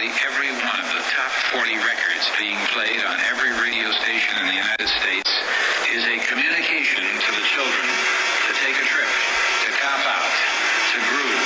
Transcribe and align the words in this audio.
virtually 0.00 0.12
every 0.26 0.50
one 0.64 0.80
of 0.80 0.86
the 0.86 1.02
top 1.12 1.30
40 1.52 1.76
records 1.76 2.30
being 2.38 2.56
played 2.72 3.04
on 3.04 3.20
every 3.28 3.52
radio 3.60 3.90
station 3.92 4.38
in 4.40 4.46
the 4.46 4.54
United 4.54 4.88
States 4.88 5.30
is 5.92 6.04
a 6.04 6.18
communication 6.26 7.04
to 7.04 7.30
the 7.32 7.44
children 7.52 7.86
to 8.48 8.52
take 8.64 8.76
a 8.76 8.86
trip, 8.86 9.08
to 9.64 9.70
cop 9.80 10.00
out, 10.06 10.32
to 10.92 10.98
groove. 11.10 11.44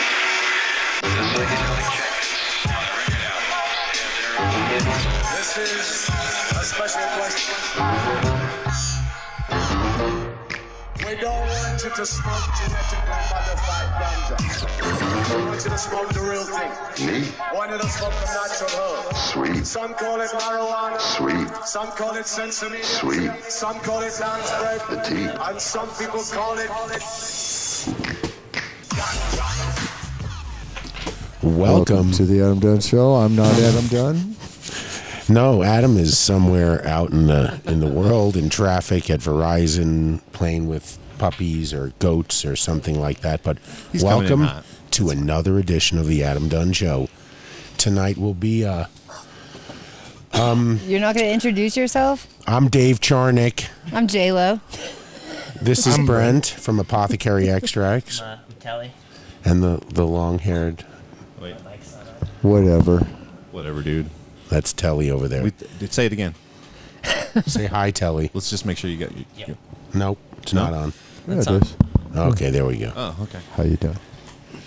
The 1.02 1.24
psychedelic 1.34 1.88
jackets 1.98 2.66
on 2.70 2.82
the 2.84 2.94
record 2.94 3.22
albums 3.26 3.74
have 3.98 4.14
their 4.22 4.34
This 5.36 5.50
is 5.58 6.08
a 6.54 6.64
special 6.64 7.06
question. 7.18 7.54
We 11.06 11.12
don't 11.20 11.53
want 11.84 11.98
you 11.98 12.04
to 12.04 12.10
smoke 12.10 12.34
genetically 12.56 12.98
modified 13.28 13.88
ganja. 14.00 15.36
We 15.36 15.44
want 15.44 15.64
you 15.64 15.70
to 15.70 15.76
smoke 15.78 16.12
the 16.14 16.20
real 16.20 16.44
thing. 16.44 17.06
Me? 17.06 17.28
We 17.52 17.58
want 17.58 17.72
you 17.72 17.78
to 17.78 17.88
smoke 17.90 18.12
the 18.12 18.26
natural 18.32 18.70
herb. 18.80 19.14
Sweet. 19.14 19.66
Some 19.66 19.92
call 19.92 20.20
it 20.22 20.30
marijuana. 20.30 20.98
Sweet. 20.98 21.66
Some 21.66 21.88
call 21.88 22.16
it 22.16 22.26
sesame. 22.26 22.82
Sweet. 22.82 23.30
Some 23.42 23.80
call 23.80 24.00
it 24.00 24.18
lamb's 24.18 24.50
bread. 24.52 24.80
The 24.88 25.02
tea. 25.02 25.28
And 25.28 25.60
some 25.60 25.90
people 25.98 26.22
call 26.22 26.56
it. 26.58 26.70
Welcome 31.42 32.12
to 32.12 32.24
the 32.24 32.40
Adam 32.40 32.60
Dunn 32.60 32.80
Show. 32.80 33.12
I'm 33.16 33.36
not 33.36 33.52
Adam 33.58 33.86
Dunn. 33.88 34.36
No, 35.28 35.62
Adam 35.62 35.98
is 35.98 36.16
somewhere 36.16 36.86
out 36.86 37.10
in 37.10 37.26
the 37.26 37.60
in 37.66 37.80
the 37.80 37.88
world 37.88 38.38
in 38.38 38.48
traffic 38.48 39.10
at 39.10 39.20
Verizon 39.20 40.22
playing 40.32 40.66
with 40.66 40.98
puppies 41.18 41.72
or 41.72 41.92
goats 41.98 42.44
or 42.44 42.56
something 42.56 43.00
like 43.00 43.20
that. 43.20 43.42
But 43.42 43.58
He's 43.92 44.02
welcome 44.04 44.42
hot. 44.42 44.64
to 44.92 45.10
another 45.10 45.58
edition 45.58 45.98
of 45.98 46.06
the 46.06 46.22
Adam 46.24 46.48
Dunn 46.48 46.72
Show. 46.72 47.08
Tonight 47.78 48.16
will 48.18 48.34
be 48.34 48.64
uh 48.64 48.86
You're 50.34 51.00
not 51.00 51.14
going 51.14 51.26
to 51.26 51.32
introduce 51.32 51.76
yourself? 51.76 52.26
I'm 52.46 52.68
Dave 52.68 53.00
Charnick. 53.00 53.68
I'm 53.92 54.06
J 54.06 54.32
Lo. 54.32 54.60
This 55.62 55.86
is 55.86 55.96
Brent 55.98 56.46
from 56.46 56.78
Apothecary 56.80 57.48
Extracts 57.50 58.20
Uh, 58.20 58.38
Telly. 58.60 58.90
and 59.44 59.62
the 59.62 59.80
the 59.92 60.06
long-haired 60.06 60.84
Wait, 61.40 61.54
Whatever. 62.42 62.98
whatever, 63.52 63.82
dude. 63.82 64.10
that's 64.50 64.72
Telly 64.72 65.10
over 65.10 65.28
there. 65.28 65.42
We, 65.44 65.50
d- 65.50 65.86
say 65.86 66.06
it 66.06 66.12
again. 66.12 66.34
Say 67.46 67.66
hi 67.66 67.90
Telly. 67.90 68.30
Let's 68.34 68.50
just 68.50 68.64
make 68.66 68.76
sure 68.78 68.90
you 68.90 68.98
got. 68.98 69.16
You, 69.16 69.24
Yep. 69.36 69.48
you- 69.48 69.56
Nope, 69.94 70.18
it's 70.42 70.52
No? 70.52 70.64
not 70.64 70.72
on. 70.74 70.92
Yeah, 71.26 71.34
That's 71.36 71.46
it 71.46 71.52
on. 71.52 71.62
is. 71.62 71.76
Okay, 72.16 72.50
there 72.50 72.64
we 72.64 72.78
go. 72.78 72.92
oh, 72.94 73.16
okay. 73.22 73.40
How 73.56 73.62
you 73.64 73.76
doing? 73.76 73.96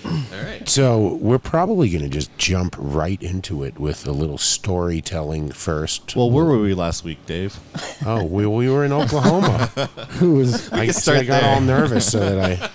All 0.05 0.43
right. 0.43 0.67
So 0.67 1.15
we're 1.15 1.39
probably 1.39 1.89
going 1.89 2.03
to 2.03 2.09
just 2.09 2.35
jump 2.37 2.75
right 2.77 3.21
into 3.21 3.63
it 3.63 3.79
with 3.79 4.07
a 4.07 4.11
little 4.11 4.37
storytelling 4.37 5.51
first. 5.51 6.15
Well, 6.15 6.29
where 6.31 6.45
were 6.45 6.59
we 6.59 6.73
last 6.73 7.03
week, 7.03 7.25
Dave? 7.25 7.59
oh, 8.05 8.23
we, 8.23 8.45
we 8.47 8.69
were 8.69 8.85
in 8.85 8.91
Oklahoma. 8.93 9.67
Who 10.19 10.35
was? 10.35 10.71
I, 10.71 10.85
can 10.85 10.93
see 10.93 11.11
I 11.11 11.13
start 11.13 11.27
got 11.27 11.41
there. 11.41 11.55
all 11.55 11.61
nervous 11.61 12.11
so 12.11 12.19
that 12.19 12.39
I, 12.61 12.69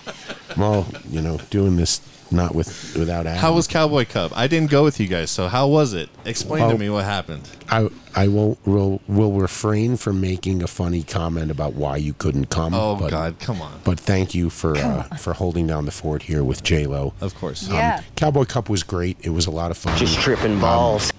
well, 0.61 0.87
you 1.09 1.23
know, 1.23 1.39
doing 1.51 1.77
this 1.77 2.01
not 2.33 2.55
with 2.55 2.97
without 2.97 3.27
Adam. 3.27 3.41
How 3.41 3.53
was 3.53 3.67
Cowboy 3.67 4.05
Cup? 4.07 4.33
I 4.37 4.47
didn't 4.47 4.71
go 4.71 4.85
with 4.85 4.99
you 5.01 5.07
guys, 5.07 5.31
so 5.31 5.49
how 5.49 5.69
was 5.69 5.93
it? 5.93 6.09
Explain 6.25 6.63
Well- 6.63 6.73
to 6.73 6.79
me 6.79 6.89
what 6.91 7.05
happened. 7.05 7.49
I 7.69 7.89
I 8.15 8.29
won't 8.29 8.59
will 8.67 9.01
will 9.09 9.33
refrain 9.33 9.97
from 9.97 10.21
making 10.21 10.63
a 10.63 10.67
funny 10.67 11.03
comment 11.03 11.51
about 11.51 11.75
why 11.75 11.97
you 11.97 12.13
couldn't 12.15 12.47
come. 12.51 12.75
Oh 12.75 12.97
but, 12.97 13.11
God, 13.11 13.39
come 13.41 13.63
on. 13.63 13.81
But 13.85 13.99
thank 13.99 14.35
you 14.35 14.51
for 14.51 14.77
uh, 14.77 15.05
for 15.17 15.33
holding 15.33 15.67
down 15.67 15.85
the 15.87 15.91
fort 15.93 16.23
here 16.23 16.45
with 16.45 16.63
J 16.63 16.87
Lo. 16.87 17.15
Of 17.21 17.35
course. 17.35 17.69
Yeah. 17.69 18.03
Cowboy 18.17 18.45
Cup 18.45 18.69
was 18.69 18.83
great. 18.83 19.17
It 19.23 19.31
was 19.31 19.47
a 19.47 19.51
lot 19.51 19.71
of 19.71 19.77
fun. 19.79 19.97
Just 19.99 20.19
tripping 20.21 20.61
balls. 20.61 21.13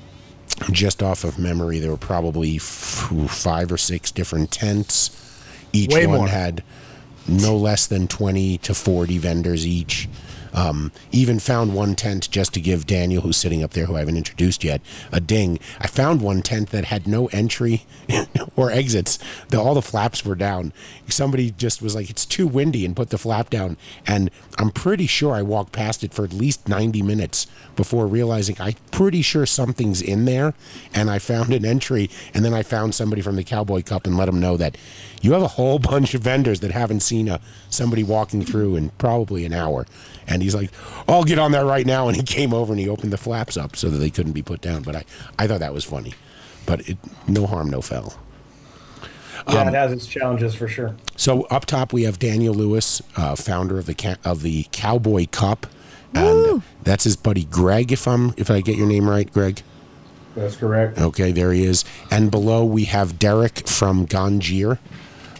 just 0.72 1.02
off 1.02 1.23
of 1.23 1.39
memory, 1.39 1.80
there 1.80 1.89
were 1.89 1.98
probably 1.98 2.58
f- 2.58 3.11
five 3.30 3.72
or 3.72 3.77
six 3.77 4.11
different 4.11 4.52
tents. 4.52 5.09
Each 5.72 5.92
Way 5.92 6.05
one 6.05 6.17
more. 6.20 6.27
had 6.27 6.64
no 7.27 7.55
less 7.58 7.88
than 7.88 8.08
20 8.08 8.59
to 8.59 8.73
40 8.76 9.17
vendors 9.17 9.65
each. 9.65 10.08
Um, 10.53 10.91
even 11.11 11.39
found 11.39 11.73
one 11.73 11.95
tent 11.95 12.30
just 12.30 12.53
to 12.53 12.61
give 12.61 12.86
Daniel, 12.86 13.21
who's 13.23 13.37
sitting 13.37 13.64
up 13.64 13.71
there, 13.71 13.86
who 13.86 13.95
I 13.95 13.99
haven't 13.99 14.17
introduced 14.17 14.64
yet, 14.64 14.81
a 15.11 15.19
ding. 15.19 15.59
I 15.80 15.87
found 15.87 16.21
one 16.21 16.41
tent 16.41 16.69
that 16.69 16.86
had 16.86 17.08
no 17.08 17.27
entry 17.27 17.86
or 18.55 18.69
exits. 18.69 19.17
The, 19.49 19.59
all 19.59 19.73
the 19.73 19.81
flaps 19.81 20.23
were 20.23 20.36
down. 20.36 20.73
Somebody 21.08 21.52
just 21.52 21.81
was 21.81 21.95
like, 21.95 22.09
"It's 22.09 22.25
too 22.25 22.47
windy," 22.47 22.86
and 22.86 22.95
put 22.95 23.09
the 23.09 23.17
flap 23.17 23.49
down. 23.49 23.77
And 24.05 24.30
I'm 24.58 24.69
pretty 24.69 25.08
sure 25.08 25.33
I 25.33 25.41
walked 25.41 25.71
past 25.71 26.03
it 26.03 26.14
for 26.14 26.23
at 26.23 26.33
least 26.33 26.67
90 26.67 27.02
minutes 27.02 27.47
before 27.75 28.05
realizing 28.05 28.55
I'm 28.59 28.75
pretty 28.91 29.21
sure 29.21 29.45
something's 29.45 30.02
in 30.02 30.25
there. 30.25 30.53
And 30.93 31.09
I 31.09 31.20
found 31.20 31.53
an 31.53 31.65
entry, 31.65 32.09
and 32.33 32.45
then 32.45 32.53
I 32.53 32.64
found 32.64 32.93
somebody 32.93 33.21
from 33.21 33.35
the 33.35 33.43
Cowboy 33.43 33.81
Cup 33.81 34.05
and 34.05 34.17
let 34.17 34.25
them 34.25 34.39
know 34.39 34.58
that 34.58 34.77
you 35.21 35.33
have 35.33 35.41
a 35.41 35.47
whole 35.47 35.80
bunch 35.93 36.14
of 36.14 36.21
vendors 36.21 36.59
that 36.59 36.71
haven't 36.71 36.99
seen 36.99 37.27
a 37.27 37.39
somebody 37.70 38.03
walking 38.03 38.45
through 38.45 38.75
in 38.75 38.89
probably 38.91 39.45
an 39.45 39.53
hour. 39.53 39.87
And 40.27 40.42
he's 40.43 40.55
like, 40.55 40.70
I'll 41.08 41.23
get 41.23 41.39
on 41.39 41.52
there 41.52 41.65
right 41.65 41.86
now. 41.86 42.08
And 42.08 42.15
he 42.15 42.23
came 42.23 42.54
over 42.54 42.73
and 42.73 42.80
he 42.80 42.87
opened 42.89 43.11
the 43.11 43.17
flaps 43.17 43.58
up 43.58 43.76
so 43.76 43.89
that 43.89 43.98
they 43.98 44.09
couldn't 44.09 44.33
be 44.33 44.42
put 44.42 44.61
down. 44.61 44.83
But 44.83 44.95
I, 44.95 45.05
I 45.39 45.48
thought 45.48 45.59
that 45.59 45.73
was 45.73 45.83
funny. 45.83 46.14
But 46.65 46.87
it, 46.87 46.98
no 47.27 47.45
harm, 47.48 47.70
no 47.70 47.81
foul. 47.81 48.14
Yeah, 49.48 49.67
it 49.67 49.73
has 49.73 49.92
its 49.92 50.08
challenges 50.08 50.55
for 50.55 50.67
sure. 50.67 50.95
So 51.17 51.43
up 51.43 51.65
top 51.65 51.92
we 51.92 52.03
have 52.03 52.17
Daniel 52.20 52.53
Lewis, 52.53 53.02
uh, 53.17 53.36
founder 53.36 53.77
of 53.77 53.87
the 53.87 53.93
ca- 53.93 54.15
of 54.23 54.42
the 54.42 54.67
Cowboy 54.71 55.26
Cup, 55.32 55.67
and 56.14 56.61
that's 56.83 57.03
his 57.03 57.17
buddy 57.17 57.43
Greg. 57.45 57.92
If 57.92 58.08
I'm 58.08 58.33
if 58.37 58.49
I 58.49 58.61
get 58.61 58.77
your 58.77 58.87
name 58.87 59.09
right, 59.09 59.30
Greg. 59.32 59.61
That's 60.36 60.55
correct. 60.55 60.98
Okay, 60.98 61.32
there 61.32 61.52
he 61.52 61.65
is. 61.65 61.83
And 62.09 62.32
below 62.32 62.64
we 62.64 62.86
have 62.86 63.20
Derek 63.20 63.67
from 63.67 64.08
Ganjier. 64.08 64.80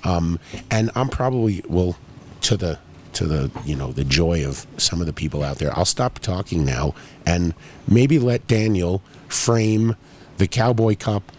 Um, 0.03 0.40
and 0.69 0.92
I'm 0.96 1.08
probably 1.09 1.63
well 1.68 1.96
to 2.42 2.58
the 2.58 2.80
to 3.16 3.25
the 3.25 3.51
you 3.66 3.75
know 3.75 3.91
the 3.91 4.03
joy 4.03 4.46
of 4.46 4.66
some 4.78 5.00
of 5.01 5.07
the 5.07 5.13
people 5.13 5.44
out 5.44 5.57
there. 5.57 5.75
I'll 5.78 5.85
stop 5.85 6.19
talking 6.19 6.66
now 6.66 6.94
and 7.25 7.53
maybe 7.88 8.19
let 8.19 8.47
Daniel 8.47 9.01
frame 9.28 9.96
the 10.38 10.47
Cowboy 10.47 10.96
Cup, 10.96 11.31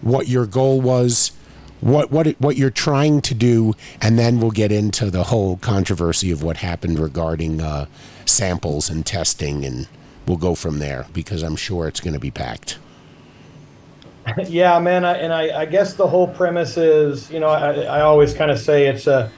what 0.00 0.28
your 0.28 0.46
goal 0.46 0.80
was, 0.80 1.32
what 1.80 2.10
what 2.10 2.26
it, 2.26 2.40
what 2.40 2.56
you're 2.56 2.70
trying 2.70 3.20
to 3.22 3.34
do, 3.34 3.74
and 4.00 4.18
then 4.18 4.40
we'll 4.40 4.50
get 4.50 4.72
into 4.72 5.10
the 5.10 5.24
whole 5.24 5.56
controversy 5.58 6.30
of 6.30 6.42
what 6.42 6.58
happened 6.58 6.98
regarding 6.98 7.60
uh, 7.60 7.86
samples 8.24 8.88
and 8.90 9.04
testing, 9.04 9.64
and 9.64 9.88
we'll 10.26 10.36
go 10.36 10.54
from 10.54 10.78
there 10.78 11.06
because 11.12 11.42
I'm 11.42 11.56
sure 11.56 11.88
it's 11.88 12.00
going 12.00 12.14
to 12.14 12.20
be 12.20 12.30
packed. 12.30 12.78
Yeah, 14.48 14.80
man, 14.80 15.04
I, 15.04 15.18
and 15.18 15.32
I, 15.32 15.60
I 15.60 15.64
guess 15.66 15.94
the 15.94 16.08
whole 16.08 16.26
premise 16.26 16.76
is, 16.76 17.30
you 17.30 17.38
know, 17.38 17.46
I, 17.46 17.82
I 17.82 18.00
always 18.00 18.34
kind 18.34 18.50
of 18.50 18.58
say 18.58 18.86
it's 18.86 19.06
a, 19.06 19.30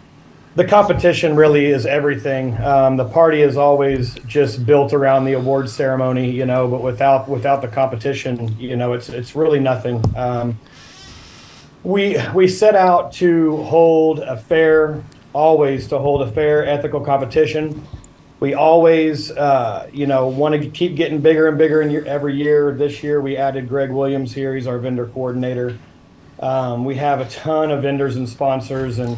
the 0.59 0.65
competition 0.65 1.37
really 1.37 1.67
is 1.67 1.87
everything. 1.87 2.61
Um, 2.61 2.97
the 2.97 3.05
party 3.05 3.43
is 3.43 3.57
always 3.57 4.15
just 4.27 4.67
built 4.67 4.93
around 4.93 5.25
the 5.25 5.35
award 5.35 5.71
ceremony, 5.71 6.33
you 6.33 6.47
know, 6.47 6.67
but 6.67 6.83
without 6.83 7.29
without 7.29 7.63
the 7.63 7.69
competition, 7.69 8.59
you 8.59 8.75
know, 8.75 8.93
it's 8.93 9.09
it's 9.09 9.37
really 9.37 9.61
nothing. 9.61 10.03
Um, 10.17 10.59
we 11.85 12.17
we 12.35 12.49
set 12.49 12.75
out 12.75 13.13
to 13.13 13.59
hold 13.63 14.19
a 14.19 14.37
fair, 14.37 15.01
always 15.33 15.87
to 15.89 15.99
hold 16.01 16.23
a 16.23 16.33
fair, 16.33 16.67
ethical 16.67 17.03
competition. 17.03 17.87
We 18.41 18.55
always, 18.55 19.31
uh, 19.31 19.89
you 19.93 20.09
know, 20.09 20.27
want 20.27 20.61
to 20.61 20.69
keep 20.71 20.97
getting 20.97 21.21
bigger 21.21 21.47
and 21.47 21.57
bigger 21.57 21.83
year, 21.83 22.05
every 22.05 22.35
year. 22.35 22.73
This 22.73 23.01
year 23.05 23.21
we 23.21 23.37
added 23.37 23.69
Greg 23.69 23.93
Williams 23.93 24.35
here. 24.35 24.57
He's 24.57 24.67
our 24.67 24.79
vendor 24.79 25.07
coordinator. 25.07 25.79
Um, 26.41 26.85
we 26.85 26.97
have 26.97 27.21
a 27.21 27.29
ton 27.29 27.71
of 27.71 27.83
vendors 27.83 28.17
and 28.17 28.29
sponsors, 28.29 28.99
and 28.99 29.17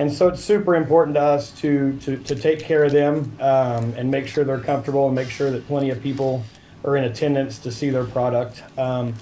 and 0.00 0.10
so 0.10 0.28
it's 0.28 0.42
super 0.42 0.76
important 0.76 1.14
to 1.16 1.20
us 1.20 1.50
to 1.60 1.98
to, 1.98 2.16
to 2.16 2.34
take 2.34 2.58
care 2.60 2.84
of 2.84 2.92
them 2.92 3.36
um, 3.38 3.92
and 3.98 4.10
make 4.10 4.26
sure 4.26 4.44
they're 4.44 4.58
comfortable 4.58 5.06
and 5.06 5.14
make 5.14 5.28
sure 5.28 5.50
that 5.50 5.66
plenty 5.66 5.90
of 5.90 6.02
people 6.02 6.42
are 6.86 6.96
in 6.96 7.04
attendance 7.04 7.58
to 7.58 7.70
see 7.70 7.90
their 7.90 8.06
product. 8.06 8.62
Um, 8.78 9.14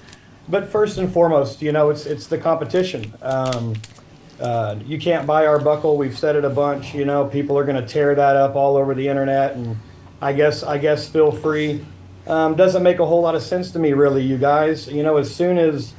but 0.47 0.69
first 0.69 0.97
and 0.97 1.11
foremost, 1.11 1.61
you 1.61 1.73
know, 1.73 1.89
it's 1.89 2.05
it's 2.05 2.27
the 2.27 2.37
competition. 2.37 3.13
Um, 3.21 3.75
uh, 4.39 4.77
you 4.85 4.97
can't 4.97 5.27
buy 5.27 5.47
our 5.47 5.59
buckle. 5.59 5.97
We've 5.97 6.17
said 6.17 6.37
it 6.37 6.45
a 6.45 6.49
bunch. 6.49 6.95
You 6.95 7.03
know, 7.03 7.25
people 7.25 7.57
are 7.57 7.65
going 7.65 7.75
to 7.75 7.85
tear 7.85 8.15
that 8.15 8.37
up 8.37 8.55
all 8.55 8.77
over 8.77 8.95
the 8.95 9.09
internet, 9.09 9.57
and 9.57 9.75
I 10.21 10.31
guess 10.31 10.63
I 10.63 10.77
guess 10.77 11.09
feel 11.09 11.31
free. 11.33 11.85
Um, 12.25 12.55
doesn't 12.55 12.83
make 12.83 12.99
a 12.99 13.05
whole 13.05 13.21
lot 13.21 13.35
of 13.35 13.43
sense 13.43 13.71
to 13.71 13.79
me, 13.79 13.91
really, 13.91 14.23
you 14.23 14.37
guys. 14.37 14.87
You 14.87 15.03
know, 15.03 15.17
as 15.17 15.33
soon 15.35 15.57
as 15.57 15.93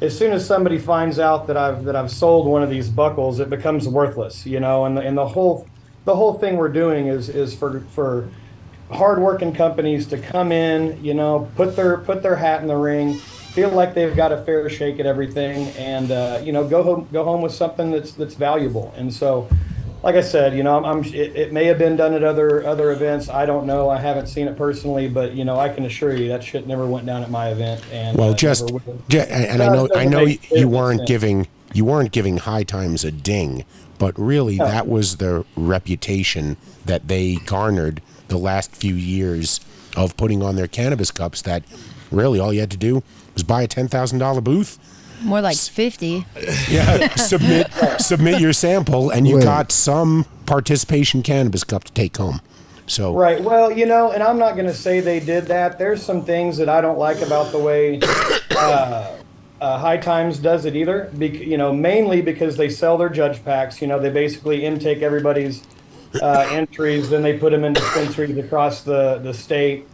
as 0.00 0.16
soon 0.16 0.32
as 0.32 0.46
somebody 0.46 0.78
finds 0.78 1.18
out 1.18 1.46
that 1.46 1.56
I've 1.56 1.84
that 1.84 1.96
I've 1.96 2.10
sold 2.10 2.46
one 2.46 2.62
of 2.62 2.70
these 2.70 2.88
buckles, 2.88 3.40
it 3.40 3.48
becomes 3.48 3.88
worthless. 3.88 4.46
You 4.46 4.60
know, 4.60 4.84
and 4.84 4.96
the, 4.96 5.00
and 5.00 5.16
the 5.16 5.26
whole 5.26 5.66
the 6.04 6.14
whole 6.14 6.34
thing 6.34 6.56
we're 6.56 6.68
doing 6.68 7.06
is 7.06 7.28
is 7.28 7.54
for 7.54 7.80
for 7.90 8.28
hardworking 8.90 9.52
companies 9.52 10.06
to 10.06 10.18
come 10.18 10.52
in, 10.52 11.02
you 11.02 11.14
know, 11.14 11.50
put 11.56 11.76
their 11.76 11.98
put 11.98 12.22
their 12.22 12.36
hat 12.36 12.60
in 12.60 12.68
the 12.68 12.76
ring, 12.76 13.14
feel 13.14 13.70
like 13.70 13.94
they've 13.94 14.14
got 14.14 14.32
a 14.32 14.38
fair 14.42 14.68
shake 14.68 15.00
at 15.00 15.06
everything, 15.06 15.68
and 15.76 16.10
uh, 16.10 16.40
you 16.42 16.52
know, 16.52 16.66
go 16.66 16.82
home 16.82 17.08
go 17.12 17.24
home 17.24 17.42
with 17.42 17.52
something 17.52 17.90
that's 17.90 18.12
that's 18.12 18.34
valuable. 18.34 18.92
And 18.96 19.12
so, 19.12 19.48
like 20.02 20.14
I 20.14 20.20
said, 20.20 20.56
you 20.56 20.62
know, 20.62 20.76
I'm, 20.76 20.84
I'm 20.84 21.04
it, 21.04 21.36
it 21.36 21.52
may 21.52 21.64
have 21.66 21.78
been 21.78 21.96
done 21.96 22.14
at 22.14 22.22
other 22.22 22.64
other 22.66 22.90
events. 22.92 23.28
I 23.28 23.46
don't 23.46 23.66
know. 23.66 23.88
I 23.88 23.98
haven't 23.98 24.26
seen 24.28 24.46
it 24.48 24.56
personally, 24.56 25.08
but 25.08 25.34
you 25.34 25.44
know, 25.44 25.58
I 25.58 25.68
can 25.68 25.84
assure 25.84 26.14
you 26.16 26.28
that 26.28 26.44
shit 26.44 26.66
never 26.66 26.86
went 26.86 27.06
down 27.06 27.22
at 27.22 27.30
my 27.30 27.48
event. 27.48 27.82
And 27.92 28.16
Well, 28.16 28.30
uh, 28.30 28.34
just, 28.34 28.66
never 28.72 28.84
will. 28.86 29.02
ju- 29.08 29.20
and 29.20 29.62
I 29.62 29.68
know 29.68 29.88
I 29.94 30.04
know 30.04 30.24
you 30.24 30.68
weren't 30.68 31.00
sense. 31.00 31.08
giving 31.08 31.48
you 31.72 31.84
weren't 31.84 32.12
giving 32.12 32.38
High 32.38 32.62
Times 32.62 33.04
a 33.04 33.10
ding, 33.10 33.64
but 33.98 34.18
really 34.18 34.56
No. 34.56 34.66
that 34.66 34.86
was 34.88 35.16
the 35.16 35.44
reputation 35.56 36.56
that 36.84 37.08
they 37.08 37.36
garnered 37.46 38.00
the 38.28 38.38
last 38.38 38.74
few 38.74 38.94
years 38.94 39.60
of 39.96 40.16
putting 40.16 40.42
on 40.42 40.56
their 40.56 40.68
cannabis 40.68 41.10
cups. 41.10 41.42
That 41.42 41.62
really 42.10 42.38
all 42.38 42.52
you 42.52 42.60
had 42.60 42.70
to 42.70 42.76
do 42.76 43.02
was 43.34 43.42
buy 43.42 43.62
a 43.62 43.66
ten 43.66 43.88
thousand 43.88 44.18
dollar 44.20 44.40
booth. 44.40 44.78
More 45.22 45.40
like 45.40 45.56
50. 45.56 46.26
Yeah, 46.68 47.14
submit 47.16 47.70
submit 47.98 48.40
your 48.40 48.52
sample, 48.52 49.10
and 49.10 49.26
you 49.26 49.36
Wait. 49.36 49.44
got 49.44 49.72
some 49.72 50.26
participation 50.46 51.22
cannabis 51.22 51.64
cup 51.64 51.84
to 51.84 51.92
take 51.92 52.16
home. 52.16 52.40
So 52.86 53.14
Right. 53.14 53.42
Well, 53.42 53.72
you 53.72 53.86
know, 53.86 54.12
and 54.12 54.22
I'm 54.22 54.38
not 54.38 54.54
going 54.54 54.66
to 54.66 54.74
say 54.74 55.00
they 55.00 55.18
did 55.20 55.46
that. 55.46 55.78
There's 55.78 56.02
some 56.02 56.24
things 56.24 56.56
that 56.58 56.68
I 56.68 56.80
don't 56.80 56.98
like 56.98 57.20
about 57.20 57.50
the 57.50 57.58
way 57.58 57.98
uh, 58.52 59.16
uh, 59.60 59.78
High 59.78 59.96
Times 59.96 60.38
does 60.38 60.66
it 60.66 60.76
either. 60.76 61.10
Bec- 61.14 61.34
you 61.34 61.56
know, 61.56 61.72
mainly 61.72 62.22
because 62.22 62.56
they 62.56 62.68
sell 62.68 62.96
their 62.96 63.08
judge 63.08 63.44
packs. 63.44 63.80
You 63.80 63.88
know, 63.88 63.98
they 63.98 64.10
basically 64.10 64.64
intake 64.64 65.02
everybody's 65.02 65.64
uh, 66.22 66.46
entries, 66.50 67.10
then 67.10 67.22
they 67.22 67.38
put 67.38 67.50
them 67.50 67.64
in 67.64 67.72
dispensaries 67.72 68.36
across 68.38 68.82
the 68.82 69.18
the 69.18 69.34
state. 69.34 69.86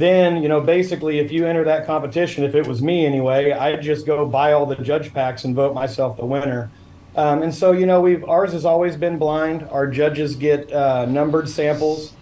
Then, 0.00 0.42
you 0.42 0.48
know, 0.48 0.62
basically, 0.62 1.18
if 1.18 1.30
you 1.30 1.46
enter 1.46 1.62
that 1.64 1.84
competition, 1.86 2.42
if 2.42 2.54
it 2.54 2.66
was 2.66 2.80
me 2.80 3.04
anyway, 3.04 3.52
I'd 3.52 3.82
just 3.82 4.06
go 4.06 4.24
buy 4.26 4.52
all 4.52 4.64
the 4.64 4.76
judge 4.76 5.12
packs 5.12 5.44
and 5.44 5.54
vote 5.54 5.74
myself 5.74 6.16
the 6.16 6.24
winner. 6.24 6.70
Um, 7.16 7.42
and 7.42 7.54
so, 7.54 7.72
you 7.72 7.84
know, 7.84 8.00
we've 8.00 8.24
ours 8.24 8.52
has 8.52 8.64
always 8.64 8.96
been 8.96 9.18
blind. 9.18 9.62
Our 9.70 9.86
judges 9.86 10.36
get 10.36 10.72
uh, 10.72 11.04
numbered 11.04 11.50
samples. 11.50 12.14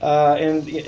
Uh, 0.00 0.36
and 0.38 0.62
i- 0.68 0.84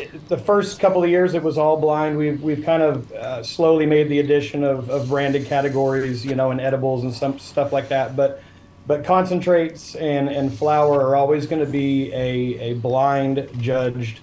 i- 0.00 0.10
the 0.28 0.36
first 0.36 0.80
couple 0.80 1.04
of 1.04 1.10
years, 1.10 1.34
it 1.34 1.42
was 1.44 1.56
all 1.58 1.76
blind. 1.76 2.18
We've 2.18 2.42
we've 2.42 2.64
kind 2.64 2.82
of 2.82 3.12
uh, 3.12 3.44
slowly 3.44 3.86
made 3.86 4.08
the 4.08 4.18
addition 4.18 4.64
of, 4.64 4.90
of 4.90 5.08
branded 5.08 5.46
categories, 5.46 6.24
you 6.26 6.34
know, 6.34 6.50
and 6.50 6.60
edibles 6.60 7.04
and 7.04 7.14
some 7.14 7.38
stuff 7.38 7.72
like 7.72 7.88
that. 7.90 8.16
But 8.16 8.42
but 8.88 9.04
concentrates 9.04 9.94
and, 9.94 10.28
and 10.28 10.52
flour 10.52 11.00
are 11.06 11.14
always 11.14 11.46
going 11.46 11.64
to 11.64 11.70
be 11.70 12.12
a, 12.12 12.72
a 12.72 12.74
blind 12.74 13.48
judged 13.58 14.20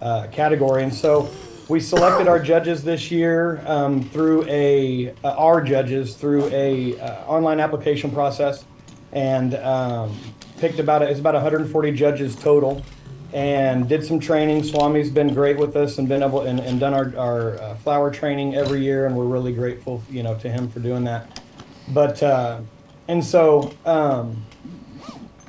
uh, 0.00 0.26
category. 0.28 0.82
And 0.82 0.92
so 0.92 1.30
we 1.70 1.78
selected 1.78 2.26
our 2.26 2.40
judges 2.40 2.82
this 2.82 3.10
year 3.10 3.62
um, 3.64 4.02
through 4.02 4.44
a 4.48 5.14
uh, 5.22 5.34
our 5.36 5.62
judges 5.62 6.16
through 6.16 6.46
a 6.46 6.98
uh, 6.98 7.24
online 7.26 7.60
application 7.60 8.10
process, 8.10 8.64
and 9.12 9.54
um, 9.54 10.18
picked 10.58 10.80
about 10.80 11.02
it's 11.02 11.20
about 11.20 11.34
140 11.34 11.92
judges 11.92 12.34
total, 12.34 12.84
and 13.32 13.88
did 13.88 14.04
some 14.04 14.18
training. 14.18 14.64
Swami's 14.64 15.10
been 15.10 15.32
great 15.32 15.58
with 15.58 15.76
us 15.76 15.98
and 15.98 16.08
been 16.08 16.24
able 16.24 16.42
and, 16.42 16.58
and 16.58 16.80
done 16.80 16.92
our 16.92 17.16
our 17.16 17.62
uh, 17.62 17.74
flower 17.76 18.10
training 18.10 18.56
every 18.56 18.80
year, 18.80 19.06
and 19.06 19.16
we're 19.16 19.24
really 19.24 19.52
grateful, 19.52 20.02
you 20.10 20.24
know, 20.24 20.36
to 20.38 20.50
him 20.50 20.68
for 20.68 20.80
doing 20.80 21.04
that. 21.04 21.40
But 21.88 22.20
uh, 22.20 22.60
and 23.06 23.24
so 23.24 23.72
um, 23.86 24.44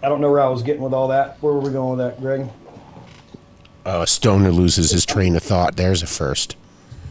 I 0.03 0.09
don't 0.09 0.21
know 0.21 0.29
where 0.29 0.41
I 0.41 0.49
was 0.49 0.61
getting 0.61 0.83
with 0.83 0.93
all 0.93 1.07
that. 1.07 1.41
Where 1.41 1.53
were 1.53 1.61
we 1.61 1.71
going 1.71 1.97
with 1.97 2.07
that, 2.07 2.21
Greg? 2.21 2.47
Uh, 3.85 4.05
Stoner 4.05 4.51
loses 4.51 4.91
his 4.91 5.05
train 5.05 5.35
of 5.35 5.43
thought. 5.43 5.75
There's 5.75 6.03
a 6.03 6.07
first. 6.07 6.55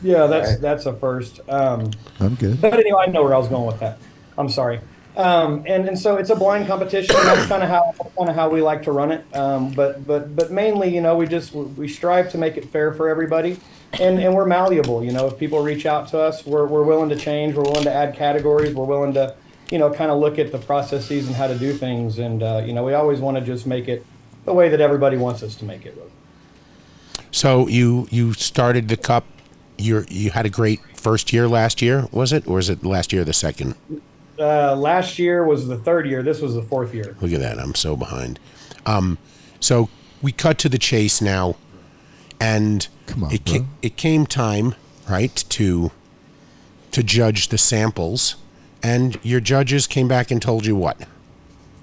Yeah, 0.02 0.26
that's 0.26 0.58
that's 0.58 0.86
a 0.86 0.94
first. 0.94 1.40
Um, 1.48 1.90
I'm 2.20 2.34
good. 2.34 2.60
but 2.60 2.74
anyway, 2.74 3.04
I 3.06 3.10
know 3.10 3.22
where 3.22 3.34
I 3.34 3.38
was 3.38 3.48
going 3.48 3.66
with 3.66 3.80
that. 3.80 3.98
I'm 4.38 4.48
sorry. 4.48 4.80
Um, 5.16 5.64
and 5.66 5.88
and 5.88 5.98
so 5.98 6.16
it's 6.16 6.30
a 6.30 6.36
blind 6.36 6.66
competition. 6.66 7.14
And 7.16 7.26
that's 7.26 7.46
kind 7.46 7.62
of 7.62 7.68
how 7.68 7.92
kind 8.16 8.30
of 8.30 8.34
how 8.34 8.48
we 8.48 8.62
like 8.62 8.82
to 8.84 8.92
run 8.92 9.12
it. 9.12 9.24
Um, 9.36 9.72
but 9.72 10.06
but 10.06 10.34
but 10.34 10.50
mainly, 10.50 10.94
you 10.94 11.00
know, 11.00 11.16
we 11.16 11.26
just 11.26 11.52
we 11.52 11.88
strive 11.88 12.30
to 12.32 12.38
make 12.38 12.56
it 12.56 12.64
fair 12.66 12.94
for 12.94 13.08
everybody, 13.08 13.58
and 14.00 14.18
and 14.18 14.34
we're 14.34 14.46
malleable. 14.46 15.04
You 15.04 15.12
know, 15.12 15.26
if 15.26 15.38
people 15.38 15.62
reach 15.62 15.84
out 15.84 16.08
to 16.08 16.18
us, 16.18 16.46
we're 16.46 16.66
we're 16.66 16.84
willing 16.84 17.10
to 17.10 17.16
change. 17.16 17.54
We're 17.54 17.64
willing 17.64 17.84
to 17.84 17.92
add 17.92 18.14
categories. 18.14 18.74
We're 18.74 18.86
willing 18.86 19.12
to 19.14 19.34
you 19.70 19.78
know 19.78 19.92
kind 19.92 20.10
of 20.10 20.18
look 20.18 20.38
at 20.38 20.52
the 20.52 20.58
processes 20.58 21.26
and 21.26 21.36
how 21.36 21.48
to 21.48 21.58
do 21.58 21.72
things. 21.74 22.18
And 22.18 22.42
uh, 22.42 22.62
you 22.64 22.72
know, 22.72 22.84
we 22.84 22.94
always 22.94 23.20
want 23.20 23.36
to 23.36 23.42
just 23.42 23.66
make 23.66 23.88
it 23.88 24.06
the 24.44 24.54
way 24.54 24.68
that 24.70 24.80
everybody 24.80 25.16
wants 25.16 25.42
us 25.42 25.56
to 25.56 25.64
make 25.64 25.84
it. 25.84 25.98
So 27.40 27.68
you 27.68 28.06
you 28.10 28.34
started 28.34 28.88
the 28.88 28.98
cup. 28.98 29.24
You 29.78 30.04
you 30.10 30.30
had 30.30 30.44
a 30.44 30.50
great 30.50 30.78
first 30.94 31.32
year 31.32 31.48
last 31.48 31.80
year, 31.80 32.06
was 32.12 32.34
it, 32.34 32.46
or 32.46 32.58
is 32.58 32.68
it 32.68 32.84
last 32.84 33.14
year 33.14 33.22
or 33.22 33.24
the 33.24 33.32
second? 33.32 33.76
Uh, 34.38 34.76
last 34.76 35.18
year 35.18 35.46
was 35.46 35.66
the 35.66 35.78
third 35.78 36.06
year. 36.06 36.22
This 36.22 36.42
was 36.42 36.54
the 36.54 36.62
fourth 36.62 36.92
year. 36.92 37.16
Look 37.18 37.32
at 37.32 37.40
that, 37.40 37.58
I'm 37.58 37.74
so 37.74 37.96
behind. 37.96 38.38
Um, 38.84 39.16
so 39.58 39.88
we 40.20 40.32
cut 40.32 40.58
to 40.58 40.68
the 40.68 40.76
chase 40.76 41.22
now, 41.22 41.56
and 42.38 42.86
Come 43.06 43.24
on, 43.24 43.32
it 43.32 43.42
bro. 43.46 43.60
ca- 43.60 43.66
it 43.80 43.96
came 43.96 44.26
time, 44.26 44.74
right, 45.08 45.34
to 45.48 45.92
to 46.90 47.02
judge 47.02 47.48
the 47.48 47.56
samples, 47.56 48.36
and 48.82 49.18
your 49.22 49.40
judges 49.40 49.86
came 49.86 50.08
back 50.08 50.30
and 50.30 50.42
told 50.42 50.66
you 50.66 50.76
what? 50.76 50.98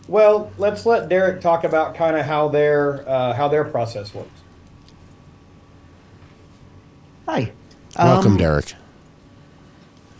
Well, 0.08 0.52
let's 0.60 0.86
let 0.86 1.10
Derek 1.10 1.42
talk 1.42 1.64
about 1.64 1.96
kind 1.96 2.16
of 2.16 2.28
how 2.28 2.48
their 2.48 3.10
uh, 3.10 3.34
how 3.34 3.48
their 3.48 3.66
process 3.66 4.14
works. 4.14 4.37
Hi. 7.28 7.52
Welcome, 7.98 8.34
Um, 8.34 8.38
Derek. 8.38 8.74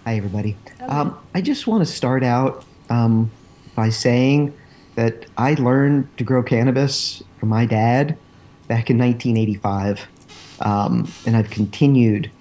Hi, 0.06 0.16
everybody. 0.18 0.56
Um, 0.82 1.18
I 1.34 1.42
just 1.42 1.68
want 1.68 1.86
to 1.86 1.92
start 1.92 2.24
out 2.24 2.66
um, 2.90 3.32
by 3.76 3.90
saying 3.90 4.54
that 4.96 5.26
I 5.38 5.54
learned 5.56 6.08
to 6.18 6.24
grow 6.24 6.42
cannabis 6.44 7.22
from 7.40 7.50
my 7.50 7.66
dad 7.66 8.18
back 8.68 8.90
in 8.90 8.98
1985. 8.98 10.08
Um, 10.62 11.12
and 11.26 11.36
I've 11.38 11.50
continued 11.50 12.32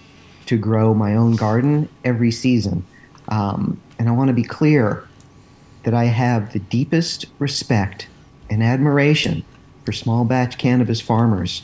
to 0.46 0.56
grow 0.56 0.94
my 0.94 1.14
own 1.14 1.36
garden 1.36 1.88
every 2.04 2.30
season. 2.30 2.84
Um, 3.28 3.80
and 3.98 4.08
I 4.08 4.12
want 4.12 4.28
to 4.28 4.34
be 4.34 4.44
clear 4.44 5.06
that 5.82 5.92
I 5.94 6.04
have 6.04 6.52
the 6.52 6.60
deepest 6.60 7.26
respect 7.38 8.08
and 8.48 8.62
admiration 8.62 9.44
for 9.84 9.92
small 9.92 10.24
batch 10.24 10.56
cannabis 10.58 11.00
farmers. 11.00 11.62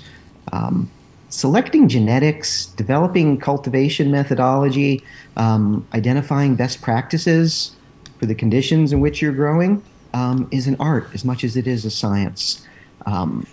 Um, 0.52 0.90
selecting 1.32 1.88
genetics, 1.88 2.66
developing 2.66 3.38
cultivation 3.38 4.10
methodology, 4.10 5.02
um, 5.38 5.86
identifying 5.94 6.54
best 6.54 6.82
practices 6.82 7.74
for 8.18 8.26
the 8.26 8.34
conditions 8.34 8.92
in 8.92 9.00
which 9.00 9.22
you're 9.22 9.32
growing 9.32 9.82
um, 10.12 10.46
is 10.50 10.66
an 10.66 10.76
art 10.78 11.08
as 11.14 11.24
much 11.24 11.42
as 11.42 11.56
it 11.56 11.66
is 11.66 11.86
a 11.86 11.90
science. 11.90 12.66
Um, 13.06 13.46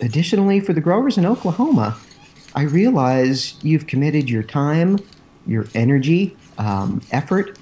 additionally, 0.00 0.60
for 0.60 0.72
the 0.72 0.80
growers 0.80 1.18
in 1.18 1.26
Oklahoma, 1.26 1.98
I 2.54 2.62
realize 2.62 3.56
you've 3.62 3.88
committed 3.88 4.30
your 4.30 4.44
time, 4.44 5.00
your 5.44 5.66
energy, 5.74 6.36
um, 6.56 7.02
effort, 7.10 7.58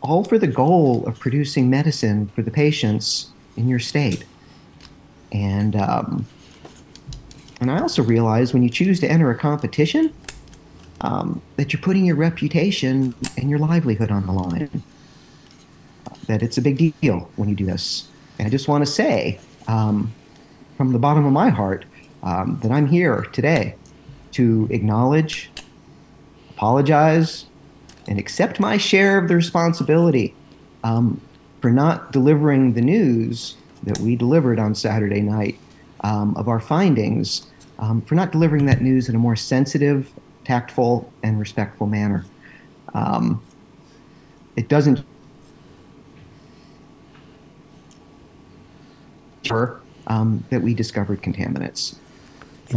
all 0.00 0.24
for 0.24 0.38
the 0.38 0.48
goal 0.48 1.06
of 1.06 1.20
producing 1.20 1.70
medicine 1.70 2.26
for 2.34 2.42
the 2.42 2.50
patients 2.50 3.30
in 3.56 3.68
your 3.68 3.78
state. 3.78 4.24
And 5.30 5.76
um, 5.76 6.26
and 7.62 7.70
I 7.70 7.78
also 7.78 8.02
realize 8.02 8.52
when 8.52 8.64
you 8.64 8.68
choose 8.68 8.98
to 9.00 9.08
enter 9.08 9.30
a 9.30 9.38
competition, 9.38 10.12
um, 11.00 11.40
that 11.56 11.72
you're 11.72 11.80
putting 11.80 12.04
your 12.04 12.16
reputation 12.16 13.14
and 13.36 13.48
your 13.48 13.60
livelihood 13.60 14.10
on 14.10 14.26
the 14.26 14.32
line. 14.32 14.82
That 16.26 16.42
it's 16.42 16.58
a 16.58 16.60
big 16.60 16.98
deal 17.00 17.30
when 17.36 17.48
you 17.48 17.54
do 17.54 17.64
this. 17.64 18.08
And 18.40 18.48
I 18.48 18.50
just 18.50 18.66
want 18.66 18.84
to 18.84 18.90
say, 18.90 19.38
um, 19.68 20.12
from 20.76 20.92
the 20.92 20.98
bottom 20.98 21.24
of 21.24 21.32
my 21.32 21.50
heart, 21.50 21.84
um, 22.24 22.58
that 22.64 22.72
I'm 22.72 22.88
here 22.88 23.22
today 23.32 23.76
to 24.32 24.66
acknowledge, 24.72 25.48
apologize, 26.50 27.46
and 28.08 28.18
accept 28.18 28.58
my 28.58 28.76
share 28.76 29.18
of 29.18 29.28
the 29.28 29.36
responsibility 29.36 30.34
um, 30.82 31.20
for 31.60 31.70
not 31.70 32.10
delivering 32.10 32.72
the 32.72 32.80
news 32.80 33.54
that 33.84 34.00
we 34.00 34.16
delivered 34.16 34.58
on 34.58 34.74
Saturday 34.74 35.20
night 35.20 35.60
um, 36.00 36.36
of 36.36 36.48
our 36.48 36.58
findings, 36.58 37.46
um, 37.82 38.00
for 38.02 38.14
not 38.14 38.30
delivering 38.30 38.64
that 38.66 38.80
news 38.80 39.08
in 39.08 39.16
a 39.16 39.18
more 39.18 39.34
sensitive, 39.34 40.08
tactful, 40.44 41.12
and 41.24 41.38
respectful 41.38 41.88
manner. 41.88 42.24
Um, 42.94 43.42
it 44.56 44.68
doesn't. 44.68 45.04
Um, 50.06 50.44
that 50.50 50.62
we 50.62 50.72
discovered 50.72 51.20
contaminants. 51.22 51.96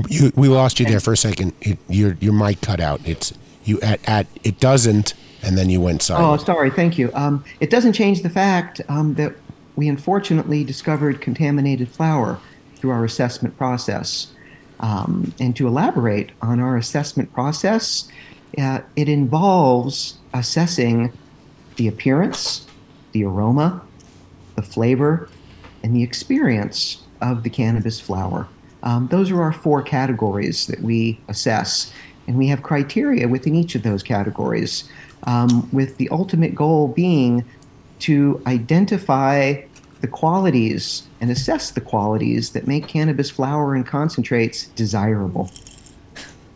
You, 0.09 0.31
we 0.35 0.49
lost 0.49 0.79
you 0.79 0.85
there 0.87 0.99
for 0.99 1.13
a 1.13 1.17
second. 1.17 1.53
It, 1.61 1.77
your 1.87 2.17
your 2.19 2.33
mic 2.33 2.61
cut 2.61 2.79
out. 2.79 2.99
It's 3.05 3.33
you 3.63 3.79
at 3.81 3.99
at 4.09 4.25
it 4.43 4.59
doesn't, 4.59 5.13
and 5.43 5.55
then 5.55 5.69
you 5.69 5.79
went 5.79 6.01
silent. 6.01 6.41
Oh, 6.41 6.43
sorry. 6.43 6.71
Thank 6.71 6.97
you. 6.97 7.11
Um, 7.13 7.45
it 7.59 7.69
doesn't 7.69 7.93
change 7.93 8.23
the 8.23 8.29
fact 8.29 8.81
um, 8.89 9.13
that 9.13 9.35
we 9.75 9.87
unfortunately 9.87 10.63
discovered 10.63 11.21
contaminated 11.21 11.89
flour 11.89 12.39
through 12.77 12.89
our 12.89 13.05
assessment 13.05 13.55
process. 13.57 14.34
Um, 14.79 15.33
and 15.39 15.55
to 15.55 15.67
elaborate 15.67 16.31
on 16.41 16.59
our 16.59 16.77
assessment 16.77 17.31
process, 17.33 18.09
uh, 18.57 18.81
it 18.95 19.09
involves 19.09 20.17
assessing 20.33 21.11
the 21.75 21.87
appearance, 21.87 22.67
the 23.11 23.23
aroma, 23.23 23.81
the 24.55 24.61
flavor, 24.61 25.29
and 25.83 25.95
the 25.95 26.03
experience 26.03 27.03
of 27.21 27.43
the 27.43 27.49
cannabis 27.49 27.99
flower. 27.99 28.47
Um, 28.83 29.07
those 29.07 29.31
are 29.31 29.41
our 29.41 29.51
four 29.51 29.81
categories 29.81 30.67
that 30.67 30.81
we 30.81 31.19
assess, 31.27 31.91
and 32.27 32.37
we 32.37 32.47
have 32.47 32.63
criteria 32.63 33.27
within 33.27 33.55
each 33.55 33.75
of 33.75 33.83
those 33.83 34.03
categories, 34.03 34.89
um, 35.23 35.67
with 35.71 35.97
the 35.97 36.07
ultimate 36.09 36.53
goal 36.53 36.87
being 36.87 37.43
to 37.99 38.41
identify 38.45 39.61
the 40.01 40.07
qualities 40.07 41.07
and 41.25 41.31
assess 41.31 41.71
the 41.71 41.81
qualities 41.81 42.51
that 42.51 42.67
make 42.67 42.87
cannabis 42.87 43.31
flower 43.31 43.73
and 43.73 43.83
concentrates 43.83 44.67
desirable. 44.67 45.49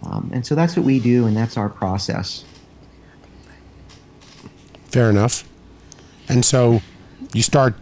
Um, 0.04 0.30
and 0.32 0.46
so 0.46 0.54
that's 0.54 0.78
what 0.78 0.86
we 0.86 1.00
do, 1.00 1.26
and 1.26 1.36
that's 1.36 1.58
our 1.58 1.70
process. 1.70 2.46
Fair 4.86 5.10
enough. 5.10 5.44
And 6.28 6.46
so 6.46 6.84
you 7.34 7.42
start 7.42 7.74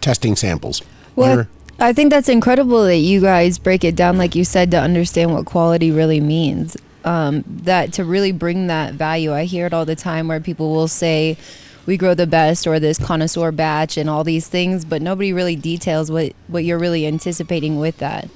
testing 0.00 0.34
samples. 0.34 0.82
Well, 1.14 1.46
I 1.78 1.92
think 1.92 2.10
that's 2.10 2.28
incredible 2.28 2.82
that 2.82 2.96
you 2.96 3.20
guys 3.20 3.60
break 3.60 3.84
it 3.84 3.94
down, 3.94 4.18
like 4.18 4.34
you 4.34 4.44
said, 4.44 4.72
to 4.72 4.80
understand 4.80 5.32
what 5.32 5.46
quality 5.46 5.92
really 5.92 6.20
means. 6.20 6.76
Um, 7.04 7.44
that 7.46 7.92
to 7.92 8.04
really 8.04 8.32
bring 8.32 8.66
that 8.66 8.94
value. 8.94 9.32
I 9.32 9.44
hear 9.44 9.66
it 9.66 9.72
all 9.72 9.84
the 9.84 9.94
time 9.94 10.26
where 10.26 10.40
people 10.40 10.74
will 10.74 10.88
say, 10.88 11.38
we 11.86 11.96
grow 11.96 12.14
the 12.14 12.26
best 12.26 12.66
or 12.66 12.78
this 12.78 12.98
connoisseur 12.98 13.52
batch 13.52 13.96
and 13.96 14.08
all 14.08 14.24
these 14.24 14.48
things, 14.48 14.84
but 14.84 15.02
nobody 15.02 15.32
really 15.32 15.56
details 15.56 16.10
what, 16.10 16.32
what 16.48 16.64
you're 16.64 16.78
really 16.78 17.06
anticipating 17.06 17.78
with 17.78 17.98
that. 17.98 18.28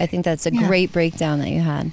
I 0.00 0.06
think 0.06 0.24
that's 0.24 0.46
a 0.46 0.52
Yeah. 0.52 0.66
great 0.66 0.92
breakdown 0.92 1.40
that 1.40 1.50
you 1.50 1.60
had. 1.60 1.92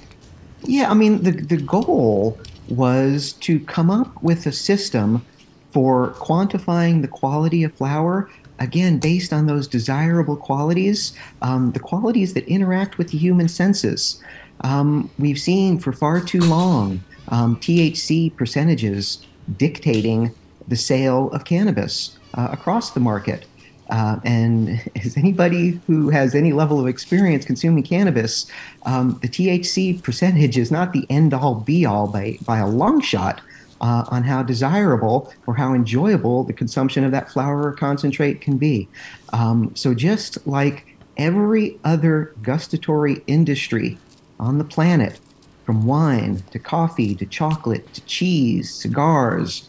Yeah, 0.64 0.90
I 0.90 0.94
mean, 0.94 1.22
the, 1.22 1.32
the 1.32 1.56
goal 1.58 2.38
was 2.68 3.32
to 3.34 3.60
come 3.60 3.90
up 3.90 4.22
with 4.22 4.46
a 4.46 4.52
system 4.52 5.24
for 5.70 6.10
quantifying 6.18 7.02
the 7.02 7.08
quality 7.08 7.62
of 7.62 7.72
flower, 7.74 8.28
again, 8.58 8.98
based 8.98 9.32
on 9.32 9.46
those 9.46 9.68
desirable 9.68 10.36
qualities, 10.36 11.12
um, 11.42 11.72
the 11.72 11.78
qualities 11.80 12.32
that 12.34 12.46
interact 12.48 12.96
with 12.96 13.10
the 13.10 13.18
human 13.18 13.48
senses. 13.48 14.20
Um, 14.62 15.10
we've 15.18 15.38
seen 15.38 15.78
for 15.78 15.92
far 15.92 16.20
too 16.20 16.40
long 16.40 17.02
um, 17.28 17.56
THC 17.56 18.34
percentages 18.34 19.18
dictating 19.58 20.32
the 20.68 20.76
sale 20.76 21.30
of 21.30 21.44
cannabis 21.44 22.18
uh, 22.34 22.48
across 22.52 22.90
the 22.92 23.00
market. 23.00 23.46
Uh, 23.90 24.18
and 24.24 24.80
as 25.04 25.16
anybody 25.16 25.80
who 25.86 26.08
has 26.10 26.34
any 26.34 26.52
level 26.52 26.80
of 26.80 26.86
experience 26.86 27.44
consuming 27.44 27.82
cannabis, 27.82 28.50
um, 28.84 29.18
the 29.22 29.28
THC 29.28 30.02
percentage 30.02 30.58
is 30.58 30.70
not 30.70 30.92
the 30.92 31.06
end 31.10 31.34
all 31.34 31.54
be 31.54 31.84
all 31.84 32.06
by, 32.06 32.38
by 32.44 32.58
a 32.58 32.66
long 32.66 33.00
shot 33.00 33.40
uh, 33.80 34.04
on 34.08 34.22
how 34.22 34.42
desirable 34.42 35.32
or 35.46 35.54
how 35.54 35.74
enjoyable 35.74 36.44
the 36.44 36.52
consumption 36.52 37.04
of 37.04 37.12
that 37.12 37.30
flower 37.30 37.68
or 37.68 37.72
concentrate 37.72 38.40
can 38.40 38.56
be. 38.56 38.88
Um, 39.32 39.74
so, 39.76 39.92
just 39.94 40.46
like 40.46 40.96
every 41.18 41.78
other 41.84 42.34
gustatory 42.42 43.22
industry 43.26 43.98
on 44.40 44.58
the 44.58 44.64
planet, 44.64 45.20
from 45.66 45.84
wine 45.84 46.42
to 46.52 46.58
coffee 46.60 47.14
to 47.16 47.26
chocolate 47.26 47.92
to 47.92 48.00
cheese, 48.02 48.72
cigars, 48.72 49.68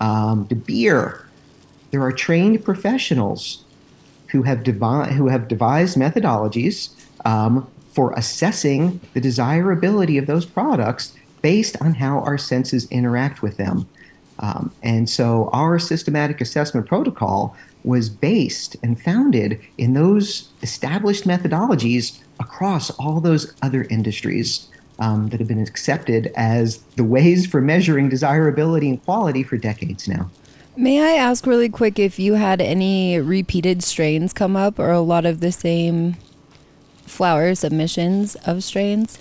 um, 0.00 0.46
to 0.48 0.54
beer, 0.54 1.26
there 1.90 2.02
are 2.02 2.12
trained 2.12 2.64
professionals 2.64 3.64
who 4.28 4.42
have, 4.42 4.64
devi- 4.64 5.14
who 5.14 5.28
have 5.28 5.48
devised 5.48 5.96
methodologies 5.96 6.90
um, 7.24 7.66
for 7.90 8.12
assessing 8.12 9.00
the 9.14 9.20
desirability 9.20 10.18
of 10.18 10.26
those 10.26 10.44
products 10.44 11.14
based 11.42 11.80
on 11.80 11.94
how 11.94 12.20
our 12.20 12.36
senses 12.36 12.90
interact 12.90 13.42
with 13.42 13.56
them. 13.56 13.88
Um, 14.38 14.72
and 14.82 15.08
so 15.08 15.48
our 15.52 15.78
systematic 15.78 16.40
assessment 16.40 16.86
protocol 16.86 17.56
was 17.84 18.10
based 18.10 18.76
and 18.82 19.00
founded 19.00 19.60
in 19.78 19.94
those 19.94 20.50
established 20.62 21.24
methodologies 21.24 22.20
across 22.40 22.90
all 22.98 23.20
those 23.20 23.54
other 23.62 23.84
industries 23.84 24.68
um, 24.98 25.28
that 25.28 25.40
have 25.40 25.48
been 25.48 25.60
accepted 25.60 26.32
as 26.36 26.78
the 26.96 27.04
ways 27.04 27.46
for 27.46 27.60
measuring 27.60 28.08
desirability 28.08 28.88
and 28.88 29.04
quality 29.04 29.42
for 29.42 29.56
decades 29.56 30.08
now. 30.08 30.30
May 30.76 31.00
I 31.00 31.16
ask 31.16 31.46
really 31.46 31.68
quick 31.68 31.98
if 31.98 32.18
you 32.18 32.34
had 32.34 32.60
any 32.60 33.18
repeated 33.18 33.82
strains 33.82 34.32
come 34.32 34.56
up 34.56 34.78
or 34.78 34.90
a 34.90 35.00
lot 35.00 35.24
of 35.24 35.40
the 35.40 35.52
same 35.52 36.16
flower 37.06 37.54
submissions 37.54 38.34
of 38.46 38.62
strains? 38.62 39.18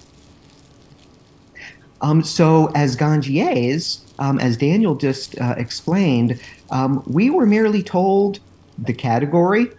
Um, 2.02 2.24
so, 2.24 2.72
as 2.76 2.98
ganjiers, 2.98 4.02
um, 4.20 4.38
as 4.40 4.58
Daniel 4.58 4.96
just 4.96 5.40
uh, 5.40 5.56
explained, 5.58 6.42
um, 6.72 7.02
we 7.08 7.30
were 7.30 7.46
merely 7.46 7.82
told 7.82 8.40
the 8.78 8.94
category 8.94 9.72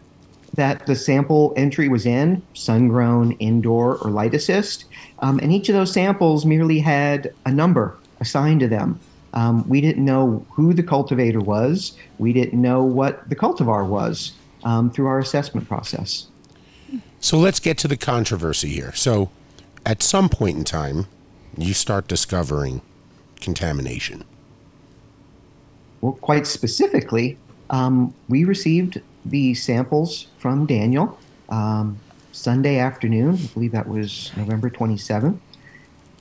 that 0.56 0.86
the 0.86 0.96
sample 0.96 1.52
entry 1.56 1.88
was 1.88 2.06
in 2.06 2.42
sun 2.54 2.88
grown, 2.88 3.32
indoor, 3.32 3.96
or 3.98 4.10
light 4.10 4.34
assist. 4.34 4.86
Um, 5.20 5.38
and 5.38 5.52
each 5.52 5.68
of 5.68 5.74
those 5.74 5.92
samples 5.92 6.44
merely 6.44 6.80
had 6.80 7.32
a 7.44 7.52
number 7.52 7.96
assigned 8.20 8.60
to 8.60 8.68
them. 8.68 8.98
Um, 9.34 9.68
we 9.68 9.80
didn't 9.80 10.04
know 10.04 10.46
who 10.50 10.72
the 10.72 10.82
cultivator 10.82 11.40
was, 11.40 11.96
we 12.18 12.32
didn't 12.32 12.60
know 12.60 12.82
what 12.82 13.28
the 13.28 13.36
cultivar 13.36 13.86
was 13.86 14.32
um, 14.64 14.90
through 14.90 15.06
our 15.06 15.18
assessment 15.18 15.68
process. 15.68 16.26
So 17.20 17.38
let's 17.38 17.60
get 17.60 17.76
to 17.78 17.88
the 17.88 17.96
controversy 17.96 18.68
here. 18.68 18.92
So, 18.94 19.30
at 19.84 20.02
some 20.02 20.28
point 20.28 20.56
in 20.56 20.64
time, 20.64 21.06
you 21.56 21.74
start 21.74 22.08
discovering 22.08 22.82
contamination. 23.40 24.24
Well, 26.00 26.14
quite 26.14 26.46
specifically, 26.46 27.38
um, 27.70 28.14
we 28.28 28.44
received 28.44 29.00
the 29.30 29.54
samples 29.54 30.28
from 30.38 30.66
Daniel 30.66 31.18
um, 31.48 31.98
Sunday 32.32 32.78
afternoon. 32.78 33.36
I 33.36 33.46
believe 33.54 33.72
that 33.72 33.88
was 33.88 34.30
November 34.36 34.70
27th. 34.70 35.38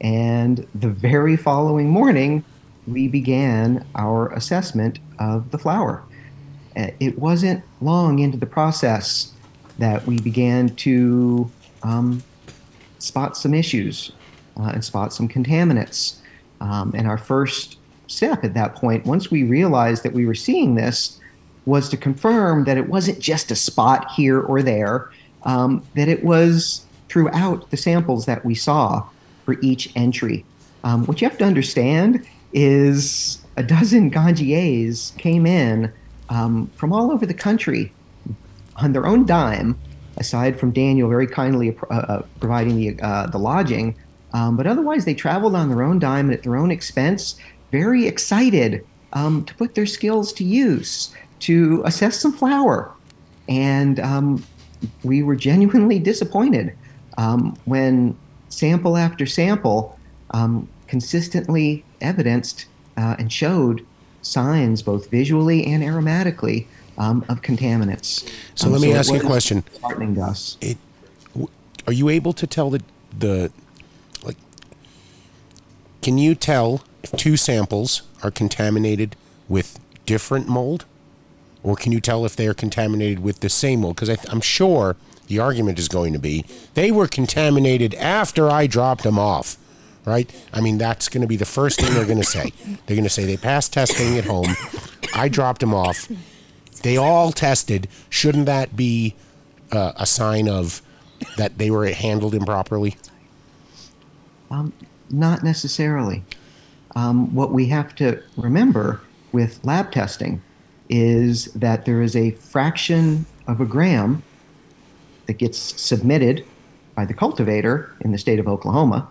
And 0.01 0.67
the 0.75 0.89
very 0.89 1.37
following 1.37 1.89
morning, 1.89 2.43
we 2.87 3.07
began 3.07 3.85
our 3.95 4.31
assessment 4.33 4.99
of 5.19 5.51
the 5.51 5.57
flower. 5.57 6.03
Uh, 6.75 6.87
It 6.99 7.17
wasn't 7.17 7.63
long 7.81 8.19
into 8.19 8.37
the 8.37 8.45
process 8.45 9.31
that 9.77 10.05
we 10.05 10.19
began 10.19 10.69
to 10.69 11.49
um, 11.83 12.23
spot 12.99 13.37
some 13.37 13.53
issues 13.53 14.11
uh, 14.57 14.71
and 14.73 14.83
spot 14.83 15.13
some 15.13 15.27
contaminants. 15.27 16.17
Um, 16.61 16.93
and 16.95 17.07
our 17.07 17.17
first 17.17 17.77
step 18.07 18.43
at 18.43 18.53
that 18.53 18.75
point, 18.75 19.05
once 19.05 19.31
we 19.31 19.43
realized 19.43 20.03
that 20.03 20.13
we 20.13 20.25
were 20.25 20.35
seeing 20.35 20.75
this, 20.75 21.19
was 21.65 21.89
to 21.89 21.97
confirm 21.97 22.63
that 22.65 22.77
it 22.77 22.89
wasn't 22.89 23.19
just 23.19 23.51
a 23.51 23.55
spot 23.55 24.11
here 24.11 24.39
or 24.39 24.61
there, 24.61 25.09
um, 25.43 25.83
that 25.95 26.07
it 26.07 26.23
was 26.23 26.85
throughout 27.09 27.69
the 27.71 27.77
samples 27.77 28.25
that 28.25 28.45
we 28.45 28.55
saw 28.55 29.07
for 29.43 29.57
each 29.61 29.91
entry. 29.95 30.45
Um, 30.83 31.05
what 31.05 31.21
you 31.21 31.27
have 31.27 31.37
to 31.39 31.45
understand 31.45 32.25
is 32.53 33.43
a 33.57 33.63
dozen 33.63 34.11
ganjiers 34.11 35.15
came 35.17 35.45
in 35.45 35.91
um, 36.29 36.67
from 36.75 36.93
all 36.93 37.11
over 37.11 37.25
the 37.25 37.33
country 37.33 37.91
on 38.77 38.93
their 38.93 39.05
own 39.05 39.25
dime, 39.25 39.77
aside 40.17 40.59
from 40.59 40.71
Daniel 40.71 41.09
very 41.09 41.27
kindly 41.27 41.75
uh, 41.89 41.95
uh, 41.95 42.21
providing 42.39 42.75
the 42.77 42.99
uh, 43.01 43.27
the 43.27 43.37
lodging. 43.37 43.95
Um, 44.33 44.57
but 44.57 44.67
otherwise, 44.67 45.05
they 45.05 45.13
traveled 45.13 45.55
on 45.55 45.69
their 45.69 45.83
own 45.83 45.99
dime 45.99 46.25
and 46.25 46.33
at 46.33 46.43
their 46.43 46.57
own 46.57 46.71
expense, 46.71 47.35
very 47.71 48.05
excited 48.05 48.85
um, 49.13 49.45
to 49.45 49.55
put 49.55 49.75
their 49.75 49.85
skills 49.85 50.33
to 50.33 50.43
use 50.43 51.15
to 51.39 51.81
assess 51.85 52.19
some 52.19 52.33
flour. 52.33 52.91
And 53.47 53.99
um, 53.99 54.43
we 55.03 55.23
were 55.23 55.35
genuinely 55.35 55.99
disappointed 55.99 56.75
um, 57.17 57.57
when 57.65 58.17
sample 58.49 58.97
after 58.97 59.25
sample 59.25 59.97
um, 60.31 60.67
consistently 60.87 61.83
evidenced 62.01 62.65
uh, 62.97 63.15
and 63.19 63.31
showed 63.31 63.85
signs, 64.21 64.81
both 64.81 65.09
visually 65.11 65.65
and 65.65 65.83
aromatically, 65.83 66.65
um, 66.97 67.25
of 67.29 67.41
contaminants. 67.41 68.29
So 68.55 68.67
Um, 68.67 68.73
let 68.73 68.81
me 68.81 68.91
it 68.91 68.95
ask 68.95 69.11
you 69.11 69.19
a 69.19 69.23
question. 69.23 69.63
Heartening 69.81 70.15
to 70.15 70.21
us. 70.21 70.57
It, 70.61 70.77
w- 71.33 71.49
are 71.87 71.93
you 71.93 72.09
able 72.09 72.33
to 72.33 72.47
tell 72.47 72.69
the 72.69 72.81
the 73.17 73.51
like? 74.23 74.37
Can 76.01 76.17
you 76.17 76.35
tell 76.35 76.83
if 77.03 77.11
two 77.13 77.37
samples 77.37 78.03
are 78.23 78.31
contaminated 78.31 79.15
with 79.47 79.79
different 80.05 80.47
mold, 80.47 80.85
or 81.65 81.75
can 81.75 81.91
you 81.91 81.99
tell 81.99 82.25
if 82.25 82.35
they 82.35 82.47
are 82.47 82.53
contaminated 82.53 83.19
with 83.19 83.39
the 83.39 83.49
same 83.49 83.81
mold? 83.81 83.95
Because 83.95 84.23
I'm 84.29 84.39
sure 84.39 84.95
the 85.25 85.39
argument 85.39 85.79
is 85.79 85.87
going 85.87 86.13
to 86.13 86.19
be 86.19 86.45
they 86.75 86.91
were 86.91 87.07
contaminated 87.07 87.95
after 87.95 88.49
I 88.51 88.67
dropped 88.67 89.01
them 89.01 89.17
off, 89.17 89.57
right? 90.05 90.31
I 90.53 90.61
mean 90.61 90.77
that's 90.77 91.09
going 91.09 91.21
to 91.21 91.27
be 91.27 91.37
the 91.37 91.45
first 91.45 91.81
thing 91.81 91.91
they're 91.95 92.05
going 92.05 92.19
to 92.19 92.23
say. 92.23 92.51
They're 92.85 92.95
going 92.95 93.03
to 93.03 93.09
say 93.09 93.25
they 93.25 93.35
passed 93.35 93.73
testing 93.73 94.15
at 94.19 94.25
home. 94.25 94.55
I 95.15 95.27
dropped 95.27 95.61
them 95.61 95.73
off. 95.73 96.07
They 96.83 96.97
all 96.97 97.31
tested. 97.31 97.87
Shouldn't 98.11 98.45
that 98.45 98.75
be 98.75 99.15
uh, 99.71 99.93
a 99.95 100.05
sign 100.05 100.47
of 100.47 100.83
that 101.37 101.57
they 101.57 101.71
were 101.71 101.87
handled 101.87 102.35
improperly? 102.35 102.95
Um, 104.51 104.71
not 105.09 105.43
necessarily. 105.43 106.23
Um, 106.95 107.33
what 107.33 107.51
we 107.51 107.67
have 107.69 107.95
to 107.95 108.21
remember 108.37 109.01
with 109.31 109.59
lab 109.65 109.91
testing 109.91 110.43
is 110.89 111.45
that 111.53 111.85
there 111.85 112.01
is 112.01 112.15
a 112.15 112.31
fraction 112.31 113.25
of 113.47 113.61
a 113.61 113.65
gram 113.65 114.23
that 115.25 115.33
gets 115.33 115.57
submitted 115.81 116.45
by 116.95 117.05
the 117.05 117.13
cultivator 117.13 117.93
in 118.01 118.11
the 118.11 118.17
state 118.17 118.39
of 118.39 118.47
Oklahoma 118.47 119.07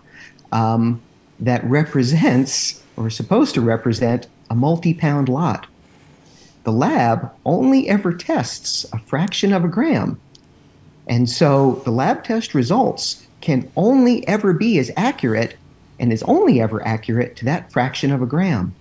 um, 0.52 1.00
that 1.40 1.62
represents 1.64 2.82
or 2.96 3.08
is 3.08 3.16
supposed 3.16 3.54
to 3.54 3.60
represent 3.60 4.26
a 4.50 4.54
multi 4.54 4.94
pound 4.94 5.28
lot. 5.28 5.66
The 6.64 6.72
lab 6.72 7.30
only 7.44 7.88
ever 7.88 8.12
tests 8.12 8.86
a 8.92 8.98
fraction 8.98 9.52
of 9.52 9.64
a 9.64 9.68
gram. 9.68 10.18
And 11.06 11.28
so 11.28 11.82
the 11.84 11.90
lab 11.90 12.24
test 12.24 12.54
results 12.54 13.26
can 13.40 13.70
only 13.76 14.26
ever 14.26 14.54
be 14.54 14.78
as 14.78 14.90
accurate 14.96 15.56
and 16.00 16.12
is 16.12 16.22
only 16.22 16.60
ever 16.60 16.86
accurate 16.86 17.36
to 17.36 17.44
that 17.44 17.70
fraction 17.70 18.10
of 18.10 18.22
a 18.22 18.26
gram. 18.26 18.74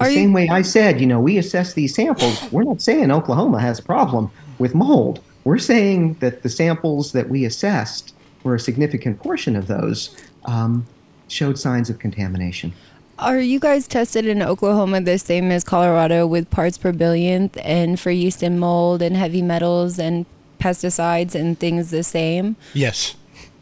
The 0.00 0.06
Are 0.06 0.10
you- 0.10 0.16
same 0.16 0.32
way 0.32 0.48
I 0.48 0.62
said, 0.62 0.98
you 0.98 1.06
know, 1.06 1.20
we 1.20 1.36
assess 1.36 1.74
these 1.74 1.94
samples. 1.94 2.50
We're 2.50 2.62
not 2.64 2.80
saying 2.80 3.10
Oklahoma 3.10 3.60
has 3.60 3.78
a 3.80 3.82
problem 3.82 4.30
with 4.58 4.74
mold. 4.74 5.20
We're 5.44 5.58
saying 5.58 6.16
that 6.20 6.42
the 6.42 6.48
samples 6.48 7.12
that 7.12 7.28
we 7.28 7.44
assessed, 7.44 8.14
where 8.42 8.54
a 8.54 8.60
significant 8.60 9.18
portion 9.22 9.56
of 9.56 9.66
those 9.66 10.16
um, 10.46 10.86
showed 11.28 11.58
signs 11.58 11.90
of 11.90 11.98
contamination. 11.98 12.72
Are 13.18 13.38
you 13.38 13.60
guys 13.60 13.86
tested 13.86 14.24
in 14.26 14.40
Oklahoma 14.40 15.02
the 15.02 15.18
same 15.18 15.50
as 15.52 15.64
Colorado 15.64 16.26
with 16.26 16.48
parts 16.48 16.78
per 16.78 16.92
billionth 16.92 17.58
and 17.62 18.00
for 18.00 18.10
yeast 18.10 18.42
and 18.42 18.58
mold 18.58 19.02
and 19.02 19.14
heavy 19.14 19.42
metals 19.42 19.98
and 19.98 20.24
pesticides 20.58 21.34
and 21.34 21.58
things 21.58 21.90
the 21.90 22.02
same? 22.02 22.56
Yes. 22.72 23.16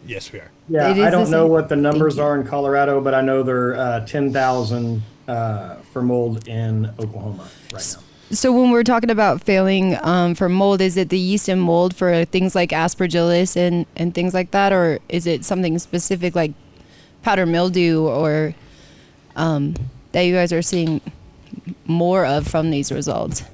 Yes, 0.06 0.30
we 0.32 0.38
are. 0.38 0.52
Yeah, 0.68 0.86
I 0.86 1.10
don't 1.10 1.30
know 1.30 1.46
what 1.48 1.68
the 1.68 1.74
numbers 1.74 2.16
are 2.20 2.40
in 2.40 2.46
Colorado, 2.46 3.00
but 3.00 3.12
I 3.14 3.22
know 3.22 3.42
they're 3.42 3.74
uh, 3.74 4.06
10,000 4.06 5.02
uh, 5.28 5.76
for 5.92 6.02
mold 6.02 6.48
in 6.48 6.86
Oklahoma 6.98 7.48
right 7.72 7.96
now. 7.96 8.02
So 8.30 8.52
when 8.52 8.70
we're 8.70 8.84
talking 8.84 9.10
about 9.10 9.42
failing 9.42 9.96
um, 10.02 10.34
for 10.34 10.48
mold, 10.48 10.82
is 10.82 10.96
it 10.98 11.08
the 11.08 11.18
yeast 11.18 11.48
and 11.48 11.62
mold 11.62 11.96
for 11.96 12.26
things 12.26 12.54
like 12.54 12.70
aspergillus 12.70 13.56
and, 13.56 13.86
and 13.96 14.14
things 14.14 14.34
like 14.34 14.50
that, 14.50 14.72
or 14.72 14.98
is 15.08 15.26
it 15.26 15.44
something 15.44 15.78
specific 15.78 16.34
like 16.34 16.52
powder 17.22 17.46
mildew 17.46 18.06
or 18.06 18.54
um, 19.36 19.74
that 20.12 20.22
you 20.22 20.34
guys 20.34 20.52
are 20.52 20.60
seeing 20.60 21.00
more 21.86 22.26
of 22.26 22.46
from 22.46 22.70
these 22.70 22.92
results? 22.92 23.44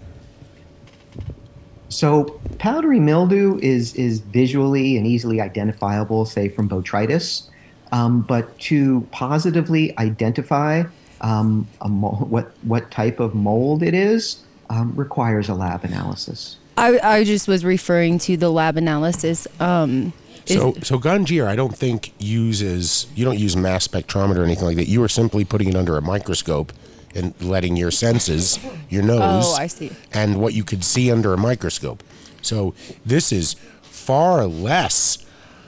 So 1.88 2.40
powdery 2.58 2.98
mildew 2.98 3.60
is 3.62 3.94
is 3.94 4.18
visually 4.18 4.96
and 4.96 5.06
easily 5.06 5.40
identifiable, 5.40 6.24
say 6.24 6.48
from 6.48 6.68
botrytis, 6.68 7.48
um, 7.92 8.22
but 8.22 8.58
to 8.60 9.06
positively 9.12 9.96
identify 9.98 10.82
um, 11.24 11.66
a 11.80 11.88
mo- 11.88 12.26
what 12.28 12.52
what 12.62 12.90
type 12.90 13.18
of 13.18 13.34
mold 13.34 13.82
it 13.82 13.94
is 13.94 14.38
um, 14.70 14.92
requires 14.94 15.48
a 15.48 15.54
lab 15.54 15.84
analysis. 15.84 16.56
I, 16.76 16.98
I 17.02 17.24
just 17.24 17.46
was 17.48 17.64
referring 17.64 18.18
to 18.20 18.36
the 18.36 18.50
lab 18.50 18.76
analysis. 18.76 19.46
Um, 19.60 20.12
So, 20.46 20.74
so 20.82 20.98
Ganjier, 20.98 21.46
I 21.46 21.56
don't 21.56 21.74
think 21.76 22.12
uses 22.18 23.06
you 23.14 23.24
don't 23.24 23.38
use 23.38 23.56
mass 23.56 23.88
spectrometer 23.88 24.38
or 24.38 24.44
anything 24.44 24.66
like 24.66 24.76
that. 24.76 24.88
You 24.88 25.02
are 25.02 25.08
simply 25.08 25.44
putting 25.44 25.68
it 25.68 25.76
under 25.76 25.96
a 25.96 26.02
microscope 26.02 26.72
and 27.14 27.32
letting 27.40 27.76
your 27.76 27.90
senses, 27.92 28.58
your 28.90 29.02
nose, 29.02 29.44
Oh, 29.46 29.54
I 29.54 29.68
see. 29.68 29.90
and 30.12 30.40
what 30.40 30.52
you 30.52 30.64
could 30.64 30.84
see 30.84 31.10
under 31.12 31.32
a 31.32 31.38
microscope. 31.38 32.02
So 32.42 32.74
this 33.06 33.32
is 33.32 33.54
far 33.82 34.44
less 34.46 35.24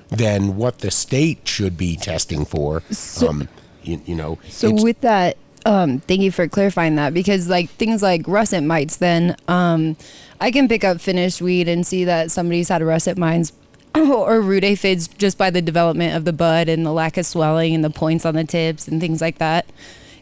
than 0.09 0.57
what 0.57 0.81
the 0.81 0.91
state 0.91 1.47
should 1.49 1.77
be 1.79 1.97
testing 1.97 2.45
for. 2.45 2.83
um, 3.27 3.49
you, 3.83 4.01
you 4.05 4.15
know, 4.17 4.39
So 4.49 4.71
with 4.73 5.01
that, 5.03 5.37
um, 5.67 5.99
thank 5.99 6.21
you 6.21 6.31
for 6.31 6.47
clarifying 6.47 6.95
that 6.95 7.13
because 7.13 7.49
like 7.49 7.69
things 7.71 8.01
like 8.01 8.23
russet 8.29 8.63
mites, 8.63 8.97
then 8.97 9.37
um, 9.49 9.97
I 10.41 10.53
can 10.53 10.69
pick 10.69 10.85
up 10.85 11.01
finished 11.01 11.43
weed 11.43 11.67
and 11.67 11.85
see 11.85 12.05
that 12.05 12.31
somebody's 12.31 12.69
had 12.69 12.83
a 12.83 12.85
russet 12.85 13.19
mites 13.19 13.53
or 13.97 14.41
root 14.41 14.63
aphids 14.63 15.09
just 15.09 15.37
by 15.37 15.51
the 15.51 15.61
development 15.61 16.15
of 16.15 16.25
the 16.25 16.33
bud 16.33 16.69
and 16.69 16.87
the 16.87 16.93
lack 16.93 17.17
of 17.17 17.27
swelling 17.27 17.75
and 17.75 17.85
the 17.85 17.91
points 17.91 18.25
on 18.25 18.37
the 18.37 18.45
tips 18.45 18.87
and 18.87 19.01
things 19.01 19.21
like 19.21 19.39
that. 19.39 19.67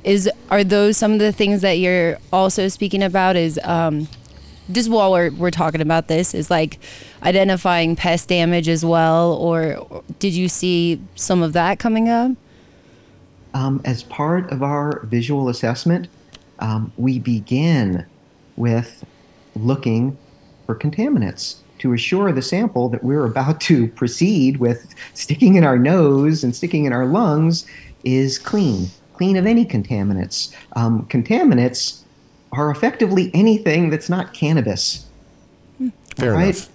Is 0.02 0.30
are 0.50 0.64
those 0.64 0.96
some 0.96 1.12
of 1.12 1.18
the 1.18 1.32
things 1.32 1.60
that 1.60 1.74
you're 1.74 2.16
also 2.32 2.68
speaking 2.68 3.02
about? 3.02 3.36
Is 3.36 3.60
um, 3.64 4.08
just 4.72 4.88
while 4.88 5.12
we're, 5.12 5.30
we're 5.30 5.50
talking 5.50 5.82
about 5.82 6.08
this 6.08 6.32
is 6.32 6.50
like 6.50 6.78
identifying 7.22 7.96
pest 7.96 8.28
damage 8.28 8.66
as 8.66 8.82
well 8.82 9.34
or 9.34 10.02
did 10.18 10.32
you 10.32 10.48
see 10.48 10.98
some 11.16 11.42
of 11.42 11.52
that 11.52 11.78
coming 11.78 12.08
up 12.08 12.32
Um, 13.54 13.80
as 13.84 14.02
part 14.02 14.50
of 14.50 14.62
our 14.64 15.00
visual 15.06 15.48
assessment, 15.48 16.08
um, 16.58 16.92
we 16.96 17.18
begin 17.20 18.04
with 18.56 19.04
looking 19.54 20.18
for 20.66 20.74
contaminants 20.74 21.56
to 21.78 21.92
assure 21.92 22.32
the 22.32 22.42
sample 22.42 22.88
that 22.88 23.04
we're 23.04 23.24
about 23.24 23.60
to 23.62 23.86
proceed 24.00 24.56
with 24.58 24.92
sticking 25.14 25.54
in 25.54 25.64
our 25.64 25.78
nose 25.78 26.42
and 26.42 26.54
sticking 26.54 26.84
in 26.84 26.92
our 26.92 27.06
lungs 27.06 27.64
is 28.02 28.38
clean, 28.38 28.88
clean 29.14 29.36
of 29.36 29.46
any 29.46 29.64
contaminants. 29.64 30.52
Um, 30.74 31.06
contaminants 31.06 32.00
are 32.52 32.70
effectively 32.70 33.30
anything 33.34 33.88
that's 33.90 34.08
not 34.08 34.34
cannabis. 34.34 35.06
fair 36.16 36.32
right? 36.32 36.44
enough. 36.56 36.68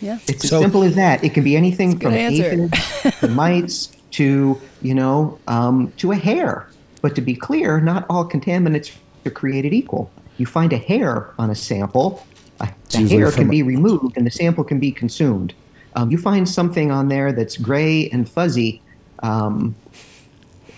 yeah 0.00 0.18
It's 0.26 0.48
So- 0.48 0.56
as 0.56 0.62
simple 0.62 0.82
as 0.82 0.94
that. 0.96 1.22
It 1.22 1.32
can 1.34 1.44
be 1.44 1.56
anything 1.56 1.98
from 1.98 2.12
answer. 2.14 2.68
aphids 2.72 3.20
to 3.20 3.28
mites 3.28 3.92
to 4.14 4.60
you 4.82 4.94
know 4.94 5.38
um, 5.48 5.92
to 5.98 6.12
a 6.12 6.16
hair. 6.16 6.68
But 7.02 7.14
to 7.16 7.20
be 7.20 7.34
clear, 7.34 7.80
not 7.80 8.06
all 8.08 8.26
contaminants 8.26 8.96
are 9.26 9.30
created 9.30 9.74
equal. 9.74 10.10
You 10.38 10.46
find 10.46 10.72
a 10.72 10.78
hair 10.78 11.30
on 11.38 11.50
a 11.50 11.54
sample, 11.54 12.26
the 12.58 13.06
hair 13.08 13.30
can 13.30 13.48
be 13.48 13.62
removed 13.62 14.16
and 14.16 14.26
the 14.26 14.30
sample 14.30 14.64
can 14.64 14.80
be 14.80 14.90
consumed. 14.90 15.52
Um, 15.96 16.10
you 16.10 16.18
find 16.18 16.48
something 16.48 16.90
on 16.90 17.08
there 17.08 17.32
that's 17.32 17.56
gray 17.56 18.08
and 18.08 18.28
fuzzy. 18.28 18.80
Um, 19.22 19.76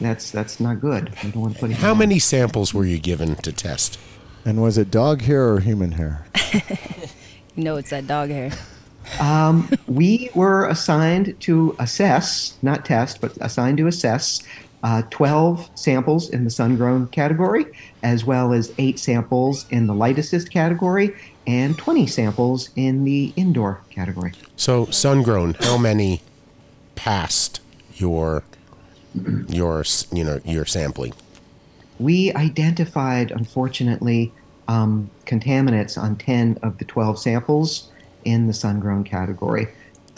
that's 0.00 0.30
that's 0.30 0.58
not 0.60 0.80
good. 0.80 1.12
You 1.22 1.30
don't 1.30 1.42
want 1.42 1.54
to 1.54 1.60
put 1.60 1.70
it. 1.70 1.76
How 1.76 1.92
in. 1.92 1.98
many 1.98 2.18
samples 2.18 2.74
were 2.74 2.84
you 2.84 2.98
given 2.98 3.36
to 3.36 3.52
test? 3.52 3.98
And 4.44 4.60
was 4.60 4.76
it 4.78 4.90
dog 4.90 5.22
hair 5.22 5.48
or 5.48 5.60
human 5.60 5.92
hair? 5.92 6.26
you 7.54 7.64
know, 7.64 7.76
it's 7.76 7.90
that 7.90 8.06
dog 8.06 8.30
hair 8.30 8.50
Um, 9.20 9.70
we 9.86 10.30
were 10.34 10.66
assigned 10.66 11.38
to 11.40 11.76
assess, 11.78 12.56
not 12.62 12.84
test, 12.84 13.20
but 13.20 13.36
assigned 13.40 13.78
to 13.78 13.86
assess 13.86 14.42
uh, 14.82 15.02
12 15.10 15.70
samples 15.74 16.30
in 16.30 16.44
the 16.44 16.50
sun 16.50 16.76
grown 16.76 17.08
category, 17.08 17.66
as 18.02 18.24
well 18.24 18.52
as 18.52 18.72
eight 18.78 18.98
samples 18.98 19.66
in 19.70 19.86
the 19.86 19.94
light 19.94 20.18
assist 20.18 20.50
category, 20.50 21.14
and 21.46 21.76
20 21.78 22.06
samples 22.06 22.70
in 22.76 23.04
the 23.04 23.32
indoor 23.36 23.80
category. 23.90 24.32
So 24.56 24.86
sun 24.86 25.22
grown, 25.22 25.54
how 25.54 25.78
many 25.78 26.22
passed 26.94 27.60
your 27.94 28.44
your 29.48 29.84
you 30.12 30.24
know 30.24 30.40
your 30.44 30.66
sampling? 30.66 31.14
We 31.98 32.32
identified, 32.34 33.30
unfortunately, 33.30 34.32
um, 34.68 35.10
contaminants 35.24 36.00
on 36.00 36.16
10 36.16 36.58
of 36.62 36.78
the 36.78 36.84
12 36.84 37.18
samples 37.18 37.90
in 38.26 38.46
the 38.46 38.52
sun 38.52 38.80
grown 38.80 39.04
category. 39.04 39.68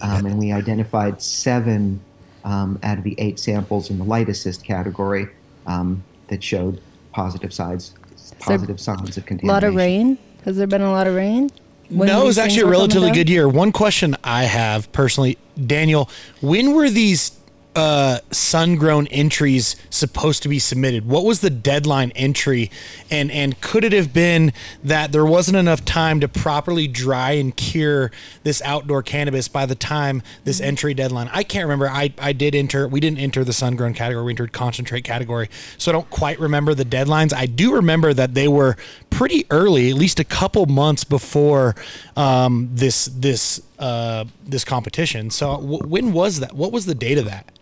Um, 0.01 0.27
and 0.27 0.39
we 0.39 0.53
identified 0.53 1.21
seven 1.21 2.01
um, 2.45 2.79
out 2.83 2.99
of 2.99 3.05
the 3.05 3.15
eight 3.19 3.39
samples 3.39 3.91
in 3.91 3.99
the 3.99 4.05
light 4.05 4.29
assist 4.29 4.65
category 4.65 5.29
um, 5.67 6.03
that 6.29 6.43
showed 6.43 6.81
positive 7.13 7.53
sides, 7.53 7.95
positive 8.39 8.81
signs 8.81 9.17
of 9.17 9.27
contamination. 9.27 9.49
a 9.49 9.49
contamination. 9.49 9.49
lot 9.49 9.65
of 9.65 9.75
rain 9.75 10.19
has 10.45 10.57
there 10.57 10.67
been 10.67 10.83
a 10.83 10.91
lot 10.91 11.07
of 11.07 11.15
rain 11.15 11.51
When 11.89 12.07
no, 12.09 12.23
it 12.23 12.27
was 12.27 12.39
actually 12.39 12.63
a 12.63 12.67
relatively 12.67 13.11
good 13.11 13.29
year. 13.29 13.49
One 13.49 13.73
question 13.73 14.17
I 14.23 14.45
have 14.45 14.91
personally, 14.93 15.37
Daniel, 15.67 16.09
when 16.41 16.75
were 16.75 16.89
these 16.91 17.38
uh, 17.79 18.19
sun-grown 18.33 19.07
entries 19.07 19.77
supposed 19.89 20.43
to 20.43 20.49
be 20.49 20.59
submitted? 20.59 21.07
What 21.07 21.25
was 21.25 21.41
the 21.41 21.51
deadline 21.51 22.11
entry, 22.17 22.73
and 23.09 23.31
and 23.31 23.61
could 23.61 23.85
it 23.85 23.93
have 23.93 24.13
been 24.13 24.53
that 24.83 25.13
there 25.13 25.25
wasn't 25.25 25.59
enough 25.59 25.85
time 25.85 26.19
to 26.21 26.29
properly 26.29 26.89
dry 26.89 27.33
and 27.33 27.57
cure 27.57 28.11
this 28.43 28.61
outdoor 28.63 29.05
cannabis 29.05 29.47
by 29.47 29.65
the 29.65 29.77
time 29.77 30.23
this 30.43 30.61
entry 30.61 30.93
deadline? 30.93 31.31
I 31.33 31.45
can't 31.45 31.65
remember. 31.65 31.89
I 31.89 32.13
I 32.19 32.33
did 32.33 32.57
enter. 32.57 32.89
We 32.89 32.99
didn't 32.99 33.19
enter 33.19 33.45
the 33.45 33.53
sun-grown 33.53 33.95
category. 33.95 34.25
We 34.25 34.33
entered 34.33 34.53
concentrate 34.53 35.05
category. 35.05 35.49
So 35.79 35.91
I 35.91 35.93
don't 35.93 36.11
quite 36.11 36.41
remember 36.41 36.75
the 36.75 36.85
deadlines. 36.85 37.33
I 37.33 37.47
do 37.47 37.75
remember 37.75 38.13
that 38.13 38.35
they 38.35 38.49
were 38.49 38.77
pretty 39.11 39.47
early, 39.51 39.91
at 39.91 39.97
least 39.97 40.19
a 40.19 40.25
couple 40.25 40.67
months 40.67 41.05
before 41.05 41.77
um, 42.17 42.71
this 42.73 43.05
this 43.07 43.63
uh, 43.79 44.25
this 44.45 44.65
competition. 44.65 45.31
So 45.31 45.59
w- 45.59 45.87
when 45.87 46.13
was 46.13 46.41
that? 46.41 46.55
What 46.55 46.73
was 46.73 46.85
the 46.85 46.95
date 46.97 47.19
of 47.19 47.25
that? 47.27 47.53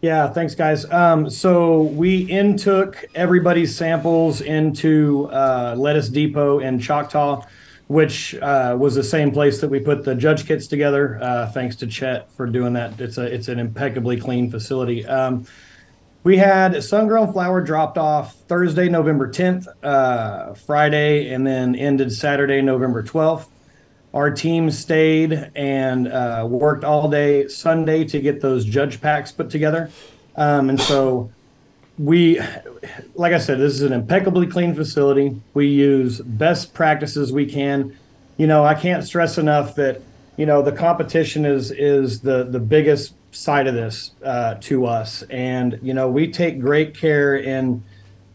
Yeah, 0.00 0.28
thanks, 0.28 0.54
guys. 0.54 0.88
Um, 0.92 1.28
so 1.28 1.82
we 1.82 2.30
intook 2.30 3.04
everybody's 3.16 3.76
samples 3.76 4.40
into 4.40 5.28
uh, 5.32 5.74
Lettuce 5.76 6.08
Depot 6.08 6.60
in 6.60 6.78
Choctaw, 6.78 7.44
which 7.88 8.36
uh, 8.36 8.76
was 8.78 8.94
the 8.94 9.02
same 9.02 9.32
place 9.32 9.60
that 9.60 9.68
we 9.68 9.80
put 9.80 10.04
the 10.04 10.14
judge 10.14 10.46
kits 10.46 10.68
together. 10.68 11.18
Uh, 11.20 11.50
thanks 11.50 11.74
to 11.76 11.86
Chet 11.88 12.30
for 12.32 12.46
doing 12.46 12.74
that. 12.74 13.00
It's 13.00 13.18
a 13.18 13.22
it's 13.22 13.48
an 13.48 13.58
impeccably 13.58 14.20
clean 14.20 14.50
facility. 14.52 15.04
Um, 15.04 15.46
we 16.22 16.36
had 16.36 16.82
sun-grown 16.84 17.32
flower 17.32 17.60
dropped 17.60 17.98
off 17.98 18.34
Thursday, 18.42 18.88
November 18.88 19.28
10th, 19.32 19.66
uh, 19.82 20.54
Friday, 20.54 21.32
and 21.32 21.46
then 21.46 21.74
ended 21.74 22.12
Saturday, 22.12 22.60
November 22.60 23.02
12th. 23.02 23.46
Our 24.14 24.30
team 24.30 24.70
stayed 24.70 25.50
and 25.54 26.08
uh, 26.08 26.46
worked 26.48 26.84
all 26.84 27.08
day 27.10 27.48
Sunday 27.48 28.04
to 28.04 28.20
get 28.20 28.40
those 28.40 28.64
judge 28.64 29.00
packs 29.00 29.32
put 29.32 29.50
together. 29.50 29.90
Um, 30.36 30.70
and 30.70 30.80
so 30.80 31.30
we, 31.98 32.40
like 33.14 33.32
I 33.32 33.38
said, 33.38 33.58
this 33.58 33.74
is 33.74 33.82
an 33.82 33.92
impeccably 33.92 34.46
clean 34.46 34.74
facility. 34.74 35.40
We 35.52 35.66
use 35.66 36.20
best 36.20 36.72
practices 36.72 37.32
we 37.32 37.46
can. 37.46 37.96
You 38.36 38.46
know, 38.46 38.64
I 38.64 38.74
can't 38.74 39.04
stress 39.04 39.36
enough 39.36 39.74
that 39.74 40.00
you 40.36 40.46
know 40.46 40.62
the 40.62 40.72
competition 40.72 41.44
is 41.44 41.72
is 41.72 42.20
the 42.20 42.44
the 42.44 42.60
biggest 42.60 43.14
side 43.32 43.66
of 43.66 43.74
this 43.74 44.12
uh, 44.24 44.54
to 44.60 44.86
us, 44.86 45.22
and 45.24 45.78
you 45.82 45.92
know 45.92 46.08
we 46.08 46.30
take 46.30 46.60
great 46.60 46.96
care 46.96 47.36
in 47.36 47.82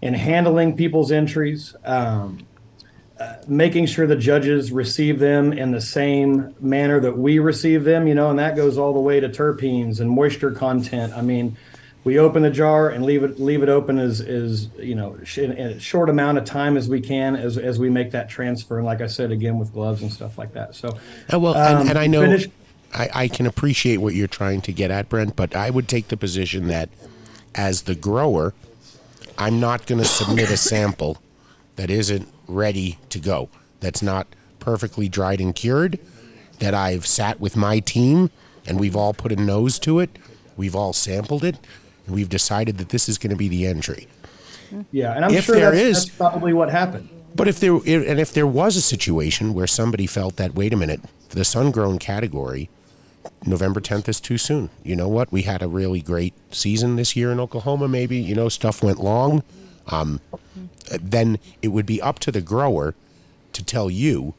in 0.02 0.14
handling 0.14 0.76
people's 0.76 1.14
entries. 1.14 1.74
Um, 1.86 2.46
making 3.48 3.86
sure 3.88 4.08
the 4.08 4.16
judges 4.16 4.72
receive 4.72 5.20
them 5.20 5.54
in 5.54 5.72
the 5.72 5.82
same 5.82 6.54
manner 6.60 7.00
that 7.00 7.18
we 7.18 7.40
receive 7.40 7.84
them, 7.84 8.08
you 8.08 8.16
know, 8.16 8.30
and 8.30 8.40
that 8.40 8.56
goes 8.56 8.78
all 8.78 8.94
the 8.94 9.00
way 9.00 9.20
to 9.20 9.30
terpenes 9.30 10.00
and 10.00 10.10
moisture 10.10 10.52
content. 10.52 11.14
I 11.14 11.22
mean, 11.22 11.58
we 12.04 12.20
open 12.20 12.44
the 12.44 12.50
jar 12.52 12.90
and 12.90 13.06
leave 13.06 13.24
it 13.24 13.40
leave 13.40 13.64
it 13.64 13.70
open 13.70 13.98
as 13.98 14.20
is 14.20 14.68
you 14.78 14.94
know 14.94 15.18
sh- 15.24 15.38
in, 15.38 15.54
in 15.54 15.68
a 15.68 15.80
short 15.80 16.10
amount 16.10 16.38
of 16.38 16.44
time 16.44 16.76
as 16.76 16.90
we 16.90 17.00
can 17.00 17.36
as 17.36 17.58
as 17.58 17.80
we 17.80 17.90
make 17.90 18.12
that 18.12 18.30
transfer. 18.30 18.78
And 18.78 18.86
like 18.86 19.00
I 19.02 19.08
said 19.08 19.32
again 19.32 19.58
with 19.58 19.72
gloves 19.72 20.02
and 20.02 20.12
stuff 20.12 20.38
like 20.38 20.54
that. 20.54 20.76
So 20.76 20.98
Uh, 21.34 21.40
well, 21.40 21.56
um, 21.56 21.82
and, 21.82 21.90
and 21.92 21.98
I 22.00 22.08
know 22.08 22.22
finish- 22.22 22.50
I, 22.94 23.10
I 23.14 23.28
can 23.30 23.46
appreciate 23.48 23.98
what 23.98 24.14
you're 24.16 24.28
trying 24.28 24.62
to 24.64 24.74
get 24.74 24.92
at, 24.92 25.08
Brent, 25.10 25.36
but 25.36 25.56
I 25.56 25.70
would 25.70 25.88
take 25.88 26.10
the 26.10 26.18
position 26.18 26.68
that 26.68 26.90
as 27.56 27.84
the 27.84 27.96
grower, 27.96 28.54
I'm 29.38 29.60
not 29.60 29.88
going 29.88 30.00
to 30.00 30.08
submit 30.08 30.52
a 30.52 30.58
sample 30.58 31.18
that 31.78 31.90
isn't 31.90 32.28
ready 32.54 32.98
to 33.10 33.20
go, 33.20 33.50
that's 33.80 34.02
not 34.02 34.28
perfectly 34.60 35.10
dried 35.10 35.42
and 35.42 35.54
cured, 35.54 36.00
that 36.60 36.74
I've 36.74 37.06
sat 37.06 37.40
with 37.40 37.58
my 37.58 37.80
team 37.80 38.30
and 38.66 38.80
we've 38.80 38.96
all 38.96 39.14
put 39.14 39.32
a 39.32 39.36
nose 39.36 39.78
to 39.80 40.00
it, 40.00 40.18
we've 40.56 40.76
all 40.76 40.94
sampled 40.94 41.44
it, 41.44 41.58
and 42.06 42.16
we've 42.16 42.30
decided 42.30 42.78
that 42.78 42.90
this 42.90 43.10
is 43.10 43.18
going 43.18 43.32
to 43.32 43.36
be 43.36 43.50
the 43.50 43.66
entry. 43.66 44.08
yeah, 44.92 45.14
and 45.14 45.26
I'm 45.26 45.32
if 45.34 45.46
sure 45.46 45.56
there 45.56 45.72
that's, 45.72 45.82
is- 45.84 46.06
that's 46.06 46.18
probably 46.18 46.54
what 46.54 46.70
happened. 46.70 47.10
But 47.36 47.48
if 47.48 47.60
there 47.60 47.74
and 47.74 48.20
if 48.20 48.32
there 48.32 48.46
was 48.46 48.76
a 48.76 48.82
situation 48.82 49.56
where 49.56 49.66
somebody 49.66 50.06
felt 50.06 50.36
that 50.36 50.54
wait 50.54 50.72
a 50.72 50.78
minute, 50.78 51.02
the 51.30 51.44
sun 51.44 51.72
grown 51.72 51.98
category, 51.98 52.70
November 53.44 53.82
10th 53.82 54.08
is 54.08 54.22
too 54.22 54.38
soon. 54.38 54.70
You 54.84 54.96
know 54.96 55.08
what? 55.08 55.32
We 55.32 55.42
had 55.42 55.64
a 55.64 55.68
really 55.68 56.00
great 56.00 56.36
season 56.52 56.96
this 56.96 57.16
year 57.16 57.32
in 57.32 57.40
Oklahoma. 57.40 57.88
Maybe 57.88 58.18
you 58.18 58.36
know 58.36 58.50
stuff 58.50 58.84
went 58.84 59.00
long. 59.00 59.42
Um, 59.88 60.22
then 61.00 61.40
it 61.62 61.70
would 61.70 61.86
be 61.86 62.02
up 62.02 62.20
to 62.20 62.32
the 62.32 62.42
grower 62.42 62.96
to 63.54 63.64
tell 63.64 63.90
you 63.90 64.34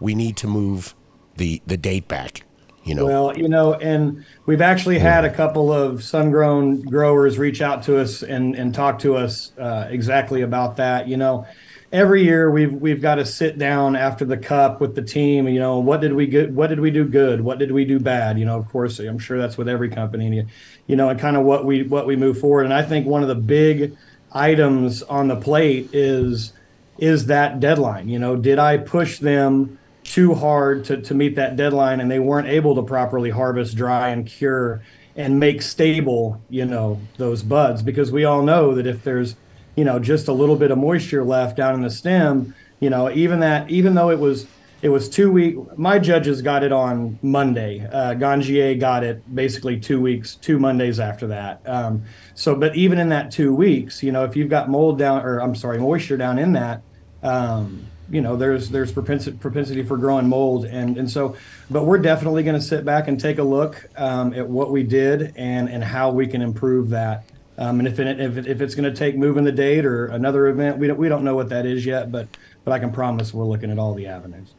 we 0.00 0.14
need 0.14 0.36
to 0.38 0.46
move 0.46 0.94
the 1.36 1.62
the 1.66 1.76
date 1.76 2.08
back. 2.08 2.44
You 2.84 2.94
know, 2.94 3.06
Well, 3.06 3.38
you 3.38 3.48
know, 3.48 3.74
and 3.74 4.24
we've 4.44 4.60
actually 4.60 4.98
had 4.98 5.24
a 5.24 5.30
couple 5.30 5.72
of 5.72 6.04
sun-grown 6.04 6.82
growers 6.82 7.38
reach 7.38 7.62
out 7.62 7.82
to 7.84 7.98
us 7.98 8.22
and 8.22 8.54
and 8.54 8.74
talk 8.74 8.98
to 9.00 9.16
us 9.16 9.52
uh, 9.58 9.86
exactly 9.88 10.42
about 10.42 10.76
that. 10.76 11.08
You 11.08 11.16
know, 11.16 11.46
every 11.92 12.24
year 12.24 12.50
we've 12.50 12.74
we've 12.74 13.00
got 13.00 13.14
to 13.14 13.24
sit 13.24 13.56
down 13.56 13.96
after 13.96 14.26
the 14.26 14.36
cup 14.36 14.82
with 14.82 14.94
the 14.94 15.02
team. 15.02 15.48
You 15.48 15.60
know, 15.60 15.78
what 15.78 16.02
did 16.02 16.12
we 16.12 16.26
good? 16.26 16.54
What 16.54 16.66
did 16.66 16.80
we 16.80 16.90
do 16.90 17.04
good? 17.06 17.40
What 17.40 17.58
did 17.58 17.72
we 17.72 17.86
do 17.86 17.98
bad? 17.98 18.38
You 18.38 18.44
know, 18.44 18.58
of 18.58 18.68
course, 18.68 18.98
I'm 18.98 19.18
sure 19.18 19.38
that's 19.38 19.56
with 19.56 19.68
every 19.68 19.88
company. 19.88 20.36
You, 20.36 20.46
you 20.86 20.96
know, 20.96 21.08
and 21.08 21.18
kind 21.18 21.38
of 21.38 21.44
what 21.44 21.64
we 21.64 21.84
what 21.84 22.06
we 22.06 22.16
move 22.16 22.38
forward. 22.38 22.64
And 22.64 22.74
I 22.74 22.82
think 22.82 23.06
one 23.06 23.22
of 23.22 23.28
the 23.28 23.34
big 23.34 23.96
items 24.34 25.02
on 25.02 25.28
the 25.28 25.36
plate 25.36 25.90
is 25.92 26.52
is 26.98 27.26
that 27.26 27.60
deadline. 27.60 28.08
You 28.08 28.18
know, 28.18 28.36
did 28.36 28.58
I 28.58 28.76
push 28.78 29.18
them? 29.18 29.78
too 30.04 30.34
hard 30.34 30.84
to, 30.84 31.00
to 31.00 31.14
meet 31.14 31.34
that 31.36 31.56
deadline 31.56 31.98
and 31.98 32.10
they 32.10 32.18
weren't 32.18 32.46
able 32.46 32.74
to 32.74 32.82
properly 32.82 33.30
harvest 33.30 33.74
dry 33.74 34.10
and 34.10 34.26
cure 34.26 34.82
and 35.16 35.40
make 35.40 35.62
stable 35.62 36.40
you 36.50 36.64
know 36.64 37.00
those 37.16 37.42
buds 37.42 37.82
because 37.82 38.12
we 38.12 38.24
all 38.24 38.42
know 38.42 38.74
that 38.74 38.86
if 38.86 39.02
there's 39.02 39.34
you 39.76 39.84
know 39.84 39.98
just 39.98 40.28
a 40.28 40.32
little 40.32 40.56
bit 40.56 40.70
of 40.70 40.78
moisture 40.78 41.24
left 41.24 41.56
down 41.56 41.74
in 41.74 41.80
the 41.80 41.90
stem 41.90 42.54
you 42.80 42.90
know 42.90 43.10
even 43.10 43.40
that 43.40 43.68
even 43.70 43.94
though 43.94 44.10
it 44.10 44.18
was 44.18 44.46
it 44.84 44.90
was 44.90 45.08
two 45.08 45.32
week 45.32 45.56
my 45.78 45.98
judges 45.98 46.42
got 46.42 46.62
it 46.62 46.70
on 46.70 47.18
monday. 47.22 47.80
Uh, 47.90 48.14
Ganjier 48.14 48.78
got 48.78 49.02
it 49.02 49.34
basically 49.34 49.80
two 49.80 50.00
weeks 50.00 50.36
two 50.36 50.58
mondays 50.58 51.00
after 51.00 51.26
that. 51.28 51.62
Um, 51.66 52.04
so 52.34 52.54
but 52.54 52.76
even 52.76 52.98
in 52.98 53.08
that 53.08 53.30
two 53.30 53.54
weeks 53.54 54.02
you 54.02 54.12
know 54.12 54.24
if 54.24 54.36
you've 54.36 54.50
got 54.50 54.68
mold 54.68 54.98
down 54.98 55.24
or 55.24 55.40
i'm 55.40 55.54
sorry 55.54 55.78
moisture 55.78 56.16
down 56.16 56.38
in 56.38 56.52
that 56.52 56.82
um, 57.22 57.86
you 58.10 58.20
know 58.20 58.36
there's 58.36 58.68
there's 58.68 58.92
propensity 58.92 59.36
propensity 59.36 59.82
for 59.82 59.96
growing 59.96 60.28
mold. 60.28 60.66
And 60.66 60.98
and 60.98 61.10
so 61.10 61.36
but 61.70 61.84
we're 61.84 61.98
definitely 61.98 62.42
going 62.42 62.56
to 62.56 62.62
sit 62.62 62.84
back 62.84 63.08
and 63.08 63.18
take 63.18 63.38
a 63.38 63.42
look 63.42 63.88
um, 63.96 64.34
at 64.34 64.48
what 64.48 64.70
we 64.70 64.82
did 64.82 65.32
and 65.36 65.68
and 65.68 65.82
how 65.82 66.10
we 66.10 66.26
can 66.26 66.42
improve 66.42 66.90
that. 66.90 67.24
Um, 67.56 67.78
and 67.78 67.86
if 67.86 68.00
it, 68.00 68.20
if, 68.20 68.36
it, 68.36 68.46
if 68.48 68.60
it's 68.60 68.74
going 68.74 68.92
to 68.92 68.96
take 68.96 69.16
moving 69.16 69.44
the 69.44 69.52
date 69.52 69.86
or 69.86 70.06
another 70.06 70.48
event 70.48 70.76
we 70.76 70.88
don't 70.88 70.98
we 70.98 71.08
don't 71.08 71.22
know 71.22 71.36
what 71.36 71.48
that 71.50 71.66
is 71.66 71.86
yet 71.86 72.10
but 72.10 72.26
but 72.64 72.72
I 72.72 72.80
can 72.80 72.90
promise 72.90 73.32
we're 73.32 73.44
looking 73.44 73.70
at 73.70 73.78
all 73.78 73.94
the 73.94 74.08
avenues 74.08 74.54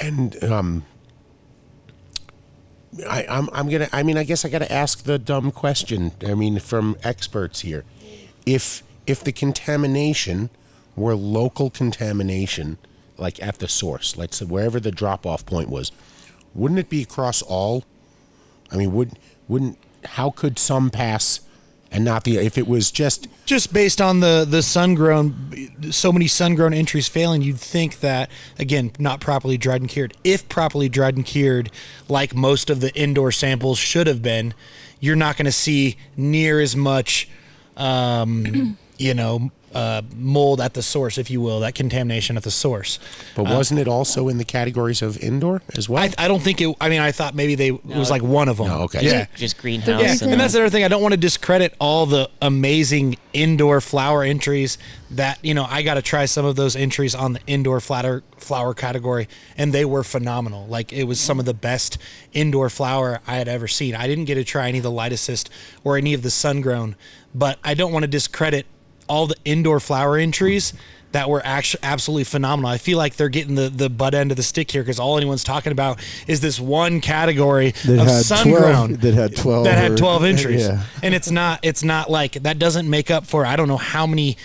and 0.00 0.42
um, 0.44 0.84
I, 3.08 3.26
I'm 3.28 3.48
I'm 3.52 3.68
gonna. 3.68 3.88
I 3.92 4.02
mean, 4.02 4.16
I 4.16 4.24
guess 4.24 4.44
I 4.44 4.48
got 4.48 4.60
to 4.60 4.72
ask 4.72 5.04
the 5.04 5.18
dumb 5.18 5.50
question. 5.50 6.12
I 6.26 6.34
mean, 6.34 6.58
from 6.58 6.96
experts 7.02 7.60
here, 7.60 7.84
if 8.46 8.82
if 9.06 9.22
the 9.22 9.32
contamination 9.32 10.50
were 10.96 11.14
local 11.14 11.70
contamination, 11.70 12.78
like 13.16 13.42
at 13.42 13.58
the 13.58 13.68
source, 13.68 14.16
let's 14.16 14.38
say 14.38 14.44
wherever 14.44 14.80
the 14.80 14.90
drop 14.90 15.26
off 15.26 15.46
point 15.46 15.68
was, 15.68 15.92
wouldn't 16.54 16.80
it 16.80 16.88
be 16.88 17.02
across 17.02 17.42
all? 17.42 17.84
I 18.70 18.76
mean, 18.76 18.92
would 18.92 19.18
wouldn't 19.48 19.78
how 20.04 20.30
could 20.30 20.58
some 20.58 20.90
pass 20.90 21.40
and 21.90 22.04
not 22.04 22.24
the 22.24 22.36
if 22.36 22.58
it 22.58 22.66
was 22.66 22.90
just 22.90 23.28
just 23.44 23.72
based 23.72 24.00
on 24.00 24.20
the 24.20 24.46
the 24.48 24.62
sun 24.62 24.94
grown 24.94 25.70
so 25.90 26.12
many 26.12 26.26
sun 26.26 26.54
grown 26.54 26.74
entries 26.74 27.08
failing 27.08 27.42
you'd 27.42 27.58
think 27.58 28.00
that 28.00 28.30
again 28.58 28.92
not 28.98 29.20
properly 29.20 29.56
dried 29.56 29.80
and 29.80 29.90
cured. 29.90 30.14
If 30.24 30.48
properly 30.48 30.88
dried 30.88 31.16
and 31.16 31.24
cured 31.24 31.70
like 32.08 32.34
most 32.34 32.70
of 32.70 32.80
the 32.80 32.94
indoor 32.94 33.32
samples 33.32 33.78
should 33.78 34.06
have 34.06 34.22
been 34.22 34.54
you're 35.00 35.16
not 35.16 35.36
going 35.36 35.46
to 35.46 35.52
see 35.52 35.96
near 36.16 36.60
as 36.60 36.76
much 36.76 37.28
um, 37.76 38.76
you 38.98 39.14
know 39.14 39.50
uh, 39.74 40.02
mold 40.16 40.60
at 40.60 40.74
the 40.74 40.82
source 40.82 41.18
if 41.18 41.30
you 41.30 41.40
will 41.40 41.60
that 41.60 41.74
contamination 41.74 42.36
at 42.36 42.42
the 42.42 42.50
source 42.50 42.98
but 43.36 43.44
wasn't 43.44 43.78
it 43.78 43.86
also 43.88 44.28
in 44.28 44.38
the 44.38 44.44
categories 44.44 45.02
of 45.02 45.18
indoor 45.18 45.62
as 45.76 45.88
well? 45.88 46.02
I, 46.02 46.12
I 46.24 46.28
don't 46.28 46.40
think 46.42 46.60
it 46.60 46.74
i 46.80 46.88
mean 46.88 47.00
i 47.00 47.12
thought 47.12 47.34
maybe 47.34 47.54
they 47.54 47.68
it 47.68 47.84
was 47.84 48.10
like 48.10 48.22
one 48.22 48.48
of 48.48 48.56
them 48.56 48.66
No, 48.68 48.80
okay. 48.82 49.04
yeah 49.04 49.26
Just 49.36 49.58
greenhouse. 49.58 50.00
yeah, 50.00 50.12
and 50.12 50.32
and 50.32 50.40
that's 50.40 50.52
then- 50.54 50.60
the 50.62 50.66
other 50.66 50.70
thing. 50.70 50.84
I 50.84 50.88
don't 50.88 51.02
want 51.02 51.12
to 51.12 51.18
discredit 51.20 51.74
all 51.78 52.06
the 52.06 52.30
amazing 52.40 53.16
indoor 53.32 53.80
flower 53.80 54.22
entries 54.24 54.78
that 55.10 55.38
you 55.44 55.54
know. 55.54 55.64
I 55.68 55.82
got 55.82 55.94
to 55.94 56.02
try 56.02 56.24
some 56.26 56.44
of 56.44 56.56
those 56.56 56.74
entries 56.76 57.14
on 57.14 57.32
the 57.34 57.40
indoor 57.46 57.80
flower 57.80 58.22
flower 58.36 58.74
category, 58.74 59.28
and 59.56 59.72
they 59.72 59.84
were 59.84 60.02
phenomenal. 60.04 60.66
Like 60.66 60.92
it 60.92 61.04
was 61.04 61.20
some 61.20 61.38
of 61.38 61.44
the 61.46 61.54
best 61.54 61.98
indoor 62.32 62.68
flower 62.70 63.20
I 63.26 63.36
had 63.36 63.48
ever 63.48 63.68
seen. 63.68 63.94
I 63.94 64.06
didn't 64.06 64.24
get 64.24 64.34
to 64.36 64.44
try 64.44 64.68
any 64.68 64.78
of 64.78 64.84
the 64.84 64.90
light 64.90 65.12
assist 65.12 65.50
or 65.84 65.96
any 65.96 66.14
of 66.14 66.22
the 66.22 66.30
sun 66.30 66.60
grown, 66.60 66.96
but 67.34 67.58
I 67.64 67.74
don't 67.74 67.92
want 67.92 68.02
to 68.04 68.08
discredit 68.08 68.66
all 69.08 69.26
the 69.26 69.36
indoor 69.44 69.80
flower 69.80 70.16
entries 70.16 70.72
that 71.12 71.30
were 71.30 71.40
actually 71.44 71.80
absolutely 71.82 72.24
phenomenal. 72.24 72.70
I 72.70 72.76
feel 72.76 72.98
like 72.98 73.16
they're 73.16 73.30
getting 73.30 73.54
the, 73.54 73.70
the 73.70 73.88
butt 73.88 74.14
end 74.14 74.30
of 74.30 74.36
the 74.36 74.42
stick 74.42 74.70
here 74.70 74.82
because 74.82 75.00
all 75.00 75.16
anyone's 75.16 75.42
talking 75.42 75.72
about 75.72 75.98
is 76.26 76.40
this 76.40 76.60
one 76.60 77.00
category 77.00 77.70
That 77.86 78.00
of 78.00 78.08
sun 78.10 78.48
12 78.48 78.62
grown 78.62 78.92
that 78.94 79.14
had 79.14 79.34
12 79.34 79.64
that 79.64 79.78
had 79.78 79.92
or- 79.92 79.96
12 79.96 80.24
entries 80.24 80.60
yeah. 80.66 80.82
and 81.02 81.14
it's 81.14 81.30
not 81.30 81.60
it's 81.62 81.82
not 81.82 82.10
like 82.10 82.34
that 82.42 82.58
doesn't 82.58 82.88
make 82.90 83.10
up 83.10 83.24
for 83.26 83.46
i 83.46 83.56
don't 83.56 83.68
know 83.68 83.78
how 83.78 84.06
many 84.06 84.36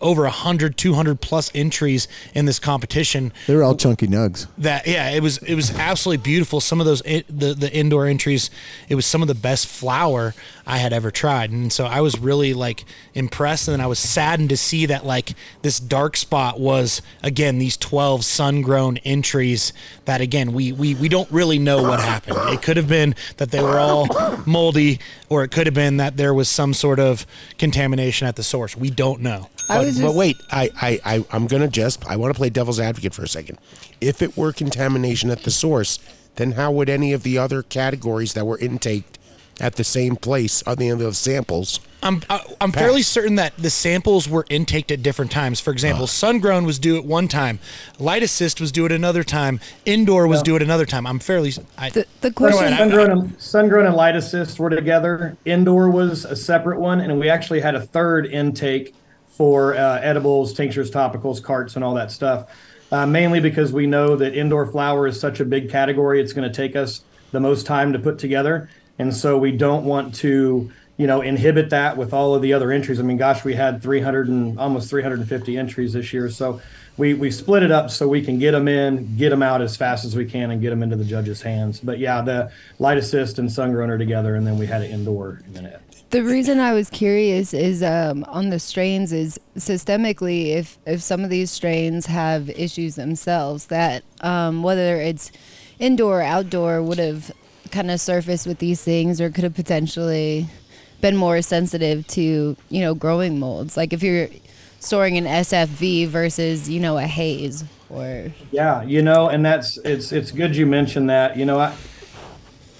over 0.00 0.22
100 0.22 0.76
200 0.76 1.20
plus 1.20 1.50
entries 1.54 2.08
in 2.34 2.44
this 2.46 2.58
competition. 2.58 3.32
They 3.46 3.54
were 3.54 3.62
all 3.62 3.76
chunky 3.76 4.06
nugs. 4.06 4.46
that 4.58 4.86
yeah 4.86 5.10
it 5.10 5.22
was 5.22 5.38
it 5.38 5.54
was 5.54 5.70
absolutely 5.78 6.22
beautiful. 6.22 6.60
Some 6.60 6.80
of 6.80 6.86
those 6.86 7.02
the 7.02 7.54
the 7.58 7.70
indoor 7.72 8.06
entries 8.06 8.50
it 8.88 8.94
was 8.94 9.06
some 9.06 9.22
of 9.22 9.28
the 9.28 9.34
best 9.34 9.66
flower 9.66 10.34
i 10.66 10.78
had 10.78 10.92
ever 10.92 11.10
tried. 11.10 11.50
And 11.50 11.72
so 11.72 11.84
i 11.86 12.00
was 12.00 12.18
really 12.18 12.54
like 12.54 12.84
impressed 13.14 13.68
and 13.68 13.72
then 13.74 13.80
i 13.80 13.86
was 13.86 13.98
saddened 13.98 14.48
to 14.50 14.56
see 14.56 14.86
that 14.86 15.04
like 15.06 15.32
this 15.62 15.78
dark 15.80 16.16
spot 16.16 16.58
was 16.60 17.02
again 17.22 17.58
these 17.58 17.76
12 17.76 18.24
sun 18.24 18.62
grown 18.62 18.96
entries 18.98 19.72
that 20.04 20.20
again 20.20 20.52
we 20.52 20.72
we 20.72 20.94
we 20.94 21.08
don't 21.08 21.30
really 21.30 21.58
know 21.58 21.82
what 21.82 22.00
happened. 22.00 22.36
It 22.50 22.62
could 22.62 22.76
have 22.76 22.88
been 22.88 23.14
that 23.36 23.50
they 23.50 23.62
were 23.62 23.78
all 23.78 24.06
moldy 24.46 24.98
or 25.30 25.42
it 25.42 25.50
could 25.50 25.66
have 25.66 25.74
been 25.74 25.96
that 25.96 26.18
there 26.18 26.34
was 26.34 26.48
some 26.48 26.74
sort 26.74 27.00
of 27.00 27.24
contamination 27.56 28.28
at 28.28 28.36
the 28.36 28.42
source 28.42 28.76
we 28.76 28.90
don't 28.90 29.20
know 29.20 29.48
but, 29.70 29.86
was 29.86 30.00
but 30.00 30.14
wait, 30.14 30.36
I, 30.50 30.70
I, 30.80 31.00
I, 31.04 31.24
I'm 31.30 31.46
going 31.46 31.62
to 31.62 31.68
just, 31.68 32.04
I 32.06 32.16
want 32.16 32.34
to 32.34 32.36
play 32.36 32.50
devil's 32.50 32.80
advocate 32.80 33.14
for 33.14 33.22
a 33.22 33.28
second. 33.28 33.58
If 34.00 34.20
it 34.20 34.36
were 34.36 34.52
contamination 34.52 35.30
at 35.30 35.44
the 35.44 35.50
source, 35.52 36.00
then 36.36 36.52
how 36.52 36.72
would 36.72 36.88
any 36.88 37.12
of 37.12 37.22
the 37.22 37.38
other 37.38 37.62
categories 37.62 38.34
that 38.34 38.46
were 38.46 38.58
intaked 38.58 39.19
at 39.60 39.76
the 39.76 39.84
same 39.84 40.16
place 40.16 40.62
on 40.64 40.76
the 40.76 40.86
end 40.88 40.94
of 40.94 40.98
those 41.00 41.18
samples. 41.18 41.80
I'm 42.02 42.22
I, 42.30 42.42
I'm 42.62 42.72
fairly 42.72 43.02
certain 43.02 43.34
that 43.34 43.54
the 43.58 43.68
samples 43.68 44.26
were 44.26 44.46
intaked 44.48 44.90
at 44.90 45.02
different 45.02 45.30
times. 45.30 45.60
For 45.60 45.70
example, 45.70 46.06
Sungrown 46.06 46.64
was 46.64 46.78
due 46.78 46.96
at 46.96 47.04
one 47.04 47.28
time, 47.28 47.58
Light 47.98 48.22
Assist 48.22 48.58
was 48.60 48.72
due 48.72 48.86
at 48.86 48.92
another 48.92 49.22
time, 49.22 49.60
Indoor 49.84 50.26
was 50.26 50.42
due 50.42 50.56
at 50.56 50.62
another 50.62 50.86
time. 50.86 51.06
I'm 51.06 51.18
fairly. 51.18 51.52
I, 51.76 51.90
The, 51.90 52.00
the 52.00 52.06
By 52.06 52.28
the 52.28 52.34
question. 52.34 52.64
way, 52.64 52.72
I- 52.72 52.78
Sungrown 52.78 53.10
and, 53.10 53.38
Sungrown 53.38 53.86
and 53.86 53.94
Light 53.94 54.16
Assist 54.16 54.58
were 54.58 54.70
together. 54.70 55.36
Indoor 55.44 55.90
was 55.90 56.24
a 56.24 56.36
separate 56.36 56.80
one, 56.80 57.00
and 57.00 57.20
we 57.20 57.28
actually 57.28 57.60
had 57.60 57.74
a 57.74 57.82
third 57.82 58.26
intake 58.26 58.94
for 59.28 59.74
uh, 59.74 60.00
edibles, 60.00 60.54
tinctures, 60.54 60.90
topicals, 60.90 61.42
carts, 61.42 61.76
and 61.76 61.84
all 61.84 61.94
that 61.94 62.10
stuff. 62.10 62.48
Uh, 62.92 63.06
mainly 63.06 63.40
because 63.40 63.72
we 63.72 63.86
know 63.86 64.16
that 64.16 64.34
indoor 64.34 64.66
flower 64.66 65.06
is 65.06 65.20
such 65.20 65.38
a 65.38 65.44
big 65.44 65.70
category, 65.70 66.20
it's 66.20 66.32
going 66.32 66.50
to 66.50 66.54
take 66.54 66.74
us 66.74 67.02
the 67.30 67.38
most 67.38 67.64
time 67.64 67.92
to 67.92 67.98
put 68.00 68.18
together, 68.18 68.68
and 69.00 69.16
so 69.16 69.38
we 69.38 69.50
don't 69.50 69.84
want 69.86 70.14
to, 70.16 70.70
you 70.98 71.06
know, 71.06 71.22
inhibit 71.22 71.70
that 71.70 71.96
with 71.96 72.12
all 72.12 72.34
of 72.34 72.42
the 72.42 72.52
other 72.52 72.70
entries. 72.70 73.00
I 73.00 73.02
mean, 73.02 73.16
gosh, 73.16 73.44
we 73.44 73.54
had 73.54 73.82
300 73.82 74.28
and 74.28 74.58
almost 74.60 74.90
350 74.90 75.56
entries 75.56 75.94
this 75.94 76.12
year, 76.12 76.28
so 76.28 76.60
we 76.98 77.14
we 77.14 77.30
split 77.30 77.62
it 77.62 77.70
up 77.70 77.90
so 77.90 78.06
we 78.06 78.22
can 78.22 78.38
get 78.38 78.50
them 78.50 78.68
in, 78.68 79.16
get 79.16 79.30
them 79.30 79.42
out 79.42 79.62
as 79.62 79.74
fast 79.74 80.04
as 80.04 80.14
we 80.14 80.26
can, 80.26 80.50
and 80.50 80.60
get 80.60 80.68
them 80.68 80.82
into 80.82 80.96
the 80.96 81.04
judges' 81.04 81.40
hands. 81.40 81.80
But 81.80 81.98
yeah, 81.98 82.20
the 82.20 82.52
light 82.78 82.98
assist 82.98 83.38
and 83.38 83.48
sungrown 83.48 83.88
are 83.88 83.96
together, 83.96 84.34
and 84.34 84.46
then 84.46 84.58
we 84.58 84.66
had 84.66 84.82
it 84.82 84.90
indoor 84.90 85.40
in. 85.54 85.74
The 86.10 86.22
reason 86.22 86.58
I 86.58 86.74
was 86.74 86.90
curious 86.90 87.54
is 87.54 87.82
um, 87.82 88.24
on 88.24 88.50
the 88.50 88.58
strains 88.58 89.14
is 89.14 89.40
systemically 89.56 90.48
if 90.56 90.76
if 90.84 91.00
some 91.00 91.24
of 91.24 91.30
these 91.30 91.50
strains 91.50 92.04
have 92.04 92.50
issues 92.50 92.96
themselves 92.96 93.66
that 93.66 94.02
um, 94.20 94.62
whether 94.62 94.96
it's 94.96 95.32
indoor 95.78 96.18
or 96.18 96.22
outdoor 96.22 96.82
would 96.82 96.98
have 96.98 97.32
kind 97.70 97.90
of 97.90 98.00
surfaced 98.00 98.46
with 98.46 98.58
these 98.58 98.82
things 98.82 99.20
or 99.20 99.30
could 99.30 99.44
have 99.44 99.54
potentially 99.54 100.48
been 101.00 101.16
more 101.16 101.40
sensitive 101.40 102.06
to 102.06 102.56
you 102.68 102.80
know 102.80 102.94
growing 102.94 103.38
molds 103.38 103.76
like 103.76 103.92
if 103.92 104.02
you're 104.02 104.28
storing 104.80 105.16
an 105.16 105.24
SFV 105.24 106.08
versus 106.08 106.68
you 106.68 106.80
know 106.80 106.98
a 106.98 107.06
haze 107.06 107.64
or 107.90 108.32
Yeah, 108.50 108.82
you 108.82 109.02
know, 109.02 109.28
and 109.28 109.44
that's 109.44 109.76
it's 109.78 110.12
it's 110.12 110.30
good 110.30 110.56
you 110.56 110.66
mentioned 110.66 111.10
that. 111.10 111.36
You 111.36 111.44
know, 111.44 111.58
I, 111.58 111.74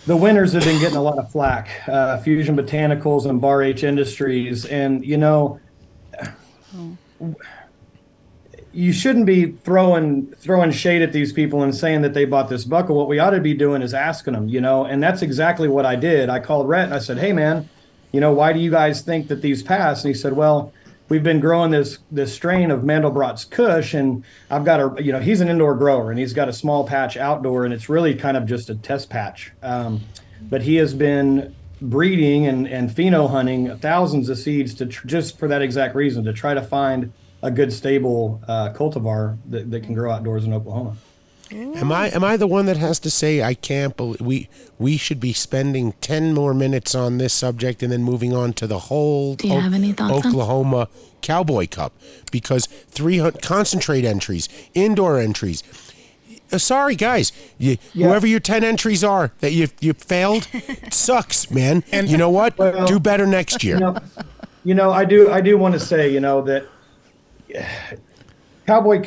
the 0.07 0.17
winners 0.17 0.53
have 0.53 0.65
been 0.65 0.81
getting 0.81 0.97
a 0.97 1.03
lot 1.03 1.19
of 1.19 1.31
flack, 1.31 1.69
uh, 1.89 2.19
Fusion 2.19 2.57
Botanicals 2.57 3.27
and 3.27 3.41
Bar 3.41 3.63
H 3.63 3.85
Industries, 3.85 4.65
and 4.67 5.05
you 5.05 5.17
know, 5.17 5.61
you 8.73 8.93
shouldn't 8.93 9.27
be 9.27 9.53
throwing 9.53 10.27
throwing 10.37 10.71
shade 10.71 11.03
at 11.03 11.13
these 11.13 11.33
people 11.33 11.63
and 11.63 11.75
saying 11.75 12.03
that 12.03 12.15
they 12.15 12.25
bought 12.25 12.49
this 12.49 12.65
buckle. 12.65 12.97
What 12.97 13.09
we 13.09 13.19
ought 13.19 13.31
to 13.31 13.41
be 13.41 13.55
doing 13.55 13.83
is 13.83 13.95
asking 13.95 14.35
them, 14.35 14.49
you 14.49 14.61
know, 14.61 14.85
and 14.85 15.03
that's 15.03 15.23
exactly 15.23 15.69
what 15.69 15.85
I 15.85 15.97
did. 15.97 16.29
I 16.29 16.41
called 16.41 16.69
Rhett 16.69 16.85
and 16.87 16.95
I 16.95 16.99
said, 16.99 17.19
"Hey, 17.19 17.33
man, 17.33 17.69
you 18.13 18.21
know, 18.21 18.33
why 18.33 18.53
do 18.53 18.61
you 18.61 18.71
guys 18.71 19.03
think 19.03 19.29
that 19.29 19.43
these 19.43 19.63
pass?" 19.63 20.05
And 20.05 20.15
he 20.15 20.19
said, 20.19 20.35
"Well." 20.35 20.73
We've 21.09 21.25
been 21.25 21.41
growing 21.41 21.73
this 21.73 21.99
this 22.13 22.33
strain 22.33 22.71
of 22.71 22.83
Mandelbrot's 22.83 23.45
Kush, 23.45 23.95
and 23.95 24.23
I've 24.49 24.65
got 24.65 24.79
a 24.79 25.03
you 25.03 25.11
know 25.11 25.19
he's 25.19 25.41
an 25.41 25.49
indoor 25.49 25.75
grower 25.75 26.13
and 26.13 26.21
he's 26.21 26.33
got 26.33 26.49
a 26.49 26.53
small 26.53 26.87
patch 26.87 27.17
outdoor, 27.17 27.65
and 27.65 27.75
it's 27.75 27.89
really 27.89 28.15
kind 28.15 28.37
of 28.37 28.47
just 28.47 28.71
a 28.71 28.77
test 28.77 29.11
patch. 29.11 29.51
Um, 29.61 30.03
but 30.49 30.63
he 30.63 30.77
has 30.77 30.95
been 30.95 31.53
breeding 31.83 32.47
and 32.47 32.69
and 32.69 32.91
pheno 32.91 33.29
hunting 33.29 33.77
thousands 33.79 34.29
of 34.29 34.39
seeds 34.39 34.73
to 34.75 34.87
tr- 34.87 35.05
just 35.09 35.37
for 35.37 35.49
that 35.49 35.63
exact 35.63 35.97
reason 35.97 36.23
to 36.27 36.33
try 36.33 36.55
to 36.55 36.63
find 36.63 37.13
a 37.43 37.51
good 37.51 37.73
stable 37.73 38.43
uh, 38.49 38.73
cultivar 38.73 39.39
that, 39.49 39.71
that 39.71 39.83
can 39.83 39.95
grow 39.95 40.11
outdoors 40.11 40.45
in 40.45 40.53
Oklahoma. 40.53 40.97
Am 41.53 41.91
I 41.91 42.11
am 42.11 42.23
I 42.23 42.37
the 42.37 42.47
one 42.47 42.67
that 42.67 42.77
has 42.77 43.01
to 43.01 43.11
say 43.11 43.43
I 43.43 43.55
can't 43.55 43.97
believe 43.97 44.21
we 44.21 44.49
we 44.79 44.97
should 44.97 45.19
be 45.19 45.33
spending 45.33 45.93
ten 46.01 46.33
more 46.33 46.55
minutes 46.55 46.95
on 46.95 47.19
this 47.19 47.35
subject 47.35 47.83
and 47.83 47.91
then 47.91 48.05
moving 48.05 48.33
on 48.33 48.53
to 48.53 48.69
the 48.69 48.79
whole 48.79 49.35
Do 49.35 49.49
you 49.49 49.59
have 49.59 49.75
any 49.75 49.93
thoughts 49.93 50.13
on- 50.27 50.31
Oklahoma 50.31 50.89
Cowboy 51.23 51.67
Cup 51.67 51.93
because 52.31 52.67
three 52.67 53.19
hundred 53.19 53.43
concentrate 53.43 54.05
entries, 54.05 54.49
indoor 54.75 55.19
entries. 55.19 55.65
Uh, 56.53 56.59
sorry 56.59 56.95
guys, 56.95 57.33
you, 57.59 57.79
whoever 57.95 58.29
your 58.29 58.39
ten 58.41 58.63
entries 58.63 59.03
are 59.03 59.33
that 59.41 59.51
you 59.51 59.67
you 59.81 59.93
failed, 59.93 60.47
sucks, 60.93 61.51
man. 61.51 61.83
And 61.91 62.09
you 62.09 62.17
know 62.17 62.31
what? 62.31 62.57
Well, 62.59 62.87
Do 62.87 63.01
better 63.01 63.27
next 63.27 63.65
year. 63.65 63.75
You 63.75 63.81
know, 63.81 63.97
you 64.65 64.75
know, 64.77 64.93
I 64.93 65.05
do 65.05 65.29
I 65.33 65.41
do 65.41 65.59
want 65.59 65.75
to 65.75 65.81
say, 65.81 66.13
you 66.13 66.21
know, 66.21 66.43
that 66.43 66.67
Cowboy 68.67 69.03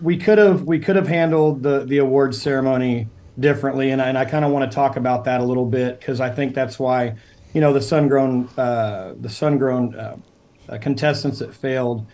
we 0.00 0.16
could 0.16 0.38
have 0.38 0.62
we 0.62 0.78
could 0.78 0.96
have 0.96 1.08
handled 1.08 1.62
the 1.62 1.84
the 1.84 1.98
awards 1.98 2.40
ceremony 2.40 3.08
differently 3.38 3.90
and 3.90 4.00
I, 4.00 4.08
and 4.08 4.16
I 4.16 4.24
kind 4.24 4.44
of 4.44 4.50
want 4.50 4.70
to 4.70 4.74
talk 4.74 4.96
about 4.96 5.24
that 5.24 5.40
a 5.40 5.44
little 5.44 5.66
bit 5.66 5.98
because 5.98 6.20
I 6.20 6.30
think 6.30 6.54
that's 6.54 6.78
why 6.78 7.16
you 7.52 7.60
know 7.60 7.72
the 7.72 7.82
sun-grown 7.82 8.48
uh, 8.56 9.14
the 9.20 9.28
sun-grown 9.28 9.94
uh, 9.94 10.16
uh, 10.68 10.78
contestants 10.78 11.40
that 11.40 11.54
failed 11.54 12.06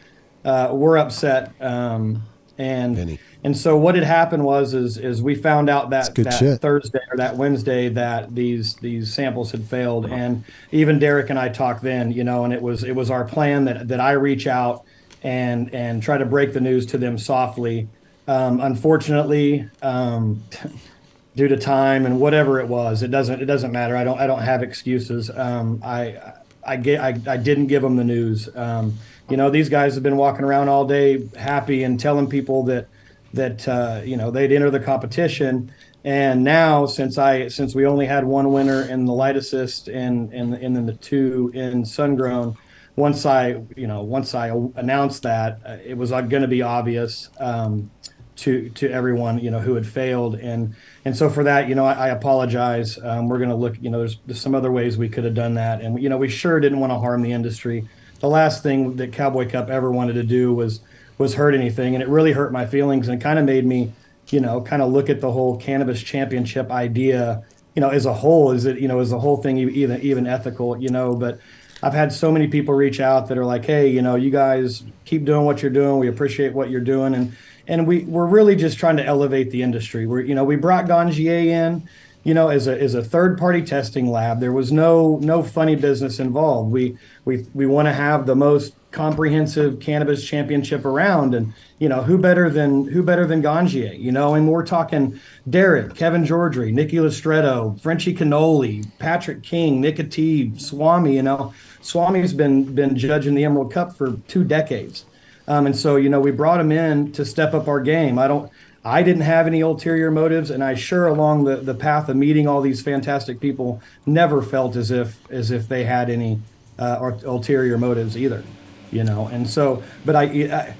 uh, 0.44 0.70
were 0.72 0.98
upset 0.98 1.52
um, 1.60 2.22
and 2.60 2.94
Vinny. 2.94 3.18
and 3.42 3.56
so 3.56 3.76
what 3.76 3.94
had 3.94 4.04
happened 4.04 4.44
was 4.44 4.74
is 4.74 4.98
is 4.98 5.22
we 5.22 5.34
found 5.34 5.70
out 5.70 5.90
that 5.90 6.14
that 6.14 6.34
shit. 6.34 6.60
Thursday 6.60 7.00
or 7.10 7.16
that 7.16 7.36
Wednesday 7.36 7.88
that 7.88 8.34
these 8.34 8.74
these 8.76 9.12
samples 9.12 9.50
had 9.50 9.64
failed, 9.64 10.06
and 10.06 10.44
even 10.70 10.98
Derek 10.98 11.30
and 11.30 11.38
I 11.38 11.48
talked 11.48 11.82
then, 11.82 12.12
you 12.12 12.22
know, 12.22 12.44
and 12.44 12.52
it 12.52 12.60
was 12.60 12.84
it 12.84 12.94
was 12.94 13.10
our 13.10 13.24
plan 13.24 13.64
that 13.64 13.88
that 13.88 14.00
I 14.00 14.12
reach 14.12 14.46
out 14.46 14.84
and 15.22 15.74
and 15.74 16.02
try 16.02 16.18
to 16.18 16.24
break 16.24 16.52
the 16.52 16.60
news 16.60 16.86
to 16.86 16.98
them 16.98 17.18
softly. 17.18 17.88
Um, 18.28 18.60
unfortunately, 18.60 19.68
um, 19.82 20.42
due 21.36 21.48
to 21.48 21.56
time 21.56 22.06
and 22.06 22.20
whatever 22.20 22.60
it 22.60 22.68
was, 22.68 23.02
it 23.02 23.10
doesn't 23.10 23.40
it 23.40 23.46
doesn't 23.46 23.72
matter. 23.72 23.96
I 23.96 24.04
don't 24.04 24.18
I 24.18 24.26
don't 24.26 24.42
have 24.42 24.62
excuses. 24.62 25.30
Um, 25.30 25.80
I 25.84 26.34
I 26.66 26.76
get 26.76 27.00
I, 27.00 27.08
I 27.26 27.36
didn't 27.36 27.66
give 27.66 27.82
them 27.82 27.96
the 27.96 28.04
news. 28.04 28.48
Um, 28.54 28.98
you 29.28 29.36
know, 29.36 29.48
these 29.50 29.68
guys 29.68 29.94
have 29.94 30.02
been 30.02 30.16
walking 30.16 30.44
around 30.44 30.68
all 30.68 30.84
day 30.84 31.28
happy 31.36 31.84
and 31.84 31.98
telling 31.98 32.28
people 32.28 32.64
that 32.64 32.88
that 33.32 33.66
uh, 33.68 34.02
you 34.04 34.16
know 34.16 34.30
they'd 34.30 34.52
enter 34.52 34.70
the 34.70 34.80
competition. 34.80 35.72
And 36.02 36.44
now, 36.44 36.86
since 36.86 37.18
I 37.18 37.48
since 37.48 37.74
we 37.74 37.86
only 37.86 38.06
had 38.06 38.24
one 38.24 38.52
winner 38.52 38.82
in 38.82 39.04
the 39.04 39.12
light 39.12 39.36
assist 39.36 39.88
and 39.88 40.32
and 40.32 40.54
and 40.54 40.74
then 40.74 40.86
the 40.86 40.94
two 40.94 41.50
in 41.54 41.84
sun 41.84 42.16
grown, 42.16 42.56
once 43.00 43.26
I 43.26 43.62
you 43.76 43.86
know 43.86 44.02
once 44.02 44.34
I 44.34 44.48
announced 44.76 45.22
that 45.24 45.60
uh, 45.64 45.78
it 45.84 45.96
was 45.96 46.10
going 46.10 46.42
to 46.42 46.48
be 46.48 46.62
obvious 46.62 47.30
um, 47.40 47.90
to 48.36 48.68
to 48.70 48.90
everyone 48.90 49.38
you 49.38 49.50
know 49.50 49.58
who 49.58 49.74
had 49.74 49.86
failed 49.86 50.34
and 50.36 50.74
and 51.04 51.16
so 51.16 51.30
for 51.30 51.42
that 51.44 51.68
you 51.68 51.74
know 51.74 51.86
I, 51.86 51.94
I 51.94 52.08
apologize. 52.08 52.98
Um, 53.02 53.28
we're 53.28 53.38
going 53.38 53.50
to 53.50 53.56
look 53.56 53.76
you 53.80 53.90
know 53.90 53.98
there's, 53.98 54.18
there's 54.26 54.40
some 54.40 54.54
other 54.54 54.70
ways 54.70 54.96
we 54.98 55.08
could 55.08 55.24
have 55.24 55.34
done 55.34 55.54
that 55.54 55.80
and 55.80 56.00
you 56.00 56.08
know 56.08 56.18
we 56.18 56.28
sure 56.28 56.60
didn't 56.60 56.78
want 56.78 56.92
to 56.92 56.98
harm 56.98 57.22
the 57.22 57.32
industry. 57.32 57.88
The 58.20 58.28
last 58.28 58.62
thing 58.62 58.96
that 58.96 59.12
Cowboy 59.14 59.48
Cup 59.48 59.70
ever 59.70 59.90
wanted 59.90 60.12
to 60.12 60.22
do 60.22 60.52
was 60.54 60.80
was 61.16 61.34
hurt 61.34 61.54
anything 61.54 61.94
and 61.94 62.02
it 62.02 62.08
really 62.08 62.32
hurt 62.32 62.52
my 62.52 62.66
feelings 62.66 63.08
and 63.08 63.20
kind 63.20 63.38
of 63.38 63.46
made 63.46 63.64
me 63.64 63.92
you 64.28 64.40
know 64.40 64.60
kind 64.60 64.82
of 64.82 64.92
look 64.92 65.08
at 65.08 65.20
the 65.20 65.32
whole 65.32 65.56
cannabis 65.56 66.02
championship 66.02 66.70
idea 66.70 67.42
you 67.74 67.80
know 67.80 67.88
as 67.88 68.06
a 68.06 68.12
whole 68.12 68.52
is 68.52 68.66
it 68.66 68.78
you 68.78 68.88
know 68.88 69.00
is 69.00 69.10
the 69.10 69.18
whole 69.18 69.38
thing 69.38 69.56
even 69.56 70.00
even 70.02 70.26
ethical 70.26 70.76
you 70.80 70.88
know 70.88 71.14
but 71.14 71.40
i've 71.82 71.94
had 71.94 72.12
so 72.12 72.30
many 72.30 72.46
people 72.46 72.74
reach 72.74 73.00
out 73.00 73.28
that 73.28 73.38
are 73.38 73.44
like 73.44 73.64
hey 73.64 73.88
you 73.88 74.02
know 74.02 74.16
you 74.16 74.30
guys 74.30 74.84
keep 75.10 75.24
doing 75.24 75.44
what 75.44 75.60
you're 75.60 75.72
doing. 75.72 75.98
We 75.98 76.06
appreciate 76.06 76.54
what 76.54 76.70
you're 76.70 76.80
doing. 76.80 77.14
And 77.14 77.36
and 77.66 77.86
we 77.86 78.04
we're 78.04 78.26
really 78.26 78.54
just 78.54 78.78
trying 78.78 78.96
to 78.98 79.04
elevate 79.04 79.50
the 79.50 79.62
industry. 79.62 80.06
We're 80.06 80.20
you 80.20 80.34
know 80.34 80.44
we 80.44 80.56
brought 80.56 80.86
Ganjier 80.86 81.46
in 81.46 81.88
you 82.22 82.32
know 82.32 82.48
as 82.48 82.68
a 82.68 82.80
as 82.80 82.94
a 82.94 83.02
third 83.02 83.36
party 83.36 83.62
testing 83.62 84.10
lab. 84.10 84.38
There 84.38 84.52
was 84.52 84.70
no 84.70 85.18
no 85.20 85.42
funny 85.42 85.74
business 85.74 86.20
involved. 86.20 86.70
We 86.70 86.96
we 87.24 87.44
we 87.54 87.66
want 87.66 87.86
to 87.86 87.92
have 87.92 88.26
the 88.26 88.36
most 88.36 88.74
comprehensive 88.92 89.78
cannabis 89.80 90.24
championship 90.24 90.84
around. 90.84 91.34
And 91.34 91.52
you 91.80 91.88
know 91.88 92.02
who 92.02 92.16
better 92.18 92.48
than 92.48 92.86
who 92.86 93.02
better 93.02 93.26
than 93.26 93.42
Ganjier 93.42 93.98
you 93.98 94.12
know? 94.12 94.34
And 94.34 94.48
we're 94.48 94.64
talking 94.64 95.18
Derek 95.48 95.96
Kevin 95.96 96.24
Jodrey 96.24 96.72
Nikki 96.72 96.98
Lastreto 96.98 97.80
Frenchy 97.80 98.14
Cannoli 98.14 98.86
Patrick 98.98 99.42
King 99.42 99.80
Nick 99.80 99.96
Atib 99.96 100.60
Swami 100.60 101.16
you 101.16 101.22
know 101.22 101.52
Swami's 101.82 102.32
been 102.32 102.74
been 102.74 102.96
judging 102.96 103.34
the 103.34 103.44
Emerald 103.44 103.72
Cup 103.72 103.96
for 103.96 104.16
two 104.28 104.44
decades 104.44 105.04
um, 105.48 105.66
and 105.66 105.76
so 105.76 105.96
you 105.96 106.08
know 106.08 106.20
we 106.20 106.30
brought 106.30 106.60
him 106.60 106.72
in 106.72 107.12
to 107.12 107.24
step 107.24 107.54
up 107.54 107.68
our 107.68 107.80
game 107.80 108.18
I 108.18 108.28
don't 108.28 108.50
I 108.84 109.02
didn't 109.02 109.22
have 109.22 109.46
any 109.46 109.60
ulterior 109.60 110.10
motives, 110.10 110.50
and 110.50 110.64
I 110.64 110.74
sure 110.74 111.06
along 111.06 111.44
the, 111.44 111.56
the 111.56 111.74
path 111.74 112.08
of 112.08 112.16
meeting 112.16 112.48
all 112.48 112.62
these 112.62 112.80
fantastic 112.80 113.38
people 113.38 113.82
never 114.06 114.40
felt 114.40 114.74
as 114.74 114.90
if 114.90 115.18
as 115.30 115.50
if 115.50 115.68
they 115.68 115.84
had 115.84 116.08
any 116.08 116.40
uh, 116.78 116.96
or 116.98 117.18
ulterior 117.24 117.76
motives 117.76 118.16
either, 118.16 118.42
you 118.90 119.04
know. 119.04 119.26
And 119.26 119.48
so, 119.48 119.82
but 120.06 120.16
I, 120.16 120.22
I 120.22 120.74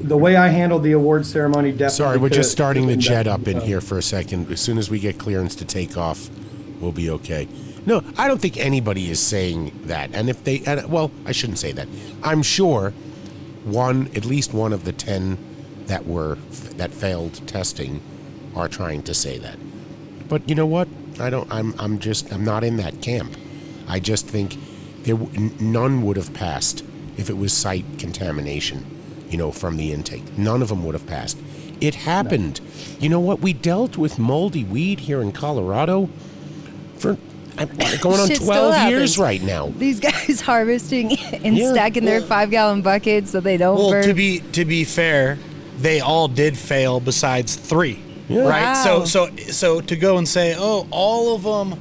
the 0.00 0.16
way 0.16 0.36
I 0.36 0.48
handled 0.48 0.84
the 0.84 0.92
award 0.92 1.26
ceremony 1.26 1.70
definitely. 1.70 1.96
Sorry, 1.96 2.18
we're 2.18 2.30
just 2.30 2.50
starting 2.50 2.86
the 2.86 2.96
jet 2.96 3.26
up 3.26 3.46
in 3.46 3.60
here 3.60 3.82
for 3.82 3.98
a 3.98 4.02
second. 4.02 4.50
As 4.50 4.60
soon 4.60 4.78
as 4.78 4.88
we 4.88 4.98
get 4.98 5.18
clearance 5.18 5.54
to 5.56 5.66
take 5.66 5.98
off, 5.98 6.30
we'll 6.80 6.92
be 6.92 7.10
okay. 7.10 7.46
No, 7.84 8.02
I 8.16 8.28
don't 8.28 8.40
think 8.40 8.56
anybody 8.56 9.10
is 9.10 9.18
saying 9.18 9.72
that. 9.84 10.10
And 10.14 10.30
if 10.30 10.44
they, 10.44 10.62
and, 10.66 10.90
well, 10.90 11.10
I 11.26 11.32
shouldn't 11.32 11.58
say 11.58 11.72
that. 11.72 11.88
I'm 12.22 12.42
sure 12.42 12.92
one, 13.64 14.08
at 14.14 14.24
least 14.24 14.54
one 14.54 14.72
of 14.72 14.84
the 14.84 14.92
ten 14.92 15.38
that 15.86 16.06
were 16.06 16.36
that 16.76 16.92
failed 16.92 17.46
testing, 17.46 18.00
are 18.54 18.68
trying 18.68 19.02
to 19.02 19.14
say 19.14 19.38
that. 19.38 19.58
But 20.28 20.48
you 20.48 20.54
know 20.54 20.66
what? 20.66 20.88
I 21.18 21.30
don't. 21.30 21.50
I'm. 21.52 21.74
I'm 21.78 21.98
just. 21.98 22.32
I'm 22.32 22.44
not 22.44 22.64
in 22.64 22.76
that 22.76 23.02
camp. 23.02 23.36
I 23.88 23.98
just 23.98 24.26
think 24.26 24.56
there 25.02 25.16
none 25.60 26.02
would 26.02 26.16
have 26.16 26.32
passed 26.32 26.84
if 27.16 27.28
it 27.28 27.36
was 27.36 27.52
site 27.52 27.84
contamination. 27.98 28.86
You 29.28 29.38
know, 29.38 29.50
from 29.50 29.76
the 29.76 29.92
intake, 29.92 30.38
none 30.38 30.62
of 30.62 30.68
them 30.68 30.84
would 30.84 30.94
have 30.94 31.06
passed. 31.06 31.38
It 31.80 31.94
happened. 31.96 32.60
You 33.00 33.08
know 33.08 33.18
what? 33.18 33.40
We 33.40 33.52
dealt 33.52 33.96
with 33.96 34.18
moldy 34.18 34.62
weed 34.62 35.00
here 35.00 35.20
in 35.20 35.32
Colorado 35.32 36.08
for 36.96 37.16
I'm 37.58 37.68
going 38.00 38.18
on 38.20 38.28
Shit 38.28 38.36
still 38.38 38.46
12 38.46 38.90
years 38.90 39.16
happens. 39.16 39.18
right 39.18 39.42
now. 39.42 39.72
These 39.78 40.00
guys 40.00 40.40
harvesting 40.52 41.12
and 41.44 41.56
Yeah. 41.56 41.72
stacking 41.72 42.04
their 42.04 42.20
five 42.22 42.50
gallon 42.50 42.82
buckets 42.82 43.30
so 43.30 43.40
they 43.40 43.56
don't 43.56 43.76
Well, 43.78 43.90
burn. 43.90 44.04
to 44.06 44.14
be 44.14 44.40
to 44.52 44.64
be 44.64 44.84
fair, 44.84 45.38
they 45.78 46.00
all 46.00 46.28
did 46.28 46.56
fail 46.56 46.98
besides 47.00 47.54
three, 47.56 47.98
right? 48.30 48.62
Wow. 48.62 48.74
So 48.84 49.04
so 49.04 49.36
so 49.50 49.80
to 49.82 49.96
go 49.96 50.16
and 50.18 50.26
say, 50.28 50.54
oh, 50.58 50.86
all 50.90 51.34
of 51.34 51.42
them 51.42 51.78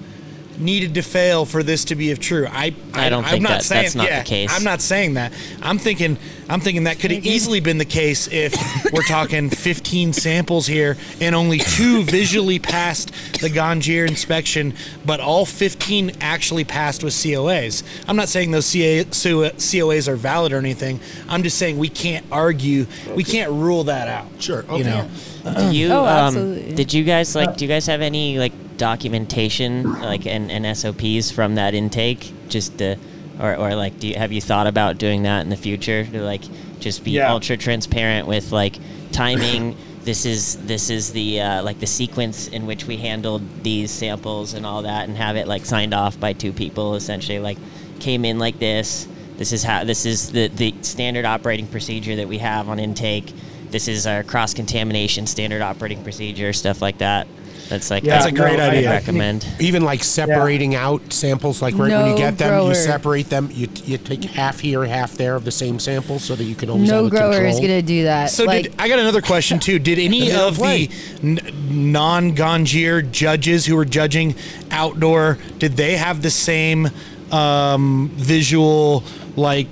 needed 0.61 0.93
to 0.95 1.01
fail 1.01 1.45
for 1.45 1.63
this 1.63 1.85
to 1.85 1.95
be 1.95 2.11
of 2.11 2.19
true. 2.19 2.47
I 2.49 2.73
I 2.93 3.09
don't 3.09 3.23
I'm 3.25 3.31
think 3.31 3.43
not 3.43 3.49
that- 3.49 3.63
saying, 3.63 3.83
that's 3.83 3.95
not 3.95 4.09
the 4.09 4.23
case. 4.23 4.49
I'm 4.55 4.63
not 4.63 4.81
saying 4.81 5.15
that. 5.15 5.33
I'm 5.61 5.77
thinking 5.77 6.17
I'm 6.49 6.59
thinking 6.59 6.83
that 6.83 6.99
could 6.99 7.11
have 7.11 7.25
easily 7.25 7.59
been 7.61 7.77
the 7.77 7.85
case 7.85 8.27
if 8.27 8.53
we're 8.93 9.03
talking 9.03 9.49
15 9.49 10.11
samples 10.13 10.67
here 10.67 10.97
and 11.21 11.33
only 11.33 11.59
two 11.59 12.03
visually 12.03 12.59
passed 12.59 13.11
the 13.39 13.47
Ganjier 13.49 14.07
inspection, 14.07 14.73
but 15.05 15.19
all 15.21 15.45
15 15.45 16.11
actually 16.19 16.65
passed 16.65 17.03
with 17.03 17.13
COAs. 17.13 17.83
I'm 18.07 18.17
not 18.17 18.27
saying 18.27 18.51
those 18.51 18.65
CA, 18.65 19.05
COAs 19.05 20.07
are 20.07 20.15
valid 20.17 20.51
or 20.51 20.57
anything. 20.57 20.99
I'm 21.29 21.43
just 21.43 21.57
saying 21.57 21.77
we 21.77 21.89
can't 21.89 22.25
argue, 22.31 22.85
we 23.15 23.23
can't 23.23 23.51
rule 23.51 23.85
that 23.85 24.07
out. 24.07 24.27
Sure. 24.39 24.65
You 24.75 24.83
know. 24.83 25.09
Do 25.43 25.71
you 25.75 25.89
Oh, 25.91 26.01
um 26.05 26.07
absolutely. 26.27 26.75
did 26.75 26.93
you 26.93 27.03
guys 27.03 27.35
like 27.35 27.57
do 27.57 27.65
you 27.65 27.69
guys 27.69 27.85
have 27.87 28.01
any 28.01 28.37
like 28.37 28.53
documentation 28.77 29.99
like 30.01 30.25
and, 30.25 30.51
and 30.51 30.77
SOPs 30.77 31.31
from 31.31 31.55
that 31.55 31.73
intake? 31.73 32.31
Just 32.49 32.77
to 32.77 32.97
or, 33.39 33.55
or 33.55 33.75
like 33.75 33.99
do 33.99 34.07
you 34.07 34.15
have 34.15 34.31
you 34.31 34.41
thought 34.41 34.67
about 34.67 34.97
doing 34.97 35.23
that 35.23 35.41
in 35.41 35.49
the 35.49 35.55
future 35.57 36.05
to 36.05 36.21
like 36.21 36.43
just 36.79 37.03
be 37.03 37.11
Yeah. 37.11 37.31
ultra 37.31 37.57
transparent 37.57 38.27
with 38.27 38.51
like 38.51 38.77
timing? 39.11 39.75
This 40.03 40.25
is 40.25 40.57
this 40.65 40.89
is 40.89 41.11
the 41.13 41.41
uh, 41.41 41.63
like 41.63 41.79
the 41.79 41.85
sequence 41.87 42.47
in 42.47 42.65
which 42.65 42.85
we 42.85 42.97
handled 42.97 43.41
these 43.63 43.91
samples 43.91 44.53
and 44.55 44.65
all 44.65 44.81
that 44.83 45.07
and 45.07 45.15
have 45.17 45.35
it 45.35 45.47
like 45.47 45.63
signed 45.65 45.93
off 45.93 46.19
by 46.19 46.33
two 46.33 46.51
people 46.51 46.95
essentially 46.95 47.39
like 47.39 47.57
came 47.99 48.25
in 48.25 48.39
like 48.39 48.57
this. 48.59 49.07
This 49.37 49.51
is 49.53 49.63
how 49.63 49.83
this 49.83 50.05
is 50.05 50.31
the 50.31 50.47
the 50.49 50.73
standard 50.81 51.25
operating 51.25 51.67
procedure 51.67 52.15
that 52.15 52.27
we 52.27 52.39
have 52.39 52.67
on 52.69 52.79
intake 52.79 53.31
this 53.71 53.87
is 53.87 54.05
our 54.05 54.23
cross 54.23 54.53
contamination 54.53 55.25
standard 55.27 55.61
operating 55.61 56.03
procedure 56.03 56.53
stuff 56.53 56.81
like 56.81 56.97
that 56.99 57.27
that's 57.71 57.89
like 57.89 58.03
Yeah, 58.03 58.15
That's 58.15 58.25
a 58.25 58.31
great 58.33 58.57
no, 58.57 58.65
idea. 58.69 58.89
I 58.89 58.91
I 58.91 58.95
recommend 58.97 59.47
Even 59.61 59.83
like 59.83 60.03
separating 60.03 60.75
out 60.75 61.13
samples, 61.13 61.61
like 61.61 61.73
right 61.75 61.89
when 61.89 62.11
you 62.11 62.17
get 62.17 62.37
them, 62.37 62.49
grower. 62.49 62.67
you 62.67 62.75
separate 62.75 63.29
them. 63.29 63.49
You, 63.49 63.69
you 63.85 63.97
take 63.97 64.25
half 64.25 64.59
here, 64.59 64.83
half 64.83 65.13
there 65.13 65.37
of 65.37 65.45
the 65.45 65.51
same 65.51 65.79
sample, 65.79 66.19
so 66.19 66.35
that 66.35 66.43
you 66.43 66.53
can 66.53 66.69
always 66.69 66.89
no 66.89 67.03
have 67.03 67.11
grower 67.11 67.31
control. 67.31 67.53
is 67.53 67.61
gonna 67.61 67.81
do 67.81 68.03
that. 68.03 68.29
So 68.29 68.43
like, 68.43 68.63
did 68.63 68.75
I 68.77 68.89
got 68.89 68.99
another 68.99 69.21
question 69.21 69.57
too? 69.57 69.79
Did 69.79 69.99
any 69.99 70.31
of 70.33 70.57
the 70.57 70.89
n- 71.23 71.39
non-Ganjier 71.69 73.09
judges 73.09 73.65
who 73.65 73.77
were 73.77 73.85
judging 73.85 74.35
outdoor 74.71 75.37
did 75.57 75.77
they 75.77 75.95
have 75.95 76.21
the 76.21 76.31
same 76.31 76.89
um, 77.31 78.09
visual 78.15 79.03
like? 79.37 79.67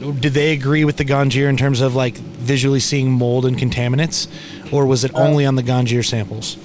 Did 0.00 0.34
they 0.34 0.52
agree 0.52 0.84
with 0.84 0.96
the 0.96 1.04
Ganjier 1.04 1.48
in 1.48 1.56
terms 1.56 1.80
of 1.80 1.94
like 1.94 2.16
visually 2.16 2.80
seeing 2.80 3.12
mold 3.12 3.46
and 3.46 3.56
contaminants, 3.56 4.28
or 4.72 4.86
was 4.86 5.04
it 5.04 5.14
only 5.14 5.46
on 5.46 5.54
the 5.54 5.62
Ganjier 5.62 6.04
samples? 6.04 6.56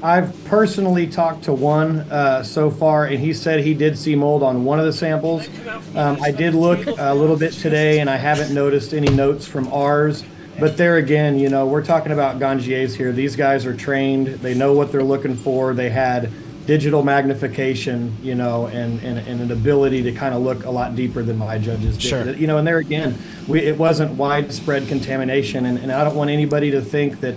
I've 0.00 0.44
personally 0.44 1.08
talked 1.08 1.44
to 1.44 1.52
one 1.52 2.00
uh, 2.02 2.44
so 2.44 2.70
far, 2.70 3.06
and 3.06 3.18
he 3.18 3.32
said 3.32 3.64
he 3.64 3.74
did 3.74 3.98
see 3.98 4.14
mold 4.14 4.44
on 4.44 4.64
one 4.64 4.78
of 4.78 4.86
the 4.86 4.92
samples. 4.92 5.48
Um, 5.96 6.18
I 6.22 6.30
did 6.30 6.54
look 6.54 6.86
a 6.86 7.12
little 7.14 7.36
bit 7.36 7.52
today, 7.52 7.98
and 7.98 8.08
I 8.08 8.16
haven't 8.16 8.54
noticed 8.54 8.94
any 8.94 9.08
notes 9.08 9.46
from 9.46 9.72
ours. 9.72 10.24
But 10.60 10.76
there 10.76 10.96
again, 10.96 11.38
you 11.38 11.48
know, 11.48 11.66
we're 11.66 11.84
talking 11.84 12.12
about 12.12 12.38
Ganjiers 12.38 12.94
here. 12.94 13.12
These 13.12 13.34
guys 13.34 13.66
are 13.66 13.76
trained; 13.76 14.26
they 14.26 14.54
know 14.54 14.72
what 14.72 14.92
they're 14.92 15.02
looking 15.02 15.36
for. 15.36 15.74
They 15.74 15.90
had 15.90 16.30
digital 16.68 17.02
magnification, 17.02 18.14
you 18.22 18.34
know, 18.34 18.66
and, 18.66 19.00
and, 19.00 19.18
and 19.26 19.40
an 19.40 19.50
ability 19.50 20.02
to 20.02 20.12
kind 20.12 20.34
of 20.34 20.42
look 20.42 20.66
a 20.66 20.70
lot 20.70 20.94
deeper 20.94 21.22
than 21.22 21.38
my 21.38 21.56
judges 21.56 21.96
did. 21.96 22.02
Sure. 22.02 22.30
You 22.34 22.46
know, 22.46 22.58
and 22.58 22.66
there 22.66 22.76
again, 22.76 23.18
we, 23.48 23.60
it 23.60 23.78
wasn't 23.78 24.12
widespread 24.12 24.86
contamination, 24.86 25.64
and, 25.64 25.78
and 25.78 25.90
I 25.90 26.04
don't 26.04 26.14
want 26.14 26.28
anybody 26.28 26.70
to 26.72 26.82
think 26.82 27.20
that 27.20 27.36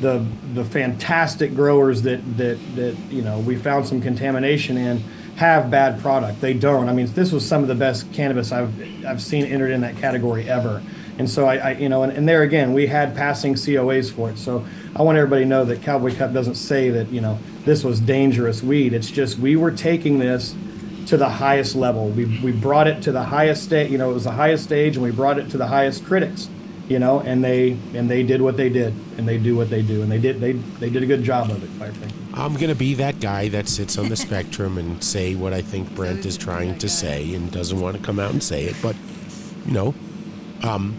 the 0.00 0.24
the 0.54 0.64
fantastic 0.64 1.54
growers 1.54 2.00
that 2.02 2.20
that 2.38 2.58
that 2.76 2.96
you 3.10 3.20
know 3.20 3.38
we 3.40 3.54
found 3.54 3.86
some 3.86 4.00
contamination 4.00 4.78
in 4.78 5.04
have 5.36 5.70
bad 5.70 6.00
product. 6.00 6.40
They 6.40 6.54
don't. 6.54 6.88
I 6.88 6.94
mean, 6.94 7.12
this 7.12 7.32
was 7.32 7.46
some 7.46 7.60
of 7.60 7.68
the 7.68 7.74
best 7.74 8.10
cannabis 8.14 8.50
I've 8.50 9.04
I've 9.04 9.20
seen 9.20 9.44
entered 9.44 9.72
in 9.72 9.82
that 9.82 9.98
category 9.98 10.48
ever. 10.48 10.82
And 11.18 11.28
so 11.28 11.46
I, 11.46 11.56
I 11.56 11.70
you 11.72 11.90
know, 11.90 12.02
and, 12.02 12.12
and 12.14 12.26
there 12.26 12.40
again, 12.40 12.72
we 12.72 12.86
had 12.86 13.14
passing 13.14 13.52
COAs 13.52 14.10
for 14.10 14.30
it. 14.30 14.38
So 14.38 14.64
I 14.96 15.02
want 15.02 15.18
everybody 15.18 15.42
to 15.42 15.48
know 15.48 15.64
that 15.64 15.82
Cowboy 15.82 16.14
Cup 16.14 16.32
doesn't 16.32 16.56
say 16.56 16.90
that 16.90 17.10
you 17.10 17.20
know 17.20 17.38
this 17.64 17.84
was 17.84 18.00
dangerous 18.00 18.62
weed. 18.62 18.92
It's 18.92 19.10
just 19.10 19.38
we 19.38 19.56
were 19.56 19.70
taking 19.70 20.18
this 20.18 20.54
to 21.06 21.16
the 21.16 21.28
highest 21.28 21.74
level. 21.74 22.08
We 22.08 22.40
we 22.40 22.52
brought 22.52 22.86
it 22.86 23.02
to 23.02 23.12
the 23.12 23.22
highest 23.22 23.64
state. 23.64 23.90
You 23.90 23.98
know, 23.98 24.10
it 24.10 24.14
was 24.14 24.24
the 24.24 24.32
highest 24.32 24.64
stage, 24.64 24.96
and 24.96 25.04
we 25.04 25.10
brought 25.10 25.38
it 25.38 25.50
to 25.50 25.58
the 25.58 25.66
highest 25.66 26.04
critics 26.04 26.48
you 26.90 26.98
know, 26.98 27.20
and 27.20 27.42
they 27.42 27.76
and 27.94 28.10
they 28.10 28.24
did 28.24 28.42
what 28.42 28.56
they 28.56 28.68
did, 28.68 28.92
and 29.16 29.26
they 29.26 29.38
do 29.38 29.54
what 29.54 29.70
they 29.70 29.80
do, 29.80 30.02
and 30.02 30.10
they 30.10 30.18
did 30.18 30.40
they 30.40 30.52
they 30.52 30.90
did 30.90 31.04
a 31.04 31.06
good 31.06 31.22
job 31.22 31.48
of 31.48 31.62
it, 31.62 31.70
quite 31.78 31.92
frankly. 31.92 32.18
I'm 32.34 32.56
gonna 32.56 32.74
be 32.74 32.94
that 32.94 33.20
guy 33.20 33.48
that 33.50 33.68
sits 33.68 33.96
on 33.96 34.08
the 34.08 34.16
spectrum 34.16 34.76
and 34.76 35.02
say 35.02 35.36
what 35.36 35.52
I 35.52 35.62
think 35.62 35.94
Brent 35.94 36.26
is 36.26 36.36
trying 36.36 36.78
to 36.78 36.88
say 36.88 37.32
and 37.32 37.50
doesn't 37.52 37.78
want 37.78 37.96
to 37.96 38.02
come 38.02 38.18
out 38.18 38.32
and 38.32 38.42
say 38.42 38.64
it. 38.64 38.74
But 38.82 38.96
you 39.66 39.72
know, 39.72 39.94
um, 40.64 40.96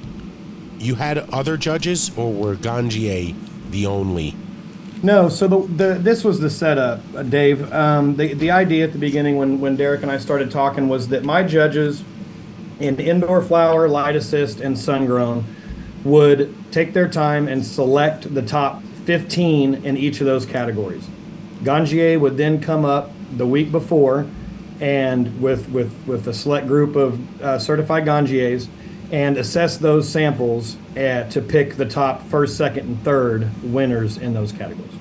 you 0.80 0.95
had 0.95 1.17
other 1.17 1.58
judges, 1.58 2.17
or 2.17 2.32
were 2.32 2.56
Ganjier 2.56 3.36
the 3.71 3.86
only? 3.86 4.36
No, 5.03 5.29
so 5.29 5.47
the, 5.47 5.60
the 5.60 5.93
this 5.99 6.23
was 6.23 6.39
the 6.39 6.49
setup, 6.49 7.01
uh, 7.15 7.23
Dave. 7.23 7.71
Um, 7.73 8.15
the 8.17 8.34
the 8.34 8.51
idea 8.51 8.84
at 8.84 8.93
the 8.93 8.99
beginning 8.99 9.38
when 9.38 9.60
when 9.60 9.75
Derek 9.75 10.03
and 10.03 10.12
I 10.12 10.17
started 10.17 10.51
talking 10.51 10.89
was 10.89 11.07
that 11.07 11.23
my 11.23 11.41
judges 11.41 12.03
in 12.79 12.99
indoor 12.99 13.41
flower, 13.41 13.88
light 13.88 14.15
assist, 14.15 14.60
and 14.60 14.77
sun 14.77 15.05
grown 15.07 15.45
would 16.03 16.53
take 16.71 16.93
their 16.93 17.07
time 17.07 17.47
and 17.47 17.65
select 17.65 18.34
the 18.34 18.41
top 18.41 18.81
15 19.05 19.86
in 19.86 19.97
each 19.97 20.19
of 20.19 20.25
those 20.25 20.45
categories. 20.45 21.07
Ganjier 21.63 22.19
would 22.19 22.38
then 22.38 22.60
come 22.60 22.86
up 22.86 23.12
the 23.38 23.45
week 23.45 23.71
before 23.71 24.27
and 24.79 25.41
with 25.41 25.69
with 25.69 25.93
with 26.05 26.27
a 26.27 26.34
select 26.34 26.67
group 26.67 26.95
of 26.95 27.41
uh, 27.41 27.57
certified 27.57 28.05
Ganjiers 28.05 28.67
and 29.12 29.38
assess 29.38 29.78
those 29.78 30.08
samples 30.08 30.78
uh, 30.97 31.24
to 31.30 31.41
pick 31.41 31.76
the 31.76 31.86
top 31.86 32.26
first, 32.30 32.58
second, 32.58 32.88
and 32.88 33.04
third 33.04 33.50
winners 33.63 34.17
in 34.17 34.34
those 34.34 34.52
categories. 34.52 34.91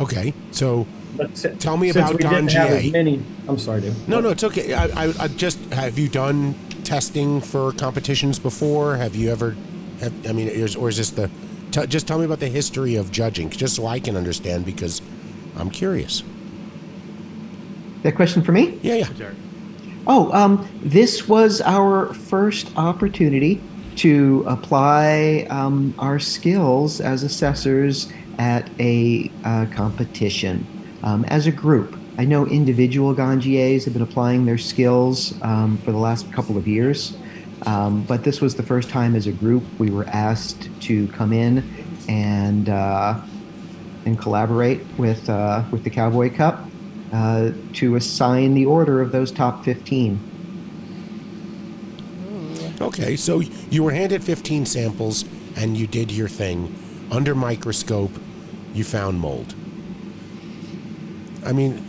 Okay, 0.00 0.32
so 0.50 0.86
But 1.16 1.36
si- 1.36 1.50
Tell 1.56 1.76
me 1.76 1.90
about 1.90 2.12
we 2.14 2.18
didn't 2.18 2.50
have 2.52 2.92
many- 2.92 3.22
I'm 3.46 3.58
sorry, 3.58 3.82
Dave. 3.82 4.08
no, 4.08 4.20
no, 4.20 4.30
it's 4.30 4.42
okay. 4.44 4.72
I, 4.72 4.86
I, 5.04 5.12
I 5.20 5.28
just 5.28 5.58
have 5.72 5.98
you 5.98 6.08
done 6.08 6.54
testing 6.84 7.40
for 7.40 7.72
competitions 7.72 8.38
before? 8.38 8.96
Have 8.96 9.14
you 9.14 9.30
ever? 9.30 9.54
Have, 10.00 10.26
I 10.26 10.32
mean, 10.32 10.48
is, 10.48 10.74
or 10.74 10.88
is 10.88 10.96
this 10.96 11.10
the? 11.10 11.30
T- 11.70 11.86
just 11.86 12.06
tell 12.06 12.18
me 12.18 12.24
about 12.24 12.40
the 12.40 12.48
history 12.48 12.96
of 12.96 13.10
judging, 13.12 13.50
just 13.50 13.76
so 13.76 13.86
I 13.86 14.00
can 14.00 14.16
understand, 14.16 14.64
because 14.64 15.00
I'm 15.56 15.70
curious. 15.70 16.22
That 18.02 18.14
question 18.16 18.42
for 18.42 18.52
me? 18.52 18.78
Yeah, 18.82 18.94
yeah. 18.96 19.30
Oh, 20.04 20.32
um, 20.32 20.68
this 20.82 21.28
was 21.28 21.60
our 21.60 22.12
first 22.12 22.76
opportunity 22.76 23.60
to 23.96 24.44
apply 24.48 25.46
um, 25.48 25.94
our 25.96 26.18
skills 26.18 27.00
as 27.00 27.22
assessors 27.22 28.12
at 28.38 28.68
a 28.80 29.30
uh, 29.44 29.66
competition 29.72 30.66
um, 31.04 31.24
as 31.26 31.46
a 31.46 31.52
group. 31.52 31.96
I 32.18 32.24
know 32.24 32.46
individual 32.46 33.14
Ganjiers 33.14 33.84
have 33.84 33.92
been 33.92 34.02
applying 34.02 34.44
their 34.44 34.58
skills 34.58 35.40
um, 35.42 35.78
for 35.78 35.92
the 35.92 35.98
last 35.98 36.32
couple 36.32 36.56
of 36.56 36.66
years, 36.66 37.16
um, 37.66 38.02
but 38.02 38.24
this 38.24 38.40
was 38.40 38.56
the 38.56 38.62
first 38.62 38.90
time 38.90 39.14
as 39.14 39.28
a 39.28 39.32
group 39.32 39.62
we 39.78 39.90
were 39.90 40.06
asked 40.08 40.68
to 40.82 41.06
come 41.08 41.32
in 41.32 41.62
and 42.08 42.68
uh, 42.68 43.20
and 44.04 44.18
collaborate 44.18 44.80
with 44.98 45.30
uh, 45.30 45.62
with 45.70 45.84
the 45.84 45.90
Cowboy 45.90 46.34
Cup 46.34 46.66
uh, 47.12 47.50
to 47.74 47.96
assign 47.96 48.54
the 48.54 48.64
order 48.66 49.00
of 49.00 49.12
those 49.12 49.30
top 49.30 49.64
15. 49.64 50.18
Okay, 52.80 53.16
so 53.16 53.40
you 53.70 53.82
were 53.82 53.92
handed 53.92 54.24
15 54.24 54.66
samples 54.66 55.24
and 55.56 55.76
you 55.76 55.86
did 55.86 56.10
your 56.10 56.28
thing. 56.28 56.74
Under 57.10 57.34
microscope, 57.34 58.10
you 58.74 58.82
found 58.84 59.20
mold. 59.20 59.54
I 61.44 61.52
mean, 61.52 61.84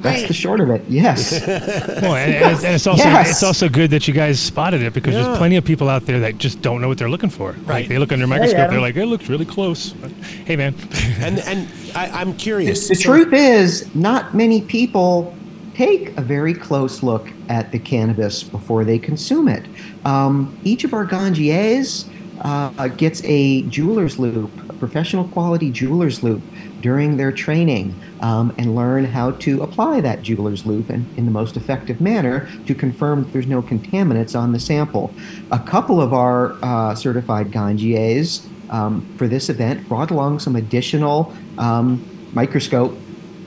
That's 0.00 0.26
the 0.28 0.34
short 0.34 0.60
of 0.60 0.68
it. 0.70 0.84
Yes. 0.88 1.32
Well, 2.02 2.14
and, 2.16 2.34
and 2.34 2.52
it's, 2.54 2.64
and 2.64 2.74
it's 2.74 2.86
also 2.86 3.04
Yes. 3.04 3.30
it's 3.30 3.42
also 3.42 3.68
good 3.68 3.90
that 3.90 4.06
you 4.06 4.12
guys 4.14 4.38
spotted 4.38 4.82
it 4.82 4.92
because 4.92 5.14
Yeah. 5.14 5.22
there's 5.22 5.38
plenty 5.38 5.56
of 5.56 5.64
people 5.64 5.88
out 5.88 6.04
there 6.06 6.20
that 6.20 6.36
just 6.38 6.60
don't 6.60 6.80
know 6.80 6.88
what 6.88 6.98
they're 6.98 7.08
looking 7.08 7.30
for. 7.30 7.52
Right. 7.52 7.66
Like 7.68 7.88
they 7.88 7.98
look 7.98 8.12
under 8.12 8.24
a 8.26 8.28
microscope, 8.28 8.58
Adam. 8.58 8.72
they're 8.72 8.80
like, 8.80 8.96
it 8.96 9.06
looks 9.06 9.28
really 9.28 9.46
close. 9.46 9.92
But, 9.94 10.10
hey, 10.44 10.56
man. 10.56 10.74
And 11.20 11.38
and 11.40 11.66
I, 11.96 12.10
I'm 12.20 12.36
curious. 12.36 12.88
The 12.88 12.94
so- 12.94 13.12
truth 13.12 13.32
is, 13.32 13.94
not 13.94 14.34
many 14.34 14.60
people 14.60 15.34
take 15.74 16.16
a 16.16 16.20
very 16.20 16.54
close 16.54 17.02
look 17.02 17.28
at 17.48 17.72
the 17.72 17.78
cannabis 17.78 18.42
before 18.42 18.84
they 18.84 18.98
consume 18.98 19.48
it. 19.48 19.64
Um, 20.04 20.58
each 20.62 20.84
of 20.84 20.92
our 20.94 21.06
ganjiers 21.06 22.08
uh, 22.42 22.88
gets 22.88 23.22
a 23.24 23.62
jeweler's 23.62 24.18
loupe, 24.18 24.70
a 24.70 24.72
professional 24.74 25.26
quality 25.28 25.70
jeweler's 25.70 26.22
loupe 26.22 26.42
during 26.80 27.16
their 27.16 27.32
training 27.32 27.94
um, 28.20 28.54
and 28.58 28.76
learn 28.76 29.04
how 29.04 29.30
to 29.32 29.62
apply 29.62 30.00
that 30.02 30.22
jeweler's 30.22 30.66
loupe 30.66 30.90
in, 30.90 31.06
in 31.16 31.24
the 31.24 31.30
most 31.30 31.56
effective 31.56 32.00
manner 32.00 32.48
to 32.66 32.74
confirm 32.74 33.24
that 33.24 33.32
there's 33.32 33.46
no 33.46 33.62
contaminants 33.62 34.38
on 34.38 34.52
the 34.52 34.60
sample. 34.60 35.12
A 35.50 35.58
couple 35.58 36.00
of 36.00 36.12
our 36.12 36.56
uh, 36.62 36.94
certified 36.94 37.50
ganjiers 37.50 38.46
um, 38.70 39.06
for 39.16 39.28
this 39.28 39.48
event 39.48 39.88
brought 39.88 40.10
along 40.10 40.38
some 40.38 40.56
additional 40.56 41.32
um, 41.58 42.04
microscope 42.32 42.96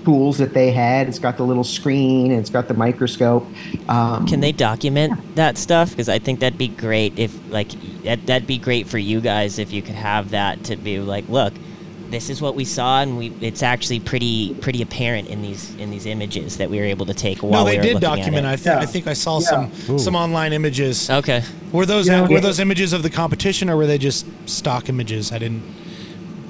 tools 0.06 0.38
that 0.38 0.54
they 0.54 0.72
had. 0.72 1.08
It's 1.08 1.20
got 1.20 1.38
the 1.38 1.44
little 1.44 1.64
screen 1.64 2.32
and 2.32 2.40
it's 2.40 2.50
got 2.50 2.68
the 2.68 2.74
microscope. 2.74 3.46
Um, 3.88 4.26
Can 4.26 4.40
they 4.40 4.52
document 4.52 5.36
that 5.36 5.58
stuff? 5.58 5.92
Because 5.92 6.10
I 6.10 6.20
think 6.20 6.40
that'd 6.40 6.58
be 6.58 6.70
great 6.70 7.20
if, 7.20 7.38
like, 7.52 7.70
that, 8.04 8.26
that'd 8.26 8.48
be 8.48 8.58
great 8.58 8.88
for 8.88 8.98
you 8.98 9.22
guys 9.22 9.60
if 9.60 9.72
you 9.72 9.82
could 9.82 9.96
have 9.96 10.32
that 10.32 10.64
to 10.66 10.76
be 10.78 11.00
like, 11.00 11.28
look, 11.30 11.54
this 12.10 12.30
is 12.30 12.42
what 12.42 12.56
we 12.56 12.66
saw, 12.66 13.02
and 13.02 13.18
we 13.18 13.32
it's 13.42 13.62
actually 13.64 14.00
pretty 14.00 14.54
pretty 14.56 14.82
apparent 14.82 15.28
in 15.28 15.42
these 15.42 15.76
in 15.76 15.92
these 15.92 16.06
images 16.06 16.58
that 16.58 16.70
we 16.70 16.78
were 16.80 16.86
able 16.86 17.06
to 17.06 17.14
take 17.14 17.40
while 17.40 17.52
No, 17.52 17.66
we 17.66 17.72
they 17.72 17.78
were 17.78 17.84
did 17.84 17.94
looking 17.96 18.10
document. 18.10 18.46
At 18.46 18.50
I 18.50 18.54
it. 18.54 18.60
think 18.60 18.76
I 18.78 18.86
think 18.86 19.08
I 19.08 19.14
saw 19.14 19.40
Yeah. 19.40 19.70
some 19.86 20.00
some 20.00 20.16
online 20.16 20.54
images. 20.54 21.10
Okay. 21.10 21.44
Were 21.72 21.86
those 21.86 22.08
Yeah. 22.08 22.28
were 22.28 22.40
those 22.42 22.60
images 22.60 22.94
of 22.94 23.04
the 23.04 23.10
competition 23.10 23.70
or 23.70 23.78
were 23.78 23.88
they 23.88 23.98
just 23.98 24.26
stock 24.46 24.90
images? 24.90 25.32
I 25.32 25.38
didn't. 25.40 25.62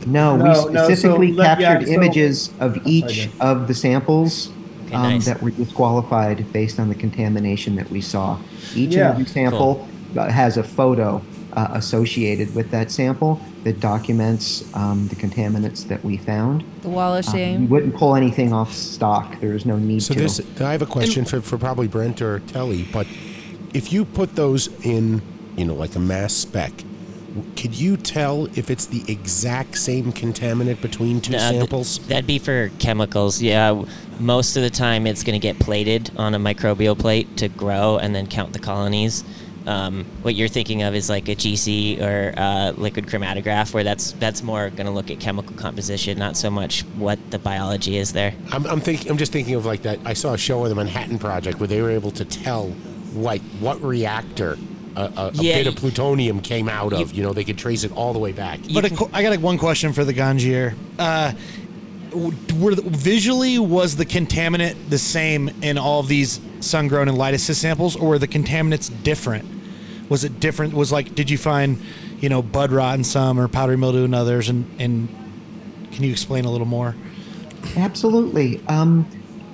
No, 0.06 0.38
No, 0.38 0.44
we 0.44 0.50
no, 0.50 0.54
so 0.88 0.94
specifically 0.94 1.32
yeah, 1.32 1.56
captured 1.56 1.88
so- 1.88 1.94
images 1.94 2.50
of 2.60 2.78
each 2.86 3.30
of 3.42 3.68
the 3.68 3.74
samples 3.74 4.50
Okay, 4.88 4.96
um, 4.96 5.04
nice. 5.04 5.26
that 5.26 5.44
were 5.44 5.52
disqualified 5.52 6.52
based 6.54 6.80
on 6.80 6.88
the 6.90 6.96
contamination 6.96 7.76
that 7.76 7.92
we 7.92 8.00
saw. 8.02 8.38
Each 8.76 8.96
Yeah. 8.96 9.12
and 9.12 9.20
every 9.20 9.26
sample 9.26 9.88
uh, 10.18 10.30
has 10.32 10.58
a 10.58 10.64
photo 10.64 11.22
uh, 11.60 11.68
associated 11.74 12.54
with 12.56 12.72
that 12.72 12.90
sample 12.90 13.42
that 13.66 13.80
documents 13.82 14.64
um, 14.76 15.08
the 15.10 15.16
contaminants 15.16 15.86
that 15.88 16.04
we 16.06 16.16
found. 16.16 16.64
The 16.82 16.90
wall 16.90 17.16
of 17.18 17.28
Um, 17.28 17.62
we 17.62 17.66
wouldn't 17.68 17.96
pull 17.96 18.16
anything 18.16 18.54
off 18.54 18.72
stock. 18.74 19.40
There 19.42 19.54
is 19.54 19.66
no 19.66 19.78
need 19.78 20.02
So 20.02 20.14
to. 20.14 20.30
So 20.30 20.44
this, 20.44 20.62
I 20.62 20.72
have 20.72 20.82
a 20.82 20.86
question 20.86 21.26
for, 21.26 21.42
for 21.42 21.58
probably 21.58 21.88
Brent 21.88 22.22
or 22.22 22.40
Telly, 22.40 22.84
but 22.94 23.08
if 23.74 23.92
you 23.92 24.06
put 24.06 24.36
those 24.36 24.68
in, 24.86 25.22
you 25.58 25.66
know, 25.66 25.74
like 25.74 25.96
a 25.96 26.00
mass 26.00 26.34
spec, 26.34 26.72
could 27.56 27.76
you 27.76 27.98
tell 27.98 28.46
if 28.58 28.70
it's 28.70 28.86
the 28.86 29.04
exact 29.12 29.78
same 29.78 30.12
contaminant 30.14 30.82
between 30.82 31.20
two 31.20 31.36
Uh, 31.36 31.40
th- 31.50 31.60
samples? 31.60 32.00
that'd 32.08 32.26
be 32.26 32.40
for 32.40 32.70
chemicals. 32.80 33.42
Yeah, 33.42 33.84
most 34.20 34.56
of 34.56 34.64
the 34.64 34.70
time 34.70 35.06
it's 35.06 35.24
going 35.24 35.40
to 35.40 35.46
get 35.48 35.60
plated 35.60 36.12
on 36.18 36.34
a 36.34 36.40
microbial 36.40 36.98
plate 36.98 37.36
to 37.38 37.50
grow 37.50 37.98
and 37.98 38.16
then 38.16 38.28
count 38.28 38.54
the 38.54 38.60
colonies. 38.60 39.24
Um, 39.68 40.06
what 40.22 40.36
you're 40.36 40.48
thinking 40.48 40.84
of 40.84 40.96
is 40.96 41.10
like 41.10 41.28
a 41.28 41.36
GC 41.36 42.02
or 42.02 42.34
uh, 42.38 42.72
liquid 42.78 43.06
chromatograph, 43.08 43.74
where 43.74 43.84
that's 43.84 44.14
that's 44.14 44.42
more 44.42 44.70
going 44.70 44.86
to 44.88 44.92
look 44.92 45.12
at 45.12 45.20
chemical 45.20 45.56
composition, 45.56 46.18
not 46.18 46.38
so 46.38 46.50
much 46.50 46.82
what 46.98 47.20
the 47.30 47.38
biology 47.40 47.98
is 47.98 48.14
there. 48.14 48.34
I'm, 48.52 48.66
I'm 48.66 48.80
thinking. 48.80 49.12
I'm 49.12 49.18
just 49.18 49.32
thinking 49.32 49.56
of 49.56 49.66
like 49.66 49.84
that. 49.84 50.00
I 50.06 50.14
saw 50.14 50.34
a 50.34 50.38
show 50.38 50.64
of 50.64 50.70
the 50.70 50.76
Manhattan 50.76 51.20
Project 51.20 51.60
where 51.60 51.68
they 51.68 51.82
were 51.82 51.92
able 51.92 52.12
to 52.12 52.26
tell, 52.26 52.74
like, 53.14 53.42
what 53.60 53.82
reactor 53.84 54.58
a, 54.96 55.02
a, 55.02 55.28
a 55.28 55.32
Yeah, 55.34 55.56
bit 55.58 55.68
of 55.68 55.76
plutonium 55.76 56.42
came 56.42 56.68
out 56.70 56.94
of. 56.94 57.14
You 57.14 57.24
know, 57.24 57.34
they 57.34 57.44
could 57.44 57.58
trace 57.58 57.84
it 57.84 57.92
all 57.92 58.14
the 58.14 58.20
way 58.20 58.32
back. 58.32 58.60
But 58.74 58.86
can- 58.86 58.96
qu- 58.98 59.10
I 59.14 59.22
got 59.22 59.36
a, 59.36 59.40
one 59.40 59.58
question 59.58 59.94
for 59.94 60.04
the 60.06 60.14
Ganjier. 60.14 60.74
Uh, 60.98 61.34
were 62.12 62.74
the, 62.74 62.82
visually 62.86 63.60
was 63.60 63.96
the 63.96 64.06
contaminant 64.06 64.76
the 64.90 64.98
same 64.98 65.50
in 65.62 65.78
all 65.78 66.00
of 66.00 66.08
these 66.08 66.40
sun-grown 66.62 67.08
and 67.08 67.18
light 67.18 67.34
assist 67.34 67.62
samples, 67.62 67.96
or 67.96 68.10
were 68.10 68.20
the 68.20 68.28
contaminants 68.28 68.92
different? 69.04 69.46
Was 70.10 70.24
it 70.24 70.40
different? 70.40 70.74
Was 70.74 70.92
like, 70.92 71.16
did 71.16 71.30
you 71.30 71.38
find, 71.38 71.82
you 72.20 72.30
know, 72.30 72.42
bud 72.42 72.72
rot 72.72 72.98
in 72.98 73.04
some 73.04 73.40
or 73.40 73.48
powdery 73.48 73.78
mildew 73.78 74.06
in 74.06 74.14
others? 74.14 74.50
And 74.50 74.66
and 74.80 75.08
can 75.92 76.04
you 76.04 76.12
explain 76.12 76.46
a 76.46 76.52
little 76.52 76.68
more? 76.68 76.96
Absolutely. 77.76 78.66
Um, 78.68 79.06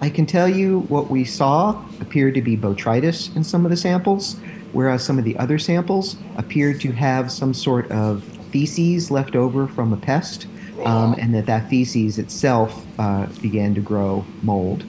I 0.01 0.09
can 0.09 0.25
tell 0.25 0.47
you 0.47 0.81
what 0.81 1.09
we 1.09 1.25
saw 1.25 1.83
appeared 1.99 2.35
to 2.35 2.41
be 2.41 2.55
botrytis 2.55 3.35
in 3.35 3.43
some 3.43 3.65
of 3.65 3.71
the 3.71 3.77
samples, 3.77 4.35
whereas 4.73 5.03
some 5.03 5.17
of 5.17 5.25
the 5.25 5.37
other 5.37 5.57
samples 5.57 6.17
appeared 6.37 6.79
to 6.81 6.91
have 6.91 7.31
some 7.31 7.53
sort 7.53 7.89
of 7.91 8.23
feces 8.51 9.09
left 9.09 9.35
over 9.35 9.67
from 9.67 9.93
a 9.93 9.97
pest, 9.97 10.47
um, 10.83 11.15
and 11.17 11.33
that 11.33 11.45
that 11.45 11.69
feces 11.69 12.19
itself 12.19 12.85
uh, 12.99 13.25
began 13.41 13.73
to 13.73 13.81
grow 13.81 14.25
mold. 14.43 14.85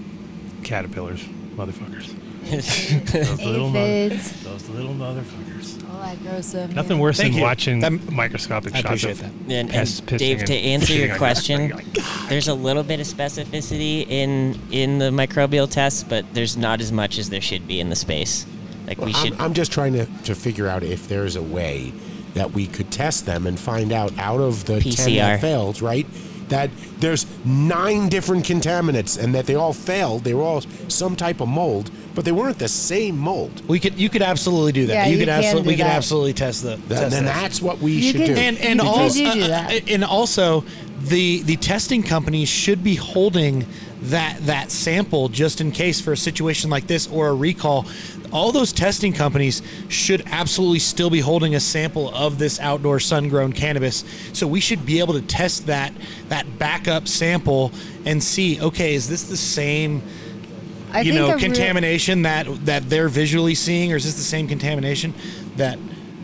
Caterpillars, 0.63 1.27
motherfuckers. 1.57 2.15
Those 2.47 3.41
little, 3.41 3.71
mo- 3.71 3.79
Aphids. 3.85 4.43
those 4.45 4.69
little 4.69 4.95
motherfuckers. 4.95 5.91
All 5.91 6.01
that 6.03 6.23
gross 6.23 6.47
stuff. 6.47 6.71
Nothing 6.71 6.99
worse 7.01 7.17
Thank 7.17 7.33
than 7.33 7.39
you. 7.39 7.43
watching 7.45 7.81
That- 7.81 8.13
microscopic 8.13 8.73
I 8.75 8.77
shots 8.83 8.85
appreciate 9.03 9.11
of 9.13 9.49
that. 9.49 9.53
And, 9.53 9.69
pests 9.71 9.99
and 9.99 10.09
pissing 10.09 10.19
Dave, 10.19 10.39
and 10.39 10.47
to 10.47 10.55
answer 10.55 10.93
shitting 10.93 10.99
your 10.99 11.07
on 11.09 11.13
you. 11.15 11.19
question, 11.19 11.73
there's 12.29 12.49
a 12.49 12.55
little 12.55 12.83
bit 12.85 13.01
of 13.01 13.07
specificity 13.07 14.07
in 14.09 14.61
in 14.71 14.99
the 14.99 15.11
microbial 15.11 15.69
tests, 15.69 16.05
but 16.05 16.25
there's 16.35 16.57
not 16.57 16.81
as 16.81 16.93
much 16.93 17.19
as 17.19 17.31
there 17.31 17.41
should 17.41 17.67
be 17.67 17.81
in 17.81 17.91
the 17.91 17.97
space. 17.97 18.47
Like 18.87 18.99
we 18.99 19.13
should. 19.13 19.33
I'm, 19.35 19.41
I'm 19.41 19.55
just 19.55 19.73
trying 19.73 19.95
to, 19.95 20.07
to 20.25 20.35
figure 20.37 20.69
out 20.69 20.85
if 20.85 21.09
there's 21.09 21.35
a 21.35 21.43
way 21.43 21.93
that 22.35 22.53
we 22.53 22.67
could 22.69 22.93
test 22.93 23.27
them 23.27 23.47
and 23.49 23.59
find 23.59 23.91
out 23.93 24.17
out 24.19 24.41
of 24.41 24.67
the 24.67 24.75
10 24.81 24.93
PCR. 24.93 25.17
that 25.17 25.41
failed, 25.41 25.81
right? 25.83 26.07
That 26.49 26.71
there's 27.01 27.27
nine 27.45 28.09
different 28.09 28.45
contaminants 28.45 29.19
and 29.23 29.35
that 29.35 29.47
they 29.47 29.57
all 29.57 29.73
failed. 29.73 30.23
They 30.25 30.33
were 30.35 30.43
all 30.43 30.61
some 30.89 31.17
type 31.17 31.41
of 31.41 31.49
mold, 31.49 31.91
but 32.15 32.25
they 32.25 32.31
weren't 32.33 32.59
the 32.61 32.69
same 32.69 33.19
mold. 33.19 33.67
We 33.69 33.81
could 33.81 33.99
you 33.99 34.09
could 34.09 34.23
absolutely 34.23 34.73
do 34.73 34.87
that. 34.87 34.93
Yeah, 34.93 35.07
you 35.07 35.13
you 35.15 35.19
could 35.19 35.29
can 35.29 35.39
absolutely 35.39 35.63
do 35.65 35.71
we 35.71 35.77
could 35.77 35.87
absolutely 35.87 36.33
test 36.35 36.63
the. 36.63 36.77
Th- 36.77 36.89
test 36.89 37.11
then 37.11 37.25
that's 37.25 37.61
what 37.61 37.79
we 37.81 37.93
You 37.93 38.13
should 38.13 38.21
can- 38.21 38.35
do. 38.35 38.41
and 38.41 38.59
and 38.59 38.81
You 38.81 38.87
also 38.89 39.25
do 39.25 39.33
do 39.35 39.41
that. 39.49 39.73
Uh, 39.73 39.81
and 39.89 40.05
also 40.05 40.65
the 41.03 41.43
the 41.43 41.57
testing 41.57 42.03
companies 42.05 42.49
should 42.49 42.85
be 42.85 42.95
holding 42.95 43.67
that 44.03 44.39
that 44.47 44.71
sample 44.71 45.29
just 45.29 45.61
in 45.61 45.73
case 45.73 46.01
for 46.01 46.13
a 46.13 46.17
situation 46.17 46.71
like 46.71 46.87
this 46.87 47.09
or 47.09 47.29
a 47.29 47.35
recall 47.35 47.87
all 48.33 48.53
those 48.53 48.73
testing 48.73 49.13
companies 49.13 49.63
should 49.89 50.23
absolutely 50.27 50.79
still 50.79 51.11
be 51.11 51.21
holding 51.21 51.55
a 51.55 51.61
sample 51.61 52.15
of 52.15 52.39
this 52.39 52.61
outdoor 52.61 53.01
sun-grown 53.01 53.53
cannabis. 53.53 54.05
So 54.33 54.47
we 54.47 54.61
should 54.61 54.85
be 54.87 54.99
able 55.01 55.15
to 55.15 55.23
test 55.23 55.67
that 55.67 55.93
that 56.29 56.59
backup 56.59 57.09
sample 57.09 57.73
and 58.05 58.23
see 58.23 58.61
okay 58.61 58.95
is 58.95 59.09
this 59.09 59.25
the 59.25 59.37
same 59.37 60.03
I 60.93 61.01
you 61.01 61.13
know 61.15 61.27
a 61.27 61.31
real- 61.31 61.39
contamination 61.39 62.23
that 62.23 62.47
that 62.67 62.89
they're 62.89 63.09
visually 63.09 63.55
seeing 63.55 63.93
or 63.93 63.97
is 63.97 64.05
this 64.05 64.15
the 64.15 64.23
same 64.23 64.49
contamination 64.49 65.15
that 65.57 65.79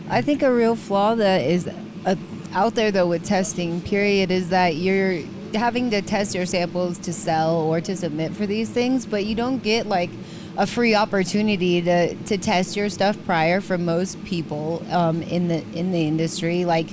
I 0.09 0.21
think 0.21 0.43
a 0.43 0.53
real 0.53 0.75
flaw 0.75 1.15
that 1.15 1.41
is 1.41 1.67
uh, 2.05 2.15
out 2.53 2.75
there 2.75 2.91
though 2.91 3.07
with 3.07 3.23
testing 3.23 3.81
period 3.81 4.31
is 4.31 4.49
that 4.49 4.75
you're 4.75 5.19
having 5.55 5.91
to 5.91 6.01
test 6.01 6.35
your 6.35 6.45
samples 6.45 6.97
to 6.99 7.13
sell 7.13 7.57
or 7.61 7.79
to 7.81 7.95
submit 7.95 8.33
for 8.33 8.45
these 8.45 8.69
things, 8.69 9.05
but 9.05 9.25
you 9.25 9.35
don't 9.35 9.61
get 9.61 9.87
like 9.87 10.09
a 10.57 10.67
free 10.67 10.95
opportunity 10.95 11.81
to, 11.81 12.15
to 12.15 12.37
test 12.37 12.75
your 12.75 12.89
stuff 12.89 13.17
prior 13.25 13.61
for 13.61 13.77
most 13.77 14.23
people 14.23 14.85
um, 14.91 15.21
in 15.23 15.47
the 15.47 15.63
in 15.73 15.91
the 15.91 16.07
industry. 16.07 16.65
Like 16.65 16.89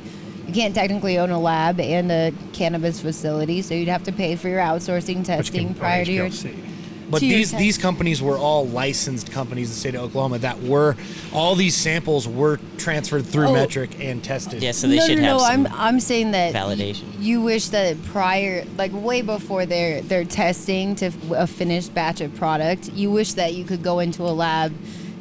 you 0.47 0.55
can't 0.55 0.75
technically 0.75 1.19
own 1.19 1.31
a 1.31 1.41
lab 1.41 1.81
and 1.81 2.11
a 2.11 2.33
cannabis 2.53 3.01
facility, 3.01 3.63
so 3.63 3.75
you'd 3.75 3.89
have 3.89 4.05
to 4.05 4.13
pay 4.13 4.37
for 4.37 4.49
your 4.49 4.61
outsourcing 4.61 5.25
testing 5.25 5.75
prior 5.75 6.05
to 6.05 6.13
your. 6.13 6.27
HPLC. 6.27 6.70
But 7.11 7.21
these 7.21 7.51
these 7.53 7.77
companies 7.77 8.23
were 8.23 8.39
all 8.39 8.67
licensed 8.69 9.31
companies 9.33 9.69
in 9.69 9.73
the 9.75 9.79
state 9.81 9.95
of 9.95 10.03
Oklahoma 10.03 10.39
that 10.39 10.63
were 10.63 10.97
all 11.33 11.55
these 11.55 11.77
samples 11.77 12.29
were 12.29 12.59
transferred 12.79 13.27
through 13.27 13.49
Oh. 13.49 13.55
Metrc 13.55 13.99
and 14.01 14.23
tested. 14.23 14.63
yeah, 14.63 14.73
so 14.73 14.87
they 14.89 14.97
no, 14.97 15.07
should 15.07 15.19
no, 15.19 15.23
have 15.25 15.33
no. 15.39 15.39
some 15.39 15.67
I'm 15.67 15.81
I'm 15.95 16.01
saying 16.01 16.31
that 16.33 16.55
validation. 16.55 17.03
You 17.19 17.41
wish 17.43 17.69
that 17.69 18.03
prior, 18.05 18.65
like 18.79 18.93
way 18.95 19.23
before 19.23 19.67
their 19.67 20.01
their 20.03 20.25
testing 20.25 20.95
to 20.97 21.07
f- 21.07 21.31
a 21.33 21.47
finished 21.47 21.95
batch 21.95 22.21
of 22.21 22.35
product, 22.37 22.91
you 22.93 23.11
wish 23.11 23.33
that 23.35 23.55
you 23.55 23.65
could 23.65 23.83
go 23.83 23.99
into 23.99 24.23
a 24.23 24.31
lab, 24.33 24.73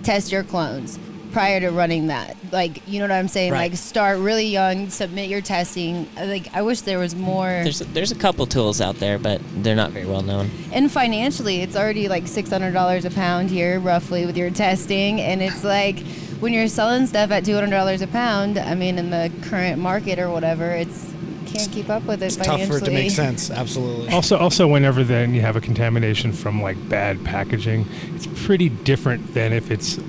test 0.04 0.32
your 0.32 0.44
clones 0.44 1.00
prior 1.32 1.59
to 1.59 1.69
running 1.69 2.07
that. 2.07 2.36
Like, 2.51 2.88
you 2.88 2.99
know 2.99 3.05
what 3.05 3.11
I'm 3.11 3.27
saying? 3.27 3.51
Right. 3.51 3.71
Like, 3.71 3.77
start 3.77 4.19
really 4.19 4.45
young, 4.47 4.89
submit 4.89 5.30
your 5.30 5.41
testing. 5.41 6.07
Like, 6.15 6.53
I 6.53 6.61
wish 6.61 6.82
there 6.82 6.99
was 6.99 7.15
more. 7.15 7.47
There's 7.47 7.80
there's 7.80 8.11
a 8.11 8.15
couple 8.15 8.45
tools 8.45 8.82
out 8.82 8.95
there, 8.95 9.17
but 9.19 9.41
they're 9.63 9.75
not 9.75 9.91
very 9.91 10.05
well 10.05 10.21
known. 10.21 10.49
and 10.73 10.91
financially, 10.91 11.61
it's 11.61 11.75
already 11.75 12.07
like 12.07 12.27
six 12.27 12.49
hundred 12.49 12.71
dollars 12.71 13.05
a 13.05 13.11
pound 13.11 13.49
here, 13.49 13.80
roughly, 13.80 14.25
with 14.25 14.38
your 14.38 14.49
testing. 14.49 15.21
And 15.21 15.41
it's 15.41 15.63
like 15.63 15.99
when 16.39 16.53
you're 16.53 16.67
selling 16.67 17.05
stuff 17.07 17.32
at 17.32 17.45
two 17.45 17.53
hundred 17.53 17.71
dollars 17.71 18.01
a 18.01 18.07
pound. 18.07 18.57
I 18.57 18.75
mean, 18.75 18.97
in 18.97 19.09
the 19.09 19.32
current 19.43 19.80
market 19.80 20.19
or 20.19 20.30
whatever, 20.30 20.71
it's 20.71 21.07
can't 21.45 21.71
keep 21.71 21.89
up 21.89 22.03
with 22.03 22.21
it 22.21 22.27
It's 22.27 22.36
tough 22.38 22.63
for 22.65 22.77
it 22.77 22.86
to 22.86 22.91
make 22.91 23.09
sense. 23.09 23.49
Absolutely. 23.49 24.09
Also, 24.09 24.38
also, 24.38 24.67
whenever 24.67 25.03
then 25.03 25.34
you 25.34 25.41
have 25.41 25.55
a 25.55 25.61
contamination 25.61 26.32
from 26.32 26.61
like 26.61 26.77
bad 26.89 27.23
packaging, 27.25 27.88
it's 28.13 28.27
pretty 28.45 28.69
different 28.69 29.34
than 29.34 29.51
if 29.51 29.71
it's 29.71 29.95
g- 29.95 30.03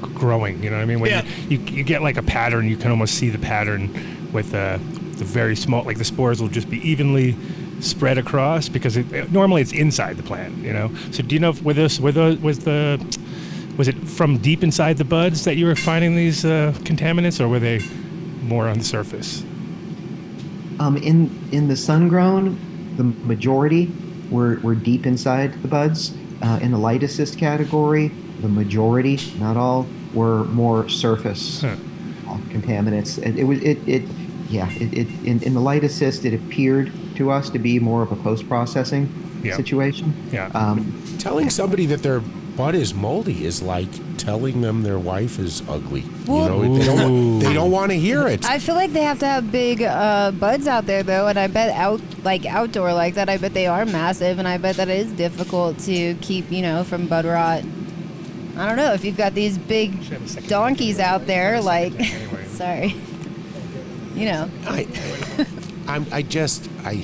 growing. 0.00 0.62
You 0.62 0.70
know 0.70 0.76
what 0.76 0.82
I 0.82 0.86
mean? 0.86 1.00
When 1.00 1.10
Yeah. 1.10 1.24
you, 1.48 1.58
you, 1.58 1.74
you 1.76 1.84
get 1.84 2.02
like 2.02 2.16
a 2.16 2.22
pattern, 2.22 2.68
you 2.68 2.76
can 2.76 2.90
almost 2.90 3.14
see 3.14 3.30
the 3.30 3.38
pattern 3.38 3.90
with 4.32 4.54
uh, 4.54 4.78
the 5.18 5.24
very 5.24 5.56
small, 5.56 5.82
like 5.84 5.98
the 5.98 6.04
spores 6.04 6.40
will 6.40 6.48
just 6.48 6.70
be 6.70 6.78
evenly 6.88 7.36
spread 7.80 8.18
across 8.18 8.68
because 8.68 8.96
it, 8.96 9.10
it- 9.12 9.32
normally 9.32 9.62
it's 9.62 9.72
inside 9.72 10.16
the 10.16 10.22
plant. 10.22 10.56
You 10.58 10.72
know. 10.72 10.90
So 11.12 11.22
do 11.22 11.34
you 11.34 11.40
know 11.40 11.50
if 11.50 11.62
with 11.62 11.76
this, 11.76 11.98
with 12.00 12.14
the, 12.16 12.38
was 12.42 12.60
the, 12.60 12.98
was 13.76 13.88
it 13.88 13.96
from 13.96 14.38
deep 14.38 14.62
inside 14.62 14.98
the 14.98 15.04
buds 15.04 15.44
that 15.44 15.56
you 15.56 15.66
were 15.66 15.76
finding 15.76 16.14
these 16.16 16.44
uh, 16.44 16.72
contaminants, 16.80 17.40
or 17.40 17.48
were 17.48 17.58
they 17.60 17.80
more 18.42 18.68
on 18.68 18.78
the 18.78 18.84
surface? 18.84 19.42
Um, 20.78 20.96
in 20.96 21.30
in 21.52 21.68
the 21.68 21.76
sun 21.76 22.08
grown, 22.08 22.58
the 22.96 23.04
majority 23.04 23.90
were, 24.30 24.58
were 24.62 24.74
deep 24.74 25.06
inside 25.06 25.52
the 25.62 25.68
buds. 25.68 26.14
Uh, 26.42 26.58
in 26.62 26.70
the 26.70 26.78
light 26.78 27.02
assist 27.02 27.38
category, 27.38 28.10
the 28.40 28.48
majority, 28.48 29.18
not 29.38 29.56
all, 29.56 29.86
were 30.14 30.44
more 30.46 30.88
surface 30.88 31.60
Huh. 31.60 31.76
uh, 32.28 32.36
contaminants. 32.50 33.18
It, 33.18 33.38
it 33.38 33.44
was 33.44 33.60
it, 33.62 33.78
it 33.88 34.02
yeah 34.48 34.68
it, 34.72 34.92
it 34.92 35.08
in, 35.24 35.42
in 35.42 35.54
the 35.54 35.60
light 35.60 35.84
assist 35.84 36.24
it 36.24 36.34
appeared 36.34 36.90
to 37.16 37.30
us 37.30 37.50
to 37.50 37.58
be 37.58 37.78
more 37.78 38.02
of 38.02 38.10
a 38.12 38.16
post 38.16 38.48
processing 38.48 39.08
Yeah. 39.44 39.56
situation. 39.56 40.12
Yeah. 40.32 40.50
Um, 40.54 40.92
Telling 41.18 41.50
somebody 41.50 41.86
that 41.86 42.02
their 42.02 42.20
butt 42.56 42.74
is 42.74 42.92
moldy 42.94 43.44
is 43.44 43.62
like 43.62 43.88
telling 44.18 44.60
them 44.60 44.82
their 44.82 44.98
wife 44.98 45.38
is 45.38 45.62
ugly. 45.68 46.04
Well- 46.26 46.64
you 46.64 46.68
know, 46.68 46.78
they 46.78 46.84
don't, 46.86 47.38
they 47.38 47.54
don't 47.54 47.70
want 47.70 47.90
to 47.92 47.98
hear 47.98 48.26
it. 48.28 48.44
I 48.44 48.58
feel 48.58 48.74
like 48.74 48.92
they 48.92 49.02
have 49.04 49.18
to 49.20 49.26
have 49.26 49.50
big 49.52 49.82
uh, 49.82 50.30
buds 50.32 50.66
out 50.66 50.84
there 50.86 51.02
though, 51.02 51.28
and 51.28 51.38
I 51.38 51.46
bet 51.46 51.70
out 51.74 52.00
like 52.24 52.44
outdoor 52.44 52.92
like 52.92 53.14
that. 53.14 53.28
I 53.30 53.38
bet 53.38 53.54
they 53.54 53.66
are 53.66 53.86
massive, 53.86 54.38
and 54.38 54.46
I 54.48 54.58
bet 54.58 54.76
that 54.76 54.88
it 54.88 54.98
is 55.06 55.12
difficult 55.12 55.78
to 55.80 56.14
keep 56.20 56.50
you 56.50 56.60
know 56.62 56.84
from 56.84 57.06
bud 57.06 57.24
rot. 57.24 57.62
I 58.60 58.66
don't 58.66 58.76
know 58.76 58.92
if 58.92 59.06
you've 59.06 59.16
got 59.16 59.34
these 59.34 59.56
big 59.56 59.98
donkeys 60.46 61.00
out 61.00 61.26
there, 61.26 61.62
like 61.62 61.92
sorry, 62.48 62.94
you 64.14 64.26
know. 64.26 64.50
I, 64.66 64.86
I'm, 65.88 66.06
I 66.12 66.20
just, 66.20 66.68
I, 66.84 67.02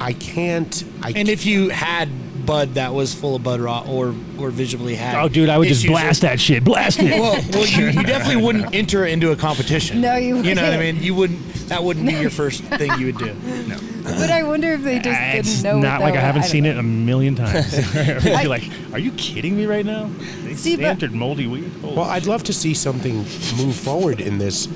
I 0.00 0.12
can't. 0.12 0.84
I 1.02 1.12
And 1.16 1.28
if 1.28 1.44
you 1.44 1.70
had 1.70 2.08
bud 2.46 2.74
that 2.74 2.92
was 2.92 3.14
full 3.14 3.34
of 3.36 3.42
bud 3.42 3.60
rot 3.60 3.88
or 3.88 4.14
or 4.38 4.50
visibly 4.50 4.94
had 4.94 5.14
Oh, 5.16 5.28
dude, 5.28 5.48
I 5.48 5.58
would 5.58 5.68
just 5.68 5.86
blast 5.86 6.22
with- 6.22 6.30
that 6.30 6.40
shit. 6.40 6.64
Blast 6.64 7.00
it. 7.00 7.18
well, 7.18 7.40
well 7.52 7.66
you, 7.66 7.86
you 7.86 8.02
definitely 8.06 8.42
wouldn't 8.44 8.72
enter 8.74 9.06
into 9.06 9.32
a 9.32 9.36
competition. 9.36 10.00
No, 10.00 10.14
you 10.16 10.36
wouldn't. 10.36 10.48
You 10.48 10.54
know 10.54 10.62
what 10.62 10.74
I 10.74 10.78
mean? 10.78 11.02
You 11.02 11.14
wouldn't. 11.16 11.40
That 11.72 11.84
wouldn't 11.84 12.06
be 12.06 12.12
your 12.12 12.28
first 12.28 12.62
thing 12.64 12.92
you 13.00 13.06
would 13.06 13.16
do. 13.16 13.32
No. 13.66 13.78
But 14.02 14.30
I 14.30 14.42
wonder 14.42 14.72
if 14.72 14.82
they 14.82 14.98
just 14.98 15.62
didn't 15.62 15.62
know. 15.62 15.80
not 15.80 16.02
like 16.02 16.12
that 16.12 16.22
I 16.22 16.26
haven't 16.26 16.42
was. 16.42 16.50
seen 16.50 16.64
don't 16.64 16.76
it 16.76 16.78
a 16.78 16.82
million 16.82 17.34
times. 17.34 17.74
I'd 17.96 18.22
be 18.42 18.46
like, 18.46 18.64
are 18.92 18.98
you 18.98 19.10
kidding 19.12 19.56
me 19.56 19.64
right 19.64 19.86
now? 19.86 20.10
They, 20.42 20.54
See, 20.54 20.76
they 20.76 20.82
but- 20.82 20.90
entered 20.90 21.12
moldy 21.12 21.46
weed. 21.46 21.72
Holy 21.80 21.96
Well, 21.96 22.04
I'd 22.04 22.26
love 22.26 22.42
to 22.44 22.52
see 22.52 22.74
something 22.74 23.16
move 23.56 23.74
forward 23.74 24.20
in 24.20 24.36
this, 24.36 24.66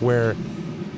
where 0.00 0.36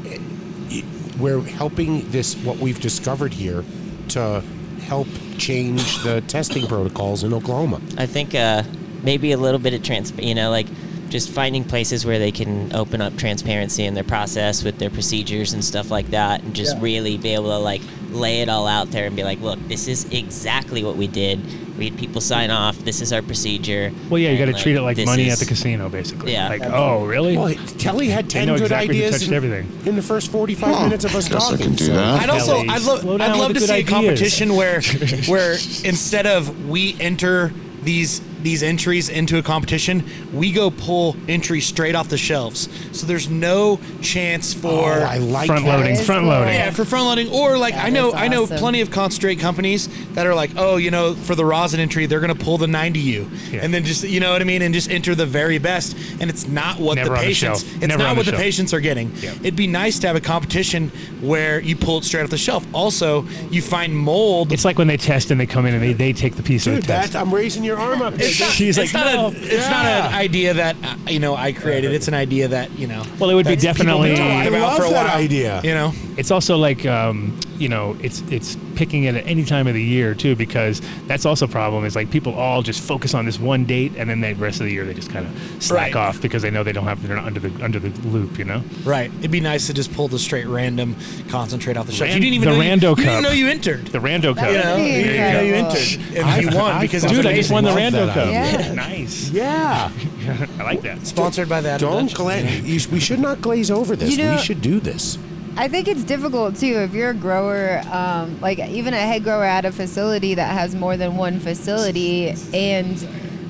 eh, 0.07 0.83
we're 1.21 1.41
helping 1.43 2.11
this 2.11 2.35
what 2.39 2.57
we've 2.59 2.81
discovered 2.81 3.33
here 3.33 3.65
to 4.09 4.43
help 4.81 5.07
change 5.39 6.03
the 6.03 6.21
testing 6.23 6.67
protocols 6.67 7.23
in 7.23 7.33
Oklahoma. 7.33 7.81
I 7.97 8.07
think 8.07 8.35
uh, 8.35 8.65
maybe 9.05 9.31
a 9.31 9.37
little 9.39 9.61
bit 9.61 9.73
of 9.73 9.85
trans, 9.85 10.13
you 10.19 10.35
know, 10.35 10.51
like 10.51 10.67
just 11.15 11.31
finding 11.31 11.63
places 11.63 12.05
where 12.05 12.19
they 12.19 12.33
can 12.33 12.75
open 12.75 13.01
up 13.01 13.17
transparency 13.17 13.85
in 13.85 13.95
their 13.95 14.03
process 14.03 14.65
with 14.65 14.79
their 14.81 14.91
procedures 14.91 15.53
and 15.53 15.65
stuff 15.65 15.89
like 15.89 16.11
that, 16.11 16.43
and 16.43 16.53
just 16.57 16.75
Yeah. 16.75 16.83
really 16.83 17.17
be 17.17 17.35
able 17.35 17.51
to 17.51 17.59
like 17.59 17.83
lay 18.11 18.41
it 18.41 18.49
all 18.49 18.67
out 18.67 18.91
there 18.91 19.07
and 19.07 19.15
be 19.15 19.23
like, 19.23 19.41
look, 19.41 19.61
this 19.69 19.87
is 19.87 20.07
exactly 20.11 20.83
what 20.83 20.97
we 20.97 21.07
did. 21.07 21.39
We 21.79 21.85
had 21.91 21.97
people 21.99 22.21
sign 22.21 22.51
off. 22.51 22.77
This 22.85 23.01
is 23.01 23.13
our 23.13 23.23
procedure. 23.23 23.93
Well, 24.11 24.19
yeah, 24.19 24.31
you 24.33 24.39
got 24.39 24.49
and, 24.49 24.57
to 24.57 24.63
treat 24.63 24.75
it 24.75 24.83
like 24.83 24.97
money 25.07 25.29
is- 25.29 25.35
at 25.35 25.39
the 25.39 25.45
casino, 25.45 25.89
basically. 25.89 26.33
Yeah. 26.33 26.49
Like, 26.49 26.63
oh, 26.65 27.05
really? 27.05 27.37
Well, 27.37 27.55
Kelly 27.79 28.09
had 28.09 28.29
ten 28.29 28.49
good 28.49 28.63
exactly 28.63 28.97
ideas 28.97 29.13
touched 29.13 29.29
in, 29.29 29.35
everything. 29.35 29.69
in 29.87 29.95
the 29.95 30.03
first 30.03 30.33
forty-five 30.33 30.83
minutes 30.83 31.05
of 31.05 31.15
us 31.15 31.29
talking. 31.29 31.77
so- 31.77 31.95
I'd 31.97 32.29
also 32.29 32.57
I'd, 32.59 32.83
lo- 32.83 33.19
I'd 33.21 33.37
love 33.39 33.53
to 33.55 33.61
good 33.61 33.69
see 33.69 33.75
a 33.75 33.85
competition 33.85 34.57
where 34.57 34.81
where 35.29 35.53
instead 35.85 36.27
of 36.27 36.69
we 36.69 36.97
enter 36.99 37.53
these 37.85 38.21
these 38.45 38.63
entries 38.63 39.09
into 39.09 39.39
a 39.39 39.43
competition, 39.43 40.05
we 40.33 40.53
go 40.53 40.71
pull 40.71 41.17
entries 41.29 41.65
straight 41.67 41.95
off 41.95 42.09
the 42.11 42.19
shelves. 42.19 42.69
So 42.93 43.07
there's 43.07 43.29
no 43.31 43.81
chance 44.03 44.53
for 44.53 44.69
Oh, 44.93 45.03
I 45.03 45.17
like 45.17 45.47
front 45.47 45.65
that. 45.65 45.79
loading, 45.79 45.97
front 45.97 46.21
cool. 46.21 46.29
loading. 46.31 46.55
yeah, 46.55 46.71
for 46.71 46.85
front 46.85 47.07
loading, 47.07 47.31
or 47.33 47.57
like 47.57 47.73
That 47.75 47.87
I 47.87 47.89
know, 47.91 48.09
is 48.09 48.15
I 48.15 48.29
know 48.29 48.47
plenty 48.47 48.83
of 48.83 48.91
concentrate 48.91 49.41
companies 49.41 49.89
that 50.13 50.27
are 50.27 50.35
like, 50.35 50.51
oh, 50.57 50.77
you 50.77 50.91
know, 50.91 51.15
for 51.15 51.35
the 51.35 51.45
rosin 51.45 51.81
entry, 51.81 52.05
they're 52.05 52.21
gonna 52.21 52.35
pull 52.35 52.59
the 52.59 52.67
90U, 52.67 53.27
Yeah. 53.51 53.61
and 53.63 53.73
then 53.73 53.83
just, 53.85 54.05
you 54.05 54.21
know 54.21 54.33
what 54.33 54.43
I 54.43 54.45
mean, 54.45 54.61
and 54.61 54.75
just 54.75 54.91
enter 54.91 55.15
the 55.15 55.27
very 55.27 55.57
best, 55.59 55.97
and 56.21 56.29
it's 56.29 56.47
not 56.47 56.79
what 56.79 56.97
Never 56.97 57.09
the 57.09 57.15
on 57.17 57.21
the 57.23 57.27
patients, 57.27 57.63
it's 57.63 57.81
Never 57.89 58.03
not 58.03 58.17
what 58.17 58.27
the 58.27 58.33
the 58.33 58.37
patients 58.37 58.75
are 58.75 58.81
getting. 58.81 59.11
Yeah. 59.23 59.33
It'd 59.41 59.57
be 59.57 59.67
nice 59.67 59.99
to 60.01 60.07
have 60.07 60.17
a 60.17 60.21
competition 60.21 60.91
where 61.23 61.61
you 61.61 61.77
pull 61.77 61.97
it 61.99 62.05
straight 62.05 62.23
off 62.25 62.31
the 62.31 62.37
shelf. 62.37 62.67
Also, 62.75 63.25
you 63.51 63.63
find 63.63 63.97
mold. 63.97 64.53
It's 64.53 64.67
like 64.67 64.77
when 64.77 64.87
they 64.89 64.99
test 64.99 65.31
and 65.31 65.41
they 65.41 65.47
come 65.47 65.65
in 65.65 65.73
and 65.73 65.83
they, 65.83 65.95
they 65.95 66.13
take 66.13 66.37
the 66.37 66.43
piece 66.43 66.67
of 66.67 66.75
Dude, 66.75 66.83
the 66.83 66.87
test. 66.89 67.13
that 67.15 67.21
I'm 67.23 67.35
raising 67.35 67.65
your 67.65 67.79
arm 67.79 68.03
up. 68.03 68.15
it's 68.19 68.34
not, 68.41 68.51
She's 68.51 68.79
it's 68.79 68.93
like, 68.95 69.05
not 69.07 69.15
"No." 69.15 69.27
a, 69.39 69.43
it's 69.45 69.69
not 69.69 69.85
an 69.87 70.13
idea 70.15 70.55
that 70.55 70.77
uh, 70.83 70.97
you 71.11 71.19
know 71.21 71.35
I 71.37 71.53
created. 71.53 71.93
It's 71.93 72.09
an 72.09 72.15
idea 72.15 72.49
that 72.49 72.71
you 72.79 72.87
know. 72.87 73.03
Well, 73.19 73.31
it 73.31 73.35
would 73.35 73.47
be 73.47 73.55
that 73.55 73.77
people 73.77 73.99
definitely- 74.01 74.09
been 74.11 74.19
talking 74.19 74.33
I 74.41 74.45
about 74.45 74.61
love 74.63 74.77
for 74.79 74.85
a 74.85 74.91
that 74.91 75.07
while, 75.07 75.17
idea. 75.23 75.61
You 75.65 75.75
know, 75.75 75.93
It's 76.17 76.31
also 76.31 76.57
like 76.57 76.85
um, 76.87 77.39
you 77.59 77.69
know, 77.69 77.97
it's 78.01 78.21
it's 78.31 78.57
picking 78.75 79.05
it 79.05 79.15
at 79.15 79.27
any 79.27 79.45
time 79.45 79.67
of 79.67 79.75
the 79.75 79.83
year 79.83 80.15
too, 80.15 80.35
because 80.37 80.81
that's 81.07 81.25
also 81.25 81.45
a 81.45 81.49
problem. 81.49 81.85
Is 81.85 81.95
like 81.97 82.11
people 82.11 82.35
all 82.35 82.63
just 82.63 82.81
focus 82.83 83.15
on 83.15 83.25
this 83.27 83.39
one 83.39 83.65
date, 83.65 83.93
and 83.97 84.09
then 84.11 84.21
the 84.21 84.35
rest 84.35 84.61
of 84.61 84.67
the 84.67 84.73
year 84.73 84.85
they 84.85 84.95
just 84.95 85.11
kind 85.11 85.27
of 85.27 85.63
slack 85.63 85.95
Right. 85.95 85.97
off 85.97 86.21
because 86.21 86.43
they 86.43 86.51
know 86.51 86.63
they 86.65 86.73
don't 86.73 86.85
have 86.85 87.07
they're 87.07 87.17
not 87.17 87.25
under 87.27 87.41
the 87.41 87.65
under 87.65 87.79
the 87.79 87.91
loop, 88.09 88.39
you 88.39 88.45
know. 88.45 88.63
right? 88.85 89.11
It'd 89.21 89.31
be 89.31 89.41
nice 89.41 89.67
to 89.69 89.75
just 89.75 89.93
pull 89.95 90.09
the 90.09 90.19
straight 90.19 90.47
random 90.47 90.97
concentrate 91.29 91.77
off 91.77 91.87
the 91.87 91.93
shelf. 91.93 92.09
Ran- 92.09 92.17
you 92.17 92.21
didn't 92.23 92.35
even 92.35 92.49
the 92.51 92.57
know 92.57 92.63
you, 92.63 92.71
Rando 92.71 92.99
you 92.99 93.05
didn't 93.05 93.23
know 93.23 93.31
you 93.31 93.49
entered. 93.49 93.87
The 93.89 93.99
Rando 93.99 94.37
Cup. 94.37 94.49
You 94.49 94.55
know, 94.55 94.63
That'd 94.63 94.77
be 94.85 94.91
you 94.91 95.05
didn't 95.05 95.33
know 95.35 95.41
you 95.41 95.55
incredible. 95.55 95.77
entered, 95.77 96.17
and 96.17 96.43
you 96.43 96.57
won 96.59 96.73
I- 96.77 96.81
because 96.81 97.05
I- 97.05 97.09
it's 97.09 97.17
Dude, 97.17 97.27
I 97.27 97.35
just 97.35 97.51
won 97.53 97.65
the 97.65 97.71
Love 97.71 97.79
Rando 97.79 98.13
Cup. 98.15 98.27
Yeah. 98.31 98.73
Nice. 98.75 99.31
Yeah. 99.35 99.91
I 100.59 100.63
like 100.63 100.83
that. 100.83 101.07
Sponsored 101.07 101.49
by 101.49 101.61
that. 101.61 101.81
Don't 101.81 102.13
glaze. 102.15 102.89
We 102.89 103.01
should 103.01 103.19
not 103.21 103.41
glaze 103.41 103.71
over 103.71 103.95
this. 103.97 104.11
You 104.17 104.25
know- 104.25 104.37
we 104.37 104.43
should 104.43 104.63
do 104.63 104.81
this. 104.81 105.19
I 105.57 105.69
think 105.69 105.87
it's 105.87 106.03
difficult 106.03 106.57
too 106.57 106.79
if 106.79 106.95
you're 106.95 107.11
a 107.11 107.15
grower, 107.15 107.81
um, 107.93 108.41
like 108.41 108.59
even 108.59 108.93
a 108.93 108.99
head 108.99 109.23
grower 109.23 109.45
at 109.45 109.65
a 109.65 109.71
facility 109.71 110.35
that 110.35 110.53
has 110.53 110.75
more 110.75 110.97
than 110.97 111.17
one 111.17 111.39
facility, 111.39 112.35
and 112.53 112.99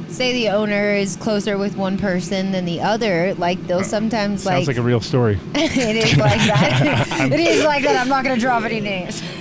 say 0.08 0.32
the 0.32 0.50
owner 0.50 0.90
is 0.90 1.16
closer 1.16 1.56
with 1.56 1.76
one 1.76 1.96
person 1.96 2.52
than 2.52 2.66
the 2.66 2.82
other, 2.82 3.34
like 3.34 3.66
they'll 3.66 3.82
sometimes 3.82 4.44
like 4.44 4.56
Sounds 4.56 4.66
like, 4.68 4.76
like 4.76 4.82
a 4.82 4.86
real 4.86 5.00
story. 5.00 5.40
it 5.54 5.96
is 5.96 6.16
like 6.18 6.38
that. 6.40 7.06
it 7.32 7.40
is 7.40 7.64
like 7.64 7.82
that. 7.84 7.96
I'm 7.96 8.08
not 8.08 8.22
going 8.22 8.36
to 8.36 8.40
drop 8.40 8.64
any 8.64 8.80
names, 8.80 9.22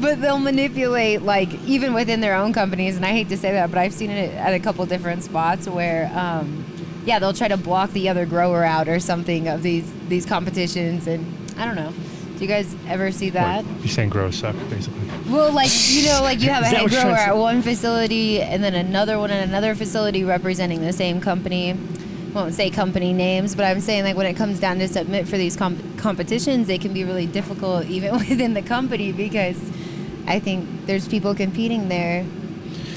but 0.00 0.20
they'll 0.20 0.40
manipulate 0.40 1.22
like 1.22 1.52
even 1.64 1.94
within 1.94 2.20
their 2.20 2.34
own 2.34 2.52
companies, 2.52 2.96
and 2.96 3.06
I 3.06 3.10
hate 3.10 3.28
to 3.28 3.36
say 3.36 3.52
that, 3.52 3.70
but 3.70 3.78
I've 3.78 3.94
seen 3.94 4.10
it 4.10 4.34
at 4.34 4.52
a 4.54 4.58
couple 4.58 4.84
different 4.86 5.22
spots 5.22 5.68
where. 5.68 6.10
Um, 6.14 6.64
yeah, 7.04 7.20
they'll 7.20 7.32
try 7.32 7.46
to 7.46 7.56
block 7.56 7.92
the 7.92 8.08
other 8.08 8.26
grower 8.26 8.64
out 8.64 8.88
or 8.88 8.98
something 8.98 9.46
of 9.46 9.62
these 9.62 9.88
these 10.08 10.26
competitions, 10.26 11.06
and 11.06 11.24
I 11.58 11.64
don't 11.64 11.76
know. 11.76 11.92
Do 12.36 12.42
you 12.42 12.48
guys 12.48 12.76
ever 12.86 13.10
see 13.10 13.30
that? 13.30 13.64
What, 13.64 13.78
you're 13.78 13.88
saying 13.88 14.10
grows 14.10 14.36
suck, 14.36 14.54
basically. 14.68 15.00
Well, 15.30 15.52
like 15.52 15.70
you 15.88 16.04
know, 16.06 16.20
like 16.22 16.40
you 16.40 16.50
have 16.50 16.62
a 16.62 16.66
head 16.66 16.88
grower 16.90 17.14
at 17.14 17.36
one 17.36 17.62
facility, 17.62 18.42
and 18.42 18.62
then 18.62 18.74
another 18.74 19.18
one 19.18 19.30
at 19.30 19.48
another 19.48 19.74
facility 19.74 20.22
representing 20.22 20.82
the 20.82 20.92
same 20.92 21.20
company. 21.20 21.74
Won't 22.34 22.52
say 22.52 22.68
company 22.68 23.14
names, 23.14 23.54
but 23.54 23.64
I'm 23.64 23.80
saying 23.80 24.04
like 24.04 24.16
when 24.16 24.26
it 24.26 24.34
comes 24.34 24.60
down 24.60 24.78
to 24.80 24.88
submit 24.88 25.26
for 25.26 25.38
these 25.38 25.56
comp- 25.56 25.98
competitions, 25.98 26.66
they 26.66 26.76
can 26.76 26.92
be 26.92 27.04
really 27.04 27.24
difficult 27.26 27.86
even 27.88 28.12
within 28.14 28.52
the 28.52 28.62
company 28.62 29.12
because 29.12 29.58
I 30.26 30.38
think 30.38 30.84
there's 30.84 31.08
people 31.08 31.34
competing 31.34 31.88
there 31.88 32.26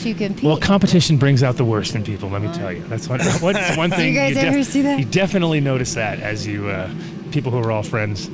to 0.01 0.13
compete. 0.13 0.43
Well, 0.43 0.57
competition 0.57 1.15
brings 1.17 1.43
out 1.43 1.55
the 1.55 1.63
worst 1.63 1.95
in 1.95 2.03
people. 2.03 2.29
Let 2.29 2.41
me 2.41 2.51
tell 2.51 2.73
you. 2.73 2.81
That's 2.83 3.07
one, 3.09 3.21
one, 3.21 3.55
one 3.77 3.89
thing. 3.89 3.99
Do 3.99 4.05
you 4.05 4.13
guys 4.15 4.33
def- 4.33 4.43
ever 4.43 4.63
see 4.63 4.81
that? 4.81 4.99
You 4.99 5.05
definitely 5.05 5.61
notice 5.61 5.93
that 5.93 6.19
as 6.19 6.45
you 6.45 6.67
uh, 6.67 6.91
people 7.31 7.51
who 7.53 7.59
are 7.59 7.71
all 7.71 7.83
friends 7.83 8.29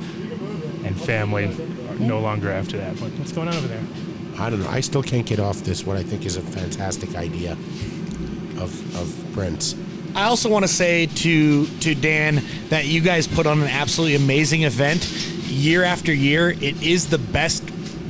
and 0.86 0.98
family 1.00 1.44
are 1.44 1.98
no 1.98 2.20
longer 2.20 2.50
after 2.50 2.78
that. 2.78 2.98
What, 3.00 3.10
what's 3.12 3.32
going 3.32 3.48
on 3.48 3.56
over 3.56 3.66
there? 3.66 3.82
I 4.38 4.50
don't 4.50 4.60
know. 4.60 4.68
I 4.68 4.80
still 4.80 5.02
can't 5.02 5.26
get 5.26 5.40
off 5.40 5.58
this. 5.58 5.84
What 5.84 5.96
I 5.96 6.02
think 6.02 6.24
is 6.24 6.36
a 6.36 6.42
fantastic 6.42 7.14
idea 7.16 7.52
of 8.58 8.96
of 8.96 9.32
Brent's. 9.34 9.74
I 10.14 10.24
also 10.24 10.48
want 10.48 10.64
to 10.64 10.68
say 10.68 11.06
to 11.06 11.66
to 11.66 11.94
Dan 11.94 12.42
that 12.68 12.86
you 12.86 13.00
guys 13.00 13.26
put 13.26 13.46
on 13.46 13.60
an 13.60 13.68
absolutely 13.68 14.16
amazing 14.16 14.62
event 14.62 15.04
year 15.48 15.82
after 15.82 16.12
year. 16.12 16.50
It 16.50 16.82
is 16.82 17.08
the 17.08 17.18
best 17.18 17.64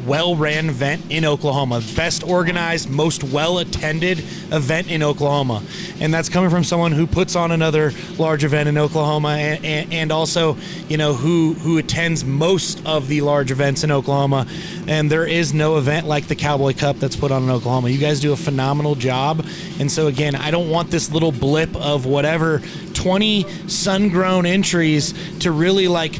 well-ran 0.06 0.68
event 0.68 1.02
in 1.10 1.24
Oklahoma, 1.24 1.82
best 1.94 2.22
organized, 2.22 2.88
most 2.88 3.24
well-attended 3.24 4.18
event 4.52 4.90
in 4.90 5.02
Oklahoma, 5.02 5.62
and 6.00 6.14
that's 6.14 6.28
coming 6.28 6.50
from 6.50 6.64
someone 6.64 6.92
who 6.92 7.06
puts 7.06 7.34
on 7.34 7.50
another 7.50 7.92
large 8.18 8.44
event 8.44 8.68
in 8.68 8.78
Oklahoma, 8.78 9.30
and, 9.30 9.64
and, 9.64 9.92
and 9.92 10.12
also, 10.12 10.56
you 10.88 10.96
know, 10.96 11.12
who 11.12 11.54
who 11.54 11.78
attends 11.78 12.24
most 12.24 12.84
of 12.86 13.08
the 13.08 13.20
large 13.20 13.50
events 13.50 13.84
in 13.84 13.90
Oklahoma, 13.90 14.46
and 14.86 15.10
there 15.10 15.26
is 15.26 15.52
no 15.52 15.78
event 15.78 16.06
like 16.06 16.28
the 16.28 16.36
Cowboy 16.36 16.74
Cup 16.74 16.96
that's 16.96 17.16
put 17.16 17.32
on 17.32 17.42
in 17.42 17.50
Oklahoma. 17.50 17.88
You 17.88 17.98
guys 17.98 18.20
do 18.20 18.32
a 18.32 18.36
phenomenal 18.36 18.94
job, 18.94 19.44
and 19.80 19.90
so 19.90 20.06
again, 20.06 20.34
I 20.34 20.50
don't 20.50 20.70
want 20.70 20.90
this 20.90 21.10
little 21.10 21.32
blip 21.32 21.74
of 21.76 22.06
whatever 22.06 22.62
20 22.94 23.46
sun-grown 23.68 24.46
entries 24.46 25.14
to 25.40 25.50
really 25.50 25.88
like, 25.88 26.18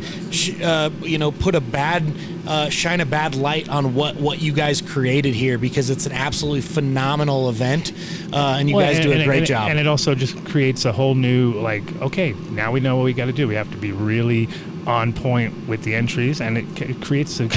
uh, 0.63 0.91
you 1.01 1.19
know, 1.19 1.33
put 1.33 1.55
a 1.55 1.61
bad 1.61 2.05
uh, 2.47 2.69
shine 2.71 3.01
a 3.01 3.07
bad 3.07 3.35
light 3.35 3.69
on 3.69 3.95
what 3.95 4.17
what 4.17 4.41
you 4.41 4.53
guys 4.53 4.81
created 4.81 5.35
here 5.35 5.59
because 5.59 5.91
it's 5.91 6.07
an 6.07 6.13
absolutely 6.13 6.61
phenomenal 6.61 7.49
event, 7.49 7.93
uh, 8.33 8.57
and 8.59 8.69
you 8.69 8.77
Well, 8.77 8.87
guys 8.87 9.03
do 9.03 9.13
a 9.13 9.25
great 9.25 9.39
and- 9.39 9.47
job. 9.47 9.71
And 9.71 9.79
it 9.79 9.87
also 9.87 10.15
just 10.15 10.43
creates 10.45 10.85
a 10.85 10.93
whole 10.93 11.15
new 11.15 11.53
like, 11.55 11.83
okay, 12.03 12.35
now 12.51 12.73
we 12.73 12.81
know 12.81 12.97
what 12.97 13.05
we 13.05 13.13
got 13.13 13.27
to 13.27 13.33
do. 13.33 13.49
We 13.49 13.55
have 13.57 13.71
to 13.73 13.77
be 13.77 13.93
really 13.93 14.49
on 14.87 15.13
point 15.13 15.67
with 15.67 15.83
the 15.83 15.95
entries, 15.97 16.41
and 16.41 16.59
it, 16.59 16.65
c- 16.79 16.85
it 16.85 17.03
creates 17.03 17.41
a, 17.41 17.49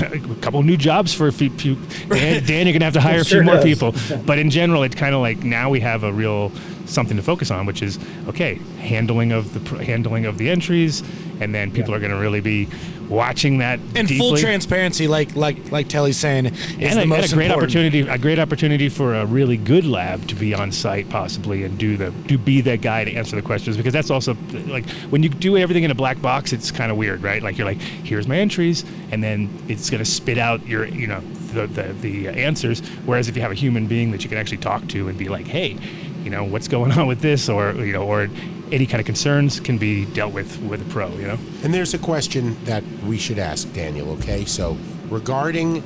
couple 0.42 0.64
new 0.64 0.78
jobs 0.78 1.14
for 1.14 1.28
a 1.28 1.32
few. 1.32 1.52
few 1.52 1.76
Dan, 2.10 2.44
Dan, 2.44 2.66
you're 2.66 2.74
gonna 2.74 2.86
have 2.86 2.94
to 2.96 3.02
hire 3.10 3.22
a 3.22 3.26
few 3.26 3.44
more 3.44 3.56
does. 3.56 3.64
people. 3.64 3.94
But 4.26 4.40
in 4.40 4.50
general, 4.50 4.82
it's 4.84 4.96
kind 4.96 5.14
of 5.14 5.22
like 5.22 5.44
now 5.44 5.70
we 5.70 5.80
have 5.82 6.04
a 6.04 6.12
real 6.12 6.52
something 6.90 7.18
to 7.18 7.24
focus 7.24 7.52
on, 7.52 7.66
which 7.66 7.82
is 7.82 8.00
okay, 8.28 8.56
handling 8.80 9.32
of 9.32 9.54
the 9.54 9.84
handling 9.84 10.26
of 10.26 10.38
the 10.38 10.50
entries, 10.50 11.04
and 11.40 11.54
then 11.54 11.72
people 11.72 11.94
are 11.94 12.00
going 12.00 12.12
to 12.12 12.18
really 12.18 12.42
be 12.42 12.68
watching 13.10 13.58
that 13.58 13.80
and 13.96 14.08
full 14.08 14.38
transparency, 14.38 15.08
like 15.08 15.36
like 15.36 15.72
like 15.72 15.88
Telly's 15.88 16.18
saying, 16.18 16.46
is 16.46 16.54
and 16.56 16.80
the 16.80 17.00
a, 17.00 17.02
and 17.02 17.10
most 17.10 17.32
a 17.32 17.36
great 17.36 17.46
important. 17.46 17.64
opportunity 17.64 18.00
a 18.02 18.18
great 18.18 18.40
opportunity 18.40 18.88
for 18.88 19.16
a 19.16 19.26
really 19.26 19.58
good 19.58 19.86
lab 19.86 20.28
to 20.28 20.36
be 20.36 20.54
on 20.54 20.72
site 20.72 21.10
possibly 21.10 21.64
and 21.64 21.78
do 21.78 21.98
the 21.98 22.14
to 22.28 22.38
be 22.38 22.62
that 22.62 22.82
guy 22.82 23.04
to 23.04 23.14
answer 23.14 23.36
the 23.36 23.42
questions 23.42 23.76
because 23.76 23.94
that's 23.94 24.12
also 24.12 24.38
like 24.68 24.88
when 25.10 25.24
you 25.24 25.30
do 25.30 25.58
everything 25.58 25.84
in 25.84 25.92
a 25.92 25.96
black 25.96 26.22
box 26.22 26.54
it's 26.54 26.72
kind 26.72 26.92
of 26.92 26.98
weird 26.98 27.22
right? 27.24 27.42
Like 27.42 27.58
you're 27.58 27.66
like 27.66 27.82
here's 27.82 28.28
my 28.28 28.38
entries 28.38 28.86
and 29.12 29.24
then 29.24 29.50
it's 29.68 29.90
going 29.90 30.04
to 30.04 30.10
spit 30.10 30.38
out 30.38 30.66
your 30.68 30.86
you 30.86 31.08
know 31.08 31.22
the, 31.54 31.66
the 31.66 31.94
the 32.02 32.28
answers. 32.30 32.82
Whereas 33.06 33.28
if 33.28 33.36
you 33.36 33.42
have 33.42 33.52
a 33.52 33.56
human 33.56 33.88
being 33.88 34.12
that 34.12 34.24
you 34.24 34.30
can 34.30 34.38
actually 34.38 34.58
talk 34.58 34.88
to 34.90 35.08
and 35.08 35.18
be 35.18 35.30
like 35.30 35.48
hey 35.48 35.78
you 36.24 36.30
know 36.30 36.44
what's 36.44 36.68
going 36.68 36.92
on 36.92 37.08
with 37.08 37.22
this 37.22 37.50
or 37.50 37.74
you 37.74 37.94
know 37.94 38.04
or 38.04 38.28
any 38.72 38.86
kind 38.86 39.00
of 39.00 39.06
concerns 39.06 39.60
can 39.60 39.78
be 39.78 40.06
dealt 40.06 40.34
with 40.34 40.60
with 40.64 40.82
a 40.82 40.90
pro 40.92 41.10
you 41.18 41.28
know 41.28 41.38
And 41.64 41.74
there's 41.74 41.94
a 41.94 41.98
question 41.98 42.56
that 42.66 42.84
we 43.06 43.18
should 43.18 43.40
ask 43.40 43.72
Daniel. 43.74 44.12
Okay, 44.12 44.46
so 44.46 44.78
regarding 45.10 45.84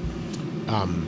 um, 0.67 1.07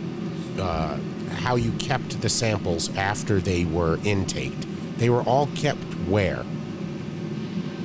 uh, 0.59 0.97
how 1.35 1.55
you 1.55 1.71
kept 1.73 2.21
the 2.21 2.29
samples 2.29 2.95
after 2.95 3.39
they 3.39 3.65
were 3.65 3.97
intaked, 4.03 4.65
they 4.97 5.09
were 5.09 5.21
all 5.23 5.47
kept 5.55 5.83
where? 6.07 6.43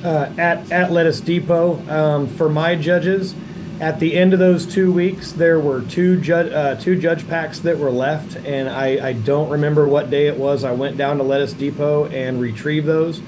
uh, 0.03 0.31
at 0.37 0.71
at 0.71 0.91
Lettuce 0.91 1.21
Depot. 1.21 1.79
Um, 1.89 2.27
for 2.27 2.49
my 2.49 2.75
judges, 2.75 3.35
at 3.81 3.99
the 3.99 4.15
end 4.15 4.31
of 4.31 4.39
those 4.39 4.67
two 4.67 4.93
weeks, 4.93 5.31
there 5.31 5.59
were 5.59 5.81
two 5.81 6.21
judge 6.21 6.51
uh, 6.53 6.75
two 6.75 6.99
judge 6.99 7.27
packs 7.27 7.59
that 7.61 7.79
were 7.79 7.89
left, 7.89 8.35
and 8.37 8.69
I, 8.69 9.09
I 9.09 9.13
don't 9.13 9.49
remember 9.49 9.87
what 9.87 10.11
day 10.11 10.27
it 10.27 10.37
was. 10.37 10.63
I 10.63 10.71
went 10.71 10.97
down 10.97 11.17
to 11.17 11.23
Lettuce 11.23 11.53
Depot 11.53 12.05
and 12.05 12.39
retrieved 12.39 12.85
those. 12.85 13.19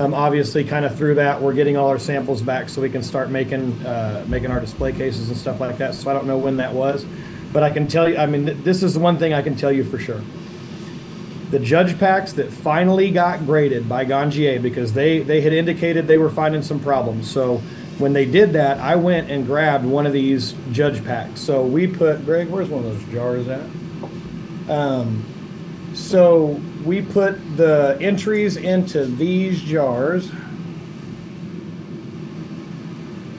Um, 0.00 0.12
obviously, 0.12 0.64
kind 0.64 0.84
of 0.84 0.98
through 0.98 1.14
that, 1.16 1.40
we're 1.40 1.52
getting 1.52 1.76
all 1.76 1.88
our 1.88 2.00
samples 2.00 2.42
back 2.42 2.68
so 2.68 2.82
we 2.82 2.90
can 2.90 3.04
start 3.04 3.30
making 3.30 3.86
uh, 3.86 4.24
making 4.26 4.50
our 4.50 4.58
display 4.58 4.90
cases 4.92 5.28
and 5.28 5.38
stuff 5.38 5.60
like 5.60 5.78
that. 5.78 5.94
So 5.94 6.10
I 6.10 6.14
don't 6.14 6.26
know 6.26 6.38
when 6.38 6.56
that 6.56 6.72
was, 6.72 7.06
but 7.52 7.62
I 7.62 7.70
can 7.70 7.86
tell 7.86 8.08
you. 8.08 8.16
I 8.16 8.26
mean, 8.26 8.46
th- 8.46 8.58
this 8.58 8.82
is 8.82 8.94
the 8.94 9.00
one 9.00 9.18
thing 9.18 9.32
I 9.32 9.40
can 9.40 9.54
tell 9.54 9.70
you 9.70 9.84
for 9.84 9.98
sure 10.00 10.20
the 11.52 11.58
judge 11.58 11.98
packs 11.98 12.32
that 12.32 12.50
finally 12.50 13.10
got 13.10 13.44
graded 13.44 13.86
by 13.86 14.06
Ganjier 14.06 14.60
because 14.60 14.94
they 14.94 15.20
they 15.20 15.42
had 15.42 15.52
indicated 15.52 16.08
they 16.08 16.18
were 16.18 16.30
finding 16.30 16.62
some 16.62 16.80
problems. 16.80 17.30
So 17.30 17.60
when 17.98 18.12
they 18.12 18.24
did 18.24 18.52
that, 18.54 18.78
I 18.78 18.96
went 18.96 19.30
and 19.30 19.46
grabbed 19.46 19.84
one 19.84 20.06
of 20.06 20.12
these 20.12 20.54
judge 20.72 21.04
packs. 21.04 21.40
So 21.40 21.64
we 21.64 21.86
put 21.86 22.24
Greg, 22.24 22.48
where's 22.48 22.68
one 22.68 22.84
of 22.84 22.92
those 22.92 23.12
jars 23.12 23.48
at? 23.48 23.60
Um, 24.68 25.24
so 25.94 26.60
we 26.84 27.02
put 27.02 27.34
the 27.56 27.98
entries 28.00 28.56
into 28.56 29.04
these 29.04 29.60
jars. 29.60 30.30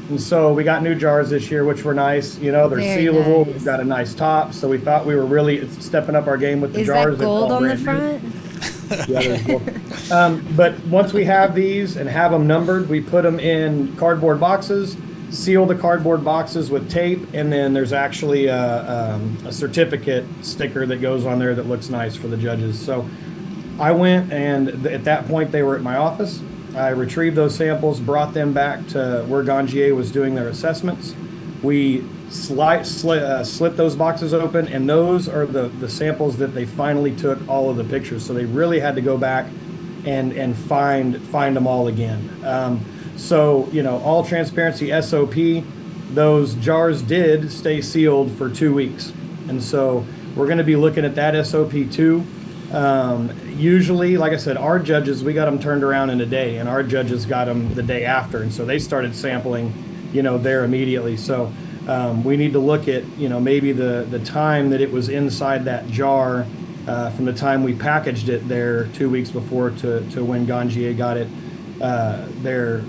And 0.09 0.21
so 0.21 0.53
we 0.53 0.63
got 0.63 0.83
new 0.83 0.93
jars 0.95 1.29
this 1.29 1.49
year, 1.49 1.63
which 1.65 1.83
were 1.83 1.93
nice. 1.93 2.37
You 2.37 2.51
know, 2.51 2.69
they're 2.69 2.79
Very 2.79 3.05
sealable. 3.05 3.45
nice. 3.47 3.53
We've 3.55 3.65
got 3.65 3.79
a 3.79 3.83
nice 3.85 4.13
top. 4.13 4.53
So 4.53 4.69
we 4.69 4.77
thought 4.77 5.05
we 5.05 5.15
were 5.15 5.25
really 5.25 5.67
stepping 5.69 6.15
up 6.15 6.27
our 6.27 6.37
game 6.37 6.61
with 6.61 6.73
the 6.73 6.81
Is 6.81 6.87
jars. 6.87 7.17
that 7.17 7.23
gold 7.23 7.51
on 7.51 7.67
the 7.67 7.75
brand 7.75 8.23
new. 8.23 8.29
Um, 10.11 10.45
but 10.55 10.77
once 10.87 11.13
we 11.13 11.23
have 11.25 11.55
these 11.55 11.95
and 11.95 12.09
have 12.09 12.31
them 12.31 12.45
numbered, 12.45 12.89
we 12.89 12.99
put 12.99 13.23
them 13.23 13.39
in 13.39 13.95
cardboard 13.95 14.39
boxes, 14.39 14.97
seal 15.29 15.65
the 15.65 15.75
cardboard 15.75 16.23
boxes 16.25 16.69
with 16.69 16.91
tape, 16.91 17.21
and 17.33 17.51
then 17.51 17.73
there's 17.73 17.93
actually 17.93 18.47
a, 18.47 19.13
um, 19.15 19.37
a 19.45 19.51
certificate 19.51 20.25
sticker 20.41 20.85
that 20.85 20.97
goes 20.97 21.25
on 21.25 21.39
there 21.39 21.55
that 21.55 21.67
looks 21.67 21.89
nice 21.89 22.15
for 22.15 22.27
the 22.27 22.37
judges. 22.37 22.77
So 22.79 23.07
I 23.79 23.91
went 23.91 24.31
and 24.31 24.67
th- 24.67 24.93
at 24.93 25.03
that 25.05 25.27
point 25.27 25.51
they 25.51 25.63
were 25.63 25.75
at 25.75 25.81
my 25.81 25.95
office. 25.95 26.41
I 26.75 26.89
retrieved 26.89 27.35
those 27.35 27.55
samples, 27.55 27.99
brought 27.99 28.33
them 28.33 28.53
back 28.53 28.85
to 28.89 29.23
where 29.27 29.43
Ganjier 29.43 29.95
was 29.95 30.11
doing 30.11 30.35
their 30.35 30.49
assessments. 30.49 31.15
We 31.61 32.03
sli- 32.33 32.81
sli- 32.81 33.21
uh, 33.21 33.43
slit 33.43 33.77
those 33.77 33.95
boxes 33.95 34.33
open, 34.33 34.67
and 34.67 34.89
those 34.89 35.29
are 35.29 35.45
the, 35.45 35.67
the 35.67 35.87
samples 35.87 36.37
that 36.37 36.53
they 36.53 36.65
finally 36.65 37.15
took 37.15 37.47
all 37.47 37.69
of 37.69 37.77
the 37.77 37.83
pictures. 37.83 38.25
So 38.25 38.33
they 38.33 38.45
really 38.45 38.79
had 38.79 38.95
to 38.95 39.01
go 39.01 39.17
back 39.17 39.45
and 40.05 40.33
and 40.33 40.57
find 40.57 41.21
find 41.27 41.55
them 41.55 41.67
all 41.67 41.87
again. 41.87 42.29
Um, 42.43 42.83
so 43.15 43.69
you 43.71 43.83
know, 43.83 43.99
all 43.99 44.25
transparency 44.25 44.89
SOP, 45.01 45.63
those 46.13 46.55
jars 46.55 47.01
did 47.01 47.51
stay 47.51 47.81
sealed 47.81 48.31
for 48.31 48.49
two 48.49 48.73
weeks, 48.73 49.13
and 49.47 49.61
so 49.61 50.05
we're 50.35 50.47
going 50.47 50.57
to 50.57 50.63
be 50.63 50.75
looking 50.75 51.05
at 51.05 51.15
that 51.15 51.45
SOP 51.45 51.71
too. 51.91 52.25
Um, 52.71 53.29
usually, 53.55 54.17
like 54.17 54.33
I 54.33 54.37
said, 54.37 54.57
our 54.57 54.79
judges 54.79 55.23
we 55.23 55.33
got 55.33 55.45
them 55.45 55.59
turned 55.59 55.83
around 55.83 56.09
in 56.09 56.19
a 56.19 56.25
day, 56.25 56.57
and 56.57 56.67
our 56.67 56.81
judges 56.81 57.27
got 57.27 57.45
them 57.45 57.75
the 57.75 57.83
day 57.83 58.05
after, 58.05 58.41
and 58.41 58.51
so 58.51 58.65
they 58.65 58.79
started 58.79 59.15
sampling, 59.15 59.71
you 60.11 60.23
know, 60.23 60.39
there 60.39 60.63
immediately. 60.63 61.15
So 61.15 61.53
um, 61.87 62.23
we 62.23 62.37
need 62.37 62.53
to 62.53 62.59
look 62.59 62.87
at 62.87 63.05
you 63.17 63.29
know 63.29 63.39
maybe 63.39 63.71
the 63.71 64.07
the 64.09 64.19
time 64.19 64.69
that 64.69 64.81
it 64.81 64.91
was 64.91 65.09
inside 65.09 65.65
that 65.65 65.87
jar 65.87 66.45
uh, 66.87 67.09
from 67.11 67.25
the 67.25 67.33
time 67.33 67.63
we 67.63 67.73
packaged 67.73 68.29
it 68.29 68.47
there 68.47 68.87
two 68.87 69.09
weeks 69.09 69.29
before 69.31 69.71
to 69.71 70.07
to 70.11 70.23
when 70.23 70.45
Ganjier 70.45 70.97
got 70.97 71.17
it 71.17 71.27
uh, 71.81 72.25
there, 72.41 72.83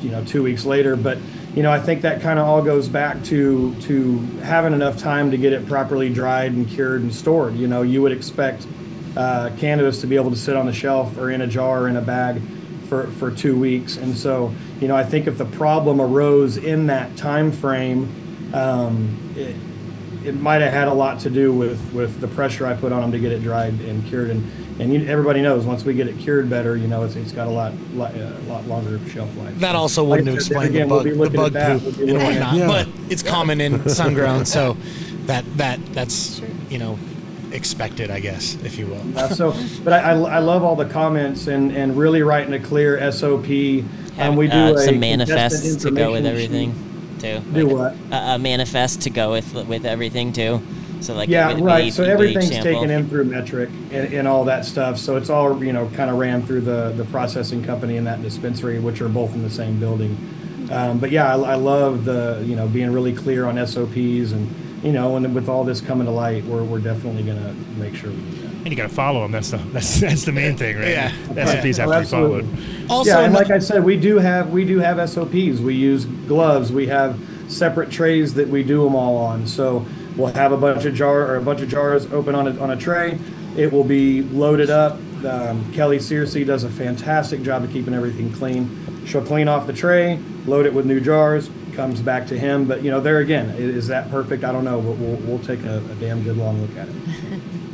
you 0.00 0.10
know, 0.10 0.24
two 0.24 0.42
weeks 0.42 0.64
later. 0.64 0.96
But 0.96 1.18
you 1.54 1.62
know, 1.62 1.72
I 1.72 1.80
think 1.80 2.02
that 2.02 2.20
kind 2.20 2.38
of 2.38 2.46
all 2.46 2.62
goes 2.62 2.88
back 2.88 3.22
to 3.24 3.74
to 3.82 4.18
having 4.42 4.72
enough 4.72 4.98
time 4.98 5.30
to 5.30 5.36
get 5.36 5.52
it 5.52 5.66
properly 5.66 6.12
dried 6.12 6.52
and 6.52 6.68
cured 6.68 7.02
and 7.02 7.14
stored. 7.14 7.56
You 7.56 7.66
know, 7.66 7.82
you 7.82 8.02
would 8.02 8.12
expect 8.12 8.66
uh, 9.16 9.50
cannabis 9.58 10.00
to 10.02 10.06
be 10.06 10.16
able 10.16 10.30
to 10.30 10.36
sit 10.36 10.56
on 10.56 10.66
the 10.66 10.72
shelf 10.72 11.16
or 11.16 11.30
in 11.30 11.40
a 11.40 11.46
jar 11.46 11.82
or 11.82 11.88
in 11.88 11.96
a 11.96 12.02
bag 12.02 12.40
for, 12.88 13.06
for 13.12 13.30
two 13.30 13.58
weeks. 13.58 13.96
And 13.96 14.16
so, 14.16 14.52
you 14.80 14.88
know, 14.88 14.94
I 14.94 15.04
think 15.04 15.26
if 15.26 15.38
the 15.38 15.46
problem 15.46 16.00
arose 16.00 16.56
in 16.58 16.86
that 16.88 17.16
time 17.16 17.50
frame, 17.50 18.25
um, 18.54 19.16
it, 19.36 19.54
it 20.26 20.34
might 20.34 20.60
have 20.60 20.72
had 20.72 20.88
a 20.88 20.94
lot 20.94 21.20
to 21.20 21.30
do 21.30 21.52
with, 21.52 21.80
with 21.92 22.20
the 22.20 22.28
pressure 22.28 22.66
I 22.66 22.74
put 22.74 22.92
on 22.92 23.02
them 23.02 23.12
to 23.12 23.18
get 23.18 23.30
it 23.32 23.42
dried 23.42 23.74
and 23.80 24.04
cured. 24.06 24.30
And, 24.30 24.50
and 24.80 24.92
you, 24.92 25.06
everybody 25.06 25.40
knows 25.40 25.64
once 25.64 25.84
we 25.84 25.94
get 25.94 26.08
it 26.08 26.18
cured 26.18 26.50
better, 26.50 26.76
you 26.76 26.88
know, 26.88 27.04
it's, 27.04 27.14
it's 27.16 27.32
got 27.32 27.46
a 27.46 27.50
lot, 27.50 27.72
lot, 27.94 28.14
uh, 28.16 28.32
lot 28.46 28.66
longer 28.66 28.98
shelf 29.08 29.34
life. 29.36 29.56
That 29.60 29.76
also 29.76 30.02
wouldn't 30.04 30.26
said, 30.28 30.34
explain 30.34 30.68
again, 30.68 30.88
the 30.88 30.94
we'll 30.94 31.04
bug, 31.04 31.04
be 31.04 31.10
the 31.12 31.16
looking 31.16 31.40
at 31.40 31.42
bug 31.44 31.52
that. 31.52 31.80
poop 31.80 31.96
We'll 31.98 32.08
and 32.08 32.18
looking 32.18 32.42
at- 32.42 32.52
whatnot. 32.54 32.68
But 32.68 33.12
it's 33.12 33.22
common 33.22 33.60
in 33.60 33.88
sun 33.88 34.14
grown, 34.14 34.44
so 34.44 34.76
that 35.26 35.44
that 35.56 35.84
that's 35.92 36.40
you 36.70 36.78
know 36.78 36.98
expected, 37.52 38.10
I 38.10 38.20
guess, 38.20 38.56
if 38.64 38.78
you 38.78 38.86
will. 38.86 39.04
Yeah, 39.14 39.28
so, 39.28 39.54
but 39.84 39.92
I, 39.92 40.12
I, 40.12 40.12
I 40.14 40.38
love 40.40 40.62
all 40.62 40.76
the 40.76 40.84
comments 40.88 41.46
and, 41.46 41.72
and 41.72 41.96
really 41.96 42.22
writing 42.22 42.52
a 42.52 42.60
clear 42.60 43.10
SOP. 43.12 43.46
And 44.18 44.36
we 44.36 44.48
do 44.48 44.56
uh, 44.56 44.72
a 44.72 44.78
some 44.78 45.00
contestant 45.00 45.00
manifests 45.00 45.76
to 45.84 45.90
go 45.90 46.12
with 46.12 46.26
information 46.26 46.26
everything 46.26 46.85
too. 47.18 47.40
Do 47.52 47.68
Like, 47.68 47.96
what? 48.10 48.12
A, 48.12 48.34
a 48.34 48.38
manifest 48.38 49.02
to 49.02 49.10
go 49.10 49.32
with 49.32 49.54
with 49.66 49.84
everything 49.84 50.32
too. 50.32 50.60
So 51.00 51.14
like 51.14 51.28
yeah, 51.28 51.48
with- 51.48 51.56
with 51.56 51.64
right. 51.64 51.84
each- 51.84 51.94
so 51.94 52.04
everything's 52.04 52.50
taken 52.50 52.90
in 52.90 53.08
through 53.08 53.26
Metrc 53.26 53.68
and, 53.92 54.12
and 54.14 54.26
all 54.28 54.44
that 54.44 54.64
stuff. 54.64 54.98
So 54.98 55.16
it's 55.16 55.28
all 55.30 55.62
you 55.62 55.72
know, 55.72 55.88
kind 55.94 56.10
of 56.10 56.16
ran 56.18 56.42
through 56.42 56.62
the 56.62 56.92
the 56.96 57.04
processing 57.06 57.62
company 57.62 57.96
and 57.96 58.06
that 58.06 58.22
dispensary, 58.22 58.78
which 58.78 59.00
are 59.00 59.08
both 59.08 59.34
in 59.34 59.42
the 59.42 59.50
same 59.50 59.78
building. 59.78 60.16
Um, 60.70 60.98
but 60.98 61.10
yeah, 61.10 61.34
I, 61.36 61.52
I 61.52 61.54
love 61.54 62.04
the 62.04 62.42
you 62.46 62.56
know 62.56 62.66
being 62.66 62.90
really 62.92 63.12
clear 63.14 63.46
on 63.46 63.64
SOPs 63.66 64.32
and 64.32 64.48
you 64.82 64.92
know, 64.92 65.16
and 65.16 65.34
with 65.34 65.48
all 65.48 65.64
this 65.64 65.80
coming 65.80 66.06
to 66.06 66.12
light, 66.12 66.44
we're 66.44 66.64
we're 66.64 66.80
definitely 66.80 67.22
gonna 67.22 67.54
make 67.78 67.94
sure 67.94 68.10
we 68.10 68.16
do 68.16 68.36
that. 68.42 68.45
And 68.66 68.72
you 68.72 68.76
got 68.76 68.88
to 68.88 68.94
follow 68.94 69.22
them 69.22 69.30
that's 69.32 69.50
the 69.52 69.58
that's 69.72 70.00
that's 70.00 70.24
the 70.24 70.32
main 70.32 70.56
thing 70.56 70.76
right 70.76 70.88
Yeah. 70.88 71.12
the 71.32 71.46
SOPs 71.46 71.76
have 71.78 71.88
Oh, 71.88 71.92
to 71.92 72.00
be 72.00 72.06
followed. 72.06 72.90
Also, 72.90 73.10
yeah, 73.10 73.20
and 73.20 73.32
like 73.34 73.50
I 73.50 73.58
said, 73.60 73.82
we 73.84 73.96
do 73.96 74.18
have 74.18 74.50
we 74.50 74.64
do 74.64 74.78
have 74.80 74.98
SOPs. 75.08 75.60
We 75.60 75.74
use 75.74 76.04
gloves. 76.04 76.72
We 76.72 76.86
have 76.88 77.18
separate 77.48 77.90
trays 77.90 78.34
that 78.34 78.48
we 78.48 78.62
do 78.64 78.82
them 78.84 78.94
all 78.94 79.16
on. 79.16 79.46
So 79.46 79.86
We'll 80.16 80.28
have 80.28 80.50
a 80.50 80.56
bunch 80.56 80.86
of 80.86 80.94
jar 80.94 81.20
or 81.30 81.36
a 81.36 81.42
bunch 81.42 81.60
of 81.60 81.68
jars 81.68 82.06
open 82.10 82.34
on 82.34 82.48
a, 82.48 82.58
on 82.58 82.70
a 82.70 82.76
tray. 82.76 83.18
It 83.54 83.70
will 83.70 83.84
be 83.84 84.22
loaded 84.22 84.70
up. 84.70 84.94
Um, 85.26 85.70
Kelly 85.74 85.98
Searcy 85.98 86.44
does 86.46 86.64
a 86.64 86.70
fantastic 86.70 87.42
job 87.42 87.62
of 87.64 87.70
keeping 87.70 87.92
everything 87.92 88.32
clean. 88.32 89.04
She'll 89.06 89.20
clean 89.22 89.46
off 89.46 89.66
the 89.66 89.74
tray, 89.74 90.18
load 90.46 90.64
it 90.64 90.72
with 90.72 90.86
new 90.86 91.00
jars, 91.00 91.50
comes 91.74 92.00
back 92.00 92.26
to 92.28 92.38
him. 92.38 92.64
But 92.64 92.82
you 92.82 92.90
know, 92.90 92.98
there 93.02 93.18
again, 93.18 93.50
is 93.58 93.88
that 93.88 94.10
perfect? 94.10 94.42
I 94.42 94.52
don't 94.52 94.64
know, 94.64 94.80
but 94.80 94.92
we'll, 94.96 95.16
we'll 95.16 95.38
take 95.44 95.62
a, 95.64 95.78
a 95.90 95.94
damn 95.96 96.22
good 96.22 96.38
long 96.38 96.62
look 96.62 96.74
at 96.78 96.88
it. 96.88 96.94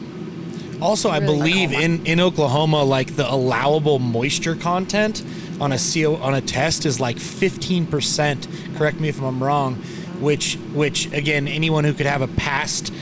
Also, 0.83 1.11
I 1.11 1.18
Really 1.18 1.39
believe 1.39 1.72
in, 1.72 2.05
in 2.07 2.18
Oklahoma, 2.18 2.83
like 2.83 3.14
the 3.14 3.30
allowable 3.33 4.01
moisture 4.01 4.57
content 4.57 5.22
on 5.61 5.72
a 5.72 5.78
CO 5.78 6.16
on 6.16 6.35
a 6.35 6.41
test 6.41 6.85
is 6.87 6.99
like 6.99 7.16
15%. 7.16 8.76
Correct 8.76 8.99
me 8.99 9.09
if 9.09 9.22
I'm 9.22 9.43
wrong. 9.43 9.76
Which, 10.20 10.55
which 10.74 11.12
again, 11.12 11.47
anyone 11.47 11.85
who 11.85 11.95
could 11.95 12.07
have 12.07 12.22
a 12.22 12.28
past 12.28 12.93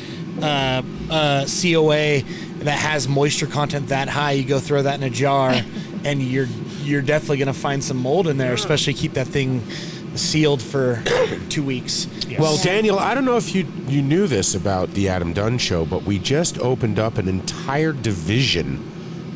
uh, 0.43 0.83
uh, 1.11 1.47
COA 1.47 2.23
that 2.65 2.79
has 2.79 3.09
moisture 3.09 3.47
content 3.47 3.89
that 3.89 4.09
high, 4.09 4.33
you 4.33 4.45
go 4.45 4.61
throw 4.61 4.83
that 4.83 4.97
in 4.97 5.03
a 5.03 5.11
jar, 5.11 5.53
and 6.05 6.23
you're 6.23 6.49
you're 6.83 7.03
definitely 7.03 7.37
gonna 7.39 7.53
find 7.53 7.83
some 7.83 7.99
mold 7.99 8.27
in 8.27 8.37
there. 8.39 8.53
Especially 8.53 8.95
keep 8.95 9.15
that 9.15 9.27
thing 9.27 9.63
sealed 10.15 10.63
for 10.63 11.03
two 11.49 11.63
weeks. 11.63 12.07
Well, 12.39 12.59
Daniel, 12.63 12.99
I 12.99 13.15
don't 13.15 13.25
know 13.25 13.37
if 13.37 13.55
you 13.55 13.67
you 13.87 14.03
knew 14.03 14.27
this 14.27 14.55
about 14.55 14.91
the 14.93 15.09
Adam 15.09 15.33
Dunn 15.33 15.59
show, 15.59 15.85
but 15.85 16.03
we 16.05 16.19
just 16.19 16.59
opened 16.59 16.99
up 16.99 17.19
an 17.19 17.29
entire 17.29 17.93
division 17.93 18.87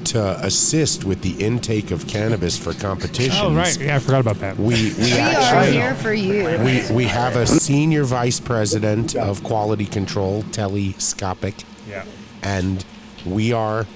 to 0.05 0.39
assist 0.45 1.05
with 1.05 1.22
the 1.22 1.31
intake 1.43 1.91
of 1.91 2.07
cannabis 2.07 2.59
for 2.59 2.75
competitions. 2.75 3.41
Oh, 3.41 3.55
right. 3.55 3.79
Yeah, 3.81 3.97
I 3.97 3.99
forgot 3.99 4.20
about 4.20 4.39
that. 4.41 4.59
We 4.59 4.93
we, 4.99 5.05
We 5.05 5.12
are 5.18 5.64
here 5.64 5.95
for 5.95 6.12
you. 6.12 6.45
we 6.62 6.95
we 6.95 7.05
have 7.05 7.37
a 7.37 7.47
senior 7.47 8.05
vice 8.05 8.39
president 8.41 9.16
of 9.16 9.43
quality 9.43 9.87
control, 9.87 10.43
telescopic, 10.53 11.55
Yeah. 11.89 12.05
and 12.43 12.85
we 13.25 13.53
are, 13.55 13.87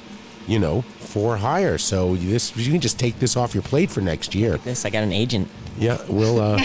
you 0.47 0.59
know, 0.59 0.81
for 1.01 1.37
hire. 1.37 1.76
So 1.76 2.16
this 2.16 2.57
you 2.57 2.72
can 2.72 2.81
just 2.81 2.99
take 2.99 3.18
this 3.18 3.37
off 3.37 3.53
your 3.55 3.62
plate 3.62 3.91
for 3.91 4.01
next 4.01 4.35
year. 4.35 4.57
This 4.59 4.85
I 4.87 4.91
got 4.91 5.03
an 5.03 5.12
agent. 5.12 5.49
Yeah, 5.79 5.99
we'll 6.09 6.41
uh, 6.41 6.59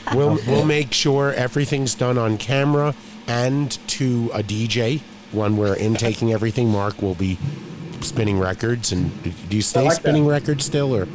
we'll 0.14 0.38
we'll 0.46 0.64
make 0.64 0.92
sure 0.92 1.32
everything's 1.32 1.94
done 1.94 2.18
on 2.18 2.36
camera 2.38 2.94
and 3.26 3.70
to 3.88 4.30
a 4.34 4.42
DJ 4.42 5.00
when 5.32 5.56
we're 5.56 5.76
intaking 5.76 6.32
everything. 6.32 6.68
Mark 6.68 7.00
will 7.00 7.14
be 7.14 7.38
spinning 8.00 8.38
records, 8.38 8.92
and 8.92 9.10
do 9.48 9.56
you 9.56 9.62
stay 9.62 9.84
like 9.84 9.94
spinning 9.94 10.26
records 10.26 10.64
still, 10.64 10.94
or 10.94 11.06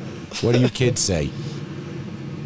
what 0.41 0.53
do 0.53 0.59
you 0.59 0.69
kids 0.69 1.01
say? 1.01 1.29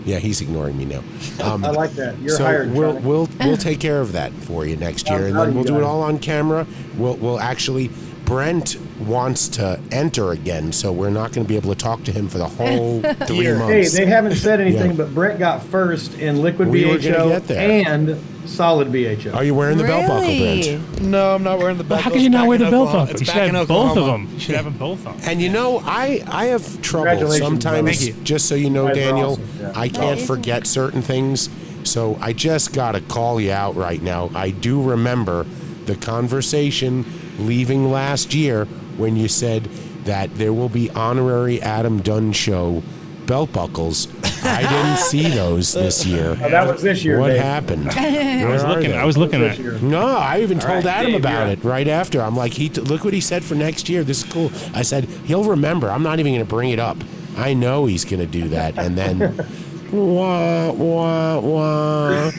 Yeah, 0.06 0.18
he's 0.18 0.42
ignoring 0.42 0.78
me 0.78 0.86
now. 0.86 1.04
Um, 1.42 1.64
I 1.66 1.70
like 1.70 1.92
that. 1.92 2.18
You're 2.20 2.36
so 2.36 2.44
hired. 2.44 2.74
we'll 2.74 2.94
Johnny. 2.94 3.06
we'll 3.06 3.30
we'll 3.40 3.58
take 3.70 3.80
care 3.80 4.02
of 4.02 4.12
that 4.14 4.34
for 4.34 4.66
you 4.66 4.76
next 4.76 5.10
year, 5.10 5.28
and 5.28 5.36
then 5.38 5.54
we'll 5.54 5.64
do 5.64 5.78
it 5.78 5.84
all 5.84 6.02
on 6.02 6.20
camera. 6.20 6.68
We'll 6.98 7.16
we'll 7.16 7.40
actually. 7.40 7.90
Brent 8.26 8.78
wants 9.02 9.48
to 9.50 9.80
enter 9.92 10.32
again, 10.32 10.72
so 10.72 10.92
we're 10.92 11.10
not 11.10 11.32
going 11.32 11.46
to 11.46 11.48
be 11.50 11.56
able 11.56 11.74
to 11.74 11.78
talk 11.80 12.04
to 12.04 12.12
him 12.12 12.28
for 12.28 12.38
the 12.38 12.48
whole 12.48 13.02
three 13.26 13.38
Year. 13.38 13.58
Hey, 13.60 13.88
they 13.88 14.06
haven't 14.06 14.36
said 14.36 14.60
anything, 14.62 14.92
Yeah. 14.92 14.98
but 14.98 15.14
Brett 15.16 15.40
got 15.40 15.64
first 15.64 16.14
in 16.20 16.42
liquid 16.42 16.68
We 16.70 16.84
BHO 16.84 17.42
and 17.50 18.18
solid 18.50 18.92
BHO. 18.92 19.32
Are 19.32 19.44
you 19.44 19.54
wearing 19.56 19.78
the 19.78 19.84
belt 19.84 20.08
buckle, 20.08 20.28
Really? 20.28 20.78
Brent? 20.78 21.02
No, 21.04 21.36
I'm 21.36 21.44
not 21.44 21.60
wearing 21.60 21.78
the 21.78 21.84
belt. 21.84 22.02
How 22.02 22.10
can 22.10 22.20
you 22.22 22.30
not 22.30 22.48
wear 22.48 22.58
the 22.58 22.70
belt 22.70 22.92
buckle? 22.92 23.20
You 23.20 23.26
should 23.26 23.36
have 23.36 23.68
both 23.68 23.98
of 23.98 24.06
them. 24.06 24.28
You 24.34 24.40
should 24.40 24.56
have 24.56 24.66
them 24.66 24.78
both 24.78 25.06
on. 25.08 25.18
And 25.22 25.42
you 25.42 25.50
know, 25.50 25.80
I 25.86 26.24
I 26.28 26.46
have 26.46 26.82
trouble 26.82 27.32
sometimes. 27.32 28.06
brother. 28.06 28.24
Just 28.24 28.48
so 28.48 28.56
you 28.56 28.70
know, 28.70 28.88
guys 28.88 28.96
Daniel, 28.98 29.32
awesome, 29.34 29.48
yeah. 29.62 29.74
I 29.76 29.88
can't 29.90 30.20
is- 30.20 30.28
forget 30.28 30.68
certain 30.68 31.02
things. 31.02 31.50
So 31.84 32.18
I 32.22 32.34
just 32.34 32.74
gotta 32.74 33.00
call 33.02 33.40
you 33.40 33.52
out 33.52 33.76
right 33.76 34.02
now. 34.02 34.30
I 34.36 34.50
do 34.50 34.82
remember 34.82 35.46
the 35.86 35.96
conversation 35.96 37.06
leaving 37.40 37.90
last 37.90 38.34
year 38.34 38.68
when 39.00 39.16
you 39.16 39.28
said 39.28 39.64
that 40.06 40.34
there 40.36 40.54
will 40.54 40.70
be 40.70 40.90
honorary 40.92 41.62
Adam 41.62 42.02
Dunn 42.02 42.32
show 42.32 42.84
belt 43.26 43.52
buckles. 43.54 44.08
I 44.44 44.62
didn't 44.62 44.98
see 45.10 45.30
those 45.30 45.74
this 45.74 46.06
year. 46.06 46.32
Oh, 46.42 46.50
that 46.50 46.68
was 46.68 46.82
this 46.82 47.04
year. 47.04 47.20
What 47.20 47.28
Dave. 47.30 47.42
happened? 47.42 47.90
I 47.92 48.46
was 48.52 48.64
Where 48.64 48.72
are 48.72 48.76
looking. 48.76 48.92
they? 48.92 48.98
I 48.98 49.06
was 49.06 49.18
looking 49.18 49.40
This 49.42 49.54
at. 49.54 49.60
year. 49.60 49.74
No, 49.80 50.08
I 50.18 50.40
even 50.42 50.58
told 50.60 50.86
right, 50.86 50.96
Adam 51.00 51.12
Dave, 51.12 51.22
about 51.22 51.48
yeah. 51.48 51.54
it 51.54 51.64
right 51.64 51.88
after. 51.88 52.22
I'm 52.22 52.36
like, 52.36 52.54
he 52.54 52.70
t- 52.70 52.82
look 52.82 53.04
what 53.04 53.14
he 53.14 53.22
said 53.22 53.44
for 53.44 53.56
next 53.56 53.88
year. 53.90 54.04
This 54.04 54.24
is 54.24 54.32
cool. 54.32 54.52
I 54.74 54.82
said 54.82 55.06
he'll 55.26 55.44
remember. 55.44 55.90
I'm 55.92 56.04
not 56.04 56.20
even 56.20 56.34
going 56.34 56.46
to 56.46 56.50
bring 56.50 56.72
it 56.72 56.80
up. 56.80 56.98
I 57.38 57.54
know 57.54 57.86
he's 57.86 58.04
going 58.06 58.20
to 58.22 58.26
do 58.26 58.50
that, 58.50 58.78
and 58.80 58.98
then 58.98 59.20
wah 59.92 60.72
wah 60.72 61.40
wah. 61.40 62.32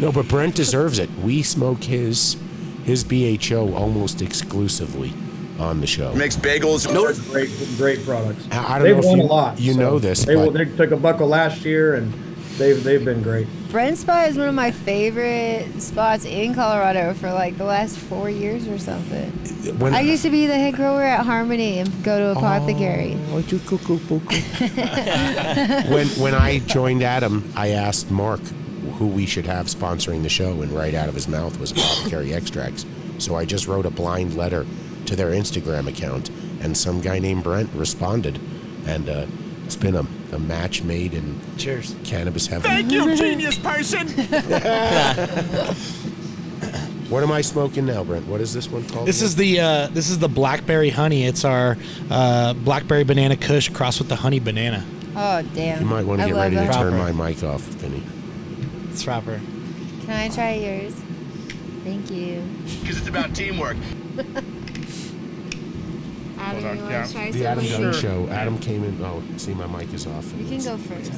No, 0.00 0.12
but 0.12 0.28
Brent 0.28 0.54
deserves 0.54 0.98
it. 0.98 1.10
We 1.22 1.42
smoke 1.42 1.82
his 1.82 2.36
his 2.84 3.02
BHO 3.04 3.74
almost 3.74 4.22
exclusively 4.22 5.12
on 5.58 5.80
the 5.80 5.86
show. 5.86 6.12
Makes 6.14 6.36
bagels. 6.36 6.86
Great, 7.30 7.50
great 7.76 8.04
products. 8.04 8.46
I- 8.50 8.74
I 8.74 8.78
don't 8.78 8.86
they've 8.88 9.02
know 9.02 9.08
won 9.08 9.18
you- 9.18 9.24
a 9.24 9.26
lot. 9.26 9.60
you 9.60 9.72
so 9.74 9.80
know 9.80 9.98
this, 9.98 10.24
They, 10.24 10.34
but- 10.34 10.52
they 10.52 10.64
took 10.64 10.90
a 10.90 10.96
buckle 10.96 11.28
last 11.28 11.64
year, 11.64 11.94
and 11.94 12.12
they've 12.58 12.82
they've 12.82 13.04
been 13.04 13.22
great. 13.22 13.46
Brent 13.70 13.98
Spot 13.98 14.28
is 14.28 14.36
one 14.38 14.48
of 14.48 14.54
my 14.54 14.70
favorite 14.70 15.82
spots 15.82 16.24
in 16.24 16.54
Colorado 16.54 17.12
for 17.14 17.32
like 17.32 17.58
the 17.58 17.64
last 17.64 17.98
four 17.98 18.30
years 18.30 18.68
or 18.68 18.78
something. 18.78 19.30
When 19.78 19.94
I 19.94 20.00
used 20.00 20.22
to 20.22 20.30
be 20.30 20.46
the 20.46 20.54
head 20.54 20.74
grower 20.74 21.02
at 21.02 21.24
Harmony 21.26 21.78
and 21.80 22.04
go 22.04 22.18
to 22.18 22.38
Apothecary. 22.38 23.16
Oh, 23.32 23.38
oh 23.38 23.42
when 25.92 26.06
when 26.08 26.34
I 26.34 26.60
joined 26.66 27.02
Adam, 27.02 27.50
I 27.56 27.68
asked 27.70 28.10
Mark 28.10 28.40
who 28.98 29.06
we 29.08 29.26
should 29.26 29.46
have 29.46 29.66
sponsoring 29.66 30.22
the 30.22 30.28
show, 30.28 30.62
and 30.62 30.70
right 30.70 30.94
out 30.94 31.08
of 31.08 31.14
his 31.14 31.26
mouth 31.26 31.58
was 31.58 31.72
Apothecary 31.72 32.32
Extracts. 32.32 32.86
So 33.18 33.34
I 33.34 33.44
just 33.44 33.66
wrote 33.66 33.86
a 33.86 33.90
blind 33.90 34.36
letter 34.36 34.66
to 35.06 35.16
their 35.16 35.30
Instagram 35.30 35.88
account, 35.88 36.30
and 36.60 36.76
some 36.76 37.00
guy 37.00 37.18
named 37.18 37.44
Brent 37.44 37.70
responded, 37.74 38.38
and 38.86 39.08
uh, 39.08 39.26
it's 39.64 39.76
been 39.76 39.96
a, 39.96 40.04
a 40.32 40.38
match 40.38 40.82
made 40.82 41.14
in 41.14 41.40
Cheers. 41.56 41.94
cannabis 42.04 42.46
heaven. 42.46 42.70
Thank 42.70 42.90
you, 42.90 43.14
genius 43.16 43.58
person. 43.58 44.08
What 47.10 47.22
am 47.22 47.30
I 47.30 47.42
smoking 47.42 47.84
now, 47.84 48.02
Brent? 48.02 48.26
What 48.26 48.40
is 48.40 48.54
this 48.54 48.66
one 48.68 48.88
called? 48.88 49.06
This 49.06 49.20
is 49.20 49.36
the 49.36 49.60
uh, 49.60 49.86
this 49.88 50.08
is 50.08 50.18
the 50.18 50.28
blackberry 50.28 50.88
honey. 50.88 51.26
It's 51.26 51.44
our 51.44 51.76
uh, 52.10 52.54
blackberry 52.54 53.04
banana 53.04 53.36
kush 53.36 53.68
crossed 53.68 53.98
with 53.98 54.08
the 54.08 54.16
honey 54.16 54.40
banana. 54.40 54.82
Oh 55.14 55.42
damn! 55.54 55.80
You 55.82 55.86
might 55.86 56.06
want 56.06 56.20
to 56.20 56.24
I 56.24 56.28
get 56.28 56.34
love 56.34 56.42
ready 56.52 56.56
to 56.56 56.72
turn 56.72 56.92
Proper. 56.94 57.12
my 57.12 57.28
mic 57.28 57.42
off, 57.44 57.60
Vinny. 57.60 58.02
It's 58.90 59.04
proper. 59.04 59.38
Can 60.06 60.10
I 60.10 60.28
try 60.28 60.54
yours? 60.54 60.94
Thank 61.84 62.10
you. 62.10 62.42
Because 62.80 62.98
it's 62.98 63.08
about 63.08 63.34
teamwork. 63.34 63.76
Adam, 66.44 66.64
on, 66.66 66.76
you 66.76 66.82
want 66.82 67.06
to 67.06 67.12
try 67.12 67.30
The 67.30 67.46
Adam 67.46 67.64
something? 67.64 67.82
Dunn 67.90 67.94
Show. 68.00 68.28
Adam 68.28 68.58
came 68.58 68.84
in. 68.84 69.02
Oh, 69.02 69.22
see, 69.36 69.54
my 69.54 69.66
mic 69.66 69.92
is 69.94 70.06
off. 70.06 70.32
You 70.38 70.46
can 70.46 70.62
go 70.64 70.76
first. 70.76 71.12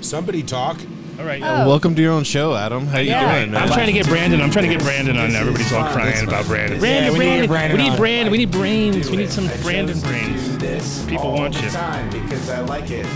Somebody 0.00 0.42
talk. 0.42 0.78
All 1.18 1.24
right. 1.24 1.40
Oh. 1.42 1.68
Welcome 1.68 1.94
to 1.94 2.02
your 2.02 2.12
own 2.12 2.24
show, 2.24 2.54
Adam. 2.56 2.86
How 2.86 2.98
you 2.98 3.10
Yeah. 3.10 3.38
doing, 3.38 3.52
man? 3.52 3.62
I'm 3.62 3.68
trying 3.68 3.86
to 3.86 3.92
get 3.92 4.06
Brandon. 4.08 4.40
I'm 4.40 4.50
trying 4.50 4.68
to 4.68 4.74
get 4.74 4.82
Brandon 4.82 5.16
on. 5.16 5.30
Everybody's 5.30 5.72
all 5.72 5.84
crying 5.92 6.26
about 6.26 6.44
Brandon. 6.46 6.80
Brandon, 6.80 7.12
we 7.12 7.18
need 7.20 7.46
Brandon. 7.46 7.48
Brandon 7.48 7.76
we 7.78 7.82
need 7.84 7.90
on. 7.90 7.96
Brandon. 7.96 8.32
We 8.32 8.38
need 8.38 8.50
brains. 8.50 9.10
We 9.10 9.16
need 9.18 9.30
some 9.30 9.46
Brandon 9.62 9.98
brains. 10.00 11.04
People 11.06 11.32
want 11.32 11.54
you. 11.54 11.62
because 11.62 12.50
I 12.50 12.60
like 12.62 12.90
it. 12.90 13.06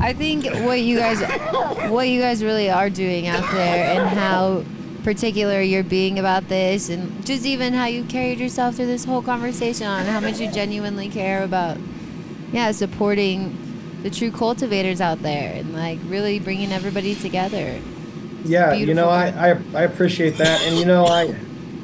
I 0.00 0.12
think 0.16 0.44
what 0.64 0.80
you 0.80 0.96
guys, 0.98 1.20
what 1.90 2.08
you 2.08 2.20
guys 2.20 2.44
really 2.44 2.70
are 2.70 2.88
doing 2.88 3.26
out 3.26 3.42
there, 3.52 3.98
and 4.00 4.08
how 4.16 4.62
particular 5.06 5.62
you're 5.62 5.84
being 5.84 6.18
about 6.18 6.48
this, 6.48 6.88
and 6.88 7.24
just 7.24 7.46
even 7.46 7.72
how 7.72 7.84
you 7.86 8.02
carried 8.02 8.40
yourself 8.40 8.74
through 8.74 8.86
this 8.86 9.04
whole 9.04 9.22
conversation 9.22 9.86
on 9.86 10.04
how 10.04 10.18
much 10.18 10.40
you 10.40 10.50
genuinely 10.50 11.08
care 11.08 11.44
about, 11.44 11.78
yeah, 12.50 12.72
supporting 12.72 13.56
the 14.02 14.10
true 14.10 14.32
cultivators 14.32 15.00
out 15.00 15.22
there, 15.22 15.54
and 15.54 15.72
like 15.72 16.00
really 16.08 16.40
bringing 16.40 16.72
everybody 16.72 17.14
together. 17.14 17.80
Yeah, 18.44 18.72
you 18.72 18.94
know, 18.94 19.08
I, 19.08 19.50
I 19.50 19.50
I 19.74 19.82
appreciate 19.82 20.38
that, 20.38 20.60
and 20.62 20.76
you 20.76 20.84
know, 20.84 21.06
I 21.06 21.28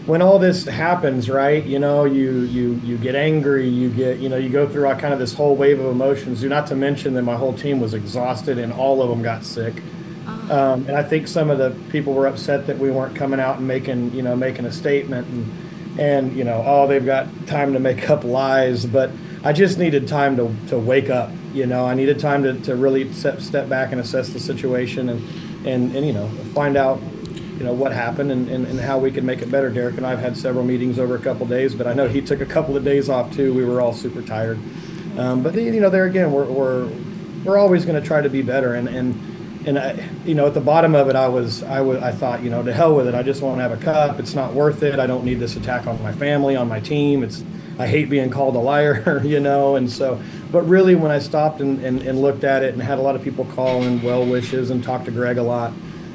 when 0.06 0.20
all 0.20 0.40
this 0.40 0.64
happens, 0.64 1.30
right? 1.30 1.64
You 1.64 1.78
know, 1.78 2.04
you 2.04 2.40
you 2.40 2.80
you 2.82 2.98
get 2.98 3.14
angry, 3.14 3.68
you 3.68 3.88
get 3.90 4.18
you 4.18 4.30
know, 4.30 4.36
you 4.36 4.48
go 4.48 4.68
through 4.68 4.88
all 4.88 4.96
kind 4.96 5.14
of 5.14 5.20
this 5.20 5.32
whole 5.32 5.54
wave 5.54 5.78
of 5.78 5.86
emotions. 5.86 6.40
Do 6.40 6.48
not 6.48 6.66
to 6.66 6.74
mention 6.74 7.14
that 7.14 7.22
my 7.22 7.36
whole 7.36 7.52
team 7.54 7.78
was 7.78 7.94
exhausted, 7.94 8.58
and 8.58 8.72
all 8.72 9.00
of 9.00 9.10
them 9.10 9.22
got 9.22 9.44
sick. 9.44 9.80
Um, 10.26 10.86
and 10.86 10.92
I 10.92 11.02
think 11.02 11.28
some 11.28 11.50
of 11.50 11.58
the 11.58 11.70
people 11.90 12.14
were 12.14 12.26
upset 12.26 12.66
that 12.66 12.78
we 12.78 12.90
weren't 12.90 13.16
coming 13.16 13.40
out 13.40 13.58
and 13.58 13.66
making 13.66 14.12
you 14.12 14.22
know 14.22 14.36
making 14.36 14.64
a 14.64 14.72
statement 14.72 15.26
and 15.28 16.00
and 16.00 16.36
you 16.36 16.44
know 16.44 16.62
oh 16.66 16.86
they've 16.86 17.04
got 17.04 17.28
time 17.46 17.72
to 17.72 17.80
make 17.80 18.08
up 18.10 18.24
lies, 18.24 18.86
but 18.86 19.10
I 19.44 19.52
just 19.52 19.78
needed 19.78 20.08
time 20.08 20.36
to 20.36 20.54
to 20.68 20.78
wake 20.78 21.10
up. 21.10 21.30
You 21.52 21.66
know, 21.66 21.84
I 21.84 21.94
needed 21.94 22.18
time 22.18 22.42
to, 22.44 22.58
to 22.60 22.76
really 22.76 23.12
step 23.12 23.40
step 23.40 23.68
back 23.68 23.92
and 23.92 24.00
assess 24.00 24.30
the 24.30 24.40
situation 24.40 25.08
and 25.08 25.66
and 25.66 25.94
and 25.96 26.06
you 26.06 26.12
know 26.12 26.28
find 26.54 26.76
out 26.76 27.00
you 27.58 27.64
know 27.64 27.72
what 27.72 27.92
happened 27.92 28.32
and, 28.32 28.48
and, 28.48 28.66
and 28.66 28.80
how 28.80 28.98
we 28.98 29.10
can 29.10 29.26
make 29.26 29.42
it 29.42 29.50
better. 29.50 29.70
Derek 29.70 29.96
and 29.96 30.06
I 30.06 30.10
have 30.10 30.20
had 30.20 30.36
several 30.36 30.64
meetings 30.64 30.98
over 30.98 31.14
a 31.14 31.20
couple 31.20 31.46
days, 31.46 31.74
but 31.74 31.86
I 31.86 31.92
know 31.92 32.08
he 32.08 32.20
took 32.20 32.40
a 32.40 32.46
couple 32.46 32.76
of 32.76 32.84
days 32.84 33.08
off 33.08 33.32
too. 33.32 33.52
We 33.52 33.64
were 33.64 33.80
all 33.80 33.92
super 33.92 34.22
tired. 34.22 34.58
Um, 35.16 35.42
but 35.42 35.54
you 35.54 35.80
know, 35.80 35.90
there 35.90 36.06
again, 36.06 36.32
we're 36.32 36.46
we're 36.46 36.90
we're 37.44 37.58
always 37.58 37.84
going 37.84 38.00
to 38.00 38.06
try 38.06 38.20
to 38.20 38.30
be 38.30 38.42
better, 38.42 38.74
and 38.74 38.88
and 38.88 39.14
and 39.66 39.78
I, 39.78 40.08
you 40.24 40.34
know, 40.34 40.46
at 40.46 40.54
the 40.54 40.60
bottom 40.60 40.94
of 40.94 41.08
it, 41.08 41.16
I 41.16 41.28
was, 41.28 41.62
I 41.62 41.80
was, 41.80 42.02
I 42.02 42.12
thought, 42.12 42.42
you 42.42 42.50
know, 42.50 42.62
to 42.62 42.72
hell 42.72 42.94
with 42.94 43.06
it. 43.08 43.14
I 43.14 43.22
just 43.22 43.42
won't 43.42 43.60
have 43.60 43.72
a 43.72 43.76
cup. 43.76 44.18
It's 44.18 44.34
not 44.34 44.54
worth 44.54 44.82
it. 44.82 44.98
I 44.98 45.06
don't 45.06 45.24
need 45.24 45.38
this 45.40 45.56
attack 45.56 45.86
on 45.86 46.02
my 46.02 46.12
family, 46.12 46.56
on 46.56 46.68
my 46.68 46.80
team. 46.80 47.22
It's, 47.22 47.44
I 47.78 47.86
hate 47.86 48.10
being 48.10 48.30
called 48.30 48.54
a 48.56 48.60
liar, 48.60 49.22
you 49.24 49.40
know, 49.40 49.76
and 49.76 49.90
so, 49.90 50.20
but 50.50 50.62
really, 50.62 50.94
when 50.94 51.10
I 51.10 51.18
stopped 51.18 51.60
and, 51.60 51.82
and, 51.84 52.02
and 52.02 52.20
looked 52.20 52.44
at 52.44 52.62
it 52.62 52.74
and 52.74 52.82
had 52.82 52.98
a 52.98 53.02
lot 53.02 53.16
of 53.16 53.22
people 53.22 53.44
call 53.46 53.82
in 53.82 54.02
well 54.02 54.24
wishes 54.26 54.70
and 54.70 54.84
talk 54.84 55.04
to 55.06 55.10
Greg 55.10 55.38
a 55.38 55.42
lot, 55.42 55.72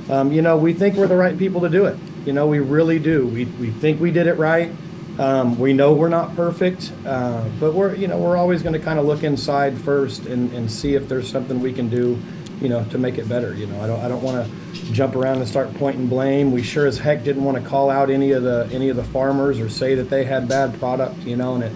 um, 0.09 0.31
you 0.31 0.41
know, 0.41 0.57
we 0.57 0.73
think 0.73 0.95
we're 0.95 1.07
the 1.07 1.17
right 1.17 1.37
people 1.37 1.61
to 1.61 1.69
do 1.69 1.85
it. 1.85 1.97
You 2.25 2.33
know, 2.33 2.47
we 2.47 2.59
really 2.59 2.99
do. 2.99 3.27
We, 3.27 3.45
we 3.45 3.71
think 3.71 3.99
we 3.99 4.11
did 4.11 4.27
it 4.27 4.37
right. 4.37 4.71
Um, 5.19 5.57
we 5.57 5.73
know 5.73 5.93
we're 5.93 6.09
not 6.09 6.35
perfect, 6.35 6.91
uh, 7.05 7.43
but 7.59 7.73
we're, 7.73 7.95
you 7.95 8.07
know, 8.07 8.19
we're 8.19 8.37
always 8.37 8.61
going 8.61 8.73
to 8.73 8.79
kind 8.79 8.99
of 8.99 9.05
look 9.05 9.23
inside 9.23 9.75
first 9.79 10.27
and, 10.27 10.53
and 10.53 10.71
see 10.71 10.93
if 10.93 11.09
there's 11.09 11.29
something 11.29 11.59
we 11.59 11.73
can 11.73 11.89
do, 11.89 12.19
you 12.61 12.69
know, 12.69 12.83
to 12.85 12.97
make 12.97 13.17
it 13.17 13.27
better. 13.29 13.53
You 13.53 13.67
know, 13.67 13.81
I 13.81 13.87
don't, 13.87 13.99
I 14.01 14.07
don't 14.07 14.23
want 14.23 14.45
to 14.45 14.83
jump 14.93 15.15
around 15.15 15.37
and 15.37 15.47
start 15.47 15.73
pointing 15.75 16.07
blame. 16.07 16.51
We 16.51 16.63
sure 16.63 16.85
as 16.87 16.97
heck 16.97 17.23
didn't 17.23 17.43
want 17.43 17.61
to 17.61 17.67
call 17.69 17.89
out 17.89 18.09
any 18.09 18.31
of 18.31 18.43
the, 18.43 18.67
any 18.71 18.89
of 18.89 18.95
the 18.95 19.03
farmers 19.03 19.59
or 19.59 19.69
say 19.69 19.95
that 19.95 20.09
they 20.09 20.23
had 20.25 20.47
bad 20.47 20.77
product, 20.79 21.17
you 21.19 21.35
know, 21.35 21.55
and 21.55 21.63
it, 21.63 21.71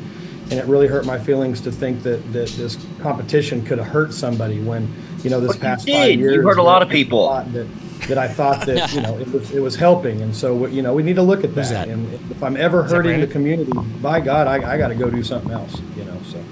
and 0.50 0.54
it 0.60 0.66
really 0.66 0.88
hurt 0.88 1.06
my 1.06 1.18
feelings 1.20 1.62
to 1.62 1.72
think 1.72 2.04
that, 2.04 2.18
that 2.34 2.50
this 2.50 2.78
competition 3.00 3.64
could 3.66 3.78
have 3.78 3.88
hurt 3.88 4.14
somebody 4.14 4.60
when, 4.62 4.92
you 5.24 5.30
know, 5.30 5.40
this 5.40 5.50
But 5.52 5.56
you 5.58 5.62
past 5.62 5.86
did. 5.86 5.94
five 5.96 6.20
You 6.20 6.30
years. 6.32 6.44
hurt 6.46 6.58
a 6.58 6.64
lot 6.64 6.82
of 6.82 6.90
people. 6.90 7.30
That, 7.54 7.68
that 8.08 8.18
I 8.18 8.28
thought 8.28 8.66
that, 8.66 8.92
you 8.94 9.02
know, 9.02 9.18
it 9.20 9.28
was, 9.32 9.52
it 9.52 9.60
was 9.62 9.76
helping. 9.76 10.22
And 10.22 10.36
so, 10.36 10.66
you 10.66 10.82
know, 10.82 10.94
we 10.94 11.04
need 11.04 11.16
to 11.16 11.22
look 11.22 11.44
at 11.44 11.52
Who's 11.52 11.70
that. 11.70 11.88
that? 11.88 11.90
And 11.90 12.12
if 12.32 12.42
I'm 12.44 12.58
ever 12.58 12.84
hurting 12.84 13.22
the 13.22 13.28
community, 13.28 13.72
by 14.02 14.20
God, 14.20 14.48
I, 14.48 14.74
I 14.74 14.78
got 14.78 14.88
to 14.90 14.96
go 14.96 15.10
do 15.10 15.24
something 15.24 15.52
else, 15.52 15.80
you 15.96 16.04
know, 16.06 16.18
so. 16.30 16.44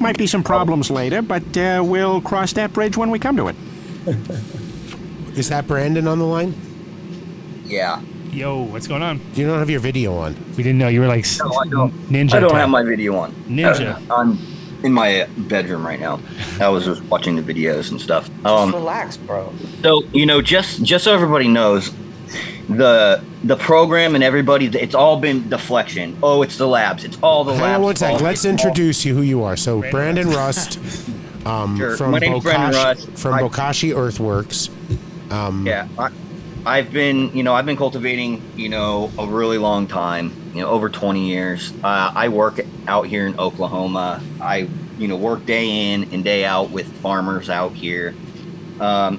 Might 0.00 0.16
be 0.16 0.26
some 0.26 0.42
problems 0.42 0.90
later, 0.90 1.20
but 1.20 1.56
uh, 1.58 1.82
we'll 1.84 2.20
cross 2.22 2.54
that 2.54 2.72
bridge 2.72 2.96
when 2.96 3.10
we 3.10 3.18
come 3.18 3.36
to 3.36 3.48
it. 3.48 3.56
Is 5.36 5.50
that 5.50 5.66
Brandon 5.66 6.08
on 6.08 6.18
the 6.18 6.24
line? 6.24 6.54
Yeah. 7.66 8.00
Yo, 8.32 8.62
what's 8.62 8.86
going 8.86 9.02
on? 9.02 9.20
You 9.34 9.46
don't 9.46 9.58
have 9.58 9.68
your 9.68 9.80
video 9.80 10.16
on. 10.16 10.34
We 10.56 10.62
didn't 10.62 10.78
know 10.78 10.88
you 10.88 11.00
were 11.00 11.06
like 11.06 11.26
No, 11.38 11.52
I 11.54 11.66
don't. 11.68 11.92
ninja. 12.08 12.34
I 12.34 12.40
don't 12.40 12.50
type. 12.50 12.60
have 12.60 12.70
my 12.70 12.82
video 12.82 13.14
on. 13.16 13.32
Ninja. 13.46 14.00
I'm 14.10 14.38
in 14.84 14.92
my 14.92 15.28
bedroom 15.36 15.86
right 15.86 16.00
now. 16.00 16.18
I 16.60 16.68
was 16.68 16.86
just 16.86 17.02
watching 17.04 17.36
the 17.36 17.42
videos 17.42 17.90
and 17.90 18.00
stuff. 18.00 18.30
Um, 18.46 18.72
relax, 18.72 19.16
bro. 19.18 19.52
so 19.82 20.02
you 20.12 20.24
know, 20.24 20.40
just 20.40 20.82
just 20.82 21.04
so 21.04 21.12
everybody 21.12 21.48
knows, 21.48 21.90
the 22.76 23.22
the 23.44 23.56
program 23.56 24.14
and 24.14 24.22
everybody, 24.24 24.66
it's 24.66 24.94
all 24.94 25.18
been 25.18 25.48
deflection. 25.48 26.16
Oh, 26.22 26.42
it's 26.42 26.56
the 26.56 26.66
labs. 26.68 27.04
It's 27.04 27.18
all 27.22 27.44
the 27.44 27.52
Hang 27.54 27.62
labs. 27.62 27.76
on 27.78 27.82
one 27.82 27.96
sec. 27.96 28.20
Let's 28.20 28.44
all- 28.44 28.50
introduce 28.50 29.04
you 29.04 29.14
who 29.14 29.22
you 29.22 29.42
are. 29.44 29.56
So 29.56 29.80
Brandon 29.90 30.28
Rust 30.28 30.78
um, 31.46 31.76
Sure. 31.76 31.96
from, 31.96 32.10
My 32.12 32.18
name's 32.18 32.42
Brandon 32.44 32.70
Bokashi, 32.72 32.84
Rust. 32.84 33.10
from 33.18 33.34
I- 33.34 33.42
Bokashi 33.42 33.96
Earthworks. 33.96 34.68
Um, 35.30 35.66
Yeah, 35.66 35.88
I, 35.98 36.10
I've 36.66 36.92
been, 36.92 37.34
you 37.36 37.42
know, 37.42 37.54
I've 37.54 37.64
been 37.66 37.76
cultivating, 37.78 38.42
you 38.56 38.68
know, 38.68 39.10
a 39.18 39.26
really 39.26 39.56
long 39.58 39.86
time, 39.86 40.32
you 40.54 40.60
know, 40.60 40.68
over 40.68 40.88
20 40.90 41.26
years. 41.26 41.72
Uh, 41.82 42.12
I 42.14 42.28
work 42.28 42.60
out 42.86 43.06
here 43.06 43.26
in 43.26 43.38
Oklahoma. 43.38 44.20
I, 44.40 44.68
you 44.98 45.08
know, 45.08 45.16
work 45.16 45.46
day 45.46 45.92
in 45.94 46.12
and 46.12 46.22
day 46.22 46.44
out 46.44 46.70
with 46.70 46.86
farmers 47.00 47.48
out 47.48 47.72
here. 47.72 48.14
Um, 48.78 49.18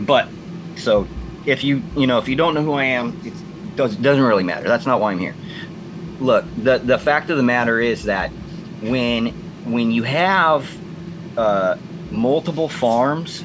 but 0.00 0.28
so 0.76 1.06
if 1.46 1.64
you, 1.64 1.82
you 1.96 2.06
know, 2.06 2.18
if 2.18 2.28
you 2.28 2.36
don't 2.36 2.54
know 2.54 2.62
who 2.62 2.72
I 2.72 2.84
am, 2.84 3.20
it 3.24 3.32
does, 3.76 3.96
doesn't 3.96 4.22
really 4.22 4.44
matter. 4.44 4.66
That's 4.68 4.86
not 4.86 5.00
why 5.00 5.12
I'm 5.12 5.18
here. 5.18 5.34
Look, 6.20 6.44
the 6.56 6.78
the 6.78 6.98
fact 6.98 7.30
of 7.30 7.36
the 7.36 7.42
matter 7.42 7.80
is 7.80 8.04
that 8.04 8.30
when 8.80 9.28
when 9.64 9.90
you 9.90 10.04
have 10.04 10.70
uh, 11.36 11.76
multiple 12.10 12.68
farms 12.68 13.42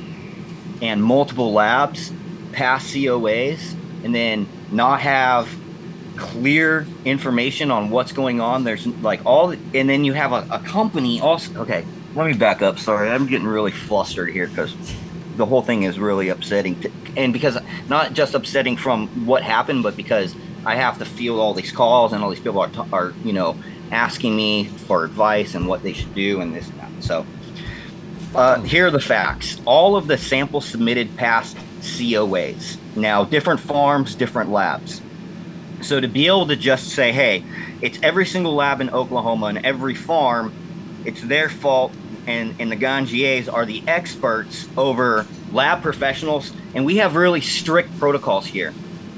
and 0.82 1.04
multiple 1.04 1.52
labs 1.52 2.12
pass 2.52 2.91
COAs 2.91 3.76
and 4.04 4.14
then 4.14 4.47
not 4.72 5.02
have 5.02 5.50
clear 6.16 6.86
information 7.06 7.72
on 7.72 7.89
what's 7.89 8.12
going 8.12 8.41
on. 8.41 8.64
There's 8.64 8.86
like 8.86 9.26
all, 9.26 9.52
and 9.52 9.89
then 9.89 10.04
you 10.04 10.14
have 10.14 10.32
a, 10.32 10.47
a 10.52 10.60
company 10.60 11.20
also. 11.22 11.62
Okay, 11.62 11.86
let 12.16 12.28
me 12.28 12.34
back 12.34 12.62
up. 12.62 12.78
Sorry, 12.78 13.10
I'm 13.10 13.26
getting 13.26 13.47
really 13.47 13.72
flustered 13.72 14.30
here 14.30 14.47
because 14.47 14.76
the 15.40 15.46
whole 15.46 15.62
thing 15.62 15.84
is 15.84 15.98
really 15.98 16.30
upsetting. 16.30 16.80
To, 16.82 16.92
and 17.18 17.34
because 17.34 17.58
not 17.88 18.14
just 18.14 18.36
upsetting 18.36 18.78
from 18.78 19.08
what 19.26 19.42
happened, 19.42 19.82
but 19.82 19.96
because 19.96 20.36
I 20.66 20.76
have 20.76 21.00
to 21.00 21.06
field 21.06 21.40
all 21.40 21.54
these 21.54 21.72
calls 21.72 22.14
and 22.14 22.22
all 22.22 22.30
these 22.30 22.42
people 22.42 22.60
are, 22.60 22.72
are 22.92 23.14
you 23.24 23.34
know, 23.34 23.56
asking 23.90 24.36
me 24.36 24.66
for 24.66 25.06
advice 25.06 25.56
and 25.56 25.66
what 25.66 25.82
they 25.82 25.94
should 25.94 26.14
do 26.14 26.42
and 26.42 26.54
this 26.54 26.70
and 26.70 26.80
that. 26.80 26.92
So, 27.00 27.26
uh, 28.36 28.62
here 28.62 28.88
are 28.88 28.92
the 28.92 29.00
facts. 29.00 29.60
All 29.66 29.96
of 29.96 30.08
the 30.08 30.18
samples 30.18 30.66
submitted 30.66 31.16
passed 31.16 31.58
COAs. 31.80 32.78
Now, 32.98 33.24
different 33.24 33.62
farms, 33.62 34.16
different 34.16 34.52
labs. 34.52 35.02
So 35.82 36.02
to 36.02 36.08
be 36.10 36.28
able 36.28 36.48
to 36.48 36.58
just 36.58 36.90
say, 36.90 37.14
hey, 37.14 37.46
it's 37.82 37.98
every 38.04 38.26
single 38.26 38.54
lab 38.54 38.82
in 38.82 38.90
Oklahoma 38.90 39.48
and 39.48 39.66
every 39.66 39.96
farm, 39.96 40.54
it's 41.06 41.22
their 41.22 41.48
fault, 41.50 41.94
and, 42.30 42.56
and 42.60 42.72
the 42.72 42.76
Ganjiers 42.76 43.52
are 43.52 43.66
the 43.66 43.84
experts 43.88 44.70
over 44.78 45.26
lab 45.52 45.82
professionals, 45.82 46.54
and 46.76 46.86
we 46.86 46.98
have 46.98 47.16
really 47.16 47.42
strict 47.42 47.98
protocols 47.98 48.46
here. 48.46 48.72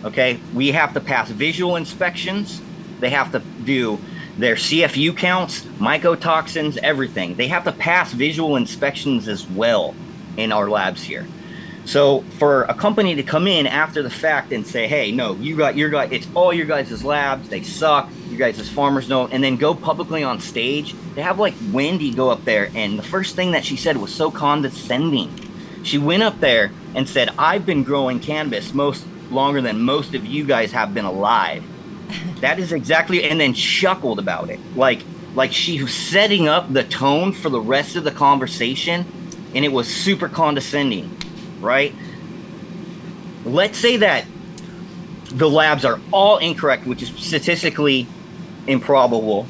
Okay, 0.06 0.40
we 0.54 0.72
have 0.72 0.94
to 0.94 1.02
pass 1.02 1.30
visual 1.30 1.76
inspections. 1.76 2.62
They 3.02 3.10
have 3.10 3.34
to 3.34 3.40
do 3.40 4.00
their 4.38 4.56
CFU 4.56 5.16
counts, 5.16 5.62
mycotoxins, 5.78 6.78
everything. 6.78 7.36
They 7.36 7.50
have 7.50 7.66
to 7.66 7.74
pass 7.74 8.14
visual 8.14 8.56
inspections 8.56 9.28
as 9.28 9.46
well 9.46 9.94
in 10.38 10.54
our 10.54 10.70
labs 10.70 11.04
here. 11.04 11.28
So 11.86 12.24
for 12.38 12.64
a 12.64 12.74
company 12.74 13.16
to 13.16 13.24
come 13.24 13.48
in 13.48 13.68
after 13.68 14.04
the 14.04 14.10
fact 14.10 14.52
and 14.52 14.66
say, 14.66 14.88
"Hey, 14.88 15.12
no, 15.12 15.36
you 15.36 15.56
got 15.56 15.76
your 15.76 15.90
guy. 15.90 16.08
It's 16.12 16.28
all 16.36 16.54
your 16.54 16.66
guys' 16.66 17.04
labs. 17.04 17.50
They 17.50 17.64
suck. 17.64 18.10
You 18.30 18.38
guys 18.38 18.60
as 18.60 18.70
farmers 18.70 19.10
know," 19.10 19.28
and 19.28 19.44
then 19.44 19.58
go 19.58 19.74
publicly 19.74 20.24
on 20.24 20.40
stage, 20.40 20.96
they 21.16 21.22
have 21.22 21.40
like 21.40 21.54
Wendy 21.72 22.12
go 22.12 22.30
up 22.30 22.46
there, 22.46 22.70
and 22.76 22.98
the 22.98 23.04
first 23.04 23.36
thing 23.36 23.52
that 23.52 23.66
she 23.66 23.76
said 23.76 23.98
was 23.98 24.14
so 24.14 24.32
condescending. 24.32 25.30
She 25.84 25.98
went 25.98 26.24
up 26.24 26.40
there 26.40 26.72
and 26.96 27.10
said, 27.10 27.30
"I've 27.38 27.66
been 27.66 27.84
growing 27.84 28.20
cannabis 28.20 28.74
most 28.74 29.06
longer 29.30 29.62
than 29.62 29.82
most 29.82 30.14
of 30.14 30.26
you 30.26 30.46
guys 30.46 30.72
have 30.72 30.94
been 30.94 31.06
alive." 31.06 31.64
That 32.42 32.58
is 32.58 32.74
exactly, 32.74 33.24
and 33.24 33.40
then 33.40 33.54
chuckled 33.54 34.18
about 34.18 34.50
it, 34.50 34.60
like 34.76 35.02
like 35.36 35.54
she 35.54 35.82
was 35.82 35.94
setting 35.94 36.48
up 36.48 36.72
the 36.74 36.84
tone 36.84 37.32
for 37.32 37.50
the 37.50 37.62
rest 37.62 37.96
of 37.96 38.04
the 38.04 38.12
conversation, 38.12 39.06
and 39.54 39.64
it 39.64 39.72
was 39.72 39.88
super 39.88 40.28
condescending, 40.28 41.16
right? 41.62 41.94
Let's 43.46 43.78
say 43.78 43.98
that 43.98 44.26
the 45.30 45.50
labs 45.50 45.86
are 45.86 46.00
all 46.12 46.38
incorrect, 46.38 46.86
which 46.86 47.02
is 47.02 47.10
statistically 47.10 48.08
improbable, 48.68 49.48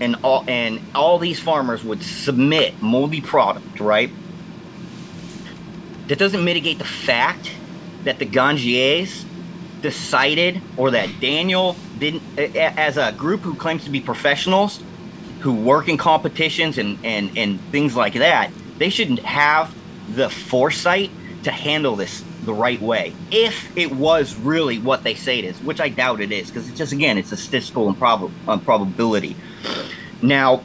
and 0.00 0.16
all 0.22 0.44
and 0.46 0.80
all 0.94 1.18
these 1.18 1.40
farmers 1.40 1.82
would 1.82 2.02
submit 2.02 2.80
moldy 2.80 3.20
product, 3.20 3.80
right? 3.80 4.10
That 6.06 6.18
doesn't 6.18 6.44
mitigate 6.44 6.78
the 6.78 6.84
fact 6.84 7.52
that 8.04 8.18
the 8.18 8.26
Ganjiers 8.26 9.24
decided, 9.82 10.60
or 10.76 10.92
that 10.92 11.20
Daniel 11.20 11.76
didn't, 11.98 12.22
as 12.38 12.96
a 12.96 13.12
group 13.12 13.40
who 13.40 13.54
claims 13.54 13.84
to 13.84 13.90
be 13.90 14.00
professionals, 14.00 14.80
who 15.40 15.54
work 15.54 15.88
in 15.88 15.96
competitions 15.96 16.78
and, 16.78 16.98
and, 17.04 17.36
and 17.36 17.60
things 17.70 17.94
like 17.94 18.14
that, 18.14 18.50
they 18.78 18.90
shouldn't 18.90 19.20
have 19.20 19.74
the 20.14 20.30
foresight 20.30 21.10
to 21.44 21.50
handle 21.50 21.96
this 21.96 22.24
the 22.44 22.54
right 22.54 22.80
way. 22.80 23.12
If 23.30 23.76
it 23.76 23.92
was 23.92 24.36
really 24.36 24.78
what 24.78 25.02
they 25.02 25.14
say 25.14 25.38
it 25.38 25.44
is, 25.44 25.60
which 25.62 25.80
I 25.80 25.88
doubt 25.88 26.20
it 26.20 26.32
is, 26.32 26.48
because 26.48 26.68
it's 26.68 26.78
just, 26.78 26.92
again, 26.92 27.18
it's 27.18 27.32
a 27.32 27.36
statistical 27.36 27.92
improb- 27.92 28.32
improbability. 28.48 29.36
Um, 29.66 29.88
now, 30.22 30.62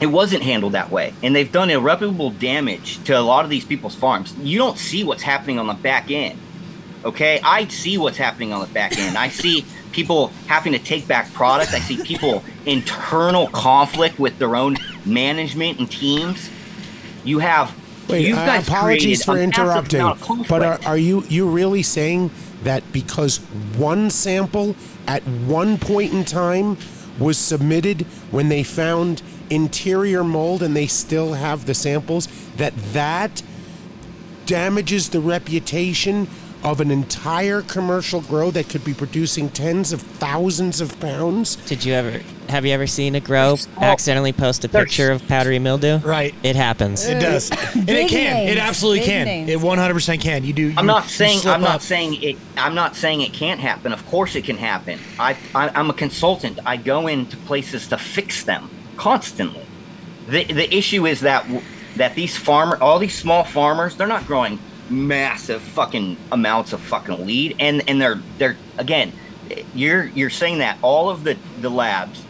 it 0.00 0.06
wasn't 0.06 0.42
handled 0.42 0.72
that 0.72 0.90
way, 0.90 1.14
and 1.22 1.34
they've 1.34 1.50
done 1.50 1.70
irreparable 1.70 2.30
damage 2.30 3.02
to 3.04 3.18
a 3.18 3.20
lot 3.20 3.44
of 3.44 3.50
these 3.50 3.64
people's 3.64 3.94
farms. 3.94 4.34
You 4.38 4.58
don't 4.58 4.78
see 4.78 5.04
what's 5.04 5.22
happening 5.22 5.58
on 5.58 5.66
the 5.66 5.74
back 5.74 6.10
end. 6.10 6.38
Okay, 7.04 7.40
I 7.42 7.66
see 7.68 7.98
what's 7.98 8.16
happening 8.18 8.52
on 8.52 8.60
the 8.60 8.72
back 8.72 8.98
end. 8.98 9.16
I 9.16 9.28
see 9.28 9.64
people 9.92 10.28
having 10.46 10.72
to 10.72 10.78
take 10.78 11.06
back 11.06 11.32
product. 11.32 11.72
I 11.72 11.80
see 11.80 12.02
people 12.02 12.44
internal 12.66 13.48
conflict 13.48 14.18
with 14.18 14.38
their 14.38 14.56
own 14.56 14.76
management 15.04 15.78
and 15.78 15.90
teams. 15.90 16.50
You 17.24 17.40
have 17.40 17.76
Wait, 18.08 18.26
you 18.26 18.36
uh, 18.36 18.60
apologies 18.60 19.24
for 19.24 19.38
interrupting, 19.38 20.00
amount 20.00 20.20
of 20.20 20.26
conflict. 20.26 20.50
but 20.50 20.62
are, 20.62 20.78
are 20.86 20.98
you 20.98 21.24
you 21.28 21.48
really 21.48 21.82
saying 21.82 22.30
that 22.62 22.82
because 22.92 23.38
one 23.76 24.10
sample 24.10 24.76
at 25.06 25.22
one 25.22 25.78
point 25.78 26.12
in 26.12 26.24
time 26.24 26.76
was 27.18 27.38
submitted 27.38 28.02
when 28.30 28.48
they 28.48 28.62
found 28.62 29.22
interior 29.50 30.24
mold 30.24 30.62
and 30.62 30.74
they 30.74 30.86
still 30.86 31.34
have 31.34 31.66
the 31.66 31.74
samples 31.74 32.28
that 32.56 32.74
that 32.92 33.42
damages 34.46 35.10
the 35.10 35.20
reputation 35.20 36.26
of 36.62 36.80
an 36.80 36.90
entire 36.90 37.62
commercial 37.62 38.20
grow 38.20 38.50
that 38.50 38.68
could 38.68 38.84
be 38.84 38.94
producing 38.94 39.48
tens 39.50 39.92
of 39.92 40.00
thousands 40.00 40.80
of 40.80 40.98
pounds? 41.00 41.56
Did 41.66 41.84
you 41.84 41.92
ever 41.92 42.20
Have 42.52 42.66
you 42.66 42.72
ever 42.74 42.86
seen 42.86 43.14
a 43.14 43.20
grow 43.20 43.56
oh. 43.58 43.80
accidentally 43.80 44.34
post 44.34 44.62
a 44.66 44.68
picture 44.68 45.10
of 45.10 45.26
powdery 45.26 45.58
mildew? 45.58 45.96
Right. 46.00 46.34
It 46.42 46.54
happens. 46.54 47.06
It 47.06 47.18
does, 47.18 47.50
and 47.50 47.84
it 47.84 47.86
Big 47.86 48.10
can. 48.10 48.46
It 48.46 48.58
absolutely 48.58 48.98
big 49.00 49.08
can. 49.08 49.24
names. 49.24 49.48
It 49.48 49.58
100% 49.58 50.20
can. 50.20 50.44
You 50.44 50.52
do. 50.52 50.74
I'm 50.76 50.84
not 50.84 51.06
saying 51.06 51.40
I'm 51.46 51.62
not 51.62 51.76
up. 51.76 51.80
saying 51.80 52.22
it. 52.22 52.36
I'm 52.58 52.74
not 52.74 52.94
saying 52.94 53.22
it 53.22 53.32
can't 53.32 53.58
happen. 53.58 53.90
Of 53.90 54.04
course, 54.04 54.34
it 54.34 54.44
can 54.44 54.58
happen. 54.58 54.98
I, 55.18 55.34
I 55.54 55.70
I'm 55.70 55.88
a 55.88 55.94
consultant. 55.94 56.58
I 56.66 56.76
go 56.76 57.06
into 57.06 57.38
places 57.38 57.88
to 57.88 57.96
fix 57.96 58.44
them 58.44 58.68
constantly. 58.98 59.64
The 60.28 60.44
the 60.44 60.76
issue 60.76 61.06
is 61.06 61.20
that 61.20 61.46
that 61.96 62.14
these 62.14 62.36
farmer, 62.36 62.76
all 62.82 62.98
these 62.98 63.14
small 63.18 63.44
farmers, 63.44 63.96
they're 63.96 64.06
not 64.06 64.26
growing 64.26 64.58
massive 64.90 65.62
fucking 65.62 66.18
amounts 66.30 66.74
of 66.74 66.82
fucking 66.82 67.24
weed, 67.24 67.56
and 67.58 67.88
and 67.88 67.98
they're 67.98 68.20
they're 68.36 68.58
again, 68.76 69.10
you're 69.74 70.04
you're 70.04 70.28
saying 70.28 70.58
that 70.58 70.76
all 70.82 71.08
of 71.08 71.24
the 71.24 71.38
the 71.62 71.70
labs, 71.70 72.22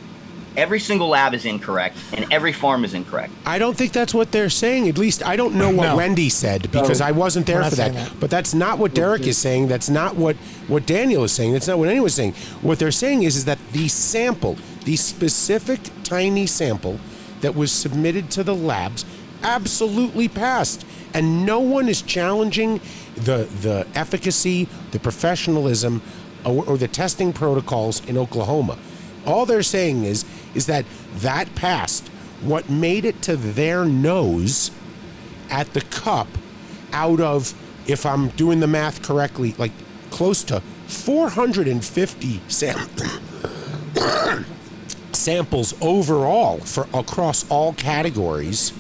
every 0.57 0.81
single 0.81 1.09
lab 1.09 1.35
is 1.35 1.45
incorrect, 1.45 1.97
and 2.13 2.27
every 2.33 2.53
farm 2.53 2.85
is 2.85 2.95
incorrect. 2.95 3.33
I 3.47 3.59
don't 3.59 3.77
think 3.77 3.93
that's 3.93 4.15
what 4.15 4.33
they're 4.33 4.51
saying. 4.51 4.89
At 4.89 4.99
least 4.99 5.25
I 5.27 5.37
don't 5.37 5.55
know 5.55 5.71
what 5.71 5.89
No. 5.89 5.97
Wendy 5.97 6.29
said 6.29 6.63
because 6.71 7.01
No. 7.01 7.07
I 7.07 7.13
wasn't 7.13 7.47
there 7.47 7.63
for 7.65 7.77
that. 7.77 7.95
that. 7.95 8.13
But 8.21 8.31
that's 8.31 8.55
not 8.55 8.79
what 8.79 8.95
Derek 8.95 9.23
is 9.27 9.39
saying. 9.39 9.69
That's 9.69 9.89
not 9.91 10.17
what 10.17 10.37
what 10.69 10.87
Daniel 10.87 11.25
is 11.25 11.33
saying. 11.33 11.53
That's 11.53 11.69
not 11.69 11.79
what 11.79 11.89
anyone 11.89 12.07
is 12.07 12.15
saying. 12.15 12.35
What 12.61 12.79
they're 12.79 12.91
saying 12.91 13.23
is 13.23 13.37
is 13.37 13.45
that 13.47 13.59
the 13.73 13.89
sample, 13.89 14.57
the 14.85 14.97
specific 14.97 15.81
tiny 16.05 16.47
sample 16.47 16.99
that 17.41 17.55
was 17.57 17.73
submitted 17.73 18.31
to 18.33 18.45
the 18.45 18.55
labs, 18.55 19.05
absolutely 19.43 20.29
passed, 20.29 20.85
and 21.15 21.45
no 21.45 21.61
one 21.61 21.89
is 21.89 22.03
challenging 22.03 22.81
the 23.17 23.49
the 23.63 23.87
efficacy, 23.95 24.69
the 24.93 24.99
professionalism, 24.99 26.01
or, 26.45 26.65
or 26.67 26.77
the 26.79 26.89
testing 26.89 27.33
protocols 27.33 28.05
in 28.09 28.17
Oklahoma. 28.19 28.79
All 29.27 29.47
they're 29.47 29.63
saying 29.63 30.05
is 30.05 30.25
is 30.55 30.67
that 30.67 30.85
that 31.17 31.55
passed. 31.55 32.09
What 32.41 32.69
made 32.69 33.05
it 33.05 33.23
to 33.23 33.37
their 33.37 33.85
nose 33.85 34.71
at 35.51 35.73
the 35.75 35.81
cup 35.83 36.27
out 36.93 37.21
of, 37.21 37.55
if 37.87 38.05
I'm 38.05 38.29
doing 38.31 38.61
the 38.61 38.67
math 38.67 39.03
correctly, 39.03 39.55
like 39.59 39.73
close 40.11 40.43
to 40.45 40.61
450 40.89 42.41
sam- 42.49 42.89
samples 45.13 45.75
overall 45.81 46.59
for 46.59 46.89
across 46.93 47.49
all 47.51 47.73
categories. 47.75 48.73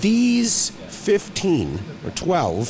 These 0.00 0.70
15 0.70 1.78
or 2.04 2.10
12 2.10 2.68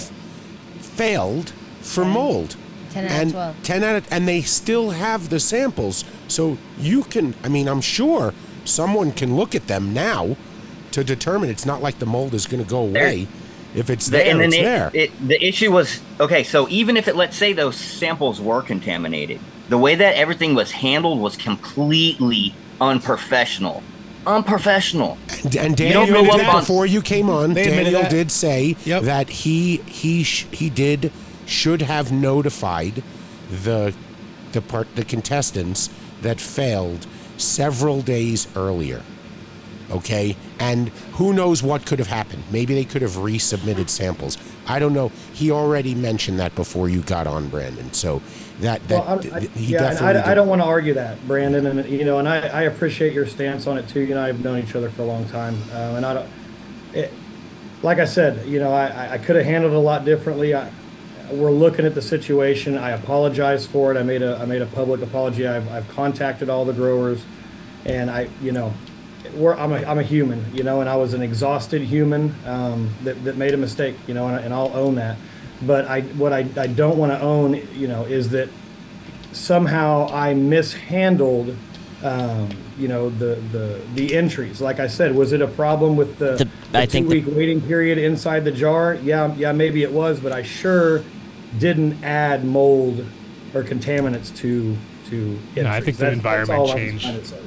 failed 0.81 1.51
for 1.81 2.05
mold. 2.05 2.57
10 2.99 3.05
out 3.07 3.11
of 3.15 3.21
and 3.23 3.31
12. 3.33 3.63
10 3.63 3.85
out 3.85 3.97
of, 3.97 4.13
and 4.13 4.29
they 4.29 4.43
still 4.43 4.91
have 4.91 5.29
the 5.31 5.41
samples. 5.41 6.05
So 6.29 6.59
you 6.79 7.03
can, 7.05 7.35
I 7.45 7.49
mean, 7.49 7.69
I'm 7.69 7.81
sure 7.81 8.35
someone 8.65 9.13
can 9.13 9.37
look 9.37 9.55
at 9.55 9.67
them 9.67 9.93
now 9.95 10.37
to 10.93 11.05
determine 11.05 11.51
it's 11.51 11.67
not 11.67 11.83
like 11.83 11.99
the 11.99 12.07
mold 12.07 12.35
is 12.35 12.47
going 12.47 12.63
to 12.65 12.69
go 12.69 12.81
away. 12.81 13.29
If 13.75 13.91
it's 13.91 14.07
The- 14.07 14.13
there, 14.19 14.31
and 14.31 14.41
then 14.41 14.49
it's 14.49 14.57
it, 14.57 14.63
there. 14.63 14.91
It, 14.95 15.29
the 15.29 15.45
issue 15.47 15.71
was 15.71 16.01
okay. 16.19 16.43
So 16.43 16.69
even 16.71 16.97
if 16.97 17.07
it, 17.07 17.17
let's 17.17 17.37
say 17.37 17.53
those 17.53 17.77
samples 17.77 18.41
were 18.41 18.63
contaminated, 18.63 19.41
the 19.69 19.77
way 19.79 19.95
that 19.95 20.17
everything 20.17 20.55
was 20.55 20.71
handled 20.71 21.21
was 21.21 21.37
completely 21.37 22.55
unprofessional. 22.81 23.83
Unprofessional. 24.27 25.17
And, 25.45 25.57
and 25.57 25.77
Daniel, 25.77 26.07
don't 26.07 26.27
go 26.27 26.37
did- 26.39 26.53
before 26.61 26.87
you 26.87 27.01
came 27.03 27.29
on, 27.31 27.55
Daniel 27.55 28.09
did 28.09 28.31
say 28.31 28.73
that 28.85 29.29
he 29.29 29.77
he 29.87 30.23
sh- 30.25 30.47
he 30.51 30.69
did 30.71 31.13
should 31.49 31.83
have 31.83 32.13
notified 32.13 33.03
the 33.65 33.95
the 34.53 34.61
part 34.61 34.95
the 34.95 35.05
contestants 35.05 35.91
that 36.23 36.41
failed 36.41 37.07
several 37.37 38.03
days 38.03 38.47
earlier. 38.57 39.03
Okay, 39.91 40.37
and 40.59 40.91
who 41.15 41.33
knows 41.33 41.63
what 41.63 41.87
could 41.87 41.99
have 41.99 42.09
happened? 42.09 42.45
Maybe 42.51 42.75
they 42.75 42.85
could 42.85 43.01
have 43.01 43.13
resubmitted 43.13 43.89
samples. 43.89 44.37
I 44.67 44.79
don't 44.79 44.93
know. 44.93 45.11
He 45.33 45.51
already 45.51 45.95
mentioned 45.95 46.39
that 46.41 46.55
before 46.55 46.91
you 46.91 47.01
got 47.01 47.27
on, 47.27 47.49
Brandon. 47.49 47.91
So 47.95 48.21
that 48.61 48.87
that 48.89 49.07
Well, 49.07 49.35
I, 49.35 49.37
I, 49.37 49.41
he 49.41 49.73
yeah, 49.73 49.79
definitely. 49.79 50.21
I, 50.21 50.33
I 50.33 50.35
don't 50.35 50.49
want 50.49 50.61
to 50.61 50.67
argue 50.67 50.93
that, 50.95 51.27
Brandon, 51.27 51.65
and 51.67 51.89
you 51.89 52.05
know, 52.05 52.19
and 52.19 52.29
I, 52.29 52.49
I 52.49 52.63
appreciate 52.63 53.15
your 53.15 53.27
stance 53.27 53.67
on 53.67 53.79
it 53.79 53.89
too. 53.89 54.01
You 54.01 54.15
know, 54.15 54.23
I've 54.23 54.45
known 54.45 54.59
each 54.59 54.75
other 54.75 54.91
for 54.91 55.03
a 55.03 55.07
long 55.07 55.27
time, 55.29 55.57
uh, 55.73 55.95
and 55.97 56.05
I 56.05 56.15
don't. 56.15 56.29
It, 56.93 57.13
like 57.81 57.99
I 57.99 58.05
said, 58.05 58.47
you 58.47 58.59
know, 58.59 58.73
I, 58.73 59.13
I 59.15 59.19
could 59.19 59.37
have 59.37 59.45
handled 59.45 59.73
it 59.73 59.77
a 59.77 59.81
lot 59.81 60.05
differently. 60.05 60.55
I, 60.55 60.71
we're 61.33 61.51
looking 61.51 61.85
at 61.87 61.95
the 61.95 62.03
situation. 62.03 62.77
I 62.79 62.91
apologize 62.91 63.67
for 63.67 63.93
it. 63.95 63.99
I 63.99 64.03
made 64.03 64.23
a 64.23 64.37
I 64.39 64.45
made 64.47 64.63
a 64.63 64.67
public 64.67 65.03
apology. 65.03 65.47
I've, 65.47 65.71
I've 65.71 65.89
contacted 65.89 66.49
all 66.49 66.65
the 66.65 66.73
growers, 66.73 67.23
and 67.85 68.11
I 68.11 68.29
you 68.43 68.53
know, 68.53 68.73
we're, 69.35 69.55
I'm 69.55 69.73
a 69.73 69.85
I'm 69.85 69.99
a 69.99 70.03
human, 70.03 70.45
you 70.55 70.63
know, 70.65 70.81
and 70.81 70.89
I 70.89 70.97
was 70.97 71.15
an 71.15 71.23
exhausted 71.23 71.83
human 71.83 72.35
um, 72.47 72.91
that 73.05 73.23
that 73.25 73.37
made 73.37 73.55
a 73.55 73.59
mistake, 73.59 73.97
you 74.07 74.15
know, 74.15 74.27
and, 74.29 74.45
and 74.45 74.55
I'll 74.55 74.73
own 74.75 74.95
that. 74.97 75.17
But 75.63 75.87
I 75.87 76.03
what 76.03 76.33
I, 76.33 76.47
I 76.57 76.67
don't 76.69 76.99
want 76.99 77.13
to 77.13 77.21
own, 77.21 77.55
you 77.75 77.89
know, 77.89 78.05
is 78.05 78.31
that 78.31 78.49
somehow 79.33 80.09
I 80.11 80.35
mishandled, 80.35 81.57
um, 82.03 82.49
you 82.79 82.89
know, 82.89 83.11
the, 83.11 83.35
the 83.53 83.81
the 83.95 84.15
entries. 84.15 84.61
Like 84.61 84.81
I 84.81 84.87
said, 84.87 85.15
was 85.15 85.33
it 85.33 85.43
a 85.43 85.49
problem 85.49 85.97
with 85.97 86.19
the, 86.19 86.37
The- 86.37 86.49
the 86.73 86.79
I 86.79 86.87
two 86.87 86.91
think 86.93 87.09
the- 87.09 87.21
week 87.21 87.25
waiting 87.37 87.61
period 87.61 87.99
inside 87.99 88.45
the 88.45 88.53
jar? 88.53 88.95
Yeah, 88.95 89.35
yeah, 89.35 89.53
maybe 89.53 89.83
it 89.83 89.93
was, 89.93 90.21
but 90.21 90.33
I 90.33 90.43
sure 90.43 91.03
didn't 91.59 92.03
add 92.05 92.45
mold 92.45 93.05
or 93.55 93.63
contaminants 93.63 94.35
to 94.39 94.77
to. 95.11 95.39
No, 95.57 95.67
I 95.67 95.81
think 95.81 95.97
the 95.97 96.05
That's- 96.05 96.17
environment 96.17 96.49
that's 96.49 96.59
all 96.59 96.71
I 96.71 96.75
was 96.75 96.83
changed. 96.83 97.05
trying 97.05 97.21
to 97.21 97.25
say. 97.27 97.39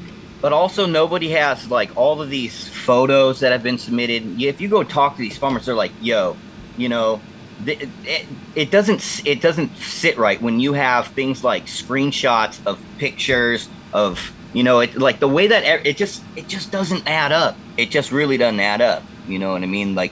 But 0.41 0.53
also, 0.53 0.87
nobody 0.87 1.29
has 1.31 1.69
like 1.69 1.95
all 1.95 2.21
of 2.21 2.29
these 2.31 2.67
photos 2.67 3.41
that 3.41 3.51
have 3.51 3.61
been 3.61 3.77
submitted. 3.77 4.41
If 4.41 4.59
you 4.59 4.67
go 4.69 4.83
talk 4.83 5.15
to 5.17 5.21
these 5.21 5.37
farmers, 5.37 5.65
they're 5.67 5.75
like, 5.75 5.91
"Yo, 6.01 6.35
you 6.77 6.89
know, 6.89 7.21
th- 7.63 7.87
it, 8.05 8.25
it 8.55 8.71
doesn't 8.71 8.95
s- 9.01 9.21
it 9.23 9.39
doesn't 9.39 9.77
sit 9.77 10.17
right 10.17 10.41
when 10.41 10.59
you 10.59 10.73
have 10.73 11.07
things 11.09 11.43
like 11.43 11.67
screenshots 11.67 12.59
of 12.65 12.79
pictures 12.97 13.69
of 13.93 14.31
you 14.53 14.63
know 14.63 14.79
it 14.79 14.97
like 14.97 15.19
the 15.19 15.27
way 15.27 15.45
that 15.47 15.63
e- 15.63 15.89
it 15.89 15.95
just 15.97 16.23
it 16.35 16.47
just 16.47 16.71
doesn't 16.71 17.07
add 17.07 17.31
up. 17.31 17.55
It 17.77 17.91
just 17.91 18.11
really 18.11 18.37
doesn't 18.37 18.59
add 18.59 18.81
up. 18.81 19.03
You 19.27 19.37
know 19.37 19.51
what 19.51 19.61
I 19.61 19.67
mean? 19.67 19.93
Like 19.93 20.11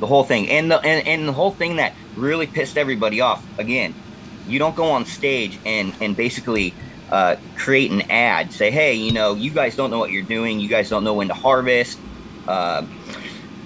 the 0.00 0.06
whole 0.08 0.24
thing 0.24 0.48
and 0.50 0.68
the 0.72 0.80
and, 0.80 1.06
and 1.06 1.28
the 1.28 1.32
whole 1.32 1.52
thing 1.52 1.76
that 1.76 1.94
really 2.18 2.48
pissed 2.48 2.78
everybody 2.78 3.20
off. 3.22 3.40
Again 3.58 3.96
you 4.44 4.58
don't 4.58 4.76
go 4.76 4.90
on 4.92 5.06
stage 5.06 5.60
and 5.66 5.96
and 6.00 6.16
basically 6.16 6.76
uh, 7.12 7.36
create 7.56 7.92
an 7.92 8.02
ad. 8.10 8.52
Say 8.52 8.70
hey 8.70 8.94
you 8.94 9.12
know 9.12 9.34
you 9.34 9.52
guys 9.54 9.76
don't 9.76 9.90
know 9.90 9.98
what 9.98 10.10
you're 10.12 10.24
doing. 10.24 10.60
You 10.60 10.70
guys 10.70 10.88
don't 10.88 11.04
know 11.04 11.14
when 11.14 11.28
to 11.28 11.34
harvest. 11.34 12.04
Uh, 12.48 12.86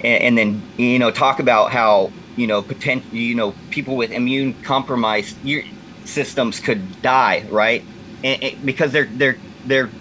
and, 0.02 0.22
and 0.22 0.38
then 0.38 0.66
you 0.78 0.98
know 0.98 1.10
talk 1.10 1.40
about 1.40 1.72
how 1.72 2.14
you 2.36 2.46
know 2.46 2.62
potential 2.62 3.06
you 3.10 3.34
know 3.34 3.58
people 3.70 3.96
with 3.96 4.10
immune 4.12 4.58
compromised 4.64 5.38
systems 6.06 6.60
could 6.60 7.00
die 7.02 7.46
right? 7.50 7.84
And, 8.24 8.38
and- 8.42 8.66
because 8.66 8.92
they're 8.92 9.10
they're 9.16 9.40
they're 9.64 9.96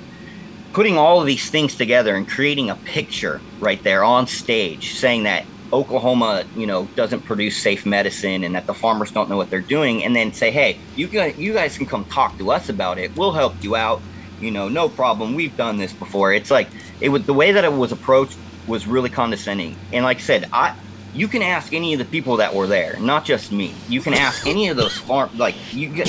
putting 0.73 0.97
all 0.97 1.21
of 1.21 1.27
these 1.27 1.49
things 1.49 1.75
together 1.75 2.15
and 2.15 2.27
creating 2.27 2.69
a 2.69 2.77
picture 2.85 3.45
right 3.59 3.81
there 3.83 4.03
on 4.03 4.27
stage 4.27 4.93
saying 4.95 5.23
that 5.23 5.45
Oklahoma, 5.73 6.43
you 6.55 6.67
know, 6.67 6.85
doesn't 6.95 7.21
produce 7.21 7.57
safe 7.57 7.85
medicine 7.85 8.43
and 8.43 8.55
that 8.55 8.67
the 8.67 8.73
farmers 8.73 9.11
don't 9.11 9.29
know 9.29 9.37
what 9.37 9.49
they're 9.49 9.61
doing 9.61 10.03
and 10.03 10.15
then 10.15 10.33
say, 10.33 10.51
"Hey, 10.51 10.77
you 10.95 11.07
guys 11.07 11.37
you 11.37 11.53
guys 11.53 11.77
can 11.77 11.85
come 11.85 12.05
talk 12.05 12.37
to 12.37 12.51
us 12.51 12.69
about 12.69 12.97
it. 12.97 13.15
We'll 13.15 13.31
help 13.31 13.55
you 13.63 13.75
out. 13.75 14.01
You 14.39 14.51
know, 14.51 14.67
no 14.69 14.89
problem. 14.89 15.35
We've 15.35 15.55
done 15.55 15.77
this 15.77 15.93
before." 15.93 16.33
It's 16.33 16.51
like 16.51 16.67
it 16.99 17.09
was 17.09 17.25
the 17.25 17.33
way 17.33 17.51
that 17.51 17.63
it 17.63 17.73
was 17.73 17.91
approached 17.91 18.37
was 18.67 18.87
really 18.87 19.09
condescending. 19.09 19.75
And 19.91 20.03
like 20.03 20.17
I 20.17 20.21
said, 20.21 20.49
I 20.53 20.75
you 21.13 21.27
can 21.27 21.41
ask 21.41 21.73
any 21.73 21.93
of 21.93 21.99
the 21.99 22.05
people 22.05 22.37
that 22.37 22.53
were 22.53 22.67
there, 22.67 22.97
not 22.99 23.25
just 23.25 23.51
me. 23.51 23.73
You 23.89 24.01
can 24.01 24.13
ask 24.13 24.47
any 24.47 24.69
of 24.69 24.77
those 24.77 24.97
farm 24.97 25.29
like 25.37 25.55
you 25.73 25.89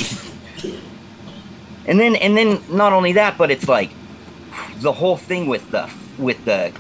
and 1.87 1.99
then 1.99 2.17
and 2.17 2.37
then 2.37 2.63
not 2.71 2.93
only 2.93 3.13
that, 3.15 3.39
but 3.39 3.51
it's 3.51 3.69
like 3.69 3.91
the 4.81 4.93
whole 4.93 5.17
thing 5.17 5.47
with 5.47 5.71
the 5.71 5.91
with 6.19 6.45
the 6.45 6.73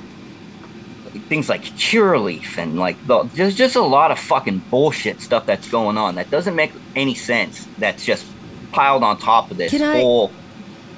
things 1.28 1.48
like 1.48 1.62
Curaleaf 1.62 2.58
and 2.58 2.78
like 2.78 2.96
the, 3.06 3.24
there's 3.34 3.54
just 3.54 3.76
a 3.76 3.82
lot 3.82 4.10
of 4.10 4.18
fucking 4.18 4.58
bullshit 4.70 5.20
stuff 5.20 5.46
that's 5.46 5.68
going 5.70 5.96
on 5.98 6.14
that 6.16 6.30
doesn't 6.30 6.54
make 6.56 6.72
any 6.96 7.14
sense. 7.14 7.66
That's 7.78 8.04
just 8.04 8.26
piled 8.72 9.02
on 9.02 9.18
top 9.18 9.50
of 9.50 9.56
this 9.58 9.70
Can 9.70 9.82
I- 9.82 10.00
whole 10.00 10.28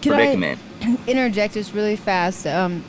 Can 0.02 0.12
predicament. 0.12 0.58
I 0.82 0.98
interject 1.06 1.54
just 1.54 1.72
really 1.74 1.96
fast? 1.96 2.46
Um, 2.46 2.84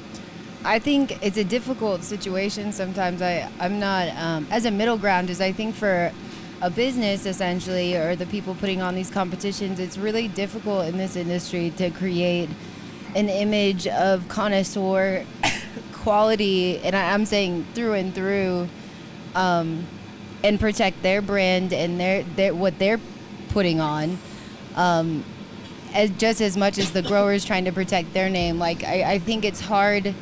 I 0.64 0.80
think 0.80 1.24
it's 1.24 1.38
a 1.38 1.44
difficult 1.44 2.04
situation. 2.04 2.72
Sometimes 2.72 3.22
I 3.22 3.50
I'm 3.60 3.80
not 3.80 4.10
um, 4.18 4.48
as 4.50 4.66
a 4.66 4.72
middle 4.72 4.98
ground 4.98 5.30
is 5.30 5.40
I 5.40 5.52
think 5.52 5.76
for 5.76 6.12
a 6.62 6.70
business 6.70 7.26
essentially 7.26 7.96
or 7.96 8.16
the 8.16 8.26
people 8.26 8.56
putting 8.56 8.82
on 8.82 8.96
these 8.96 9.10
competitions, 9.12 9.80
it's 9.80 9.98
really 9.98 10.28
difficult 10.28 10.88
in 10.88 10.98
this 10.98 11.16
industry 11.16 11.70
to 11.78 11.90
create 11.92 12.50
an 13.16 13.30
image 13.30 13.88
of 13.88 14.28
connoisseur 14.28 15.24
quality, 16.06 16.78
and 16.84 16.96
I, 16.96 17.14
I'm 17.14 17.26
saying 17.26 17.66
through 17.74 17.94
and 17.94 18.14
through, 18.14 18.70
um, 19.34 19.88
and 20.44 20.60
protect 20.60 21.02
their 21.02 21.20
brand 21.20 21.74
and 21.74 22.00
their 22.00 22.22
their 22.22 22.54
what 22.54 22.78
they're 22.78 23.00
putting 23.50 23.80
on. 23.80 24.20
Um, 24.76 25.26
as 25.96 26.12
just 26.12 26.42
as 26.42 26.56
much 26.56 26.78
as 26.78 26.92
the 26.92 27.02
growers 27.02 27.44
trying 27.44 27.66
to 27.66 27.72
protect 27.72 28.14
their 28.14 28.30
name. 28.30 28.60
Like 28.60 28.84
I, 28.84 29.14
I 29.14 29.20
think 29.20 29.46
it's 29.46 29.62
hard 29.62 30.14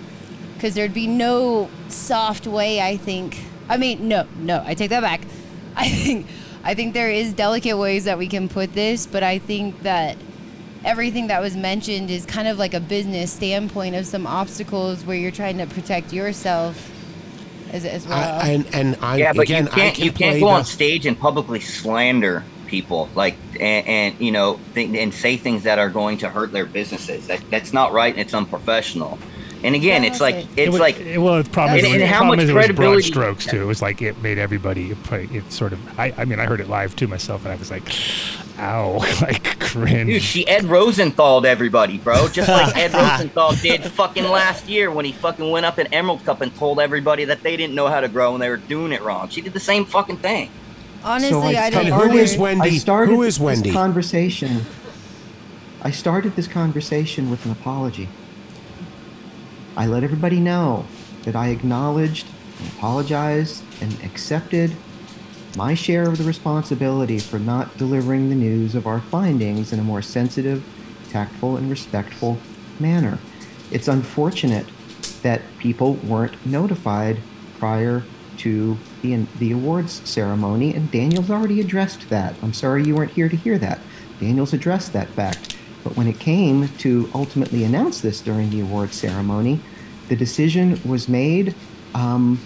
because 0.53 0.73
there'd 0.73 0.93
be 0.93 1.07
no 1.07 1.69
soft 1.89 2.47
way. 2.47 2.79
I 2.79 2.95
think. 2.95 3.37
I 3.67 3.75
mean, 3.75 4.07
no, 4.07 4.25
no. 4.37 4.63
I 4.65 4.75
take 4.75 4.89
that 4.91 5.01
back. 5.01 5.21
I 5.75 5.89
think. 5.89 6.27
I 6.63 6.75
think 6.75 6.93
there 6.93 7.11
is 7.11 7.33
delicate 7.33 7.77
ways 7.77 8.05
that 8.05 8.17
we 8.17 8.27
can 8.27 8.47
put 8.47 8.71
this, 8.71 9.05
but 9.05 9.21
I 9.21 9.37
think 9.37 9.81
that 9.81 10.15
everything 10.85 11.27
that 11.27 11.41
was 11.41 11.55
mentioned 11.55 12.09
is 12.09 12.25
kind 12.25 12.47
of 12.47 12.57
like 12.57 12.73
a 12.73 12.79
business 12.79 13.31
standpoint 13.31 13.95
of 13.95 14.05
some 14.05 14.27
obstacles 14.27 15.05
where 15.05 15.15
you're 15.15 15.31
trying 15.31 15.57
to 15.57 15.65
protect 15.65 16.13
yourself 16.13 16.91
as, 17.71 17.85
as 17.85 18.07
well. 18.07 18.17
I, 18.17 18.49
and 18.49 18.67
and 18.73 18.97
I 19.01 19.17
yeah, 19.17 19.33
but 19.33 19.43
again 19.43 19.65
you 19.65 19.71
can't 19.71 19.95
can 19.95 20.05
you 20.05 20.11
can't 20.11 20.39
go 20.39 20.47
the- 20.47 20.53
on 20.53 20.65
stage 20.65 21.05
and 21.05 21.19
publicly 21.19 21.59
slander 21.59 22.43
people 22.67 23.07
like 23.13 23.35
and, 23.59 23.87
and 23.87 24.19
you 24.19 24.31
know 24.31 24.59
th- 24.73 24.95
and 24.97 25.13
say 25.13 25.37
things 25.37 25.63
that 25.63 25.77
are 25.79 25.89
going 25.89 26.17
to 26.19 26.29
hurt 26.29 26.51
their 26.51 26.65
businesses. 26.65 27.27
That 27.27 27.43
that's 27.49 27.73
not 27.73 27.93
right 27.93 28.13
and 28.13 28.21
it's 28.21 28.33
unprofessional. 28.33 29.17
And 29.63 29.75
again, 29.75 30.03
it's 30.03 30.19
like 30.19 30.35
it's 30.35 30.47
It 30.57 30.69
was- 30.71 30.79
like 30.81 30.99
it- 30.99 31.17
well, 31.17 31.41
the 31.41 31.49
problem 31.49 31.77
is, 31.79 31.85
and, 31.85 31.93
it 31.93 31.95
was- 31.97 32.01
and 32.01 32.11
how 32.11 32.17
problem 32.19 32.37
much 32.37 32.43
is 32.43 32.49
it 32.49 32.53
was 32.53 32.67
broad 32.75 33.03
strokes 33.03 33.45
too. 33.45 33.61
It 33.61 33.65
was 33.65 33.81
like 33.81 34.01
it 34.01 34.21
made 34.21 34.37
everybody. 34.37 34.91
It, 34.91 34.97
it 35.31 35.51
sort 35.53 35.71
of. 35.73 35.79
I, 35.99 36.13
I 36.17 36.25
mean, 36.25 36.39
I 36.39 36.45
heard 36.45 36.59
it 36.59 36.67
live 36.69 36.95
too 36.95 37.07
myself, 37.07 37.43
and 37.45 37.53
I 37.53 37.55
was 37.55 37.71
like, 37.71 37.83
"Ow!" 38.59 38.97
like 39.21 39.59
cringe. 39.61 40.09
Dude, 40.09 40.21
she 40.21 40.45
Ed 40.47 40.65
Rosenthaled 40.65 41.45
everybody, 41.45 41.97
bro. 41.97 42.27
Just 42.27 42.49
like 42.49 42.75
Ed 42.77 42.93
Rosenthal 42.93 43.53
did 43.55 43.83
fucking 43.83 44.25
last 44.25 44.67
year 44.67 44.91
when 44.91 45.05
he 45.05 45.13
fucking 45.13 45.49
went 45.49 45.65
up 45.65 45.79
in 45.79 45.87
Emerald 45.93 46.25
Cup 46.25 46.41
and 46.41 46.53
told 46.55 46.79
everybody 46.81 47.23
that 47.25 47.41
they 47.41 47.55
didn't 47.55 47.73
know 47.73 47.87
how 47.87 48.01
to 48.01 48.09
grow 48.09 48.33
and 48.33 48.43
they 48.43 48.49
were 48.49 48.57
doing 48.57 48.91
it 48.91 49.01
wrong. 49.01 49.29
She 49.29 49.39
did 49.41 49.53
the 49.53 49.59
same 49.61 49.85
fucking 49.85 50.17
thing. 50.17 50.49
Honestly, 51.05 51.55
I 51.57 51.69
don't. 51.69 51.85
Who 51.85 52.17
is 52.17 52.37
Wendy? 52.37 52.69
I 52.69 52.77
started 52.77 53.13
Who 53.13 53.23
is 53.23 53.35
this 53.35 53.43
Wendy? 53.43 53.71
conversation. 53.71 54.61
I 55.81 55.91
started 55.91 56.35
this 56.35 56.47
conversation 56.47 57.29
with 57.29 57.45
an 57.45 57.51
apology. 57.51 58.09
I 59.75 59.87
let 59.87 60.03
everybody 60.03 60.39
know 60.39 60.85
that 61.23 61.35
I 61.35 61.49
acknowledged, 61.49 62.27
apologized, 62.75 63.63
and 63.81 63.93
accepted 64.03 64.71
my 65.55 65.73
share 65.73 66.07
of 66.07 66.17
the 66.17 66.23
responsibility 66.23 67.19
for 67.19 67.39
not 67.39 67.77
delivering 67.77 68.29
the 68.29 68.35
news 68.35 68.75
of 68.75 68.87
our 68.87 68.99
findings 68.99 69.73
in 69.73 69.79
a 69.79 69.83
more 69.83 70.01
sensitive, 70.01 70.63
tactful, 71.09 71.57
and 71.57 71.69
respectful 71.69 72.37
manner. 72.79 73.19
It's 73.71 73.87
unfortunate 73.87 74.67
that 75.21 75.41
people 75.59 75.95
weren't 75.95 76.43
notified 76.45 77.19
prior 77.59 78.03
to 78.37 78.77
the, 79.01 79.25
the 79.39 79.51
awards 79.51 80.07
ceremony, 80.09 80.73
and 80.73 80.91
Daniel's 80.91 81.29
already 81.29 81.61
addressed 81.61 82.09
that. 82.09 82.35
I'm 82.41 82.53
sorry 82.53 82.83
you 82.83 82.95
weren't 82.95 83.11
here 83.11 83.29
to 83.29 83.35
hear 83.35 83.57
that. 83.59 83.79
Daniel's 84.19 84.53
addressed 84.53 84.93
that 84.93 85.07
fact. 85.09 85.55
But 85.83 85.95
when 85.97 86.07
it 86.07 86.19
came 86.19 86.67
to 86.79 87.09
ultimately 87.13 87.63
announce 87.63 88.01
this 88.01 88.21
during 88.21 88.49
the 88.49 88.61
award 88.61 88.93
ceremony, 88.93 89.59
the 90.09 90.15
decision 90.15 90.79
was 90.85 91.09
made 91.09 91.53
um, 91.93 92.39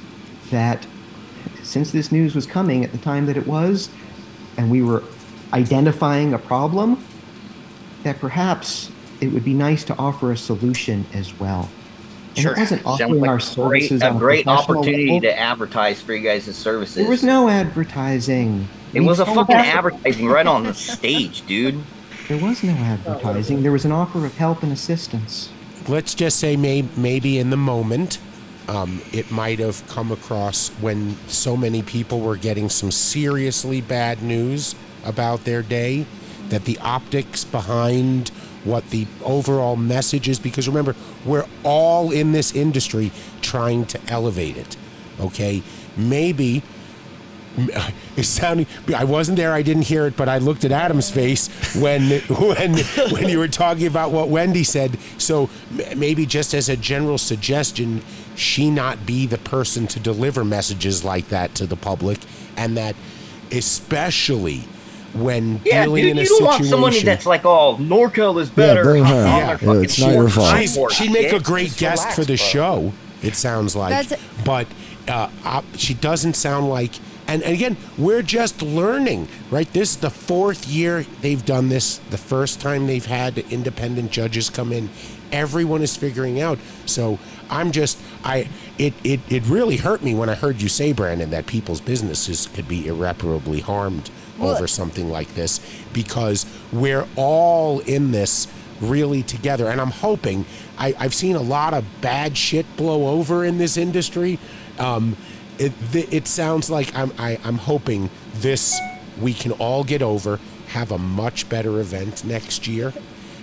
that 0.50 0.86
since 1.64 1.92
this 1.92 2.12
news 2.12 2.34
was 2.36 2.46
coming 2.48 2.84
at 2.84 2.92
the 2.92 2.98
time 2.98 3.26
that 3.28 3.38
it 3.38 3.46
was, 3.46 3.90
and 4.58 4.72
we 4.72 4.82
were 4.82 5.04
identifying 5.54 6.34
a 6.34 6.40
problem, 6.40 7.04
that 8.04 8.20
perhaps 8.20 8.92
it 9.22 9.28
would 9.32 9.44
be 9.44 9.54
nice 9.54 9.84
to 9.84 9.96
offer 9.98 10.32
a 10.32 10.38
solution 10.38 11.06
as 11.14 11.38
well. 11.40 11.70
And 12.30 12.44
Sure. 12.44 12.54
it 12.54 12.60
wasn't 12.60 12.84
Sounds 12.84 13.02
offering 13.02 13.20
like 13.22 13.30
our 13.30 13.36
a 13.36 13.40
great, 13.40 13.44
services 13.90 14.02
a 14.04 14.12
great 14.12 14.48
opportunity 14.48 15.06
level. 15.08 15.22
to 15.22 15.40
advertise 15.40 16.02
for 16.02 16.14
you 16.14 16.22
guys' 16.22 16.56
services. 16.56 16.96
There 16.96 17.10
was 17.10 17.24
no 17.24 17.50
advertising. 17.50 18.68
It 18.94 19.00
We 19.02 19.08
was 19.08 19.20
a 19.20 19.26
fucking 19.26 19.56
advertising 19.56 20.28
right 20.28 20.46
on 20.48 20.64
the 20.64 20.74
stage, 20.74 21.46
dude. 21.48 21.80
There 22.28 22.38
was 22.38 22.62
no 22.62 22.74
advertising. 22.74 23.64
There 23.64 23.72
was 23.72 23.86
an 23.86 23.92
offer 23.94 24.26
of 24.26 24.36
help 24.36 24.64
and 24.64 24.72
assistance. 24.72 25.50
let's 25.88 26.14
just 26.14 26.40
say 26.40 26.58
may, 26.58 26.84
maybe 26.98 27.40
in 27.40 27.50
the 27.50 27.58
moment 27.58 28.20
um, 28.68 29.02
it 29.14 29.32
might 29.32 29.60
have 29.60 29.88
come 29.88 30.12
across 30.12 30.70
when 30.82 31.16
so 31.28 31.56
many 31.56 31.82
people 31.82 32.20
were 32.20 32.36
getting 32.36 32.68
some 32.68 32.92
seriously 32.92 33.80
bad 33.80 34.22
news 34.22 34.76
about 35.06 35.46
their 35.46 35.62
day 35.62 36.06
that 36.50 36.66
the 36.66 36.78
optics 36.80 37.46
behind 37.46 38.30
what 38.66 38.90
the 38.90 39.08
overall 39.24 39.78
message 39.78 40.28
is 40.28 40.40
because 40.40 40.68
remember 40.68 40.94
we're 41.26 41.46
all 41.64 42.12
in 42.12 42.34
this 42.34 42.54
industry 42.54 43.12
trying 43.42 43.86
to 43.86 44.00
elevate 44.10 44.58
it 44.58 44.76
okay 45.22 45.64
maybe 45.96 46.62
it's 48.16 48.28
sounding 48.28 48.68
i 48.95 49.03
wasn't 49.03 49.36
there 49.36 49.51
i 49.51 49.62
didn't 49.62 49.84
hear 49.84 50.05
it 50.05 50.16
but 50.16 50.30
i 50.30 50.38
looked 50.38 50.64
at 50.64 50.72
adam's 50.72 51.10
face 51.10 51.47
when 51.76 52.10
when 52.30 52.78
when 53.12 53.28
you 53.30 53.39
were 53.39 53.47
talking 53.47 53.88
about 53.88 54.12
what 54.12 54.30
wendy 54.30 54.64
said 54.64 54.97
so 55.18 55.49
maybe 55.95 56.26
just 56.26 56.53
as 56.53 56.70
a 56.70 56.78
general 56.78 57.18
suggestion 57.18 58.01
she 58.36 58.70
not 58.70 59.05
be 59.05 59.26
the 59.26 59.38
person 59.39 59.88
to 59.88 59.99
deliver 59.99 60.43
messages 60.45 61.03
like 61.03 61.30
that 61.30 61.55
to 61.55 61.66
the 61.66 61.76
public 61.76 62.20
and 62.55 62.78
that 62.78 62.95
especially 63.51 64.60
when 65.14 65.60
Yeah, 65.66 65.86
dealing 65.86 66.03
dude, 66.03 66.12
in 66.12 66.18
a 66.20 66.22
you 66.22 66.28
don't 66.28 66.43
want 66.45 66.66
somebody 66.66 67.01
that's 67.01 67.26
like, 67.26 67.43
oh, 67.45 67.78
NorCal 67.80 68.39
is 68.39 68.49
better. 68.49 68.84
bring 68.84 69.03
her. 69.03 69.16
on 69.16 69.58
their 69.58 69.76
Yeah, 69.76 69.82
it's 69.82 69.99
not 69.99 70.14
your 70.14 70.30
fault. 70.30 70.58
She's, 70.60 70.78
she'd 70.91 71.12
make 71.12 71.32
a 71.32 71.39
great 71.39 71.68
Just 71.70 71.80
guest 71.80 72.01
relax, 72.03 72.16
for 72.16 72.22
the 72.22 72.28
bro. 72.28 72.36
show. 72.36 72.93
It 73.24 73.36
sounds 73.36 73.76
like, 73.76 73.89
That's- 74.08 74.22
but 74.45 74.68
uh, 75.08 75.30
op- 75.43 75.66
she 75.76 75.93
doesn't 75.95 76.36
sound 76.36 76.70
like. 76.70 76.91
And, 77.28 77.44
and 77.44 77.54
again, 77.54 77.76
we're 77.98 78.22
just 78.22 78.62
learning, 78.62 79.28
right? 79.52 79.72
This 79.74 79.92
is 79.92 79.98
the 79.98 80.10
fourth 80.10 80.68
year 80.68 81.06
they've 81.22 81.44
done 81.46 81.70
this. 81.70 81.98
The 82.10 82.18
first 82.18 82.62
time 82.62 82.88
they've 82.88 83.06
had 83.06 83.38
independent 83.38 84.12
judges 84.12 84.50
come 84.50 84.72
in, 84.72 84.90
everyone 85.32 85.82
is 85.82 85.96
figuring 85.98 86.40
out. 86.40 86.58
So 86.86 87.20
I'm 87.50 87.72
just, 87.72 88.00
I, 88.24 88.48
it, 88.78 88.94
it, 89.04 89.20
it 89.30 89.46
really 89.46 89.78
hurt 89.78 90.04
me 90.04 90.16
when 90.16 90.30
I 90.30 90.36
heard 90.36 90.62
you 90.62 90.70
say, 90.70 90.94
Brandon, 90.94 91.30
that 91.32 91.48
people's 91.48 91.82
businesses 91.82 92.48
could 92.48 92.68
be 92.68 92.88
irreparably 92.88 93.60
harmed 93.60 94.10
Well- 94.38 94.56
over 94.56 94.68
something 94.68 95.10
like 95.10 95.36
this 95.36 95.60
because 95.94 96.46
we're 96.72 97.08
all 97.18 97.80
in 97.82 98.12
this 98.12 98.48
really 98.80 99.24
together. 99.24 99.68
And 99.68 99.82
I'm 99.82 99.92
hoping, 99.92 100.46
I, 100.78 100.94
I've 100.98 101.14
seen 101.14 101.36
a 101.36 101.42
lot 101.42 101.74
of 101.74 101.84
bad 102.00 102.38
shit 102.38 102.66
blow 102.78 103.08
over 103.08 103.44
in 103.44 103.58
this 103.58 103.76
industry. 103.76 104.40
Um, 104.80 105.18
it, 105.60 106.14
it 106.14 106.28
sounds 106.28 106.70
like 106.70 106.95
I'm, 106.95 107.12
I, 107.18 107.39
I'm 107.43 107.58
hoping 107.58 108.10
this 108.36 108.80
we 109.20 109.34
can 109.34 109.51
all 109.53 109.84
get 109.84 110.01
over, 110.01 110.39
have 110.70 110.91
a 110.91 110.97
much 110.97 111.49
better 111.49 111.80
event 111.80 112.24
next 112.24 112.68
year. 112.68 112.93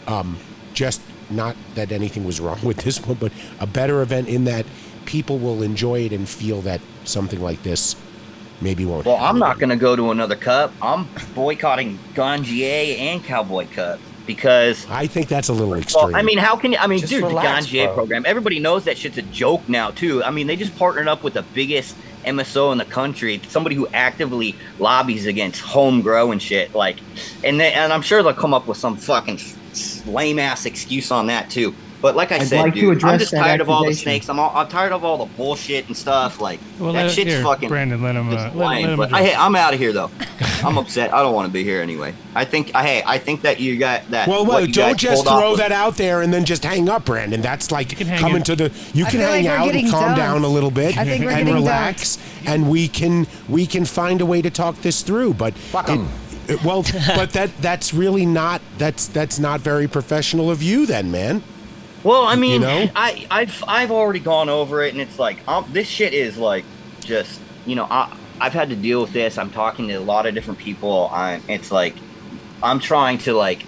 Um, 0.06 0.38
just 0.72 1.00
not 1.30 1.56
that 1.74 1.92
anything 1.92 2.24
was 2.24 2.40
wrong 2.40 2.58
with 2.64 2.78
this 2.78 3.04
one, 3.04 3.16
but 3.16 3.32
a 3.60 3.66
better 3.66 4.02
event 4.02 4.28
in 4.28 4.44
that 4.44 4.66
people 5.04 5.38
will 5.38 5.62
enjoy 5.62 6.00
it 6.00 6.12
and 6.12 6.28
feel 6.28 6.60
that 6.62 6.80
something 7.04 7.40
like 7.40 7.62
this 7.62 7.96
maybe 8.60 8.84
won't 8.84 9.04
Well, 9.04 9.16
I'm 9.16 9.38
not 9.38 9.58
going 9.58 9.70
to 9.70 9.76
go 9.76 9.96
to 9.96 10.10
another 10.10 10.36
cup. 10.36 10.72
I'm 10.80 11.08
boycotting 11.34 11.98
Ganjier 12.14 12.98
and 12.98 13.22
Cowboy 13.22 13.66
Cup 13.66 14.00
because. 14.26 14.86
I 14.88 15.06
think 15.06 15.28
that's 15.28 15.48
a 15.48 15.52
little 15.52 15.74
extreme. 15.74 16.06
Well, 16.06 16.16
I 16.16 16.22
mean, 16.22 16.38
how 16.38 16.56
can 16.56 16.72
you? 16.72 16.78
I 16.78 16.86
mean, 16.86 17.00
Just 17.00 17.10
dude, 17.12 17.24
relax, 17.24 17.66
the 17.66 17.78
Ganjier 17.78 17.86
bro. 17.86 17.94
program. 17.94 18.24
Everybody 18.26 18.58
knows 18.60 18.84
that 18.84 18.98
shit's 18.98 19.18
a 19.18 19.22
joke 19.22 19.68
now, 19.68 19.90
too. 19.90 20.22
I 20.22 20.30
mean, 20.30 20.46
they 20.46 20.56
just 20.56 20.76
partnered 20.78 21.08
up 21.08 21.22
with 21.22 21.34
the 21.34 21.42
biggest 21.54 21.96
MSO 22.24 22.72
in 22.72 22.78
the 22.78 22.84
country, 22.84 23.40
somebody 23.48 23.76
who 23.76 23.86
actively 23.88 24.54
lobbies 24.78 25.26
against 25.26 25.60
home 25.60 26.00
grow 26.02 26.32
and 26.32 26.40
shit. 26.40 26.74
Like, 26.74 26.98
and 27.42 27.60
they, 27.60 27.72
and 27.72 27.92
I'm 27.92 28.02
sure 28.02 28.22
they'll 28.22 28.32
come 28.34 28.54
up 28.54 28.66
with 28.66 28.78
some 28.78 28.96
fucking 28.96 29.38
lame 30.06 30.38
ass 30.38 30.66
excuse 30.66 31.10
on 31.10 31.26
that 31.28 31.50
too. 31.50 31.74
But 32.00 32.16
like 32.16 32.32
I 32.32 32.36
I'd 32.36 32.46
said, 32.46 32.60
like 32.60 32.74
to 32.74 32.80
dude, 32.80 33.02
I'm 33.02 33.18
just 33.18 33.30
that 33.30 33.38
tired 33.38 33.60
of 33.62 33.70
all 33.70 33.82
the 33.86 33.94
snakes. 33.94 34.28
I'm 34.28 34.38
all, 34.38 34.54
I'm 34.54 34.68
tired 34.68 34.92
of 34.92 35.04
all 35.04 35.24
the 35.24 35.36
bullshit 35.36 35.86
and 35.86 35.96
stuff. 35.96 36.38
Like 36.38 36.60
Well, 36.78 36.92
that 36.92 37.04
let, 37.04 37.10
shit's 37.12 37.32
here, 37.32 37.42
fucking. 37.42 37.70
Brandon, 37.70 38.02
let 38.02 38.14
him. 38.14 38.28
Uh, 38.28 38.32
just 38.32 38.54
let, 38.54 38.68
lame. 38.68 38.82
let 38.82 38.90
him 38.90 38.96
but 38.98 39.12
I, 39.14 39.22
hey, 39.22 39.34
I'm 39.34 39.56
out 39.56 39.72
of 39.72 39.80
here 39.80 39.92
though. 39.92 40.10
I'm 40.64 40.78
upset. 40.78 41.12
I 41.12 41.22
don't 41.22 41.34
want 41.34 41.46
to 41.46 41.52
be 41.52 41.62
here 41.64 41.80
anyway. 41.80 42.14
I 42.34 42.44
think. 42.44 42.72
I 42.74 42.82
hey, 42.82 43.02
I 43.06 43.18
think 43.18 43.42
that 43.42 43.60
you 43.60 43.78
got 43.78 44.08
that. 44.10 44.28
Well, 44.28 44.44
well 44.46 44.64
you 44.64 44.72
don't 44.72 44.98
just 44.98 45.24
throw 45.24 45.50
was- 45.50 45.58
that 45.58 45.72
out 45.72 45.96
there 45.96 46.22
and 46.22 46.32
then 46.32 46.44
just 46.44 46.64
hang 46.64 46.88
up, 46.88 47.04
Brandon. 47.04 47.40
That's 47.40 47.70
like 47.70 47.96
coming 48.18 48.40
out. 48.40 48.46
to 48.46 48.56
the. 48.56 48.72
You 48.92 49.06
I 49.06 49.10
can 49.10 49.20
feel 49.20 49.28
like 49.28 49.44
hang 49.44 49.68
out 49.68 49.74
and 49.74 49.90
calm 49.90 50.02
dunked. 50.12 50.16
down 50.16 50.44
a 50.44 50.48
little 50.48 50.70
bit 50.70 50.96
I 50.96 51.04
think 51.04 51.24
we're 51.24 51.30
and 51.30 51.46
getting 51.46 51.54
relax, 51.54 52.18
and 52.46 52.68
we 52.70 52.88
can 52.88 53.26
we 53.48 53.66
can 53.66 53.84
find 53.84 54.20
a 54.20 54.26
way 54.26 54.42
to 54.42 54.50
talk 54.50 54.76
this 54.82 55.02
through. 55.02 55.34
But 55.34 55.54
Fuck 55.54 55.88
it- 55.88 56.00
it- 56.48 56.62
well, 56.64 56.82
but 57.14 57.30
that 57.30 57.50
that's 57.60 57.94
really 57.94 58.26
not 58.26 58.60
that's 58.78 59.06
that's 59.06 59.38
not 59.38 59.60
very 59.60 59.88
professional 59.88 60.50
of 60.50 60.62
you, 60.62 60.86
then, 60.86 61.10
man. 61.10 61.42
Well, 62.02 62.24
I 62.24 62.36
mean, 62.36 62.60
know? 62.60 62.86
I 62.94 63.26
I've 63.30 63.64
I've 63.66 63.90
already 63.90 64.20
gone 64.20 64.50
over 64.50 64.82
it, 64.82 64.92
and 64.92 65.00
it's 65.00 65.18
like 65.18 65.38
um, 65.48 65.66
this 65.72 65.88
shit 65.88 66.12
is 66.12 66.36
like 66.36 66.64
just 67.00 67.40
you 67.64 67.76
know 67.76 67.86
I 67.90 68.14
I've 68.40 68.52
had 68.52 68.68
to 68.70 68.76
deal 68.76 69.00
with 69.00 69.12
this. 69.12 69.38
I'm 69.38 69.50
talking 69.50 69.88
to 69.88 69.94
a 69.94 70.00
lot 70.00 70.26
of 70.26 70.34
different 70.34 70.58
people. 70.58 71.08
I'm 71.12 71.42
it's 71.48 71.70
like 71.70 71.94
I'm 72.62 72.80
trying 72.80 73.18
to 73.18 73.34
like 73.34 73.64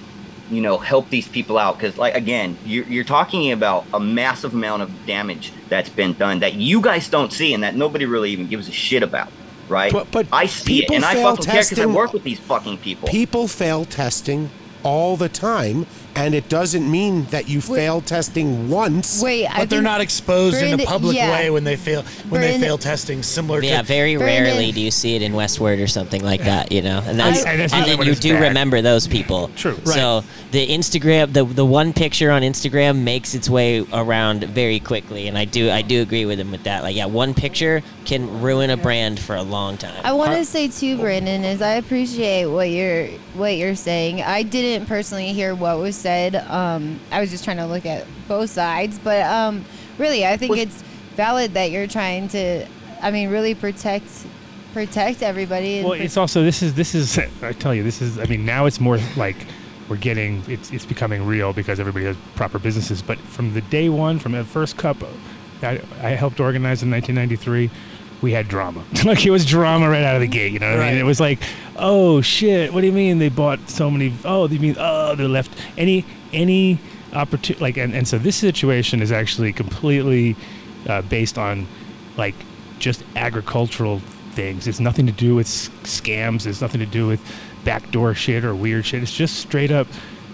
you 0.51 0.60
know 0.60 0.78
help 0.78 1.10
these 1.10 1.26
people 1.26 1.59
out 1.59 1.76
because 1.76 1.98
like 1.98 2.14
again 2.14 2.56
you're, 2.64 2.84
you're 2.84 3.05
talking 3.05 3.51
about 3.51 3.84
a 3.93 3.98
massive 3.98 4.55
amount 4.55 4.80
of 4.82 4.90
damage 5.06 5.52
that's 5.68 5.88
been 5.88 6.12
done 6.12 6.38
that 6.38 6.55
you 6.55 6.80
guys 6.80 7.09
don't 7.09 7.32
see 7.32 7.52
and 7.52 7.64
that 7.64 7.74
nobody 7.74 8.05
really 8.05 8.30
even 8.30 8.47
gives 8.47 8.68
a 8.68 8.72
shit 8.72 9.02
about 9.02 9.28
right 9.68 9.93
But- 9.93 10.09
but 10.12 10.28
i 10.30 10.47
see 10.47 10.84
it 10.84 10.93
and 10.93 11.05
i 11.05 11.14
fucking 11.14 11.47
care 11.47 11.62
because 11.64 11.80
i 11.80 11.86
work 11.86 12.12
with 12.12 12.22
these 12.22 12.38
fucking 12.38 12.78
people 12.78 13.09
People 13.09 13.48
fail 13.48 13.84
testing 13.84 14.51
all 14.84 15.16
the 15.16 15.28
time 15.28 15.84
and 16.16 16.34
it 16.34 16.48
doesn't 16.48 16.90
mean 16.90 17.24
that 17.26 17.48
you 17.48 17.60
fail 17.60 18.01
testing 18.01 18.68
once. 18.68 19.22
Wait, 19.22 19.47
but 19.56 19.68
they're 19.70 19.82
not 19.82 20.01
exposed 20.01 20.56
in 20.56 20.80
a 20.80 20.84
public 20.84 21.16
yeah. 21.16 21.30
way 21.30 21.51
when 21.51 21.64
they 21.64 21.76
fail 21.76 22.02
when 22.28 22.40
they 22.40 22.59
fail 22.59 22.78
testing. 22.78 23.22
Similar 23.22 23.62
Yeah, 23.62 23.82
to 23.82 23.86
very 23.86 24.16
Brandon- 24.16 24.44
rarely 24.52 24.72
do 24.72 24.80
you 24.80 24.90
see 24.90 25.16
it 25.16 25.22
in 25.22 25.32
Westword 25.32 25.82
or 25.82 25.86
something 25.86 26.22
like 26.24 26.43
that, 26.44 26.72
you 26.72 26.82
know. 26.82 27.02
And 27.06 27.18
that's 27.18 27.40
And- 27.40 27.48
and 27.48 27.60
and, 27.62 27.70
that's 27.70 27.72
usually 27.74 27.97
then 27.97 28.06
you 28.06 28.14
do 28.14 28.32
bad. 28.34 28.43
remember 28.48 28.82
those 28.82 29.06
people. 29.06 29.51
True. 29.56 29.78
So 29.84 30.24
the 30.52 30.66
Instagram, 30.66 31.32
the 31.32 31.44
the 31.44 31.64
one 31.64 31.93
picture 31.93 32.30
on 32.30 32.43
Instagram 32.43 32.98
makes 33.02 33.34
its 33.34 33.48
way 33.51 33.84
around 33.93 34.44
very 34.44 34.80
quickly, 34.80 35.28
and 35.28 35.36
I 35.36 35.44
do 35.44 35.70
I 35.70 35.82
do 35.82 36.02
agree 36.02 36.24
with 36.26 36.38
him 36.40 36.51
with 36.51 36.64
that. 36.64 36.82
Like, 36.82 36.97
yeah, 36.97 37.06
one 37.06 37.34
picture 37.34 37.82
can 38.05 38.40
ruin 38.40 38.70
a 38.70 38.76
brand 38.76 39.18
for 39.18 39.34
a 39.36 39.43
long 39.43 39.76
time. 39.76 40.01
I 40.05 40.12
want 40.12 40.32
to 40.32 40.44
say 40.44 40.68
too, 40.68 40.97
Brandon, 40.98 41.44
is 41.44 41.60
I 41.60 41.72
appreciate 41.74 42.47
what 42.47 42.70
you're 42.70 43.09
what 43.34 43.56
you're 43.56 43.74
saying. 43.74 44.22
I 44.22 44.43
didn't 44.43 44.86
personally 44.86 45.32
hear 45.32 45.55
what 45.55 45.78
was 45.78 45.97
said. 46.06 46.36
Um, 46.36 47.00
I 47.10 47.20
was 47.20 47.30
just 47.30 47.42
trying 47.42 47.56
to 47.56 47.66
look 47.66 47.84
at 47.84 48.06
both 48.28 48.50
sides, 48.50 48.96
but 49.02 49.22
um, 49.26 49.64
really, 49.98 50.24
I 50.24 50.36
think 50.36 50.56
it's 50.56 50.82
valid 51.16 51.54
that 51.54 51.72
you're 51.72 51.88
trying 51.88 52.28
to. 52.28 52.64
I 53.02 53.10
mean, 53.10 53.28
really 53.28 53.54
protect 53.56 54.08
protect 54.72 55.22
everybody. 55.22 55.78
and 55.78 55.88
Well, 55.88 55.96
pro- 55.96 56.04
it's 56.04 56.16
also 56.16 56.44
this 56.44 56.62
is 56.62 56.74
this 56.74 56.94
is 56.94 57.18
I 57.42 57.52
tell 57.52 57.74
you 57.74 57.82
this 57.82 58.00
is 58.00 58.18
I 58.20 58.24
mean 58.26 58.44
now 58.44 58.66
it's 58.66 58.78
more 58.78 58.98
like 59.16 59.36
we're 59.88 59.96
getting 59.96 60.44
it's 60.46 60.70
it's 60.70 60.86
becoming 60.86 61.26
real 61.26 61.52
because 61.52 61.80
everybody 61.80 62.04
has 62.04 62.16
proper 62.36 62.60
businesses. 62.60 63.02
But 63.02 63.18
from 63.18 63.52
the 63.54 63.62
day 63.62 63.88
one, 63.88 64.20
from 64.20 64.30
the 64.32 64.44
first 64.44 64.76
cup, 64.76 64.98
I, 65.60 65.80
I 66.02 66.10
helped 66.10 66.38
organize 66.38 66.84
in 66.84 66.90
1993. 66.90 67.68
We 68.22 68.32
had 68.32 68.48
drama, 68.48 68.84
like 69.05 69.26
it 69.26 69.30
was 69.30 69.44
drama 69.44 69.88
right 69.88 70.02
out 70.02 70.14
of 70.14 70.20
the 70.20 70.26
gate. 70.26 70.52
You 70.52 70.59
know 70.59 70.70
what 70.70 70.80
I 70.80 70.90
mean? 70.90 70.98
It 70.98 71.05
was 71.05 71.20
like, 71.20 71.38
oh 71.76 72.20
shit, 72.20 72.72
what 72.72 72.80
do 72.80 72.86
you 72.86 72.93
mean 72.93 73.18
they 73.18 73.28
bought 73.28 73.68
so 73.68 73.90
many? 73.90 74.14
Oh, 74.24 74.47
they 74.47 74.59
mean 74.59 74.76
oh 74.78 75.14
they 75.14 75.26
left 75.26 75.51
any 75.76 76.05
any 76.32 76.78
opportunity 77.12 77.62
like 77.62 77.76
and, 77.76 77.94
and 77.94 78.06
so 78.06 78.18
this 78.18 78.36
situation 78.36 79.01
is 79.01 79.12
actually 79.12 79.52
completely 79.52 80.36
uh, 80.88 81.02
based 81.02 81.38
on 81.38 81.66
like 82.16 82.34
just 82.78 83.05
agricultural 83.16 84.01
things. 84.32 84.66
It's 84.66 84.80
nothing 84.80 85.06
to 85.06 85.12
do 85.12 85.34
with 85.34 85.47
scams. 85.47 86.47
It's 86.47 86.60
nothing 86.60 86.80
to 86.80 86.86
do 86.86 87.06
with 87.06 87.20
backdoor 87.64 88.14
shit 88.14 88.44
or 88.44 88.55
weird 88.55 88.86
shit. 88.86 89.02
It's 89.02 89.14
just 89.14 89.36
straight 89.38 89.70
up. 89.70 89.86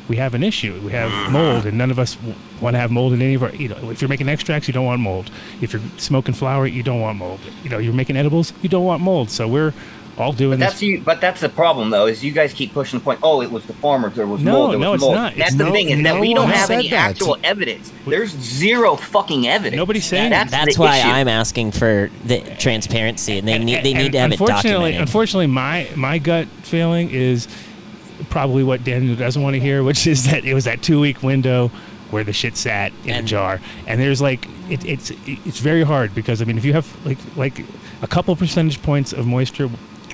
We 0.08 0.16
have 0.16 0.34
an 0.34 0.42
issue. 0.42 0.80
We 0.84 0.92
have 0.92 1.10
mm-hmm. 1.10 1.32
mold, 1.32 1.66
and 1.66 1.78
none 1.78 1.90
of 1.90 1.98
us 1.98 2.16
want 2.60 2.74
to 2.74 2.80
have 2.80 2.90
mold 2.90 3.12
in 3.12 3.22
any 3.22 3.34
of 3.34 3.42
our. 3.42 3.54
You 3.54 3.68
know, 3.68 3.90
if 3.90 4.00
you're 4.02 4.08
making 4.08 4.28
extracts, 4.28 4.68
you 4.68 4.74
don't 4.74 4.86
want 4.86 5.00
mold. 5.00 5.30
If 5.60 5.72
you're 5.72 5.82
smoking 5.96 6.34
flour, 6.34 6.66
you 6.66 6.82
don't 6.82 7.00
want 7.00 7.18
mold. 7.18 7.40
You 7.62 7.70
know, 7.70 7.78
you're 7.78 7.94
making 7.94 8.16
edibles, 8.16 8.52
you 8.62 8.68
don't 8.68 8.84
want 8.84 9.02
mold. 9.02 9.30
So 9.30 9.46
we're 9.48 9.72
all 10.18 10.32
doing 10.32 10.58
But 10.58 10.66
this. 10.66 10.72
that's 10.72 10.82
you. 10.82 11.00
But 11.00 11.20
that's 11.22 11.40
the 11.40 11.48
problem, 11.48 11.88
though, 11.90 12.06
is 12.06 12.22
you 12.22 12.32
guys 12.32 12.52
keep 12.52 12.74
pushing 12.74 12.98
the 12.98 13.02
point. 13.04 13.20
Oh, 13.22 13.40
it 13.40 13.50
was 13.50 13.64
the 13.64 13.72
farmers. 13.74 14.14
There 14.14 14.26
was 14.26 14.42
No, 14.42 14.52
mold. 14.52 14.72
There 14.72 14.80
no, 14.80 14.90
was 14.90 14.98
it's 14.98 15.02
mold. 15.04 15.14
not. 15.14 15.36
That's 15.36 15.48
It's 15.50 15.58
the 15.58 15.64
no- 15.64 15.72
thing 15.72 15.88
is 15.90 16.02
that 16.02 16.20
we 16.20 16.34
don't 16.34 16.50
have 16.50 16.70
any 16.70 16.88
that. 16.90 17.10
actual 17.12 17.38
evidence. 17.42 17.90
There's 18.06 18.30
zero 18.30 18.96
fucking 18.96 19.48
evidence. 19.48 19.76
Nobody's 19.76 20.04
saying 20.04 20.30
that's, 20.30 20.50
That's 20.50 20.76
the 20.76 20.82
why 20.82 20.98
issue. 20.98 21.08
I'm 21.08 21.28
asking 21.28 21.72
for 21.72 22.10
the 22.26 22.40
transparency, 22.58 23.38
and 23.38 23.48
they 23.48 23.58
need 23.58 23.82
they 23.84 23.94
need 23.94 24.04
And 24.06 24.12
to 24.12 24.18
have 24.18 24.30
it 24.32 24.34
unfortunately, 24.34 24.70
documented. 24.70 25.00
unfortunately, 25.00 25.46
my 25.46 25.88
my 25.96 26.18
gut 26.18 26.46
feeling 26.62 27.08
is 27.10 27.48
probably 28.30 28.64
what 28.64 28.84
Daniel 28.84 29.16
doesn't 29.16 29.42
want 29.42 29.54
to 29.54 29.60
hear, 29.60 29.82
which 29.82 30.06
is 30.06 30.24
that 30.30 30.44
it 30.44 30.54
was 30.54 30.64
that 30.64 30.82
two 30.82 31.00
week 31.00 31.22
window 31.22 31.70
where 32.10 32.24
the 32.24 32.32
shit 32.32 32.56
sat 32.56 32.92
in 33.04 33.14
a 33.14 33.22
jar, 33.22 33.60
and 33.86 34.00
there's 34.00 34.20
like 34.20 34.46
it, 34.68 34.84
it's 34.84 35.10
it's 35.26 35.58
very 35.58 35.82
hard 35.82 36.14
because 36.14 36.42
I 36.42 36.44
mean 36.44 36.58
if 36.58 36.64
you 36.64 36.72
have 36.74 37.06
like 37.06 37.18
like 37.36 37.64
a 38.02 38.06
couple 38.06 38.34
percentage 38.36 38.82
points 38.82 39.12
of 39.12 39.26
moisture 39.26 39.70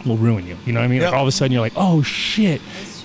will 0.07 0.17
ruin 0.17 0.47
you. 0.47 0.57
You 0.65 0.73
know 0.73 0.81
what 0.81 0.85
I 0.85 0.89
mean? 0.89 1.03
Like 1.03 1.13
all 1.13 1.23
of 1.23 1.29
a 1.29 1.33
sudden 1.33 1.53
you're 1.53 1.61
like, 1.61 1.73
oh 1.77 2.03
shit. 2.03 2.61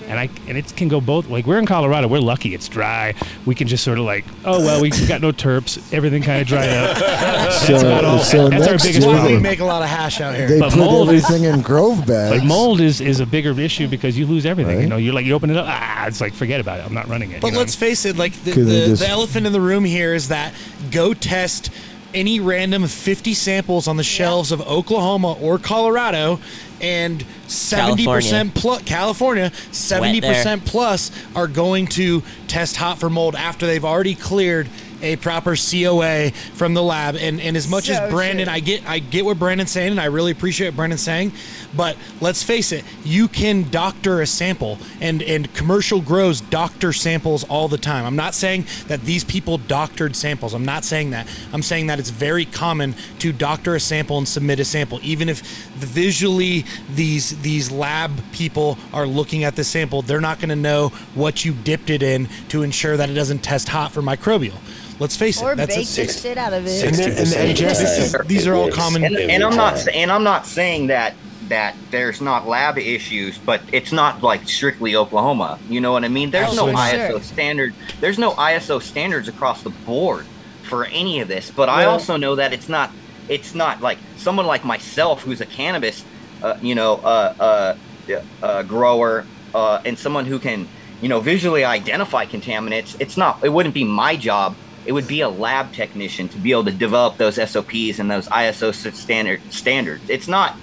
And 0.06 0.20
I 0.20 0.28
and 0.46 0.58
it 0.58 0.76
can 0.76 0.88
go 0.88 1.00
both. 1.00 1.28
Like 1.28 1.46
we're 1.46 1.58
in 1.58 1.64
Colorado, 1.66 2.08
we're 2.08 2.18
lucky. 2.20 2.54
It's 2.54 2.68
dry. 2.68 3.14
We 3.46 3.54
can 3.54 3.66
just 3.66 3.82
sort 3.82 3.98
of 3.98 4.04
like, 4.04 4.24
oh 4.44 4.60
well, 4.60 4.82
we 4.82 4.90
got 5.08 5.22
no 5.22 5.32
terps. 5.32 5.78
Everything 5.94 6.22
kind 6.22 6.42
of 6.42 6.46
dried 6.46 6.68
up. 6.68 6.96
That's 6.98 7.66
So- 7.66 7.76
about 7.76 8.04
all. 8.04 8.18
so 8.18 8.48
That's 8.50 8.66
our 8.66 8.72
next 8.72 8.84
biggest 8.84 9.06
year- 9.06 9.16
why 9.16 9.26
we 9.26 9.38
make 9.38 9.60
a 9.60 9.64
lot 9.64 9.82
of 9.82 9.88
hash 9.88 10.20
out 10.20 10.34
here. 10.34 10.46
They 10.46 10.60
But 10.60 10.70
put 10.72 10.78
mold 10.78 11.10
is- 11.10 11.24
everything 11.24 11.44
in 11.52 11.62
grove 11.62 12.06
bags. 12.06 12.38
But 12.40 12.46
mold 12.46 12.80
is, 12.80 13.00
is 13.00 13.20
a 13.20 13.26
bigger 13.26 13.58
issue 13.58 13.88
because 13.88 14.18
you 14.18 14.26
lose 14.26 14.44
everything. 14.44 14.80
You 14.80 14.86
know, 14.88 14.98
you're 14.98 15.14
like 15.14 15.24
you 15.24 15.32
open 15.34 15.48
it 15.50 15.56
up, 15.56 15.66
ah, 15.68 16.06
it's 16.06 16.20
like 16.20 16.34
forget 16.34 16.60
about 16.60 16.80
it. 16.80 16.86
I'm 16.86 16.94
not 16.94 17.08
running 17.08 17.30
it. 17.30 17.40
But 17.40 17.48
you 17.48 17.52
know? 17.54 17.60
let's 17.60 17.74
face 17.74 18.04
it, 18.04 18.16
like 18.18 18.32
the, 18.44 18.50
the, 18.52 18.64
just- 18.86 19.00
the 19.02 19.08
elephant 19.08 19.46
in 19.46 19.52
the 19.54 19.60
room 19.60 19.84
here 19.86 20.12
is 20.14 20.28
that 20.28 20.52
go 20.90 21.14
test 21.14 21.70
any 22.12 22.38
random 22.38 22.86
50 22.86 23.34
samples 23.34 23.88
on 23.88 23.96
the 23.96 24.04
shelves 24.04 24.52
of 24.52 24.60
Oklahoma 24.68 25.32
or 25.40 25.58
Colorado 25.58 26.38
and 26.84 27.24
70% 27.48 28.54
plus 28.54 28.82
California 28.82 29.50
70% 29.72 30.64
plus 30.66 31.10
are 31.34 31.46
going 31.46 31.86
to 31.86 32.22
test 32.46 32.76
hot 32.76 32.98
for 32.98 33.08
mold 33.08 33.34
after 33.34 33.66
they've 33.66 33.84
already 33.84 34.14
cleared 34.14 34.68
a 35.04 35.16
proper 35.16 35.54
COA 35.56 36.30
from 36.54 36.74
the 36.74 36.82
lab. 36.82 37.16
And, 37.16 37.40
and 37.40 37.56
as 37.56 37.68
much 37.68 37.86
So 37.86 37.94
as 37.94 38.10
Brandon 38.10 38.46
true. 38.46 38.54
I 38.54 38.60
get 38.60 38.88
I 38.88 38.98
get 38.98 39.24
what 39.24 39.38
Brandon's 39.38 39.70
saying 39.70 39.92
and 39.92 40.00
I 40.00 40.06
really 40.06 40.32
appreciate 40.32 40.68
what 40.68 40.76
Brandon's 40.76 41.02
saying 41.02 41.32
but 41.76 41.96
let's 42.20 42.42
face 42.42 42.72
it 42.72 42.84
you 43.04 43.28
can 43.28 43.68
doctor 43.70 44.20
a 44.20 44.26
sample 44.26 44.78
and 45.00 45.22
and 45.22 45.52
commercial 45.54 46.00
grows 46.00 46.40
doctor 46.40 46.92
samples 46.92 47.44
all 47.44 47.68
the 47.68 47.78
time. 47.78 48.04
I'm 48.04 48.16
not 48.16 48.34
saying 48.34 48.66
that 48.88 49.02
these 49.02 49.24
people 49.24 49.58
doctored 49.58 50.16
samples. 50.16 50.54
I'm 50.54 50.64
not 50.64 50.84
saying 50.84 51.10
that. 51.10 51.28
I'm 51.52 51.62
saying 51.62 51.86
that 51.88 51.98
it's 51.98 52.10
very 52.10 52.44
common 52.44 52.94
to 53.20 53.32
doctor 53.32 53.74
a 53.74 53.80
sample 53.80 54.18
and 54.18 54.26
submit 54.26 54.60
a 54.60 54.64
sample 54.64 54.98
even 55.02 55.28
if 55.28 55.42
the 55.80 55.86
visually 55.86 56.64
these 56.94 57.40
these 57.42 57.70
lab 57.70 58.10
people 58.32 58.78
are 58.92 59.06
looking 59.06 59.44
at 59.44 59.56
the 59.56 59.64
sample 59.64 60.02
they're 60.02 60.20
not 60.20 60.38
going 60.38 60.48
to 60.48 60.56
know 60.56 60.88
what 61.14 61.44
you 61.44 61.52
dipped 61.52 61.90
it 61.90 62.02
in 62.02 62.28
to 62.48 62.62
ensure 62.62 62.96
that 62.96 63.10
it 63.10 63.14
doesn't 63.14 63.40
test 63.40 63.68
hot 63.68 63.92
for 63.92 64.02
microbial 64.02 64.58
let's 64.98 65.16
face 65.16 65.40
or 65.42 65.52
it 65.52 65.56
that's 65.56 65.74
bake 65.74 65.88
a, 65.98 66.06
the 66.06 66.12
shit 66.12 66.38
out 66.38 66.52
of 66.52 66.66
it. 66.66 66.84
And, 66.84 66.94
then, 66.94 67.10
and, 67.10 67.34
and 67.34 67.56
Jess, 67.56 67.80
this 67.80 68.14
is, 68.14 68.26
these 68.26 68.46
are 68.46 68.54
all 68.54 68.70
common 68.70 69.04
and, 69.04 69.16
and 69.16 69.42
I'm 69.42 69.56
not 69.56 69.86
and 69.88 70.10
I'm 70.10 70.24
not 70.24 70.46
saying 70.46 70.88
that 70.88 71.14
that 71.48 71.76
there's 71.90 72.20
not 72.20 72.46
lab 72.46 72.78
issues, 72.78 73.36
but 73.38 73.60
it's 73.70 73.92
not 73.92 74.22
like 74.22 74.48
strictly 74.48 74.96
Oklahoma. 74.96 75.58
You 75.68 75.80
know 75.80 75.92
what 75.92 76.04
I 76.04 76.08
mean? 76.08 76.30
There's 76.30 76.56
no 76.56 76.68
Absolutely. 76.68 76.80
ISO 76.80 77.10
Sure. 77.10 77.20
standard. 77.20 77.74
There's 78.00 78.18
no 78.18 78.32
ISO 78.32 78.80
standards 78.80 79.28
across 79.28 79.62
the 79.62 79.70
board 79.70 80.26
for 80.62 80.86
any 80.86 81.20
of 81.20 81.28
this. 81.28 81.50
But 81.50 81.68
I 81.68 81.80
Well- 81.84 81.90
also 81.90 82.16
know 82.16 82.34
that 82.36 82.52
it's 82.52 82.68
not 82.68 82.90
it's 83.28 83.54
not 83.54 83.80
like 83.80 83.98
someone 84.16 84.46
like 84.46 84.64
myself 84.64 85.22
who's 85.22 85.40
a 85.40 85.46
cannabis, 85.46 86.04
uh, 86.42 86.56
you 86.60 86.74
know, 86.74 86.96
uh, 86.96 87.76
uh, 88.08 88.20
uh, 88.42 88.62
grower, 88.64 89.24
uh, 89.54 89.80
and 89.84 89.98
someone 89.98 90.26
who 90.26 90.38
can 90.38 90.68
you 91.02 91.08
know 91.08 91.20
visually 91.20 91.64
identify 91.64 92.26
contaminants. 92.26 92.96
It's 93.00 93.16
not. 93.16 93.42
It 93.44 93.50
wouldn't 93.50 93.74
be 93.74 93.84
my 93.84 94.16
job 94.16 94.56
it 94.86 94.92
would 94.92 95.08
be 95.08 95.20
a 95.20 95.28
lab 95.28 95.72
technician 95.72 96.28
to 96.28 96.38
be 96.38 96.52
able 96.52 96.64
to 96.64 96.72
develop 96.72 97.16
those 97.16 97.36
SOPs 97.36 97.98
and 97.98 98.10
those 98.10 98.28
ISO 98.28 98.74
standard 98.94 99.40
standards. 99.52 100.08
It's 100.08 100.28
not, 100.28 100.56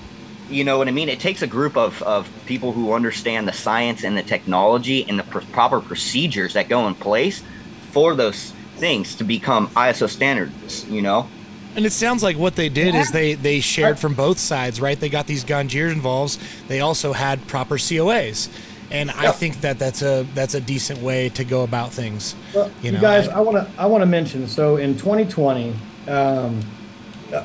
you 0.50 0.64
know 0.64 0.78
what 0.78 0.88
I 0.88 0.92
mean. 0.92 1.10
It 1.10 1.20
takes 1.20 1.42
a 1.42 1.48
group 1.48 1.76
of, 1.76 2.02
of 2.04 2.30
people 2.46 2.72
who 2.72 2.94
understand 2.94 3.48
the 3.48 3.54
science 3.54 4.04
and 4.04 4.18
the 4.18 4.24
technology 4.24 5.06
and 5.08 5.18
the 5.18 5.24
pr- 5.24 5.40
proper 5.52 5.82
procedures 5.82 6.54
that 6.54 6.70
go 6.70 6.88
in 6.88 6.96
place 6.96 7.44
for 7.92 8.16
those 8.16 8.54
things 8.78 9.16
to 9.16 9.24
become 9.24 9.68
ISO 9.70 10.10
standards. 10.10 10.88
You 10.88 11.02
know. 11.02 11.28
And 11.76 11.86
it 11.86 11.94
sounds 11.94 12.22
like 12.22 12.38
what 12.38 12.58
they 12.58 12.68
did 12.68 12.96
is 12.96 13.12
they 13.12 13.34
they 13.34 13.62
shared 13.62 13.98
from 13.98 14.14
both 14.14 14.38
sides, 14.38 14.82
right? 14.82 15.00
They 15.00 15.08
got 15.08 15.26
these 15.26 15.46
Ganjiers 15.46 15.94
involved. 15.94 16.38
They 16.68 16.82
also 16.82 17.14
had 17.14 17.48
proper 17.48 17.78
COAs, 17.78 18.50
and 18.92 19.10
I 19.12 19.32
think 19.32 19.62
that 19.62 19.80
that's 19.80 20.02
a 20.02 20.26
that's 20.36 20.54
a 20.54 20.62
decent 20.62 21.02
way 21.02 21.30
to 21.30 21.44
go 21.44 21.64
about 21.64 21.92
things. 21.92 22.36
Well, 22.54 22.70
You 22.82 22.92
you, 22.92 22.98
guys, 23.00 23.28
I- 23.28 23.38
I 23.38 23.40
want 23.42 23.58
to 23.58 23.82
I 23.82 23.86
want 23.86 24.02
to 24.02 24.06
mention. 24.06 24.48
So 24.48 24.78
in 24.78 24.98
2020, 24.98 25.74
um, 26.08 26.60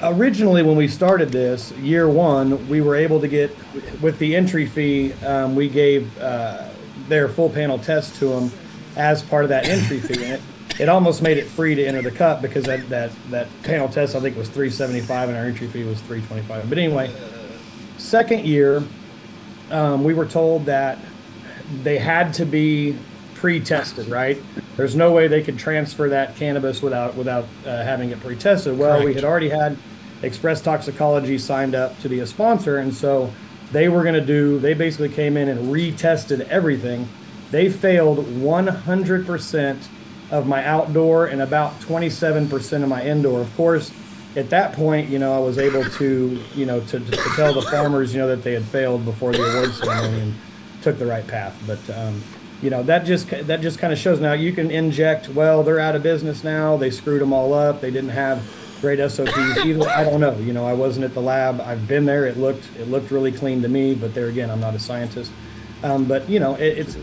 originally 0.02 0.62
when 0.62 0.76
we 0.76 0.88
started 0.88 1.30
this 1.30 1.72
year 1.72 2.08
one, 2.08 2.68
we 2.68 2.80
were 2.80 2.96
able 2.96 3.20
to 3.20 3.28
get 3.28 3.56
with 4.02 4.18
the 4.18 4.34
entry 4.36 4.66
fee. 4.66 5.12
Um, 5.24 5.54
we 5.54 5.68
gave 5.68 6.16
uh, 6.20 6.68
their 7.08 7.28
full 7.28 7.50
panel 7.50 7.78
test 7.78 8.16
to 8.16 8.26
them 8.26 8.50
as 8.96 9.22
part 9.22 9.44
of 9.44 9.50
that 9.50 9.66
entry 9.68 10.00
fee, 10.00 10.24
and 10.24 10.32
it, 10.34 10.40
it 10.80 10.88
almost 10.88 11.22
made 11.22 11.36
it 11.36 11.46
free 11.46 11.74
to 11.74 11.84
enter 11.86 12.02
the 12.02 12.10
cup 12.10 12.42
because 12.42 12.64
that 12.64 12.88
that 12.88 13.10
that 13.30 13.46
panel 13.62 13.88
test 13.88 14.16
I 14.16 14.20
think 14.20 14.36
was 14.36 14.48
375 14.48 15.28
and 15.28 15.38
our 15.38 15.44
entry 15.44 15.68
fee 15.68 15.84
was 15.84 16.00
325. 16.00 16.68
But 16.68 16.78
anyway, 16.78 17.10
second 17.98 18.44
year, 18.44 18.82
um, 19.70 20.02
we 20.04 20.14
were 20.14 20.26
told 20.26 20.66
that 20.66 20.98
they 21.82 21.98
had 21.98 22.34
to 22.34 22.44
be 22.44 22.96
pre-tested, 23.34 24.08
right? 24.08 24.38
There's 24.76 24.96
no 24.96 25.12
way 25.12 25.28
they 25.28 25.42
could 25.42 25.58
transfer 25.58 26.08
that 26.08 26.36
cannabis 26.36 26.82
without 26.82 27.14
without 27.14 27.44
uh, 27.64 27.82
having 27.84 28.10
it 28.10 28.20
pre-tested. 28.20 28.78
Well, 28.78 29.04
we 29.04 29.14
had 29.14 29.24
already 29.24 29.50
had 29.50 29.76
Express 30.22 30.60
Toxicology 30.60 31.38
signed 31.38 31.74
up 31.74 31.98
to 32.00 32.08
be 32.08 32.20
a 32.20 32.26
sponsor, 32.26 32.78
and 32.78 32.94
so 32.94 33.32
they 33.72 33.88
were 33.88 34.02
going 34.02 34.14
to 34.14 34.24
do. 34.24 34.58
They 34.58 34.74
basically 34.74 35.10
came 35.10 35.36
in 35.36 35.48
and 35.48 35.72
retested 35.72 36.40
everything. 36.48 37.08
They 37.50 37.70
failed 37.70 38.18
100% 38.18 39.86
of 40.30 40.46
my 40.46 40.64
outdoor 40.64 41.26
and 41.26 41.40
about 41.40 41.78
27% 41.80 42.82
of 42.82 42.88
my 42.88 43.04
indoor. 43.04 43.40
Of 43.40 43.54
course, 43.56 43.92
at 44.34 44.50
that 44.50 44.72
point, 44.72 45.08
you 45.08 45.18
know, 45.18 45.32
I 45.32 45.38
was 45.38 45.58
able 45.58 45.84
to, 45.84 46.42
you 46.54 46.66
know, 46.66 46.80
to, 46.80 46.98
to 46.98 47.30
tell 47.36 47.54
the 47.54 47.62
farmers, 47.62 48.12
you 48.12 48.20
know, 48.20 48.28
that 48.28 48.42
they 48.42 48.52
had 48.52 48.64
failed 48.64 49.04
before 49.04 49.32
the 49.32 49.44
award 49.44 49.72
ceremony 49.74 50.34
took 50.86 50.98
the 51.00 51.06
right 51.06 51.26
path. 51.26 51.60
But 51.66 51.90
um, 51.98 52.22
you 52.62 52.70
know 52.70 52.84
that 52.84 53.04
just 53.04 53.28
that 53.28 53.60
just 53.60 53.80
kind 53.80 53.92
of 53.92 53.98
shows. 53.98 54.20
Now 54.20 54.34
you 54.34 54.52
can 54.52 54.70
inject 54.70 55.28
well 55.28 55.64
they're 55.64 55.80
out 55.80 55.96
of 55.96 56.04
business 56.04 56.44
now 56.44 56.76
they 56.76 56.90
screwed 56.90 57.20
them 57.20 57.32
all 57.32 57.52
up 57.52 57.80
they 57.80 57.90
didn't 57.90 58.10
have 58.10 58.40
great 58.80 58.98
SOPs 59.10 59.36
either. 59.64 59.88
I 59.88 60.04
don't 60.04 60.20
know 60.20 60.38
you 60.38 60.52
know 60.52 60.64
I 60.64 60.74
wasn't 60.74 61.04
at 61.04 61.12
the 61.12 61.20
lab 61.20 61.60
I've 61.60 61.88
been 61.88 62.04
there 62.04 62.24
it 62.24 62.36
looked 62.36 62.64
it 62.78 62.86
looked 62.88 63.10
really 63.10 63.32
clean 63.32 63.62
to 63.62 63.68
me 63.68 63.94
but 63.94 64.14
there 64.14 64.28
again 64.28 64.48
I'm 64.48 64.60
not 64.60 64.76
a 64.76 64.78
scientist. 64.78 65.32
Um, 65.82 66.04
but 66.04 66.30
you 66.30 66.38
know 66.38 66.54
it, 66.54 66.78
it's 66.78 66.96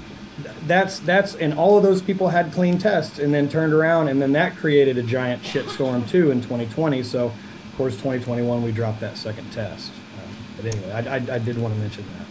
that's 0.66 1.00
that's 1.00 1.36
and 1.36 1.54
all 1.54 1.76
of 1.76 1.84
those 1.84 2.02
people 2.02 2.30
had 2.30 2.54
clean 2.54 2.78
tests 2.78 3.20
and 3.20 3.34
then 3.34 3.50
turned 3.50 3.74
around 3.74 4.08
and 4.08 4.22
then 4.22 4.32
that 4.32 4.56
created 4.56 4.98
a 4.98 5.04
giant 5.04 5.44
shitstorm 5.44 6.08
too 6.10 6.32
in 6.32 6.42
2020 6.42 7.04
so 7.04 7.26
of 7.26 7.74
course 7.76 7.94
2021 7.96 8.64
we 8.64 8.72
dropped 8.72 9.02
that 9.02 9.18
second 9.18 9.52
test. 9.52 9.92
Um, 9.92 10.36
but 10.56 10.74
anyway 10.74 10.92
I, 10.94 11.16
I, 11.18 11.36
I 11.36 11.40
did 11.40 11.58
want 11.58 11.74
to 11.74 11.80
mention 11.82 12.06
that 12.18 12.23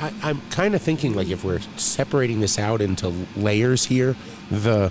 I, 0.00 0.12
I'm 0.22 0.40
kind 0.50 0.74
of 0.74 0.82
thinking 0.82 1.14
like 1.14 1.28
if 1.28 1.44
we're 1.44 1.60
separating 1.76 2.40
this 2.40 2.58
out 2.58 2.80
into 2.80 3.12
layers 3.36 3.84
here, 3.86 4.16
the 4.50 4.90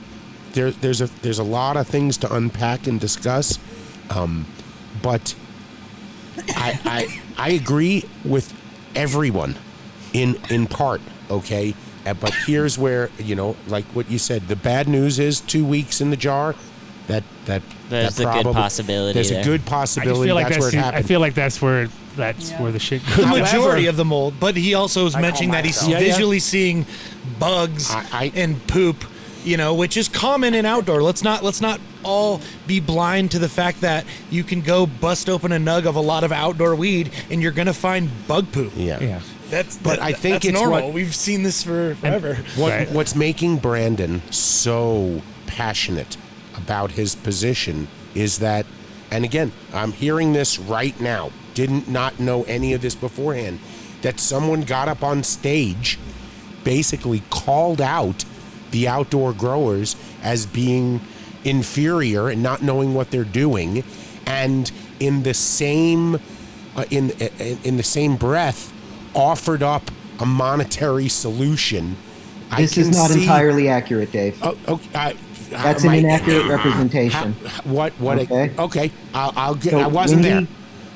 there, 0.53 0.71
there's 0.71 1.01
a 1.01 1.07
there's 1.21 1.39
a 1.39 1.43
lot 1.43 1.77
of 1.77 1.87
things 1.87 2.17
to 2.19 2.33
unpack 2.33 2.87
and 2.87 2.99
discuss, 2.99 3.59
um, 4.09 4.45
but 5.01 5.35
I, 6.49 6.79
I 6.85 7.21
I 7.37 7.49
agree 7.51 8.03
with 8.23 8.53
everyone 8.95 9.55
in 10.13 10.37
in 10.49 10.67
part. 10.67 11.01
Okay, 11.29 11.73
Uh, 12.05 12.13
but 12.13 12.33
here's 12.45 12.77
where 12.77 13.09
you 13.17 13.35
know, 13.35 13.55
like 13.67 13.85
what 13.95 14.09
you 14.11 14.17
said, 14.19 14.47
the 14.47 14.55
bad 14.55 14.87
news 14.87 15.19
is 15.19 15.39
two 15.41 15.65
weeks 15.65 16.01
in 16.01 16.09
the 16.09 16.17
jar. 16.17 16.55
That 17.07 17.23
that 17.45 17.61
There's 17.89 18.15
that 18.17 18.39
a 18.39 18.43
good 18.43 18.53
possibility 18.53 19.13
There's 19.13 19.29
there. 19.31 19.41
a 19.41 19.43
good 19.43 19.61
I 19.61 19.63
just 19.63 19.69
possibility 19.69 20.27
feel 20.27 20.35
like 20.35 20.45
that's, 20.49 20.55
that's, 20.57 20.61
where 20.61 20.69
it 20.69 20.71
the- 20.71 20.77
happened. 20.81 21.05
I 21.05 21.07
feel 21.07 21.19
like 21.19 21.33
that's 21.33 21.61
where 21.61 21.87
that's 22.21 22.51
where 22.53 22.71
the 22.71 22.79
shit 22.79 23.05
goes. 23.07 23.17
the 23.17 23.25
majority 23.27 23.87
of 23.87 23.97
the 23.97 24.05
mold, 24.05 24.35
but 24.39 24.55
he 24.55 24.73
also 24.73 25.05
is 25.05 25.15
I 25.15 25.21
mentioning 25.21 25.51
that 25.51 25.65
he's 25.65 25.75
myself. 25.75 25.91
Yeah, 25.91 25.99
yeah. 25.99 26.13
visually 26.13 26.39
seeing 26.39 26.85
bugs 27.39 27.93
and 28.13 28.65
poop, 28.67 29.03
you 29.43 29.57
know, 29.57 29.73
which 29.73 29.97
is 29.97 30.07
common 30.07 30.53
in 30.53 30.65
outdoor. 30.65 31.01
Let's 31.03 31.23
not 31.23 31.43
let's 31.43 31.61
not 31.61 31.79
all 32.03 32.41
be 32.65 32.79
blind 32.79 33.31
to 33.31 33.39
the 33.39 33.49
fact 33.49 33.81
that 33.81 34.05
you 34.29 34.43
can 34.43 34.61
go 34.61 34.85
bust 34.87 35.29
open 35.29 35.51
a 35.51 35.57
nug 35.57 35.85
of 35.85 35.95
a 35.95 35.99
lot 35.99 36.23
of 36.23 36.31
outdoor 36.31 36.75
weed 36.75 37.11
and 37.29 37.41
you're 37.41 37.51
gonna 37.51 37.73
find 37.73 38.09
bug 38.27 38.51
poop. 38.51 38.73
Yeah. 38.75 38.99
Yeah. 38.99 39.19
That's 39.49 39.77
But 39.77 39.97
that- 39.97 40.01
I 40.01 40.13
think 40.13 40.35
that's 40.35 40.45
it's 40.45 40.53
normal. 40.53 40.85
what- 40.85 40.93
We've 40.93 41.13
seen 41.13 41.43
this 41.43 41.61
for 41.63 41.95
forever. 41.95 42.37
What, 42.55 42.89
What's 42.89 43.15
making 43.15 43.57
Brandon 43.57 44.21
so 44.31 45.21
passionate 45.45 46.15
about 46.55 46.91
his 46.93 47.15
position 47.15 47.87
is 48.15 48.39
that, 48.39 48.65
and 49.11 49.25
again, 49.25 49.51
I'm 49.73 49.91
hearing 49.91 50.31
this 50.33 50.57
right 50.57 50.97
now, 51.01 51.31
didn't 51.53 51.87
not 51.89 52.19
know 52.19 52.43
any 52.43 52.73
of 52.73 52.81
this 52.81 52.95
beforehand, 52.95 53.59
that 54.01 54.19
someone 54.19 54.61
got 54.61 54.87
up 54.87 55.03
on 55.03 55.23
stage, 55.23 55.97
basically 56.63 57.21
called 57.29 57.81
out 57.81 58.23
the 58.71 58.87
outdoor 58.87 59.33
growers 59.33 59.95
as 60.23 60.45
being 60.45 61.01
inferior 61.43 62.29
and 62.29 62.41
not 62.41 62.61
knowing 62.61 62.93
what 62.93 63.11
they're 63.11 63.23
doing, 63.23 63.83
and 64.25 64.71
in 64.99 65.23
the 65.23 65.33
same 65.33 66.15
uh, 66.75 66.85
in, 66.89 67.09
in 67.11 67.57
in 67.63 67.77
the 67.77 67.83
same 67.83 68.15
breath 68.15 68.71
offered 69.13 69.61
up 69.63 69.91
a 70.19 70.25
monetary 70.25 71.09
solution. 71.09 71.97
This 72.57 72.77
is 72.77 72.91
not 72.95 73.09
see- 73.11 73.21
entirely 73.23 73.67
accurate, 73.69 74.11
Dave. 74.11 74.37
Oh, 74.41 74.57
okay. 74.67 74.89
I, 74.93 75.15
That's 75.49 75.83
I 75.83 75.87
an 75.87 75.91
might- 76.03 76.03
inaccurate 76.03 76.47
representation. 76.47 77.33
How- 77.33 77.61
what? 77.63 77.93
What? 77.93 78.19
Okay. 78.19 78.51
Okay. 78.57 78.91
I'll, 79.13 79.33
I'll 79.35 79.55
get. 79.55 79.71
So 79.71 79.79
I 79.79 79.87
wasn't 79.87 80.47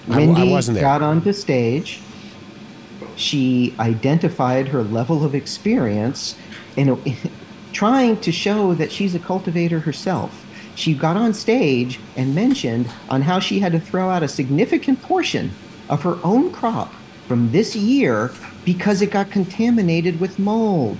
Wendy-. 0.08 0.42
I, 0.42 0.46
I 0.46 0.52
wasn't 0.52 0.76
there. 0.76 0.84
got 0.84 1.02
onto 1.02 1.34
stage. 1.34 2.00
She 3.16 3.74
identified 3.80 4.68
her 4.70 4.84
level 4.84 5.24
of 5.24 5.36
experience 5.36 6.36
in 6.76 7.02
trying 7.74 8.18
to 8.22 8.32
show 8.32 8.74
that 8.74 8.92
she's 8.92 9.16
a 9.16 9.20
cultivator 9.20 9.80
herself. 9.80 10.46
She 10.76 10.94
got 10.94 11.16
on 11.16 11.34
stage 11.34 12.00
and 12.18 12.36
mentioned 12.36 12.90
on 13.10 13.22
how 13.22 13.40
she 13.40 13.60
had 13.60 13.72
to 13.72 13.80
throw 13.80 14.10
out 14.10 14.24
a 14.24 14.28
significant 14.28 15.02
portion 15.02 15.52
of 15.90 16.04
her 16.04 16.18
own 16.24 16.52
crop 16.52 16.94
from 17.28 17.52
this 17.52 17.76
year 17.76 18.32
because 18.66 19.02
it 19.02 19.12
got 19.12 19.32
contaminated 19.32 20.20
with 20.20 20.38
mold. 20.38 20.98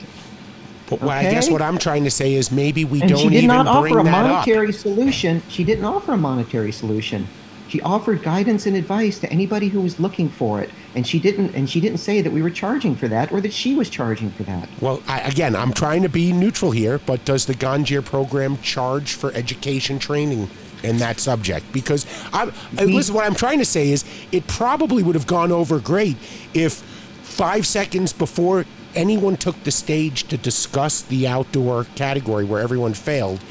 But 0.90 1.02
what 1.02 1.18
I 1.18 1.24
guess 1.24 1.50
what 1.50 1.62
I'm 1.62 1.78
trying 1.78 2.04
to 2.04 2.12
say 2.12 2.36
is 2.36 2.52
maybe 2.52 2.86
we 2.86 3.02
and 3.02 3.10
don't 3.10 3.20
she 3.20 3.30
did 3.30 3.38
even 3.44 3.48
not 3.48 3.68
offer 3.68 4.00
a 4.00 4.04
that 4.04 4.14
up. 4.14 4.32
monetary 4.32 4.72
solution. 4.72 5.42
She 5.50 5.64
didn't 5.64 5.86
offer 5.86 6.14
a 6.14 6.18
monetary 6.18 6.72
solution. 6.72 7.28
She 7.76 7.82
offered 7.82 8.24
guidance 8.24 8.68
and 8.68 8.78
advice 8.78 9.20
to 9.20 9.30
anybody 9.30 9.68
who 9.68 9.82
was 9.82 10.00
looking 10.00 10.30
for 10.30 10.62
it, 10.62 10.70
and 10.96 11.06
she 11.06 11.20
didn't. 11.20 11.54
And 11.56 11.70
she 11.70 11.82
didn't 11.82 11.98
say 11.98 12.22
that 12.22 12.32
we 12.32 12.42
were 12.42 12.50
charging 12.50 12.96
for 12.96 13.10
that 13.10 13.34
or 13.34 13.42
that 13.42 13.52
she 13.52 13.76
was 13.76 13.90
charging 13.90 14.30
for 14.30 14.44
that. 14.44 14.70
Well, 14.80 15.04
I, 15.10 15.20
again, 15.20 15.58
I'm 15.58 15.74
trying 15.74 16.02
to 16.04 16.08
be 16.08 16.32
neutral 16.32 16.72
here, 16.72 17.00
but 17.00 17.26
does 17.26 17.46
the 17.46 17.54
Ganjier 17.54 18.04
program 18.04 18.58
charge 18.60 19.16
for 19.16 19.34
education 19.34 20.00
training 20.00 20.50
in 20.84 21.00
that 21.00 21.20
subject? 21.20 21.70
Because 21.74 22.06
I, 22.32 22.50
I 22.78 22.86
listen, 22.86 23.14
what 23.14 23.26
I'm 23.26 23.36
trying 23.36 23.60
to 23.60 23.66
say 23.66 23.90
is 23.90 24.06
it 24.32 24.48
probably 24.48 25.04
would 25.04 25.16
have 25.16 25.28
gone 25.28 25.52
over 25.52 25.78
great 25.82 26.16
if 26.54 26.76
five 27.24 27.68
seconds 27.68 28.14
before 28.14 28.64
anyone 28.96 29.36
took 29.36 29.62
the 29.66 29.72
stage 29.72 30.30
to 30.30 30.38
discuss 30.38 31.02
the 31.02 31.28
outdoor 31.28 31.84
category 31.96 32.46
where 32.46 32.62
everyone 32.62 32.94
failed, 32.94 33.42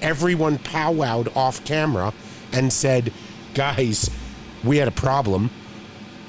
everyone 0.00 0.58
powwowed 0.58 1.34
off 1.36 1.64
camera 1.64 2.14
and 2.52 2.72
said, 2.72 3.12
guys, 3.54 4.10
we 4.64 4.78
had 4.78 4.88
a 4.88 4.92
problem 4.92 5.50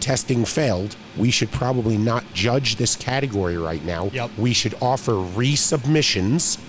testing 0.03 0.43
failed, 0.43 0.97
we 1.15 1.31
should 1.31 1.49
probably 1.49 1.97
not 1.97 2.25
judge 2.33 2.75
this 2.75 2.95
category 2.97 3.57
right 3.57 3.83
now. 3.85 4.07
Yep. 4.07 4.31
We 4.37 4.53
should 4.53 4.75
offer 4.81 5.13
resubmissions. 5.13 6.59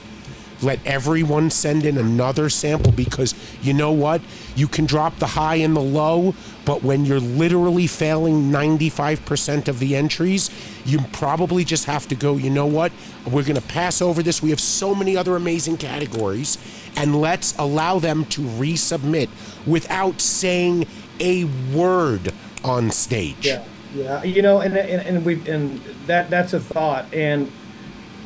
Let 0.62 0.78
everyone 0.86 1.50
send 1.50 1.84
in 1.84 1.98
another 1.98 2.48
sample 2.48 2.92
because 2.92 3.34
you 3.60 3.74
know 3.74 3.90
what? 3.90 4.22
You 4.54 4.68
can 4.68 4.86
drop 4.86 5.18
the 5.18 5.26
high 5.26 5.56
and 5.56 5.74
the 5.74 5.80
low, 5.80 6.34
but 6.64 6.84
when 6.84 7.04
you're 7.04 7.18
literally 7.18 7.88
failing 7.88 8.52
95% 8.52 9.66
of 9.66 9.80
the 9.80 9.96
entries, 9.96 10.48
you 10.84 11.00
probably 11.12 11.64
just 11.64 11.86
have 11.86 12.06
to 12.08 12.14
go, 12.14 12.36
you 12.36 12.50
know 12.50 12.66
what? 12.66 12.92
We're 13.26 13.42
going 13.42 13.60
to 13.60 13.66
pass 13.66 14.00
over 14.00 14.22
this. 14.22 14.42
We 14.42 14.50
have 14.50 14.60
so 14.60 14.94
many 14.94 15.16
other 15.16 15.34
amazing 15.34 15.78
categories, 15.78 16.56
and 16.96 17.20
let's 17.20 17.56
allow 17.58 17.98
them 17.98 18.24
to 18.26 18.40
resubmit 18.40 19.28
without 19.66 20.20
saying 20.20 20.86
a 21.20 21.44
word 21.74 22.32
on 22.62 22.90
stage. 22.90 23.46
Yeah, 23.46 23.64
yeah. 23.94 24.22
You 24.22 24.42
know, 24.42 24.60
and 24.60 24.76
and, 24.76 25.02
and 25.02 25.24
we 25.24 25.34
and 25.48 25.80
that 26.06 26.30
that's 26.30 26.52
a 26.52 26.60
thought. 26.60 27.12
And 27.12 27.50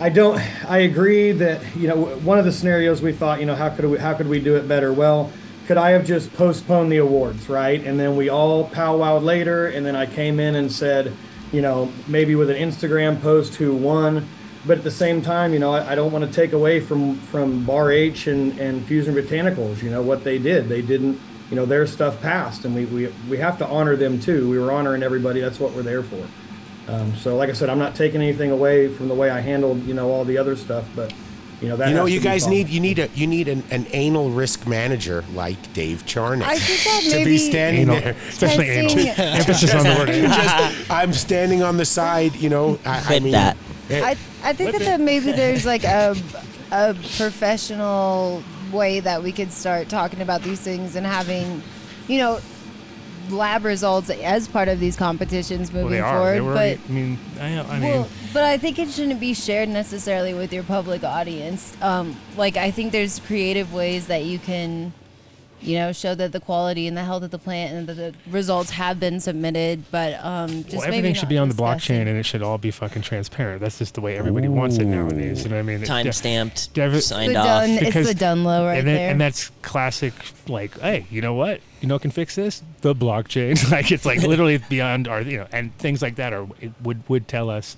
I 0.01 0.09
don't. 0.09 0.39
I 0.69 0.78
agree 0.78 1.32
that 1.32 1.77
you 1.77 1.89
know 1.89 1.97
one 1.97 2.39
of 2.39 2.45
the 2.45 2.53
scenarios 2.53 3.03
we 3.03 3.12
thought 3.12 3.40
you 3.40 3.47
know 3.47 3.57
how 3.57 3.69
could 3.70 3.85
we 3.85 3.99
how 3.99 4.15
could 4.15 4.28
we 4.28 4.40
do 4.40 4.57
it 4.57 4.69
better? 4.69 4.93
Well, 4.93 5.32
could 5.66 5.77
I 5.77 5.90
have 5.90 6.07
just 6.07 6.32
postponed 6.35 6.90
the 6.90 6.99
awards, 6.99 7.49
right? 7.49 7.85
And 7.85 7.99
then 7.99 8.16
we 8.16 8.28
all 8.28 8.69
powwowed 8.70 9.23
later, 9.23 9.66
and 9.66 9.85
then 9.85 9.97
I 9.97 10.07
came 10.07 10.40
in 10.40 10.55
and 10.55 10.73
said, 10.73 11.12
you 11.53 11.61
know, 11.61 11.93
maybe 12.07 12.35
with 12.35 12.49
an 12.49 12.57
Instagram 12.57 13.20
post 13.20 13.57
who 13.57 13.74
won. 13.74 14.27
But 14.66 14.78
at 14.78 14.85
the 14.85 14.90
same 14.90 15.22
time, 15.22 15.52
you 15.52 15.59
know, 15.59 15.72
I, 15.72 15.93
I 15.93 15.94
don't 15.94 16.12
want 16.12 16.24
to 16.24 16.32
take 16.32 16.52
away 16.52 16.80
from 16.80 17.16
from 17.16 17.64
Bar 17.64 17.90
H 17.93 18.26
and, 18.26 18.59
and 18.59 18.85
Fusion 18.85 19.14
Botanicals. 19.14 19.82
You 19.82 19.90
know 19.90 20.02
what 20.02 20.24
they 20.24 20.39
did. 20.39 20.68
They 20.68 20.82
didn't. 20.82 21.20
You 21.51 21.56
know, 21.56 21.64
their 21.64 21.86
stuff 21.86 22.20
passed, 22.20 22.66
and 22.66 22.74
we, 22.74 22.85
we 22.86 23.06
we 23.30 23.39
have 23.39 23.56
to 23.59 23.66
honor 23.66 23.97
them 23.97 24.20
too. 24.20 24.51
We 24.51 24.59
were 24.59 24.70
honoring 24.70 25.02
everybody. 25.02 25.40
That's 25.40 25.59
what 25.59 25.72
we're 25.72 25.82
there 25.82 26.02
for. 26.02 26.22
Um, 26.89 27.14
so, 27.16 27.36
like 27.36 27.48
I 27.51 27.52
said, 27.55 27.68
I'm 27.70 27.78
not 27.78 27.94
taking 27.94 28.20
anything 28.20 28.51
away 28.51 28.89
from 28.89 29.09
the 29.09 29.14
way 29.14 29.30
I 29.30 29.40
handled, 29.40 29.85
you 29.85 29.94
know, 29.94 30.10
all 30.10 30.24
the 30.24 30.36
other 30.39 30.56
stuff. 30.56 30.86
But, 30.97 31.12
you 31.62 31.68
know, 31.68 31.76
that 31.76 31.89
you 31.89 31.94
know, 31.94 32.06
you 32.06 32.20
guys 32.20 32.47
need 32.47 32.68
you 32.68 32.80
need 32.80 32.98
a 32.98 33.09
you 33.14 33.26
need 33.26 33.48
an, 33.48 33.62
an 33.70 33.86
anal 33.93 34.30
risk 34.30 34.66
manager 34.66 35.24
like 35.35 35.72
Dave 35.72 36.05
Charnock 36.06 36.47
I 36.48 36.59
think 36.59 36.85
that 36.85 37.16
to 37.18 37.24
be 37.24 37.39
standing 37.39 37.82
Anal, 37.82 38.01
there. 38.01 38.16
especially 38.28 38.68
anal. 38.70 38.98
Emphasis 38.98 39.74
on 39.74 39.85
the 39.85 39.94
word. 39.98 40.09
Just- 40.09 40.90
I'm 40.90 41.12
standing 41.14 41.62
on 41.62 41.76
the 41.78 41.85
side, 41.86 42.36
you 42.36 42.48
know. 42.51 42.78
I, 42.85 43.16
I 43.16 43.20
mean, 43.20 43.32
that. 43.32 43.56
eh, 43.90 44.02
I, 44.05 44.16
I 44.43 44.52
think 44.52 44.73
that, 44.73 44.82
that 44.82 45.01
maybe 45.01 45.32
there's 45.43 45.66
like 45.66 45.85
a, 45.85 46.16
a 46.70 46.94
professional 47.16 48.43
way 48.73 49.01
that 49.01 49.23
we 49.23 49.32
could 49.32 49.52
start 49.52 49.89
talking 49.89 50.20
about 50.20 50.43
these 50.43 50.60
things 50.60 50.97
and 50.97 51.06
having, 51.06 51.62
you 52.06 52.19
know, 52.19 52.40
lab 53.31 53.65
results 53.65 54.10
as 54.10 54.48
part 54.48 54.69
of 54.69 54.81
these 54.81 54.97
competitions 54.97 55.73
Well, 55.73 55.85
moving 55.85 56.01
are. 56.01 56.19
forward. 56.19 56.43
Were. 56.43 56.55
but 56.55 56.78
I 56.89 56.93
mean, 56.93 57.19
I, 57.40 57.59
I 57.59 57.78
mean, 57.78 57.90
well, 57.90 58.09
but 58.32 58.44
I 58.44 58.59
think 58.59 58.78
it 58.78 58.89
shouldn't 58.90 59.20
be 59.20 59.35
shared 59.35 59.69
necessarily 59.69 60.35
with 60.35 60.52
your 60.52 60.62
public 60.62 61.05
audience. 61.05 61.77
Um, 61.82 62.16
like 62.36 62.56
I 62.56 62.70
think 62.70 62.93
there's 62.93 63.19
creative 63.20 63.73
ways 63.73 64.06
that 64.06 64.24
you 64.24 64.39
can, 64.39 64.93
you 65.60 65.76
know, 65.76 65.93
show 65.93 66.14
that 66.14 66.32
the 66.32 66.40
quality 66.40 66.86
and 66.86 66.97
the 66.97 67.05
health 67.05 67.22
of 67.22 67.30
the 67.30 67.39
plant 67.39 67.74
and 67.74 67.86
that 67.89 67.94
the 67.94 68.14
results 68.30 68.70
have 68.70 69.01
been 69.01 69.20
submitted. 69.20 69.85
But 69.90 70.14
um, 70.24 70.48
just 70.64 70.76
well, 70.76 70.80
maybe 70.82 70.98
everything 70.98 71.14
should 71.14 71.28
be 71.28 71.39
on 71.39 71.48
the 71.48 71.55
blockchain, 71.55 72.06
and 72.06 72.10
it 72.10 72.24
should 72.24 72.43
all 72.43 72.59
be 72.59 72.70
fucking 72.70 73.02
transparent. 73.02 73.60
That's 73.60 73.78
just 73.78 73.94
the 73.94 74.01
way 74.01 74.16
everybody 74.16 74.48
wants 74.48 74.78
it 74.78 74.85
nowadays. 74.85 75.43
You 75.44 75.51
know 75.51 75.56
what 75.56 75.60
I 75.60 75.64
mean? 75.64 75.82
It- 75.82 75.86
Time 75.86 76.10
stamped, 76.12 76.72
Dev- 76.74 77.02
signed 77.02 77.35
the 77.35 77.40
off. 77.40 77.44
done, 77.47 77.70
it's 77.70 78.09
the 78.09 78.14
done 78.14 78.44
low 78.44 78.66
right 78.66 78.78
and, 78.78 78.89
then, 78.89 78.94
there. 78.94 79.10
and 79.10 79.20
that's 79.20 79.51
classic. 79.62 80.12
Like, 80.47 80.78
hey, 80.80 81.06
you 81.10 81.20
know 81.20 81.35
what? 81.35 81.60
You 81.80 81.89
know, 81.89 81.98
can 81.98 82.10
fix 82.10 82.35
this 82.35 82.62
the 82.80 82.94
blockchain. 82.94 83.70
like, 83.72 83.90
it's 83.90 84.06
like 84.06 84.22
literally 84.22 84.59
beyond 84.68 85.09
our, 85.09 85.22
you 85.22 85.39
know, 85.39 85.47
and 85.52 85.76
things 85.78 86.02
like 86.02 86.16
that 86.16 86.32
are 86.32 86.47
it 86.60 86.72
would 86.82 87.09
would 87.09 87.28
tell 87.28 87.51
us 87.51 87.76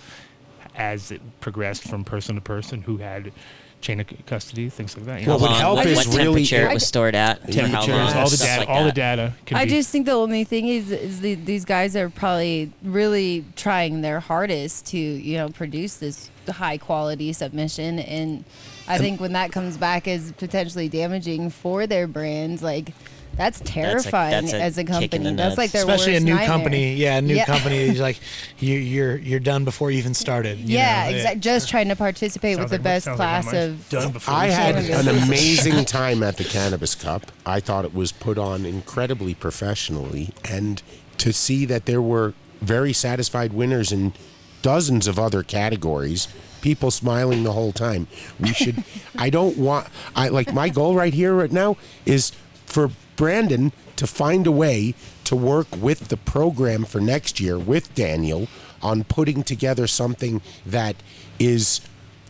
as 0.75 1.11
it 1.11 1.21
progressed 1.41 1.83
from 1.83 2.05
person 2.05 2.37
to 2.37 2.41
person 2.41 2.83
who 2.83 2.99
had 2.99 3.33
chain 3.81 4.01
of 4.01 4.07
custody, 4.27 4.69
things 4.69 4.97
like 4.97 5.07
that. 5.07 5.21
you 5.21 5.27
How 5.27 5.37
know? 5.37 5.45
long, 5.45 5.77
what, 5.77 5.87
what 5.87 6.07
temperature 6.07 6.69
it 6.69 6.75
was 6.75 6.87
stored 6.87 7.15
at, 7.15 7.41
for 7.41 7.47
how 7.47 7.53
Temperatures, 7.53 7.89
long, 7.89 8.17
all 8.17 8.29
the 8.29 8.37
stuff 8.37 8.49
data, 8.49 8.61
like 8.61 8.69
all 8.69 8.85
the 8.85 8.87
that. 8.89 8.95
data 8.95 9.35
can 9.47 9.57
I 9.57 9.65
be. 9.65 9.71
just 9.71 9.91
think 9.91 10.07
the 10.07 10.13
only 10.13 10.45
thing 10.45 10.69
is, 10.69 10.91
is 10.91 11.21
the, 11.21 11.35
these 11.35 11.65
guys 11.65 11.97
are 11.97 12.11
probably 12.11 12.73
really 12.83 13.45
trying 13.57 14.03
their 14.03 14.21
hardest 14.21 14.87
to, 14.87 14.99
you 14.99 15.39
know, 15.39 15.49
produce 15.49 15.97
this 15.97 16.31
high 16.49 16.79
quality 16.79 17.33
submission. 17.33 17.99
And 18.01 18.45
I 18.89 18.99
think 18.99 19.21
when 19.21 19.33
that 19.33 19.53
comes 19.53 19.77
back 19.77 20.09
as 20.09 20.33
potentially 20.33 20.89
damaging 20.89 21.51
for 21.51 21.87
their 21.87 22.07
brands, 22.07 22.63
like 22.63 22.93
that's 23.41 23.61
terrifying 23.65 24.33
that's 24.45 24.53
a 24.53 24.61
as 24.61 24.77
a 24.77 24.85
kick 24.85 24.91
in 24.91 25.01
company. 25.23 25.31
the 25.31 25.33
That's 25.37 25.57
like 25.57 25.71
their 25.71 25.81
Especially 25.81 26.15
a 26.17 26.21
new 26.21 26.35
nightmare. 26.35 26.47
company. 26.47 26.95
Yeah, 26.95 27.17
a 27.17 27.23
new 27.23 27.35
Yeah. 27.37 27.47
company. 27.47 27.77
Is 27.79 27.99
like 28.09 28.19
you, 28.59 28.75
you're 28.77 29.17
you're 29.17 29.41
done 29.41 29.65
before 29.65 29.91
you 29.91 29.97
even 29.99 30.13
started. 30.13 30.59
you 30.59 30.77
Yeah, 30.77 31.09
exactly. 31.09 31.41
Just 31.41 31.71
trying 31.71 31.89
to 31.89 31.97
participate 31.97 32.59
with 32.59 32.69
the 32.69 32.79
best 32.79 33.07
class 33.09 33.51
of. 33.55 33.83
I 34.29 34.49
had 34.49 34.77
an 34.77 35.09
amazing 35.25 35.87
time 35.87 36.23
at 36.23 36.37
the 36.37 36.45
Cannabis 36.45 36.95
Cup. 36.95 37.33
I 37.47 37.61
thought 37.61 37.87
it 37.87 37.95
was 37.95 38.13
put 38.13 38.37
on 38.37 38.67
incredibly 38.67 39.33
professionally, 39.35 40.31
and 40.45 40.83
to 41.17 41.33
see 41.33 41.65
that 41.65 41.87
there 41.87 42.03
were 42.03 42.35
very 42.61 42.93
satisfied 42.93 43.55
winners 43.55 43.91
in 43.91 44.13
dozens 44.61 45.07
of 45.07 45.19
other 45.19 45.43
categories, 45.43 46.29
people 46.61 46.91
smiling 46.91 47.43
the 47.45 47.53
whole 47.53 47.73
time. 47.73 48.07
We 48.39 48.53
should. 48.53 48.85
I 49.17 49.31
don't 49.31 49.57
want. 49.57 49.89
I 50.15 50.29
like 50.29 50.53
my 50.53 50.69
goal 50.69 50.95
right 50.95 51.15
here, 51.15 51.33
right 51.35 51.51
now, 51.51 51.79
is 52.05 52.33
for 52.71 52.91
Brandon 53.17 53.73
to 53.97 54.07
find 54.07 54.47
a 54.47 54.53
way 54.53 54.95
to 55.25 55.37
work 55.37 55.67
with 55.77 56.09
the 56.09 56.17
program 56.17 56.85
for 56.85 57.01
next 57.01 57.41
year 57.41 57.59
with 57.59 57.95
Daniel 57.95 58.49
on 58.81 59.05
putting 59.05 59.43
together 59.43 59.87
something 59.87 60.41
that 60.65 60.97
is 61.39 61.81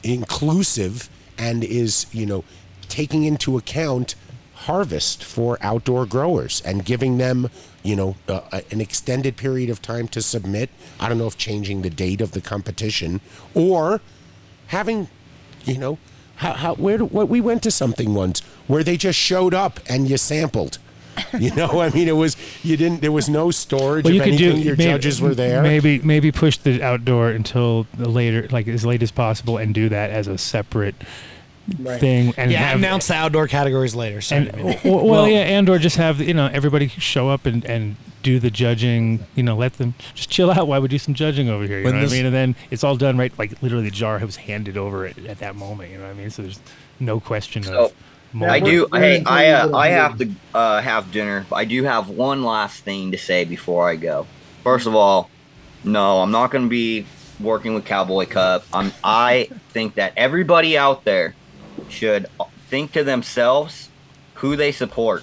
inclusive 0.03 1.09
and 1.39 1.63
is 1.63 2.07
you 2.13 2.27
know 2.27 2.43
taking 2.89 3.25
into 3.25 3.57
account 3.57 4.15
harvest 4.67 5.23
for 5.23 5.59
outdoor 5.61 6.05
growers 6.07 6.61
and 6.65 6.85
giving 6.85 7.19
them 7.19 7.49
you 7.83 7.95
know 7.95 8.17
uh, 8.29 8.61
an 8.71 8.81
extended 8.81 9.37
period 9.37 9.71
of 9.71 9.81
time 9.83 10.09
to 10.09 10.21
submit. 10.23 10.71
I 10.99 11.09
don't 11.09 11.19
know 11.19 11.27
if 11.27 11.39
changing 11.39 11.83
the 11.83 11.91
date 11.91 12.21
of 12.21 12.33
the 12.33 12.41
competition 12.41 13.21
or 13.55 14.01
having 14.69 15.09
you 15.65 15.79
know 15.79 15.99
how, 16.41 16.53
how 16.55 16.75
where 16.75 16.99
what 16.99 17.29
we 17.29 17.41
went 17.41 17.63
to 17.63 17.71
something 17.71 18.15
once 18.15 18.41
where 18.67 18.83
they 18.83 18.97
just 18.97 19.19
showed 19.19 19.55
up 19.55 19.81
and 19.89 20.09
you 20.11 20.17
sampled 20.17 20.79
you 21.39 21.55
know 21.61 21.81
i 21.81 21.91
mean 21.91 22.09
it 22.09 22.17
was 22.17 22.37
you 22.63 22.77
didn't 22.77 23.01
there 23.03 23.13
was 23.13 23.29
no 23.29 23.51
storage 23.51 24.05
Well, 24.05 24.13
of 24.13 24.17
you 24.17 24.23
could 24.23 24.39
do. 24.39 24.57
your 24.59 24.77
may- 24.77 24.85
judges 24.85 25.21
were 25.21 25.35
there 25.35 25.61
Maybe 25.63 25.99
maybe 26.01 26.31
push 26.33 26.57
the 26.57 26.83
outdoor 26.83 27.31
until 27.31 27.87
the 27.97 28.09
later, 28.09 28.49
like 28.51 28.69
as 28.69 28.85
late 28.87 29.03
as 29.03 29.11
possible, 29.11 29.59
and 29.59 29.75
do 29.75 29.89
that 29.91 30.11
as 30.11 30.27
a 30.29 30.39
separate 30.39 30.95
thing. 31.71 32.35
And 32.37 32.51
yeah, 32.51 32.59
have, 32.59 32.79
announce 32.79 33.09
the 33.09 33.15
outdoor 33.15 33.49
categories 33.49 33.95
later. 33.95 34.21
Sorry, 34.21 34.49
and 34.49 34.81
well, 34.85 35.07
well, 35.07 35.29
yeah, 35.29 35.41
and 35.41 35.69
or 35.69 35.79
just 35.79 35.97
have 35.97 36.21
you 36.21 36.35
know 36.35 36.47
everybody 36.53 36.89
show 36.89 37.29
up 37.29 37.47
and 37.47 37.65
and 37.65 37.97
do 38.23 38.39
the 38.39 38.51
judging. 38.51 39.27
You 39.35 39.43
know, 39.43 39.57
let 39.57 39.75
them 39.75 39.95
just 40.15 40.31
chill 40.31 40.51
out 40.51 40.67
while 40.69 40.81
we 40.81 40.89
do 40.89 40.99
some 40.99 41.15
judging 41.15 41.49
over 41.49 41.65
here. 41.65 41.79
You 41.79 41.85
When 41.85 41.95
know 41.95 42.03
what 42.03 42.11
I 42.11 42.13
mean? 42.13 42.27
And 42.27 42.35
then 42.35 42.57
it's 42.71 42.85
all 42.85 42.97
done 42.97 43.17
right. 43.17 43.37
Like 43.39 43.61
literally, 43.63 43.85
the 43.85 43.91
jar 43.91 44.19
was 44.19 44.37
handed 44.37 44.77
over 44.77 45.07
at, 45.07 45.19
at 45.27 45.39
that 45.39 45.57
moment. 45.57 45.91
You 45.91 45.99
know 45.99 46.05
what 46.05 46.11
I 46.11 46.15
mean? 46.15 46.31
So 46.31 46.43
there's 46.43 46.61
no 46.99 47.21
question 47.21 47.63
So, 47.63 47.87
of. 47.87 47.95
I 48.43 48.61
do. 48.61 48.87
Hey, 48.93 49.25
I 49.25 49.49
uh, 49.49 49.77
I 49.77 49.89
have 49.89 50.19
to 50.19 50.31
uh, 50.55 50.81
have 50.81 51.11
dinner. 51.11 51.47
I 51.53 51.65
do 51.65 51.83
have 51.83 52.09
one 52.09 52.45
last 52.45 52.85
thing 52.85 53.11
to 53.11 53.19
say 53.19 53.45
before 53.45 53.89
I 53.89 53.97
go. 53.97 54.27
First 54.63 54.87
of 54.87 54.95
all, 54.95 55.31
no, 55.83 56.21
I'm 56.23 56.31
not 56.31 56.51
going 56.51 56.65
to 56.65 56.71
be 56.71 57.07
working 57.41 57.75
with 57.75 57.85
Cowboy 57.85 58.27
Cup. 58.27 58.65
I'm. 58.73 58.93
I 59.03 59.49
think 59.71 59.97
that 59.97 60.13
everybody 60.17 60.79
out 60.79 61.05
there 61.05 61.35
should 61.89 62.27
think 62.69 62.93
to 62.93 63.05
themselves 63.05 63.89
who 64.35 64.57
they 64.57 64.73
support 64.73 65.23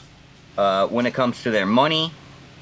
uh, 0.57 0.87
when 0.87 1.05
it 1.05 1.13
comes 1.13 1.43
to 1.43 1.51
their 1.51 1.65
money 1.65 2.11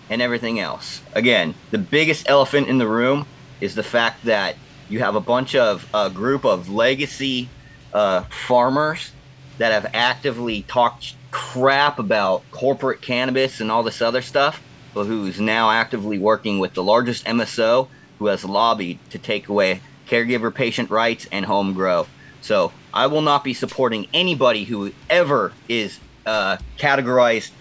and 0.09 0.21
everything 0.21 0.59
else. 0.59 1.01
Again, 1.13 1.55
the 1.71 1.77
biggest 1.77 2.29
elephant 2.29 2.67
in 2.67 2.77
the 2.77 2.87
room 2.87 3.25
is 3.59 3.75
the 3.75 3.83
fact 3.83 4.25
that 4.25 4.55
you 4.89 4.99
have 4.99 5.15
a 5.15 5.19
bunch 5.19 5.55
of 5.55 5.89
a 5.93 6.09
group 6.09 6.45
of 6.45 6.69
legacy 6.69 7.49
uh, 7.93 8.21
farmers 8.23 9.11
that 9.57 9.71
have 9.71 9.89
actively 9.93 10.63
talked 10.63 11.15
crap 11.31 11.97
about 11.97 12.43
corporate 12.51 13.01
cannabis 13.01 13.59
and 13.59 13.71
all 13.71 13.83
this 13.83 14.01
other 14.01 14.21
stuff, 14.21 14.61
but 14.93 15.05
who's 15.05 15.39
now 15.39 15.71
actively 15.71 16.17
working 16.17 16.59
with 16.59 16.73
the 16.73 16.83
largest 16.83 17.25
MSO 17.25 17.87
who 18.19 18.27
has 18.27 18.45
lobbied 18.45 18.99
to 19.09 19.17
take 19.17 19.49
away 19.49 19.81
caregiver 20.07 20.53
patient 20.53 20.89
rights 20.89 21.27
and 21.31 21.45
home 21.45 21.73
grow. 21.73 22.07
So 22.41 22.71
I 22.93 23.07
will 23.07 23.21
not 23.21 23.43
be 23.43 23.53
supporting 23.53 24.07
anybody 24.13 24.63
who 24.63 24.91
ever 25.09 25.53
is 25.67 25.99
uh, 26.25 26.57
categorized 26.77 27.51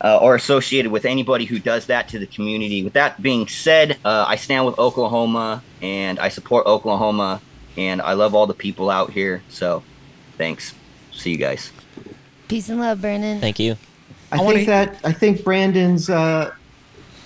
uh, 0.00 0.18
or 0.18 0.34
associated 0.34 0.90
with 0.90 1.04
anybody 1.04 1.44
who 1.44 1.58
does 1.58 1.86
that 1.86 2.08
to 2.08 2.18
the 2.18 2.26
community. 2.26 2.82
With 2.82 2.94
that 2.94 3.22
being 3.22 3.46
said, 3.46 3.98
uh, 4.04 4.24
I 4.26 4.36
stand 4.36 4.66
with 4.66 4.78
Oklahoma 4.78 5.62
and 5.80 6.18
I 6.18 6.28
support 6.28 6.66
Oklahoma 6.66 7.40
and 7.76 8.02
I 8.02 8.12
love 8.14 8.34
all 8.34 8.46
the 8.46 8.54
people 8.54 8.90
out 8.90 9.10
here. 9.10 9.42
So 9.48 9.82
thanks. 10.36 10.74
See 11.12 11.30
you 11.30 11.36
guys. 11.36 11.72
Peace 12.48 12.68
and 12.68 12.80
love, 12.80 13.00
Brandon. 13.00 13.40
Thank 13.40 13.58
you. 13.58 13.76
I, 14.30 14.38
think 14.38 14.66
that 14.66 14.98
I 15.04 15.12
think 15.12 15.44
Brandon's 15.44 16.10
uh, 16.10 16.52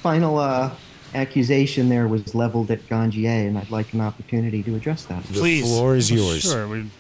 final 0.02 0.38
uh, 0.38 0.70
accusation 1.14 1.88
there 1.88 2.08
was 2.08 2.34
leveled 2.34 2.70
at 2.70 2.86
Ganjier, 2.88 3.48
and 3.48 3.58
I'd 3.58 3.70
like 3.70 3.92
an 3.92 4.00
opportunity 4.00 4.62
to 4.64 4.74
address 4.74 5.04
that. 5.06 5.22
Please. 5.24 5.62
The 5.62 5.68
floor 5.68 5.96
is 5.96 6.10
yours. 6.10 6.42
Sure. 6.42 6.68
We, 6.68 6.90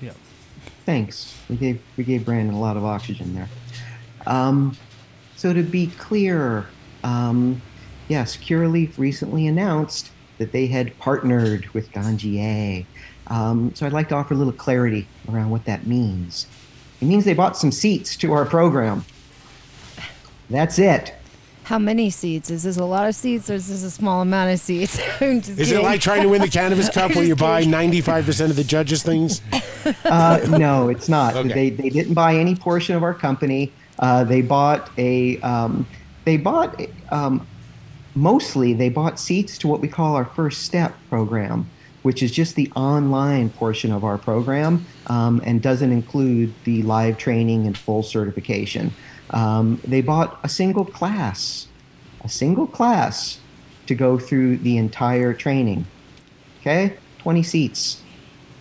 yeah. 0.00 0.12
Thanks. 0.86 1.36
We 1.48 1.56
gave 1.56 1.80
we 1.96 2.04
gave 2.04 2.24
Brandon 2.24 2.54
a 2.54 2.60
lot 2.60 2.76
of 2.76 2.84
oxygen 2.84 3.34
there. 3.34 3.48
Um, 4.26 4.76
so 5.36 5.52
to 5.52 5.62
be 5.62 5.86
clear, 5.98 6.66
um, 7.04 7.62
yes, 8.08 8.36
Curaleaf 8.36 8.98
recently 8.98 9.46
announced 9.46 10.10
that 10.38 10.52
they 10.52 10.66
had 10.66 10.96
partnered 10.98 11.68
with 11.68 11.90
Ganjier. 11.92 12.84
Um, 13.28 13.72
so 13.74 13.86
I'd 13.86 13.92
like 13.92 14.08
to 14.08 14.16
offer 14.16 14.34
a 14.34 14.36
little 14.36 14.52
clarity 14.52 15.06
around 15.30 15.50
what 15.50 15.64
that 15.66 15.86
means. 15.86 16.46
It 17.00 17.04
means 17.06 17.24
they 17.24 17.34
bought 17.34 17.56
some 17.56 17.72
seats 17.72 18.16
to 18.16 18.32
our 18.32 18.44
program. 18.44 19.04
That's 20.50 20.78
it. 20.78 21.14
How 21.70 21.78
many 21.78 22.10
seats? 22.10 22.50
Is 22.50 22.64
this 22.64 22.78
a 22.78 22.84
lot 22.84 23.08
of 23.08 23.14
seats 23.14 23.48
or 23.48 23.54
is 23.54 23.68
this 23.68 23.84
a 23.84 23.92
small 23.92 24.22
amount 24.22 24.50
of 24.50 24.58
seats? 24.58 24.98
I'm 25.20 25.40
just 25.40 25.56
Is 25.56 25.70
it 25.70 25.80
like 25.80 26.00
trying 26.00 26.22
to 26.22 26.28
win 26.28 26.40
the 26.40 26.48
Cannabis 26.48 26.88
Cup 26.92 27.14
where 27.14 27.22
you 27.22 27.36
buy 27.36 27.62
95% 27.62 28.50
of 28.50 28.56
the 28.56 28.64
judges' 28.64 29.04
things? 29.04 29.40
Uh, 30.04 30.38
no, 30.58 30.88
it's 30.90 31.08
not. 31.08 31.34
Okay. 31.34 31.48
They 31.48 31.70
they 31.70 31.88
didn't 31.88 32.12
buy 32.12 32.36
any 32.36 32.54
portion 32.54 32.96
of 32.96 33.02
our 33.02 33.14
company. 33.14 33.72
Uh, 33.98 34.24
they 34.24 34.42
bought 34.42 34.90
a 34.98 35.40
um, 35.40 35.86
they 36.26 36.36
bought 36.36 36.78
um, 37.10 37.46
mostly 38.14 38.74
they 38.74 38.90
bought 38.90 39.18
seats 39.18 39.56
to 39.58 39.68
what 39.68 39.80
we 39.80 39.88
call 39.88 40.16
our 40.16 40.26
first 40.26 40.62
step 40.62 40.94
program, 41.08 41.68
which 42.02 42.22
is 42.22 42.30
just 42.30 42.56
the 42.56 42.70
online 42.76 43.48
portion 43.48 43.90
of 43.90 44.04
our 44.04 44.18
program 44.18 44.84
um, 45.06 45.40
and 45.46 45.62
doesn't 45.62 45.92
include 45.92 46.52
the 46.64 46.82
live 46.82 47.16
training 47.16 47.66
and 47.66 47.78
full 47.78 48.02
certification. 48.02 48.92
Um, 49.30 49.80
they 49.86 50.02
bought 50.02 50.38
a 50.42 50.48
single 50.48 50.84
class, 50.84 51.66
a 52.22 52.28
single 52.28 52.66
class 52.66 53.38
to 53.86 53.94
go 53.94 54.18
through 54.18 54.58
the 54.58 54.76
entire 54.76 55.32
training. 55.32 55.86
Okay, 56.60 56.96
20 57.18 57.42
seats. 57.42 58.02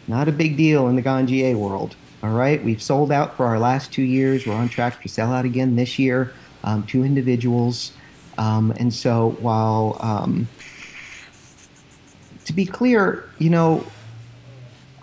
Not 0.07 0.27
a 0.27 0.31
big 0.31 0.57
deal 0.57 0.87
in 0.87 0.95
the 0.95 1.03
Ganjier 1.03 1.55
world. 1.55 1.95
All 2.21 2.31
right, 2.31 2.63
we've 2.63 2.81
sold 2.81 3.11
out 3.11 3.37
for 3.37 3.45
our 3.45 3.59
last 3.59 3.93
two 3.93 4.01
years. 4.01 4.45
We're 4.45 4.53
on 4.53 4.69
track 4.69 5.01
to 5.03 5.09
sell 5.09 5.31
out 5.31 5.45
again 5.45 5.75
this 5.75 5.97
year. 5.97 6.33
Um, 6.63 6.83
two 6.83 7.05
individuals, 7.05 7.93
um, 8.37 8.73
and 8.77 8.93
so 8.93 9.37
while 9.39 9.97
um, 10.01 10.47
to 12.43 12.53
be 12.53 12.65
clear, 12.65 13.29
you 13.37 13.49
know, 13.49 13.85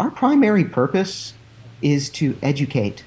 our 0.01 0.11
primary 0.11 0.65
purpose 0.65 1.33
is 1.81 2.11
to 2.11 2.37
educate, 2.43 3.05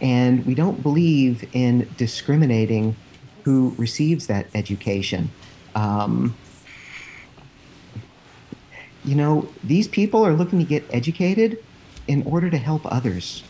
and 0.00 0.44
we 0.46 0.54
don't 0.54 0.82
believe 0.82 1.48
in 1.54 1.88
discriminating 1.96 2.96
who 3.44 3.74
receives 3.78 4.26
that 4.26 4.46
education. 4.54 5.30
Um, 5.74 6.36
you 9.04 9.14
know, 9.14 9.48
these 9.64 9.88
people 9.88 10.24
are 10.26 10.34
looking 10.34 10.58
to 10.58 10.64
get 10.64 10.84
educated 10.90 11.62
in 12.06 12.22
order 12.24 12.50
to 12.50 12.58
help 12.58 12.82
others. 12.92 13.42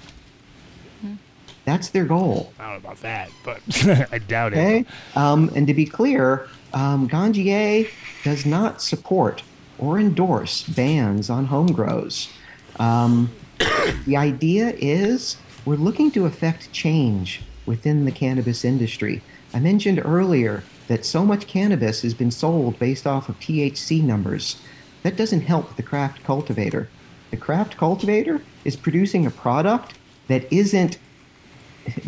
That's 1.65 1.91
their 1.91 2.07
goal. 2.07 2.53
I 2.59 2.63
don't 2.73 2.83
know 2.83 2.89
about 2.89 3.01
that, 3.03 3.31
but 3.45 3.61
I 4.13 4.19
doubt 4.19 4.53
Okay. 4.55 4.81
it. 4.81 4.87
Um, 5.17 5.51
and 5.55 5.67
to 5.67 5.75
be 5.75 5.85
clear, 5.85 6.49
um, 6.73 7.09
Ganjier 7.09 7.91
does 8.25 8.47
not 8.47 8.81
support 8.81 9.43
or 9.79 9.99
endorse 9.99 10.63
bans 10.63 11.29
on 11.29 11.45
home 11.47 11.67
grows. 11.73 12.31
Um, 12.79 13.31
the 14.07 14.17
idea 14.17 14.73
is 14.79 15.37
we're 15.69 15.77
looking 15.77 16.11
to 16.11 16.25
affect 16.25 16.73
change 16.73 17.43
within 17.67 18.07
the 18.07 18.11
cannabis 18.11 18.65
industry. 18.65 19.21
I 19.53 19.61
mentioned 19.61 20.01
earlier 20.03 20.65
that 20.87 21.05
so 21.05 21.27
much 21.27 21.47
cannabis 21.47 22.01
has 22.01 22.15
been 22.15 22.31
sold 22.31 22.79
based 22.79 23.07
off 23.07 23.29
of 23.29 23.39
THC 23.39 24.03
numbers. 24.03 24.57
that 25.03 25.15
doesn't 25.15 25.43
help 25.43 25.77
the 25.77 25.83
craft 25.83 26.25
cultivator. 26.25 26.89
The 27.31 27.37
craft 27.37 27.77
cultivator 27.77 28.41
is 28.65 28.77
producing 28.77 29.27
a 29.27 29.31
product 29.31 29.93
that 30.29 30.51
isn't 30.51 30.97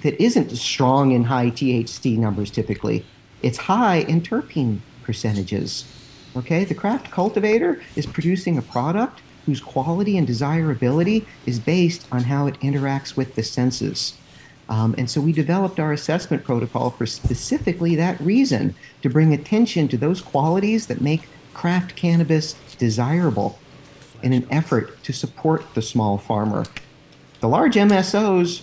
that 0.03 0.21
isn't 0.21 0.51
strong 0.57 1.13
in 1.13 1.25
high 1.25 1.51
THC 1.51 2.17
numbers 2.17 2.51
typically. 2.51 3.05
It's 3.43 3.59
high 3.59 3.99
in 4.09 4.23
terpene 4.23 4.79
percentages. 5.03 5.85
Okay, 6.35 6.65
the 6.65 6.75
craft 6.75 7.11
cultivator 7.11 7.83
is 7.95 8.07
producing 8.07 8.57
a 8.57 8.63
product 8.63 9.21
whose 9.51 9.61
quality 9.61 10.17
and 10.17 10.29
desirability 10.29 11.27
is 11.45 11.59
based 11.59 12.07
on 12.13 12.23
how 12.23 12.47
it 12.47 12.55
interacts 12.61 13.17
with 13.17 13.35
the 13.35 13.43
senses. 13.43 14.15
Um, 14.69 14.95
and 14.97 15.11
so 15.11 15.21
we 15.21 15.33
developed 15.33 15.81
our 15.81 15.93
assessment 15.93 16.45
protocol 16.45 16.91
for 16.91 17.05
specifically 17.05 17.97
that 17.97 18.21
reason 18.21 18.77
to 19.03 19.11
bring 19.11 19.35
attention 19.35 19.89
to 19.89 19.97
those 19.97 20.21
qualities 20.21 20.87
that 20.87 21.01
make 21.01 21.29
craft 21.53 21.97
cannabis 21.97 22.53
desirable 22.79 23.59
in 24.23 24.33
an 24.33 24.47
effort 24.53 25.03
to 25.03 25.13
support 25.13 25.65
the 25.75 25.83
small 25.83 26.17
farmer. 26.17 26.65
The 27.41 27.49
large 27.49 27.75
MSOs 27.75 28.63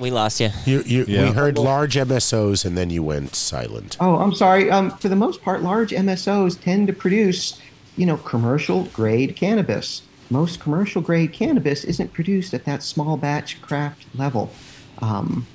We 0.00 0.10
lost 0.10 0.40
you. 0.40 0.50
You, 0.64 0.82
you, 0.82 1.04
Yeah. 1.06 1.24
We 1.24 1.30
heard 1.32 1.58
large 1.58 1.94
MSOs 1.94 2.64
and 2.64 2.76
then 2.76 2.90
you 2.90 3.02
went 3.02 3.34
silent. 3.34 3.96
Oh, 4.00 4.16
I'm 4.16 4.34
sorry. 4.34 4.70
Um, 4.70 4.90
for 4.90 5.08
the 5.08 5.16
most 5.16 5.42
part, 5.42 5.62
large 5.62 5.90
MSOs 5.90 6.60
tend 6.60 6.86
to 6.88 6.92
produce, 6.92 7.60
you 7.96 8.06
know, 8.06 8.16
commercial 8.18 8.84
grade 8.86 9.36
cannabis. 9.36 10.02
Most 10.30 10.60
commercial 10.60 11.02
grade 11.02 11.32
cannabis 11.32 11.84
isn't 11.84 12.12
produced 12.12 12.52
at 12.52 12.64
that 12.64 12.82
small 12.82 13.16
batch 13.16 13.62
craft 13.62 14.06
level. 14.14 14.50
Um, 14.98 15.46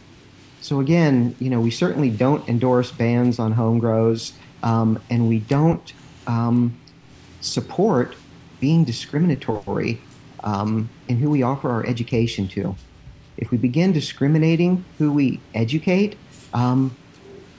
so 0.61 0.79
again, 0.79 1.35
you 1.39 1.49
know, 1.49 1.59
we 1.59 1.71
certainly 1.71 2.09
don't 2.09 2.47
endorse 2.47 2.91
bans 2.91 3.39
on 3.39 3.51
home 3.51 3.79
grows, 3.79 4.33
um, 4.63 5.01
and 5.09 5.27
we 5.27 5.39
don't 5.39 5.93
um, 6.27 6.77
support 7.41 8.15
being 8.59 8.83
discriminatory 8.83 9.99
um, 10.43 10.89
in 11.07 11.17
who 11.17 11.29
we 11.29 11.41
offer 11.41 11.69
our 11.69 11.85
education 11.85 12.47
to. 12.49 12.75
If 13.41 13.49
we 13.51 13.57
begin 13.57 13.91
discriminating 13.91 14.85
who 14.99 15.11
we 15.11 15.39
educate, 15.53 16.15
um, 16.53 16.95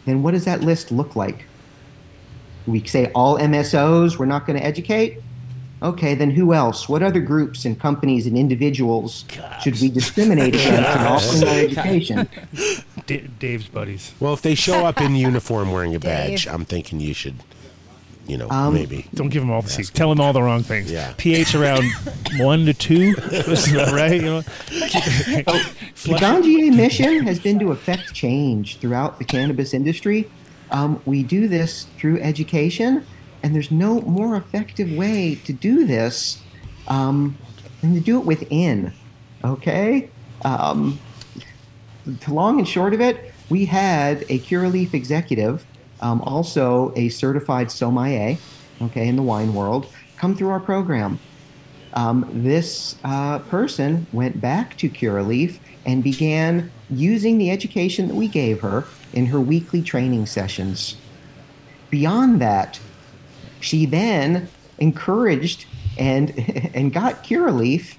then 0.07 0.23
what 0.23 0.31
does 0.31 0.45
that 0.47 0.63
list 0.63 0.91
look 0.93 1.17
like? 1.17 1.45
We 2.67 2.85
say 2.87 3.11
all 3.15 3.37
MSOs 3.39 4.17
we're 4.19 4.27
not 4.27 4.47
going 4.47 4.59
to 4.59 4.65
educate? 4.65 5.19
Okay, 5.83 6.15
then 6.15 6.31
who 6.31 6.55
else? 6.55 6.89
What 6.89 7.03
other 7.03 7.21
groups 7.21 7.65
and 7.65 7.79
companies 7.79 8.29
and 8.29 8.39
individuals 8.39 9.25
should 9.61 9.81
we 9.81 9.89
discriminate 9.91 10.55
against 10.55 10.69
in 10.69 10.85
offering 10.85 11.49
our 11.49 11.59
education? 11.59 12.29
D- 13.07 13.29
Dave's 13.41 13.67
buddies. 13.67 14.13
Well, 14.21 14.33
if 14.33 14.43
they 14.43 14.55
show 14.55 14.87
up 14.87 15.01
in 15.01 15.17
uniform 15.31 15.73
wearing 15.73 15.97
a 15.97 15.99
Dave. 15.99 16.31
badge, 16.31 16.47
I'm 16.47 16.65
thinking 16.65 17.01
you 17.01 17.13
should, 17.15 17.35
you 18.33 18.39
know, 18.39 18.49
Um, 18.49 18.73
maybe. 18.73 19.07
Don't 19.15 19.29
give 19.29 19.43
them 19.43 19.51
all 19.51 19.61
the 19.61 19.69
secrets. 19.69 19.91
Tell 19.91 20.09
them 20.09 20.19
all 20.19 20.33
the 20.33 20.43
wrong 20.43 20.63
things. 20.63 20.91
Yeah. 20.91 21.13
pH 21.19 21.55
around 21.55 21.85
one 22.39 22.65
to 22.65 22.73
two. 22.73 23.15
Isn't 23.31 23.77
that 23.77 23.93
right? 23.93 24.15
You 24.15 24.23
know? 24.23 24.41
The 24.41 26.17
Ganjier 26.19 26.75
mission 26.75 27.27
has 27.27 27.39
been 27.39 27.59
to 27.59 27.73
affect 27.73 28.15
change 28.15 28.79
throughout 28.79 29.19
the 29.19 29.25
cannabis 29.27 29.75
industry. 29.75 30.31
Um, 30.71 31.01
we 31.05 31.23
do 31.23 31.47
this 31.47 31.85
through 31.99 32.21
education, 32.23 33.05
and 33.43 33.55
there's 33.55 33.71
no 33.71 34.01
more 34.01 34.37
effective 34.37 34.91
way 34.93 35.35
to 35.45 35.53
do 35.53 35.85
this 35.87 36.41
um, 36.89 37.37
than 37.83 37.93
to 37.95 38.01
do 38.01 38.19
it 38.19 38.25
within. 38.25 38.95
Okay? 39.45 40.09
Um, 40.47 40.99
the 42.07 42.33
long 42.33 42.59
and 42.59 42.67
short 42.67 42.95
of 42.95 43.03
it, 43.03 43.33
we 43.51 43.67
had 43.67 44.23
a 44.31 44.39
Curaleaf 44.39 44.95
executive, 44.95 45.67
um, 46.03 46.21
also 46.23 46.93
a 46.97 47.09
certified 47.09 47.71
sommelier, 47.71 48.37
okay, 48.83 49.09
in 49.09 49.17
the 49.17 49.23
wine 49.23 49.55
world, 49.55 49.87
come 50.17 50.37
through 50.37 50.51
our 50.51 50.61
program. 50.61 51.19
Um, 51.95 52.29
this 52.33 52.97
uh, 53.05 53.39
person 53.41 54.07
went 54.13 54.41
back 54.41 54.77
to 54.79 54.89
Curaleaf 54.89 55.59
and 55.85 56.03
began 56.03 56.71
using 56.91 57.39
the 57.39 57.51
education 57.51 58.09
that 58.09 58.15
we 58.15 58.29
gave 58.29 58.61
her 58.61 58.85
in 59.13 59.27
her 59.27 59.41
weekly 59.41 59.83
training 59.83 60.27
sessions. 60.27 60.97
Beyond 61.91 62.41
that, 62.41 62.81
she 63.61 63.87
then 63.87 64.49
encouraged 64.79 65.67
and 65.99 66.31
and 66.75 66.93
got 66.93 67.25
Curaleaf 67.25 67.97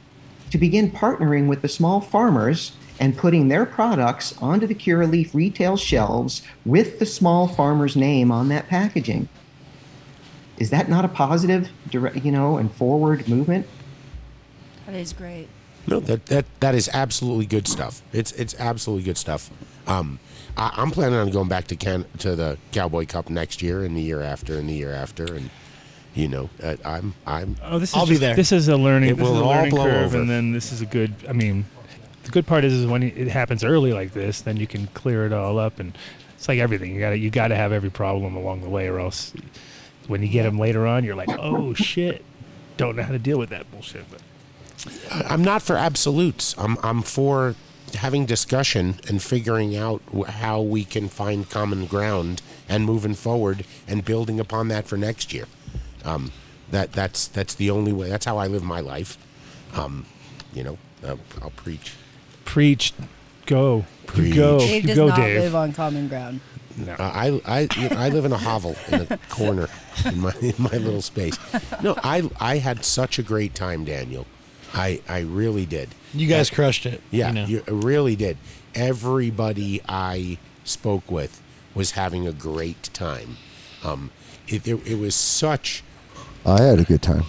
to 0.52 0.58
begin 0.58 0.92
partnering 0.92 1.48
with 1.48 1.62
the 1.62 1.68
small 1.68 2.02
farmers 2.02 2.74
and 3.00 3.18
putting 3.18 3.48
their 3.48 3.66
products 3.66 4.36
onto 4.42 4.68
the 4.68 4.76
Curaleaf 4.76 5.34
retail 5.34 5.78
shelves 5.78 6.42
with 6.66 7.00
the 7.00 7.06
small 7.06 7.48
farmer's 7.48 7.96
name 7.96 8.32
on 8.32 8.50
that 8.50 8.68
packaging. 8.68 9.28
Is 10.58 10.70
that 10.70 10.88
not 10.90 11.04
a 11.04 11.08
positive, 11.08 11.70
direct, 11.90 12.24
you 12.24 12.32
know, 12.32 12.58
and 12.58 12.72
forward 12.72 13.28
movement? 13.28 13.66
That 14.86 14.96
is 14.96 15.12
great. 15.14 15.48
No, 15.88 16.00
that 16.02 16.28
that 16.28 16.46
that 16.62 16.76
is 16.76 16.90
absolutely 16.94 17.46
good 17.46 17.68
stuff. 17.68 18.02
It's 18.14 18.32
it's 18.34 18.56
absolutely 18.60 19.04
good 19.04 19.18
stuff. 19.18 19.50
Um, 19.88 20.20
I, 20.56 20.72
I'm 20.78 20.92
planning 20.92 21.18
on 21.20 21.30
going 21.30 21.50
back 21.50 21.68
to 21.68 21.76
can 21.76 22.06
to 22.20 22.36
the 22.38 22.58
Cowboy 22.72 23.06
Cup 23.06 23.30
next 23.30 23.62
year 23.62 23.84
and 23.84 23.98
the 23.98 24.02
year 24.02 24.22
after 24.22 24.58
and 24.58 24.70
the 24.70 24.74
year 24.74 24.94
after 24.94 25.26
and 25.36 25.50
you 26.14 26.30
know 26.30 26.50
uh, 26.64 26.78
I'm 26.86 27.16
I'm 27.28 27.58
Oh, 27.64 27.80
this 27.80 27.94
is 27.96 28.04
just- 28.08 28.36
This 28.38 28.52
is 28.54 28.68
a 28.70 28.78
learning. 28.78 29.10
It 29.10 29.18
this 29.18 29.24
will 29.28 29.36
is 29.36 29.42
a 29.42 29.44
all 29.44 29.50
learning 29.50 29.72
blow 29.72 29.84
curve, 29.86 30.04
over. 30.06 30.20
and 30.22 30.30
then 30.30 30.54
this 30.54 30.72
is 30.72 30.80
a 30.82 30.86
good. 30.86 31.14
I 31.28 31.34
mean, 31.34 31.66
the 32.24 32.32
good 32.32 32.48
part 32.48 32.64
is, 32.64 32.74
is 32.74 32.86
when 32.86 33.04
it 33.04 33.28
happens 33.28 33.64
early 33.64 33.94
like 33.94 34.14
this, 34.14 34.42
then 34.42 34.58
you 34.58 34.68
can 34.68 34.88
clear 34.88 35.26
it 35.26 35.34
all 35.34 35.60
up, 35.60 35.80
and 35.80 35.98
it's 36.36 36.48
like 36.48 36.60
everything. 36.60 36.94
You 36.94 37.00
got 37.00 37.12
to 37.12 37.18
you 37.18 37.30
got 37.30 37.50
to 37.50 37.56
have 37.56 37.72
every 37.72 37.90
problem 37.90 38.36
along 38.36 38.62
the 38.62 38.70
way, 38.70 38.88
or 38.88 39.00
else 39.00 39.34
when 40.08 40.22
you 40.22 40.30
get 40.30 40.44
them 40.44 40.58
later 40.58 40.86
on, 40.88 41.04
you're 41.04 41.16
like, 41.16 41.30
oh 41.30 41.74
shit, 41.74 42.24
don't 42.78 42.96
know 42.96 43.04
how 43.04 43.12
to 43.12 43.20
deal 43.20 43.38
with 43.38 43.50
that 43.50 43.70
bullshit. 43.72 44.06
But 44.10 44.22
I'm 45.26 45.44
not 45.44 45.62
for 45.62 45.76
absolutes. 45.76 46.56
I'm 46.58 46.78
I'm 46.84 47.02
for 47.02 47.56
having 47.96 48.26
discussion 48.26 49.00
and 49.08 49.22
figuring 49.22 49.76
out 49.76 50.02
how 50.28 50.62
we 50.62 50.84
can 50.84 51.10
find 51.10 51.50
common 51.50 51.86
ground 51.86 52.42
and 52.68 52.86
moving 52.86 53.14
forward 53.14 53.66
and 53.88 54.04
building 54.04 54.40
upon 54.40 54.68
that 54.70 54.88
for 54.88 54.98
next 54.98 55.34
year. 55.34 55.46
Um, 56.04 56.32
that 56.72 56.92
that's 56.94 57.28
that's 57.28 57.54
the 57.54 57.70
only 57.70 57.94
way. 57.94 58.10
That's 58.10 58.26
how 58.26 58.38
I 58.38 58.48
live 58.48 58.64
my 58.64 58.80
life. 58.80 59.18
Um, 59.74 60.06
you 60.54 60.64
know, 60.64 60.78
I'll 61.06 61.52
preach. 61.56 61.94
Preach, 62.46 62.94
go, 63.46 63.86
Preach. 64.08 64.36
Go, 64.36 64.60
Dave 64.60 64.82
you 64.84 64.88
does 64.90 64.98
go, 64.98 65.08
not 65.08 65.18
Dave. 65.18 65.42
live 65.42 65.56
on 65.56 65.74
common 65.74 66.08
ground. 66.08 66.40
Uh, 66.88 66.96
I, 67.00 67.42
I, 67.46 67.68
I 67.96 68.10
live 68.10 68.26
in 68.26 68.32
a 68.32 68.38
hovel 68.38 68.76
in 68.92 69.02
a 69.10 69.18
corner 69.30 69.68
in 70.06 70.20
my 70.20 70.34
in 70.42 70.56
my 70.58 70.72
little 70.72 71.02
space. 71.04 71.38
No, 71.84 71.96
I 72.04 72.30
I 72.40 72.58
had 72.58 72.84
such 72.84 73.20
a 73.20 73.24
great 73.24 73.54
time, 73.54 73.86
Daniel. 73.86 74.26
I 74.74 75.02
I 75.08 75.20
really 75.20 75.66
did. 75.68 75.90
You 76.16 76.28
guys 76.28 76.52
Uh, 76.52 76.56
crushed 76.56 76.86
it. 76.88 77.02
Yeah, 77.12 77.28
you 77.28 77.34
know. 77.34 77.46
you 77.46 77.64
really 77.68 78.16
did. 78.16 78.38
Everybody 78.74 79.82
I 79.88 80.38
spoke 80.64 81.10
with 81.12 81.42
was 81.76 81.92
having 81.92 82.28
a 82.28 82.32
great 82.34 82.90
time. 82.94 83.38
Um, 83.84 84.10
it, 84.48 84.68
it, 84.68 84.86
it 84.88 84.96
was 85.00 85.16
such, 85.16 85.84
I 86.46 86.62
had 86.62 86.80
a 86.80 86.84
good 86.84 87.02
time. 87.02 87.24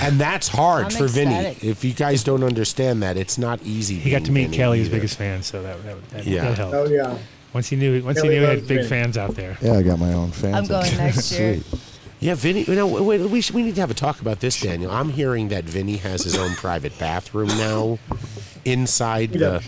And 0.00 0.20
that's 0.20 0.48
hard 0.48 0.86
I'm 0.86 0.90
for 0.90 1.06
Vinny. 1.08 1.56
If 1.62 1.84
you 1.84 1.92
guys 1.92 2.22
don't 2.24 2.42
understand 2.44 3.02
that, 3.02 3.16
it's 3.16 3.38
not 3.38 3.60
easy. 3.62 3.96
He 3.96 4.10
got 4.10 4.24
to 4.24 4.32
meet 4.32 4.46
Vinny 4.46 4.56
Kelly, 4.56 4.78
his 4.78 4.88
either. 4.88 4.96
biggest 4.96 5.16
fan, 5.18 5.42
so 5.42 5.62
that 5.62 5.82
that, 5.84 6.08
that, 6.10 6.26
Yeah. 6.26 6.48
that 6.48 6.58
helped. 6.58 6.74
Oh, 6.74 6.84
yeah. 6.86 7.16
Once 7.54 7.68
he 7.68 7.76
knew, 7.76 8.02
once 8.04 8.18
Kelly 8.20 8.34
he 8.34 8.34
knew 8.34 8.40
he 8.42 8.46
loves 8.46 8.60
had 8.60 8.68
big 8.68 8.76
Vinny. 8.78 8.88
fans 8.88 9.16
out 9.16 9.34
there. 9.34 9.56
Yeah, 9.62 9.72
I 9.74 9.82
got 9.82 9.98
my 9.98 10.12
own 10.12 10.30
fans. 10.32 10.54
I'm 10.54 10.64
out 10.64 10.68
going 10.84 10.96
there. 10.96 11.06
next 11.06 11.32
year. 11.32 11.60
Sweet. 11.60 11.80
Yeah, 12.20 12.34
Vinny. 12.34 12.64
You 12.64 12.74
know, 12.74 12.86
wait, 13.02 13.20
we 13.22 13.40
should, 13.40 13.54
we 13.54 13.62
need 13.62 13.76
to 13.76 13.80
have 13.80 13.90
a 13.90 13.94
talk 13.94 14.20
about 14.20 14.40
this, 14.40 14.60
Daniel. 14.60 14.90
I'm 14.90 15.08
hearing 15.10 15.48
that 15.48 15.64
Vinny 15.64 15.96
has 15.98 16.24
his 16.24 16.36
own 16.36 16.54
private 16.56 16.98
bathroom 16.98 17.48
now, 17.48 17.98
inside 18.64 19.32
the 19.32 19.62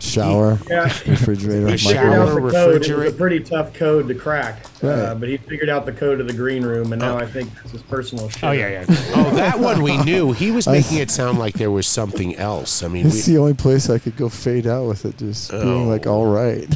Shower, 0.00 0.58
Yeah. 0.68 0.84
refrigerator, 1.06 1.68
He 1.68 1.76
figured 1.76 1.96
out 2.12 2.28
shower, 2.28 2.40
the 2.40 2.50
code. 2.50 2.84
It 2.86 2.96
was 2.96 3.12
a 3.14 3.16
pretty 3.16 3.40
tough 3.40 3.74
code 3.74 4.08
to 4.08 4.14
crack, 4.14 4.64
uh, 4.82 5.14
but 5.14 5.28
he 5.28 5.36
figured 5.36 5.68
out 5.68 5.84
the 5.86 5.92
code 5.92 6.20
of 6.20 6.26
the 6.26 6.32
green 6.32 6.62
room, 6.64 6.92
and 6.92 7.00
now 7.00 7.16
I 7.18 7.26
think 7.26 7.50
it's 7.62 7.72
his 7.72 7.82
personal 7.82 8.28
shit. 8.30 8.42
Oh 8.44 8.52
yeah, 8.52 8.68
yeah. 8.70 8.84
Oh, 9.14 9.30
that 9.34 9.58
one 9.60 9.82
we 9.82 9.96
knew. 9.98 10.32
He 10.32 10.50
was 10.50 10.66
I- 10.66 10.72
making 10.72 10.98
it 10.98 11.10
sound 11.10 11.38
like 11.38 11.54
there 11.54 11.70
was 11.70 11.86
something 11.86 12.34
else. 12.36 12.82
I 12.82 12.88
mean, 12.88 13.06
It's 13.06 13.26
we, 13.26 13.34
the 13.34 13.38
only 13.40 13.54
place 13.54 13.90
I 13.90 13.98
could 13.98 14.16
go 14.16 14.28
fade 14.28 14.66
out 14.66 14.86
with 14.86 15.04
it, 15.04 15.18
just 15.18 15.50
being 15.50 15.88
like, 15.88 16.06
all 16.06 16.26
right. 16.26 16.66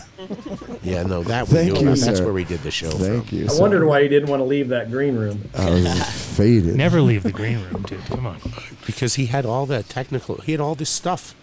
yeah, 0.83 1.03
no, 1.03 1.23
that 1.25 1.49
we 1.49 1.55
Thank 1.55 1.73
knew 1.75 1.81
you, 1.81 1.87
about. 1.89 1.99
That's 1.99 2.19
sir. 2.19 2.25
where 2.25 2.33
we 2.35 2.45
did 2.45 2.63
the 2.63 2.71
show. 2.71 2.91
Thank 2.91 3.29
from. 3.29 3.39
you. 3.39 3.45
I 3.45 3.49
sir. 3.49 3.61
wondered 3.61 3.87
why 3.87 4.03
he 4.03 4.09
didn't 4.09 4.29
want 4.29 4.41
to 4.41 4.45
leave 4.45 4.69
that 4.69 4.91
green 4.91 5.17
room. 5.17 5.49
I 5.57 5.71
was 5.71 6.03
faded. 6.37 6.77
Never 6.77 7.01
leave 7.01 7.23
the 7.23 7.33
green 7.33 7.59
room, 7.71 7.83
dude. 7.89 8.05
Come 8.07 8.27
on. 8.27 8.39
because 8.87 9.15
he 9.17 9.27
had 9.27 9.45
all 9.47 9.67
that 9.67 9.89
technical. 9.89 10.37
He 10.37 10.53
had 10.53 10.61
all 10.61 10.75
this 10.75 10.91
stuff. 10.91 11.35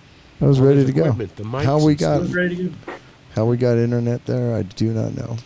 I 0.42 0.46
was 0.46 0.60
ready 0.60 0.86
to 0.86 0.92
go. 0.92 1.02
equipment, 1.04 1.36
the 1.36 1.44
mics 1.44 1.64
How 1.66 1.78
we 1.84 1.92
and 1.94 2.00
got 2.00 2.22
was 2.22 2.34
ready 2.36 2.56
to 2.58 2.64
go. 2.64 2.94
how 3.36 3.46
we 3.46 3.58
got 3.58 3.78
internet 3.78 4.26
there, 4.26 4.56
I 4.56 4.64
do 4.64 4.92
not 4.92 5.16
know. 5.16 5.38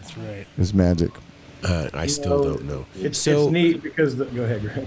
That's 0.00 0.16
right. 0.16 0.26
It 0.40 0.46
was 0.58 0.72
magic. 0.74 1.10
Uh, 1.62 1.90
I 1.92 2.04
You 2.04 2.08
still 2.08 2.38
know, 2.44 2.50
don't 2.54 2.64
know. 2.64 2.86
It's, 2.96 3.18
so 3.18 3.44
it's 3.44 3.52
neat 3.52 3.82
because 3.82 4.16
the, 4.16 4.24
go 4.26 4.44
ahead, 4.44 4.62
Greg. 4.62 4.86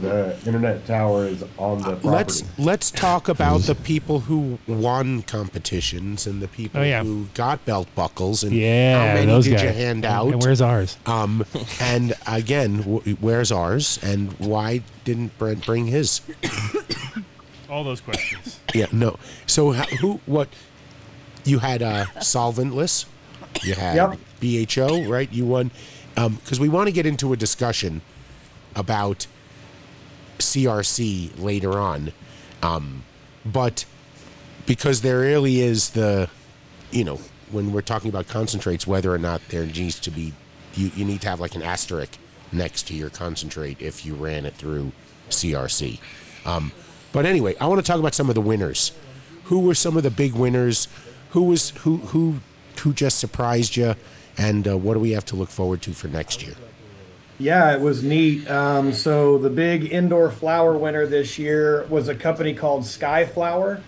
the 0.00 0.36
internet 0.46 0.84
tower 0.86 1.26
is 1.26 1.44
on 1.58 1.78
the 1.78 1.84
property. 1.96 2.08
Let's 2.08 2.44
let's 2.58 2.90
talk 2.90 3.28
about 3.28 3.62
the 3.62 3.74
people 3.74 4.20
who 4.20 4.58
won 4.66 5.22
competitions 5.22 6.26
and 6.26 6.40
the 6.40 6.48
people 6.48 6.80
Oh, 6.80 6.84
yeah. 6.84 7.02
who 7.04 7.26
got 7.34 7.64
belt 7.64 7.86
buckles 7.94 8.42
and 8.44 8.52
Yeah, 8.52 8.98
how 9.08 9.14
many 9.14 9.26
those 9.26 9.44
did 9.44 9.60
you 9.60 9.68
hand 9.68 10.04
And- 10.04 10.06
out? 10.06 10.28
and 10.32 10.42
where's 10.42 10.60
ours? 10.60 10.96
Um, 11.06 11.44
and 11.80 12.14
again, 12.26 12.78
wh- 12.82 13.22
where's 13.22 13.52
ours? 13.52 13.98
And 14.02 14.32
why 14.38 14.82
didn't 15.04 15.36
Brent 15.38 15.66
bring 15.66 15.86
his? 15.86 16.20
All 17.70 17.84
those 17.84 18.00
questions. 18.00 18.60
Yeah, 18.74 18.86
no. 18.92 19.18
So 19.46 19.74
h- 19.74 19.88
who? 20.00 20.20
What? 20.26 20.48
You 21.44 21.60
had 21.60 21.82
uh, 21.82 22.04
solventless. 22.16 23.06
You 23.62 23.74
had 23.74 23.96
Yep. 23.96 24.18
BHO, 24.68 25.08
right? 25.08 25.32
You 25.32 25.46
won 25.46 25.70
because 26.14 26.60
we 26.60 26.68
want 26.68 26.88
to 26.88 26.92
get 26.92 27.06
into 27.06 27.32
a 27.32 27.36
discussion 27.36 28.02
about 28.74 29.26
CRC 30.38 31.38
later 31.40 31.78
on, 31.78 32.12
um, 32.62 33.04
but 33.44 33.84
because 34.66 35.00
there 35.02 35.20
really 35.20 35.60
is 35.60 35.90
the, 35.90 36.28
you 36.90 37.04
know, 37.04 37.18
when 37.50 37.72
we're 37.72 37.80
talking 37.82 38.08
about 38.10 38.28
concentrates, 38.28 38.86
whether 38.86 39.12
or 39.12 39.18
not 39.18 39.40
there 39.48 39.64
needs 39.64 39.98
to 40.00 40.10
be, 40.10 40.32
you, 40.74 40.90
you 40.96 41.04
need 41.04 41.20
to 41.22 41.28
have 41.28 41.40
like 41.40 41.54
an 41.54 41.62
asterisk 41.62 42.18
next 42.52 42.86
to 42.88 42.94
your 42.94 43.08
concentrate 43.10 43.80
if 43.80 44.04
you 44.04 44.14
ran 44.14 44.44
it 44.44 44.54
through 44.54 44.92
CRC. 45.30 45.98
Um, 46.44 46.72
but 47.16 47.24
anyway, 47.24 47.56
I 47.58 47.66
want 47.66 47.82
to 47.82 47.90
talk 47.90 47.98
about 47.98 48.14
some 48.14 48.28
of 48.28 48.34
the 48.34 48.42
winners. 48.42 48.92
Who 49.44 49.60
were 49.60 49.74
some 49.74 49.96
of 49.96 50.02
the 50.02 50.10
big 50.10 50.34
winners? 50.34 50.86
Who 51.30 51.44
was 51.44 51.70
who 51.70 51.96
who 51.96 52.40
who 52.80 52.92
just 52.92 53.18
surprised 53.18 53.74
you? 53.74 53.94
And 54.36 54.68
uh, 54.68 54.76
what 54.76 54.92
do 54.92 55.00
we 55.00 55.12
have 55.12 55.24
to 55.26 55.34
look 55.34 55.48
forward 55.48 55.80
to 55.82 55.94
for 55.94 56.08
next 56.08 56.42
year? 56.42 56.52
Yeah, 57.38 57.74
it 57.74 57.80
was 57.80 58.02
neat. 58.02 58.46
Um, 58.50 58.92
so 58.92 59.38
the 59.38 59.48
big 59.48 59.90
indoor 59.90 60.30
flower 60.30 60.76
winner 60.76 61.06
this 61.06 61.38
year 61.38 61.86
was 61.88 62.08
a 62.08 62.14
company 62.14 62.52
called 62.52 62.82
Skyflower. 62.82 63.80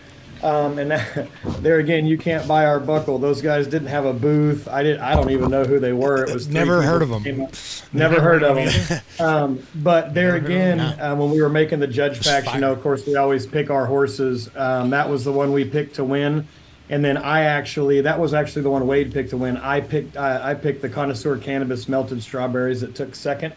Um, 0.43 0.79
and 0.79 0.91
that, 0.91 1.29
there 1.61 1.79
again, 1.79 2.07
you 2.07 2.17
can't 2.19 2.47
buy 2.47 2.65
our 2.67 2.79
buckle. 2.81 3.19
Those 3.19 3.43
guys 3.43 3.67
didn't 3.67 3.89
have 3.89 4.05
a 4.05 4.13
booth. 4.13 4.69
I 4.69 4.83
did. 4.83 4.99
I 5.01 5.15
don't 5.15 5.31
even 5.31 5.51
know 5.51 5.65
who 5.65 5.79
they 5.81 5.93
were. 5.93 6.25
It 6.25 6.33
was 6.35 6.49
Never 6.49 6.83
heard 6.83 7.03
of 7.03 7.09
them. 7.09 7.43
up- 7.43 7.53
Never 7.93 8.21
heard 8.21 8.43
of 8.43 8.57
them. 8.57 9.01
Um, 9.19 9.67
but 9.75 10.15
there 10.15 10.37
again, 10.37 10.81
uh, 10.81 11.17
when 11.17 11.31
we 11.31 11.41
were 11.43 11.49
making 11.49 11.81
the 11.81 11.87
judge 11.87 12.23
packs, 12.23 12.53
you 12.55 12.61
know, 12.61 12.73
of 12.73 12.83
course, 12.83 13.07
we 13.07 13.17
always 13.17 13.47
pick 13.47 13.71
our 13.71 13.87
horses. 13.87 14.49
Um, 14.57 14.91
that 14.91 15.09
was 15.09 15.25
the 15.25 15.33
one 15.33 15.53
we 15.53 15.65
picked 15.65 15.97
to 15.97 16.05
win. 16.05 16.47
And 16.91 17.05
then 17.05 17.17
I 17.19 17.43
actually, 17.43 18.01
that 18.03 18.19
was 18.19 18.33
actually 18.33 18.63
the 18.63 18.71
one 18.71 18.87
Wade 18.87 19.13
picked 19.13 19.31
to 19.31 19.37
win. 19.37 19.57
I 19.59 19.81
picked, 19.83 20.17
I, 20.17 20.53
I 20.53 20.55
picked 20.55 20.81
the 20.83 20.89
connoisseur 20.89 21.37
cannabis 21.37 21.87
melted 21.89 22.23
strawberries 22.23 22.81
that 22.81 22.95
took 22.95 23.15
second. 23.15 23.53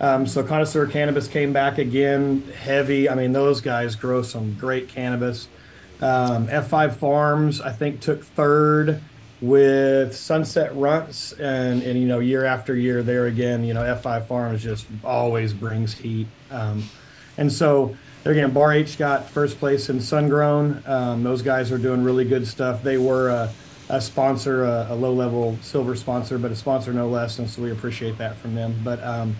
Um, 0.00 0.26
so 0.26 0.42
connoisseur 0.44 0.86
cannabis 0.86 1.26
came 1.28 1.52
back 1.52 1.78
again, 1.78 2.42
heavy. 2.62 3.08
I 3.10 3.14
mean, 3.16 3.32
those 3.32 3.60
guys 3.60 3.96
grow 3.96 4.22
some 4.22 4.54
great 4.54 4.88
cannabis. 4.88 5.48
Um, 6.02 6.48
F5 6.48 6.94
Farms, 6.94 7.60
I 7.60 7.72
think, 7.72 8.00
took 8.00 8.24
third 8.24 9.02
with 9.40 10.14
Sunset 10.14 10.74
Runts, 10.76 11.32
and 11.32 11.82
and 11.82 11.98
you 11.98 12.06
know, 12.06 12.18
year 12.18 12.44
after 12.44 12.76
year, 12.76 13.02
there 13.02 13.26
again, 13.26 13.64
you 13.64 13.74
know, 13.74 13.82
F5 13.82 14.26
Farms 14.26 14.62
just 14.62 14.86
always 15.04 15.52
brings 15.52 15.94
heat. 15.94 16.26
Um, 16.50 16.84
and 17.36 17.50
so 17.52 17.96
there 18.22 18.32
again, 18.32 18.52
Bar 18.52 18.72
H 18.72 18.98
got 18.98 19.28
first 19.30 19.58
place 19.58 19.88
in 19.88 19.98
Sungrown. 19.98 20.86
Um, 20.86 21.22
those 21.22 21.42
guys 21.42 21.72
are 21.72 21.78
doing 21.78 22.02
really 22.04 22.24
good 22.24 22.46
stuff. 22.46 22.82
They 22.82 22.98
were 22.98 23.30
a, 23.30 23.50
a 23.88 24.00
sponsor, 24.00 24.64
a, 24.64 24.88
a 24.90 24.94
low 24.94 25.12
level 25.12 25.56
silver 25.62 25.96
sponsor, 25.96 26.38
but 26.38 26.50
a 26.50 26.56
sponsor 26.56 26.92
no 26.92 27.08
less, 27.08 27.38
and 27.38 27.48
so 27.48 27.62
we 27.62 27.70
appreciate 27.70 28.18
that 28.18 28.36
from 28.36 28.54
them. 28.54 28.78
But 28.84 29.02
um, 29.02 29.36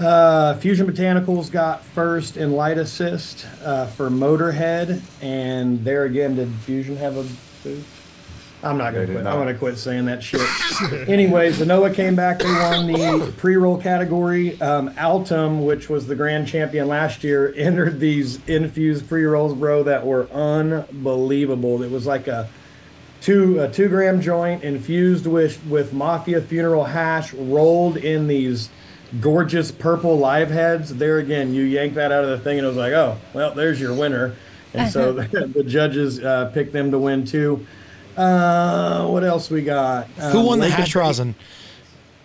uh, 0.00 0.54
Fusion 0.58 0.86
Botanicals 0.86 1.50
got 1.50 1.84
first 1.84 2.36
in 2.36 2.52
light 2.52 2.78
assist 2.78 3.46
uh, 3.64 3.86
for 3.86 4.10
Motorhead, 4.10 5.00
and 5.20 5.84
there 5.84 6.04
again, 6.04 6.36
did 6.36 6.52
Fusion 6.64 6.96
have 6.96 7.16
a 7.16 7.22
booth? 7.64 7.94
I'm 8.62 8.76
not 8.76 8.92
gonna 8.92 9.06
did 9.06 9.12
quit. 9.12 9.24
not. 9.24 9.34
I'm 9.34 9.38
gonna 9.38 9.56
quit 9.56 9.78
saying 9.78 10.06
that 10.06 10.20
shit. 10.22 10.40
Anyways, 11.08 11.60
the 11.60 11.66
Noah 11.66 11.94
came 11.94 12.16
back. 12.16 12.40
They 12.40 12.46
won 12.46 12.88
the 12.88 13.32
pre-roll 13.36 13.80
category. 13.80 14.60
Um, 14.60 14.88
Altum, 14.96 15.64
which 15.64 15.88
was 15.88 16.08
the 16.08 16.16
grand 16.16 16.48
champion 16.48 16.88
last 16.88 17.22
year, 17.22 17.54
entered 17.56 18.00
these 18.00 18.44
infused 18.48 19.08
pre-rolls, 19.08 19.54
bro, 19.54 19.84
that 19.84 20.04
were 20.04 20.28
unbelievable. 20.32 21.84
It 21.84 21.90
was 21.90 22.04
like 22.04 22.26
a 22.26 22.48
two 23.20 23.60
a 23.60 23.68
two 23.68 23.88
gram 23.88 24.20
joint 24.20 24.62
infused 24.64 25.26
with 25.26 25.64
with 25.66 25.92
mafia 25.92 26.40
funeral 26.40 26.84
hash 26.84 27.32
rolled 27.34 27.96
in 27.96 28.28
these 28.28 28.70
gorgeous 29.20 29.70
purple 29.72 30.18
live 30.18 30.50
heads. 30.50 30.94
There 30.94 31.18
again 31.18 31.54
you 31.54 31.62
yank 31.62 31.94
that 31.94 32.12
out 32.12 32.24
of 32.24 32.30
the 32.30 32.38
thing 32.40 32.58
and 32.58 32.64
it 32.64 32.68
was 32.68 32.76
like 32.76 32.92
oh 32.92 33.16
well 33.34 33.54
there's 33.54 33.80
your 33.80 33.94
winner. 33.94 34.34
And 34.74 34.90
so 34.92 35.12
the 35.14 35.64
judges 35.66 36.22
uh, 36.22 36.50
picked 36.52 36.72
them 36.72 36.90
to 36.90 36.98
win 36.98 37.24
too. 37.24 37.66
Uh, 38.16 39.06
what 39.06 39.24
else 39.24 39.48
we 39.50 39.62
got? 39.62 40.06
Who 40.08 40.40
Um, 40.40 40.46
won 40.46 40.58
the 40.58 40.66
Lincoln 40.66 40.80
hash 40.82 40.94
rosin? 40.94 41.34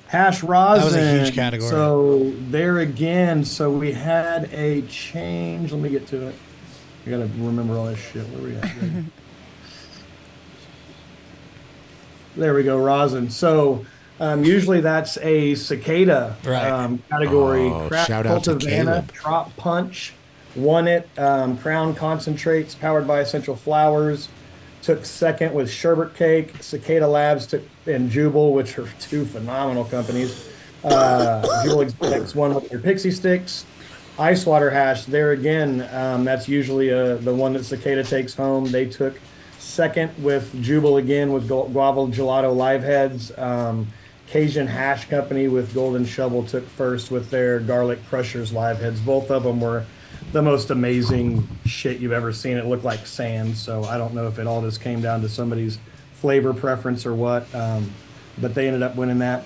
hash 0.07 0.43
rosin 0.43 0.79
That 0.79 0.85
was 0.85 0.95
a 0.95 1.23
huge 1.23 1.35
category. 1.35 1.69
so 1.69 2.31
there 2.49 2.79
again 2.79 3.45
so 3.45 3.71
we 3.71 3.91
had 3.93 4.49
a 4.53 4.81
change. 4.83 5.71
Let 5.71 5.81
me 5.81 5.89
get 5.89 6.05
to 6.07 6.27
it. 6.27 6.35
I 7.05 7.09
gotta 7.09 7.29
remember 7.37 7.75
all 7.75 7.85
this 7.85 7.99
shit. 7.99 8.23
Where 8.29 8.41
we 8.41 8.55
at? 8.57 8.71
There 12.35 12.53
we 12.55 12.63
go, 12.63 12.77
rosin. 12.79 13.29
So 13.29 13.85
um, 14.19 14.43
usually 14.43 14.81
that's 14.81 15.17
a 15.17 15.55
cicada 15.55 16.35
Right. 16.43 16.69
um, 16.69 17.01
category. 17.09 17.65
Oh, 17.67 17.87
Craft 17.87 18.07
shout 18.07 18.25
out 18.25 18.43
to 18.45 18.51
Cultivana, 18.55 18.83
Caleb. 18.85 19.11
Trop 19.13 19.57
Punch 19.57 20.13
won 20.55 20.87
it. 20.87 21.07
Um, 21.17 21.57
Crown 21.57 21.95
Concentrates, 21.95 22.75
powered 22.75 23.07
by 23.07 23.19
Essential 23.21 23.55
Flowers, 23.55 24.29
took 24.81 25.05
second 25.05 25.53
with 25.53 25.69
Sherbet 25.69 26.15
Cake. 26.15 26.61
Cicada 26.61 27.07
Labs 27.07 27.47
took 27.47 27.63
and 27.87 28.09
Jubal, 28.09 28.53
which 28.53 28.77
are 28.79 28.87
two 28.99 29.25
phenomenal 29.25 29.83
companies. 29.85 30.47
Uh, 30.83 31.41
Jubal 31.63 31.81
Exotics 31.81 32.35
won 32.35 32.53
with 32.53 32.69
their 32.69 32.79
Pixie 32.79 33.11
Sticks. 33.11 33.65
Ice 34.19 34.45
Water 34.45 34.69
Hash, 34.69 35.05
there 35.05 35.31
again, 35.31 35.87
um, 35.91 36.23
that's 36.23 36.47
usually 36.47 36.93
uh, 36.93 37.15
the 37.15 37.33
one 37.33 37.53
that 37.53 37.63
Cicada 37.63 38.03
takes 38.03 38.35
home. 38.35 38.65
They 38.65 38.85
took 38.85 39.17
second 39.57 40.11
with 40.21 40.53
Jubal 40.61 40.97
again 40.97 41.31
with 41.33 41.47
Gu- 41.47 41.69
Guava 41.69 42.01
Gelato 42.11 42.55
Live 42.55 42.83
Heads. 42.83 43.31
Cajun 44.33 44.65
Hash 44.65 45.07
Company 45.09 45.47
with 45.47 45.75
Golden 45.75 46.05
Shovel 46.05 46.41
took 46.41 46.67
first 46.67 47.11
with 47.11 47.29
their 47.29 47.59
Garlic 47.59 48.03
Crushers 48.09 48.51
Live 48.51 48.79
Heads. 48.79 48.99
Both 48.99 49.29
of 49.29 49.43
them 49.43 49.61
were 49.61 49.85
the 50.31 50.41
most 50.41 50.71
amazing 50.71 51.47
shit 51.67 51.99
you've 51.99 52.13
ever 52.13 52.33
seen. 52.33 52.57
It 52.57 52.65
looked 52.65 52.83
like 52.83 53.05
sand, 53.05 53.55
so 53.55 53.83
I 53.83 53.99
don't 53.99 54.15
know 54.15 54.25
if 54.25 54.39
it 54.39 54.47
all 54.47 54.63
just 54.63 54.81
came 54.81 55.01
down 55.01 55.21
to 55.21 55.29
somebody's 55.29 55.77
flavor 56.13 56.51
preference 56.51 57.05
or 57.05 57.13
what, 57.13 57.53
um, 57.53 57.91
but 58.39 58.55
they 58.55 58.65
ended 58.65 58.81
up 58.81 58.95
winning 58.95 59.19
that. 59.19 59.45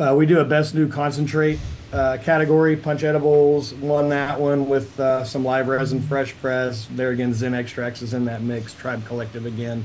Uh, 0.00 0.16
we 0.18 0.26
do 0.26 0.40
a 0.40 0.44
best 0.44 0.74
new 0.74 0.88
concentrate 0.88 1.60
uh, 1.92 2.18
category. 2.20 2.76
Punch 2.76 3.04
Edibles 3.04 3.72
won 3.74 4.08
that 4.08 4.40
one 4.40 4.68
with 4.68 4.98
uh, 4.98 5.22
some 5.22 5.44
live 5.44 5.68
resin, 5.68 6.02
fresh 6.02 6.34
press. 6.40 6.88
There 6.90 7.10
again, 7.10 7.34
Zen 7.34 7.54
Extracts 7.54 8.02
is 8.02 8.14
in 8.14 8.24
that 8.24 8.42
mix. 8.42 8.74
Tribe 8.74 9.06
Collective 9.06 9.46
again. 9.46 9.84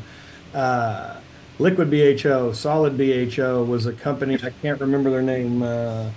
Uh, 0.55 1.17
Liquid 1.59 1.89
BHO, 1.91 2.53
Solid 2.53 2.97
BHO 2.97 3.63
was 3.65 3.85
a 3.85 3.93
company. 3.93 4.35
I 4.41 4.49
can't 4.61 4.79
remember 4.79 5.09
their 5.11 5.21
name. 5.21 5.61
Uh, 5.61 6.09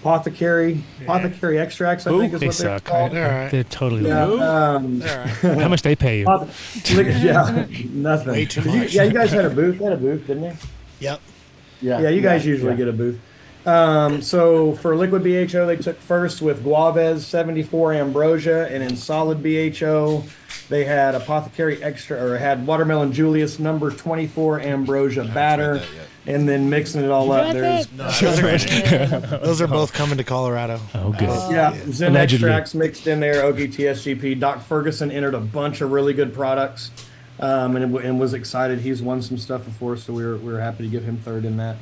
Apothecary, 0.00 0.84
Apothecary 1.00 1.58
Extracts. 1.58 2.06
I 2.06 2.10
Who? 2.10 2.20
think 2.20 2.34
is 2.34 2.40
They 2.40 2.46
what 2.48 2.56
they're 2.58 2.76
suck. 2.78 2.84
called. 2.84 3.12
They're- 3.12 3.48
they're 3.50 3.64
totally 3.64 4.06
Yeah, 4.06 4.26
Who? 4.26 4.38
um, 4.38 5.00
How 5.40 5.68
much 5.68 5.80
they 5.80 5.96
pay 5.96 6.20
you? 6.20 6.26
Apothe- 6.26 6.94
Liquid- 6.94 7.16
yeah, 7.22 7.66
nothing. 7.90 8.32
Way 8.32 8.44
too 8.44 8.60
Did 8.60 8.74
you- 8.74 8.80
much. 8.80 8.92
yeah, 8.94 9.02
you 9.04 9.12
guys 9.14 9.30
had 9.32 9.46
a 9.46 9.50
booth. 9.50 9.78
They 9.78 9.84
had 9.84 9.94
a 9.94 9.96
booth, 9.96 10.26
didn't 10.26 10.42
they? 10.42 10.56
Yep. 11.00 11.20
Yeah, 11.80 12.00
yeah, 12.00 12.08
you 12.10 12.20
guys 12.20 12.44
yeah, 12.44 12.50
usually 12.52 12.72
yeah. 12.72 12.76
get 12.76 12.88
a 12.88 12.92
booth. 12.92 13.18
Um, 13.66 14.20
so 14.20 14.74
for 14.74 14.94
liquid 14.94 15.22
BHO, 15.24 15.64
they 15.66 15.76
took 15.76 15.98
first 16.02 16.42
with 16.42 16.62
Guavez 16.62 17.20
74 17.20 17.94
Ambrosia, 17.94 18.66
and 18.70 18.82
in 18.82 18.96
solid 18.98 19.42
BHO, 19.42 20.22
they 20.68 20.84
had 20.84 21.14
Apothecary 21.14 21.82
Extra 21.82 22.22
or 22.22 22.38
had 22.38 22.66
Watermelon 22.66 23.12
Julius 23.12 23.58
number 23.58 23.90
24 23.90 24.60
Ambrosia 24.60 25.24
batter, 25.24 25.82
and 26.26 26.48
then 26.48 26.70
mixing 26.70 27.02
it 27.04 27.10
all 27.10 27.30
up. 27.32 27.52
There's 27.52 27.86
Those 27.88 28.42
are, 28.42 28.58
those 29.38 29.60
are 29.60 29.66
both 29.66 29.92
coming 29.92 30.16
to 30.16 30.24
Colorado. 30.24 30.80
Oh, 30.94 31.12
good. 31.12 31.28
yeah, 31.52 31.76
Zen 31.90 32.12
Allegedly. 32.12 32.48
extracts 32.48 32.74
mixed 32.74 33.06
in 33.06 33.20
there. 33.20 33.42
OGTSGP. 33.42 34.40
Doc 34.40 34.62
Ferguson 34.62 35.10
entered 35.10 35.34
a 35.34 35.40
bunch 35.40 35.80
of 35.82 35.92
really 35.92 36.14
good 36.14 36.32
products, 36.32 36.90
um, 37.40 37.76
and, 37.76 37.94
and 37.96 38.18
was 38.18 38.32
excited. 38.32 38.80
He's 38.80 39.02
won 39.02 39.20
some 39.20 39.36
stuff 39.36 39.64
before, 39.64 39.96
so 39.96 40.12
we 40.12 40.24
were 40.24 40.36
we 40.36 40.52
were 40.52 40.60
happy 40.60 40.84
to 40.84 40.88
give 40.90 41.04
him 41.04 41.18
third 41.18 41.44
in 41.44 41.58
that. 41.58 41.76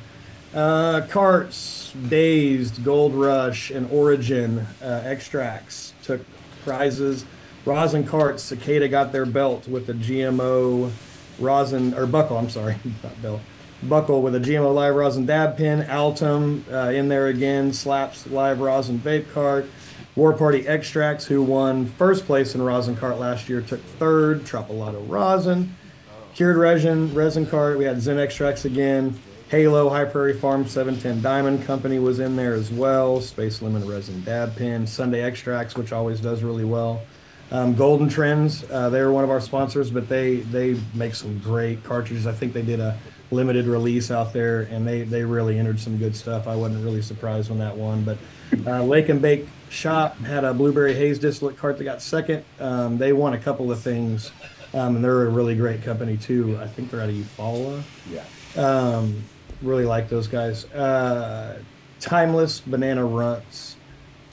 Uh, 0.53 1.01
carts, 1.09 1.93
dazed, 2.09 2.83
gold 2.83 3.15
rush, 3.15 3.71
and 3.71 3.89
origin 3.91 4.67
uh, 4.83 5.01
extracts 5.05 5.93
took 6.03 6.21
prizes. 6.63 7.25
Rosin 7.65 8.05
carts, 8.05 8.43
cicada 8.43 8.89
got 8.89 9.11
their 9.11 9.25
belt 9.25 9.67
with 9.67 9.87
the 9.87 9.93
GMO 9.93 10.91
rosin 11.39 11.93
or 11.93 12.05
buckle. 12.05 12.37
I'm 12.37 12.49
sorry, 12.49 12.75
not 13.03 13.21
belt. 13.21 13.41
Buckle 13.83 14.21
with 14.21 14.35
a 14.35 14.39
GMO 14.39 14.73
live 14.73 14.95
rosin 14.95 15.25
dab 15.25 15.57
pin. 15.57 15.81
Altum 15.83 16.65
uh, 16.71 16.89
in 16.89 17.09
there 17.09 17.27
again. 17.27 17.73
Slaps 17.73 18.27
live 18.27 18.59
rosin 18.59 18.99
vape 18.99 19.31
cart. 19.33 19.65
War 20.15 20.33
Party 20.33 20.67
Extracts, 20.67 21.25
who 21.25 21.41
won 21.41 21.87
first 21.87 22.25
place 22.25 22.53
in 22.53 22.61
rosin 22.61 22.95
cart 22.95 23.17
last 23.17 23.49
year, 23.49 23.61
took 23.61 23.81
third. 23.81 24.41
Tropolato 24.43 25.03
rosin, 25.09 25.75
cured 26.35 26.57
resin, 26.57 27.13
resin 27.15 27.45
cart. 27.45 27.77
We 27.77 27.85
had 27.85 28.01
Zen 28.01 28.19
Extracts 28.19 28.65
again. 28.65 29.19
Halo 29.49 29.89
High 29.89 30.05
Prairie 30.05 30.33
Farm 30.33 30.67
710 30.67 31.21
Diamond 31.21 31.63
Company 31.63 31.99
was 31.99 32.19
in 32.19 32.35
there 32.35 32.53
as 32.53 32.71
well. 32.71 33.21
Space 33.21 33.61
Lemon 33.61 33.87
Resin 33.87 34.23
Dab 34.23 34.55
Pin, 34.55 34.87
Sunday 34.87 35.21
Extracts, 35.21 35.75
which 35.75 35.91
always 35.91 36.19
does 36.19 36.41
really 36.41 36.65
well. 36.65 37.01
Um, 37.51 37.75
Golden 37.75 38.09
Trends, 38.09 38.63
uh, 38.71 38.89
they're 38.89 39.11
one 39.11 39.23
of 39.23 39.29
our 39.29 39.41
sponsors, 39.41 39.91
but 39.91 40.09
they 40.09 40.37
they 40.37 40.79
make 40.93 41.13
some 41.15 41.39
great 41.39 41.83
cartridges. 41.83 42.25
I 42.25 42.31
think 42.31 42.53
they 42.53 42.61
did 42.63 42.79
a 42.79 42.97
limited 43.31 43.65
release 43.65 44.11
out 44.11 44.33
there, 44.33 44.61
and 44.61 44.87
they 44.87 45.03
they 45.03 45.23
really 45.23 45.59
entered 45.59 45.79
some 45.79 45.97
good 45.97 46.15
stuff. 46.15 46.47
I 46.47 46.55
wasn't 46.55 46.83
really 46.83 47.01
surprised 47.01 47.49
when 47.49 47.59
that 47.59 47.75
won, 47.77 48.03
but 48.03 48.17
uh, 48.65 48.83
Lake 48.83 49.09
and 49.09 49.21
Bake 49.21 49.47
Shop 49.69 50.17
had 50.19 50.43
a 50.43 50.53
blueberry 50.53 50.93
haze 50.93 51.19
distillate 51.19 51.57
cart 51.57 51.77
that 51.77 51.83
got 51.83 52.01
second. 52.01 52.43
Um, 52.59 52.97
they 52.97 53.13
won 53.13 53.33
a 53.33 53.39
couple 53.39 53.71
of 53.71 53.79
things, 53.79 54.31
um, 54.73 54.95
and 54.95 55.03
they're 55.03 55.25
a 55.25 55.29
really 55.29 55.55
great 55.55 55.83
company 55.83 56.17
too. 56.17 56.57
I 56.61 56.67
think 56.67 56.91
they're 56.91 57.01
out 57.01 57.09
of 57.09 57.15
Eufaula. 57.15 57.83
Yeah. 58.09 58.23
Um, 58.55 59.23
really 59.61 59.85
like 59.85 60.09
those 60.09 60.27
guys. 60.27 60.65
Uh, 60.71 61.59
Timeless 61.99 62.59
Banana 62.59 63.05
Runts. 63.05 63.72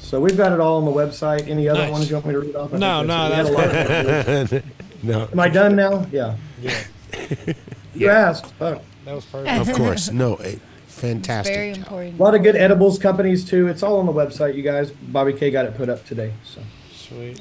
So 0.00 0.18
we've 0.20 0.36
got 0.36 0.52
it 0.52 0.58
all 0.60 0.78
on 0.78 0.84
the 0.84 0.90
website. 0.90 1.46
Any 1.48 1.68
other 1.68 1.80
Nice. 1.82 1.92
ones 1.92 2.10
you 2.10 2.16
want 2.16 2.26
me 2.26 2.32
to 2.32 2.40
read 2.40 2.56
off? 2.56 2.74
I 2.74 2.78
No, 2.78 2.98
think 2.98 3.08
no, 3.08 3.28
that's. 3.28 3.50
We 3.50 3.56
had 3.56 3.68
a 3.68 4.08
lot 4.08 4.08
of- 4.08 4.26
that's- 4.50 4.62
No. 5.02 5.28
Am 5.32 5.40
I 5.40 5.48
done 5.48 5.76
now? 5.76 6.06
Yeah. 6.10 6.36
Yeah. 6.60 6.78
You 7.94 8.08
asked. 8.08 8.46
Fuck. 8.52 8.82
That 9.04 9.14
was 9.14 9.26
Of 9.68 9.74
course. 9.76 10.10
No, 10.12 10.36
eh, 10.36 10.56
fantastic. 10.86 11.54
Very 11.54 11.70
job. 11.72 11.78
important. 11.82 12.20
A 12.20 12.22
lot 12.22 12.34
of 12.36 12.42
good 12.42 12.54
edibles 12.56 12.98
companies 12.98 13.44
too. 13.44 13.66
It's 13.66 13.82
all 13.82 13.98
on 13.98 14.06
the 14.06 14.12
website, 14.12 14.54
you 14.54 14.62
guys. 14.62 14.90
Bobby 14.92 15.32
K 15.32 15.50
got 15.50 15.64
it 15.66 15.76
put 15.76 15.88
up 15.88 16.04
today. 16.06 16.32
So 16.44 16.60
Sweet. 16.94 17.40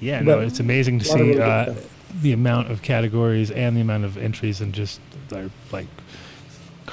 Yeah, 0.00 0.20
no, 0.20 0.36
But- 0.36 0.44
it's 0.44 0.60
amazing 0.60 0.98
to 1.00 1.06
a 1.06 1.08
lot 1.08 1.14
of 1.14 1.18
see 1.20 1.22
really 1.30 1.34
good 1.38 1.42
uh, 1.48 1.64
stuff. 1.72 1.90
the 2.22 2.32
amount 2.32 2.70
of 2.70 2.82
categories 2.82 3.50
and 3.50 3.76
the 3.76 3.80
amount 3.80 4.04
of 4.04 4.18
entries 4.18 4.60
and 4.60 4.72
just 4.74 5.00
they're 5.28 5.50
like 5.72 5.86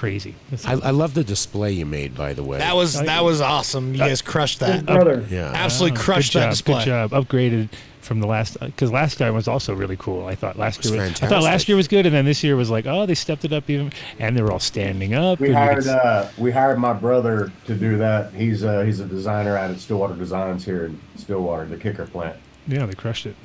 crazy. 0.02 0.34
It's 0.52 0.66
I, 0.66 0.72
I 0.74 0.90
love 0.90 1.14
the 1.14 1.24
display 1.24 1.72
you 1.74 1.86
made, 1.86 2.16
by 2.18 2.34
the 2.34 2.42
way. 2.44 2.58
That 2.58 2.76
was 2.76 3.00
that 3.00 3.24
was 3.24 3.40
awesome. 3.40 3.94
You 3.94 4.00
guys 4.00 4.22
crushed 4.24 4.60
that. 4.62 4.84
brother. 4.86 5.24
Yeah. 5.30 5.52
Absolutely 5.54 6.00
Oh, 6.00 6.02
crushed 6.02 6.34
good 6.34 6.40
that 6.40 6.46
job, 6.46 6.52
display. 6.54 6.80
Good 6.80 6.86
job. 6.86 7.12
Upgraded 7.12 7.70
from 8.02 8.20
the 8.20 8.26
last 8.26 8.60
because 8.60 8.92
last 8.92 9.20
time 9.20 9.36
was 9.36 9.48
also 9.48 9.76
really 9.76 9.96
cool. 9.98 10.26
I 10.26 10.34
thought 10.34 10.58
last 10.58 10.80
was 10.80 10.90
year 10.90 11.02
was, 11.02 11.10
I 11.10 11.14
thought 11.14 11.20
fantastic. 11.20 11.46
last 11.52 11.68
year 11.68 11.78
was 11.78 11.88
good, 11.88 12.08
and 12.08 12.16
then 12.16 12.26
this 12.26 12.44
year 12.44 12.56
was 12.56 12.72
like, 12.72 12.88
oh, 12.88 13.06
they 13.06 13.14
stepped 13.14 13.46
it 13.46 13.54
up 13.54 13.70
even, 13.70 13.94
and 14.18 14.36
they 14.36 14.42
were 14.42 14.52
all 14.52 14.60
standing 14.60 15.14
up. 15.14 15.40
We 15.40 15.54
and 15.54 15.54
you 15.54 15.60
could 15.76 15.86
hired 15.86 15.88
s- 15.88 15.88
uh, 15.88 16.32
we 16.40 16.50
hired 16.50 16.80
my 16.80 16.94
brother 16.94 17.52
to 17.68 17.76
do 17.76 17.98
that. 18.00 18.34
He's 18.34 18.64
uh, 18.64 18.82
he's 18.82 19.00
a 19.02 19.06
designer 19.06 19.56
out 19.56 19.70
at 19.70 19.80
Stillwater 19.80 20.16
Designs 20.16 20.66
here 20.66 20.86
in 20.88 21.00
Stillwater, 21.16 21.66
the 21.66 21.78
kicker 21.78 22.08
plant. 22.08 22.38
yeah, 22.68 22.88
they 22.88 22.96
crushed 22.96 23.28
it. 23.28 23.36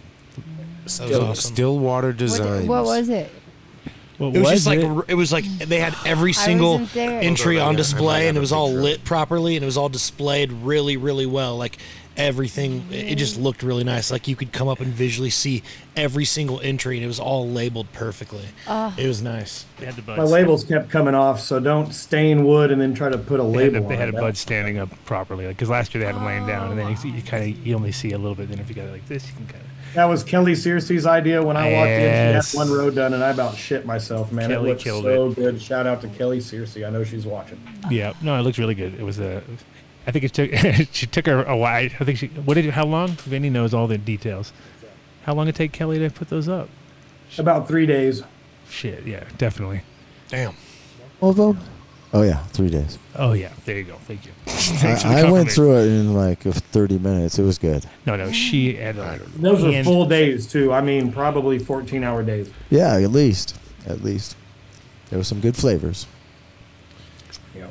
Still, 0.86 1.34
Stillwater 1.34 2.08
What, 2.08 2.16
Designs. 2.16 2.66
what 2.66 2.84
was 2.84 3.08
it? 3.10 3.30
What 4.18 4.34
It 4.34 4.40
was, 4.40 4.50
just 4.50 4.52
was 4.52 4.66
like 4.66 4.78
it? 4.78 4.84
r- 4.84 5.04
it 5.08 5.14
was 5.14 5.32
like 5.32 5.44
they 5.58 5.78
had 5.78 5.94
every 6.06 6.32
single 6.32 6.80
entry 6.94 7.58
on, 7.58 7.62
on 7.62 7.68
I 7.68 7.72
might 7.72 7.76
display, 7.76 8.28
and 8.28 8.36
it 8.36 8.40
was 8.40 8.52
all 8.52 8.72
lit 8.72 9.04
properly, 9.04 9.56
and 9.56 9.62
it 9.62 9.66
was 9.66 9.76
all 9.76 9.88
displayed 9.88 10.52
really, 10.52 10.96
really 10.96 11.26
well. 11.26 11.56
Like 11.56 11.78
everything, 12.16 12.84
it 12.90 13.12
it 13.12 13.18
just 13.18 13.38
looked 13.38 13.62
really 13.62 13.84
nice. 13.84 14.10
Like 14.10 14.28
you 14.28 14.36
could 14.36 14.52
come 14.52 14.68
up 14.68 14.80
and 14.80 14.92
visually 14.92 15.30
see 15.30 15.62
every 15.96 16.24
single 16.24 16.60
entry, 16.60 16.96
and 16.96 17.04
it 17.04 17.08
was 17.08 17.20
all 17.20 17.48
labeled 17.48 17.90
perfectly. 17.92 18.44
Ah. 18.66 18.94
It 18.98 19.06
was 19.06 19.22
nice. 19.22 19.64
They 19.78 19.86
had 19.86 19.96
the 19.96 20.02
my 20.16 20.22
labels 20.24 20.64
kept 20.64 20.90
coming 20.90 21.14
off, 21.14 21.40
so 21.40 21.60
don't 21.60 21.92
stain 21.92 22.44
wood 22.44 22.70
and 22.70 22.80
then 22.80 22.94
try 22.94 23.08
to 23.08 23.18
put 23.18 23.40
a 23.40 23.42
They 23.42 23.48
had, 23.64 23.72
label 23.72 23.76
a, 23.86 23.88
they 23.88 23.94
on 23.94 24.00
had 24.00 24.08
a 24.14 24.16
it. 24.16 24.20
bud 24.20 24.36
standing 24.36 24.78
up 24.78 24.88
properly, 25.04 25.46
because 25.46 25.68
last 25.68 25.94
year 25.94 26.00
they 26.00 26.06
had 26.06 26.16
them 26.16 26.24
laying 26.24 26.46
down, 26.46 26.70
and 26.70 26.78
then 26.78 26.88
you, 26.90 27.12
you 27.16 27.22
kind 27.22 27.42
of 27.44 27.66
you 27.66 27.74
only 27.74 27.92
see 27.92 28.12
a 28.12 28.18
little 28.18 28.34
bit. 28.34 28.48
Then 28.48 28.58
if 28.58 28.68
you 28.68 28.74
got 28.74 28.86
it 28.86 28.92
like 28.92 29.06
this, 29.08 29.26
you 29.28 29.34
can 29.34 29.46
kind 29.46 29.62
of. 29.62 29.70
That 29.94 30.04
was 30.06 30.22
Kelly 30.22 30.52
Searcy's 30.52 31.06
idea 31.06 31.42
when 31.42 31.56
I 31.56 31.72
walked 31.72 31.88
Yes. 31.88 32.34
in. 32.34 32.50
She 32.50 32.58
had 32.58 32.68
one 32.68 32.76
row 32.78 32.90
done, 32.90 33.14
and 33.14 33.24
I 33.24 33.30
about 33.30 33.56
shit 33.56 33.86
myself, 33.86 34.30
man. 34.30 34.50
Kelly 34.50 34.68
it 34.68 34.72
looked 34.72 34.82
killed 34.84 35.04
so 35.04 35.30
good. 35.32 35.62
Shout 35.62 35.86
out 35.86 36.02
to 36.02 36.08
Kelly 36.08 36.38
Searcy. 36.38 36.86
I 36.86 36.90
know 36.90 37.02
she's 37.02 37.24
watching. 37.24 37.58
Yeah, 37.90 38.12
no, 38.20 38.38
it 38.38 38.42
looked 38.42 38.58
really 38.58 38.74
good. 38.74 38.94
It 38.94 39.02
was 39.04 39.18
a. 39.18 39.42
I 40.06 40.12
think 40.12 40.24
it 40.24 40.32
took 40.34 40.50
she 40.92 41.06
took 41.06 41.26
her 41.26 41.42
a 41.44 41.56
while. 41.56 41.84
I 42.00 42.04
think 42.04 42.18
she. 42.18 42.28
What 42.28 42.54
did? 42.54 42.66
How 42.70 42.84
long? 42.86 43.08
Vinny 43.08 43.50
knows 43.50 43.74
all 43.74 43.86
the 43.86 43.98
details. 43.98 44.52
How 45.24 45.34
long 45.34 45.48
it 45.48 45.54
take 45.56 45.72
Kelly 45.72 45.98
to 45.98 46.10
put 46.10 46.28
those 46.28 46.48
up? 46.48 46.68
About 47.38 47.66
three 47.66 47.86
days. 47.86 48.22
Shit, 48.68 49.04
yeah, 49.04 49.24
definitely. 49.38 49.82
Damn. 50.28 50.54
All 51.20 51.30
of 51.30 51.36
them? 51.36 51.58
Oh 52.12 52.22
yeah, 52.22 52.44
three 52.46 52.68
days. 52.70 52.98
Oh 53.16 53.32
yeah, 53.32 53.52
there 53.64 53.76
you 53.76 53.84
go. 53.84 53.96
Thank 54.06 54.26
you. 54.26 54.32
Thanks 54.46 55.02
for 55.02 55.08
the 55.08 55.14
I, 55.14 55.20
I 55.26 55.30
went 55.30 55.50
through 55.50 55.76
it 55.78 55.86
in 55.86 56.14
like 56.14 56.46
uh, 56.46 56.52
30 56.52 56.98
minutes. 56.98 57.38
It 57.38 57.42
was 57.42 57.58
good. 57.58 57.84
No, 58.06 58.16
no, 58.16 58.30
she 58.30 58.74
had. 58.76 58.98
Uh, 58.98 59.18
Those 59.36 59.64
are 59.64 59.72
hand- 59.72 59.86
full 59.86 60.06
days 60.06 60.46
too. 60.46 60.72
I 60.72 60.80
mean, 60.80 61.12
probably 61.12 61.58
14 61.58 62.04
hour 62.04 62.22
days. 62.22 62.50
Yeah, 62.70 62.94
at 62.96 63.10
least, 63.10 63.56
at 63.86 64.02
least. 64.02 64.36
There 65.10 65.18
were 65.18 65.24
some 65.24 65.40
good 65.40 65.56
flavors. 65.56 66.06
Yeah. 67.54 67.68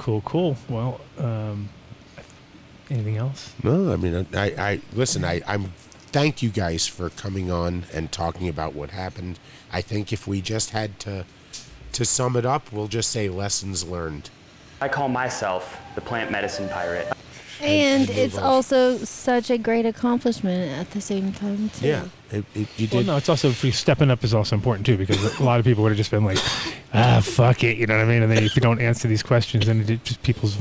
Cool, 0.00 0.22
cool. 0.22 0.56
Well, 0.70 0.98
um, 1.18 1.68
anything 2.88 3.18
else? 3.18 3.52
No, 3.62 3.92
I 3.92 3.96
mean, 3.96 4.26
I, 4.32 4.46
I 4.46 4.80
listen. 4.94 5.26
I, 5.26 5.42
I'm 5.46 5.74
thank 6.06 6.42
you 6.42 6.48
guys 6.48 6.86
for 6.86 7.10
coming 7.10 7.50
on 7.50 7.84
and 7.92 8.10
talking 8.10 8.48
about 8.48 8.74
what 8.74 8.92
happened. 8.92 9.38
I 9.70 9.82
think 9.82 10.10
if 10.10 10.26
we 10.26 10.40
just 10.40 10.70
had 10.70 10.98
to 11.00 11.26
to 11.92 12.04
sum 12.06 12.34
it 12.36 12.46
up, 12.46 12.72
we'll 12.72 12.88
just 12.88 13.10
say 13.10 13.28
lessons 13.28 13.86
learned. 13.86 14.30
I 14.80 14.88
call 14.88 15.10
myself 15.10 15.78
the 15.94 16.00
plant 16.00 16.30
medicine 16.30 16.70
pirate. 16.70 17.12
And 17.62 18.08
move 18.08 18.18
it's 18.18 18.38
on. 18.38 18.44
also 18.44 18.96
such 18.98 19.50
a 19.50 19.58
great 19.58 19.86
accomplishment 19.86 20.72
at 20.72 20.90
the 20.92 21.00
same 21.00 21.32
time 21.32 21.70
too. 21.70 21.86
Yeah, 21.86 22.04
it, 22.30 22.44
it, 22.54 22.68
you 22.76 22.86
did. 22.86 22.92
Well, 22.92 23.04
no, 23.04 23.16
it's 23.16 23.28
also 23.28 23.50
free 23.50 23.70
stepping 23.70 24.10
up 24.10 24.24
is 24.24 24.34
also 24.34 24.56
important 24.56 24.86
too 24.86 24.96
because 24.96 25.38
a 25.38 25.42
lot 25.42 25.60
of 25.60 25.66
people 25.66 25.82
would 25.82 25.90
have 25.90 25.98
just 25.98 26.10
been 26.10 26.24
like, 26.24 26.38
ah, 26.94 27.20
fuck 27.22 27.62
it, 27.64 27.76
you 27.76 27.86
know 27.86 27.96
what 27.96 28.04
I 28.04 28.08
mean? 28.08 28.22
And 28.22 28.32
then 28.32 28.44
if 28.44 28.56
you 28.56 28.62
don't 28.62 28.80
answer 28.80 29.08
these 29.08 29.22
questions, 29.22 29.66
then 29.66 29.80
it 29.88 30.04
just 30.04 30.22
people's 30.22 30.56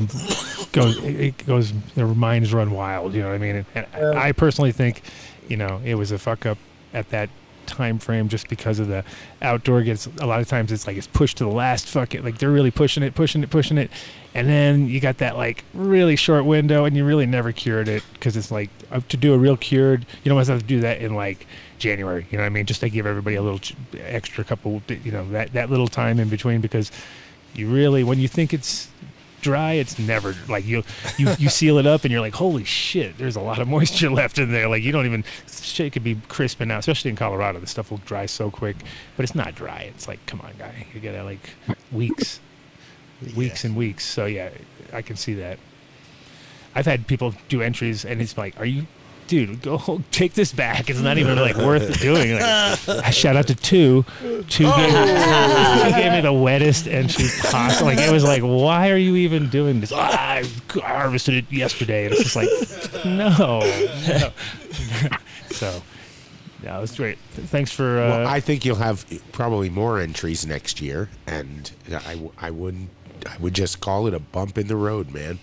goes 0.71 0.97
it 1.03 1.19
it 1.19 1.45
goes 1.45 1.73
their 1.95 2.07
minds 2.07 2.53
run 2.53 2.71
wild, 2.71 3.13
you 3.13 3.21
know 3.21 3.29
what 3.29 3.35
I 3.35 3.39
mean? 3.39 3.65
And, 3.75 3.87
and 3.93 4.17
I 4.19 4.31
personally 4.31 4.71
think, 4.71 5.01
you 5.47 5.57
know, 5.57 5.81
it 5.83 5.95
was 5.95 6.11
a 6.11 6.19
fuck 6.19 6.45
up 6.45 6.57
at 6.93 7.09
that 7.09 7.29
time 7.69 7.99
frame 7.99 8.27
just 8.27 8.49
because 8.49 8.79
of 8.79 8.87
the 8.87 9.03
outdoor 9.41 9.81
gets 9.83 10.07
a 10.19 10.25
lot 10.25 10.41
of 10.41 10.47
times 10.47 10.71
it's 10.71 10.85
like 10.85 10.97
it's 10.97 11.07
pushed 11.07 11.37
to 11.37 11.43
the 11.43 11.49
last 11.49 11.87
fuck 11.87 12.13
it 12.13 12.23
like 12.23 12.37
they're 12.37 12.51
really 12.51 12.71
pushing 12.71 13.03
it 13.03 13.15
pushing 13.15 13.43
it 13.43 13.49
pushing 13.49 13.77
it. 13.77 13.89
And 14.35 14.47
then 14.47 14.87
you 14.87 14.99
got 14.99 15.17
that 15.19 15.37
like 15.37 15.63
really 15.73 16.15
short 16.15 16.45
window 16.45 16.85
and 16.85 16.95
you 16.95 17.05
really 17.05 17.25
never 17.25 17.51
cured 17.51 17.87
it 17.87 18.03
because 18.13 18.37
it's 18.37 18.51
like 18.51 18.69
uh, 18.91 19.01
to 19.09 19.17
do 19.17 19.33
a 19.33 19.37
real 19.37 19.57
cured 19.57 20.05
you 20.23 20.29
don't 20.29 20.37
have 20.37 20.59
to 20.59 20.65
do 20.65 20.81
that 20.81 20.99
in 21.01 21.15
like 21.15 21.47
January 21.77 22.27
you 22.29 22.37
know 22.37 22.43
what 22.43 22.47
I 22.47 22.49
mean? 22.49 22.65
Just 22.65 22.81
to 22.81 22.89
give 22.89 23.05
everybody 23.05 23.35
a 23.35 23.41
little 23.41 23.61
extra 23.99 24.43
couple 24.43 24.81
you 24.87 25.11
know 25.11 25.27
that 25.29 25.53
that 25.53 25.69
little 25.69 25.87
time 25.87 26.19
in 26.19 26.29
between 26.29 26.61
because 26.61 26.91
you 27.55 27.67
really 27.69 28.03
when 28.03 28.19
you 28.19 28.27
think 28.27 28.53
it's 28.53 28.89
dry 29.41 29.73
it's 29.73 29.97
never 29.99 30.35
like 30.47 30.65
you 30.65 30.83
you 31.17 31.29
you 31.37 31.49
seal 31.49 31.77
it 31.77 31.85
up 31.85 32.03
and 32.03 32.11
you're 32.11 32.21
like 32.21 32.33
holy 32.33 32.63
shit 32.63 33.17
there's 33.17 33.35
a 33.35 33.41
lot 33.41 33.59
of 33.59 33.67
moisture 33.75 34.09
left 34.09 34.37
in 34.37 34.51
there. 34.51 34.67
Like 34.67 34.83
you 34.83 34.91
don't 34.91 35.05
even 35.05 35.23
shit 35.47 35.93
could 35.93 36.03
be 36.03 36.15
crisping 36.27 36.71
out 36.71 36.79
especially 36.79 37.09
in 37.09 37.15
colorado 37.15 37.59
the 37.59 37.67
stuff 37.67 37.91
will 37.91 37.99
dry 37.99 38.25
so 38.25 38.49
quick 38.51 38.75
but 39.15 39.23
it's 39.23 39.35
not 39.35 39.55
dry 39.55 39.81
it's 39.93 40.07
like 40.07 40.23
come 40.25 40.41
on 40.41 40.51
guy 40.57 40.87
you 40.93 40.99
gotta 40.99 41.23
like 41.23 41.49
weeks 41.91 42.39
weeks 43.35 43.63
and 43.63 43.75
weeks. 43.75 44.05
So 44.05 44.25
yeah 44.25 44.49
i 44.93 45.01
can 45.01 45.15
see 45.15 45.33
that. 45.35 45.59
I've 46.75 46.85
had 46.85 47.07
people 47.07 47.33
do 47.49 47.61
entries 47.61 48.05
and 48.05 48.21
it's 48.21 48.37
like 48.37 48.59
are 48.59 48.65
you 48.65 48.85
dude 49.29 49.61
go 49.61 50.01
take 50.11 50.33
this 50.33 50.51
back. 50.51 50.89
It's 50.89 50.99
not 50.99 51.17
even 51.17 51.37
like 51.37 51.55
worth 51.55 52.01
doing. 52.01 52.33
Like, 52.33 52.43
I 52.89 53.11
shout 53.11 53.37
out 53.37 53.47
to 53.47 53.55
two. 53.55 54.03
Two 54.49 54.65
gave, 54.65 54.89
two 54.89 55.91
gave 55.91 56.11
me 56.11 56.21
the 56.21 56.33
wettest 56.33 56.87
entry 56.87 57.27
possible. 57.49 57.85
Like 57.87 57.99
it 57.99 58.11
was 58.11 58.23
like 58.25 58.41
why 58.41 58.89
are 58.89 58.97
you 58.97 59.15
even 59.15 59.47
doing 59.49 59.79
this? 59.79 59.93
Ah, 59.95 60.09
I 60.41 60.43
harvested 60.81 61.35
it 61.35 61.51
yesterday. 61.51 62.05
And 62.05 62.13
it's 62.15 62.23
just 62.23 62.35
like 62.35 62.49
no, 63.05 63.29
no. 64.07 64.31
so 65.51 65.81
yeah 66.63 66.77
it 66.77 66.81
was 66.81 66.95
great. 66.95 67.17
Thanks 67.33 67.71
for 67.71 67.99
uh, 67.99 68.09
well, 68.09 68.27
I 68.27 68.39
think 68.39 68.65
you'll 68.65 68.75
have 68.77 69.05
probably 69.31 69.69
more 69.69 69.99
entries 69.99 70.45
next 70.45 70.81
year, 70.81 71.09
and 71.27 71.71
I, 71.87 72.13
w- 72.15 72.33
I 72.37 72.49
wouldn't. 72.51 72.89
I 73.27 73.37
would 73.37 73.53
just 73.53 73.79
call 73.79 74.07
it 74.07 74.13
a 74.13 74.19
bump 74.19 74.57
in 74.57 74.67
the 74.67 74.75
road, 74.75 75.11
man. 75.11 75.39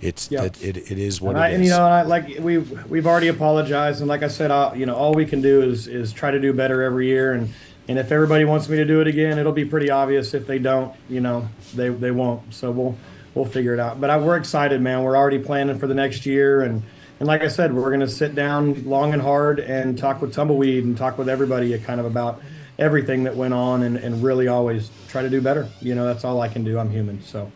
It's 0.00 0.30
Yeah. 0.30 0.44
it, 0.44 0.62
it, 0.62 0.90
it 0.90 0.98
is 0.98 1.20
what 1.20 1.36
and, 1.36 1.44
I, 1.44 1.48
it 1.48 1.54
and 1.54 1.62
is. 1.62 1.70
you 1.70 1.76
know, 1.76 1.84
I, 1.84 2.02
like 2.02 2.38
we've 2.40 2.88
we've 2.90 3.06
already 3.06 3.28
apologized, 3.28 4.00
and 4.00 4.08
like 4.08 4.22
I 4.22 4.28
said, 4.28 4.50
I, 4.50 4.74
you 4.74 4.86
know, 4.86 4.94
all 4.94 5.12
we 5.12 5.26
can 5.26 5.40
do 5.42 5.62
is 5.62 5.86
is 5.86 6.12
try 6.12 6.30
to 6.30 6.40
do 6.40 6.52
better 6.52 6.82
every 6.82 7.06
year, 7.06 7.32
and 7.32 7.50
and 7.88 7.98
if 7.98 8.10
everybody 8.12 8.44
wants 8.44 8.68
me 8.68 8.76
to 8.76 8.84
do 8.84 9.00
it 9.00 9.06
again, 9.06 9.38
it'll 9.38 9.52
be 9.52 9.64
pretty 9.64 9.90
obvious. 9.90 10.32
If 10.32 10.46
they 10.46 10.58
don't, 10.58 10.94
you 11.08 11.20
know, 11.20 11.48
they 11.74 11.88
they 11.90 12.10
won't. 12.10 12.54
So 12.54 12.70
we'll 12.70 12.96
we'll 13.34 13.44
figure 13.44 13.74
it 13.74 13.80
out. 13.80 14.00
But 14.00 14.10
I, 14.10 14.16
we're 14.18 14.36
excited, 14.36 14.80
man. 14.80 15.02
We're 15.02 15.16
already 15.16 15.38
planning 15.38 15.78
for 15.78 15.86
the 15.86 15.94
next 15.94 16.24
year, 16.24 16.62
and 16.62 16.82
and 17.18 17.26
like 17.26 17.42
I 17.42 17.48
said, 17.48 17.74
we're 17.74 17.90
gonna 17.90 18.08
sit 18.08 18.34
down 18.34 18.84
long 18.84 19.12
and 19.12 19.20
hard 19.20 19.60
and 19.60 19.98
talk 19.98 20.22
with 20.22 20.32
Tumbleweed 20.32 20.84
and 20.84 20.96
talk 20.96 21.18
with 21.18 21.28
everybody, 21.28 21.78
kind 21.78 22.00
of 22.00 22.06
about 22.06 22.40
everything 22.78 23.24
that 23.24 23.36
went 23.36 23.52
on, 23.52 23.82
and 23.82 23.98
and 23.98 24.22
really 24.22 24.48
always 24.48 24.90
try 25.08 25.20
to 25.20 25.28
do 25.28 25.42
better. 25.42 25.68
You 25.82 25.94
know, 25.94 26.06
that's 26.06 26.24
all 26.24 26.40
I 26.40 26.48
can 26.48 26.64
do. 26.64 26.78
I'm 26.78 26.90
human, 26.90 27.22
so. 27.22 27.52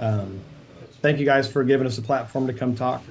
Um, 0.00 0.38
thank 1.02 1.18
you 1.18 1.24
guys 1.24 1.50
for 1.50 1.64
giving 1.64 1.86
us 1.86 1.98
a 1.98 2.02
platform 2.02 2.46
to 2.46 2.52
come 2.52 2.74
talk. 2.74 3.02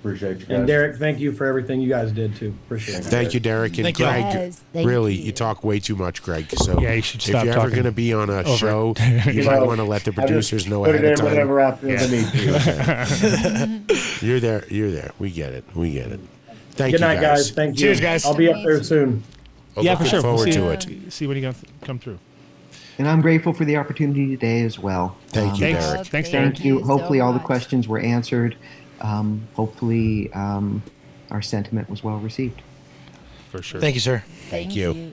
Appreciate 0.00 0.38
you 0.38 0.46
guys. 0.46 0.50
And 0.50 0.66
Derek, 0.66 0.96
thank 0.96 1.18
you 1.18 1.32
for 1.32 1.44
everything 1.46 1.80
you 1.80 1.88
guys 1.88 2.12
did 2.12 2.36
too. 2.36 2.54
Appreciate 2.66 3.00
it. 3.00 3.04
Thank 3.06 3.34
you, 3.34 3.40
Derek 3.40 3.76
and 3.78 3.84
Thank 3.84 3.98
you. 3.98 4.04
Greg. 4.04 4.22
Yes, 4.22 4.62
thank 4.72 4.88
really, 4.88 5.14
you. 5.14 5.32
talk 5.32 5.64
way 5.64 5.80
too 5.80 5.96
much, 5.96 6.22
Greg. 6.22 6.48
So 6.52 6.80
Yeah, 6.80 6.92
you 6.92 7.02
should 7.02 7.20
if 7.20 7.26
stop 7.26 7.44
you're 7.44 7.52
ever 7.52 7.62
talking 7.62 7.74
going 7.74 7.84
to 7.86 7.92
be 7.92 8.12
on 8.12 8.30
a 8.30 8.38
over 8.38 8.56
show, 8.56 8.94
you 8.96 9.32
You 9.32 9.44
might 9.44 9.60
want 9.62 9.78
to 9.78 9.84
let 9.84 10.04
the 10.04 10.12
producers 10.12 10.68
know 10.68 10.84
put 10.84 10.94
ahead 10.94 11.04
it 11.04 11.12
of 11.14 11.18
in 11.18 11.24
time. 11.24 11.30
whenever 11.32 11.60
I 11.60 11.70
the 11.72 12.08
need 13.82 13.88
to. 14.20 14.24
you're 14.26 14.38
there. 14.40 14.64
You're 14.68 14.92
there. 14.92 15.10
We 15.18 15.30
get 15.30 15.52
it. 15.52 15.64
We 15.74 15.92
get 15.94 16.12
it. 16.12 16.20
Thank 16.70 16.92
Good 16.92 17.00
you, 17.00 17.06
night, 17.06 17.20
guys. 17.20 17.50
Thank 17.50 17.74
you. 17.74 17.86
Cheers, 17.86 18.00
guys. 18.00 18.24
I'll 18.24 18.36
be 18.36 18.52
up 18.52 18.62
there 18.62 18.84
soon. 18.84 19.24
Well, 19.74 19.84
yeah, 19.84 19.96
for 19.96 20.04
looking 20.04 20.10
sure. 20.10 20.22
We'll 20.22 20.36
forward 20.36 20.52
see, 20.52 20.60
to 20.60 20.70
it. 20.70 21.06
Uh, 21.08 21.10
see 21.10 21.26
when 21.26 21.36
you 21.36 21.42
come 21.42 21.54
come 21.82 21.98
through. 21.98 22.18
And 22.98 23.06
I'm 23.08 23.20
grateful 23.20 23.52
for 23.52 23.64
the 23.64 23.76
opportunity 23.76 24.26
today 24.26 24.62
as 24.62 24.78
well. 24.78 25.16
Thank 25.28 25.54
you, 25.54 25.60
Thanks. 25.60 25.86
Derek. 25.86 26.06
Thanks, 26.08 26.30
Derek. 26.30 26.54
Thank 26.54 26.64
you. 26.64 26.78
you 26.78 26.84
Hopefully, 26.84 27.20
so 27.20 27.26
all 27.26 27.32
the 27.32 27.38
questions 27.38 27.86
were 27.86 28.00
answered. 28.00 28.56
Um, 29.00 29.46
hopefully, 29.54 30.32
um, 30.32 30.82
our 31.30 31.40
sentiment 31.40 31.88
was 31.88 32.02
well 32.02 32.18
received. 32.18 32.60
For 33.50 33.62
sure. 33.62 33.80
Thank 33.80 33.94
you, 33.94 34.00
sir. 34.00 34.24
Thank 34.50 34.74
you. 34.74 34.92
you. 34.92 35.12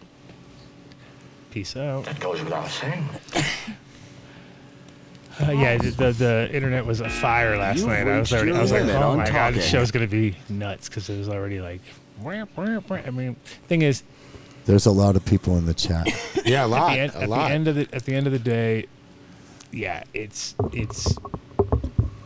Peace 1.51 1.77
out. 1.77 2.05
That 2.05 2.19
goes 2.19 2.43
without 2.43 2.67
saying. 2.69 3.07
Uh, 5.41 5.51
yeah, 5.51 5.77
the, 5.77 5.91
the 5.91 6.11
the 6.13 6.49
internet 6.53 6.85
was 6.85 7.01
afire 7.01 7.57
last 7.57 7.79
You've 7.79 7.87
night. 7.87 8.07
I 8.07 8.19
was 8.19 8.31
already, 8.31 8.51
I 8.53 8.61
was 8.61 8.71
like, 8.71 8.83
oh 8.83 9.11
on 9.11 9.17
my 9.17 9.29
god, 9.29 9.53
this 9.53 9.65
talking. 9.65 9.79
show's 9.79 9.91
gonna 9.91 10.07
be 10.07 10.35
nuts 10.47 10.87
because 10.87 11.09
it 11.09 11.17
was 11.17 11.27
already 11.27 11.59
like. 11.59 11.81
wah, 12.21 12.45
wah, 12.55 12.79
wah. 12.87 12.95
I 13.05 13.09
mean, 13.09 13.35
thing 13.67 13.81
is, 13.81 14.03
There's 14.65 14.85
a 14.85 14.91
lot 14.91 15.15
of 15.15 15.23
people 15.25 15.57
in 15.57 15.65
the 15.65 15.73
chat. 15.73 16.07
Yeah, 16.45 16.65
a 16.65 16.67
lot. 16.67 16.91
at 16.91 16.93
the 16.95 16.99
end, 17.01 17.11
a 17.15 17.21
at 17.23 17.29
lot. 17.29 17.47
the 17.47 17.53
end 17.55 17.67
of 17.67 17.75
the 17.75 17.87
at 17.91 18.05
the 18.05 18.13
end 18.13 18.27
of 18.27 18.33
the 18.33 18.37
day, 18.39 18.85
yeah, 19.71 20.03
it's 20.13 20.53
it's 20.73 21.17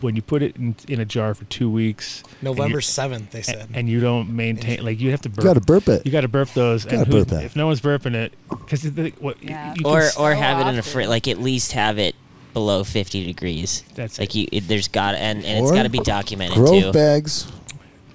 when 0.01 0.15
you 0.17 0.21
put 0.21 0.41
it 0.41 0.57
in, 0.57 0.75
in 0.89 0.99
a 0.99 1.05
jar 1.05 1.33
for 1.33 1.45
two 1.45 1.69
weeks. 1.69 2.21
November 2.41 2.79
7th, 2.79 3.29
they 3.31 3.41
said. 3.41 3.69
and 3.73 3.87
you 3.89 4.01
don't 4.01 4.29
maintain 4.35 4.83
like 4.83 4.99
you 4.99 5.11
have 5.11 5.21
to 5.21 5.29
burp. 5.29 5.43
gotta 5.45 5.61
burp 5.61 5.87
it. 5.87 6.05
You 6.05 6.11
got 6.11 6.21
to 6.21 6.27
burp 6.27 6.49
those. 6.53 6.83
Gotta 6.83 6.97
and 6.99 7.07
who- 7.07 7.13
burp 7.19 7.27
that. 7.29 7.43
if 7.45 7.55
no 7.55 7.67
one's 7.67 7.79
burping 7.81 8.13
it, 8.13 8.33
because 8.49 8.83
what 9.19 9.41
Yeah. 9.41 9.73
you 9.77 9.85
or 9.85 10.01
s- 10.01 10.17
or 10.17 10.33
have 10.33 10.57
it 10.59 10.69
in 10.69 10.75
a 10.75 10.79
often. 10.79 10.91
fridge, 10.91 11.07
like 11.07 11.27
at 11.29 11.39
least 11.39 11.71
have 11.73 11.97
it 11.97 12.15
below 12.53 12.83
50 12.83 13.23
degrees. 13.25 13.83
That's 13.95 14.19
like 14.19 14.35
you. 14.35 14.47
It, 14.51 14.67
there's 14.67 14.89
got 14.89 15.15
and 15.15 15.45
and 15.45 15.63
it's 15.63 15.71
got 15.71 15.83
to 15.83 15.89
be 15.89 15.99
documented 15.99 16.55
Grove 16.57 16.83
too. 16.83 16.91
bags. 16.91 17.49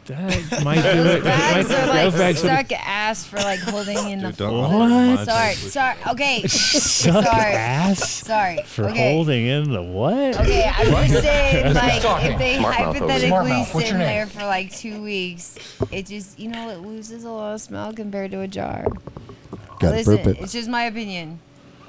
That 0.07 0.63
might 0.65 0.77
do 0.77 0.83
Those 0.83 1.15
it. 1.17 1.25
bags 1.25 1.69
Might- 1.69 1.79
are 1.79 1.87
like 1.87 2.01
grove 2.03 2.13
bags 2.19 2.43
would- 2.43 2.51
suck 2.51 2.73
ass 2.73 3.25
for 3.25 3.37
like 3.37 3.61
holding 3.61 4.11
in 4.11 4.21
the. 4.21 4.29
Dude, 4.29 4.37
don't 4.39 4.71
fold. 4.71 4.91
What? 4.91 5.25
Sorry, 5.27 5.55
sorry. 5.55 5.97
Okay, 6.11 6.43
Suck 6.47 7.25
sorry, 7.25 7.53
ass 7.55 8.09
sorry. 8.23 8.59
for 8.67 8.85
okay. 8.91 9.13
holding 9.15 9.47
in 9.47 9.73
the 9.73 9.83
what? 9.83 10.41
Okay, 10.41 10.71
I'm 10.75 11.09
just 11.09 11.23
saying, 11.23 11.75
like, 11.75 12.03
if 12.25 12.39
they 12.39 12.57
Smart 12.59 12.79
mouth 12.79 12.97
over 12.97 13.07
there. 13.07 13.09
hypothetically 13.19 13.51
mouth. 13.51 13.67
sit 13.67 13.75
What's 13.75 13.91
in 13.91 13.97
your 13.99 14.07
there 14.07 14.27
for 14.27 14.45
like 14.45 14.73
two 14.75 15.03
weeks, 15.03 15.59
it 15.91 16.07
just, 16.07 16.39
you 16.39 16.49
know, 16.49 16.69
it 16.71 16.79
loses 16.81 17.25
a 17.25 17.31
lot 17.31 17.55
of 17.55 17.61
smell 17.61 17.93
compared 17.93 18.31
to 18.33 18.41
a 18.41 18.49
jar. 18.49 18.87
Gotta 19.81 19.97
Listen, 19.97 20.17
burp 20.17 20.27
it. 20.29 20.41
it's 20.41 20.53
just 20.53 20.69
my 20.69 20.85
opinion. 20.85 21.39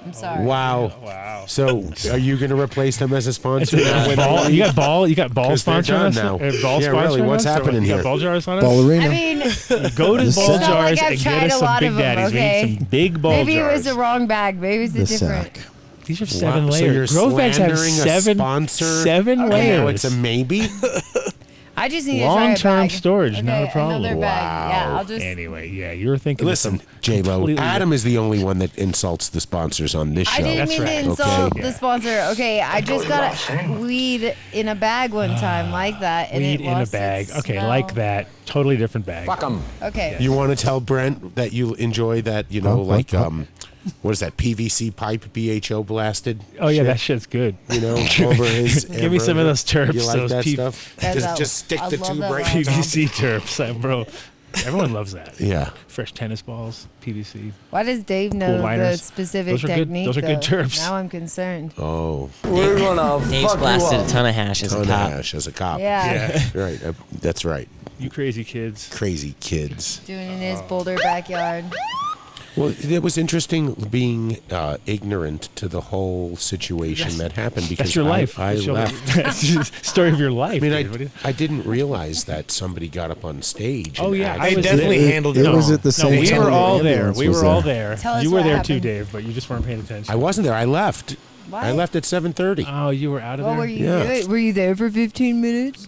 I'm 0.05 0.13
sorry. 0.13 0.45
Wow. 0.45 0.93
Wow. 1.01 1.45
So, 1.47 1.83
are 2.11 2.17
you 2.17 2.37
going 2.37 2.51
to 2.51 2.59
replace 2.61 2.97
them 2.97 3.11
as 3.13 3.25
a 3.27 3.33
sponsor? 3.33 3.77
now 3.77 4.07
with 4.07 4.17
ball, 4.17 4.49
you 4.49 4.63
got 4.63 4.75
ball. 4.75 5.07
You 5.07 5.15
got 5.15 5.33
ball 5.33 5.49
'Cause 5.49 5.63
they're 5.63 5.81
sponsoring 5.81 5.87
done 5.87 6.05
us 6.07 6.15
now. 6.15 6.35
Uh, 6.35 6.51
ball 6.61 6.81
Yeah, 6.81 6.87
really, 6.89 7.21
what's 7.21 7.45
us? 7.45 7.51
Or 7.57 7.63
happening 7.63 7.81
you 7.83 7.87
got 7.89 7.95
here? 7.95 8.03
Ball 8.03 8.17
jars 8.19 8.47
on 8.47 8.57
us. 8.59 8.63
Ballerina. 8.63 9.05
I 9.05 9.09
mean, 9.09 9.39
Go 9.95 10.17
to 10.17 10.23
ball 10.23 10.31
sack. 10.31 10.59
It's 10.59 10.67
jars 10.67 10.67
like 10.67 11.01
I've 11.03 11.11
and 11.13 11.21
tried 11.21 11.33
get 11.39 11.43
us 11.47 11.53
a 11.53 11.57
some 11.57 11.65
lot 11.65 11.79
big 11.79 11.89
of 11.89 11.95
them, 11.95 12.15
daddies. 12.15 12.33
We 12.33 12.37
okay? 12.39 12.65
need 12.65 12.77
some 12.79 12.87
big 12.87 13.21
ball 13.21 13.31
maybe 13.31 13.53
jars. 13.55 13.71
it 13.71 13.73
was 13.73 13.85
the 13.85 13.93
wrong 13.99 14.27
bag. 14.27 14.59
Maybe 14.61 14.83
it's 14.85 14.95
a 14.95 14.97
The 14.99 15.05
different. 15.05 15.43
sack. 15.57 15.59
These 16.05 16.21
are 16.21 16.25
Wow, 16.25 16.29
seven 16.29 16.71
so 16.71 16.77
layers. 16.79 17.13
you're 17.13 17.23
Grove 17.23 17.37
bags 17.37 17.57
have 17.57 17.65
slandering 17.77 17.93
a 17.93 18.03
seven 18.21 18.37
sponsor. 18.37 18.85
seven 19.03 19.41
Okay. 19.41 19.53
layers. 19.53 19.79
Now 19.79 19.87
it's 19.87 20.05
a 20.05 20.11
maybe. 20.11 20.67
I 21.77 21.89
just 21.89 22.07
need 22.07 22.19
to 22.19 22.25
try 22.25 22.31
a 22.31 22.45
Long-term 22.47 22.89
storage, 22.89 23.33
okay, 23.33 23.41
not 23.41 23.63
a 23.63 23.67
problem. 23.71 24.03
Another 24.05 24.19
bag. 24.21 24.69
Yeah, 24.71 24.87
Wow. 24.91 24.97
I'll 24.97 25.05
just. 25.05 25.23
Anyway, 25.25 25.69
yeah, 25.69 25.91
you're 25.91 26.17
thinking. 26.17 26.45
Listen, 26.47 26.81
J 27.01 27.21
Lo. 27.21 27.47
Adam 27.57 27.91
is 27.93 28.03
the 28.03 28.17
only 28.17 28.43
one 28.43 28.59
that 28.59 28.77
insults 28.77 29.29
the 29.29 29.41
sponsors 29.41 29.93
on 29.93 30.13
this 30.13 30.27
show. 30.27 30.39
I 30.39 30.41
didn't 30.43 30.57
That's 30.57 30.71
mean 30.71 30.81
right. 30.81 31.03
to 31.03 31.09
insult 31.09 31.51
Okay. 31.51 31.61
the 31.61 31.71
sponsor. 31.73 32.27
Okay, 32.31 32.61
I 32.61 32.81
just 32.81 33.07
got 33.07 33.79
weed 33.79 34.35
in 34.53 34.67
a 34.69 34.75
bag 34.75 35.11
one 35.11 35.31
time 35.31 35.71
like 35.71 35.99
that, 35.99 36.29
and 36.31 36.41
weed 36.43 36.61
it 36.61 36.65
in 36.65 36.77
a 36.81 36.85
bag. 36.85 37.29
Okay, 37.39 37.53
smell. 37.53 37.67
like 37.67 37.93
that. 37.95 38.27
Totally 38.45 38.77
different 38.77 39.05
bag. 39.07 39.25
Fuck 39.25 39.39
them. 39.39 39.61
Okay. 39.81 40.17
You 40.19 40.31
want 40.31 40.55
to 40.57 40.63
tell 40.63 40.79
Brent 40.79 41.35
that 41.35 41.51
you 41.51 41.73
enjoy 41.75 42.21
that, 42.21 42.51
you 42.51 42.61
know, 42.61 42.69
Huh, 42.69 42.75
huh, 42.75 42.81
like 42.83 43.09
huh. 43.11 43.25
um, 43.27 43.47
what 44.01 44.11
is 44.11 44.19
that 44.19 44.37
PVC 44.37 44.95
pipe 44.95 45.25
BHO 45.33 45.83
blasted? 45.83 46.41
Oh 46.59 46.67
yeah, 46.67 46.79
shit, 46.79 46.85
that 46.87 46.99
shit's 46.99 47.25
good. 47.27 47.55
You 47.71 47.81
know, 47.81 47.93
over 48.21 48.45
his. 48.45 48.85
Give 48.85 49.11
me 49.11 49.19
some 49.19 49.37
of 49.37 49.45
those 49.45 49.63
terps. 49.63 49.93
You 49.93 50.05
like 50.05 50.15
those 50.17 50.29
that 50.31 50.43
P- 50.43 50.53
stuff? 50.53 50.95
That's 50.97 51.15
Just, 51.19 51.35
a- 51.35 51.37
just 51.37 51.55
stick 51.57 51.81
I 51.81 51.89
the 51.89 51.97
love 51.97 52.11
tube 52.13 52.21
right. 52.21 52.45
PVC 52.45 53.07
terps, 53.09 53.59
uh, 53.63 53.73
bro. 53.73 54.05
Everyone 54.65 54.93
loves 54.93 55.11
that. 55.11 55.37
Yeah. 55.37 55.71
Fresh 55.87 56.13
tennis 56.13 56.41
balls, 56.41 56.87
PVC. 57.01 57.51
Why 57.71 57.83
does 57.83 58.03
Dave 58.03 58.33
know 58.33 58.61
the 58.61 58.95
specific 58.95 59.51
Those 59.51 59.63
are 59.65 59.67
good- 59.67 59.75
technique? 59.75 60.05
those 60.05 60.17
are 60.17 60.21
good 60.21 60.41
though? 60.41 60.63
terps. 60.63 60.77
Now 60.77 60.95
I'm 60.95 61.09
concerned. 61.09 61.73
Oh, 61.77 62.29
We're 62.45 62.77
gonna 62.79 63.29
Dave's 63.29 63.51
fuck 63.51 63.59
blasted 63.59 63.99
you 63.99 64.05
a 64.05 64.07
ton 64.07 64.25
of 64.25 64.33
hash 64.33 64.63
as 64.63 64.69
ton 64.71 64.79
a 64.79 64.81
of 64.83 64.87
hash 64.87 65.33
as 65.35 65.47
a 65.47 65.51
cop. 65.51 65.79
Yeah. 65.81 66.39
Right. 66.55 66.81
uh, 66.83 66.93
That's 67.21 67.43
right. 67.43 67.67
You 67.99 68.09
crazy 68.09 68.43
kids. 68.45 68.89
Crazy 68.95 69.35
kids. 69.41 69.97
Doing 70.05 70.31
in 70.31 70.39
his 70.39 70.61
Boulder 70.63 70.95
backyard. 70.97 71.65
Well, 72.55 72.73
it 72.81 73.03
was 73.03 73.17
interesting 73.17 73.73
being 73.91 74.37
uh, 74.49 74.77
ignorant 74.85 75.49
to 75.55 75.67
the 75.67 75.81
whole 75.81 76.35
situation 76.37 77.17
that 77.17 77.33
happened 77.33 77.67
because 77.67 77.87
That's 77.87 77.95
your 77.95 78.05
I- 78.05 78.09
life. 78.09 78.39
I, 78.39 78.53
That's 78.53 78.65
your- 78.65 78.75
left. 78.75 79.15
That's 79.15 79.53
the 79.53 79.63
story 79.81 80.09
of 80.09 80.19
your 80.19 80.31
life. 80.31 80.63
I 80.63 80.67
mean, 80.69 80.91
dude. 80.91 81.11
I, 81.23 81.29
I 81.29 81.31
didn't 81.31 81.63
realize 81.65 82.23
that 82.25 82.51
somebody 82.51 82.87
got 82.87 83.11
up 83.11 83.25
on 83.25 83.41
stage. 83.41 83.99
Oh 83.99 84.13
yeah, 84.13 84.37
I 84.39 84.53
definitely 84.55 84.97
It- 84.99 85.11
handled 85.13 85.37
it 85.37 85.45
it. 85.45 85.51
was 85.53 85.69
No. 85.69 85.75
at 85.75 85.81
the 85.83 85.87
no, 85.87 85.91
same 85.91 86.19
we 86.21 86.27
time 86.27 86.43
were 86.43 86.49
all 86.51 86.79
there. 86.79 87.11
We 87.13 87.27
were 87.29 87.43
all 87.45 87.61
there. 87.61 87.95
there. 87.97 88.21
You 88.23 88.31
were 88.31 88.37
what 88.37 88.43
there 88.45 88.63
too. 88.63 88.79
Dave, 88.79 89.11
but 89.11 89.23
you 89.23 89.33
just 89.33 89.49
weren't 89.49 89.65
paying 89.65 89.81
attention. 89.81 90.11
I 90.11 90.15
wasn't 90.15 90.45
there. 90.45 90.55
I 90.55 90.65
left. 90.65 91.17
I 91.53 91.71
left 91.73 91.95
at 91.95 92.05
seven 92.05 92.33
thirty. 92.33 92.65
Oh, 92.67 92.89
you 92.89 93.11
were 93.11 93.19
out 93.21 93.39
of 93.39 93.45
What 93.45 93.51
there. 93.51 93.59
were 93.59 93.65
you 93.67 93.85
Yeah. 93.85 94.03
doing? 94.03 94.29
Were 94.29 94.37
you 94.37 94.53
there 94.53 94.75
for 94.75 94.89
15 94.89 95.39
minutes? 95.41 95.87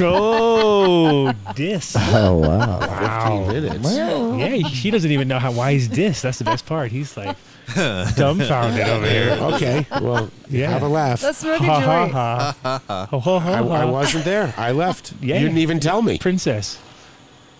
Oh, 0.00 1.32
dis. 1.54 1.96
Oh 1.98 2.38
wow. 2.38 2.80
Wow. 2.80 3.46
minutes. 3.52 3.92
Yeah, 3.96 4.48
he- 4.48 4.62
he 4.62 4.90
doesn't 4.90 5.10
even 5.10 5.28
know 5.28 5.38
how 5.38 5.52
why 5.52 5.72
he's 5.72 5.88
dis. 5.88 6.22
That's 6.22 6.38
the 6.38 6.44
best 6.44 6.66
part. 6.66 6.90
He's 6.90 7.16
like 7.16 7.36
dumbfounded 7.74 8.86
over 8.88 9.08
here. 9.08 9.30
Okay. 9.54 9.86
Well, 10.00 10.30
Yeah. 10.48 10.70
have 10.70 10.82
a 10.82 10.88
laugh. 10.88 11.22
Let's 11.22 11.38
smoke 11.38 11.60
a 11.60 11.64
Ha 11.64 11.80
ha 11.80 12.02
joint. 12.02 12.12
ha. 12.12 13.06
Ho, 13.10 13.18
ho, 13.20 13.38
ho, 13.38 13.50
I, 13.52 13.58
I 13.58 13.80
ho. 13.82 13.92
wasn't 13.92 14.24
there. 14.24 14.54
I 14.56 14.72
left. 14.72 15.12
Yeah. 15.20 15.36
You 15.36 15.46
didn't 15.46 15.58
even 15.58 15.80
tell 15.80 16.02
me. 16.02 16.18
Princess. 16.18 16.78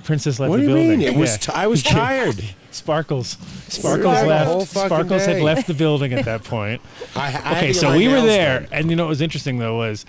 Princess 0.05 0.39
left 0.41 0.51
What 0.51 0.61
the 0.61 0.67
do 0.67 0.69
you 0.71 0.75
building. 0.75 0.99
mean? 1.01 1.09
It 1.09 1.17
was 1.17 1.33
Yeah. 1.33 1.37
t- 1.37 1.53
I 1.55 1.67
was 1.67 1.83
tired. 1.83 2.43
Sparkles. 2.71 3.37
there 3.37 3.47
Sparkles 3.69 4.21
the 4.21 4.27
left. 4.27 4.47
whole 4.51 4.65
fucking 4.65 4.89
Sparkles 4.89 5.27
had 5.27 5.35
day. 5.35 5.43
left 5.43 5.67
the 5.67 5.75
building 5.75 6.13
at 6.13 6.25
that 6.27 6.45
point. 6.45 6.81
I, 7.17 7.21
I 7.27 7.31
had 7.31 7.43
to 7.43 7.57
okay, 7.57 7.67
get 7.69 7.77
so 7.77 7.89
my 7.91 7.97
we 7.97 8.07
were 8.09 8.15
nails 8.15 8.27
there, 8.27 8.61
done. 8.61 8.69
and 8.73 8.91
you 8.91 8.97
know 8.97 9.05
what 9.05 9.09
was 9.11 9.21
interesting 9.21 9.59
though 9.59 9.77
was 9.79 10.07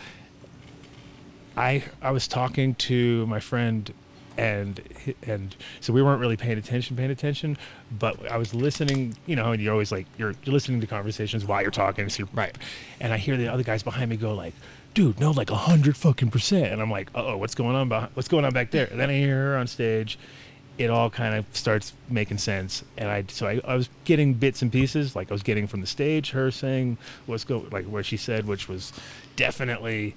I 1.59 1.83
I 2.01 2.11
was 2.11 2.25
talking 2.27 2.73
to 2.75 3.27
my 3.27 3.41
friend, 3.41 3.93
and 4.37 4.81
and 5.23 5.53
so 5.81 5.91
we 5.91 6.01
weren't 6.01 6.21
really 6.21 6.37
paying 6.37 6.57
attention, 6.57 6.95
paying 6.95 7.11
attention, 7.11 7.57
but 7.91 8.31
I 8.31 8.37
was 8.37 8.53
listening. 8.53 9.17
You 9.25 9.35
know, 9.35 9.51
and 9.51 9.61
you're 9.61 9.73
always 9.73 9.91
like 9.91 10.07
you're 10.17 10.33
you're 10.43 10.53
listening 10.53 10.79
to 10.79 10.87
conversations 10.87 11.45
while 11.45 11.61
you're 11.61 11.69
talking, 11.69 12.07
so 12.07 12.19
you're, 12.19 12.29
right? 12.33 12.57
And 13.01 13.11
I 13.11 13.17
hear 13.17 13.35
the 13.35 13.49
other 13.49 13.63
guys 13.63 13.83
behind 13.83 14.09
me 14.09 14.15
go 14.17 14.33
like. 14.33 14.53
Dude, 14.95 15.19
no, 15.19 15.29
like 15.29 15.51
a 15.51 15.55
hundred 15.55 15.95
fucking 15.95 16.31
percent, 16.31 16.73
and 16.73 16.81
I'm 16.81 16.89
like, 16.89 17.11
uh 17.13 17.23
oh, 17.23 17.37
what's 17.37 17.53
going 17.53 17.75
on? 17.75 17.89
Behind, 17.89 18.09
what's 18.15 18.27
going 18.27 18.43
on 18.43 18.53
back 18.53 18.71
there? 18.71 18.87
And 18.87 18.99
then 18.99 19.11
I 19.11 19.13
hear 19.13 19.51
her 19.51 19.57
on 19.57 19.67
stage, 19.67 20.17
it 20.79 20.89
all 20.89 21.11
kind 21.11 21.35
of 21.35 21.45
starts 21.51 21.93
making 22.09 22.37
sense 22.37 22.83
and 22.97 23.09
i 23.09 23.23
so 23.27 23.45
I, 23.45 23.59
I 23.65 23.75
was 23.75 23.89
getting 24.05 24.33
bits 24.33 24.61
and 24.61 24.71
pieces 24.71 25.13
like 25.13 25.29
i 25.29 25.33
was 25.33 25.43
getting 25.43 25.67
from 25.67 25.81
the 25.81 25.87
stage 25.87 26.31
her 26.31 26.51
saying 26.51 26.97
what's 27.25 27.43
go 27.43 27.65
like 27.69 27.85
what 27.85 28.05
she 28.05 28.15
said 28.15 28.47
which 28.47 28.69
was 28.69 28.93
definitely 29.35 30.15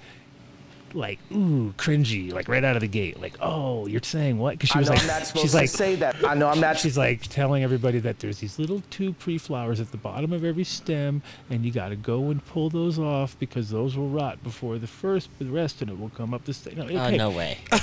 like 0.95 1.19
ooh 1.31 1.73
cringy 1.77 2.31
like 2.31 2.47
right 2.47 2.63
out 2.63 2.75
of 2.75 2.81
the 2.81 2.87
gate 2.87 3.19
like 3.19 3.35
oh 3.41 3.87
you're 3.87 4.01
saying 4.03 4.37
what 4.37 4.51
because 4.51 4.69
she 4.69 4.75
I 4.75 4.79
was 4.79 4.89
know 4.89 4.93
like 4.95 5.01
I'm 5.01 5.07
not 5.07 5.25
supposed 5.25 5.41
she's 5.43 5.51
to 5.51 5.57
like 5.57 5.69
say 5.69 5.95
that. 5.95 6.15
I 6.27 6.33
know 6.35 6.47
I'm 6.47 6.59
not. 6.59 6.77
she's 6.77 6.97
like 6.97 7.23
telling 7.23 7.63
everybody 7.63 7.99
that 7.99 8.19
there's 8.19 8.39
these 8.39 8.59
little 8.59 8.81
two 8.89 9.13
pre-flowers 9.13 9.79
at 9.79 9.91
the 9.91 9.97
bottom 9.97 10.31
of 10.33 10.43
every 10.43 10.63
stem 10.63 11.21
and 11.49 11.65
you 11.65 11.71
got 11.71 11.89
to 11.89 11.95
go 11.95 12.29
and 12.29 12.45
pull 12.45 12.69
those 12.69 12.99
off 12.99 13.37
because 13.39 13.69
those 13.69 13.97
will 13.97 14.09
rot 14.09 14.43
before 14.43 14.77
the 14.77 14.87
first 14.87 15.29
the 15.39 15.45
rest 15.45 15.81
and 15.81 15.89
it 15.89 15.99
will 15.99 16.09
come 16.09 16.33
up 16.33 16.45
the 16.45 16.53
stem 16.53 16.75
no, 16.77 16.83
Oh 16.83 17.05
okay. 17.07 17.17
no 17.17 17.29
way. 17.29 17.57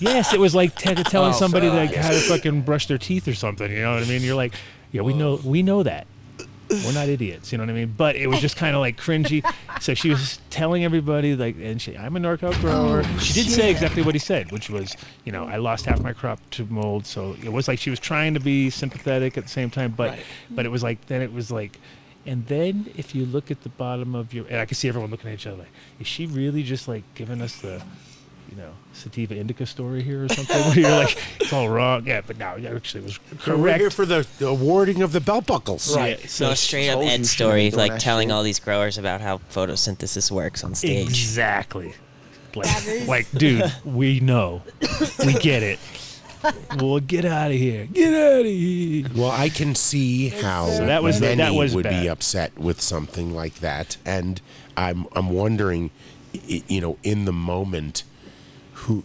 Yes, 0.00 0.32
it 0.34 0.40
was 0.40 0.52
like 0.52 0.74
t- 0.74 0.94
telling 0.94 1.30
Oh, 1.32 1.36
somebody 1.36 1.68
so- 1.68 1.74
like 1.74 1.94
how 1.94 2.10
to 2.10 2.18
fucking 2.18 2.62
brush 2.62 2.86
their 2.88 2.98
teeth 2.98 3.28
or 3.28 3.34
something. 3.34 3.70
You 3.70 3.82
know 3.82 3.94
what 3.94 4.02
I 4.02 4.06
mean? 4.06 4.22
You're 4.22 4.34
like, 4.34 4.52
yeah, 4.90 5.02
we 5.02 5.14
know, 5.14 5.38
we 5.44 5.62
know 5.62 5.84
that. 5.84 6.08
We're 6.70 6.92
not 6.92 7.08
idiots. 7.08 7.52
You 7.52 7.58
know 7.58 7.64
what 7.64 7.70
I 7.70 7.74
mean? 7.74 7.94
But 7.96 8.16
it 8.16 8.26
was 8.26 8.40
just 8.40 8.56
kind 8.56 8.74
of 8.74 8.80
like 8.80 8.96
cringy. 8.98 9.44
So 9.80 9.94
she 9.94 10.10
was 10.10 10.40
telling 10.50 10.84
everybody 10.84 11.36
like, 11.36 11.56
and 11.56 11.80
she, 11.80 11.96
I'm 11.96 12.16
a 12.16 12.20
NorCal 12.20 12.58
grower. 12.60 13.02
Oh, 13.04 13.18
she 13.18 13.34
did 13.34 13.50
say 13.50 13.70
exactly 13.70 14.02
what 14.02 14.14
he 14.14 14.18
said, 14.18 14.52
which 14.52 14.70
was, 14.70 14.96
you 15.24 15.32
know, 15.32 15.44
I 15.44 15.56
lost 15.56 15.86
half 15.86 16.00
my 16.00 16.12
crop 16.12 16.40
to 16.52 16.64
mold. 16.66 17.06
So 17.06 17.36
it 17.42 17.52
was 17.52 17.68
like 17.68 17.78
she 17.78 17.90
was 17.90 18.00
trying 18.00 18.34
to 18.34 18.40
be 18.40 18.70
sympathetic 18.70 19.36
at 19.36 19.44
the 19.44 19.50
same 19.50 19.70
time, 19.70 19.92
but, 19.92 20.18
but 20.50 20.64
it 20.64 20.70
was 20.70 20.82
like 20.82 21.06
then 21.06 21.22
it 21.22 21.32
was 21.32 21.50
like. 21.50 21.78
And 22.24 22.46
then 22.46 22.88
if 22.96 23.16
you 23.16 23.26
look 23.26 23.50
at 23.50 23.64
the 23.64 23.68
bottom 23.68 24.14
of 24.14 24.32
your, 24.32 24.46
and 24.46 24.58
I 24.58 24.64
can 24.64 24.76
see 24.76 24.86
everyone 24.86 25.10
looking 25.10 25.28
at 25.28 25.34
each 25.34 25.46
other 25.48 25.56
like, 25.56 25.72
is 25.98 26.06
she 26.06 26.26
really 26.26 26.62
just 26.62 26.86
like 26.86 27.02
giving 27.16 27.42
us 27.42 27.56
the, 27.56 27.82
you 28.52 28.58
know, 28.58 28.72
sativa 28.92 29.34
indica 29.34 29.64
story 29.64 30.02
here 30.02 30.24
or 30.24 30.28
something? 30.28 30.56
Where 30.60 30.78
you're 30.78 30.90
like, 30.90 31.16
it's 31.40 31.54
all 31.54 31.70
wrong. 31.70 32.06
Yeah, 32.06 32.20
but 32.26 32.36
no, 32.36 32.58
actually 32.76 33.00
it 33.00 33.04
was 33.04 33.18
So 33.44 33.56
We're 33.56 33.78
here 33.78 33.88
for 33.90 34.04
the, 34.04 34.26
the 34.38 34.48
awarding 34.48 35.00
of 35.00 35.12
the 35.12 35.20
belt 35.20 35.46
buckles. 35.46 35.96
Right. 35.96 36.20
So 36.28 36.50
a 36.50 36.56
straight 36.56 36.90
up 36.90 36.98
Ed 37.00 37.24
story, 37.24 37.70
like 37.70 37.98
telling 37.98 38.30
all 38.30 38.42
these 38.42 38.60
growers 38.60 38.98
about 38.98 39.22
how 39.22 39.38
photosynthesis 39.50 40.30
works 40.30 40.62
on 40.64 40.74
stage. 40.74 41.08
Exactly. 41.08 41.94
Like, 42.54 43.08
like, 43.08 43.30
dude, 43.32 43.72
we 43.82 44.20
know, 44.20 44.60
we 45.24 45.32
get 45.32 45.62
it. 45.62 45.78
Well, 46.76 47.00
get 47.00 47.24
out 47.24 47.50
of 47.50 47.56
here. 47.56 47.86
Get 47.86 48.12
out 48.12 48.40
of 48.40 48.46
here. 48.46 49.06
Well, 49.14 49.30
I 49.30 49.48
can 49.48 49.74
see 49.74 50.28
how 50.28 50.66
So 50.66 50.84
that 50.84 51.02
was- 51.02 51.18
many 51.22 51.36
that 51.36 51.54
was 51.54 51.74
would 51.74 51.84
bad. 51.84 52.02
be 52.02 52.08
upset 52.10 52.58
with 52.58 52.82
something 52.82 53.34
like 53.34 53.54
that, 53.60 53.96
and 54.04 54.42
I'm 54.76 55.06
I'm 55.16 55.30
wondering, 55.30 55.90
you 56.46 56.82
know, 56.82 56.98
in 57.02 57.24
the 57.24 57.32
moment, 57.32 58.02
who 58.82 59.02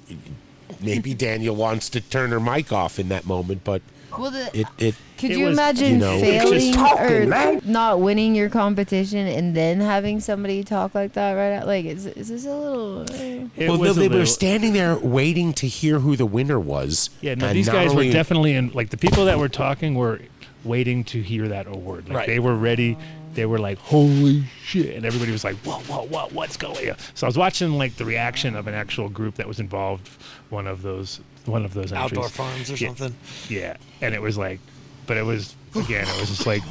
maybe 0.81 1.13
Daniel 1.13 1.55
wants 1.55 1.89
to 1.89 2.01
turn 2.01 2.31
her 2.31 2.39
mic 2.39 2.71
off 2.71 2.99
in 2.99 3.09
that 3.09 3.25
moment, 3.25 3.63
but 3.63 3.81
Well, 4.17 4.31
the- 4.31 4.49
it 4.59 4.67
it 4.77 4.95
Could 5.17 5.31
it 5.31 5.37
you 5.37 5.45
was, 5.45 5.53
imagine 5.57 5.93
you 5.93 5.97
know, 5.97 6.19
failing 6.19 6.75
or 6.77 7.59
not 7.65 7.99
winning 7.99 8.35
your 8.35 8.49
competition 8.49 9.27
and 9.27 9.55
then 9.55 9.79
having 9.81 10.19
somebody 10.19 10.63
talk 10.63 10.93
like 10.95 11.13
that 11.13 11.33
right 11.33 11.53
out? 11.53 11.67
Like, 11.67 11.85
is, 11.85 12.05
is 12.05 12.29
this 12.29 12.45
a 12.45 12.55
little? 12.55 13.01
eh? 13.13 13.47
well, 13.67 13.77
they, 13.93 14.07
they 14.07 14.15
were 14.17 14.25
standing 14.25 14.73
there 14.73 14.95
waiting 14.97 15.53
to 15.53 15.67
hear 15.67 15.99
who 15.99 16.15
the 16.15 16.25
winner 16.25 16.59
was. 16.59 17.09
Yeah, 17.21 17.35
no, 17.35 17.51
these 17.53 17.67
not 17.67 17.73
guys 17.73 17.93
were 17.95 18.09
definitely 18.11 18.53
in. 18.53 18.71
Like 18.73 18.89
the 18.91 18.97
people 18.97 19.25
that 19.25 19.37
were 19.39 19.49
talking 19.49 19.95
were 19.95 20.19
waiting 20.63 21.03
to 21.05 21.21
hear 21.21 21.47
that 21.49 21.67
award. 21.67 22.07
Like 22.09 22.17
Right. 22.17 22.27
they 22.27 22.39
were 22.39 22.55
ready. 22.55 22.97
They 23.37 23.45
were 23.45 23.59
like, 23.59 23.77
"Holy 23.77 24.43
shit!" 24.63 24.95
And 24.95 25.05
everybody 25.05 25.31
was 25.31 25.43
like, 25.43 25.55
"Whoa, 25.57 25.77
whoa, 25.81 26.07
whoa, 26.07 26.27
what's 26.33 26.57
going?" 26.57 26.89
on? 26.89 26.97
So 27.13 27.27
I 27.27 27.29
was 27.29 27.37
watching 27.37 27.73
like 27.77 27.95
the 27.95 28.03
reaction 28.03 28.55
of 28.55 28.65
an 28.67 28.73
actual 28.73 29.09
group 29.09 29.35
that 29.35 29.47
was 29.47 29.59
involved. 29.59 30.09
One 30.49 30.65
of 30.65 30.81
those, 30.81 31.19
one 31.45 31.63
of 31.63 31.75
those 31.75 31.93
Outdoor 31.93 32.23
entries. 32.25 32.35
farms 32.35 32.71
or 32.71 32.75
Yeah. 32.75 32.87
something. 32.87 33.15
Yeah, 33.47 33.77
and 34.01 34.15
it 34.15 34.21
was 34.23 34.39
like, 34.39 34.59
but 35.05 35.17
it 35.17 35.23
was 35.23 35.55
again, 35.75 36.07
it 36.07 36.19
was 36.19 36.29
just 36.29 36.47
like 36.47 36.63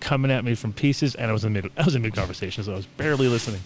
coming 0.00 0.30
at 0.30 0.44
me 0.44 0.54
from 0.54 0.74
pieces, 0.74 1.14
and 1.14 1.30
I 1.30 1.32
was 1.32 1.44
in 1.44 1.54
the 1.54 1.62
mid, 1.62 1.72
I 1.78 1.84
was 1.84 1.94
in 1.94 2.02
mid 2.02 2.12
conversation, 2.14 2.62
so 2.62 2.72
I 2.74 2.76
was 2.76 2.86
barely 2.86 3.28
listening. 3.28 3.62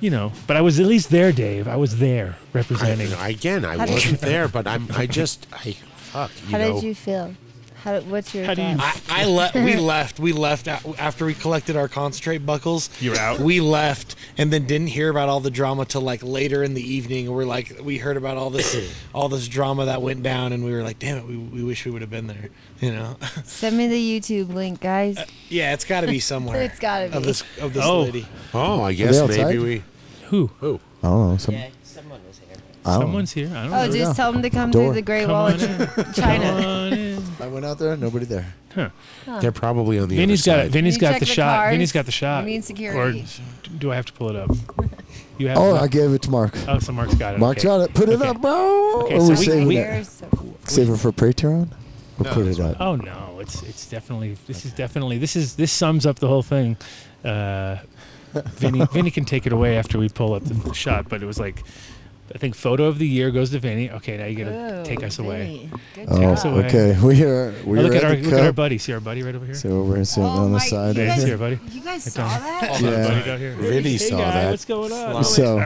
You 0.00 0.10
know, 0.10 0.32
but 0.46 0.56
I 0.56 0.60
was 0.60 0.78
at 0.78 0.86
least 0.86 1.10
there, 1.10 1.32
Dave. 1.32 1.66
I 1.66 1.76
was 1.76 1.98
there 1.98 2.36
representing. 2.52 3.12
I, 3.14 3.30
again, 3.30 3.64
I 3.64 3.76
How 3.78 3.86
wasn't 3.86 4.20
there, 4.20 4.46
but 4.48 4.66
I'm 4.68 4.86
I 4.94 5.06
just 5.06 5.46
I 5.52 5.72
fuck 5.96 6.30
you 6.46 6.52
How 6.52 6.58
know. 6.58 6.74
did 6.74 6.84
you 6.84 6.94
feel? 6.94 7.34
How, 7.84 8.00
what's 8.00 8.34
your 8.34 8.46
How 8.46 8.54
do 8.54 8.62
you- 8.62 8.76
thoughts? 8.76 9.02
I, 9.10 9.22
I 9.22 9.24
left. 9.26 9.54
We 9.54 9.76
left. 9.94 10.18
We 10.18 10.32
left 10.32 10.66
a- 10.66 10.80
after 10.98 11.26
we 11.26 11.34
collected 11.34 11.76
our 11.76 11.86
concentrate 11.86 12.38
buckles. 12.38 12.88
You're 12.98 13.18
out. 13.18 13.40
We 13.40 13.60
left, 13.60 14.16
and 14.38 14.50
then 14.50 14.66
didn't 14.66 14.86
hear 14.86 15.10
about 15.10 15.28
all 15.28 15.40
the 15.40 15.50
drama 15.50 15.84
till 15.84 16.00
like 16.00 16.22
later 16.22 16.64
in 16.64 16.72
the 16.72 16.82
evening. 16.82 17.30
We're 17.30 17.44
like, 17.44 17.78
we 17.82 17.98
heard 17.98 18.16
about 18.16 18.38
all 18.38 18.48
this, 18.48 18.74
all 19.14 19.28
this 19.28 19.46
drama 19.48 19.84
that 19.84 20.00
went 20.00 20.22
down, 20.22 20.54
and 20.54 20.64
we 20.64 20.72
were 20.72 20.82
like, 20.82 20.98
damn 20.98 21.18
it, 21.18 21.26
we, 21.26 21.36
we 21.36 21.62
wish 21.62 21.84
we 21.84 21.90
would 21.90 22.00
have 22.00 22.10
been 22.10 22.26
there. 22.26 22.48
You 22.80 22.92
know? 22.92 23.16
Send 23.44 23.76
me 23.76 23.86
the 23.86 24.20
YouTube 24.20 24.52
link, 24.54 24.80
guys. 24.80 25.18
Uh, 25.18 25.26
yeah, 25.50 25.74
it's 25.74 25.84
got 25.84 26.00
to 26.00 26.06
be 26.06 26.20
somewhere. 26.20 26.62
It's 26.62 26.78
gotta 26.78 27.10
be. 27.10 27.16
of 27.18 27.24
this 27.24 27.44
of 27.60 27.74
this 27.74 27.84
Oh. 27.84 28.00
lady. 28.02 28.26
Oh, 28.54 28.82
I 28.82 28.92
they 28.92 28.96
guess 28.96 29.18
outside? 29.20 29.44
maybe 29.46 29.58
we. 29.58 29.82
Who? 30.28 30.46
Who? 30.60 30.80
I 31.02 31.06
don't 31.08 31.30
know. 31.32 31.36
Some, 31.36 31.54
Yeah, 31.54 31.68
someone 31.82 32.20
was 32.26 32.38
here. 32.38 32.48
I 32.86 32.90
don't 32.92 32.98
know. 33.00 33.04
Someone's 33.06 33.32
here. 33.32 33.48
I 33.54 33.62
don't 33.64 33.72
Oh, 33.74 33.86
know. 33.86 33.92
just 33.92 34.16
tell 34.16 34.32
them 34.32 34.40
to 34.42 34.48
come 34.50 34.70
Door. 34.70 34.84
through 34.86 34.94
the 34.94 35.02
Great 35.02 35.22
Come 35.26 35.32
Wall 35.32 35.46
on 35.46 35.52
of 35.54 35.62
in. 35.62 36.12
Ch- 36.12 36.16
China. 36.16 36.44
Come 36.44 36.64
on 36.64 36.92
in. 36.94 37.03
I 37.40 37.46
went 37.48 37.64
out 37.64 37.78
there. 37.78 37.96
Nobody 37.96 38.24
there. 38.26 38.54
Huh. 38.74 38.90
They're 39.40 39.52
probably 39.52 39.98
on 39.98 40.08
the 40.08 40.16
Vinny's 40.16 40.46
other 40.48 40.56
got 40.58 40.62
side. 40.64 40.72
Vinny's 40.72 40.94
You 40.94 41.00
got 41.00 41.10
check 41.12 41.20
the 41.20 41.26
the 41.26 41.32
shot. 41.32 41.56
cars? 41.58 41.70
Vinny's 41.72 41.92
got 41.92 42.06
the 42.06 42.12
shot. 42.12 42.40
You 42.44 42.60
mean 42.60 42.96
Or 42.96 43.12
do 43.78 43.92
I 43.92 43.96
have 43.96 44.06
to 44.06 44.12
pull 44.12 44.30
it 44.30 44.36
up? 44.36 44.50
You 45.36 45.48
have. 45.48 45.58
Oh. 45.58 45.74
I 45.74 45.88
gave 45.88 46.12
it 46.12 46.22
to 46.22 46.30
Mark. 46.30 46.54
Oh, 46.68 46.78
so 46.78 46.92
Mark's 46.92 47.14
got 47.16 47.34
it. 47.34 47.40
Mark's 47.40 47.64
okay. 47.64 47.66
got 47.66 47.80
it. 47.80 47.92
Put 47.92 48.08
it 48.08 48.20
Okay. 48.20 48.28
up, 48.28 48.40
bro. 48.40 49.02
Okay, 49.06 49.14
Or 49.16 49.20
so 49.20 49.24
we 49.24 49.30
we- 49.30 49.36
saving 49.36 49.66
we- 49.66 49.76
it? 49.78 49.80
Where's- 49.80 50.22
Save 50.66 50.90
it 50.90 50.96
for 50.98 51.10
Patreon. 51.10 51.68
Or 52.20 52.24
put 52.26 52.46
it 52.46 52.60
up. 52.60 52.76
Oh 52.78 52.94
no, 52.94 53.38
it's 53.40 53.60
it's 53.64 53.86
definitely 53.86 54.36
this 54.46 54.64
is 54.64 54.72
definitely 54.72 55.18
this 55.18 55.34
is 55.34 55.56
this 55.56 55.72
sums 55.72 56.06
up 56.06 56.20
the 56.20 56.28
whole 56.28 56.44
thing. 56.44 56.76
Uh, 57.24 57.78
Vinny 58.32 58.86
Vinny 58.92 59.10
can 59.10 59.24
take 59.24 59.44
it 59.44 59.52
away 59.52 59.76
after 59.76 59.98
we 59.98 60.08
pull 60.08 60.34
up 60.34 60.44
the, 60.44 60.54
the 60.54 60.72
shot, 60.72 61.08
but 61.08 61.20
it 61.22 61.26
was 61.26 61.40
like. 61.40 61.64
I 62.34 62.38
think 62.38 62.54
photo 62.54 62.84
of 62.84 62.98
the 62.98 63.06
year 63.06 63.30
goes 63.30 63.50
to 63.50 63.58
Vinny. 63.58 63.90
Okay, 63.90 64.16
now 64.16 64.24
you 64.24 64.36
gotta 64.44 64.80
Ooh, 64.80 64.84
take 64.84 65.02
us 65.04 65.18
away. 65.18 65.44
Vinny. 65.44 65.70
Good 65.94 66.06
Oh, 66.10 66.18
Take 66.18 66.28
us 66.28 66.44
away. 66.44 66.64
okay. 66.66 66.96
We 67.02 67.22
are. 67.22 67.52
We 67.66 67.78
Oh, 67.78 67.82
look 67.82 67.92
are 67.92 67.96
at 67.96 68.04
our 68.04 68.16
the 68.16 68.22
look 68.22 68.32
at 68.32 68.40
our 68.40 68.46
cup. 68.46 68.56
buddy. 68.56 68.78
See 68.78 68.92
our 68.94 69.00
buddy 69.00 69.22
right 69.22 69.34
over 69.34 69.44
here. 69.44 69.54
So 69.54 69.82
we're 69.84 70.02
sitting 70.04 70.24
Oh 70.24 70.44
on 70.44 70.52
the 70.52 70.58
side. 70.58 70.96
you 70.96 71.02
Yeah, 71.02 71.08
guys- 71.10 71.18
see 71.20 71.24
here. 71.26 71.34
our 71.34 71.38
buddy. 71.38 71.58
You 71.70 71.80
guys 71.82 72.02
saw 72.04 72.26
that? 72.26 72.68
Oh, 72.72 72.78
Yeah. 72.90 73.08
buddy 73.08 73.24
down 73.24 73.38
here. 73.38 73.52
Vinny 73.56 73.90
hey, 73.92 73.98
saw 73.98 74.16
guy, 74.18 74.30
that. 74.30 74.50
What's 74.50 74.64
going 74.64 74.92
on? 74.92 75.24
So, 75.34 75.58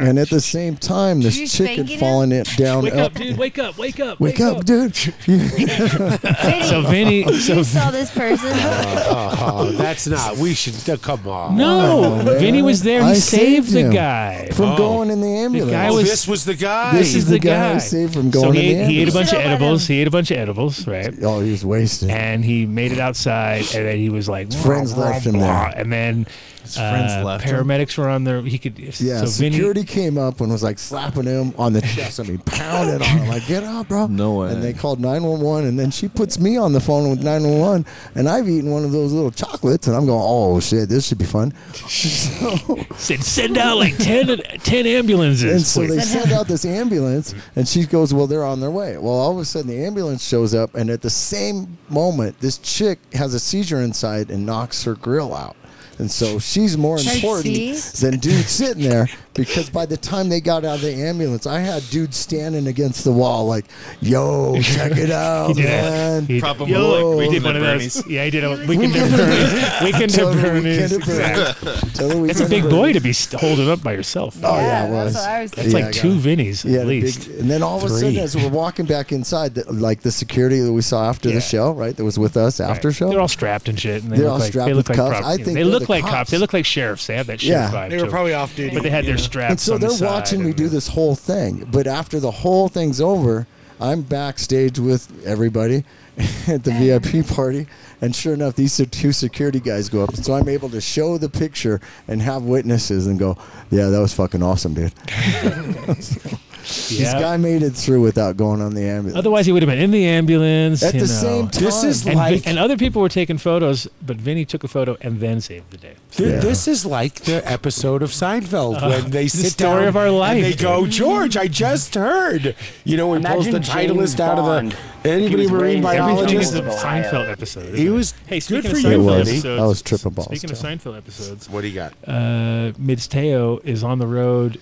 and 0.00 0.18
at 0.18 0.30
the 0.30 0.40
same 0.40 0.76
time, 0.76 1.20
this 1.20 1.36
you 1.38 1.46
chick 1.46 1.66
had 1.68 1.76
spanking 1.76 1.98
fallen 1.98 2.32
it 2.32 2.48
down. 2.56 2.84
Wake 2.84 2.94
up. 2.94 3.00
up, 3.06 3.14
dude! 3.14 3.36
Wake 3.36 3.58
up! 3.58 3.78
Wake 3.78 4.00
up! 4.00 4.18
Wake 4.20 4.40
up, 4.40 4.64
dude! 4.64 4.94
Vinny, 4.96 6.62
So 6.64 6.82
Vinny, 6.82 7.24
so 7.38 7.54
you 7.56 7.64
saw 7.64 7.90
this 7.90 8.10
person? 8.10 8.50
Oh, 8.52 9.36
oh, 9.40 9.70
that's 9.72 10.06
not. 10.06 10.36
We 10.38 10.54
should. 10.54 10.88
uh, 10.88 10.96
come 10.96 11.26
on. 11.28 11.56
no, 11.56 12.20
Oh. 12.26 12.38
Vinny 12.38 12.62
was 12.62 12.82
there. 12.82 13.02
He 13.02 13.10
I 13.10 13.14
saved, 13.14 13.68
saved 13.68 13.72
the 13.72 13.80
him. 13.86 13.92
guy. 13.92 14.48
from 14.52 14.70
Oh. 14.72 14.76
going 14.76 15.10
in 15.10 15.20
the 15.20 15.28
ambulance. 15.28 15.70
guy 15.72 15.88
Oh, 15.88 15.94
was- 15.96 16.05
this 16.06 16.28
was 16.28 16.44
the 16.44 16.54
guy. 16.54 16.96
This 16.96 17.14
is 17.14 17.26
the 17.28 17.38
guy. 17.38 17.74
I 17.74 17.78
saved 17.78 18.14
from 18.14 18.32
So 18.32 18.50
he 18.50 18.72
in 18.72 18.80
ate, 18.80 18.86
the 18.86 18.92
he 18.92 19.02
ate 19.02 19.08
a 19.08 19.12
bunch 19.12 19.32
of 19.32 19.38
edibles. 19.38 19.86
He 19.86 20.00
ate 20.00 20.08
a 20.08 20.10
bunch 20.10 20.30
of 20.30 20.38
edibles, 20.38 20.86
right? 20.86 21.12
Oh, 21.22 21.40
he 21.40 21.50
was 21.50 21.64
wasted. 21.64 22.10
And 22.10 22.44
he 22.44 22.66
made 22.66 22.92
it 22.92 22.98
outside, 22.98 23.60
and 23.74 23.86
then 23.86 23.98
he 23.98 24.08
was 24.08 24.28
like, 24.28 24.52
His 24.52 24.62
friends 24.64 24.94
"Blah, 24.94 25.04
left 25.10 25.24
blah, 25.24 25.32
him 25.32 25.40
there." 25.40 25.72
And 25.76 25.92
then 25.92 26.26
friends 26.74 27.12
uh, 27.12 27.24
left 27.24 27.44
him? 27.44 27.54
paramedics 27.56 27.96
were 27.98 28.08
on 28.08 28.24
there. 28.24 28.40
He 28.42 28.58
could, 28.58 28.78
Yeah, 28.78 29.24
so 29.24 29.26
Vinny, 29.26 29.56
security 29.56 29.84
came 29.84 30.18
up 30.18 30.40
and 30.40 30.50
was 30.50 30.62
like 30.62 30.78
slapping 30.78 31.24
him 31.24 31.54
on 31.58 31.72
the 31.72 31.80
chest. 31.82 32.18
I 32.20 32.24
mean, 32.24 32.38
pounding 32.38 33.02
on 33.02 33.18
him, 33.18 33.28
like, 33.28 33.46
get 33.46 33.62
up, 33.64 33.88
bro. 33.88 34.06
No 34.06 34.34
way. 34.34 34.52
And 34.52 34.62
they 34.62 34.72
called 34.72 35.00
911, 35.00 35.68
and 35.68 35.78
then 35.78 35.90
she 35.90 36.08
puts 36.08 36.38
me 36.38 36.56
on 36.56 36.72
the 36.72 36.80
phone 36.80 37.10
with 37.10 37.22
911, 37.22 37.86
and 38.14 38.28
I've 38.28 38.48
eaten 38.48 38.70
one 38.70 38.84
of 38.84 38.92
those 38.92 39.12
little 39.12 39.30
chocolates, 39.30 39.86
and 39.86 39.96
I'm 39.96 40.06
going, 40.06 40.22
oh, 40.22 40.58
shit, 40.60 40.88
this 40.88 41.06
should 41.08 41.18
be 41.18 41.24
fun. 41.24 41.52
So, 42.16 42.84
said, 42.96 43.22
send 43.22 43.58
out 43.58 43.78
like 43.78 43.96
10, 43.98 44.38
10 44.38 44.86
ambulances. 44.86 45.44
and 45.50 45.62
so 45.62 45.80
please." 45.80 45.96
they 45.96 46.00
send 46.02 46.32
out 46.32 46.46
this 46.48 46.64
ambulance, 46.64 47.34
and 47.54 47.66
she 47.66 47.84
goes, 47.86 48.12
well, 48.14 48.26
they're 48.26 48.44
on 48.44 48.60
their 48.60 48.70
way. 48.70 48.96
Well, 48.96 49.12
all 49.12 49.32
of 49.32 49.38
a 49.38 49.44
sudden, 49.44 49.68
the 49.68 49.84
ambulance 49.84 50.26
shows 50.26 50.54
up, 50.54 50.74
and 50.74 50.90
at 50.90 51.02
the 51.02 51.10
same 51.10 51.78
moment, 51.88 52.38
this 52.40 52.58
chick 52.58 52.98
has 53.14 53.34
a 53.34 53.40
seizure 53.40 53.80
inside 53.80 54.30
and 54.30 54.44
knocks 54.46 54.84
her 54.84 54.94
grill 54.94 55.34
out. 55.34 55.56
And 55.98 56.10
so 56.10 56.38
she's 56.38 56.76
more 56.76 56.98
important 56.98 57.76
than 58.00 58.18
dude 58.18 58.44
sitting 58.44 58.82
there 58.82 59.08
because 59.36 59.70
by 59.70 59.86
the 59.86 59.96
time 59.96 60.28
they 60.28 60.40
got 60.40 60.64
out 60.64 60.76
of 60.76 60.80
the 60.82 60.92
ambulance, 60.94 61.46
I 61.46 61.60
had 61.60 61.82
dudes 61.90 62.16
standing 62.16 62.66
against 62.66 63.04
the 63.04 63.12
wall 63.12 63.46
like, 63.46 63.66
"Yo, 64.00 64.60
check 64.62 64.92
it 64.92 64.96
He 65.08 65.12
out, 65.12 65.54
did. 65.56 65.64
man!" 65.64 66.26
He, 66.26 66.40
Prop 66.40 66.58
yo, 66.68 67.12
up. 67.12 67.18
we 67.18 67.28
did 67.28 67.42
one 67.44 67.56
of 67.56 67.62
those. 67.62 68.06
Yeah, 68.06 68.24
he 68.24 68.30
did 68.30 68.44
a 68.44 68.50
Weekend 68.66 68.92
weekend 68.92 68.96
at 69.14 69.20
at 69.20 69.26
Bernie's. 69.28 69.82
Weekend 69.92 70.12
Tell 70.14 70.28
at 70.30 70.38
her 70.38 70.48
Bernie's. 70.48 70.92
Exactly. 70.92 71.64
Bernie's. 71.72 71.92
Tell 71.94 72.10
her 72.18 72.26
It's 72.26 72.40
a 72.40 72.48
big 72.48 72.64
boy 72.64 72.92
to 72.92 73.00
be 73.00 73.12
holding 73.38 73.68
up 73.70 73.82
by 73.82 73.92
yourself. 73.92 74.36
Oh 74.42 74.56
yeah, 74.56 74.62
Yeah, 74.66 74.86
it 74.86 74.90
that's 74.90 75.04
was. 75.06 75.14
what 75.14 75.28
I 75.28 75.42
was 75.42 75.50
That's 75.52 75.68
Yeah, 75.68 75.74
like 75.84 75.92
two 75.92 76.14
got- 76.14 76.22
Vinnies 76.24 76.64
Yeah, 76.64 76.80
at 76.80 76.86
least. 76.86 77.28
big, 77.28 77.40
and 77.40 77.50
then 77.50 77.62
all 77.62 77.78
of 77.78 77.84
a 77.84 77.88
sudden, 77.88 78.16
as 78.18 78.36
we're 78.36 78.48
walking 78.48 78.86
back 78.86 79.12
inside, 79.12 79.54
the, 79.54 79.70
like 79.72 80.00
the 80.00 80.10
security 80.12 80.60
that 80.60 80.72
we 80.72 80.82
saw 80.82 81.08
after 81.08 81.28
Yeah. 81.28 81.36
the 81.36 81.40
show, 81.40 81.72
right, 81.72 81.96
that 81.96 82.04
was 82.04 82.18
with 82.18 82.36
us 82.36 82.60
after 82.60 82.88
Right. 82.88 82.96
show. 82.96 83.08
They're 83.10 83.20
all 83.20 83.28
strapped 83.28 83.68
and 83.68 83.78
shit, 83.78 84.02
and 84.02 84.12
they 84.12 84.16
They're 84.16 84.24
look 84.26 84.32
all 84.34 84.38
like 84.40 84.48
strapped 84.48 84.66
they 84.68 84.74
look 84.74 84.88
with 84.88 84.98
like 84.98 85.08
cuffs. 85.08 85.20
prop- 85.20 85.30
I 85.32 85.36
think 85.36 85.54
they 85.56 85.64
look 85.64 85.88
like 85.88 86.02
cops. 86.02 86.12
cops. 86.14 86.30
They 86.30 86.38
look 86.38 86.52
like 86.52 86.64
sheriffs. 86.66 87.06
They 87.06 87.16
have 87.16 87.26
that 87.28 87.42
Yeah. 87.42 87.68
sheriff 87.70 87.74
vibe. 87.74 87.90
They 87.90 88.02
were 88.02 88.08
probably 88.10 88.34
off 88.34 88.54
duty. 88.56 88.74
but 88.74 88.82
they 88.82 88.90
had 88.90 89.04
their 89.06 89.18
know. 89.26 89.30
straps. 89.30 89.50
and 89.50 89.60
so 89.60 89.74
on 89.74 89.80
they're 89.80 89.90
side 89.90 90.06
watching 90.06 90.40
me 90.40 90.46
and- 90.48 90.56
do 90.56 90.68
this 90.68 90.88
whole 90.88 91.14
thing. 91.14 91.68
But 91.70 91.86
after 91.86 92.20
the 92.20 92.30
whole 92.30 92.68
thing's 92.68 93.00
over, 93.00 93.46
I'm 93.80 94.02
backstage 94.02 94.78
with 94.78 95.10
everybody 95.26 95.84
at 96.48 96.64
the 96.64 96.72
VIP 96.72 97.26
party, 97.26 97.66
and 98.00 98.16
sure 98.16 98.32
enough, 98.32 98.54
these 98.56 98.80
two 98.90 99.12
security 99.12 99.60
guys 99.60 99.90
go 99.90 100.02
up. 100.02 100.16
So 100.16 100.32
I'm 100.34 100.48
able 100.48 100.70
to 100.70 100.80
show 100.80 101.18
the 101.18 101.28
picture 101.28 101.80
and 102.08 102.22
have 102.22 102.42
witnesses 102.44 103.06
and 103.06 103.18
go, 103.18 103.36
"Yeah, 103.70 103.90
that 103.90 104.00
was 104.00 104.14
fucking 104.14 104.42
awesome, 104.42 104.72
dude." 104.72 104.94
This 106.66 107.00
Yeah. 107.00 107.20
guy 107.20 107.36
made 107.36 107.62
it 107.62 107.74
through 107.74 108.00
without 108.00 108.36
going 108.36 108.60
on 108.60 108.74
the 108.74 108.82
ambulance. 108.82 109.16
Otherwise, 109.16 109.46
he 109.46 109.52
would 109.52 109.62
have 109.62 109.68
been 109.70 109.78
in 109.78 109.92
the 109.92 110.04
ambulance. 110.04 110.82
At 110.82 110.94
you 110.94 111.00
the 111.00 111.06
know. 111.06 111.12
same 111.12 111.48
time, 111.48 111.64
This 111.64 111.84
is 111.84 112.04
And, 112.06 112.16
like 112.16 112.46
and 112.46 112.58
other 112.58 112.76
people 112.76 113.00
were 113.00 113.08
taking 113.08 113.38
photos, 113.38 113.86
but 114.04 114.16
Vinny 114.16 114.44
took 114.44 114.64
a 114.64 114.68
photo 114.68 114.96
and 115.00 115.20
then 115.20 115.40
saved 115.40 115.70
the 115.70 115.76
day. 115.76 115.92
Th- 116.10 116.28
Yeah. 116.30 116.40
This 116.40 116.66
is 116.66 116.84
like 116.84 117.20
the 117.20 117.48
episode 117.50 118.02
of 118.02 118.10
Seinfeld 118.10 118.82
Uh, 118.82 118.88
when 118.88 119.10
they 119.10 119.24
the 119.24 119.28
sit 119.28 119.52
story 119.52 119.80
down 119.80 119.88
of 119.88 119.96
our 119.96 120.10
life, 120.10 120.36
and 120.36 120.44
they 120.44 120.54
go, 120.54 120.86
George, 120.86 121.36
I 121.36 121.46
just 121.46 121.94
heard. 121.94 122.54
You 122.84 122.96
know, 122.96 123.14
he 123.14 123.22
pulls 123.22 123.44
the 123.44 123.50
Imagine 123.50 123.62
title 123.62 123.96
list 123.96 124.16
James 124.16 124.28
out 124.28 124.38
of 124.38 124.44
Bond. 124.46 124.76
the 125.04 125.10
anybody 125.10 125.28
He 125.28 125.36
was 125.42 125.50
marine 125.52 125.84
raised 125.84 125.98
in 126.00 126.08
Everything 126.08 126.40
is 126.40 126.50
biologist. 126.50 126.54
a 126.54 126.58
Ohio. 126.86 127.02
Seinfeld 127.02 127.30
episode. 127.30 127.62
He 127.66 127.70
isn't 127.74 127.86
it? 127.86 127.90
was 127.90 128.14
Hey, 128.26 128.36
good 128.36 128.42
speaking 128.42 128.70
for 128.70 128.76
of 128.76 128.82
you, 128.82 128.88
Seinfeld 128.88 129.06
buddy. 129.06 129.30
episodes, 129.30 129.60
I 129.62 129.66
was 129.66 129.82
tripping 129.82 130.10
balls, 130.12 130.26
Speaking 130.26 130.50
of 130.50 130.58
too. 130.60 130.66
Seinfeld 130.66 130.96
episodes, 130.96 131.48
What 131.50 131.60
do 131.60 131.68
you 131.68 131.74
got? 131.74 131.92
uh, 132.08 132.72
Mids 132.78 133.06
Teo 133.06 133.60
is 133.64 133.84
on 133.84 133.98
the 134.00 134.06
road, 134.06 134.58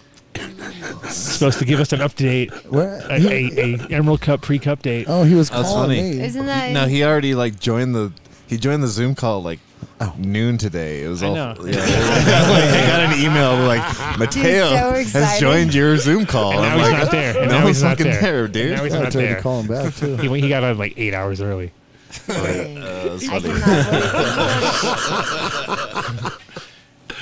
supposed 1.09 1.59
to 1.59 1.65
give 1.65 1.81
us 1.81 1.93
an 1.93 2.01
update, 2.01 2.53
Where- 2.71 3.01
a, 3.09 3.21
a, 3.21 3.75
a 3.75 3.79
Emerald 3.91 4.21
Cup 4.21 4.43
pre-cup 4.43 4.83
date. 4.83 5.07
oh, 5.09 5.25
he 5.25 5.35
was 5.35 5.51
That's 5.51 5.69
calling 5.69 5.97
funny. 5.99 6.17
me. 6.19 6.25
Isn't 6.25 6.47
that? 6.47 6.73
No, 6.73 6.87
he 6.87 7.03
already 7.05 7.35
like 7.35 7.59
joined 7.61 7.95
the 7.95 8.13
he 8.47 8.57
joined 8.59 8.83
the 8.83 8.89
Zoom 8.89 9.15
call 9.15 9.43
like 9.43 9.59
oh. 10.01 10.15
noon 10.19 10.59
today. 10.59 11.03
It 11.03 11.09
was 11.09 11.23
I 11.23 11.29
all. 11.29 11.35
know. 11.35 11.55
Yeah, 11.61 11.79
like, 11.79 11.81
I 11.81 12.85
got 12.87 13.01
an 13.01 13.19
email 13.21 13.57
like 13.67 14.19
Mateo 14.19 14.69
so 14.69 14.77
has 14.77 15.01
excited. 15.07 15.41
joined 15.41 15.75
your 15.75 15.97
Zoom 15.97 16.27
call. 16.27 16.53
And 16.53 16.61
now 16.63 16.73
I'm 16.75 16.79
he's 16.79 16.91
like, 16.93 17.03
not 17.05 17.11
there. 17.11 17.35
Oh, 17.37 17.41
and 17.41 17.51
no 17.51 17.59
now 17.59 17.65
one's 17.65 17.77
he's 17.77 17.83
not 17.85 17.91
fucking 17.99 18.13
there. 18.13 18.21
there, 18.21 18.45
And 18.45 18.53
dude. 18.53 18.73
now 18.77 18.85
he's 18.85 18.95
I 18.95 19.03
not 19.03 19.13
tried 19.13 19.23
to 19.23 19.27
there. 19.29 19.41
call 19.41 19.61
him 19.61 19.67
back, 19.69 19.95
too. 19.95 20.17
He, 20.17 20.41
he 20.43 20.49
got 20.49 20.63
on 20.65 20.77
like 20.79 20.95
eight 20.99 21.15
hours 21.15 21.41
early. 21.41 21.73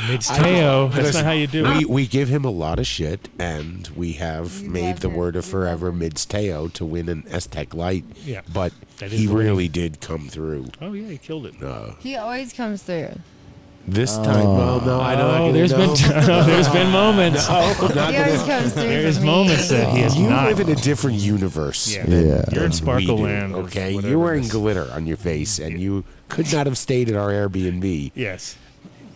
It's 0.09 0.29
Teo. 0.29 0.89
That's 0.89 1.03
Listen, 1.07 1.20
not 1.23 1.27
how 1.27 1.33
you 1.33 1.47
do 1.47 1.62
we, 1.65 1.70
it. 1.83 1.89
We 1.89 2.07
give 2.07 2.29
him 2.29 2.45
a 2.45 2.51
lot 2.51 2.79
of 2.79 2.87
shit, 2.87 3.29
and 3.39 3.89
we 3.95 4.12
have 4.15 4.62
made 4.62 4.99
the 4.99 5.09
word 5.09 5.37
of 5.37 5.45
forever 5.45 5.93
Mids 5.93 6.27
Teo 6.27 6.69
to 6.69 6.85
win 6.85 7.09
an 7.09 7.24
Aztec 7.31 7.74
Light. 7.74 8.05
Yeah. 8.24 8.41
But 8.53 8.73
That 8.99 9.12
is 9.12 9.20
he 9.20 9.27
the 9.27 9.35
way. 9.35 9.45
really 9.45 9.69
did 9.69 10.01
come 10.01 10.29
through. 10.29 10.66
Oh 10.81 10.93
yeah, 10.93 11.09
he 11.09 11.19
killed 11.19 11.47
it. 11.47 11.62
Uh, 11.62 11.93
He 12.01 12.16
always 12.16 12.53
comes 12.53 12.83
through. 12.83 13.11
this 13.87 14.16
time, 14.16 14.45
well, 14.57 14.81
no, 14.81 15.01
I 15.01 15.15
don't. 15.16 15.35
Oh, 15.41 15.47
know. 15.47 15.53
there's 15.53 15.73
been 15.73 15.95
there's 16.47 16.69
been 16.69 16.91
moments. 16.93 17.49
No, 17.49 17.61
He 18.11 18.16
always 18.16 18.43
comes 18.45 18.73
through 18.74 18.83
There's 18.83 19.16
for 19.16 19.23
me. 19.23 19.27
moments 19.29 19.69
that 19.70 19.93
he 19.95 20.03
has 20.03 20.16
you 20.16 20.29
not. 20.29 20.47
live 20.49 20.61
in 20.61 20.69
a 20.69 20.77
different 20.77 21.19
universe. 21.19 21.93
Yeah. 21.95 22.07
than- 22.07 22.29
Yeah. 22.29 22.45
You're 22.53 22.65
in 22.65 22.70
than 22.70 22.73
Sparkle 22.73 23.16
do, 23.19 23.23
Land 23.24 23.55
or 23.55 23.62
Okay, 23.65 23.95
whatever 23.95 24.09
you're 24.11 24.20
it 24.20 24.24
wearing 24.24 24.45
is. 24.45 24.51
glitter 24.53 24.89
on 24.93 25.07
your 25.07 25.16
face, 25.16 25.59
and 25.59 25.81
you 25.81 26.05
could 26.29 26.53
not 26.53 26.66
have 26.66 26.79
stayed 26.79 27.09
at 27.11 27.16
our 27.16 27.31
Airbnb. 27.31 28.12
Yes. 28.15 28.57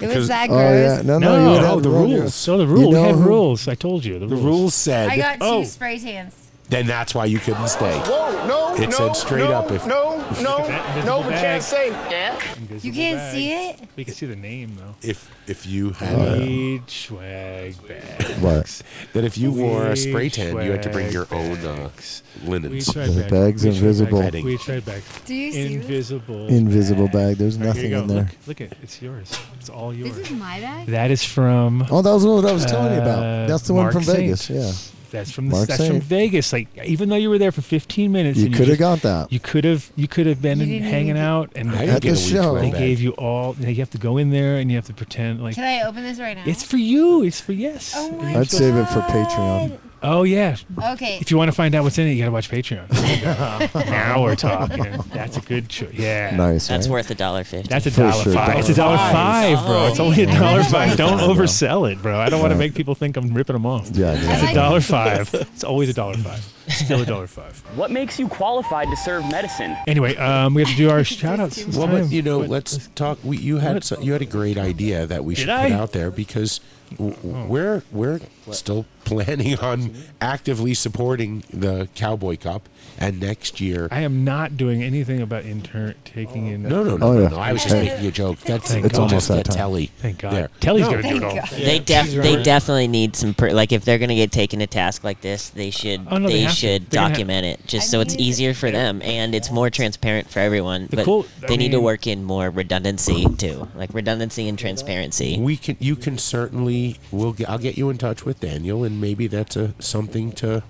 It 0.01 0.15
was 0.15 0.29
that 0.29 0.51
Oh 0.51 0.55
gross. 0.55 0.97
yeah, 0.99 1.03
no, 1.03 1.19
no, 1.19 1.37
No, 1.37 1.45
you 1.45 1.51
would 1.53 1.63
no, 1.63 1.81
the 1.81 1.91
run 1.91 2.09
your- 2.09 2.21
rules. 2.21 2.35
So 2.35 2.59
the 2.59 2.65
You 2.65 2.71
rule, 2.71 2.89
we 2.89 2.95
know 2.95 3.03
had 3.05 3.15
who- 3.15 3.23
rules. 3.23 3.67
I 3.69 3.75
told 3.75 4.05
you 4.05 4.19
the, 4.19 4.27
The 4.27 4.37
rules 4.37 4.75
said. 4.75 5.09
I 5.09 5.17
got 5.17 5.35
two 5.41 5.47
Oh. 5.47 5.65
spray 5.65 5.99
tans. 5.99 6.35
Then 6.69 6.87
that's 6.87 7.15
why 7.15 7.25
you 7.27 7.39
couldn't 7.39 7.69
stay. 7.69 7.99
Whoa, 8.01 8.47
no, 8.47 8.75
It 8.75 8.91
no, 8.91 8.97
said 8.97 9.13
straight 9.17 9.49
no, 9.49 9.53
up 9.53 9.71
if- 9.71 9.87
no, 9.87 10.17
no, 10.43 10.59
no, 11.05 11.21
we 11.21 11.29
bag. 11.31 11.41
can't 11.43 11.63
say. 11.63 11.91
Yeah. 11.91 12.39
You 12.83 12.93
can't 12.93 13.33
see 13.33 13.53
it? 13.53 13.81
We 13.97 14.05
can 14.05 14.15
see 14.15 14.27
the 14.27 14.37
name 14.37 14.77
though. 14.77 14.95
If 15.03 15.31
if 15.47 15.65
you 15.67 15.91
had 15.91 16.19
a, 16.19 16.39
Weed 16.41 16.91
swag 16.91 17.77
bags. 17.87 18.31
What? 18.41 18.83
that 19.13 19.25
if 19.25 19.39
you 19.39 19.53
wore 19.53 19.87
a 19.87 19.97
spray 19.97 20.29
tan, 20.29 20.55
you 20.65 20.73
had 20.73 20.83
to 20.83 20.91
bring 20.91 21.11
your 21.13 21.27
swag 21.27 21.41
own 21.61 21.67
uh, 21.67 21.77
bags. 21.89 22.23
linens. 22.45 22.73
Weed 22.73 22.81
swag 22.85 23.11
The 23.11 23.21
bag. 23.23 23.31
bag's 23.31 23.65
Weed 23.65 23.77
invisible. 23.77 24.21
bag. 24.21 24.45
Weed 24.45 24.61
swag 24.61 24.85
bag. 24.85 25.03
Do 25.25 25.35
you 25.35 25.53
see 25.53 25.63
this? 25.77 25.85
Invisible. 25.85 26.47
Invisible 26.49 27.09
bag. 27.09 27.37
There's 27.37 27.57
All 27.57 27.61
right, 27.61 27.67
nothing 27.69 27.91
here 27.91 27.99
in 27.99 28.07
there. 28.09 28.17
Look, 28.25 28.47
look 28.49 28.61
it. 28.61 28.73
It's 28.83 29.01
yours. 29.01 29.33
It's 29.61 29.71
all 29.71 29.95
yours. 29.95 30.17
This 30.17 30.31
is 30.31 30.37
my 30.37 30.61
bag? 30.61 30.87
That 30.89 31.11
is 31.11 31.25
from. 31.25 31.87
Oh, 31.91 32.03
that 32.03 32.13
was 32.13 32.27
what 32.27 32.45
I 32.45 32.53
was 32.53 32.67
telling 32.67 32.95
you 32.95 33.01
about. 33.01 33.23
uh, 33.23 33.47
That's 33.47 33.67
the 33.67 33.75
one 33.75 33.93
from 33.93 34.03
Saint. 34.03 34.19
Vegas. 34.19 34.51
Yeah. 34.51 34.73
That's 35.17 35.31
from 35.31 35.49
the, 35.49 35.53
Mark 35.57 35.69
that's 35.69 35.87
from 35.87 36.01
Vegas. 36.01 36.53
Like 36.53 36.69
even 36.85 37.09
though 37.09 37.17
you 37.17 37.31
were 37.31 37.39
there 37.39 37.53
for 37.53 37.63
15 37.63 38.13
minutes, 38.13 38.39
You 38.39 38.47
and 38.47 38.55
could 38.55 38.69
have 38.69 38.79
just- 38.79 39.03
got 39.03 39.03
that. 39.03 39.33
You 39.33 39.41
could 39.41 39.65
have. 39.65 39.91
You 39.97 40.07
could 40.09 40.27
have 40.27 40.43
been 40.43 40.61
You 40.61 40.67
didn't 40.67 40.83
hanging 40.89 41.09
even- 41.11 41.23
out, 41.23 41.51
and 41.57 41.71
I 41.71 41.73
they 41.73 41.79
didn't 41.87 41.97
At 41.97 42.03
get 42.03 42.15
the 42.15 42.21
a 42.21 42.23
weed 42.23 42.31
show. 42.31 42.51
swag 42.59 42.73
bag. 42.73 42.81
gave 42.81 43.01
you 43.01 43.11
all. 43.13 43.57
You 43.59 43.75
have 43.77 43.91
to 43.91 43.99
go 43.99 44.17
in 44.19 44.31
there, 44.31 44.57
and 44.59 44.71
you 44.71 44.77
have 44.77 44.87
to 44.87 44.95
pretend 44.95 45.43
like 45.43 45.55
Can 45.55 45.65
I 45.65 45.83
open 45.87 46.03
this 46.03 46.19
right 46.19 46.37
now? 46.37 46.43
it's 46.47 46.63
for 46.63 46.77
you. 46.77 47.23
It's 47.23 47.41
for 47.41 47.53
yes. 47.53 47.95
Oh 47.97 48.11
my 48.13 48.39
I'd 48.41 48.51
save 48.51 48.75
it 48.77 48.87
for 48.89 49.01
God. 49.01 49.79
Patreon. 50.03 50.09
Oh 50.11 50.23
yeah. 50.23 50.57
Okay. 50.93 51.19
If 51.21 51.31
you 51.31 51.37
want 51.37 51.49
to 51.49 51.53
find 51.53 51.75
out 51.75 51.85
what's 51.85 51.99
in 51.99 52.07
it, 52.07 52.13
you 52.13 52.19
gotta 52.21 52.31
watch 52.33 52.51
Patreon. 52.51 52.91
now 53.91 54.23
we're 54.23 54.37
talking. 54.37 54.97
That's 55.13 55.37
a 55.37 55.41
good 55.41 55.69
choice. 55.69 55.93
Yeah. 55.95 56.35
Nice. 56.37 56.69
That's 56.69 56.87
right? 56.87 56.93
worth 56.93 57.11
a 57.11 57.15
dollar 57.15 57.45
fifty. 57.45 57.69
That's 57.69 57.87
a 57.87 57.91
For 57.91 58.01
dollar 58.03 58.23
sure, 58.25 58.33
five. 58.35 58.59
It's 58.59 58.69
a 58.69 58.75
dollar 58.75 58.97
dollar 58.97 59.13
five, 59.13 59.67
bro. 59.67 59.87
It's 59.89 60.01
only 60.01 60.23
a 60.25 60.29
Oh. 60.29 60.39
dollar 60.39 60.65
five. 60.65 60.97
Don't 60.97 61.19
oversell 61.19 61.91
it, 61.91 62.01
bro. 62.03 62.19
I 62.19 62.29
don't 62.29 62.41
want 62.41 62.53
to 62.53 62.59
make 62.59 62.75
people 62.75 62.95
think 62.95 63.17
I'm 63.17 63.33
ripping 63.35 63.55
them 63.55 63.67
off. 63.67 63.91
Yeah. 63.93 64.15
It's 64.17 64.53
a 64.53 64.55
dollar 64.55 64.81
five. 64.81 65.33
It's 65.57 65.65
always 65.65 65.89
a 65.89 65.95
dollar 65.95 66.17
five. 66.17 66.45
Still 66.85 67.03
a 67.03 67.07
dollar 67.07 67.27
five. 67.27 67.57
What 67.77 67.91
makes 67.91 68.19
you 68.19 68.29
qualified 68.29 68.89
to 68.89 68.97
serve 68.97 69.25
medicine? 69.31 69.77
Anyway, 69.87 70.17
um, 70.17 70.55
we 70.55 70.63
have 70.63 70.71
to 70.71 70.77
do 70.77 70.91
our 70.91 71.05
shout 71.05 71.39
outs. 71.41 71.57
this 71.65 71.77
Well, 71.77 71.87
time. 71.87 72.03
but 72.03 72.11
you 72.13 72.23
know, 72.23 72.39
What- 72.41 72.49
let's 72.49 72.89
talk. 72.95 73.19
We, 73.23 73.37
you 73.39 73.59
had 73.59 73.85
so- 73.85 74.01
you 74.01 74.13
had 74.13 74.23
a 74.23 74.27
great 74.27 74.59
idea 74.59 75.07
that 75.07 75.25
we 75.25 75.35
should 75.35 75.49
I? 75.49 75.71
put 75.71 75.73
out 75.79 75.93
there 75.93 76.11
because 76.11 76.61
w- 76.97 77.15
w- 77.17 77.47
we're 77.47 77.83
we're 77.93 78.21
still 78.51 78.85
planning 79.05 79.59
on 79.61 79.95
actively 80.21 80.75
supporting 80.75 81.45
the 81.53 81.89
Cowboy 81.95 82.37
Cup, 82.37 82.69
and 82.99 83.21
next 83.21 83.61
year. 83.61 83.89
I 83.91 84.01
am 84.01 84.25
not 84.25 84.57
doing 84.57 84.83
anything 84.83 85.21
about 85.21 85.45
intern 85.45 85.95
taking 86.05 86.49
oh, 86.49 86.53
in. 86.53 86.63
No, 86.63 86.83
no, 86.83 86.97
no, 86.97 87.07
Oh, 87.07 87.13
no, 87.15 87.21
yeah. 87.23 87.29
no. 87.29 87.37
I 87.39 87.53
was 87.53 87.63
just 87.63 87.75
Hey. 87.75 87.87
making 87.89 88.07
a 88.07 88.11
joke. 88.11 88.39
That's 88.41 88.71
Thank 88.73 88.87
it's 88.87 88.97
God. 88.99 89.05
almost 89.05 89.29
that 89.29 89.37
get 89.37 89.45
time. 89.47 89.57
Telly. 89.57 89.91
Thank 89.99 90.19
God. 90.19 90.33
There. 90.33 90.51
Telly's 90.61 90.83
No. 90.87 90.91
gonna 90.93 91.03
do 91.09 91.17
it 91.17 91.23
all. 91.25 91.31
Thank 91.31 91.51
God. 91.51 91.59
They 91.61 91.79
def- 91.81 92.23
they 92.23 92.43
definitely 92.43 92.89
need 92.89 93.17
some 93.17 93.35
per- 93.35 93.53
like 93.53 93.73
if 93.73 93.85
they're 93.85 93.99
gonna 93.99 94.15
get 94.15 94.33
taken 94.33 94.61
a 94.61 94.67
task 94.67 95.05
like 95.05 95.21
this, 95.21 95.51
they 95.51 95.71
should 95.71 96.07
Oh, 96.11 96.19
no, 96.19 96.29
they 96.29 96.35
they, 96.35 96.41
have 96.43 96.51
to. 96.53 96.57
should 96.57 96.91
They're 96.91 97.01
gonna 97.01 97.09
have- 97.09 97.13
document 97.17 97.47
it 97.47 97.67
just 97.67 97.89
I 97.89 97.91
so 97.91 98.01
it's 98.01 98.15
mean- 98.17 98.25
easier 98.27 98.55
for 98.55 98.71
them 98.71 99.01
and 99.03 99.35
it's 99.35 99.51
more 99.51 99.71
transparent 99.71 100.31
for 100.31 100.41
everyone. 100.41 100.87
The 100.91 100.97
but 100.97 101.05
cool- 101.05 101.27
I 101.43 101.47
they 101.49 101.57
need 101.57 101.71
to 101.73 101.77
mean- 101.79 101.85
work 101.85 102.07
in 102.07 102.25
more 102.25 102.51
redundancy 102.51 103.27
too, 103.37 103.69
like 103.77 103.93
redundancy 103.93 104.49
and 104.49 104.59
transparency. 104.59 105.39
We 105.39 105.57
can. 105.57 105.77
You 105.81 105.97
can 105.97 106.19
certainly. 106.19 106.99
We'll. 107.11 107.33
Get, 107.33 107.49
I'll 107.51 107.59
get 107.59 107.77
you 107.77 107.91
in 107.91 107.99
touch 107.99 108.25
with 108.25 108.41
Daniel, 108.41 108.85
and 108.85 109.01
maybe 109.01 109.27
that's 109.27 109.57
a 109.57 109.75
something 109.79 110.33
to, 110.33 110.63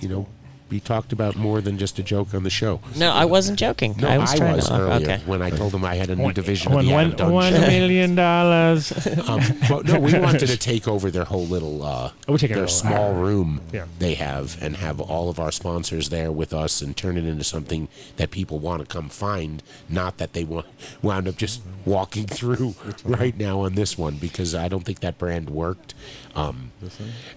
you 0.00 0.08
know, 0.08 0.26
be 0.74 0.80
talked 0.80 1.12
about 1.12 1.36
more 1.36 1.60
than 1.60 1.78
just 1.78 2.00
a 2.00 2.02
joke 2.02 2.34
on 2.34 2.42
the 2.42 2.50
show. 2.50 2.80
No, 2.96 3.12
I 3.12 3.24
wasn't 3.26 3.60
joking. 3.60 3.94
No, 3.98 4.08
I 4.08 4.18
was 4.18 4.34
trying 4.34 4.60
to. 4.60 4.74
earlier 4.74 4.94
Okay. 5.12 5.20
when 5.24 5.40
I 5.40 5.50
told 5.50 5.72
him 5.72 5.84
I 5.84 5.94
had 5.94 6.10
a 6.10 6.16
new 6.16 6.24
One- 6.24 6.34
division 6.34 6.72
one- 6.72 6.80
of 6.80 6.86
the 6.88 6.92
one- 6.92 7.04
Adam 7.06 7.16
Dunn 7.16 7.32
one 7.32 7.52
Show. 7.52 7.60
million 7.60 8.14
dollars. 8.16 8.92
Um, 9.28 9.40
but 9.68 9.84
no, 9.86 9.98
we 10.00 10.18
wanted 10.26 10.48
to 10.48 10.56
take 10.56 10.88
over 10.88 11.10
their 11.10 11.24
whole 11.24 11.46
little 11.46 11.82
uh, 11.84 12.10
Oh, 12.28 12.32
we're 12.32 12.38
their 12.38 12.50
it 12.50 12.56
over. 12.56 12.66
small 12.68 13.14
room 13.14 13.60
Yeah. 13.72 13.84
they 14.00 14.14
have, 14.14 14.60
and 14.60 14.76
have 14.76 15.00
all 15.00 15.30
of 15.30 15.38
our 15.38 15.52
sponsors 15.52 16.08
there 16.08 16.32
with 16.32 16.52
us, 16.52 16.82
and 16.82 16.96
turn 16.96 17.16
it 17.16 17.24
into 17.24 17.44
something 17.44 17.86
that 18.16 18.30
people 18.32 18.58
want 18.58 18.80
to 18.80 18.86
come 18.86 19.08
find. 19.08 19.62
Not 19.88 20.18
that 20.18 20.32
they 20.32 20.42
want 20.44 20.66
wound 21.02 21.28
up 21.28 21.36
just 21.36 21.62
walking 21.84 22.26
through 22.26 22.74
right 23.04 23.36
now 23.38 23.60
on 23.60 23.74
this 23.76 23.96
one 23.96 24.16
because 24.16 24.54
I 24.54 24.66
don't 24.68 24.84
think 24.84 24.98
that 25.00 25.16
brand 25.18 25.48
worked. 25.50 25.94
Um, 26.34 26.72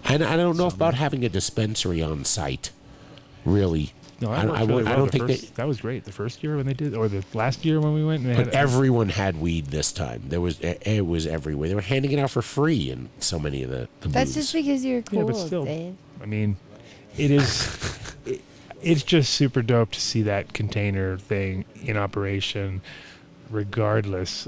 and 0.03 0.23
I 0.23 0.35
don't 0.35 0.57
know 0.57 0.67
about 0.67 0.95
having 0.95 1.23
a 1.23 1.29
dispensary 1.29 2.01
on 2.01 2.25
site. 2.25 2.71
Really, 3.47 3.93
No, 4.19 4.31
I, 4.31 4.45
that 4.45 4.55
I, 4.55 4.63
really 4.65 4.83
I 4.85 4.89
well 4.89 4.95
don't 4.97 5.05
the 5.05 5.11
think 5.11 5.27
first, 5.29 5.41
they. 5.41 5.47
that 5.55 5.67
was 5.67 5.79
great. 5.81 6.03
The 6.03 6.11
first 6.11 6.43
year 6.43 6.57
when 6.57 6.65
they 6.65 6.73
did, 6.73 6.93
or 6.93 7.07
the 7.07 7.23
last 7.33 7.63
year 7.65 7.79
when 7.79 7.93
we 7.93 8.03
went, 8.03 8.23
and 8.23 8.31
they 8.31 8.35
But 8.35 8.45
had 8.47 8.55
everyone 8.55 9.09
had 9.09 9.39
weed 9.39 9.67
this 9.67 9.91
time. 9.91 10.23
There 10.27 10.41
was 10.41 10.59
eh, 10.61 10.75
eh, 10.85 10.93
it 10.97 11.05
was 11.07 11.25
everywhere. 11.25 11.69
They 11.69 11.75
were 11.75 11.81
handing 11.81 12.11
it 12.11 12.19
out 12.19 12.31
for 12.31 12.41
free 12.41 12.89
in 12.91 13.09
so 13.19 13.39
many 13.39 13.63
of 13.63 13.69
the, 13.69 13.87
the 14.01 14.09
That's 14.09 14.31
booths. 14.33 14.51
just 14.51 14.53
because 14.53 14.83
you're 14.85 15.01
cool, 15.01 15.19
Yeah, 15.19 15.25
but 15.25 15.35
still, 15.37 15.65
Dave. 15.65 15.95
I 16.21 16.25
mean, 16.25 16.57
it 17.17 17.31
is. 17.31 17.77
it, 18.25 18.41
it's 18.81 19.03
just 19.03 19.33
super 19.33 19.61
dope 19.61 19.91
to 19.91 20.01
see 20.01 20.21
that 20.23 20.53
container 20.53 21.17
thing 21.17 21.65
in 21.83 21.95
operation, 21.97 22.81
regardless. 23.49 24.47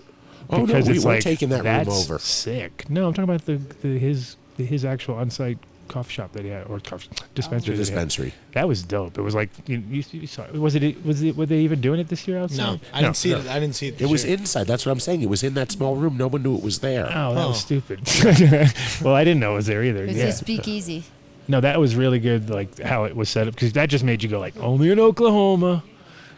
Oh, 0.50 0.58
no, 0.58 0.66
because 0.66 0.88
we- 0.88 0.96
it's 0.96 1.06
we're 1.06 1.14
like 1.14 1.24
taking 1.24 1.50
that 1.50 1.64
room 1.64 1.90
over. 1.96 2.20
Sick. 2.20 2.90
No, 2.90 3.08
I'm 3.08 3.14
talking 3.14 3.24
about 3.34 3.46
the, 3.46 3.58
the 3.82 3.98
his 4.00 4.36
the, 4.58 4.66
his 4.66 4.84
actual 4.84 5.16
on-site 5.16 5.58
coffee 5.90 6.14
shop 6.14 6.32
that 6.34 6.44
he 6.44 6.50
had, 6.50 6.68
or 6.68 6.80
coffee 6.80 7.10
dispensary. 7.36 7.76
The 7.76 7.78
that 7.80 7.86
dispensary. 7.86 8.34
That 8.54 8.68
was 8.68 8.84
dope. 8.84 9.18
It 9.18 9.22
was 9.22 9.36
like 9.36 9.50
you, 9.68 9.84
you, 9.90 10.04
you 10.12 10.28
saw. 10.28 10.48
Was 10.52 10.76
it? 10.76 11.06
Was 11.06 11.22
it? 11.22 11.36
Were 11.36 11.46
they 11.46 11.60
even 11.60 11.82
doing 11.82 12.00
it 12.00 12.08
this 12.08 12.28
year 12.28 12.40
outside? 12.40 12.58
No, 12.58 12.80
I 12.94 13.02
didn't 13.02 13.18
see 13.18 13.32
it. 13.32 13.46
I 13.48 13.60
didn't 13.60 13.76
see 13.76 13.90
it. 13.90 14.02
It 14.02 14.10
was 14.10 14.24
inside. 14.24 14.68
That's 14.68 14.86
what 14.86 14.92
I'm 14.92 15.00
saying. 15.00 15.22
It 15.22 15.30
was 15.30 15.44
in 15.44 15.54
that 15.56 15.72
small 15.72 15.96
room. 15.96 16.18
No 16.18 16.28
one 16.28 16.44
knew 16.44 16.56
it 16.56 16.64
was 16.64 16.80
there. 16.80 17.06
Oh, 17.06 17.36
that 17.36 17.44
Oh. 17.44 17.48
was 17.50 17.60
stupid. 17.60 18.00
well, 19.04 19.16
I 19.16 19.24
didn't 19.24 19.40
know 19.40 19.54
it 19.54 19.56
was 19.56 19.66
there 19.68 19.84
either. 19.84 20.06
It's 20.06 20.18
yeah. 20.18 20.26
a 20.26 20.32
speakeasy. 20.32 21.04
No, 21.48 21.60
that 21.62 21.80
was 21.80 21.96
really 21.96 22.20
good. 22.20 22.50
Like 22.50 22.80
how 22.80 23.06
it 23.06 23.16
was 23.16 23.28
set 23.28 23.48
up 23.48 23.56
because 23.56 23.74
that 23.74 23.90
just 23.90 24.04
made 24.04 24.24
you 24.24 24.30
go 24.30 24.40
like, 24.40 24.56
only 24.58 24.92
in 24.92 25.00
Oklahoma 25.00 25.84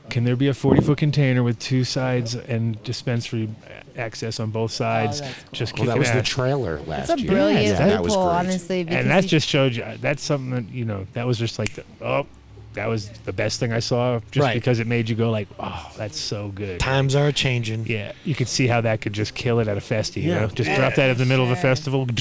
can 0.09 0.25
there 0.25 0.35
be 0.35 0.47
a 0.47 0.53
40 0.53 0.81
foot 0.81 0.97
container 0.97 1.41
with 1.41 1.57
two 1.59 1.83
sides 1.83 2.35
and 2.35 2.81
dispensary 2.83 3.49
access 3.97 4.39
on 4.39 4.51
both 4.51 4.71
sides. 4.71 5.21
that's 5.21 5.43
Just 5.51 5.73
Well, 5.77 5.85
that 5.87 5.93
kicking 5.93 5.99
was 5.99 6.11
the 6.11 6.21
trailer 6.21 6.79
last 6.81 7.09
It's 7.09 7.21
a 7.21 7.23
year. 7.23 7.31
brilliant 7.31 7.65
yeah, 7.65 7.87
that 7.87 8.03
was 8.03 8.11
loophole, 8.13 8.27
great. 8.29 8.37
honestly. 8.39 8.83
Because 8.83 8.99
and 9.01 9.09
that 9.11 9.25
just 9.25 9.47
showed 9.47 9.75
you. 9.75 9.85
That's 10.01 10.23
something 10.23 10.51
that 10.51 10.73
you 10.73 10.85
know. 10.85 11.07
That 11.13 11.25
was 11.27 11.37
just 11.37 11.57
like, 11.59 11.73
the, 11.73 11.83
oh, 12.01 12.25
that 12.73 12.87
was 12.87 13.09
the 13.25 13.33
best 13.33 13.59
thing 13.59 13.73
I 13.73 13.79
saw. 13.79 14.19
Just 14.31 14.43
Right. 14.45 14.53
because 14.53 14.79
it 14.79 14.87
made 14.87 15.09
you 15.09 15.15
go 15.15 15.29
like, 15.29 15.47
oh, 15.59 15.91
that's 15.97 16.17
so 16.17 16.49
good. 16.55 16.79
Times 16.79 17.15
are 17.15 17.31
changing. 17.33 17.85
Yeah, 17.85 18.13
you 18.23 18.33
could 18.35 18.47
see 18.47 18.67
how 18.67 18.79
that 18.81 19.01
could 19.01 19.11
just 19.13 19.33
kill 19.35 19.59
it 19.59 19.67
at 19.67 19.75
a 19.77 19.81
festi. 19.81 20.23
You 20.23 20.29
Yeah. 20.31 20.39
know, 20.41 20.47
just 20.47 20.69
drop 20.75 20.95
that 20.95 21.09
in 21.09 21.17
the 21.17 21.25
middle 21.25 21.43
of 21.45 21.51
a 21.51 21.55
festival. 21.57 22.07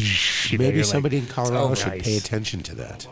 you 0.50 0.58
Maybe 0.58 0.74
you're 0.76 0.84
somebody 0.84 1.20
like, 1.20 1.28
in 1.28 1.34
Colorado 1.34 1.68
oh, 1.70 1.74
should 1.74 1.88
nice. 1.92 2.02
pay 2.02 2.16
attention 2.16 2.62
to 2.64 2.74
that. 2.76 3.06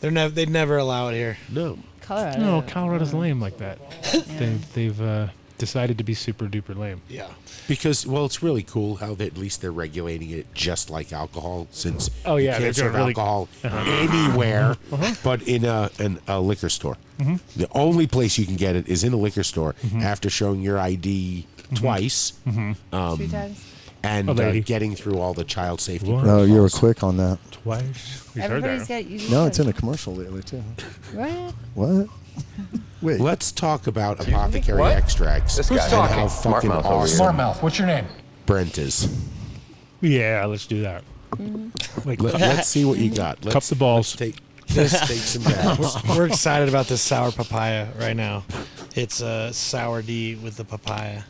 They're 0.00 0.10
never. 0.12 0.32
They'd 0.32 0.50
never 0.50 0.76
allow 0.78 1.08
it 1.08 1.14
here. 1.14 1.36
No. 1.50 1.78
Colorado. 2.02 2.38
No, 2.38 2.62
Colorado's 2.62 3.14
lame 3.14 3.40
like 3.40 3.56
that. 3.58 3.78
They, 4.38 4.58
they've 4.74 5.00
uh, 5.00 5.28
decided 5.58 5.98
to 5.98 6.04
be 6.04 6.14
super 6.14 6.46
duper 6.46 6.76
lame. 6.76 7.00
Yeah. 7.08 7.28
Because 7.68 8.06
well, 8.06 8.24
it's 8.24 8.42
really 8.42 8.62
cool 8.62 8.96
how 8.96 9.14
they, 9.14 9.26
at 9.26 9.36
least 9.36 9.60
they're 9.60 9.72
regulating 9.72 10.30
it 10.30 10.52
just 10.54 10.90
like 10.90 11.12
alcohol, 11.12 11.66
since 11.70 12.10
Oh, 12.24 12.36
yeah, 12.36 12.54
you 12.54 12.58
they're 12.58 12.60
can't 12.60 12.76
serve 12.76 12.94
really- 12.94 13.08
alcohol 13.10 13.48
Uh-huh. 13.62 13.90
anywhere 13.90 14.76
Uh-huh. 14.92 15.14
but 15.22 15.42
in 15.48 15.64
a, 15.64 15.90
an, 15.98 16.20
a 16.28 16.40
liquor 16.40 16.68
store. 16.68 16.96
Mhm. 17.18 17.40
The 17.56 17.68
only 17.72 18.06
place 18.06 18.36
you 18.38 18.46
can 18.46 18.56
get 18.56 18.74
it 18.76 18.88
is 18.88 19.04
in 19.04 19.12
a 19.12 19.16
liquor 19.16 19.44
store 19.44 19.74
Mhm. 19.86 20.02
after 20.02 20.28
showing 20.28 20.60
your 20.62 20.78
ID 20.78 21.46
twice, 21.74 22.32
Mhm. 22.46 22.76
um, 22.92 23.18
Two 23.18 23.28
times. 23.28 23.58
and 24.02 24.28
A 24.28 24.32
uh, 24.58 24.60
getting 24.64 24.94
through 24.96 25.18
all 25.18 25.32
the 25.34 25.44
child 25.44 25.80
safety. 25.80 26.10
What? 26.12 26.24
No, 26.26 26.42
you 26.42 26.60
were 26.60 26.68
quick 26.68 27.02
on 27.02 27.16
that. 27.18 27.38
Twice. 27.52 27.82
We've 28.34 28.44
heard 28.44 28.64
Everybody's 28.64 28.88
that. 28.88 29.02
got. 29.04 29.10
You 29.10 29.30
No, 29.30 29.46
it's 29.46 29.58
in 29.58 29.68
a 29.68 29.72
commercial 29.72 30.14
lately 30.14 30.42
too. 30.42 30.62
What? 31.14 31.54
What? 31.74 32.08
Wait. 33.02 33.20
Let's 33.20 33.52
talk 33.52 33.86
about 33.86 34.26
apothecary 34.26 34.82
extracts 34.84 35.56
This 35.56 35.68
and 35.70 35.78
guy. 35.78 35.88
how 35.88 36.26
Talking. 36.28 36.28
fucking 36.52 36.70
Smartmouth 36.70 36.78
over 36.84 36.88
awesome. 36.88 37.18
here. 37.18 37.32
Smartmouth, 37.32 37.62
what's 37.62 37.78
your 37.78 37.86
name? 37.86 38.06
Brent 38.46 38.78
is. 38.78 39.08
Yeah, 40.00 40.44
let's 40.46 40.66
do 40.66 40.82
that. 40.82 41.04
Like, 42.04 42.20
Let, 42.22 42.34
us 42.40 42.68
see 42.68 42.84
what 42.84 42.98
you 42.98 43.10
got. 43.10 43.44
Let's, 43.44 43.52
cup 43.54 43.62
the 43.64 43.74
balls. 43.74 44.18
Let's 44.20 44.36
take, 44.36 44.76
let's 44.76 45.08
take 45.08 45.18
some 45.18 45.42
dabs. 45.52 45.96
We're 46.16 46.26
excited 46.26 46.68
about 46.68 46.86
this 46.86 47.02
sour 47.02 47.30
papaya 47.32 47.88
right 47.98 48.16
now. 48.16 48.44
It's 48.94 49.20
a 49.20 49.52
sour 49.52 50.00
D 50.02 50.36
with 50.36 50.56
the 50.56 50.64
papaya. 50.64 51.22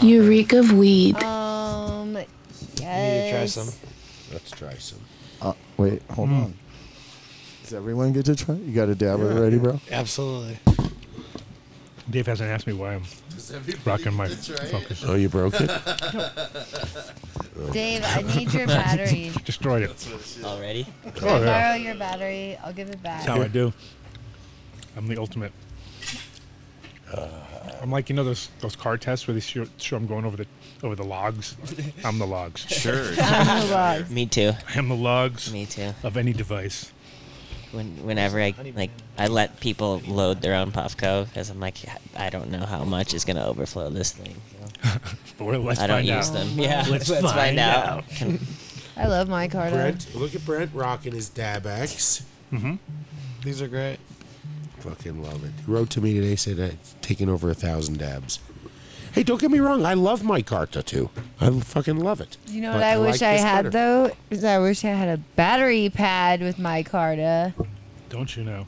You 0.00 0.22
reek 0.26 0.52
of 0.54 0.72
weed. 0.72 1.22
Um, 1.22 2.14
You 2.16 2.24
yes. 2.80 2.86
need 3.12 3.30
to 3.30 3.30
try 3.36 3.46
some. 3.46 3.74
Let's 4.32 4.50
try 4.50 4.74
some. 4.74 5.00
Uh, 5.42 5.52
wait, 5.76 6.02
hold 6.10 6.28
Mm. 6.30 6.44
on. 6.44 6.54
Does 7.74 7.80
everyone 7.82 8.12
get 8.12 8.24
to 8.26 8.36
try? 8.36 8.54
You 8.54 8.72
got 8.72 8.88
a 8.88 8.94
dab 8.94 9.18
already, 9.18 9.58
bro? 9.58 9.80
Absolutely. 9.90 10.58
Dave 12.08 12.28
hasn't 12.28 12.48
asked 12.48 12.68
me 12.68 12.72
why 12.72 12.94
I'm 12.94 13.02
rocking 13.84 14.14
my 14.14 14.28
focus. 14.28 15.02
Oh, 15.04 15.16
you 15.16 15.28
broke 15.28 15.54
it? 15.58 15.68
Dave, 17.72 18.04
I 18.04 18.22
need 18.36 18.52
your 18.54 18.66
battery. 18.68 19.32
Destroyed 19.44 19.82
it. 19.82 20.08
Already? 20.44 20.86
Oh, 21.04 21.10
Can 21.10 21.28
Oh, 21.28 21.34
I 21.34 21.38
yeah. 21.40 21.44
borrow 21.68 21.74
your 21.74 21.94
battery? 21.96 22.56
I'll 22.62 22.72
give 22.72 22.90
it 22.90 23.02
back. 23.02 23.24
That's 23.24 23.36
how 23.36 23.42
I 23.42 23.48
do. 23.48 23.72
I'm 24.96 25.08
the 25.08 25.18
ultimate. 25.18 25.50
I'm 27.82 27.90
like 27.90 28.08
you 28.08 28.14
know 28.14 28.22
those 28.22 28.50
those 28.60 28.76
car 28.76 28.96
tests 28.98 29.26
where 29.26 29.34
they 29.34 29.40
show, 29.40 29.66
show 29.78 29.96
I'm 29.96 30.06
going 30.06 30.24
over 30.24 30.36
the 30.36 30.46
over 30.84 30.94
the 30.94 31.02
logs. 31.02 31.56
I'm 32.04 32.20
the 32.20 32.26
logs. 32.26 32.60
Sure. 32.68 33.04
I'm 33.20 33.66
the 33.68 33.74
logs. 33.74 34.10
Me 34.10 34.26
too. 34.26 34.52
I'm 34.76 34.88
the 34.88 34.94
logs. 34.94 35.52
Me 35.52 35.66
too. 35.66 35.92
Of 36.04 36.16
any 36.16 36.32
device. 36.32 36.92
When, 37.74 37.88
whenever 38.06 38.40
I 38.40 38.54
like, 38.76 38.90
I 39.18 39.26
let 39.26 39.58
people 39.60 40.00
load 40.06 40.40
their 40.40 40.54
own 40.54 40.70
Puffco 40.70 41.26
because 41.26 41.50
I'm 41.50 41.58
like, 41.60 41.76
I 42.16 42.30
don't 42.30 42.50
know 42.50 42.64
how 42.64 42.84
much 42.84 43.14
is 43.14 43.24
gonna 43.24 43.44
overflow 43.46 43.90
this 43.90 44.12
thing. 44.12 44.36
Well, 45.38 45.58
let's 45.60 45.80
I 45.80 45.86
don't 45.86 45.96
find 45.98 46.08
use 46.08 46.28
out. 46.30 46.34
them. 46.34 46.48
Yeah, 46.58 46.84
Let's 46.88 47.08
find, 47.08 47.24
find 47.26 47.58
out. 47.58 47.88
out. 47.88 48.04
I 48.96 49.06
love 49.08 49.28
my 49.28 49.48
car. 49.48 49.70
Brent, 49.70 50.14
look 50.14 50.34
at 50.34 50.44
Brent 50.44 50.70
rocking 50.72 51.12
his 51.12 51.28
Dab 51.28 51.66
X. 51.66 52.24
Mm-hmm. 52.52 52.74
These 53.42 53.60
are 53.60 53.68
great. 53.68 53.98
Fucking 54.78 55.22
love 55.22 55.42
it. 55.44 55.50
He 55.64 55.72
wrote 55.72 55.90
to 55.90 56.00
me 56.00 56.14
today, 56.14 56.36
said 56.36 56.58
it's 56.58 56.94
taken 57.00 57.28
over 57.28 57.50
a 57.50 57.54
thousand 57.54 57.98
dabs. 57.98 58.38
Hey, 59.12 59.22
don't 59.22 59.40
get 59.40 59.50
me 59.50 59.60
wrong. 59.60 59.86
I 59.86 59.94
love 59.94 60.24
my 60.24 60.42
Carta 60.42 60.82
too. 60.82 61.08
I 61.40 61.48
fucking 61.50 61.98
love 62.00 62.20
it. 62.20 62.36
You 62.48 62.60
know 62.62 62.72
But 62.72 62.78
what 62.78 62.84
I, 62.84 62.98
wish 62.98 63.20
like 63.20 63.22
I 63.22 63.32
had 63.34 63.56
better. 63.64 63.70
though? 63.70 64.10
Is 64.30 64.44
I 64.44 64.58
wish 64.58 64.84
I 64.84 64.88
had 64.88 65.08
a 65.08 65.16
battery 65.36 65.88
pad 65.88 66.40
with 66.42 66.58
my 66.58 66.82
Carta. 66.82 67.54
Don't 68.14 68.36
you 68.36 68.44
know? 68.44 68.66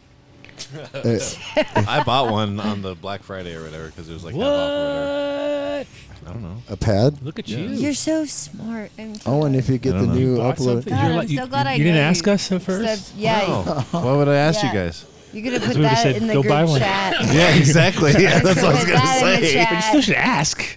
I 0.75 2.03
bought 2.05 2.33
one 2.33 2.59
on 2.59 2.83
the 2.83 2.97
Black 2.97 3.23
Friday 3.23 3.55
or 3.55 3.63
whatever 3.63 3.87
because 3.87 4.09
it 4.09 4.13
was 4.13 4.25
like 4.25 4.35
half 4.35 4.43
off 4.43 4.49
or 4.49 5.85
whatever. 5.85 5.87
I 6.27 6.33
don't 6.33 6.43
know. 6.43 6.63
A 6.69 6.77
pad? 6.77 7.23
Look 7.23 7.39
at 7.39 7.47
Yeah. 7.49 7.59
you. 7.59 7.69
You're 7.77 7.95
so 7.95 8.25
smart. 8.25 8.91
And 8.99 9.23
Oh, 9.25 9.45
and 9.45 9.55
if 9.55 9.69
you 9.69 9.79
get 9.79 9.95
I 9.95 9.99
the 10.01 10.07
don't 10.07 10.15
know. 10.15 10.21
new 10.21 10.31
You 10.33 10.37
bought 10.39 10.57
upload. 10.57 10.65
something? 10.65 10.93
God, 10.93 11.03
You're 11.03 11.11
I'm 11.13 11.17
like- 11.19 11.29
so 11.29 11.35
you- 11.35 11.47
glad 11.47 11.67
I 11.69 11.75
you 11.75 11.85
didn't 11.85 11.95
know 11.95 12.03
ask 12.09 12.27
you. 12.27 12.33
us 12.33 12.51
at 12.51 12.63
first? 12.63 13.07
Said- 13.07 13.17
yeah. 13.17 13.41
No. 13.47 13.63
Why 14.01 14.13
would 14.17 14.29
I 14.29 14.35
ask 14.37 14.65
you 14.65 14.73
guys? 14.73 15.05
You 15.33 15.43
could 15.45 15.53
have 15.53 15.63
put 15.63 15.77
We 15.77 15.83
would've 15.83 15.91
that 15.97 16.03
said, 16.03 16.17
in 16.17 16.27
the 16.27 16.35
"Go 16.35 16.43
group 16.43 16.53
buy 16.53 16.65
one." 16.65 16.81
chat. 16.81 17.15
Yeah, 17.33 17.55
exactly. 17.55 18.13
Yeah, 18.19 18.41
that's 18.41 18.57
what 18.63 18.65
I 18.65 18.69
was 18.71 18.79
Put 18.81 18.89
gonna 18.89 18.99
that 19.05 19.35
in 19.35 19.41
the 19.43 19.47
say. 19.47 19.65
But 19.65 19.73
you 19.77 19.83
still 19.83 20.01
should 20.01 20.15
ask. 20.15 20.77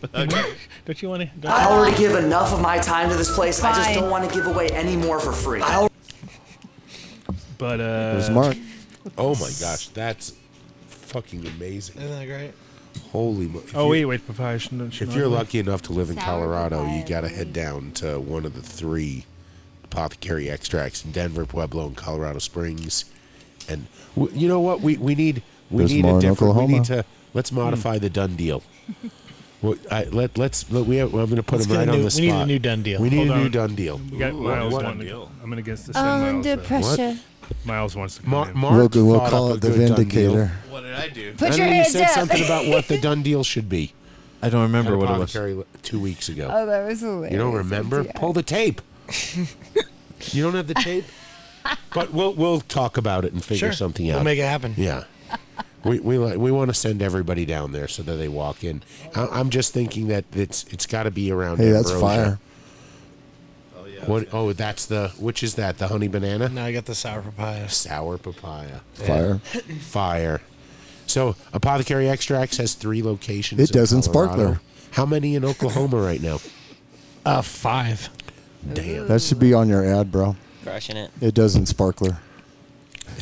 Don't 0.86 1.02
you 1.02 1.10
want 1.10 1.22
to? 1.41 1.50
I 1.50 1.66
already 1.66 1.98
give 1.98 2.14
enough 2.16 2.54
of 2.54 2.62
my 2.62 2.78
time 2.78 3.10
to 3.10 3.16
this 3.16 3.34
place. 3.34 3.64
I 3.64 3.74
just 3.74 3.86
Fine. 3.90 3.96
don't 4.00 4.10
want 4.12 4.30
to 4.30 4.36
give 4.36 4.46
away 4.48 4.68
any 4.70 4.96
more 4.96 5.20
for 5.20 5.32
free. 5.32 5.62
But 7.60 7.80
uh, 7.80 8.14
There's 8.14 8.30
Mark. 8.31 8.57
Oh 9.18 9.36
my 9.36 9.52
gosh, 9.60 9.90
that's 9.90 10.34
fucking 10.88 11.45
amazing. 11.45 11.98
Isn't 12.02 12.10
that 12.19 12.26
great? 12.26 12.52
Holy 13.11 13.48
mo- 13.48 13.60
if 13.60 13.76
Oh 13.76 13.84
you- 13.86 13.90
wait, 13.91 14.06
wait, 14.06 14.27
papaya. 14.27 14.57
Shouldn't, 14.57 14.94
should 14.94 15.03
If 15.10 15.10
not 15.10 15.18
you're 15.19 15.27
lucky 15.27 15.60
enough 15.60 15.81
to 15.84 15.94
live 15.94 16.10
in 16.10 16.15
Sour 16.15 16.26
Colorado, 16.45 16.86
you 16.95 17.02
got 17.06 17.22
to 17.22 17.27
really. 17.27 17.36
head 17.36 17.53
down 17.53 17.91
to 17.94 18.19
one 18.19 18.45
of 18.45 18.56
the 18.56 18.61
three 18.61 19.26
apothecary 19.84 20.49
extracts 20.49 21.03
in 21.06 21.11
Denver, 21.11 21.45
Pueblo, 21.45 21.86
and 21.88 21.95
Colorado 21.98 22.40
Springs. 22.40 23.06
And 23.68 23.88
w- 24.15 24.36
you 24.38 24.48
know 24.48 24.60
what? 24.60 24.81
We 24.81 24.98
we 24.98 25.14
need 25.15 25.44
we 25.69 25.80
There's 25.80 25.91
need 25.94 26.03
more 26.03 26.14
a 26.14 26.15
in 26.15 26.22
different. 26.22 26.41
We 26.56 26.61
Oklahoma. 26.64 26.73
need 26.77 26.86
to 26.86 27.06
let's 27.34 27.52
modify 27.52 27.99
the 27.99 28.10
done 28.10 28.36
deal. 28.36 28.64
Well, 29.61 29.76
I, 29.91 30.06
let 30.06 30.38
let's 30.38 30.72
let, 30.72 30.86
we 30.86 30.95
have, 30.95 31.14
I'm 31.14 31.26
going 31.26 31.36
to 31.36 31.44
put 31.44 31.57
Let's 31.60 31.65
him 31.65 31.72
get 31.72 31.76
a 31.76 31.80
right 31.80 31.90
on 31.90 31.98
new- 31.98 32.03
the 32.06 32.11
spot. 32.11 32.22
we 32.22 32.27
need 32.31 32.41
a 32.41 32.45
new 32.45 32.60
done 32.60 32.81
deal. 32.81 33.02
We 33.02 33.10
need 33.10 33.27
Hold 33.27 33.30
a 33.30 33.36
new 33.40 33.45
on. 33.48 33.52
done 33.52 33.76
deal. 33.76 33.98
We 34.10 34.18
got 34.18 34.31
Ooh, 34.31 34.40
Miles 34.40 34.72
what- 34.73 34.84
wanting 34.86 34.99
what- 34.99 35.27
to- 35.27 35.44
I'm 35.44 35.49
gonna 35.49 35.61
guess 35.61 35.84
the 35.84 35.94
same 35.95 36.02
Under 36.06 36.56
Miles. 36.56 36.65
pressure. 36.69 37.19
Miles 37.66 37.96
wants 37.96 38.16
to 38.18 38.22
come 38.24 38.32
Mar- 38.32 38.50
in. 38.50 38.58
Mark 38.58 38.94
We'll, 38.96 39.06
we'll 39.06 39.20
thought 39.20 39.30
call 39.30 39.52
up 39.52 39.58
it 39.58 39.64
a 39.66 39.70
the 39.70 39.78
good 39.78 39.88
done 39.96 40.06
deal. 40.06 40.34
Vindicator. 40.34 40.52
What 40.70 40.82
did 40.82 40.94
I 40.96 41.08
do? 41.10 41.34
Put 41.34 41.42
and 41.50 41.58
your 41.58 41.66
then 41.68 41.68
you 41.76 41.82
hands 41.82 41.92
said 41.92 42.04
up. 42.04 42.10
something 42.12 42.44
about 42.46 42.68
what 42.68 42.88
the 42.88 43.00
done 43.00 43.22
deal 43.24 43.44
should 43.44 43.68
be. 43.70 43.94
I 44.42 44.50
don't 44.50 44.62
remember 44.64 44.98
what 44.98 45.10
it 45.10 45.18
was. 45.20 45.36
Apothecary 45.36 45.54
li- 45.56 45.64
two 45.84 46.00
weeks 46.00 46.30
ago. 46.30 46.50
Oh, 46.52 46.66
that 46.66 46.86
was 46.88 47.02
hilarious. 47.02 47.32
You 47.34 47.38
don't 47.38 47.54
remember? 47.54 48.04
Yeah. 48.04 48.12
Pull 48.16 48.34
the 48.34 48.44
tape. 48.44 48.82
you 50.32 50.44
don't 50.44 50.56
have 50.56 50.68
the 50.68 50.74
tape? 50.76 51.06
But 51.94 52.14
we'll 52.14 52.34
we'll 52.34 52.62
talk 52.62 52.98
about 52.98 53.26
it 53.26 53.34
and 53.34 53.44
figure 53.44 53.68
Sure. 53.68 53.74
something 53.74 54.10
out. 54.10 54.16
We'll 54.16 54.24
make 54.24 54.40
it 54.40 54.44
happen. 54.44 54.74
Yeah. 54.78 55.04
We 55.84 56.00
we 56.00 56.18
li- 56.18 56.38
we 56.38 56.52
want 56.52 56.70
to 56.70 56.74
send 56.74 57.02
everybody 57.02 57.46
down 57.46 57.74
there 57.74 57.88
so 57.88 58.02
that 58.04 58.16
they 58.16 58.28
walk 58.30 58.64
in. 58.64 58.82
I, 59.16 59.28
I'm 59.28 59.50
just 59.50 59.74
thinking 59.74 60.08
that 60.08 60.26
it's 60.34 60.64
it's 60.72 60.86
got 60.88 61.04
to 61.04 61.12
be 61.12 61.32
around. 61.32 61.58
Hey, 61.58 61.70
that's 61.72 61.92
Ambrosia. 61.92 62.02
fire. 62.16 62.40
What? 64.06 64.28
Oh, 64.34 64.54
that's 64.54 64.86
the 64.86 65.10
which 65.20 65.44
is 65.44 65.56
that? 65.56 65.78
The 65.78 65.88
honey 65.88 66.08
banana? 66.08 66.50
Now 66.50 66.66
I 66.66 66.72
got 66.72 66.86
the 66.86 66.96
sour 66.96 67.22
papaya. 67.22 67.70
Sour 67.70 68.18
papaya. 68.18 68.80
Fire. 68.94 69.36
Fire. 69.82 70.42
So 71.08 71.36
Apothecary 71.54 72.08
Extracts 72.10 72.58
has 72.58 72.74
three 72.76 73.02
locations. 73.02 73.60
It 73.60 73.72
in 73.72 73.80
doesn't 73.80 74.06
Colorado. 74.06 74.34
sparkler. 74.36 74.62
How 74.92 75.06
many 75.06 75.36
in 75.36 75.44
Oklahoma 75.46 75.98
right 75.98 76.22
now? 76.22 76.40
Uh, 77.26 77.42
five. 77.42 78.10
Damn. 78.74 79.08
That 79.08 79.22
should 79.22 79.40
be 79.40 79.54
on 79.54 79.70
your 79.70 79.84
ad, 79.86 80.12
bro. 80.12 80.36
Crushing 80.64 80.98
it. 80.98 81.12
It 81.22 81.34
doesn't 81.34 81.68
sparkler. 81.68 82.20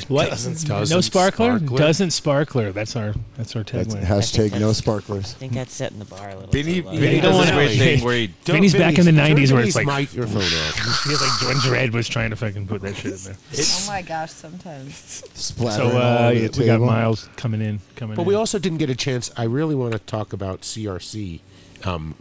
What? 0.07 0.29
Doesn't 0.29 0.67
no 0.69 0.79
doesn't 0.79 1.01
sparkler? 1.01 1.57
sparkler? 1.57 1.77
Doesn't 1.77 2.11
sparkler. 2.11 2.71
That's 2.71 2.95
our 2.95 3.13
that's 3.35 3.55
our 3.55 3.63
That's 3.63 3.93
tagline. 3.93 4.03
hashtag 4.05 4.51
no 4.53 4.59
that's- 4.59 4.77
sparklers. 4.77 5.33
I 5.35 5.37
think 5.37 5.53
that's 5.53 5.73
setting 5.73 5.99
the 5.99 6.05
bar 6.05 6.29
a 6.29 6.35
little 6.35 6.51
Vinny, 6.51 6.81
too 6.81 6.87
low. 6.87 6.95
Vinny 6.95 7.15
You 7.17 7.21
don't 7.21 7.31
does 7.33 7.41
this 7.41 7.49
wanna- 7.51 7.57
weird 7.65 7.77
thing 7.77 8.03
where 8.05 8.15
he 8.15 8.27
Don't- 8.27 8.55
Vinny's 8.55 8.73
back 8.73 8.97
in 8.99 9.05
the 9.05 9.11
Vinny's- 9.11 9.51
90s 9.51 9.53
where 9.53 9.63
it's 9.63 9.75
like 9.75 9.87
Vinny's 9.87 10.15
microphone 10.15 10.41
off. 10.43 10.75
feels 11.03 11.21
like 11.21 11.39
George 11.41 11.67
Red 11.67 11.93
was 11.93 12.07
trying 12.07 12.29
to 12.29 12.35
fucking 12.35 12.67
put 12.67 12.81
that 12.83 12.95
shit 12.95 13.13
in 13.13 13.17
there. 13.23 13.35
Oh 13.59 13.85
my 13.87 14.01
gosh, 14.01 14.31
sometimes. 14.31 14.95
Splattering 15.33 15.91
So 15.91 15.97
all 15.97 16.01
uh, 16.01 16.29
over 16.29 16.39
we 16.39 16.47
the 16.47 16.65
got. 16.65 16.79
Miles 16.81 17.29
coming 17.35 17.61
in, 17.61 17.79
coming 17.95 18.15
But 18.15 18.21
in. 18.21 18.27
we 18.29 18.35
also 18.35 18.59
didn't 18.59 18.77
get 18.77 18.89
a 18.89 18.95
chance. 18.95 19.29
I 19.35 19.43
really 19.43 19.75
want 19.75 19.93
to 19.93 19.99
talk 19.99 20.31
about 20.33 20.61
CRC. 20.61 21.41
Um, 21.83 22.15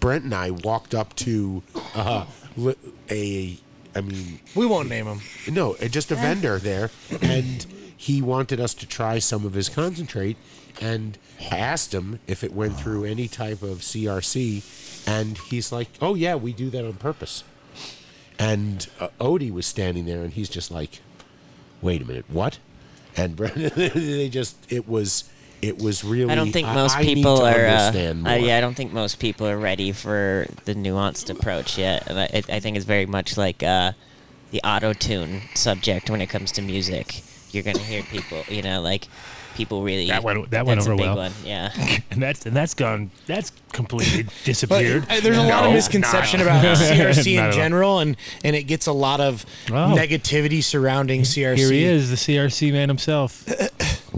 Brent 0.00 0.24
and 0.24 0.34
I 0.34 0.50
walked 0.50 0.94
up 0.94 1.14
to 1.16 1.62
uh, 1.94 2.24
a, 3.10 3.58
I 3.96 4.00
mean, 4.02 4.40
We 4.54 4.66
won't 4.66 4.88
name 4.88 5.06
him. 5.06 5.20
no, 5.52 5.74
uh, 5.76 5.88
just 5.88 6.10
a 6.12 6.16
vendor 6.16 6.58
there, 6.58 6.90
and 7.22 7.64
he 7.96 8.20
wanted 8.20 8.60
us 8.60 8.74
to 8.74 8.86
try 8.86 9.18
some 9.18 9.46
of 9.46 9.54
his 9.54 9.68
concentrate, 9.68 10.36
and 10.80 11.16
I 11.50 11.56
asked 11.56 11.94
him 11.94 12.18
if 12.26 12.44
it 12.44 12.52
went 12.52 12.78
through 12.78 13.04
any 13.04 13.26
type 13.26 13.62
of 13.62 13.78
CRC, 13.78 14.62
and 15.08 15.38
he's 15.50 15.72
like, 15.72 15.88
"Oh 16.02 16.14
yeah, 16.14 16.34
we 16.34 16.52
do 16.52 16.68
that 16.70 16.84
on 16.84 16.94
purpose." 16.94 17.42
And 18.38 18.86
uh, 19.00 19.08
Odie 19.18 19.50
was 19.50 19.66
standing 19.66 20.04
there, 20.04 20.22
and 20.22 20.32
he's 20.34 20.50
just 20.50 20.70
like, 20.70 21.00
"Wait 21.80 22.02
a 22.02 22.04
minute, 22.04 22.26
what?" 22.28 22.58
And 23.16 23.36
they 23.38 24.28
just, 24.28 24.70
it 24.70 24.86
was, 24.86 25.24
it 25.62 25.78
was 25.78 26.04
really. 26.04 26.30
I 26.30 26.34
don't 26.34 26.52
think 26.52 26.68
most 26.68 26.96
I 26.96 27.02
need 27.02 27.14
people 27.16 27.40
are. 27.42 27.66
Uh, 27.66 27.92
uh, 28.26 28.34
yeah, 28.34 28.58
I 28.58 28.60
don't 28.60 28.74
think 28.74 28.92
most 28.92 29.18
people 29.18 29.46
are 29.46 29.58
ready 29.58 29.92
for 29.92 30.46
the 30.64 30.74
nuanced 30.74 31.30
approach 31.30 31.78
yet. 31.78 32.10
I, 32.10 32.42
I 32.48 32.60
think 32.60 32.76
it's 32.76 32.86
very 32.86 33.06
much 33.06 33.36
like 33.36 33.62
uh, 33.62 33.92
the 34.50 34.60
auto 34.62 34.92
tune 34.92 35.42
subject 35.54 36.10
when 36.10 36.20
it 36.20 36.28
comes 36.28 36.52
to 36.52 36.62
music. 36.62 37.22
You're 37.52 37.62
gonna 37.62 37.78
hear 37.78 38.02
people, 38.02 38.42
you 38.48 38.62
know, 38.62 38.80
like 38.82 39.08
people 39.54 39.82
really. 39.82 40.08
That 40.08 40.22
went- 40.22 40.50
that 40.50 40.66
went 40.66 40.78
that's 40.80 40.86
a 40.88 40.90
over 40.90 40.98
big 40.98 41.06
well. 41.06 41.16
One. 41.16 41.32
Yeah. 41.44 41.72
and 42.10 42.22
that's 42.22 42.44
and 42.44 42.54
that's 42.54 42.74
gone. 42.74 43.10
That's 43.26 43.52
completely 43.72 44.26
disappeared. 44.44 45.06
But, 45.08 45.18
uh, 45.18 45.20
there's 45.20 45.38
a 45.38 45.42
lot 45.42 45.64
of 45.66 45.72
misconception 45.72 46.40
about 46.42 46.62
not 46.64 46.76
CRC 46.76 47.42
in 47.46 47.52
general, 47.52 48.00
and 48.00 48.16
and 48.44 48.54
it 48.54 48.64
gets 48.64 48.86
a 48.86 48.92
lot 48.92 49.20
of 49.20 49.46
Oh. 49.70 49.94
negativity 49.96 50.62
surrounding 50.62 51.22
CRC. 51.22 51.56
Here 51.56 51.72
he 51.72 51.84
is, 51.84 52.10
the 52.10 52.16
CRC 52.16 52.72
man 52.72 52.88
himself. 52.88 53.44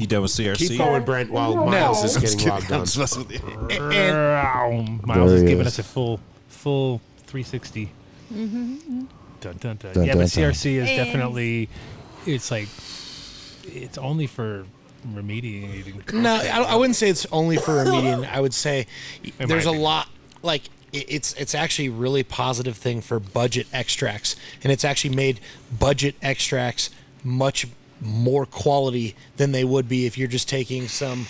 You 0.00 0.06
done 0.06 0.22
with 0.22 0.30
CRC? 0.30 0.56
Keep 0.68 0.78
going, 0.78 1.04
Brent, 1.04 1.30
while 1.30 1.54
Miles 1.66 2.02
is 2.02 2.16
I'm 2.16 2.22
getting 2.22 2.38
kidding. 2.38 2.52
logged 2.54 2.72
on. 2.72 2.84
just 2.86 2.98
messing 2.98 3.26
with 3.26 3.32
you. 3.32 3.80
Miles 5.04 5.04
There 5.30 5.36
is 5.36 5.42
giving 5.42 5.66
us 5.66 5.78
a 5.78 5.82
full 5.82 6.18
full 6.48 7.02
360. 7.26 7.92
Mm-hmm. 8.32 9.04
Dun, 9.40 9.56
dun, 9.58 9.76
dun. 9.76 9.76
Dun, 9.92 10.04
yeah, 10.04 10.12
dun, 10.14 10.22
but 10.22 10.32
dun. 10.32 10.52
CRC 10.52 10.66
is 10.82 10.88
definitely. 10.88 11.68
It's 12.26 12.50
like 12.50 12.68
it's 13.64 13.98
only 13.98 14.26
for 14.26 14.64
remediating. 15.06 16.12
No, 16.14 16.34
I, 16.34 16.62
I 16.62 16.74
wouldn't 16.76 16.96
say 16.96 17.10
it's 17.10 17.26
only 17.30 17.56
for 17.56 17.72
remediating. 17.84 18.30
I 18.30 18.40
would 18.40 18.54
say 18.54 18.86
In 19.38 19.48
there's 19.48 19.66
a 19.66 19.68
opinion. 19.68 19.82
lot 19.82 20.08
like 20.42 20.62
it's 20.92 21.34
it's 21.34 21.54
actually 21.54 21.88
a 21.88 21.92
really 21.92 22.22
positive 22.22 22.76
thing 22.76 23.02
for 23.02 23.20
budget 23.20 23.66
extracts, 23.72 24.34
and 24.64 24.72
it's 24.72 24.84
actually 24.84 25.14
made 25.14 25.40
budget 25.78 26.14
extracts 26.22 26.88
much 27.22 27.66
more 28.00 28.46
quality 28.46 29.14
than 29.36 29.52
they 29.52 29.64
would 29.64 29.88
be 29.88 30.06
if 30.06 30.16
you're 30.16 30.28
just 30.28 30.48
taking 30.48 30.88
some 30.88 31.26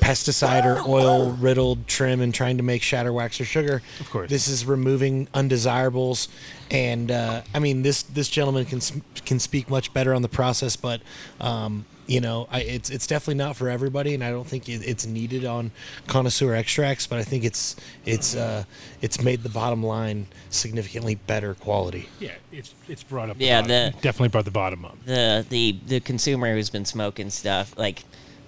pesticide 0.00 0.64
or 0.64 0.88
oil 0.88 1.32
riddled 1.32 1.88
trim 1.88 2.20
and 2.20 2.32
trying 2.32 2.56
to 2.56 2.62
make 2.62 2.80
shatter 2.82 3.12
wax 3.12 3.40
or 3.40 3.44
sugar. 3.44 3.82
Of 3.98 4.08
course. 4.10 4.30
This 4.30 4.46
is 4.46 4.64
removing 4.64 5.28
undesirables. 5.34 6.28
And 6.70 7.10
uh, 7.10 7.42
I 7.54 7.58
mean, 7.58 7.82
this 7.82 8.02
this 8.02 8.28
gentleman 8.28 8.64
can 8.66 8.80
can 9.24 9.38
speak 9.40 9.68
much 9.68 9.92
better 9.92 10.14
on 10.14 10.22
the 10.22 10.28
process, 10.28 10.76
but 10.76 11.00
um, 11.40 11.84
you 12.06 12.20
know, 12.20 12.46
I, 12.50 12.60
it's 12.62 12.90
it's 12.90 13.06
definitely 13.06 13.34
not 13.42 13.56
for 13.56 13.68
everybody, 13.68 14.14
and 14.14 14.22
I 14.22 14.30
don't 14.30 14.46
think 14.46 14.68
it, 14.68 14.86
it's 14.86 15.06
needed 15.06 15.44
on 15.44 15.70
connoisseur 16.06 16.54
extracts. 16.54 17.06
But 17.06 17.18
I 17.18 17.24
think 17.24 17.44
it's 17.44 17.76
it's 18.04 18.36
uh, 18.36 18.64
it's 19.02 19.22
made 19.22 19.42
the 19.42 19.48
bottom 19.48 19.82
line 19.82 20.26
significantly 20.50 21.16
better 21.16 21.54
quality. 21.54 22.08
Yeah, 22.20 22.32
it's 22.52 22.74
it's 22.88 23.02
brought 23.02 23.30
up. 23.30 23.36
Yeah, 23.40 23.62
the, 23.62 23.68
the- 23.68 23.94
definitely 24.02 24.28
brought 24.28 24.44
the 24.44 24.50
bottom 24.50 24.84
up. 24.84 24.96
the 25.04 25.44
the 25.48 25.76
the 25.86 26.00
consumer 26.00 26.54
who's 26.54 26.70
been 26.70 26.84
smoking 26.84 27.30
stuff 27.30 27.76
like 27.76 28.04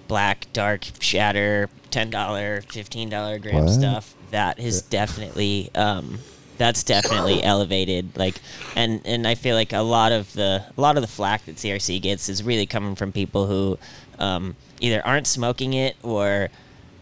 black 0.07 0.47
dark 0.53 0.85
shatter 0.99 1.69
ten 1.91 2.09
dollar 2.09 2.61
fifteen 2.69 3.09
dollar 3.09 3.37
gram 3.39 3.65
What? 3.65 3.69
stuff 3.73 4.15
that 4.31 4.59
has 4.59 4.81
definitely 4.83 5.69
um 5.75 6.19
that's 6.59 6.83
definitely 6.83 7.41
elevated 7.53 8.15
like 8.15 8.35
and 8.75 9.01
and 9.05 9.25
i 9.25 9.33
feel 9.33 9.55
like 9.55 9.73
a 9.73 9.79
lot 9.79 10.11
of 10.11 10.31
the 10.33 10.63
a 10.77 10.79
lot 10.81 10.95
of 10.95 11.01
the 11.01 11.07
flack 11.07 11.43
that 11.45 11.55
crc 11.55 12.01
gets 12.03 12.29
is 12.29 12.43
really 12.43 12.67
coming 12.67 12.93
from 12.93 13.11
people 13.11 13.47
who 13.47 13.79
um 14.19 14.55
either 14.79 15.03
aren't 15.07 15.25
smoking 15.25 15.73
it 15.73 15.95
or 16.03 16.49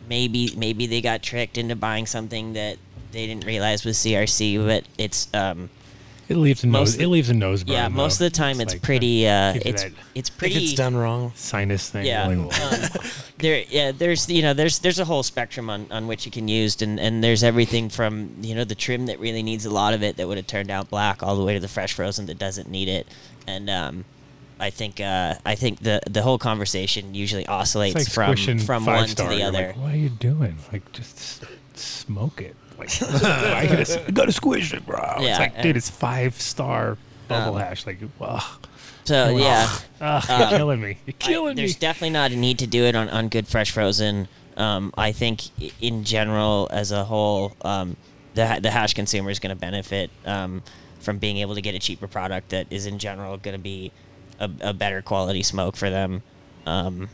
maybe 0.07 0.53
maybe 0.55 0.87
they 0.87 1.01
got 1.01 1.21
tricked 1.21 1.57
into 1.57 1.75
buying 1.75 2.05
something 2.05 2.53
that 2.53 2.77
they 3.11 3.27
didn't 3.27 3.45
realize 3.45 3.83
was 3.83 3.97
crc 3.97 4.65
but 4.65 4.85
it's 4.97 5.27
um 5.33 5.69
It 6.29 6.35
leaves 6.37 6.63
a 6.63 6.67
nose. 6.67 6.73
most- 6.95 6.99
It 6.99 7.07
leaves 7.07 7.29
a 7.29 7.33
nose 7.33 7.63
burn. 7.63 7.73
yeah 7.73 7.87
most 7.87 8.19
though. 8.19 8.25
of 8.25 8.31
the 8.33 8.37
time 8.37 8.59
it's, 8.61 8.73
like, 8.73 8.81
pretty 8.81 9.27
uh 9.27 9.53
gives 9.53 9.65
you 9.65 9.71
it's 9.71 9.83
that- 9.83 9.91
it's 10.15 10.29
pretty 10.29 10.75
wrong, 10.93 11.31
sinus 11.35 11.89
thing. 11.89 12.05
yeah. 12.05 12.25
going 12.25 12.41
um, 12.43 12.49
there, 13.37 13.63
yeah. 13.69 13.91
There's, 13.91 14.27
you 14.29 14.41
know, 14.41 14.53
there's 14.53 14.79
there's 14.79 14.99
a 14.99 15.05
whole 15.05 15.21
spectrum 15.23 15.69
on, 15.69 15.85
on 15.91 16.07
which 16.07 16.25
you 16.25 16.31
can 16.31 16.47
use, 16.47 16.81
and, 16.81 16.99
and 16.99 17.23
there's 17.23 17.43
everything 17.43 17.89
from 17.89 18.31
you 18.41 18.55
know 18.55 18.63
the 18.63 18.75
trim 18.75 19.05
that 19.05 19.19
really 19.19 19.43
needs 19.43 19.65
a 19.65 19.69
lot 19.69 19.93
of 19.93 20.01
it 20.03 20.17
that 20.17 20.27
would 20.27 20.37
have 20.37 20.47
turned 20.47 20.71
out 20.71 20.89
black, 20.89 21.21
all 21.23 21.35
the 21.35 21.43
way 21.43 21.53
to 21.53 21.59
the 21.59 21.67
fresh 21.67 21.93
frozen 21.93 22.25
that 22.25 22.39
doesn't 22.39 22.69
need 22.69 22.87
it, 22.89 23.07
and 23.45 23.69
um, 23.69 24.05
I 24.59 24.71
think 24.71 24.99
uh, 24.99 25.35
I 25.45 25.53
think 25.53 25.79
the 25.81 26.01
the 26.09 26.23
whole 26.23 26.39
conversation 26.39 27.13
usually 27.13 27.45
oscillates 27.45 27.95
It's 27.95 28.07
like 28.07 28.13
from 28.13 28.35
squishing 28.37 28.59
from 28.59 28.85
five 28.85 28.95
one 29.01 29.05
to 29.05 29.11
star. 29.11 29.29
the 29.29 29.35
You're 29.37 29.47
other. 29.47 29.67
Like, 29.67 29.77
what 29.77 29.93
are 29.93 29.97
you 29.97 30.09
doing? 30.09 30.57
Like, 30.73 30.91
just 30.93 31.17
s- 31.17 31.41
smoke 31.79 32.41
it. 32.41 32.55
Like, 32.77 33.01
I 33.01 33.65
gotta, 33.65 34.05
I 34.07 34.11
gotta 34.11 34.31
squish 34.31 34.71
it, 34.71 34.85
bro. 34.85 34.99
Yeah, 35.19 35.29
it's 35.29 35.39
like, 35.39 35.61
dude, 35.63 35.75
it's 35.77 35.89
five 35.89 36.39
star 36.39 36.95
bubble 37.27 37.55
Um, 37.55 37.61
hash. 37.61 37.87
Like, 37.87 37.97
ugh. 38.21 38.67
So 39.03 39.15
Ugh. 39.35 39.39
yeah, 39.39 39.67
Ugh, 39.99 40.29
um, 40.29 40.39
you're 40.39 40.49
killing 40.59 40.81
me. 40.81 40.97
You're 41.07 41.15
I- 41.19 41.23
killing 41.23 41.55
there's 41.55 41.73
me. 41.73 41.79
definitely 41.79 42.11
not 42.11 42.31
a 42.31 42.35
need 42.35 42.59
to 42.59 42.67
do 42.67 42.83
it 42.83 42.95
on, 42.95 43.09
on 43.09 43.29
good 43.29 43.47
fresh 43.47 43.71
frozen. 43.71 44.27
Um, 44.57 44.93
I 44.95 45.11
think 45.11 45.41
in 45.81 46.03
general, 46.03 46.67
as 46.71 46.91
a 46.91 47.03
whole, 47.03 47.55
um, 47.63 47.95
the 48.35 48.59
the 48.61 48.69
hash 48.69 48.93
consumer 48.93 49.31
is 49.31 49.39
going 49.39 49.55
to 49.55 49.59
benefit 49.59 50.11
um, 50.27 50.61
from 50.99 51.17
being 51.17 51.37
able 51.37 51.55
to 51.55 51.61
get 51.61 51.73
a 51.73 51.79
cheaper 51.79 52.07
product 52.07 52.49
that 52.49 52.67
is 52.69 52.85
in 52.85 52.99
general 52.99 53.37
going 53.37 53.55
to 53.57 53.61
be 53.63 53.91
a, 54.39 54.51
a 54.61 54.73
better 54.73 55.01
quality 55.01 55.41
smoke 55.41 55.75
for 55.75 55.89
them. 55.89 56.21
Um, 56.67 57.09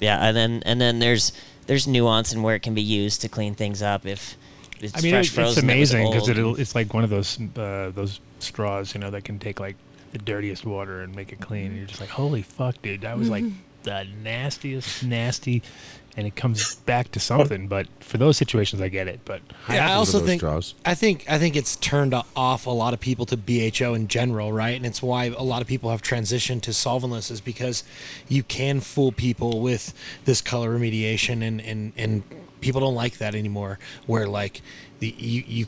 yeah, 0.00 0.18
and 0.28 0.36
then 0.36 0.62
and 0.66 0.78
then 0.78 0.98
there's 0.98 1.32
there's 1.68 1.86
nuance 1.86 2.32
in 2.32 2.42
where 2.42 2.56
it 2.56 2.62
can 2.62 2.74
be 2.74 2.82
used 2.82 3.20
to 3.20 3.28
clean 3.28 3.54
things 3.54 3.82
up 3.82 4.04
if 4.04 4.36
it's 4.80 4.96
I 4.96 5.00
mean, 5.00 5.12
fresh 5.12 5.26
it, 5.26 5.28
it's 5.28 5.34
frozen. 5.34 5.66
that 5.66 5.78
was 5.78 5.92
amazing 5.92 6.10
because 6.10 6.28
it, 6.28 6.60
it's 6.60 6.74
like 6.74 6.92
one 6.94 7.04
of 7.04 7.10
those 7.10 7.38
uh, 7.56 7.92
those 7.94 8.20
straws, 8.40 8.94
you 8.94 9.00
know, 9.00 9.10
that 9.10 9.24
can 9.24 9.38
take 9.38 9.60
like 9.60 9.76
the 10.12 10.18
dirtiest 10.18 10.64
water 10.64 11.02
and 11.02 11.14
make 11.14 11.32
it 11.32 11.40
clean. 11.40 11.66
And 11.66 11.76
you're 11.76 11.86
just 11.86 12.00
like, 12.00 12.10
holy 12.10 12.42
fuck, 12.42 12.80
dude, 12.82 13.02
that 13.02 13.18
was 13.18 13.28
like 13.28 13.44
the 13.82 14.06
nastiest, 14.22 15.04
nasty, 15.04 15.62
and 16.18 16.26
it 16.26 16.34
comes 16.34 16.74
back 16.86 17.12
to 17.12 17.20
something. 17.20 17.68
But 17.68 17.86
for 18.00 18.18
those 18.18 18.36
situations, 18.36 18.82
I 18.82 18.88
get 18.88 19.06
it. 19.06 19.20
But 19.24 19.40
Yeah, 19.70 19.88
I 19.88 19.94
also 19.94 20.18
think 20.18 20.42
I 20.84 20.94
think 20.94 21.24
I 21.30 21.38
think 21.38 21.54
it's 21.54 21.76
turned 21.76 22.12
off 22.34 22.66
a 22.66 22.70
lot 22.70 22.92
of 22.92 22.98
people 22.98 23.24
to 23.26 23.36
BHO 23.36 23.94
in 23.94 24.08
general, 24.08 24.52
right? 24.52 24.76
And 24.76 24.84
it's 24.84 25.00
why 25.00 25.26
a 25.26 25.42
lot 25.44 25.62
of 25.62 25.68
people 25.68 25.90
have 25.90 26.02
transitioned 26.02 26.62
to 26.62 26.72
solventless 26.72 27.30
is 27.30 27.40
because 27.40 27.84
you 28.28 28.42
can 28.42 28.80
fool 28.80 29.12
people 29.12 29.60
with 29.60 29.94
this 30.24 30.40
color 30.40 30.76
remediation, 30.76 31.42
and 31.46 31.60
and 31.60 31.92
and 31.96 32.24
people 32.60 32.80
don't 32.80 32.96
like 32.96 33.18
that 33.18 33.36
anymore. 33.36 33.78
Where 34.06 34.26
like 34.26 34.60
the 34.98 35.14
you 35.16 35.44
you 35.46 35.66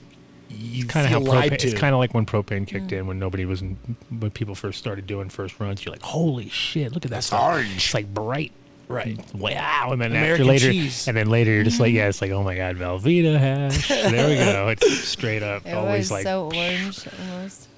you 0.49 0.85
kind 0.85 1.07
of 1.07 1.13
how 1.13 1.21
lied 1.21 1.53
propane, 1.53 1.59
to. 1.59 1.69
it's 1.69 1.79
kind 1.81 1.95
of 1.95 2.01
like 2.01 2.13
when 2.13 2.27
propane 2.27 2.67
kicked 2.67 2.91
in 2.91 3.07
when 3.07 3.21
nobody 3.21 3.45
was 3.45 3.63
in, 3.63 3.79
when 4.19 4.33
people 4.33 4.57
first 4.57 4.81
started 4.81 5.07
doing 5.07 5.29
first 5.29 5.61
runs. 5.61 5.85
You're 5.85 5.93
like, 5.93 6.03
holy 6.03 6.49
shit, 6.49 6.93
look 6.93 7.05
at 7.05 7.11
that 7.11 7.19
That's 7.19 7.27
stuff. 7.29 7.41
orange. 7.41 7.77
It's 7.77 7.95
like 7.95 8.13
bright. 8.13 8.51
Right. 8.91 9.21
Wow. 9.35 9.91
And 9.93 10.01
then 10.03 10.11
American 10.11 10.33
after 10.33 10.45
later, 10.45 10.73
cheese. 10.73 11.07
and 11.07 11.17
then 11.17 11.31
later 11.31 11.53
you're 11.53 11.63
just 11.63 11.79
like, 11.79 11.91
mm-hmm. 11.91 11.99
yeah, 11.99 12.09
it's 12.09 12.21
like, 12.21 12.33
oh 12.33 12.43
my 12.43 12.57
god, 12.57 12.77
Velveeta 12.77 13.39
hash. 13.39 13.87
there 13.87 14.29
we 14.29 14.35
go. 14.35 14.69
It's 14.69 15.05
straight 15.09 15.45
up. 15.45 15.65
It 15.65 15.75
always 15.75 16.11
was 16.11 16.11
like, 16.11 16.25
so 16.25 16.47
orange 16.47 17.07
almost. 17.21 17.69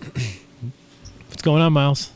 what's 1.29 1.43
going 1.43 1.61
on, 1.61 1.75
Miles? 1.75 2.11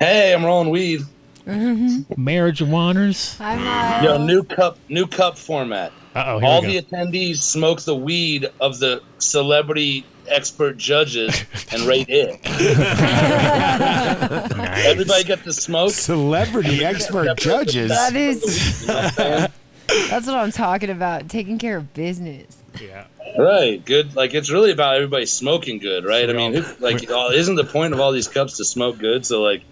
Hey, 0.00 0.34
I'm 0.34 0.44
rolling 0.44 0.70
weed. 0.70 1.02
Mm-hmm. 1.46 2.20
Marriage 2.20 2.60
of 2.60 2.68
Wonders. 2.68 3.38
Hi, 3.38 3.54
Miles. 3.54 4.04
Yo, 4.04 4.18
new 4.18 4.42
cup, 4.42 4.76
new 4.88 5.06
cup 5.06 5.38
format. 5.38 5.92
Uh-oh, 6.16 6.40
here 6.40 6.48
All 6.48 6.62
we 6.62 6.66
the 6.66 6.82
attendees 6.82 7.36
smoke 7.36 7.80
the 7.82 7.94
weed 7.94 8.50
of 8.60 8.80
the 8.80 9.04
celebrity 9.18 10.04
expert 10.28 10.76
judges 10.76 11.44
and 11.72 11.82
rate 11.82 12.06
it. 12.08 12.40
Everybody 14.86 15.24
get 15.24 15.44
the 15.44 15.52
smoke. 15.52 15.90
Celebrity 15.90 16.84
expert 16.84 17.36
judges. 17.38 17.90
That 17.90 18.16
is. 18.16 18.86
That's 18.86 20.26
what 20.26 20.36
I'm 20.36 20.52
talking 20.52 20.90
about. 20.90 21.28
Taking 21.28 21.58
care 21.58 21.76
of 21.76 21.92
business. 21.94 22.62
Yeah. 22.80 23.06
Right, 23.38 23.84
good. 23.84 24.14
Like 24.16 24.34
it's 24.34 24.50
really 24.50 24.72
about 24.72 24.94
everybody 24.94 25.26
smoking 25.26 25.78
good, 25.78 26.04
right? 26.04 26.28
I 26.28 26.32
mean, 26.32 26.54
who, 26.54 26.64
like, 26.80 27.02
isn't 27.34 27.54
the 27.54 27.64
point 27.64 27.92
of 27.92 28.00
all 28.00 28.12
these 28.12 28.28
cups 28.28 28.56
to 28.58 28.64
smoke 28.64 28.98
good? 28.98 29.26
So 29.26 29.42
like, 29.42 29.62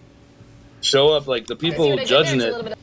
show 0.82 1.12
up. 1.12 1.26
Like 1.26 1.46
the 1.46 1.56
people 1.56 1.96
judging 2.04 2.40
it, 2.40 2.76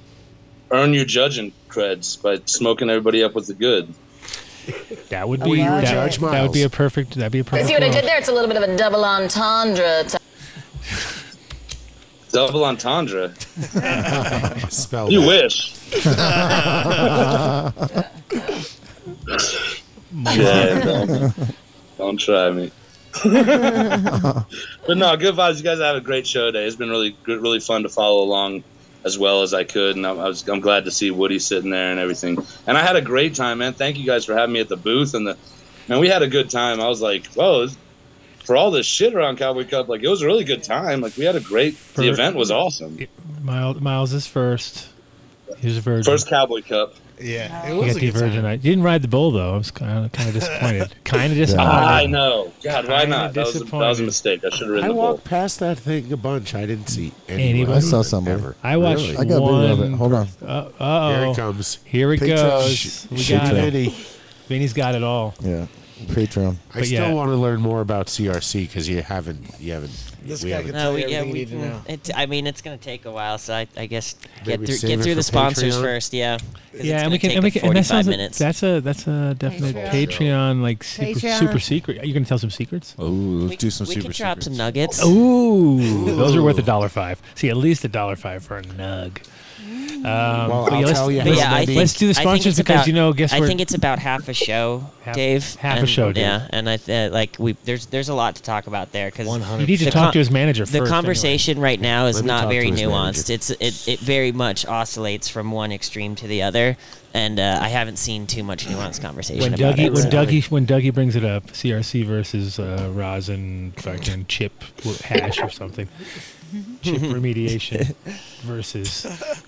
earn 0.71 0.93
your 0.93 1.05
judging 1.05 1.51
creds 1.69 2.21
by 2.21 2.41
smoking 2.45 2.89
everybody 2.89 3.23
up 3.23 3.35
with 3.35 3.47
the 3.47 3.53
good. 3.53 3.93
That 5.09 5.27
would 5.27 5.43
be 5.43 5.51
you 5.51 5.57
that, 5.57 5.85
judge 5.85 6.17
that 6.19 6.41
would 6.41 6.53
be 6.53 6.63
a 6.63 6.69
perfect. 6.69 7.15
That'd 7.15 7.31
be 7.31 7.39
a 7.39 7.43
perfect. 7.43 7.67
See 7.67 7.73
what 7.73 7.83
I 7.83 7.89
did 7.89 8.05
there? 8.05 8.17
It's 8.17 8.29
a 8.29 8.33
little 8.33 8.47
bit 8.47 8.57
of 8.57 8.63
a 8.63 8.77
double 8.77 9.03
entendre. 9.03 10.03
t- 10.05 10.17
Double 12.31 12.63
entendre. 12.63 13.33
Spell 14.69 15.11
You 15.11 15.21
wish. 15.27 15.75
yeah, 16.05 17.71
don't, 20.83 21.33
don't 21.97 22.17
try 22.17 22.51
me. 22.51 22.71
but 23.23 24.45
no, 24.97 25.17
good 25.17 25.35
vibes. 25.35 25.57
You 25.57 25.63
guys 25.63 25.79
have 25.79 25.97
a 25.97 26.01
great 26.01 26.25
show 26.25 26.45
today. 26.45 26.65
It's 26.65 26.77
been 26.77 26.89
really 26.89 27.17
really 27.25 27.59
fun 27.59 27.83
to 27.83 27.89
follow 27.89 28.23
along 28.23 28.63
as 29.03 29.17
well 29.17 29.41
as 29.41 29.53
I 29.53 29.63
could, 29.63 29.95
and 29.95 30.05
I, 30.05 30.11
I 30.11 30.27
was 30.27 30.47
I'm 30.47 30.59
glad 30.59 30.85
to 30.85 30.91
see 30.91 31.11
Woody 31.11 31.39
sitting 31.39 31.71
there 31.71 31.91
and 31.91 31.99
everything. 31.99 32.37
And 32.67 32.77
I 32.77 32.81
had 32.81 32.95
a 32.95 33.01
great 33.01 33.35
time, 33.35 33.59
man. 33.59 33.73
Thank 33.73 33.97
you 33.97 34.05
guys 34.05 34.25
for 34.25 34.33
having 34.33 34.53
me 34.53 34.59
at 34.59 34.69
the 34.69 34.77
booth 34.77 35.13
and 35.13 35.27
the. 35.27 35.37
Man, 35.87 35.99
we 35.99 36.07
had 36.07 36.21
a 36.21 36.27
good 36.27 36.49
time. 36.49 36.79
I 36.79 36.87
was 36.87 37.01
like, 37.01 37.25
whoa. 37.33 37.67
For 38.43 38.55
all 38.55 38.71
this 38.71 38.85
shit 38.85 39.13
around 39.13 39.37
Cowboy 39.37 39.67
Cup, 39.67 39.87
like 39.87 40.03
it 40.03 40.07
was 40.07 40.21
a 40.21 40.25
really 40.25 40.43
good 40.43 40.63
time. 40.63 41.01
Like 41.01 41.15
we 41.17 41.25
had 41.25 41.35
a 41.35 41.39
great. 41.39 41.77
The 41.95 42.09
event 42.09 42.35
was 42.35 42.51
awesome. 42.51 42.97
Miles, 43.41 43.79
Miles 43.79 44.13
is 44.13 44.27
first. 44.27 44.89
He's 45.59 45.77
a 45.77 45.81
virgin. 45.81 46.11
First 46.11 46.27
Cowboy 46.27 46.61
Cup. 46.61 46.95
Yeah, 47.21 47.71
You 47.71 47.85
got 47.85 47.95
the 47.95 48.09
virgin. 48.09 48.45
I 48.45 48.55
didn't 48.55 48.83
ride 48.83 49.01
the 49.01 49.07
bull 49.07 49.31
though. 49.31 49.53
I 49.53 49.57
was 49.57 49.71
kind 49.71 50.05
of 50.05 50.11
kind 50.11 50.27
of 50.29 50.35
disappointed. 50.35 50.95
kind 51.03 51.31
of 51.31 51.37
disappointed. 51.37 51.69
I 51.69 52.05
know. 52.05 52.51
God, 52.63 52.87
why 52.87 53.01
Kinda 53.01 53.15
not? 53.17 53.33
That 53.33 53.45
was, 53.45 53.55
a, 53.61 53.63
that 53.65 53.71
was 53.73 53.99
a 53.99 54.03
mistake. 54.03 54.43
I 54.45 54.49
should 54.49 54.61
have 54.61 54.69
I 54.69 54.71
ridden 54.73 54.87
the 54.89 54.93
bull. 54.93 55.03
walked 55.03 55.23
past 55.25 55.59
that 55.59 55.77
thing 55.79 56.11
a 56.11 56.17
bunch. 56.17 56.55
I 56.55 56.65
didn't 56.65 56.87
see 56.87 57.11
anybody. 57.27 57.49
Anybody? 57.49 57.77
I 57.77 57.79
saw 57.81 58.01
somebody. 58.01 58.33
Ever. 58.39 58.55
I 58.63 58.77
watched 58.77 59.01
Really? 59.01 59.17
I 59.17 59.23
got 59.25 59.37
a 59.37 59.45
video 59.45 59.71
of 59.73 59.79
it. 59.93 59.95
Hold 59.97 60.13
on. 60.13 60.27
Uh 60.45 60.69
oh. 60.79 61.09
Here 61.21 61.31
it 61.31 61.35
comes. 61.35 61.79
Here 61.85 62.13
it 62.13 62.19
Picture 62.19 62.35
goes. 62.35 62.75
sh- 62.75 63.05
we 63.11 63.23
got 63.27 63.53
it. 63.55 63.71
Vinny. 63.71 63.95
Vinny's 64.47 64.73
got 64.73 64.95
it 64.95 65.03
all. 65.03 65.33
Yeah. 65.41 65.67
Patreon. 66.07 66.55
I 66.73 66.79
But 66.79 66.85
still 66.85 67.07
yeah. 67.07 67.13
want 67.13 67.29
to 67.29 67.35
learn 67.35 67.61
more 67.61 67.81
about 67.81 68.07
CRC 68.07 68.67
because 68.67 68.87
you 68.89 69.01
haven't. 69.01 69.39
You 69.59 69.73
haven't. 69.73 69.91
This 70.23 70.43
we 70.43 70.51
guy 70.51 70.57
haven't 70.57 70.71
can 70.73 70.79
tell 70.79 70.91
No, 70.91 70.97
you 70.97 71.05
we, 71.07 71.11
yeah, 71.11 71.17
everything 71.19 71.33
we 71.33 71.39
you 71.39 71.45
need 71.45 71.51
to 71.51 71.57
can. 71.57 71.69
know. 71.69 71.81
It, 71.87 72.09
I 72.15 72.25
mean, 72.27 72.45
it's 72.45 72.61
gonna 72.61 72.77
take 72.77 73.05
a 73.05 73.11
while, 73.11 73.37
so 73.39 73.55
I, 73.55 73.67
I 73.75 73.87
guess 73.87 74.13
get 74.43 74.47
Maybe 74.59 74.65
through 74.67 74.75
save 74.75 74.87
get 74.89 74.99
it 74.99 75.03
through 75.03 75.11
for 75.13 75.15
the 75.15 75.23
sponsors 75.23 75.75
Patreon? 75.77 75.81
first. 75.81 76.13
Yeah. 76.13 76.37
'cause 76.37 76.47
it's 76.73 76.83
Yeah, 76.85 76.93
and 76.97 77.01
gonna 77.05 77.11
we 77.11 77.17
can, 77.19 77.29
take 77.29 77.35
and 77.37 77.43
we 77.43 77.47
a 77.47 77.51
can, 77.51 77.65
and 77.67 77.75
that 77.77 77.85
45 77.85 77.85
sounds 77.87 78.07
like, 78.07 78.13
minutes. 78.17 78.37
that's 78.37 78.63
a 78.63 78.79
that's 78.81 79.07
a 79.07 79.35
definite 79.37 79.75
Patreon. 79.75 80.07
Patreon, 80.07 80.61
like 80.61 80.83
super, 80.83 81.05
Patreon. 81.19 81.39
super 81.39 81.59
secret. 81.59 81.97
Are 82.01 82.05
you 82.05 82.13
gonna 82.13 82.25
tell 82.25 82.37
some 82.37 82.51
secrets? 82.51 82.95
Oh, 82.99 83.07
let's 83.07 83.55
do 83.57 83.69
some 83.71 83.87
we 83.87 83.95
super 83.95 84.03
can 84.03 84.11
drop 84.13 84.43
some 84.43 84.53
secrets. 84.53 84.57
nuggets. 84.59 85.03
Ooh, 85.05 86.05
those 86.15 86.35
are 86.35 86.43
worth 86.43 86.59
a 86.59 86.61
dollar 86.63 86.89
five. 86.89 87.19
See, 87.35 87.49
at 87.49 87.57
least 87.57 87.83
a 87.83 87.87
dollar 87.87 88.15
five 88.15 88.43
for 88.43 88.57
a 88.59 88.63
nug. 88.63 89.17
Um, 90.03 90.49
Well, 90.49 90.63
but 90.65 90.73
I'll 90.73 90.81
let's, 90.81 90.91
tell 90.93 91.11
you 91.11 91.21
let's, 91.23 91.37
yeah, 91.37 91.53
I 91.53 91.65
think, 91.65 91.77
let's 91.77 91.93
do 91.93 92.07
the 92.07 92.13
sponsors 92.13 92.57
because 92.57 92.75
about- 92.75 92.87
you 92.87 92.93
know, 92.93 93.13
guess 93.13 93.31
I 93.33 93.41
think 93.41 93.61
it's 93.61 93.73
about 93.73 93.99
half 93.99 94.27
a 94.27 94.33
show, 94.33 94.83
Half- 95.03 95.15
Dave. 95.15 95.55
half 95.55 95.79
a 95.83 95.85
show, 95.85 96.11
Dave. 96.11 96.23
Yeah, 96.23 96.47
and 96.49 96.69
I 96.69 96.77
th- 96.77 97.11
like 97.11 97.35
we 97.37 97.53
there's 97.65 97.85
there's 97.87 98.09
a 98.09 98.13
lot 98.15 98.35
to 98.35 98.41
talk 98.41 98.67
about 98.67 98.91
there 98.91 99.11
because 99.11 99.27
You 99.27 99.67
need 99.67 99.77
to 99.77 99.91
talk 99.91 100.13
to 100.13 100.19
his 100.19 100.31
manager 100.31 100.65
The 100.65 100.79
first, 100.79 100.91
conversation 100.91 101.59
right 101.59 101.79
now 101.79 102.07
is 102.07 102.15
Let 102.17 102.25
not 102.25 102.49
very 102.49 102.71
his 102.71 102.79
nuanced. 102.81 103.29
It's 103.29 103.49
it, 103.51 103.87
it 103.87 103.99
very 103.99 104.31
much 104.31 104.65
oscillates 104.65 105.29
from 105.29 105.51
one 105.51 105.71
extreme 105.71 106.15
to 106.15 106.27
the 106.27 106.41
other, 106.41 106.77
and 107.13 107.39
uh, 107.39 107.59
I 107.61 107.67
haven't 107.69 107.97
seen 107.97 108.27
too 108.27 108.43
much 108.43 108.65
nuanced 108.67 109.01
conversation 109.01 109.41
when 109.41 109.53
about 109.53 109.75
Dougie 109.75 109.85
it. 109.87 109.93
when 109.93 110.03
so- 110.03 110.09
Dougie 110.09 110.49
when 110.51 110.65
Dougie 110.65 110.93
brings 110.93 111.15
it 111.15 111.25
up, 111.25 111.47
CRC 111.47 112.05
versus 112.05 112.59
uh, 112.59 112.89
rosin 112.93 113.73
fucking 113.77 114.25
chip 114.27 114.63
hash 115.03 115.39
or 115.39 115.49
something. 115.49 115.87
chip 116.81 117.01
remediation 117.01 117.93
versus 118.41 119.03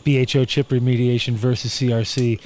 BHO 0.06 0.45
chip 0.45 0.69
remediation 0.69 1.34
versus 1.34 1.73
CRC. 1.73 2.40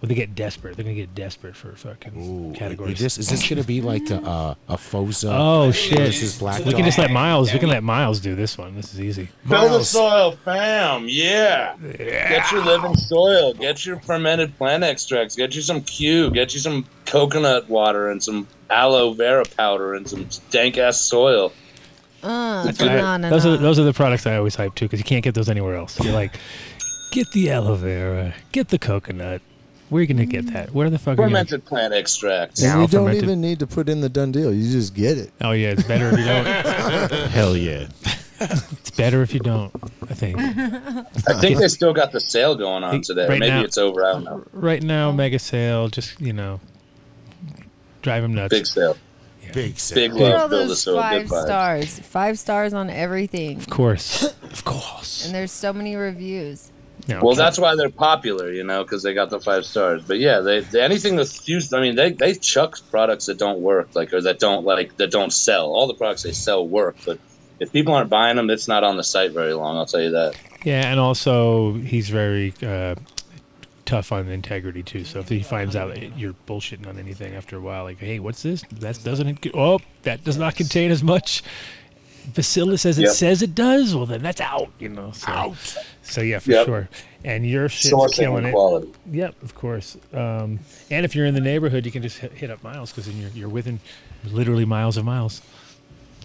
Well, 0.00 0.08
they 0.08 0.14
get 0.14 0.34
desperate. 0.34 0.76
They're 0.76 0.84
gonna 0.84 0.94
get 0.94 1.14
desperate 1.14 1.54
for 1.54 1.72
fucking 1.76 2.54
categories. 2.54 2.94
Is 2.94 3.00
this, 3.00 3.18
is 3.18 3.28
this 3.28 3.46
going 3.46 3.60
to 3.60 3.66
be 3.66 3.82
like 3.82 4.08
a, 4.08 4.14
a, 4.16 4.56
a 4.70 4.76
FOSA? 4.76 5.28
Oh 5.30 5.70
shit! 5.72 5.98
This 5.98 6.22
is 6.22 6.38
Black 6.38 6.64
we 6.64 6.72
can 6.72 6.86
just 6.86 6.96
let 6.96 7.10
Miles. 7.10 7.52
We 7.52 7.58
can 7.58 7.68
let 7.68 7.82
Miles 7.82 8.18
do 8.18 8.34
this 8.34 8.56
one. 8.56 8.74
This 8.74 8.94
is 8.94 9.00
easy. 9.00 9.28
Build 9.46 9.72
the 9.72 9.84
soil, 9.84 10.32
fam. 10.42 11.04
Yeah. 11.06 11.76
Get 11.98 12.50
your 12.50 12.64
living 12.64 12.96
soil. 12.96 13.52
Get 13.52 13.84
your 13.84 14.00
fermented 14.00 14.56
plant 14.56 14.84
extracts. 14.84 15.36
Get 15.36 15.54
you 15.54 15.60
some 15.60 15.82
Q. 15.82 16.30
Get 16.30 16.54
you 16.54 16.60
some 16.60 16.86
coconut 17.04 17.68
water 17.68 18.08
and 18.10 18.22
some 18.22 18.48
aloe 18.70 19.12
vera 19.12 19.44
powder 19.58 19.92
and 19.92 20.08
some 20.08 20.26
dank 20.50 20.78
ass 20.78 20.98
soil. 20.98 21.52
Uh, 22.22 22.64
That's 22.64 22.80
what 22.80 22.88
I- 22.90 23.18
those 23.28 23.44
are 23.44 23.58
those 23.58 23.78
are 23.78 23.84
the 23.84 23.92
products 23.92 24.26
I 24.26 24.36
always 24.36 24.54
hype 24.54 24.74
too 24.76 24.86
because 24.86 24.98
you 25.00 25.04
can't 25.04 25.22
get 25.24 25.34
those 25.34 25.50
anywhere 25.50 25.74
else. 25.76 26.02
You're 26.02 26.14
like, 26.14 26.38
get 27.12 27.30
the 27.32 27.50
aloe 27.50 27.74
vera, 27.74 28.32
get 28.52 28.68
the 28.68 28.78
coconut. 28.78 29.42
Where 29.90 29.98
are 29.98 30.02
you 30.02 30.06
gonna 30.08 30.24
get 30.26 30.46
that? 30.52 30.72
Where 30.72 30.88
the 30.88 30.98
fuck 30.98 31.18
are 31.18 31.22
you? 31.22 31.28
Fermented 31.28 31.64
plant 31.66 31.92
extracts. 31.92 32.62
And 32.62 32.70
Now 32.70 32.80
you 32.82 32.86
don't 32.88 33.04
fermented- 33.06 33.24
even 33.24 33.40
need 33.40 33.58
to 33.58 33.66
put 33.66 33.88
in 33.88 34.00
the 34.00 34.08
done 34.08 34.32
deal. 34.32 34.52
You 34.54 34.70
just 34.70 34.94
get 34.94 35.18
it. 35.18 35.32
Oh 35.40 35.50
yeah, 35.52 35.70
it's 35.72 35.82
better 35.82 36.08
if 36.12 36.18
you 36.18 36.24
don't. 36.24 36.46
Hell 37.30 37.56
yeah. 37.56 37.88
It's 38.40 38.90
better 38.92 39.20
if 39.22 39.34
you 39.34 39.40
don't. 39.40 39.70
I 40.08 40.14
think. 40.14 40.38
I 40.38 41.40
think 41.40 41.58
they 41.58 41.68
still 41.68 41.92
got 41.92 42.10
the 42.12 42.20
sale 42.20 42.54
going 42.54 42.82
on 42.84 43.02
today. 43.02 43.28
Right 43.28 43.38
Maybe 43.40 43.50
now- 43.50 43.62
it's 43.64 43.76
over. 43.76 44.04
I 44.06 44.12
don't 44.12 44.24
know. 44.24 44.44
Right 44.52 44.82
now, 44.82 45.12
mega 45.12 45.38
sale. 45.38 45.88
Just 45.88 46.20
you 46.20 46.32
know, 46.32 46.60
drive 48.02 48.24
him 48.24 48.34
nuts. 48.34 48.50
Big 48.54 48.66
sale. 48.66 48.96
Big 49.52 49.78
sale. 49.78 49.96
Big 49.96 50.12
Look 50.12 50.22
at 50.22 50.32
all 50.34 50.38
love. 50.42 50.50
Build 50.50 50.62
a 50.62 50.68
those 50.68 50.82
soil. 50.82 51.00
five 51.00 51.28
Good 51.28 51.42
stars. 51.46 51.98
Five 51.98 52.38
stars 52.38 52.72
on 52.72 52.88
everything. 52.88 53.56
Of 53.58 53.68
course. 53.68 54.22
Of 54.44 54.64
course. 54.64 55.26
And 55.26 55.34
there's 55.34 55.50
so 55.50 55.72
many 55.72 55.96
reviews. 55.96 56.70
Well, 57.08 57.34
that's 57.34 57.58
why 57.58 57.74
they're 57.76 57.90
popular, 57.90 58.52
you 58.52 58.64
know, 58.64 58.82
because 58.82 59.02
they 59.02 59.14
got 59.14 59.30
the 59.30 59.40
five 59.40 59.64
stars. 59.64 60.02
But 60.06 60.18
yeah, 60.18 60.40
they, 60.40 60.60
they 60.60 60.80
anything 60.80 61.16
that's 61.16 61.48
used. 61.48 61.72
I 61.74 61.80
mean, 61.80 61.96
they 61.96 62.12
they 62.12 62.34
chuck 62.34 62.78
products 62.90 63.26
that 63.26 63.38
don't 63.38 63.60
work, 63.60 63.94
like 63.94 64.12
or 64.12 64.20
that 64.22 64.38
don't 64.38 64.64
like 64.64 64.96
that 64.96 65.10
don't 65.10 65.32
sell. 65.32 65.66
All 65.66 65.86
the 65.86 65.94
products 65.94 66.22
they 66.22 66.32
sell 66.32 66.66
work, 66.66 66.96
but 67.04 67.18
if 67.58 67.72
people 67.72 67.94
aren't 67.94 68.10
buying 68.10 68.36
them, 68.36 68.50
it's 68.50 68.68
not 68.68 68.84
on 68.84 68.96
the 68.96 69.04
site 69.04 69.32
very 69.32 69.54
long. 69.54 69.76
I'll 69.76 69.86
tell 69.86 70.00
you 70.00 70.10
that. 70.10 70.34
Yeah, 70.64 70.90
and 70.90 70.98
also 70.98 71.74
he's 71.74 72.08
very 72.08 72.54
uh, 72.62 72.94
tough 73.84 74.12
on 74.12 74.28
integrity 74.28 74.82
too. 74.82 75.04
So 75.04 75.20
if 75.20 75.28
he 75.28 75.42
finds 75.42 75.76
out 75.76 76.18
you're 76.18 76.34
bullshitting 76.46 76.86
on 76.86 76.98
anything 76.98 77.34
after 77.34 77.56
a 77.56 77.60
while, 77.60 77.84
like, 77.84 77.98
hey, 77.98 78.18
what's 78.18 78.42
this? 78.42 78.62
That 78.72 79.02
doesn't. 79.02 79.46
Oh, 79.54 79.80
that 80.02 80.24
does 80.24 80.36
not 80.36 80.56
contain 80.56 80.90
as 80.90 81.02
much 81.02 81.42
bacillus 82.34 82.82
says 82.82 82.98
it 82.98 83.02
Yep. 83.02 83.12
says 83.12 83.42
it 83.42 83.54
does. 83.54 83.94
Well, 83.94 84.06
then 84.06 84.22
that's 84.22 84.40
out. 84.40 84.70
You 84.78 84.88
know. 84.90 85.12
So, 85.12 85.28
out. 85.30 85.76
So 86.02 86.20
yeah, 86.22 86.38
for 86.38 86.50
Yep. 86.50 86.66
sure. 86.66 86.88
And 87.24 87.46
your 87.48 87.68
shit's 87.68 87.92
Sourcing 87.94 88.14
killing 88.14 88.38
and 88.38 88.46
it. 88.48 88.52
quality. 88.52 88.88
Yep, 89.10 89.42
of 89.42 89.54
course. 89.54 89.96
Um, 90.14 90.60
and 90.90 91.04
if 91.04 91.14
you're 91.14 91.26
in 91.26 91.34
the 91.34 91.40
neighborhood, 91.40 91.84
you 91.84 91.92
can 91.92 92.02
just 92.02 92.18
hit, 92.18 92.32
hit 92.32 92.50
up 92.50 92.62
Miles 92.64 92.90
because 92.90 93.06
then 93.06 93.18
you're 93.20 93.30
you're 93.34 93.48
within 93.48 93.78
literally 94.32 94.64
miles 94.64 94.96
of 94.96 95.04
miles. 95.04 95.42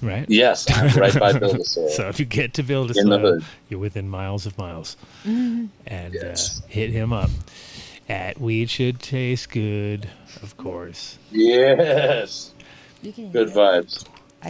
Right. 0.01 0.25
Yes, 0.29 0.65
I'm 0.71 0.89
right 0.99 1.17
by 1.17 1.33
Build 1.39 1.55
a 1.59 1.63
Soil. 1.63 1.89
so 1.89 2.07
if 2.09 2.19
you 2.19 2.25
get 2.25 2.53
to 2.55 2.63
build 2.63 2.91
a 2.91 2.99
In 2.99 3.09
the 3.09 3.17
soil, 3.17 3.33
hood. 3.35 3.45
you're 3.69 3.79
within 3.79 4.09
miles 4.09 4.45
of 4.45 4.57
miles 4.57 4.97
Mhm. 5.25 5.69
and 5.87 6.15
uh, 6.17 6.35
hit 6.67 6.91
him 6.91 7.13
up 7.13 7.29
at 8.09 8.39
Weed 8.39 8.69
Should 8.69 8.99
Taste 8.99 9.49
Good, 9.49 10.09
of 10.43 10.57
course. 10.57 11.17
Yes. 11.31 12.51
Good 13.03 13.49
vibes. 13.49 14.05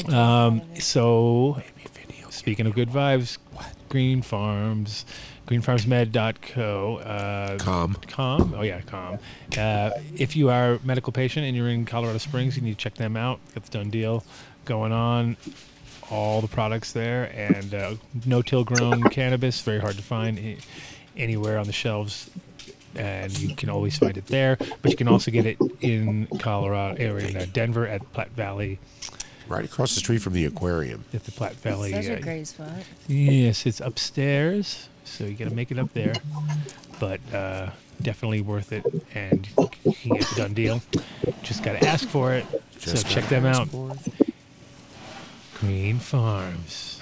Um, 0.09 0.61
so, 0.79 1.61
speaking 2.29 2.67
of 2.67 2.73
good 2.73 2.89
vibes, 2.89 3.37
Green 3.89 4.21
Farms, 4.21 5.05
greenfarmsmed.co. 5.47 6.97
Uh, 6.97 7.57
com. 7.59 7.95
Com. 8.07 8.53
Oh, 8.57 8.61
yeah, 8.61 8.81
com. 8.81 9.19
Uh, 9.57 9.91
if 10.17 10.35
you 10.35 10.49
are 10.49 10.73
a 10.73 10.79
medical 10.83 11.13
patient 11.13 11.45
and 11.45 11.55
you're 11.55 11.69
in 11.69 11.85
Colorado 11.85 12.17
Springs, 12.17 12.57
you 12.57 12.63
need 12.63 12.77
to 12.77 12.83
check 12.83 12.95
them 12.95 13.15
out. 13.15 13.39
Get 13.53 13.63
the 13.63 13.77
done 13.77 13.89
deal 13.89 14.23
going 14.65 14.91
on. 14.91 15.37
All 16.11 16.41
the 16.41 16.47
products 16.47 16.91
there 16.91 17.31
and 17.35 17.73
uh, 17.73 17.95
no-till 18.25 18.63
grown 18.63 19.01
cannabis, 19.09 19.61
very 19.61 19.79
hard 19.79 19.95
to 19.95 20.03
find 20.03 20.57
anywhere 21.17 21.57
on 21.57 21.65
the 21.65 21.73
shelves 21.73 22.29
and 22.95 23.37
you 23.39 23.55
can 23.55 23.69
always 23.69 23.97
find 23.97 24.17
it 24.17 24.27
there. 24.27 24.57
But 24.81 24.91
you 24.91 24.97
can 24.97 25.07
also 25.07 25.31
get 25.31 25.45
it 25.45 25.57
in 25.81 26.27
Colorado, 26.39 27.13
or 27.13 27.19
in 27.19 27.35
uh, 27.35 27.45
Denver 27.51 27.87
at 27.87 28.11
Platte 28.13 28.31
Valley. 28.31 28.79
Right 29.47 29.65
across 29.65 29.93
the 29.93 29.99
street 29.99 30.19
from 30.19 30.33
the 30.33 30.45
aquarium. 30.45 31.05
At 31.13 31.23
the 31.23 31.31
Platte 31.31 31.55
Valley. 31.55 31.91
Such 31.91 32.05
a 32.05 32.17
uh, 32.17 32.21
great 32.21 32.47
spot. 32.47 32.69
Yes, 33.07 33.65
it's 33.65 33.79
upstairs, 33.79 34.89
so 35.03 35.23
you 35.25 35.35
got 35.35 35.49
to 35.49 35.55
make 35.55 35.71
it 35.71 35.77
up 35.77 35.93
there. 35.93 36.13
But 36.99 37.21
uh, 37.33 37.69
definitely 38.01 38.41
worth 38.41 38.71
it, 38.71 38.85
and 39.13 39.47
you 39.57 39.93
can 39.93 40.13
get 40.13 40.27
the 40.29 40.35
done 40.35 40.53
deal. 40.53 40.81
Just 41.43 41.63
got 41.63 41.79
to 41.79 41.87
ask 41.87 42.07
for 42.07 42.33
it. 42.33 42.45
Just 42.79 43.07
so 43.07 43.13
check 43.13 43.27
them 43.29 43.45
out. 43.45 43.67
for 43.69 43.95
Green 45.59 45.99
Farms. 45.99 46.99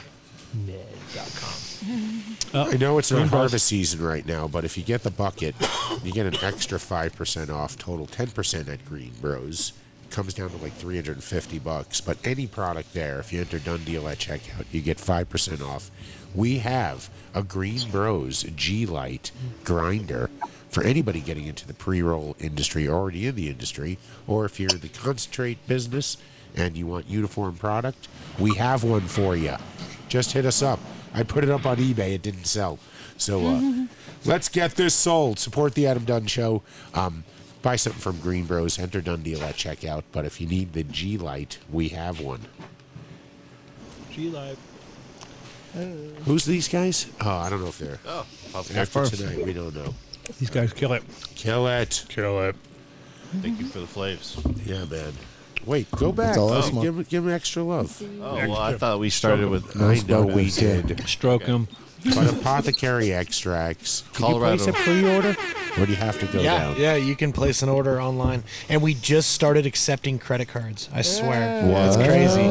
Ned.com. 0.54 2.38
I 2.54 2.78
know 2.78 2.98
it's 3.00 3.12
not 3.12 3.30
Bros. 3.30 3.32
harvest 3.32 3.66
season 3.66 4.02
right 4.02 4.26
now, 4.26 4.48
but 4.48 4.64
if 4.64 4.78
you 4.78 4.84
get 4.84 5.04
the 5.04 5.10
bucket, 5.12 5.56
you 6.04 6.12
get 6.12 6.26
an 6.28 6.36
extra 6.44 6.78
5% 6.78 7.50
off, 7.50 7.78
total 7.78 8.06
10% 8.06 8.68
at 8.68 8.86
Green 8.86 9.12
Bros. 9.20 9.74
Comes 10.14 10.36
down 10.36 10.52
to 10.52 10.58
like 10.58 10.74
350 10.74 11.58
bucks, 11.58 12.00
but 12.00 12.20
any 12.24 12.46
product 12.46 12.94
there, 12.94 13.20
if 13.20 13.34
you 13.34 13.42
enter 13.42 13.58
done 13.58 13.84
deal 13.84 14.08
at 14.08 14.20
checkout, 14.20 14.66
you 14.72 14.80
get 14.80 15.00
5% 15.00 15.68
off. 15.68 15.90
We 16.36 16.60
have 16.60 17.10
a 17.34 17.42
Green 17.42 17.90
Bros 17.90 18.44
G 18.56 18.86
Light 18.86 19.32
grinder 19.64 20.30
for 20.70 20.84
anybody 20.84 21.20
getting 21.20 21.48
into 21.48 21.66
the 21.66 21.74
pre-roll 21.74 22.36
industry, 22.40 22.88
already 22.88 23.26
in 23.26 23.34
the 23.34 23.50
industry, 23.50 23.98
or 24.28 24.46
if 24.46 24.60
you're 24.60 24.70
in 24.70 24.82
the 24.82 24.90
concentrate 24.90 25.66
business 25.68 26.18
and 26.56 26.78
you 26.78 26.86
want 26.86 27.08
uniform 27.10 27.56
product, 27.56 28.08
we 28.38 28.54
have 28.54 28.84
one 28.84 29.02
for 29.02 29.36
you. 29.36 29.56
Just 30.10 30.34
hit 30.34 30.46
us 30.46 30.62
up. 30.62 30.80
I 31.16 31.24
put 31.24 31.44
it 31.44 31.50
up 31.50 31.66
on 31.66 31.78
eBay. 31.78 32.14
It 32.14 32.22
didn't 32.22 32.46
sell. 32.46 32.78
So 33.18 33.48
uh, 33.48 33.86
let's 34.26 34.48
get 34.48 34.76
this 34.76 34.94
sold. 34.94 35.40
Support 35.40 35.74
the 35.74 35.88
Adam 35.88 36.06
Dunn 36.06 36.28
Show. 36.28 36.62
Um, 36.94 37.24
buy 37.64 37.76
something 37.78 38.00
from 38.02 38.20
Green 38.20 38.46
Bros. 38.46 38.78
Enter 38.78 39.02
Done 39.02 39.24
Deal 39.24 39.42
at 39.42 39.56
checkout. 39.56 40.04
But 40.12 40.26
if 40.26 40.40
you 40.40 40.46
need 40.46 40.74
the 40.74 40.84
G 40.84 41.18
Light, 41.18 41.58
we 41.72 41.90
have 41.90 42.20
one. 42.20 42.42
G 44.12 44.30
Light. 44.30 44.58
Who's 46.26 46.46
these 46.46 46.68
guys? 46.68 47.08
Oh, 47.20 47.30
I 47.32 47.50
don't 47.50 47.62
know 47.62 47.68
if 47.70 47.80
they're. 47.80 47.98
Oh, 48.06 48.28
after 48.56 48.86
Farms. 48.86 49.18
tonight, 49.18 49.44
we 49.44 49.54
don't 49.54 49.74
know. 49.76 49.96
These 50.40 50.52
guys 50.52 50.72
kill 50.72 50.94
it. 50.94 51.02
Kill 51.36 51.68
it. 51.68 52.06
Kill 52.10 52.40
it. 52.42 52.56
Thank 53.42 53.60
you 53.60 53.66
for 53.66 53.80
the 53.80 53.88
flaves. 53.88 54.38
Yeah, 54.68 54.86
man. 54.86 55.14
Wait, 55.66 55.90
go 55.92 56.12
back. 56.12 56.38
all 56.38 56.54
I 56.54 56.58
Oh, 56.58 56.62
smoke. 56.62 56.84
give, 56.84 56.98
'em- 56.98 57.06
give 57.10 57.26
'em 57.26 57.34
extra 57.34 57.64
love. 57.64 58.00
Oh 58.22 58.36
well, 58.36 58.58
I 58.58 58.78
thought 58.78 59.00
we 59.00 59.10
started 59.10 59.50
with 59.50 59.82
I 59.82 59.96
know 60.08 60.24
we 60.26 60.52
did. 60.52 61.02
Stroke 61.08 61.46
them. 61.46 61.68
But 62.16 62.28
apothecary 62.32 63.14
extracts. 63.14 64.04
Can 64.14 64.26
Colorado. 64.26 64.64
you 64.66 64.72
place 64.72 64.76
a 64.76 64.84
pre-order? 64.84 65.36
Or 65.80 65.86
do 65.88 65.92
you 65.92 65.98
have 65.98 66.20
to 66.20 66.28
go 66.28 66.40
yeah, 66.40 66.60
down? 66.60 66.80
yeah, 66.80 66.96
you 66.96 67.16
can 67.16 67.34
place 67.34 67.64
an 67.64 67.70
order 67.70 68.00
online, 68.00 68.44
and 68.70 68.80
we 68.80 68.94
just 68.94 69.32
started 69.32 69.66
accepting 69.66 70.20
credit 70.20 70.48
cards. 70.48 70.88
I 70.94 71.02
swear, 71.02 71.66
What? 71.66 71.88
it's 71.88 71.96
crazy. 71.96 72.42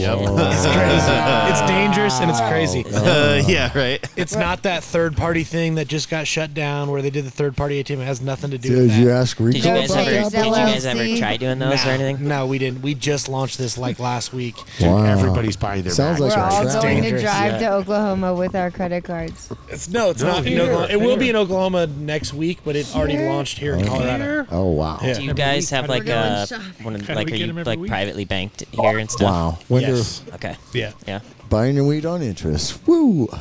Yep. 0.00 0.18
It's 0.18 0.66
crazy. 0.66 1.12
It's 1.52 1.60
dangerous 1.68 2.20
and 2.20 2.30
it's 2.30 2.40
crazy. 2.40 2.84
Uh, 2.92 3.42
yeah, 3.46 3.70
right. 3.78 4.04
It's 4.16 4.34
not 4.34 4.62
that 4.64 4.82
third 4.82 5.16
party 5.16 5.44
thing 5.44 5.76
that 5.76 5.86
just 5.86 6.10
got 6.10 6.26
shut 6.26 6.54
down 6.54 6.90
where 6.90 7.02
they 7.02 7.10
did 7.10 7.24
the 7.24 7.30
third 7.30 7.56
party 7.56 7.82
ATM. 7.82 8.00
It 8.00 8.04
has 8.04 8.20
nothing 8.20 8.50
to 8.50 8.58
do 8.58 8.70
with 8.72 8.78
Did 8.80 8.90
that. 8.90 9.00
you 9.00 9.10
ask 9.10 9.36
Did 9.36 9.44
you 9.44 9.52
Rico 9.52 9.68
guys 9.68 9.90
about 9.90 10.08
ever? 10.08 10.10
that? 10.10 10.32
Did 10.32 10.44
you 10.46 10.52
guys 10.52 10.86
ever 10.86 11.00
LLC? 11.00 11.18
try 11.18 11.36
doing 11.36 11.58
those 11.60 11.82
or 11.84 11.86
No, 11.86 11.92
anything? 11.92 12.28
No, 12.28 12.46
we 12.46 12.58
didn't. 12.58 12.82
We 12.82 12.94
just 12.94 13.28
launched 13.28 13.58
this 13.58 13.78
like 13.78 13.98
last 14.00 14.32
week. 14.32 14.56
Wow. 14.80 15.04
Everybody's 15.04 15.56
buying 15.56 15.82
their 15.82 15.92
Sounds 15.92 16.20
Mac 16.20 16.30
like 16.30 16.36
We're 16.36 16.42
a 16.42 16.46
all 16.46 16.62
trap. 16.64 16.82
going 16.82 16.96
to 16.96 17.02
dangerous, 17.02 17.22
drive 17.22 17.52
yeah. 17.60 17.68
to 17.68 17.74
Oklahoma 17.74 18.34
with 18.34 18.56
our 18.56 18.70
credit 18.72 19.01
cards. 19.02 19.52
It's 19.68 19.88
no, 19.88 20.10
it's 20.10 20.22
No, 20.22 20.28
not 20.28 20.38
in 20.38 20.44
here, 20.52 20.62
Oklahoma. 20.62 20.88
It 20.92 20.96
will 21.00 21.16
be 21.16 21.28
in 21.30 21.36
Oklahoma 21.36 21.86
next 21.86 22.32
week, 22.34 22.60
but 22.64 22.76
it 22.76 22.94
already 22.94 23.14
Here? 23.16 23.28
launched 23.28 23.58
here 23.58 23.74
in 23.74 23.86
Colorado. 23.86 24.46
Oh 24.50 24.70
wow! 24.70 24.98
Yeah. 25.02 25.14
Do 25.14 25.22
you 25.24 25.34
guys 25.34 25.70
have 25.70 25.88
like 25.88 26.02
we 26.02 26.08
go 26.08 26.14
a 26.14 26.46
and 26.50 26.62
one 26.84 26.94
of 26.94 27.00
How 27.02 27.14
do 27.14 27.14
like 27.14 27.26
we 27.26 27.32
are 27.34 27.36
get 27.38 27.44
you 27.46 27.50
'em 27.52 27.58
every 27.58 27.64
like 27.72 27.78
week? 27.80 27.90
privately 27.90 28.24
banked 28.24 28.64
here 28.70 28.98
and 28.98 29.10
stuff? 29.10 29.30
Wow! 29.30 29.58
When 29.68 29.82
Yes. 29.82 30.22
Okay. 30.34 30.56
Yeah. 30.72 30.92
Yeah. 31.06 31.20
buying 31.50 31.76
your 31.76 31.84
weed 31.84 32.06
on 32.06 32.22
interest. 32.22 32.86
Woo! 32.86 33.28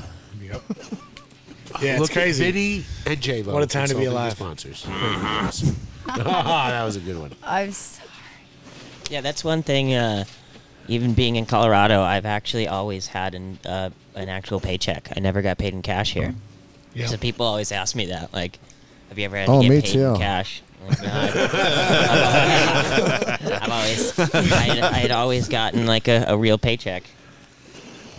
Yeah, 1.81 1.93
it's 1.93 2.01
Look 2.01 2.11
crazy. 2.11 2.45
at 2.45 2.53
Vinny 2.53 2.83
and 3.07 3.21
J 3.21 3.41
Lo. 3.43 3.53
What 3.53 3.63
a 3.63 3.65
time 3.65 3.87
to 3.87 3.95
be 3.95 4.03
alive. 4.05 4.33
Sponsors. 4.33 4.83
that 6.05 6.83
was 6.85 6.95
a 6.95 6.99
good 6.99 7.17
one. 7.17 7.31
I'm 7.43 7.71
sorry. 7.71 8.07
Yeah, 9.09 9.21
that's 9.21 9.43
one 9.43 9.63
thing. 9.63 9.93
Uh, 9.95 10.25
even 10.91 11.13
being 11.13 11.35
in 11.37 11.45
Colorado, 11.45 12.01
I've 12.01 12.25
actually 12.25 12.67
always 12.67 13.07
had 13.07 13.33
an 13.35 13.57
uh, 13.65 13.89
an 14.15 14.27
actual 14.29 14.59
paycheck. 14.59 15.09
I 15.15 15.19
never 15.21 15.41
got 15.41 15.57
paid 15.57 15.73
in 15.73 15.81
cash 15.81 16.13
here. 16.13 16.35
Yeah. 16.93 17.07
So 17.07 17.15
people 17.17 17.45
always 17.45 17.71
ask 17.71 17.95
me 17.95 18.07
that, 18.07 18.33
like, 18.33 18.59
have 19.09 19.17
you 19.17 19.23
ever 19.25 19.37
had 19.37 19.47
Oh, 19.49 19.61
to 19.61 19.67
get 19.67 19.73
me 19.73 19.81
paid 19.81 19.91
too. 19.93 20.05
in 20.07 20.17
cash? 20.17 20.61
I'm 20.81 20.87
Like, 20.89 21.01
no, 21.03 21.09
I've, 21.13 21.35
I've 23.63 23.69
always, 23.71 24.19
I'd, 24.19 24.79
I'd 24.79 25.11
always 25.11 25.47
gotten 25.47 25.85
like 25.85 26.07
a, 26.09 26.25
a 26.27 26.37
real 26.37 26.57
paycheck. 26.57 27.03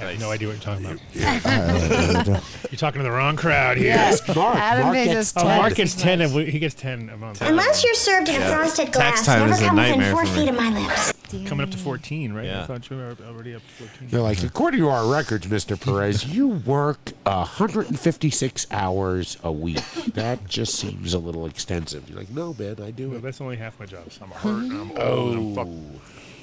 I 0.02 0.10
have 0.12 0.20
no 0.20 0.30
idea 0.30 0.48
what 0.48 0.54
you're 0.54 0.62
talking 0.62 0.86
about. 0.86 1.00
You're 2.72 2.78
talking 2.78 2.98
to 3.00 3.04
the 3.04 3.10
wrong 3.10 3.36
crowd 3.36 3.76
here. 3.76 3.88
Yeah. 3.88 4.16
Mark. 4.34 4.56
Adam 4.56 4.82
Mark 4.84 4.94
pays 4.96 5.06
gets- 5.08 5.36
us 5.36 5.42
oh, 5.44 5.46
10. 5.48 5.58
Mark 5.58 5.74
gets 5.74 5.94
ten. 5.94 6.20
Of, 6.22 6.32
he 6.32 6.58
gets 6.58 6.74
ten 6.74 7.08
a 7.10 7.16
month. 7.16 7.40
Unless 7.42 7.84
you're 7.84 7.94
served 7.94 8.28
in 8.28 8.40
a 8.40 8.44
frosted 8.46 8.92
Tax 8.92 9.24
glass, 9.24 9.26
time 9.26 9.40
never 9.40 9.52
is 9.52 9.60
a 9.62 9.66
come 9.66 9.76
within 9.76 9.90
nightmare 9.90 10.12
four 10.12 10.24
for 10.26 10.32
me. 10.32 10.40
feet 10.40 10.48
of 10.48 10.54
my 10.56 10.70
lips. 10.86 11.12
Coming 11.48 11.64
up 11.64 11.70
to 11.70 11.78
fourteen, 11.78 12.32
right? 12.32 12.44
I 12.44 12.48
Yeah. 12.48 12.66
thought 12.66 12.88
you 12.90 12.96
were 12.96 13.16
already 13.26 13.54
up 13.54 13.62
to 13.62 13.68
fourteen. 13.84 14.08
They're 14.08 14.20
like, 14.20 14.42
according 14.42 14.80
to 14.80 14.88
our 14.88 15.06
records, 15.10 15.46
Mr. 15.46 15.80
Perez, 15.80 16.26
you 16.34 16.48
work 16.48 17.12
156 17.24 18.66
hours 18.70 19.36
a 19.42 19.52
week. 19.52 19.82
That 20.14 20.46
just 20.48 20.74
seems 20.74 21.14
a 21.14 21.18
little 21.18 21.46
extensive. 21.46 22.08
You're 22.08 22.18
like, 22.18 22.30
no, 22.30 22.54
man, 22.58 22.76
I 22.82 22.90
do 22.90 23.08
Well, 23.10 23.18
it. 23.18 23.22
that's 23.22 23.40
only 23.40 23.56
half 23.56 23.78
my 23.80 23.86
job. 23.86 24.10
So 24.12 24.24
I'm 24.24 24.30
hurt. 24.30 24.62
and 24.64 24.72
I'm 24.72 24.92
old. 24.92 25.34
and 25.36 25.58
I'm 25.58 25.58
oh. 25.58 25.64
fuck- 25.98 26.02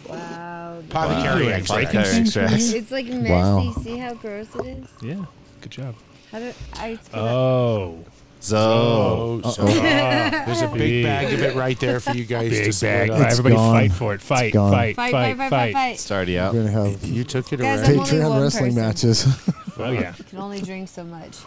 Wow. 0.09 0.79
Apothecary 0.89 1.45
Wow. 1.45 1.51
extract. 1.51 1.83
Apothecary 1.93 2.21
extract. 2.21 2.53
It's 2.53 2.91
like 2.91 3.05
messy. 3.07 3.29
Wow. 3.31 3.73
See 3.83 3.97
how 3.97 4.13
gross 4.15 4.47
it 4.55 4.65
is? 4.65 4.87
Yeah. 5.01 5.25
Good 5.61 5.71
job. 5.71 5.95
How 6.31 6.39
do 6.39 6.51
I? 6.75 6.87
It's 6.89 7.09
Oh. 7.13 7.99
So, 8.41 9.41
so 9.43 9.63
Uh-oh. 9.63 9.65
there's 10.45 10.61
a 10.61 10.69
big 10.69 11.03
bag 11.05 11.33
of 11.33 11.41
it 11.41 11.55
right 11.55 11.77
there 11.77 11.99
for 11.99 12.11
you 12.15 12.23
guys 12.23 12.49
to 12.51 12.63
Big 12.63 12.73
split 12.73 12.89
bag. 12.91 13.09
up. 13.09 13.19
Right, 13.19 13.31
everybody 13.33 13.55
gone. 13.55 13.73
fight 13.73 13.91
for 13.91 14.13
it. 14.13 14.21
Fight, 14.21 14.53
gone. 14.53 14.71
fight, 14.71 14.95
Fight, 14.95 15.11
fight, 15.11 15.35
fight, 15.35 15.37
fight, 15.37 15.49
fight, 15.49 15.73
fight. 15.73 15.89
It's 15.95 16.09
already 16.09 16.39
out. 16.39 16.53
We're 16.53 16.63
gonna 16.63 16.89
have 16.89 17.03
You 17.03 17.25
took 17.25 17.51
it 17.51 17.59
Guys, 17.59 17.79
already. 17.79 17.93
I'm 17.95 17.99
only 17.99 18.11
Patreon 18.11 18.29
one 18.29 18.41
wrestling 18.41 18.75
person. 18.75 18.81
matches. 19.29 19.53
Oh 19.81 19.91
yeah. 19.91 20.11
can 20.29 20.39
only 20.39 20.61
drink 20.61 20.89
so 20.89 21.03
much. 21.05 21.37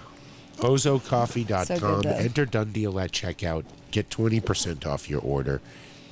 ozocoffee.com. 0.58 1.64
So 1.66 1.78
good, 1.78 2.04
though. 2.04 2.10
Enter 2.16 2.46
done 2.46 2.72
deal 2.72 2.98
at 2.98 3.12
checkout. 3.12 3.64
Get 3.90 4.08
20% 4.10 4.86
off 4.86 5.08
your 5.10 5.20
order. 5.20 5.60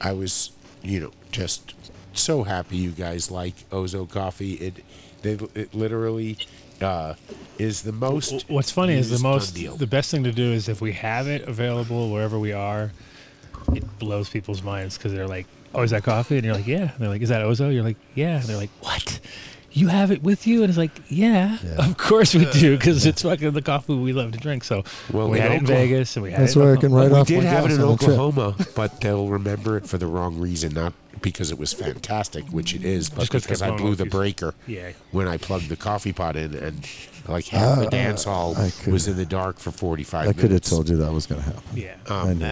I 0.00 0.12
was, 0.12 0.50
you 0.82 1.00
know, 1.00 1.10
just 1.32 1.74
so 2.12 2.42
happy 2.42 2.76
you 2.76 2.90
guys 2.90 3.30
like 3.30 3.68
Ozo 3.70 4.08
Coffee. 4.08 4.54
It, 4.54 4.84
they, 5.22 5.32
it 5.54 5.74
literally 5.74 6.38
uh, 6.80 7.14
is 7.58 7.82
the 7.82 7.92
most. 7.92 8.48
What's 8.48 8.70
funny 8.70 8.94
is 8.94 9.10
the 9.10 9.22
most, 9.22 9.54
deal. 9.54 9.76
the 9.76 9.86
best 9.86 10.10
thing 10.10 10.24
to 10.24 10.32
do 10.32 10.52
is 10.52 10.68
if 10.68 10.80
we 10.80 10.92
have 10.92 11.26
it 11.26 11.42
available 11.42 12.10
wherever 12.10 12.38
we 12.38 12.52
are, 12.52 12.92
it 13.74 13.98
blows 13.98 14.28
people's 14.28 14.62
minds 14.62 14.96
because 14.96 15.12
they're 15.12 15.28
like, 15.28 15.46
"Oh, 15.74 15.82
is 15.82 15.90
that 15.90 16.02
coffee?" 16.02 16.36
And 16.36 16.44
you're 16.44 16.54
like, 16.54 16.66
"Yeah." 16.66 16.90
And 16.92 16.98
they're 16.98 17.08
like, 17.08 17.22
"Is 17.22 17.28
that 17.28 17.42
Ozo?" 17.42 17.72
You're 17.72 17.84
like, 17.84 17.98
"Yeah." 18.14 18.36
And 18.36 18.44
they're 18.44 18.56
like, 18.56 18.70
"What? 18.80 19.20
You 19.72 19.88
have 19.88 20.10
it 20.10 20.22
with 20.22 20.46
you?" 20.46 20.62
And 20.62 20.68
it's 20.70 20.78
like, 20.78 20.90
"Yeah, 21.08 21.58
of 21.78 21.96
course 21.96 22.34
we 22.34 22.44
do 22.46 22.76
because 22.76 23.06
it's 23.06 23.22
fucking 23.22 23.52
the 23.52 23.62
coffee 23.62 23.94
we 23.94 24.12
love 24.12 24.32
to 24.32 24.38
drink." 24.38 24.64
So 24.64 24.84
Well, 25.12 25.28
we 25.30 25.38
in 25.38 25.42
had 25.42 25.52
it 25.52 25.60
in 25.60 25.66
Vegas 25.66 26.16
and 26.16 26.24
we 26.24 26.32
had 26.32 26.40
That's 26.42 26.56
it. 26.56 26.58
in 26.58 26.64
where 26.64 26.76
I 26.76 26.80
can 26.80 26.86
Oklahoma. 26.92 27.04
write 27.08 27.14
we 27.14 27.20
off 27.20 27.26
did 27.28 27.44
have 27.44 27.64
it 27.66 27.72
in 27.72 27.80
on 27.80 27.90
the 27.92 27.96
trip. 27.96 28.10
Oklahoma, 28.18 28.56
but 28.74 29.00
they'll 29.00 29.28
remember 29.28 29.76
it 29.76 29.86
for 29.86 29.98
the 29.98 30.06
wrong 30.06 30.38
reason, 30.38 30.72
not 30.74 30.92
because 31.22 31.50
it 31.50 31.58
was 31.58 31.72
fantastic, 31.72 32.44
which 32.50 32.74
it 32.74 32.82
is, 32.84 33.10
but 33.10 33.20
Just 33.20 33.32
'cause 33.32 33.42
because 33.42 33.62
I 33.62 33.70
blew 33.72 33.94
the 33.94 34.06
breaker 34.06 34.54
Yeah. 34.66 34.90
when 35.10 35.28
I 35.28 35.36
plugged 35.36 35.68
the 35.68 35.76
coffee 35.76 36.12
pot 36.12 36.34
in, 36.36 36.54
and 36.54 36.86
like 37.28 37.46
half 37.48 37.78
the 37.78 37.86
Uh, 37.86 37.90
dance 37.90 38.24
hall 38.24 38.54
I 38.56 38.70
could- 38.70 38.92
was 38.92 39.06
in 39.06 39.16
the 39.16 39.24
dark 39.26 39.58
for 39.58 39.70
45 39.70 40.20
I 40.20 40.22
minutes. 40.24 40.40
could 40.40 40.50
have 40.52 40.60
told 40.62 40.88
you 40.88 40.96
that 40.98 41.12
was 41.12 41.26
gonna 41.26 41.42
happen. 41.42 41.62
Yeah. 41.74 41.94
Um, 42.08 42.28
I 42.28 42.32
knew 42.34 42.44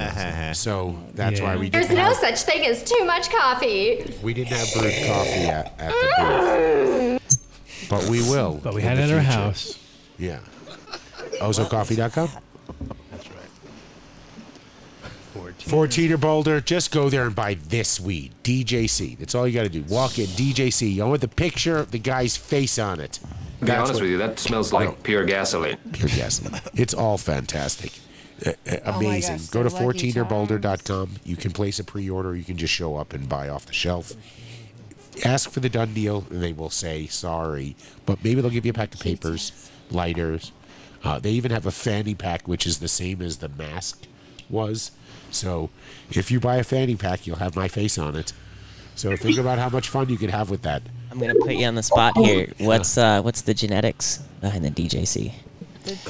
it. 0.51 0.55
so 0.57 0.97
that's 1.15 1.41
Yeah. 1.41 1.45
why 1.47 1.57
we 1.57 1.69
There's 1.71 1.87
didn't 1.89 1.99
no 1.99 2.05
have, 2.05 2.17
such 2.17 2.43
thing 2.43 2.65
as 2.67 2.83
too 2.85 3.05
much 3.05 3.31
coffee. 3.31 4.15
we 4.23 4.35
didn't 4.35 4.57
have 4.57 4.73
brewed 4.75 4.95
coffee 5.07 5.31
at, 5.47 5.75
at 5.79 5.91
the 5.93 7.21
booth, 7.25 7.89
but 7.89 8.05
we 8.09 8.21
will. 8.23 8.61
But 8.63 8.75
we 8.75 8.83
in 8.83 8.89
had 8.89 8.99
it 8.99 9.07
the 9.09 9.15
at 9.15 9.19
our 9.19 9.21
future. 9.21 9.33
house. 9.33 9.79
Yeah. 10.19 10.39
Ozocoffee.com. 11.41 12.29
That's 13.11 13.29
right. 13.31 13.49
14. 15.35 15.71
14er 16.15 16.21
Boulder, 16.21 16.61
just 16.61 16.91
go 16.91 17.09
there 17.09 17.27
and 17.27 17.35
buy 17.35 17.55
this 17.55 18.01
weed. 18.01 18.33
DJC. 18.43 19.19
That's 19.19 19.35
all 19.35 19.47
you 19.47 19.55
got 19.55 19.63
to 19.65 19.69
do. 19.69 19.83
Walk 19.85 20.19
in, 20.19 20.27
DJC. 20.27 20.95
You 20.95 21.07
want 21.07 21.21
the 21.21 21.29
picture 21.29 21.79
of 21.79 21.91
the 21.91 21.99
guy's 21.99 22.37
face 22.37 22.79
on 22.79 22.99
it. 23.01 23.21
To 23.61 23.65
be 23.65 23.73
honest 23.73 24.01
with 24.01 24.11
you, 24.11 24.19
that 24.19 24.39
smells 24.39 24.73
like 24.73 25.03
pure 25.03 25.25
gasoline. 25.25 25.77
Pure 25.93 26.09
gasoline. 26.11 26.61
It's 26.75 26.95
all 26.95 27.19
fantastic. 27.19 27.93
Uh, 28.47 28.51
uh, 28.71 28.77
Oh 28.85 28.99
amazing. 28.99 29.37
gosh, 29.39 29.47
go 29.49 29.63
to 29.65 29.71
so 29.71 29.79
14erboulder.com. 29.79 31.11
You 31.25 31.37
can 31.37 31.51
place 31.51 31.79
a 31.81 31.85
pre 31.85 32.09
order. 32.09 32.37
You 32.37 32.45
can 32.45 32.57
just 32.57 32.73
show 32.73 32.97
up 32.97 33.13
and 33.13 33.29
buy 33.29 33.49
off 33.49 33.67
the 33.67 33.73
shelf. 33.73 34.13
Ask 35.25 35.51
for 35.51 35.59
the 35.59 35.69
done 35.69 35.93
deal, 35.95 36.25
and 36.31 36.41
they 36.41 36.53
will 36.53 36.71
say 36.71 37.07
sorry. 37.07 37.75
But 38.07 38.23
maybe 38.23 38.41
they'll 38.41 38.51
give 38.51 38.65
you 38.65 38.71
a 38.71 38.75
pack 38.75 38.95
of 38.95 39.01
papers, 39.01 39.71
lighters. 39.91 40.53
Uh, 41.03 41.19
they 41.19 41.31
even 41.33 41.51
have 41.51 41.67
a 41.67 41.71
fanny 41.73 42.15
pack, 42.15 42.47
which 42.47 42.67
is 42.67 42.79
the 42.79 42.89
same 42.89 43.21
as 43.23 43.39
the 43.39 43.49
mask 43.49 44.07
was. 44.49 44.93
So 45.31 45.71
if 46.11 46.31
you 46.31 46.39
buy 46.39 46.57
a 46.57 46.65
fanny 46.65 46.95
pack, 46.97 47.27
you'll 47.27 47.37
have 47.37 47.57
my 47.57 47.67
face 47.69 47.99
on 47.99 48.15
it. 48.15 48.33
So 48.95 49.17
think 49.17 49.39
about 49.39 49.59
how 49.59 49.69
much 49.69 49.89
fun 49.89 50.09
you 50.09 50.17
could 50.17 50.31
have 50.31 50.51
with 50.51 50.63
that. 50.63 50.83
I'm 51.11 51.19
gonna 51.19 51.35
put 51.35 51.53
you 51.53 51.67
on 51.67 51.75
the 51.75 51.83
spot 51.83 52.17
here. 52.19 52.53
What's 52.59 52.97
uh, 52.99 53.23
what's 53.23 53.43
the 53.43 53.55
genetics 53.55 54.19
behind 54.41 54.65
the 54.65 54.71
DJC? 54.71 55.33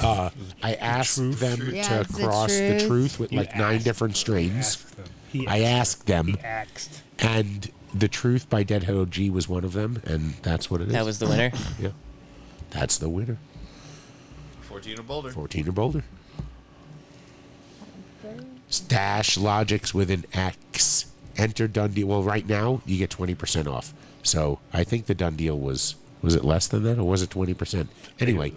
Uh, 0.03 0.31
I 0.63 0.75
asked 0.75 1.17
them 1.39 1.71
Yeah, 1.73 1.83
to 1.85 2.01
it's 2.01 2.17
the 2.17 2.25
cross 2.25 2.49
the 2.53 2.79
truth. 2.79 2.87
truth 2.89 3.19
with 3.21 3.33
You 3.33 3.39
like 3.39 3.57
nine 3.57 3.77
asked. 3.77 3.85
different 3.85 4.17
strains. 4.17 4.85
He 5.31 5.47
I 5.47 5.61
asked 5.61 6.07
them, 6.07 6.27
He 6.29 6.39
axed. 6.41 7.03
and 7.21 7.71
the 7.95 8.09
truth 8.09 8.51
by 8.51 8.65
Deadhead 8.65 8.97
OG 8.97 9.31
was 9.31 9.49
one 9.49 9.63
of 9.65 9.73
them, 9.75 10.03
and 10.05 10.35
that's 10.43 10.71
what 10.71 10.81
it 10.81 10.89
is. 10.89 10.93
That 10.95 11.05
was 11.05 11.19
the 11.21 11.27
winner. 11.29 11.53
Yeah, 11.81 11.91
that's 12.71 12.99
the 12.99 13.09
winner. 13.09 13.39
14er 14.69 15.07
Boulder. 15.07 15.31
14 15.31 15.69
or 15.69 15.73
bolder. 15.73 16.05
Stash 18.69 19.39
Logics 19.39 19.95
with 19.95 20.11
an 20.11 20.25
X. 20.33 21.07
Enter 21.37 21.69
Dundee. 21.69 22.05
Well, 22.05 22.23
right 22.23 22.47
now 22.47 22.83
you 22.85 22.99
get 22.99 23.11
20% 23.11 23.67
off. 23.67 23.95
So 24.29 24.59
I 24.73 24.85
think 24.85 25.07
the 25.07 25.15
done 25.15 25.37
deal 25.37 25.59
was 25.59 25.97
was 26.21 26.35
it 26.35 26.45
less 26.45 26.67
than 26.69 26.83
that 26.85 26.99
or 26.99 27.05
was 27.09 27.23
it 27.23 27.31
20%? 27.31 27.87
Anyway, 28.21 28.53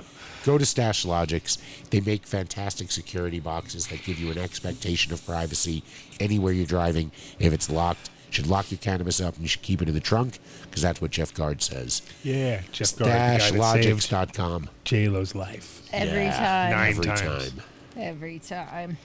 go 0.46 0.58
to 0.58 0.66
Stash 0.66 1.06
Logics. 1.06 1.58
They 1.92 2.00
make 2.02 2.26
fantastic 2.26 2.92
security 2.92 3.40
boxes 3.40 3.88
that 3.88 4.04
give 4.04 4.20
you 4.20 4.32
an 4.32 4.38
expectation 4.40 5.14
of 5.14 5.24
privacy 5.26 5.84
anywhere 6.20 6.54
you're 6.54 6.66
driving. 6.66 7.12
If 7.40 7.54
it's 7.54 7.70
locked, 7.70 8.10
you 8.28 8.34
should 8.34 8.48
lock 8.48 8.72
your 8.72 8.80
cannabis 8.80 9.22
up 9.22 9.36
and 9.36 9.44
you 9.44 9.48
should 9.48 9.62
keep 9.62 9.82
it 9.82 9.88
in 9.88 9.94
the 9.94 10.00
trunk 10.00 10.40
because 10.64 10.82
that's 10.82 11.00
what 11.02 11.12
Jeff 11.12 11.34
Gard 11.36 11.62
says. 11.62 12.02
Yeah, 12.24 12.62
Jeff 12.72 12.96
Gard, 12.98 13.12
the 13.12 13.16
guy 13.16 13.38
that 13.38 13.54
StashLogics.com. 13.54 14.70
J 14.84 15.08
Lo's 15.10 15.36
life. 15.36 15.84
Every 15.94 16.24
Yeah, 16.24 16.38
time. 16.38 16.72
Nine 16.72 16.90
every 16.90 17.06
times. 17.06 17.52
time. 17.52 17.62
Every 17.98 18.40
time. 18.40 18.98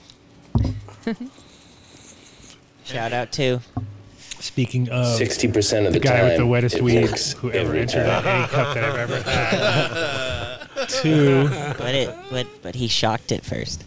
Shout 2.85 3.13
out 3.13 3.31
to 3.33 3.59
Speaking 4.39 4.89
of 4.89 5.19
60% 5.19 5.87
of 5.87 5.93
the 5.93 5.99
the 5.99 5.99
guy 5.99 6.23
with 6.23 6.37
the 6.37 6.45
wettest 6.45 6.77
it 6.77 6.83
weed 6.83 7.09
who 7.37 7.51
ever 7.51 7.75
entered 7.75 8.05
time. 8.05 8.25
any 8.25 8.47
cup 8.47 8.73
that 8.75 8.83
I've 8.83 9.11
ever 9.11 9.21
had. 9.21 10.87
Two. 10.87 11.49
but 11.77 11.95
it 11.95 12.15
but 12.29 12.47
but 12.61 12.75
he 12.75 12.87
shocked 12.87 13.31
it 13.31 13.43
first. 13.43 13.83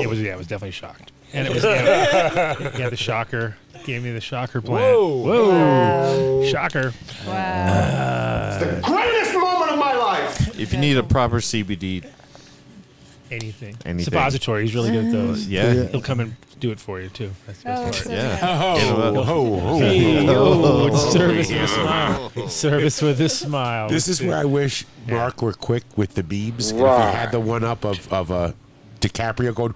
It 0.00 0.08
was 0.08 0.20
yeah, 0.20 0.32
it 0.32 0.38
was 0.38 0.46
definitely 0.46 0.70
shocked. 0.72 1.12
And 1.32 1.46
it 1.46 1.54
was 1.54 1.62
yeah, 1.64 2.56
yeah 2.78 2.88
the 2.88 2.96
shocker 2.96 3.56
gave 3.84 4.02
me 4.02 4.10
the 4.12 4.20
shocker 4.20 4.60
plant. 4.60 4.82
Whoa. 4.82 5.16
Whoa, 5.22 6.46
shocker. 6.50 6.92
Wow. 7.26 7.32
Uh, 7.32 8.58
it's 8.62 8.64
the 8.64 8.92
greatest 8.92 9.34
moment 9.34 9.72
of 9.72 9.78
my 9.78 9.94
life. 9.94 10.58
If 10.58 10.72
you 10.72 10.78
need 10.78 10.96
a 10.96 11.02
proper 11.02 11.38
CBD, 11.40 12.04
Anything. 13.30 13.76
Anything. 13.86 14.04
Suppository. 14.04 14.62
He's 14.62 14.74
really 14.74 14.90
good 14.90 15.06
at 15.06 15.12
those. 15.12 15.46
Yeah. 15.46 15.86
He'll 15.88 16.00
come 16.00 16.20
and 16.20 16.34
do 16.58 16.70
it 16.72 16.80
for 16.80 17.00
you 17.00 17.08
too. 17.08 17.30
That's 17.46 17.62
the 17.62 17.70
Oh, 17.78 17.84
best 17.86 17.98
so 18.04 18.10
part. 18.10 18.16
yeah. 18.18 18.38
Oh, 18.42 18.76
Get 18.76 18.86
'em 18.88 19.16
up. 19.18 19.24
ho, 19.24 19.60
ho, 19.60 19.78
Hey, 19.78 20.26
ho. 20.26 20.86
yo, 20.88 20.96
service 20.96 21.48
with 21.50 21.62
a 21.62 21.68
smile. 21.68 22.48
Service 22.48 23.02
with 23.02 23.20
a 23.20 23.28
smile. 23.28 23.88
This 23.88 24.08
is 24.08 24.20
where 24.22 24.36
I 24.36 24.44
wish 24.44 24.84
Mark 25.08 25.40
were 25.42 25.52
quick 25.52 25.84
with 25.96 26.14
the 26.14 26.22
beams. 26.22 26.70
And 26.70 26.80
if 26.80 26.86
he 26.86 27.16
had 27.16 27.30
the 27.32 27.40
one 27.40 27.64
up 27.64 27.84
of 27.84 28.12
of 28.12 28.30
uh, 28.32 28.52
DiCaprio 29.00 29.54
going, 29.54 29.74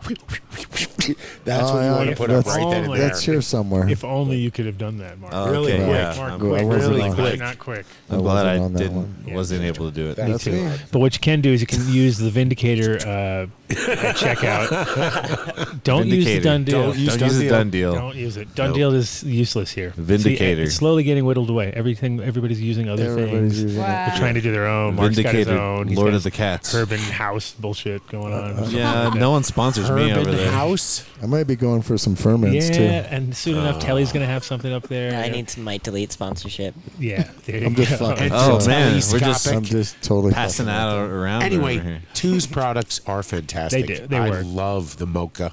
that's 1.45 1.71
Oh, 1.71 1.75
what 1.75 1.81
you 1.81 1.85
yeah, 1.87 1.93
want 1.97 2.07
to 2.07 2.13
if 2.13 2.19
put 2.19 2.31
up 2.31 2.45
that's 2.45 2.57
right 2.57 2.65
then 2.71 2.75
and 2.75 2.87
only- 2.87 2.99
there. 2.99 3.09
That's 3.09 3.23
here 3.23 3.41
somewhere. 3.43 3.89
If 3.89 4.05
only 4.05 4.37
you 4.39 4.51
could 4.51 4.67
have 4.67 4.79
done 4.79 4.99
that, 4.99 5.19
Mark. 5.19 5.33
Okay, 5.35 5.51
really 5.51 5.73
quick, 5.73 5.87
yeah. 5.89 6.15
Mark. 6.17 6.31
I'm- 6.31 6.41
quick, 6.41 6.61
I 6.61 6.65
wasn't 6.65 6.95
really 6.95 7.09
on 7.09 7.15
quick, 7.15 7.39
not 7.41 7.59
quick. 7.59 7.87
I 8.11 8.15
I'm 8.15 8.23
glad 8.23 8.47
I 8.47 8.59
wasn't 8.59 8.65
on 8.65 8.73
that 8.75 8.79
didn't 8.79 8.97
one. 9.25 9.35
wasn't 9.35 9.63
able 9.65 9.91
to 9.91 9.95
do 9.95 10.11
it. 10.11 10.19
Me 10.19 10.33
That's 10.33 10.45
too. 10.45 10.53
me. 10.53 10.77
But 10.93 10.99
what 11.01 11.15
you 11.15 11.21
can 11.21 11.41
do 11.41 11.53
is 11.53 11.61
you 11.61 11.67
can 11.67 11.89
use 11.93 12.19
the 12.19 12.31
Vindicator 12.31 12.99
uh, 13.07 13.47
at 13.71 14.17
checkout. 14.17 15.83
Don't 15.85 16.07
use 16.07 16.25
the 16.27 16.39
Vindicator. 16.39 16.43
done 16.43 16.65
deal. 16.65 16.83
Don't 16.83 16.99
use 16.99 17.09
Don't 17.17 17.21
use 17.29 17.37
the 17.37 17.43
deal. 17.45 17.51
done 17.53 17.71
deal. 17.71 17.95
Don't 17.95 18.17
use 18.17 18.37
it. 18.37 18.55
Done 18.55 18.69
Nope. 18.69 18.77
deal 18.77 18.93
is 18.95 19.23
useless 19.25 19.71
here. 19.73 19.91
Vindicator. 19.97 20.63
See, 20.63 20.67
it's 20.67 20.75
slowly 20.77 21.03
getting 21.03 21.25
whittled 21.25 21.51
away. 21.51 21.73
Everything. 21.75 22.21
Everybody's 22.21 22.61
using 22.61 22.89
other 22.89 23.05
Everybody's 23.05 23.33
things. 23.33 23.63
using 23.63 23.81
it. 23.81 23.87
They're 23.87 24.17
trying 24.19 24.35
to 24.35 24.41
do 24.41 24.53
their 24.53 24.67
own. 24.67 24.97
Mark's 24.97 25.17
got 25.19 25.35
his 25.35 25.47
Vindicator, 25.47 25.59
own. 25.61 25.89
He's 25.89 25.97
Lord 25.97 26.11
got 26.11 26.17
of 26.17 26.23
the 26.25 26.31
Cats. 26.31 26.75
Urban 26.75 26.99
House 27.01 27.53
bullshit 27.55 28.07
going 28.09 28.33
on. 28.33 28.53
Uh, 28.59 28.67
yeah, 28.71 29.11
no 29.15 29.31
one 29.31 29.43
sponsors 29.45 29.91
me 29.91 30.13
over 30.13 30.31
there. 30.31 30.51
House. 30.51 31.05
I 31.23 31.27
might 31.27 31.45
be 31.47 31.57
going 31.57 31.81
for 31.83 31.97
some 31.97 32.15
ferments 32.17 32.69
too. 32.69 32.83
Yeah, 32.83 33.03
too. 33.03 33.09
and 33.15 33.35
soon 33.37 33.57
enough, 33.59 33.77
uh, 33.77 33.81
Telly's 33.81 34.13
gonna 34.13 34.27
have 34.27 34.45
something 34.45 34.73
up 34.73 34.85
there. 34.89 35.15
I 35.19 35.29
need 35.31 35.49
some 35.49 35.65
Might 35.65 35.83
Delete 35.83 36.13
sponsorship. 36.13 36.75
Yeah, 36.99 37.31
there 37.47 37.59
you 37.61 37.67
I'm 37.67 37.75
just 37.75 37.99
go. 37.99 38.09
fucking. 38.11 38.31
Oh 38.35 38.67
man, 38.67 38.93
we're 38.95 38.99
just 39.01 39.11
Telescopic. 39.11 39.57
I'm 39.57 39.65
just 39.65 40.03
totally 40.03 40.33
passing 40.35 40.67
fucking 40.67 40.79
out 40.79 40.99
around. 41.09 41.37
over 41.43 41.47
Anyway, 41.47 41.79
here. 41.79 42.03
Two's 42.13 42.47
products 42.47 43.01
are 43.07 43.23
fantastic. 43.23 43.55
They 43.73 43.83
do. 43.83 44.07
They 44.07 44.17
I 44.19 44.31
work. 44.31 44.45
love 44.47 44.97
the 44.99 45.07
mocha. 45.07 45.53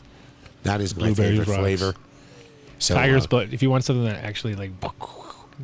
That 0.64 0.82
is 0.82 0.96
my 0.96 1.14
favorite 1.14 1.48
rocks. 1.48 1.60
flavor. 1.60 1.94
So, 2.80 2.96
Tiger's 2.96 3.26
uh. 3.26 3.28
If 3.54 3.62
you 3.62 3.70
want 3.70 3.84
something 3.84 4.06
that 4.06 4.24
actually 4.24 4.56
like 4.56 4.72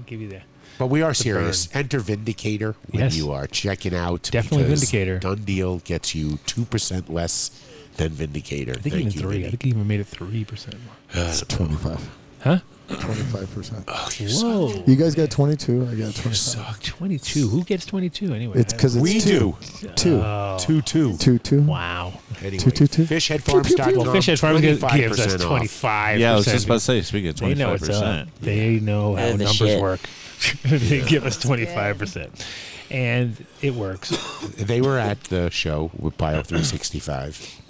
give 0.05 0.21
you 0.21 0.27
the 0.29 0.41
But 0.77 0.87
we 0.87 1.01
are 1.01 1.13
serious. 1.13 1.67
burn. 1.67 1.79
Enter 1.81 1.99
Vindicator 1.99 2.75
when 2.91 3.03
Yes. 3.03 3.15
you 3.15 3.31
are 3.31 3.47
checking 3.47 3.95
out. 3.95 4.29
Definitely 4.31 4.67
Vindicator. 4.67 5.19
Done 5.19 5.43
deal 5.43 5.79
gets 5.79 6.13
you 6.15 6.37
two 6.45 6.65
percent 6.65 7.11
less 7.11 7.49
than 7.97 8.09
Vindicator. 8.11 8.71
I 8.71 8.75
think 8.75 8.93
Thank 8.93 9.05
even 9.07 9.11
you, 9.13 9.19
three. 9.19 9.37
I 9.37 9.39
Vindy. 9.47 9.49
think 9.51 9.63
he 9.63 9.69
even 9.69 9.87
made 9.87 9.99
it 9.99 10.07
three 10.07 10.45
percent 10.45 10.75
more. 10.85 11.25
It's 11.25 11.41
25. 11.47 12.09
Huh? 12.41 12.59
25 12.87 13.53
percent. 13.53 13.83
Oh, 13.87 14.09
Whoa. 14.19 14.83
You 14.87 14.95
guys 14.95 15.13
got 15.15 15.29
22. 15.29 15.87
I 15.91 15.95
got 15.95 16.15
25. 16.15 16.81
Twenty-two. 16.83 17.47
Who 17.49 17.63
gets 17.63 17.85
twenty-two 17.85 18.33
anyway? 18.33 18.59
It's 18.59 18.73
because 18.73 18.95
it's 18.95 19.03
We 19.03 19.19
two. 19.19 19.55
do. 19.81 19.87
Two. 19.95 20.21
Oh. 20.23 20.57
Two 20.59 20.81
two. 20.81 21.17
Two 21.17 21.37
two. 21.39 21.61
Wow. 21.63 22.13
Anyway, 22.41 22.57
Two, 22.57 22.71
two, 22.71 22.87
two. 22.87 23.03
Fishheadfarms.com. 23.03 23.95
Well, 23.95 24.15
Fishhead 24.15 24.39
Farms 24.39 24.61
gives 24.61 24.81
gives 24.93 25.19
us 25.19 25.33
25% 25.35 25.41
off. 25.41 25.47
twenty-five. 25.47 26.19
Yeah, 26.19 26.33
I 26.33 26.35
was 26.35 26.45
just 26.45 26.65
about 26.65 26.75
to 26.75 26.79
say, 26.79 27.01
speaking 27.01 27.29
of 27.29 27.37
they 27.39 27.53
know 27.55 27.71
what's 27.71 27.89
up. 27.89 28.27
25%. 28.27 28.29
They 28.41 28.79
know 28.79 29.15
how 29.15 29.21
They're 29.21 29.31
the 29.37 29.43
numbers 29.45 29.57
shit. 29.57 29.81
work. 29.81 29.99
they 30.63 31.01
give 31.01 31.25
us 31.25 31.37
twenty-five 31.41 31.97
percent, 31.97 32.45
and 32.91 33.35
it 33.61 33.73
works. 33.73 34.09
They 34.55 34.81
were 34.81 34.97
at 34.97 35.21
the 35.25 35.49
show 35.49 35.91
with 35.97 36.15
Bio 36.17 36.41
365. 36.43 37.61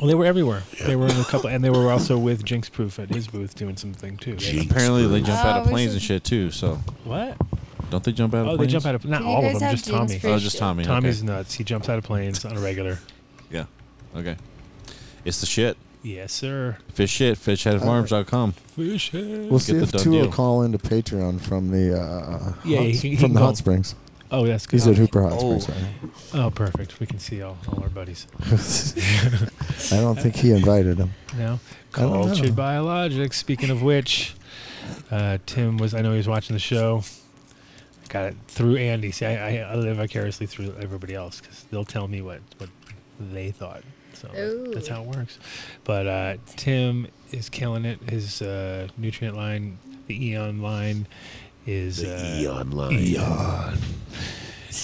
Well, 0.00 0.08
they 0.08 0.14
were 0.14 0.24
everywhere. 0.24 0.62
They 0.86 0.96
were 0.96 1.06
in 1.08 1.16
a 1.16 1.24
couple, 1.24 1.50
and 1.50 1.62
they 1.64 1.70
were 1.70 1.90
also 1.90 2.16
with 2.18 2.44
Jinx 2.44 2.68
Proof 2.68 2.98
at 2.98 3.08
his 3.10 3.26
booth 3.28 3.54
doing 3.54 3.76
something 3.76 4.16
too. 4.16 4.36
Jinx 4.36 4.70
Apparently, 4.70 5.06
they 5.06 5.20
jump 5.20 5.44
out 5.44 5.56
Oh, 5.56 5.60
of 5.60 5.66
we 5.66 5.72
planes 5.72 5.90
should- 5.90 5.94
and 5.96 6.02
shit 6.02 6.24
too. 6.24 6.50
So 6.50 6.76
What? 7.04 7.36
don't 7.90 8.04
they 8.04 8.12
jump 8.12 8.34
out 8.34 8.42
of 8.42 8.46
Oh, 8.48 8.50
they 8.52 8.56
planes? 8.58 8.72
jump 8.72 8.86
out 8.86 8.94
of 8.94 9.04
not 9.04 9.18
Do 9.18 9.24
you 9.24 9.30
all 9.30 9.38
of 9.38 9.42
guys 9.44 9.52
them, 9.54 9.62
have 9.62 9.70
just 9.72 9.84
Jinx 9.86 9.98
Tommy. 9.98 10.18
Proof? 10.20 10.32
Oh, 10.32 10.38
just 10.38 10.58
Tommy. 10.58 10.84
Tommy's 10.84 11.18
okay. 11.22 11.26
nuts. 11.26 11.54
He 11.54 11.64
jumps 11.64 11.88
out 11.88 11.98
of 11.98 12.04
planes 12.04 12.44
on 12.44 12.56
a 12.56 12.60
regular. 12.60 12.98
Yeah. 13.50 13.64
Okay. 14.16 14.36
It's 15.24 15.40
the 15.40 15.46
shit. 15.46 15.76
Yes, 16.02 16.32
sir. 16.32 16.78
Fish 16.92 17.10
shit. 17.10 17.36
Fishheadfarms.com. 17.38 18.52
Fish 18.52 19.10
head. 19.10 19.22
We'll 19.50 19.58
Get 19.58 19.60
see 19.60 19.72
the 19.74 19.82
if 19.82 19.92
done 19.92 20.02
two 20.02 20.10
will 20.12 20.28
call 20.30 20.62
into 20.62 20.78
Patreon 20.78 21.40
from 21.40 21.70
the 21.70 22.00
uh, 22.00 22.52
Yeah, 22.64 22.78
hot, 22.78 22.86
he 22.86 22.92
he 22.92 23.16
from 23.16 23.26
can 23.26 23.34
the 23.34 23.40
go. 23.40 23.46
hot 23.46 23.56
springs. 23.56 23.94
Oh, 24.30 24.46
that's 24.46 24.66
good. 24.66 24.76
He's 24.76 24.86
at 24.86 24.96
Hooper 24.96 25.22
Hot 25.22 25.32
Oh. 25.40 25.58
Springs. 25.58 26.34
Oh, 26.34 26.50
perfect. 26.50 27.00
We 27.00 27.06
can 27.06 27.18
see 27.18 27.40
all, 27.42 27.56
all 27.68 27.82
our 27.82 27.88
buddies. 27.88 28.26
I 29.92 30.00
don't 30.00 30.18
think 30.18 30.36
he 30.36 30.52
invited 30.52 30.98
him. 30.98 31.12
No. 31.36 31.58
I 31.94 32.00
don't 32.00 32.12
know. 32.12 32.24
Cultured 32.26 32.50
Biologics. 32.50 33.34
Speaking 33.34 33.70
of 33.70 33.82
which, 33.82 34.34
uh, 35.10 35.38
Tim 35.46 35.78
was, 35.78 35.94
I 35.94 36.02
know 36.02 36.10
he 36.10 36.18
was 36.18 36.28
watching 36.28 36.54
the 36.54 36.60
show. 36.60 37.02
Got 38.10 38.26
it 38.26 38.36
through 38.48 38.76
Andy. 38.76 39.10
See, 39.12 39.26
I, 39.26 39.58
I, 39.58 39.72
I 39.72 39.74
live 39.74 39.96
vicariously 39.96 40.46
through 40.46 40.74
everybody 40.80 41.14
else 41.14 41.40
because 41.40 41.64
they'll 41.70 41.84
tell 41.84 42.08
me 42.08 42.22
what, 42.22 42.40
what 42.58 42.70
they 43.20 43.50
thought. 43.50 43.82
So 44.14 44.28
Ooh. 44.36 44.72
that's 44.74 44.88
how 44.88 45.02
it 45.02 45.08
works. 45.08 45.38
But 45.84 46.06
uh, 46.06 46.36
Tim 46.56 47.06
is 47.30 47.48
killing 47.48 47.84
it. 47.84 48.00
His 48.10 48.42
uh, 48.42 48.88
nutrient 48.96 49.36
line, 49.36 49.78
the 50.06 50.26
Eon 50.28 50.60
line, 50.60 51.06
is 51.68 51.98
The 51.98 52.14
uh, 52.14 52.40
Eon 52.40 52.70
line. 52.70 52.92
Eon. 52.92 53.78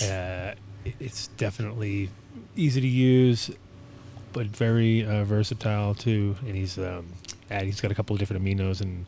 Uh, 0.02 0.54
it's 1.00 1.28
definitely 1.28 2.10
easy 2.56 2.80
to 2.80 2.86
use, 2.86 3.50
but 4.32 4.46
very 4.46 5.04
uh, 5.04 5.24
versatile 5.24 5.94
too. 5.94 6.36
And 6.42 6.54
he's 6.54 6.78
um, 6.78 7.06
add, 7.50 7.64
he's 7.64 7.80
got 7.80 7.90
a 7.90 7.94
couple 7.94 8.14
of 8.14 8.20
different 8.20 8.44
aminos 8.44 8.82
and, 8.82 9.06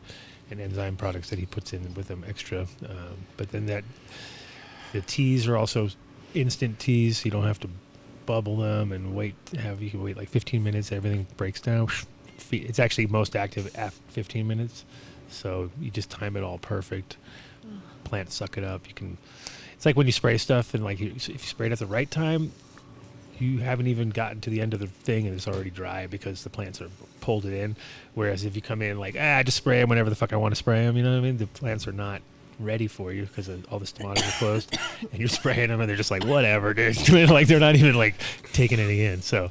and 0.49 0.59
enzyme 0.59 0.95
products 0.95 1.29
that 1.29 1.37
he 1.37 1.45
puts 1.45 1.73
in 1.73 1.93
with 1.93 2.07
them 2.07 2.25
extra. 2.27 2.61
Um, 2.89 3.17
but 3.37 3.51
then 3.51 3.67
that 3.67 3.83
the 4.93 5.01
teas 5.01 5.47
are 5.47 5.55
also 5.55 5.89
instant 6.33 6.79
teas. 6.79 7.23
You 7.23 7.31
don't 7.31 7.45
have 7.45 7.59
to 7.59 7.69
bubble 8.25 8.57
them 8.57 8.91
and 8.91 9.15
wait. 9.15 9.35
Have 9.59 9.81
you 9.81 9.91
can 9.91 10.01
wait 10.01 10.17
like 10.17 10.29
15 10.29 10.63
minutes. 10.63 10.91
Everything 10.91 11.27
breaks 11.37 11.61
down. 11.61 11.89
It's 12.51 12.79
actually 12.79 13.07
most 13.07 13.35
active 13.35 13.75
after 13.75 13.99
15 14.09 14.47
minutes, 14.47 14.85
so 15.29 15.71
you 15.81 15.89
just 15.89 16.09
time 16.09 16.37
it 16.37 16.43
all 16.43 16.59
perfect. 16.59 17.17
Plants 18.07 18.35
suck 18.35 18.57
it 18.57 18.63
up. 18.63 18.87
You 18.87 18.93
can. 18.93 19.17
It's 19.73 19.85
like 19.85 19.95
when 19.95 20.05
you 20.07 20.11
spray 20.11 20.37
stuff 20.37 20.73
and 20.73 20.83
like 20.83 20.99
you, 20.99 21.11
if 21.15 21.29
you 21.29 21.37
spray 21.37 21.67
it 21.67 21.71
at 21.71 21.79
the 21.79 21.85
right 21.85 22.09
time, 22.09 22.51
you 23.37 23.59
haven't 23.59 23.87
even 23.87 24.09
gotten 24.09 24.41
to 24.41 24.49
the 24.49 24.61
end 24.61 24.73
of 24.73 24.79
the 24.79 24.87
thing 24.87 25.27
and 25.27 25.35
it's 25.35 25.47
already 25.47 25.69
dry 25.69 26.07
because 26.07 26.43
the 26.43 26.49
plants 26.49 26.81
are 26.81 26.89
pulled 27.21 27.45
it 27.45 27.53
in. 27.53 27.75
Whereas 28.15 28.45
if 28.45 28.55
you 28.55 28.61
come 28.61 28.81
in 28.81 28.97
like 28.97 29.15
ah, 29.19 29.37
I 29.37 29.43
just 29.43 29.57
spray 29.57 29.79
them 29.79 29.89
whenever 29.89 30.09
the 30.09 30.15
fuck 30.15 30.33
I 30.33 30.37
want 30.37 30.53
to 30.53 30.55
spray 30.55 30.85
them, 30.85 30.97
you 30.97 31.03
know 31.03 31.11
what 31.11 31.17
I 31.17 31.21
mean? 31.21 31.37
The 31.37 31.47
plants 31.47 31.87
are 31.87 31.91
not 31.91 32.21
ready 32.59 32.87
for 32.87 33.13
you 33.13 33.23
because 33.23 33.49
all 33.69 33.77
the 33.77 33.85
stomata 33.85 34.27
are 34.27 34.39
closed, 34.39 34.75
and 35.11 35.19
you're 35.19 35.29
spraying 35.29 35.69
them 35.69 35.79
and 35.79 35.89
they're 35.89 35.97
just 35.97 36.11
like 36.11 36.25
whatever, 36.25 36.73
dude. 36.73 36.97
like 37.29 37.47
they're 37.47 37.59
not 37.59 37.75
even 37.75 37.95
like 37.95 38.15
taking 38.53 38.79
any 38.79 39.03
in. 39.03 39.21
So, 39.21 39.49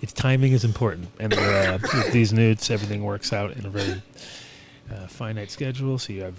its 0.00 0.12
timing 0.12 0.52
is 0.52 0.64
important, 0.64 1.08
and 1.20 1.34
uh, 1.34 1.78
with 1.82 2.12
these 2.12 2.32
newts, 2.32 2.70
everything 2.70 3.04
works 3.04 3.32
out 3.32 3.52
in 3.52 3.66
a 3.66 3.70
very 3.70 4.02
uh, 4.92 5.06
finite 5.06 5.50
schedule. 5.50 5.98
So 5.98 6.12
you 6.12 6.22
have 6.22 6.34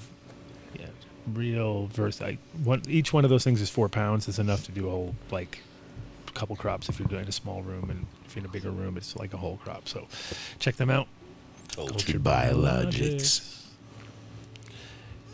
real 1.30 1.88
verse. 1.88 2.22
I, 2.22 2.38
one, 2.64 2.82
each 2.88 3.14
one 3.14 3.24
of 3.24 3.30
those 3.30 3.44
things 3.44 3.62
is 3.62 3.70
four 3.70 3.90
pounds. 3.90 4.28
It's 4.28 4.40
enough 4.40 4.66
to 4.66 4.72
do 4.72 4.88
a 4.88 4.92
whole 4.92 5.16
like 5.32 5.62
couple 6.34 6.56
crops 6.56 6.90
if 6.90 7.00
you're 7.00 7.08
doing 7.08 7.28
a 7.28 7.32
small 7.32 7.62
room, 7.62 7.90
and 7.90 8.06
if 8.26 8.36
you're 8.36 8.44
in 8.44 8.50
a 8.50 8.52
bigger 8.52 8.72
room, 8.72 8.98
it's 8.98 9.16
like 9.16 9.34
a 9.34 9.38
whole 9.38 9.58
crop. 9.58 9.88
So 9.88 10.08
check 10.60 10.76
them 10.76 10.90
out. 10.90 11.08
Cultured 11.76 12.24
Biologics. 12.24 13.56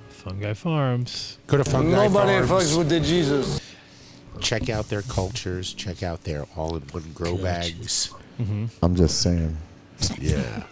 Fungi 0.10 0.54
Farms. 0.54 1.38
Go 1.48 1.58
to 1.58 1.64
Fungi 1.64 1.92
Nobody 1.92 2.48
Farms. 2.48 2.72
fucks 2.74 2.78
with 2.78 2.90
the 2.90 3.00
Jesus. 3.00 3.62
Check 4.40 4.70
out 4.70 4.90
their 4.90 5.04
cultures. 5.04 5.74
Check 5.74 6.04
out 6.04 6.24
their 6.24 6.46
all-in-one 6.56 7.12
grow 7.14 7.38
bags. 7.38 8.14
Mm-hmm. 8.40 8.66
I'm 8.84 8.96
just 8.96 9.22
saying. 9.22 9.56
Yeah. 10.20 10.64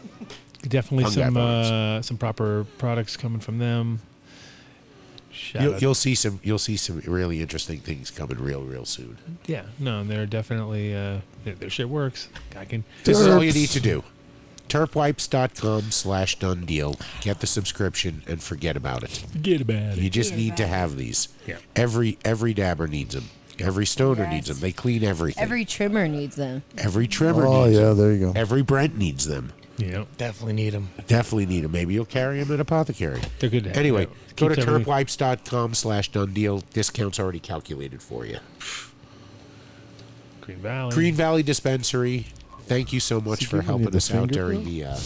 Definitely 0.64 1.04
Fungi 1.06 1.26
some 1.26 1.38
uh, 1.38 2.02
some 2.02 2.18
proper 2.18 2.66
products 2.78 3.16
coming 3.16 3.40
from 3.40 3.60
them. 3.60 4.00
Shout 5.44 5.62
You'll, 5.62 5.74
out- 5.76 5.82
you'll 5.82 5.96
see 5.96 6.16
some. 6.16 6.40
You'll 6.44 6.58
see 6.60 6.78
some 6.78 7.02
really 7.06 7.42
interesting 7.42 7.80
things 7.80 8.10
coming 8.12 8.38
real, 8.40 8.62
real 8.64 8.86
soon. 8.86 9.18
yeah, 9.46 9.64
no, 9.80 10.04
they're 10.04 10.26
definitely 10.26 10.96
uh, 10.96 11.18
their, 11.44 11.56
their 11.56 11.70
shit 11.70 11.90
works. 11.90 12.30
I 12.58 12.66
can. 12.66 12.84
This 13.04 13.20
is 13.20 13.28
all 13.28 13.44
you 13.44 13.52
need 13.52 13.70
to 13.70 13.80
do. 13.80 14.04
Turpwipes.com 14.70 15.92
slash 15.92 16.40
done 16.40 16.66
deal. 16.66 16.96
Get 17.22 17.40
the 17.42 17.48
subscription 17.48 18.24
and 18.28 18.42
forget 18.42 18.76
about 18.76 19.04
it. 19.04 19.24
Forget 19.32 19.62
about 19.62 19.94
it. 19.94 19.98
You 19.98 20.08
it. 20.08 20.14
just 20.14 20.36
need 20.36 20.58
to 20.58 20.68
have 20.68 20.98
these. 20.98 21.30
Yeah. 21.46 21.58
Every 21.76 22.18
every 22.26 22.54
dabber 22.54 22.88
needs 22.88 23.14
them. 23.14 23.26
Every 23.60 23.86
stoner 23.86 24.28
needs 24.28 24.48
them. 24.48 24.58
They 24.60 24.72
clean 24.72 25.04
everything. 25.04 25.44
Every 25.44 25.64
trimmer 25.64 26.08
needs 26.08 26.36
them. 26.36 26.64
Every 26.78 27.08
trimmer 27.08 27.46
Oh 27.46 27.66
needs 27.66 27.78
yeah, 27.78 27.90
them. 27.90 27.98
there 27.98 28.14
you 28.14 28.20
go. 28.20 28.34
Every 28.36 28.62
Brent 28.64 28.98
needs 28.98 29.28
them. 29.28 29.54
Yeah, 29.78 30.06
Definitely 30.18 30.54
need 30.54 30.70
them. 30.72 30.90
Definitely 31.08 31.48
need 31.48 31.64
them. 31.64 31.72
Maybe 31.72 31.94
you'll 31.96 32.06
carry 32.06 32.42
them 32.44 32.54
at 32.54 32.60
apothecary. 32.60 33.20
they're 33.40 33.50
good. 33.50 33.64
To 33.64 33.70
have. 33.70 33.78
Anyway, 33.78 34.02
Yeah, 34.04 34.34
go 34.36 34.48
to 34.50 34.56
keeps 34.56 34.68
everything- 34.68 34.86
turpwipes.com 34.94 35.74
slash 35.74 36.10
done 36.12 36.32
deal. 36.34 36.60
Discount's 36.74 37.20
already 37.20 37.40
calculated 37.40 38.02
for 38.02 38.26
you. 38.26 38.38
Green 40.42 40.58
Valley. 40.60 40.94
Green 40.94 41.16
Valley 41.16 41.44
Dispensary. 41.44 42.28
Thank 42.66 42.94
you 42.94 43.00
so 43.00 43.20
much 43.22 43.46
for 43.48 43.62
helping 43.62 43.96
us 43.96 44.14
out 44.14 44.30
during 44.30 44.62
bro? 44.64 44.70
the 44.72 44.84
uh, 44.86 44.98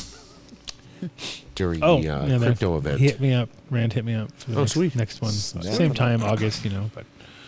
during 1.56 1.84
Oh, 1.84 2.02
the 2.02 2.10
uh, 2.10 2.26
yeah, 2.26 2.38
crypto 2.40 2.78
event. 2.78 3.00
He 3.00 3.06
hit 3.06 3.20
me 3.22 3.34
up. 3.34 3.50
Rand 3.70 3.94
hit 3.94 4.04
me 4.06 4.16
up. 4.16 4.32
For 4.34 4.52
the 4.52 4.58
Oh, 4.58 4.60
next, 4.62 4.72
sweet. 4.74 4.96
Next 4.96 5.22
one, 5.22 5.32
Snap. 5.32 5.64
same 5.64 5.94
time, 5.94 6.24
August. 6.24 6.64
You 6.66 6.72
know, 6.72 6.92
but 6.94 7.06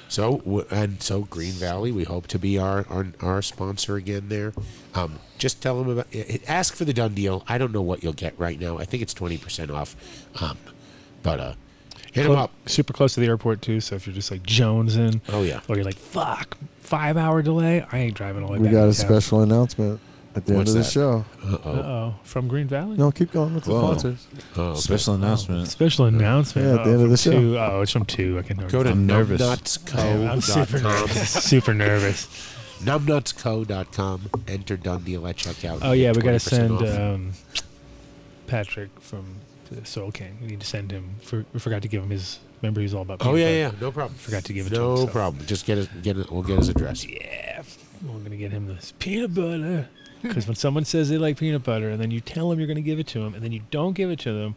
So 0.09 0.65
and 0.71 1.01
so 1.01 1.21
Green 1.21 1.51
Valley, 1.53 1.91
we 1.91 2.03
hope 2.03 2.27
to 2.27 2.39
be 2.39 2.57
our 2.57 2.85
our, 2.89 3.07
our 3.21 3.41
sponsor 3.41 3.95
again 3.95 4.27
there. 4.29 4.53
Um, 4.95 5.19
just 5.37 5.61
tell 5.61 5.77
them 5.81 5.89
about. 5.89 6.07
i- 6.13 6.17
i- 6.17 6.39
Ask 6.47 6.75
for 6.75 6.83
the 6.83 6.93
done 6.93 7.13
deal. 7.13 7.43
I 7.47 7.57
don't 7.57 7.71
know 7.71 7.81
what 7.81 8.03
you'll 8.03 8.13
get 8.13 8.33
right 8.39 8.59
now. 8.59 8.77
I 8.79 8.85
think 8.85 9.03
it's 9.03 9.13
twenty 9.13 9.37
percent 9.37 9.69
off. 9.71 9.95
Um, 10.41 10.57
but 11.21 11.39
uh, 11.39 11.53
hit 12.11 12.23
them 12.23 12.31
up. 12.35 12.51
Super 12.65 12.91
close 12.91 13.13
to 13.13 13.19
the 13.19 13.27
airport 13.27 13.61
too. 13.61 13.79
So 13.81 13.95
if 13.95 14.07
you're 14.07 14.15
just 14.15 14.31
like 14.31 14.41
jonesing, 14.43 15.21
Oh 15.29 15.43
yeah. 15.43 15.61
or 15.69 15.75
you're 15.75 15.85
like 15.85 15.97
fuck, 15.97 16.57
five 16.79 17.15
hour 17.15 17.41
delay, 17.43 17.85
I 17.91 17.99
ain't 17.99 18.15
driving 18.15 18.41
all 18.41 18.47
the 18.49 18.53
way 18.53 18.59
We 18.59 18.65
back. 18.65 18.73
got 18.73 18.79
a 18.89 18.93
town. 18.93 18.93
special 18.93 19.41
announcement 19.41 19.99
at 20.39 20.45
the 20.47 20.53
What's 20.55 20.69
end 20.75 20.79
of 20.79 20.85
the 20.85 20.87
that? 20.87 20.91
show. 20.91 21.25
Uh 21.45 21.57
oh. 21.65 21.71
Uh-oh. 21.71 22.15
From 22.23 22.47
Green 22.47 22.67
Valley? 22.67 22.97
No, 22.97 23.11
keep 23.11 23.31
going 23.31 23.53
with 23.55 23.63
the 23.65 23.71
Whoa. 23.71 23.81
sponsors. 23.97 24.27
Oh, 24.57 24.61
okay. 24.71 24.79
Special 24.79 25.13
announcement. 25.15 25.67
Special 25.67 26.05
announcement. 26.05 26.67
Yeah, 26.67 26.73
at 26.75 26.83
the 26.83 26.89
Oh, 26.89 26.93
end 26.95 27.03
of 27.03 27.09
the 27.11 27.17
show. 27.17 27.31
Two. 27.31 27.57
Oh, 27.57 27.81
it's 27.81 27.91
from 27.91 28.05
two. 28.05 28.39
I 28.39 28.41
can 28.41 28.57
Go 28.67 28.83
to 28.83 28.89
I'm 28.91 29.05
nervous. 29.05 29.41
I'm 29.41 29.57
super 30.41 30.79
nutsco.com. 30.79 30.83
nervous. 30.83 31.29
super 31.43 31.73
nervous. 31.73 32.55
Numbnutsco.com. 32.81 34.29
Enter 34.47 34.77
done 34.77 35.03
deal 35.03 35.27
at 35.27 35.35
checkout. 35.37 35.79
Oh 35.81 35.91
yeah, 35.91 36.11
we 36.13 36.21
got 36.21 36.31
to 36.31 36.37
20% 36.37 36.41
send 36.49 36.71
off. 36.71 36.99
um, 36.99 37.33
Patrick 38.47 38.89
from 38.99 39.35
the 39.71 39.85
Soul 39.85 40.11
King. 40.11 40.37
We 40.41 40.47
need 40.47 40.59
to 40.61 40.65
send 40.67 40.91
him. 40.91 41.15
For, 41.21 41.45
we 41.53 41.59
forgot 41.59 41.81
to 41.83 41.87
give 41.87 42.01
him 42.03 42.09
his. 42.09 42.39
Remember, 42.61 42.81
he's 42.81 42.93
all 42.93 43.01
about. 43.03 43.21
Oh 43.21 43.25
peanut 43.33 43.39
yeah, 43.39 43.45
butter. 43.69 43.75
yeah, 43.77 43.81
no 43.81 43.91
problem. 43.91 44.17
Forgot 44.17 44.43
to 44.45 44.53
give 44.53 44.67
it 44.67 44.69
to 44.71 44.75
him. 44.75 44.81
No 44.81 44.95
so 44.97 45.07
problem. 45.07 45.45
Just 45.45 45.65
get 45.65 45.77
it. 45.77 45.89
Get 46.01 46.17
it. 46.17 46.31
We'll 46.31 46.43
get 46.43 46.57
his 46.59 46.69
address. 46.69 47.05
Yeah, 47.05 47.61
we're 48.05 48.19
gonna 48.19 48.37
get 48.37 48.51
him 48.51 48.67
this 48.67 48.93
peanut 48.99 49.33
butter. 49.33 49.87
Because 50.21 50.47
when 50.47 50.55
someone 50.55 50.85
says 50.85 51.09
they 51.09 51.17
like 51.17 51.37
peanut 51.37 51.63
butter, 51.63 51.89
and 51.89 51.99
then 52.01 52.11
you 52.11 52.19
tell 52.19 52.49
them 52.49 52.59
you're 52.59 52.67
gonna 52.67 52.81
give 52.81 52.99
it 52.99 53.07
to 53.07 53.19
them, 53.19 53.33
and 53.33 53.43
then 53.43 53.51
you 53.51 53.61
don't 53.71 53.93
give 53.93 54.09
it 54.11 54.19
to 54.19 54.33
them, 54.33 54.55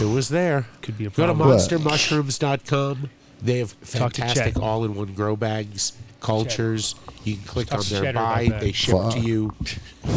It 0.00 0.06
was 0.12 0.28
there. 0.30 0.66
could 0.82 0.96
be 0.96 1.04
a 1.06 1.10
Go 1.10 1.26
to 1.26 1.34
problem. 1.34 1.58
monstermushrooms.com. 1.58 3.10
They 3.42 3.58
have 3.58 3.70
Talk 3.92 4.12
to 4.14 4.20
fantastic 4.22 4.54
Chet. 4.54 4.62
all-in-one 4.62 5.14
grow 5.14 5.36
bags, 5.36 5.92
cultures. 6.20 6.94
You 7.24 7.36
can 7.36 7.44
click 7.44 7.68
Talk 7.68 7.78
on 7.80 7.84
to 7.84 7.90
their 7.94 8.02
Cheddar 8.02 8.18
about 8.18 8.34
buy. 8.34 8.48
that. 8.48 8.60
They 8.60 8.72
ship 8.72 8.94
Fuck. 8.96 9.12
to 9.14 9.20
you. 9.20 9.54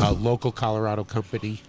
A 0.02 0.12
local 0.14 0.52
Colorado 0.52 1.04
company. 1.04 1.62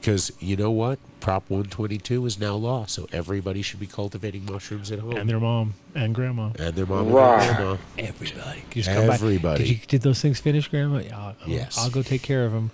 Because 0.00 0.32
you 0.40 0.56
know 0.56 0.70
what? 0.70 0.98
Prop 1.20 1.50
122 1.50 2.24
is 2.26 2.38
now 2.38 2.54
law, 2.54 2.86
so 2.86 3.08
everybody 3.12 3.62
should 3.62 3.80
be 3.80 3.86
cultivating 3.86 4.44
mushrooms 4.46 4.92
at 4.92 5.00
home. 5.00 5.16
and 5.16 5.28
their 5.28 5.40
mom 5.40 5.74
and 5.94 6.14
grandma. 6.14 6.50
And 6.58 6.74
their 6.74 6.86
mom 6.86 7.10
Wow. 7.10 7.34
and 7.34 7.42
their 7.48 7.54
grandma. 7.56 7.76
Everybody. 7.98 8.62
Just 8.70 8.88
come 8.88 9.06
by. 9.08 9.14
Everybody. 9.14 9.64
Did, 9.64 9.70
you, 9.70 9.76
did 9.88 10.02
those 10.02 10.20
things 10.22 10.38
finish, 10.38 10.68
Grandma? 10.68 10.98
Yeah, 11.00 11.18
I'll, 11.18 11.26
I'll- 11.42 11.48
Yes. 11.48 11.76
I'll 11.78 11.90
go 11.90 12.02
take 12.02 12.22
care 12.22 12.44
of 12.46 12.52
them. 12.52 12.70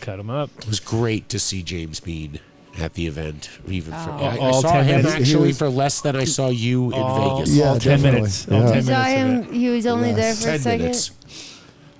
Cut 0.00 0.16
them 0.16 0.28
up. 0.30 0.50
It 0.58 0.66
was 0.66 0.80
great 0.80 1.28
to 1.28 1.38
see 1.38 1.62
James 1.62 2.00
Bean 2.00 2.40
at 2.78 2.94
the 2.94 3.06
event. 3.06 3.48
Even 3.68 3.92
for, 3.92 4.10
Oh. 4.10 4.24
I, 4.24 4.48
I 4.48 4.50
saw 4.60 4.72
10 4.72 4.84
him 4.84 4.96
minutes. 4.96 5.14
actually 5.14 5.46
was- 5.48 5.58
for 5.58 5.68
less 5.68 6.00
than 6.00 6.16
I 6.16 6.24
saw 6.24 6.48
you 6.48 6.86
in 6.88 6.94
All- 6.94 7.36
Vegas. 7.38 7.54
Yeah, 7.54 7.64
all 7.68 7.78
10 7.78 7.80
definitely. 8.02 8.20
minutes. 8.20 8.48
All 8.50 8.58
Yeah. 8.60 8.66
10 8.66 8.74
You 8.76 8.82
saw 8.82 8.90
minutes 9.04 9.46
him. 9.46 9.52
He 9.54 9.68
was 9.68 9.86
only 9.86 10.12
there 10.12 10.34
for 10.34 10.48
a 10.48 10.52
10 10.52 10.58
second. 10.60 10.80
minutes. 10.80 11.10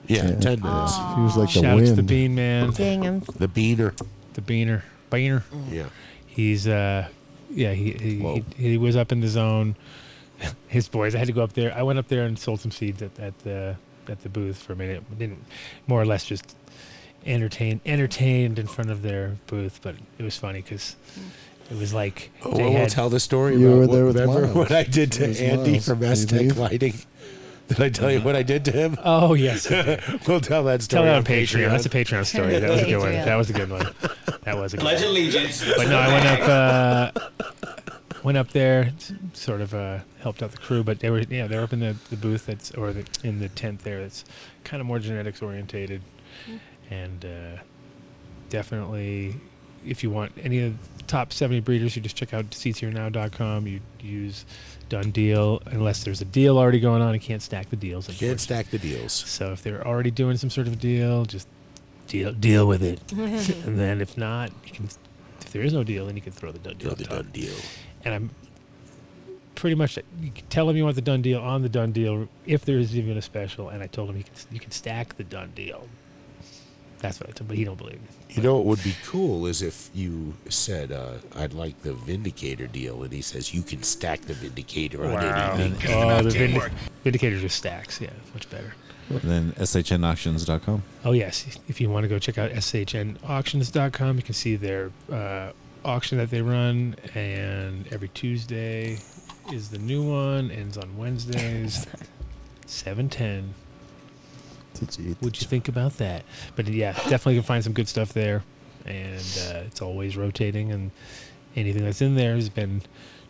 Yeah, 0.08 0.22
10 0.32 0.60
minutes. 0.60 0.96
He 1.14 1.20
was 1.22 1.36
like 1.36 1.46
the 1.54 1.60
Shout 1.62 1.64
out 1.80 1.86
to 1.86 1.92
the. 1.94 2.02
Bean 2.02 2.34
Man. 2.34 2.70
Dang 2.72 3.02
him. 3.04 3.20
The 3.38 3.48
Beaner. 3.48 3.94
The 4.34 4.42
Beaner. 4.42 4.82
Beaner. 5.10 5.42
Yeah. 5.70 5.86
He's 6.26 6.66
uh 6.68 7.08
yeah, 7.50 7.72
he 7.72 7.92
he, 7.92 8.18
he 8.18 8.44
he 8.70 8.78
was 8.78 8.96
up 8.96 9.12
in 9.12 9.20
the 9.20 9.28
zone. 9.28 9.76
His 10.68 10.88
boys. 10.88 11.14
I 11.14 11.18
had 11.18 11.28
to 11.28 11.32
go 11.32 11.42
up 11.42 11.52
there. 11.52 11.72
I 11.74 11.82
went 11.82 11.98
up 11.98 12.08
there 12.08 12.24
and 12.24 12.38
sold 12.38 12.60
some 12.60 12.70
seeds 12.72 13.00
at, 13.02 13.18
at 13.20 13.38
the 13.40 13.76
at 14.08 14.22
the 14.22 14.28
booth 14.28 14.58
for 14.62 14.72
a 14.72 14.76
minute. 14.76 15.02
Didn't 15.18 15.42
more 15.86 16.00
or 16.02 16.06
less 16.06 16.24
just 16.24 16.56
entertain 17.26 17.80
entertained 17.86 18.58
in 18.58 18.66
front 18.66 18.90
of 18.90 19.02
their 19.02 19.36
booth, 19.46 19.80
but 19.82 19.94
it 20.18 20.22
was 20.22 20.36
funny 20.36 20.60
because 20.62 20.96
it 21.70 21.78
was 21.78 21.94
like 21.94 22.30
Oh, 22.44 22.50
they 22.52 22.62
well, 22.64 22.70
we'll 22.72 22.80
had- 22.80 22.90
tell 22.90 23.08
the 23.08 23.20
story 23.20 23.56
You 23.56 23.68
about 23.68 23.74
were 23.76 23.86
what, 23.86 23.92
there 24.16 24.26
with 24.26 24.42
Miles. 24.44 24.54
what 24.56 24.72
I 24.72 24.82
did 24.82 25.12
to 25.12 25.24
Andy 25.40 25.70
Miles. 25.72 25.86
from 25.86 26.02
Aztec? 26.02 26.56
Lighting. 26.56 26.94
Did 27.68 27.80
I 27.80 27.88
tell 27.88 28.10
you 28.10 28.20
what 28.20 28.36
I 28.36 28.42
did 28.42 28.64
to 28.66 28.72
him? 28.72 28.96
Oh 29.02 29.34
yes, 29.34 29.68
we'll 30.28 30.40
tell 30.40 30.64
that 30.64 30.82
story 30.82 31.04
Tell 31.04 31.04
that 31.04 31.10
on 31.12 31.16
on 31.18 31.24
Patreon. 31.24 31.70
That's 31.70 31.86
a 31.86 31.90
Patreon 31.90 32.26
story. 32.26 32.58
That 32.58 32.70
was 32.70 32.82
a 32.82 32.86
good 32.86 32.98
one. 32.98 33.12
That 33.12 33.36
was 33.36 33.50
a 33.50 33.52
good 33.52 33.70
one. 33.70 33.86
That 34.42 34.56
was 34.58 34.74
a 34.74 34.76
good 34.76 34.82
Pledge 34.82 35.00
one. 35.00 35.10
allegiance. 35.10 35.64
But 35.76 35.88
no, 35.88 35.98
I 35.98 36.08
went 36.08 36.26
up. 36.26 37.12
Uh, 37.16 37.50
went 38.24 38.38
up 38.38 38.50
there, 38.50 38.92
sort 39.34 39.60
of 39.60 39.74
uh, 39.74 39.98
helped 40.20 40.42
out 40.42 40.50
the 40.50 40.58
crew. 40.58 40.82
But 40.82 41.00
they 41.00 41.10
were, 41.10 41.20
yeah, 41.20 41.46
they're 41.46 41.62
up 41.62 41.72
in 41.72 41.80
the, 41.80 41.96
the 42.10 42.16
booth 42.16 42.46
that's 42.46 42.70
or 42.72 42.92
the, 42.92 43.06
in 43.22 43.38
the 43.38 43.48
tent 43.50 43.84
there. 43.84 44.00
That's 44.02 44.24
kind 44.64 44.80
of 44.80 44.86
more 44.86 44.98
genetics 44.98 45.40
orientated, 45.42 46.02
and 46.90 47.24
uh, 47.24 47.62
definitely, 48.48 49.36
if 49.86 50.02
you 50.02 50.10
want 50.10 50.32
any 50.42 50.60
of 50.64 50.98
the 50.98 51.04
top 51.04 51.32
seventy 51.32 51.60
breeders, 51.60 51.94
you 51.96 52.02
just 52.02 52.16
check 52.16 52.34
out 52.34 52.50
seedsherenow.com. 52.50 53.66
You 53.66 53.80
use 54.00 54.44
done 54.88 55.10
deal 55.10 55.62
unless 55.66 56.04
there's 56.04 56.20
a 56.20 56.24
deal 56.24 56.58
already 56.58 56.80
going 56.80 57.02
on. 57.02 57.14
You 57.14 57.20
can't 57.20 57.42
stack 57.42 57.70
the 57.70 57.76
deals. 57.76 58.06
Can't 58.06 58.20
unfortunately. 58.20 58.38
stack 58.38 58.70
the 58.70 58.78
deals. 58.78 59.12
So 59.12 59.52
if 59.52 59.62
they're 59.62 59.86
already 59.86 60.10
doing 60.10 60.36
some 60.36 60.50
sort 60.50 60.66
of 60.66 60.78
deal, 60.78 61.24
just 61.24 61.48
deal 62.06 62.32
deal 62.32 62.66
with 62.66 62.82
it. 62.82 63.00
and 63.12 63.78
then 63.78 64.00
if 64.00 64.16
not, 64.16 64.50
you 64.64 64.72
can. 64.72 64.88
If 65.40 65.52
there 65.52 65.62
is 65.62 65.72
no 65.72 65.84
deal, 65.84 66.06
then 66.06 66.16
you 66.16 66.22
can 66.22 66.32
throw 66.32 66.52
the 66.52 66.58
done 66.58 66.76
deal. 66.76 66.90
Throw 66.90 66.96
the 66.96 67.04
top. 67.04 67.16
done 67.16 67.30
deal. 67.32 67.54
And 68.04 68.14
I'm 68.14 68.30
pretty 69.54 69.76
much 69.76 69.96
you 70.20 70.30
can 70.30 70.46
tell 70.46 70.68
him 70.68 70.76
you 70.76 70.84
want 70.84 70.96
the 70.96 71.02
done 71.02 71.22
deal 71.22 71.40
on 71.40 71.62
the 71.62 71.68
done 71.68 71.92
deal 71.92 72.28
if 72.44 72.64
there 72.64 72.78
is 72.78 72.96
even 72.96 73.16
a 73.16 73.22
special. 73.22 73.68
And 73.68 73.82
I 73.82 73.86
told 73.86 74.10
him 74.10 74.16
he 74.16 74.22
can 74.24 74.32
you 74.50 74.60
can 74.60 74.70
stack 74.70 75.16
the 75.16 75.24
done 75.24 75.52
deal. 75.54 75.88
That's 77.04 77.20
what 77.20 77.28
I 77.28 77.32
told, 77.32 77.48
but 77.48 77.58
he 77.58 77.64
don't 77.64 77.76
believe 77.76 78.00
me. 78.00 78.08
You 78.30 78.42
know 78.42 78.56
what 78.56 78.64
would 78.64 78.82
be 78.82 78.94
cool 79.04 79.44
is 79.46 79.60
if 79.60 79.90
you 79.94 80.32
said, 80.48 80.90
uh, 80.90 81.18
"I'd 81.36 81.52
like 81.52 81.82
the 81.82 81.92
Vindicator 81.92 82.66
deal," 82.66 83.02
and 83.02 83.12
he 83.12 83.20
says, 83.20 83.52
"You 83.52 83.60
can 83.62 83.82
stack 83.82 84.22
the 84.22 84.32
Vindicator 84.32 85.04
on 85.04 85.12
Wow. 85.12 85.52
anything." 85.52 85.92
Oh, 85.94 86.22
the 86.22 86.30
Vindic- 86.30 86.72
Vindicator 87.04 87.38
just 87.38 87.56
stacks. 87.58 88.00
Yeah, 88.00 88.08
much 88.32 88.48
better. 88.48 88.74
And 89.10 89.20
then 89.20 89.52
shnauctions.com. 89.58 90.82
Oh 91.04 91.12
yes, 91.12 91.44
if 91.68 91.78
you 91.78 91.90
want 91.90 92.04
to 92.04 92.08
go 92.08 92.18
check 92.18 92.38
out 92.38 92.50
shnauctions.com, 92.52 94.16
you 94.16 94.22
can 94.22 94.34
see 94.34 94.56
their 94.56 94.90
uh, 95.12 95.50
auction 95.84 96.16
that 96.16 96.30
they 96.30 96.40
run, 96.40 96.96
and 97.14 97.86
every 97.92 98.08
Tuesday 98.08 98.98
is 99.52 99.68
the 99.68 99.78
new 99.78 100.02
one. 100.02 100.50
Ends 100.50 100.78
on 100.78 100.96
Wednesdays, 100.96 101.86
seven 102.66 103.10
ten. 103.10 103.52
What'd 104.80 105.40
you 105.40 105.46
think 105.48 105.68
about 105.68 105.98
that? 105.98 106.24
But 106.56 106.66
yeah, 106.68 106.92
definitely 106.92 107.34
can 107.34 107.42
find 107.44 107.62
some 107.64 107.72
good 107.72 107.88
stuff 107.88 108.12
there, 108.12 108.42
and 108.84 109.16
uh, 109.50 109.62
it's 109.66 109.80
always 109.82 110.16
rotating, 110.16 110.72
and 110.72 110.90
anything 111.56 111.84
that's 111.84 112.02
in 112.02 112.14
there 112.16 112.34
has 112.34 112.48
been 112.48 112.82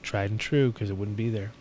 tried 0.03 0.31
and 0.31 0.41
true 0.41 0.73
because 0.73 0.91
it 0.91 0.97
wouldn't 0.97 1.17
be 1.17 1.29
there. 1.29 1.53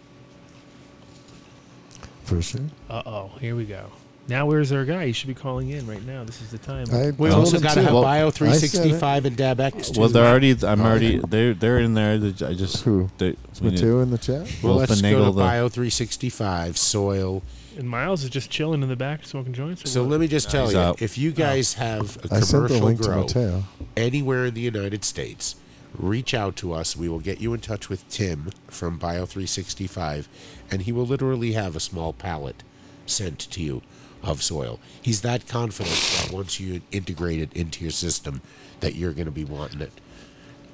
For 2.24 2.42
sure. 2.42 2.62
Uh 2.90 3.04
oh, 3.06 3.32
here 3.40 3.56
we 3.56 3.66
go. 3.66 3.86
Now 4.30 4.46
where's 4.46 4.72
our 4.72 4.86
guy? 4.86 5.08
He 5.08 5.12
should 5.12 5.28
be 5.28 5.34
calling 5.34 5.70
in 5.72 5.86
right 5.86 6.02
now. 6.06 6.24
This 6.24 6.42
is 6.42 6.50
the 6.52 6.58
time. 6.58 6.86
I 6.94 7.12
We 7.12 7.28
told 7.30 7.44
also 7.46 7.60
got 7.60 7.70
to 7.74 7.76
to. 7.76 7.84
have 7.84 7.94
Well, 7.94 8.04
Bio 8.04 8.32
365 8.32 9.26
and 9.26 9.36
DabX. 9.38 9.98
Well, 9.98 10.08
they're 10.08 10.26
already. 10.26 10.52
I'm 10.66 10.80
Oh, 10.82 10.86
already. 10.86 11.18
They're 11.28 11.54
they're 11.54 11.80
in 11.80 11.94
there. 11.94 12.14
I 12.14 12.54
just 12.54 12.84
Who? 12.84 13.10
They, 13.18 13.36
Mateo 13.62 14.00
in 14.00 14.12
the 14.12 14.18
chat. 14.18 14.44
Well, 14.64 14.76
We'll 14.76 14.76
let's 14.78 15.02
go 15.02 15.26
to 15.26 15.32
the- 15.32 15.32
Bio 15.42 15.68
365 15.68 16.78
soil. 16.78 17.44
And 17.78 17.90
Miles 17.90 18.24
is 18.24 18.30
just 18.30 18.50
chilling 18.50 18.84
in 18.84 18.90
the 18.90 18.96
back 18.96 19.26
smoking 19.26 19.54
joints. 19.54 19.84
or 19.84 19.88
So 19.88 20.02
what? 20.04 20.12
let 20.12 20.20
me 20.20 20.28
just 20.28 20.50
tell 20.52 20.66
he's 20.66 20.74
you, 20.74 20.80
out. 20.80 21.02
if 21.02 21.18
you 21.18 21.32
guys 21.32 21.74
have 21.74 22.18
a 22.26 22.36
I 22.36 22.40
sent 22.40 22.64
the 22.64 22.68
commercial 22.68 22.80
link 22.86 23.02
to 23.02 23.08
grow 23.08 23.22
Mateo. 23.22 23.64
anywhere 23.98 24.46
in 24.46 24.54
the 24.54 24.62
United 24.62 25.04
States, 25.04 25.56
reach 25.98 26.34
out 26.34 26.56
to 26.58 26.74
us. 26.74 26.96
We 26.96 27.10
will 27.10 27.20
get 27.20 27.42
you 27.42 27.54
in 27.54 27.60
touch 27.62 27.90
with 27.90 28.08
Tim 28.10 28.52
from 28.68 28.98
Bio 28.98 29.26
365, 29.26 30.28
and 30.72 30.84
he 30.84 30.92
will 30.92 31.06
literally 31.06 31.54
have 31.54 31.76
a 31.76 31.80
small 31.80 32.14
pallet 32.14 32.64
sent 33.06 33.40
to 33.40 33.62
you 33.62 33.82
of 34.22 34.42
soil. 34.42 34.80
He's 35.02 35.22
that 35.22 35.48
confident 35.48 35.96
that 36.22 36.32
once 36.34 36.60
you 36.60 36.82
integrate 36.92 37.42
it 37.42 37.52
into 37.54 37.84
your 37.84 37.92
system, 37.92 38.42
that 38.80 38.96
you're 38.96 39.12
going 39.14 39.26
to 39.26 39.32
be 39.32 39.44
wanting 39.46 39.82
it 39.82 39.92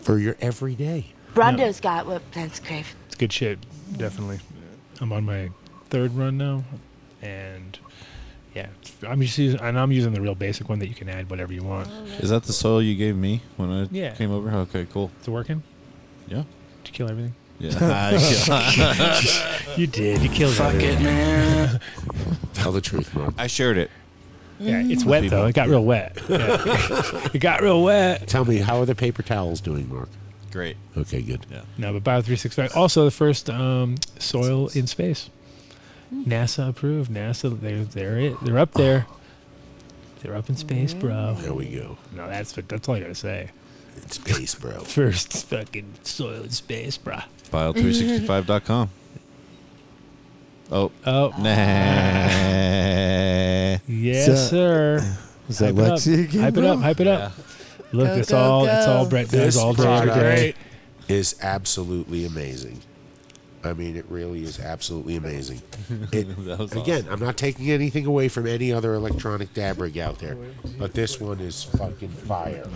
for 0.02 0.20
your 0.20 0.36
everyday. 0.42 1.08
Brawndo's 1.34 1.80
got 1.80 2.06
what 2.06 2.22
that's 2.32 2.60
crave. 2.60 2.94
It's 3.08 3.16
good 3.16 3.32
shit, 3.34 3.60
definitely. 3.98 4.40
I'm 5.02 5.12
on 5.14 5.24
my 5.24 5.50
third 5.90 6.14
run 6.14 6.38
now, 6.38 6.64
and 7.22 7.78
yeah, 8.56 8.68
I'm 9.08 9.22
just 9.22 9.38
using, 9.38 9.60
and 9.60 9.78
I'm 9.80 9.92
using 9.92 10.12
the 10.14 10.22
real 10.22 10.36
basic 10.36 10.68
one 10.70 10.80
that 10.80 10.88
you 10.88 10.96
can 10.96 11.08
add 11.10 11.30
whatever 11.30 11.54
you 11.54 11.64
want. 11.64 11.88
Is 12.20 12.30
that 12.32 12.44
the 12.44 12.54
soil 12.54 12.82
you 12.82 12.96
gave 12.96 13.16
me 13.16 13.42
when 13.58 13.70
I 13.70 13.88
Yeah. 13.92 14.14
came 14.16 14.32
over? 14.32 14.50
Okay, 14.50 14.88
cool. 14.92 15.12
It's 15.20 15.28
working. 15.28 15.62
Yeah. 16.28 16.44
Did 16.84 16.88
you 16.88 16.94
kill 16.94 17.10
everything? 17.10 17.36
Yeah. 17.60 18.18
you 19.78 19.86
did. 19.88 20.22
You 20.22 20.30
killed 20.30 20.54
Fuck 20.56 20.76
everything. 20.76 20.98
it, 20.98 21.04
man. 21.04 21.80
Tell 22.54 22.72
the 22.72 22.82
truth, 22.82 23.14
Mark. 23.14 23.34
I 23.38 23.48
shared 23.48 23.78
it. 23.78 23.92
Yeah, 24.60 24.82
it's 24.84 25.06
wet 25.06 25.30
though. 25.30 25.46
It 25.46 25.56
got 25.56 25.68
real 25.70 25.84
wet. 25.86 26.18
Yeah. 26.30 27.30
it 27.34 27.40
got 27.40 27.62
real 27.62 27.84
wet. 27.84 28.28
Tell 28.28 28.44
me, 28.46 28.58
how 28.58 28.80
are 28.82 28.86
the 28.86 28.96
paper 28.96 29.24
towels 29.24 29.62
doing, 29.62 29.88
Mark? 29.94 30.10
Great. 30.52 30.76
Okay, 30.98 31.22
good. 31.22 31.46
Yeah. 31.52 31.62
No, 31.78 31.94
but 31.94 32.04
Bio 32.04 32.22
365. 32.22 32.76
Also, 32.76 33.06
the 33.06 33.12
first 33.12 33.50
um, 33.50 33.96
soil 34.20 34.68
in 34.70 34.88
space. 34.88 35.30
NASA 36.14 36.70
approved. 36.70 37.12
NASA, 37.12 37.60
they're 37.60 37.84
they're 37.84 38.18
it. 38.18 38.40
They're 38.44 38.58
up 38.60 38.74
there. 38.74 39.06
They're 40.22 40.36
up 40.36 40.50
in 40.50 40.56
space, 40.58 40.94
bro. 40.94 41.36
There 41.40 41.54
we 41.54 41.68
go. 41.68 41.98
No, 42.16 42.28
that's 42.28 42.52
that's 42.54 42.90
all 42.90 42.96
I 42.96 43.00
gotta 43.02 43.16
say. 43.16 43.52
It's 43.98 44.16
space, 44.16 44.56
bro. 44.56 44.80
First 44.84 45.46
fucking 45.48 45.94
soil 46.04 46.44
in 46.44 46.50
space, 46.50 46.98
bro. 46.98 47.20
Bio365.com. 47.52 48.90
Oh. 50.72 50.92
Oh. 51.04 51.34
Nah. 51.40 51.50
Yes, 53.88 54.28
that- 54.28 54.38
sir. 54.50 55.18
Is 55.48 55.58
that 55.60 55.74
Hype 55.74 55.78
it 55.84 55.92
up. 55.92 55.98
Lexi 55.98 56.24
again, 56.26 56.42
Hype 56.42 56.58
it 56.58 56.60
bro? 56.62 56.68
up. 56.74 56.80
Hype 56.82 57.00
it 57.00 57.08
up. 57.08 57.32
Look, 57.92 58.08
Go, 58.08 58.14
it's 58.16 58.30
go, 58.30 58.38
all 58.38 58.66
it's 58.68 58.86
all 58.88 59.04
go. 59.06 59.10
Brett 59.10 59.30
does 59.30 59.56
This 59.56 59.58
all 59.58 59.74
day 59.74 59.84
every 59.84 60.10
product 60.12 60.20
day. 60.20 60.54
is 61.08 61.36
absolutely 61.42 62.26
amazing. 62.26 62.82
I 63.64 63.74
mean, 63.74 63.96
it 63.98 64.06
really 64.10 64.44
is 64.44 64.60
absolutely 64.60 65.16
amazing. 65.18 65.62
It, 66.12 66.24
That 66.46 66.60
was 66.60 66.72
again, 66.74 67.06
I'm 67.10 67.20
not 67.20 67.36
taking 67.38 67.70
anything 67.72 68.06
away 68.06 68.30
from 68.30 68.48
any 68.48 68.72
other 68.72 68.94
electronic 68.94 69.54
dab 69.54 69.80
rig 69.82 69.98
out 69.98 70.20
there, 70.20 70.38
but 70.78 70.94
this 70.94 71.20
one 71.20 71.40
is 71.40 71.64
fucking 71.64 72.10
fire. 72.10 72.68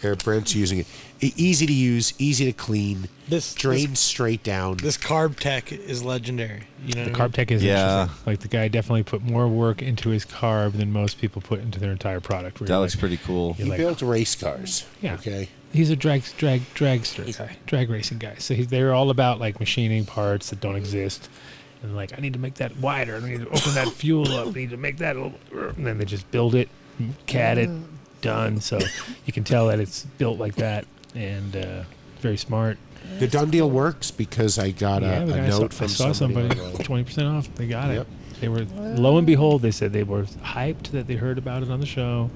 Here, 0.00 0.16
Brent's 0.16 0.52
using 0.54 0.80
it. 0.80 0.86
Easy 1.20 1.64
to 1.64 1.72
use, 1.72 2.12
easy 2.18 2.44
to 2.46 2.52
clean. 2.52 3.08
This- 3.28 3.54
drains 3.54 3.90
this- 3.90 4.00
straight 4.00 4.42
down. 4.42 4.78
This 4.78 4.96
carb 4.98 5.38
tech 5.38 5.70
is 5.72 6.02
legendary. 6.02 6.64
You 6.84 6.94
know, 6.94 7.04
The 7.04 7.10
what 7.12 7.20
I 7.20 7.22
carb 7.22 7.26
mean? 7.26 7.32
tech 7.32 7.50
is 7.52 7.62
Yeah. 7.62 8.02
interesting. 8.02 8.22
Like 8.26 8.40
the 8.40 8.48
guy 8.48 8.66
definitely 8.68 9.04
put 9.04 9.22
more 9.22 9.46
work 9.46 9.80
into 9.80 10.08
his 10.08 10.24
carb 10.26 10.72
than 10.72 10.92
most 10.92 11.20
people 11.20 11.40
put 11.40 11.60
into 11.60 11.78
their 11.78 11.92
entire 11.92 12.18
product. 12.18 12.58
That 12.66 12.76
looks 12.78 12.94
like- 12.94 13.00
pretty 13.00 13.16
cool. 13.18 13.54
he 13.54 13.62
like, 13.64 13.78
built 13.78 14.02
race 14.02 14.34
cars. 14.34 14.84
Yeah. 15.00 15.14
Okay. 15.14 15.48
He's 15.72 15.90
a 15.90 15.96
drag 15.96 16.22
drag 16.36 16.62
dragster 16.74 17.36
guy, 17.36 17.56
drag 17.66 17.90
racing 17.90 18.18
guy. 18.18 18.36
So 18.38 18.54
he, 18.54 18.64
they're 18.64 18.92
all 18.94 19.10
about 19.10 19.40
like 19.40 19.58
machining 19.58 20.04
parts 20.04 20.50
that 20.50 20.60
don't 20.60 20.76
exist, 20.76 21.28
and 21.82 21.96
like 21.96 22.16
I 22.16 22.20
need 22.20 22.34
to 22.34 22.38
make 22.38 22.54
that 22.54 22.76
wider. 22.76 23.16
I 23.16 23.20
need 23.20 23.40
to 23.40 23.46
open 23.48 23.74
that 23.74 23.88
fuel 23.88 24.30
up. 24.32 24.48
I 24.48 24.50
need 24.50 24.70
to 24.70 24.76
make 24.76 24.98
that, 24.98 25.16
a 25.16 25.22
little, 25.22 25.38
and 25.70 25.86
then 25.86 25.98
they 25.98 26.04
just 26.04 26.30
build 26.30 26.54
it, 26.54 26.68
CAD 27.26 27.58
it, 27.58 27.70
done. 28.20 28.60
So 28.60 28.78
you 29.24 29.32
can 29.32 29.44
tell 29.44 29.68
that 29.68 29.80
it's 29.80 30.04
built 30.18 30.38
like 30.38 30.56
that, 30.56 30.86
and 31.14 31.56
uh, 31.56 31.82
very 32.20 32.36
smart. 32.36 32.76
The 33.18 33.26
done 33.26 33.50
deal 33.50 33.68
works 33.68 34.10
because 34.10 34.58
I 34.58 34.70
got 34.70 35.02
yeah, 35.02 35.20
a, 35.20 35.26
a 35.26 35.48
note 35.48 35.72
saw, 35.72 35.78
from 35.78 35.84
I 35.84 35.88
saw 35.88 36.12
somebody 36.12 36.54
twenty 36.84 37.04
percent 37.04 37.28
off. 37.28 37.52
They 37.54 37.66
got 37.66 37.90
Yep. 37.90 38.02
it. 38.02 38.06
They 38.42 38.48
were 38.48 38.66
lo 38.76 39.18
and 39.18 39.26
behold, 39.26 39.62
they 39.62 39.70
said 39.70 39.92
they 39.92 40.02
were 40.02 40.24
hyped 40.24 40.90
that 40.90 41.06
they 41.06 41.14
heard 41.14 41.38
about 41.38 41.62
it 41.62 41.70
on 41.70 41.78
the 41.78 41.86
show. 41.86 42.28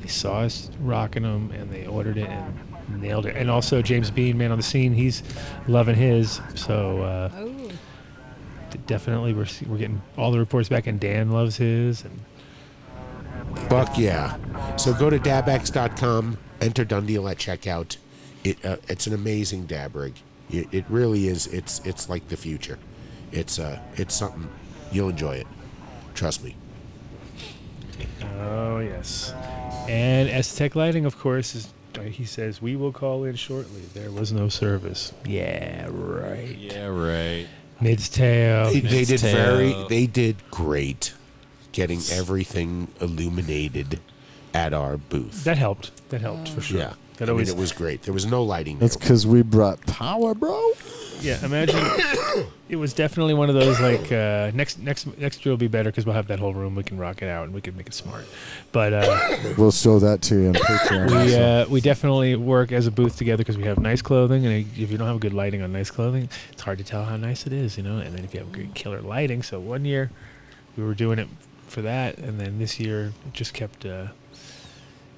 They 0.00 0.06
saw 0.06 0.42
us 0.42 0.70
rocking 0.78 1.24
them, 1.24 1.50
and 1.50 1.72
they 1.72 1.88
ordered 1.88 2.18
it 2.18 2.28
and 2.28 3.02
nailed 3.02 3.26
it. 3.26 3.34
And 3.34 3.50
also 3.50 3.82
James 3.82 4.12
Bean, 4.12 4.38
man 4.38 4.52
on 4.52 4.58
the 4.58 4.62
scene, 4.62 4.94
he's 4.94 5.24
loving 5.66 5.96
his. 5.96 6.40
So 6.54 7.02
uh, 7.02 7.28
d- 8.70 8.78
definitely, 8.86 9.32
we're 9.32 9.48
we're 9.66 9.78
getting 9.78 10.00
all 10.16 10.30
the 10.30 10.38
reports 10.38 10.68
back, 10.68 10.86
and 10.86 11.00
Dan 11.00 11.32
loves 11.32 11.56
his. 11.56 12.04
And 12.04 13.68
Buck 13.68 13.98
yeah. 13.98 14.36
So 14.76 14.94
go 14.94 15.10
to 15.10 15.18
dabx.com, 15.18 16.38
enter 16.60 16.84
done 16.84 17.06
deal 17.06 17.26
at 17.28 17.38
checkout. 17.38 17.96
It 18.44 18.64
uh, 18.64 18.76
it's 18.86 19.08
an 19.08 19.14
amazing 19.14 19.66
dab 19.66 19.96
rig. 19.96 20.14
It, 20.48 20.68
it 20.70 20.84
really 20.88 21.26
is. 21.26 21.48
It's 21.48 21.80
it's 21.80 22.08
like 22.08 22.28
the 22.28 22.36
future. 22.36 22.78
It's 23.32 23.58
uh 23.58 23.80
it's 23.96 24.14
something 24.14 24.48
you'll 24.92 25.08
enjoy 25.10 25.34
it. 25.36 25.46
Trust 26.14 26.42
me. 26.44 26.54
oh 28.40 28.78
yes, 28.80 29.32
and 29.88 30.28
S 30.28 30.54
Tech 30.54 30.74
Lighting, 30.76 31.04
of 31.04 31.18
course, 31.18 31.54
is. 31.54 31.68
uh, 31.98 32.02
He 32.02 32.24
says 32.24 32.60
we 32.62 32.76
will 32.76 32.92
call 32.92 33.24
in 33.24 33.34
shortly. 33.36 33.82
There 33.94 34.10
was 34.10 34.32
no 34.32 34.48
service. 34.48 35.12
Yeah, 35.24 35.88
right. 35.90 36.56
Yeah, 36.56 36.86
right. 36.86 37.46
Mids 37.80 38.08
tail. 38.08 38.70
They, 38.70 38.80
they 38.80 39.04
did 39.04 39.20
tail. 39.20 39.56
very 39.56 39.86
they 39.88 40.06
did 40.06 40.36
great 40.50 41.14
getting 41.72 42.00
everything 42.12 42.88
illuminated 43.00 44.00
at 44.52 44.72
our 44.74 44.96
booth. 44.96 45.44
That 45.44 45.56
helped. 45.56 46.08
That 46.10 46.20
helped 46.20 46.48
for 46.48 46.60
sure. 46.60 46.78
Yeah. 46.78 46.92
That 47.18 47.28
I 47.30 47.32
mean, 47.34 47.48
it 47.48 47.56
was 47.56 47.72
great. 47.72 48.02
There 48.02 48.14
was 48.14 48.26
no 48.26 48.42
lighting. 48.42 48.78
That's 48.78 48.96
because 48.96 49.26
we 49.26 49.42
brought 49.42 49.80
power, 49.86 50.34
bro. 50.34 50.72
Yeah, 51.22 51.44
imagine 51.44 51.78
it 52.68 52.76
was 52.76 52.92
definitely 52.94 53.34
one 53.34 53.48
of 53.48 53.54
those 53.54 53.80
like 53.80 54.10
uh, 54.12 54.50
next 54.54 54.78
next 54.78 55.06
next 55.18 55.44
year 55.44 55.52
will 55.52 55.58
be 55.58 55.68
better 55.68 55.90
because 55.90 56.06
we'll 56.06 56.14
have 56.14 56.28
that 56.28 56.38
whole 56.38 56.54
room 56.54 56.74
we 56.74 56.82
can 56.82 56.98
rock 56.98 57.20
it 57.22 57.28
out 57.28 57.44
and 57.44 57.52
we 57.54 57.60
can 57.60 57.76
make 57.76 57.86
it 57.88 57.94
smart. 57.94 58.24
But 58.72 58.92
uh, 58.92 59.36
We'll 59.58 59.72
show 59.72 59.98
that 59.98 60.22
to 60.22 60.34
you 60.34 60.48
on 60.48 60.54
Patreon. 60.54 61.26
we 61.26 61.34
uh, 61.34 61.68
we 61.68 61.80
definitely 61.80 62.36
work 62.36 62.72
as 62.72 62.86
a 62.86 62.90
booth 62.90 63.16
together 63.16 63.38
because 63.38 63.56
we 63.58 63.64
have 63.64 63.78
nice 63.78 64.02
clothing 64.02 64.46
and 64.46 64.66
if 64.78 64.90
you 64.90 64.98
don't 64.98 65.08
have 65.08 65.20
good 65.20 65.34
lighting 65.34 65.62
on 65.62 65.72
nice 65.72 65.90
clothing, 65.90 66.28
it's 66.52 66.62
hard 66.62 66.78
to 66.78 66.84
tell 66.84 67.04
how 67.04 67.16
nice 67.16 67.46
it 67.46 67.52
is, 67.52 67.76
you 67.76 67.82
know. 67.82 67.98
And 67.98 68.14
then 68.16 68.24
if 68.24 68.32
you 68.34 68.40
have 68.40 68.52
great 68.52 68.74
killer 68.74 69.00
lighting, 69.00 69.42
so 69.42 69.60
one 69.60 69.84
year 69.84 70.10
we 70.76 70.84
were 70.84 70.94
doing 70.94 71.18
it 71.18 71.28
for 71.66 71.82
that, 71.82 72.18
and 72.18 72.40
then 72.40 72.58
this 72.58 72.80
year 72.80 73.12
it 73.26 73.32
just 73.32 73.52
kept. 73.54 73.84
Uh, 73.84 74.06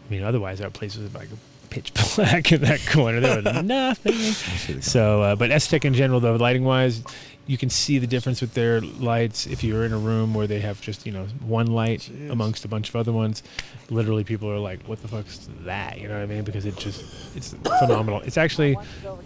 I 0.09 0.11
mean, 0.11 0.23
otherwise 0.25 0.61
our 0.61 0.69
place 0.71 0.97
was 0.97 1.15
like 1.15 1.29
pitch 1.73 1.93
black 2.17 2.53
in 2.53 2.61
that 2.61 2.85
corner. 2.87 3.21
There 3.21 3.43
was 3.43 3.63
nothing. 3.65 4.83
So, 4.83 5.23
uh, 5.23 5.37
but 5.37 5.51
Aztec 5.51 5.85
in 5.87 5.95
general, 5.95 6.21
though, 6.21 6.37
lighting 6.37 6.65
wise, 6.65 7.03
you 7.47 7.57
can 7.57 7.71
see 7.71 7.99
the 7.99 8.07
difference 8.07 8.43
with 8.43 8.53
their 8.53 8.81
lights. 8.81 9.47
If 9.47 9.65
you're 9.65 9.85
in 9.85 9.93
a 9.93 9.99
room 9.99 10.35
where 10.35 10.47
they 10.47 10.61
have 10.61 10.81
just 10.83 11.07
you 11.07 11.13
know 11.13 11.25
one 11.41 11.69
light 11.69 12.11
amongst 12.31 12.65
a 12.65 12.69
bunch 12.69 12.91
of 12.91 12.97
other 12.97 13.13
ones, 13.13 13.43
literally 13.89 14.23
people 14.23 14.51
are 14.51 14.59
like, 14.59 14.83
"What 14.87 15.01
the 15.01 15.09
fuck's 15.09 15.49
that?" 15.65 15.99
You 15.99 16.09
know 16.09 16.15
what 16.15 16.23
I 16.23 16.27
mean? 16.27 16.45
Because 16.45 16.67
it 16.67 16.77
just 16.77 17.03
it's 17.35 17.55
phenomenal. 17.81 18.21
It's 18.21 18.37
actually 18.37 18.77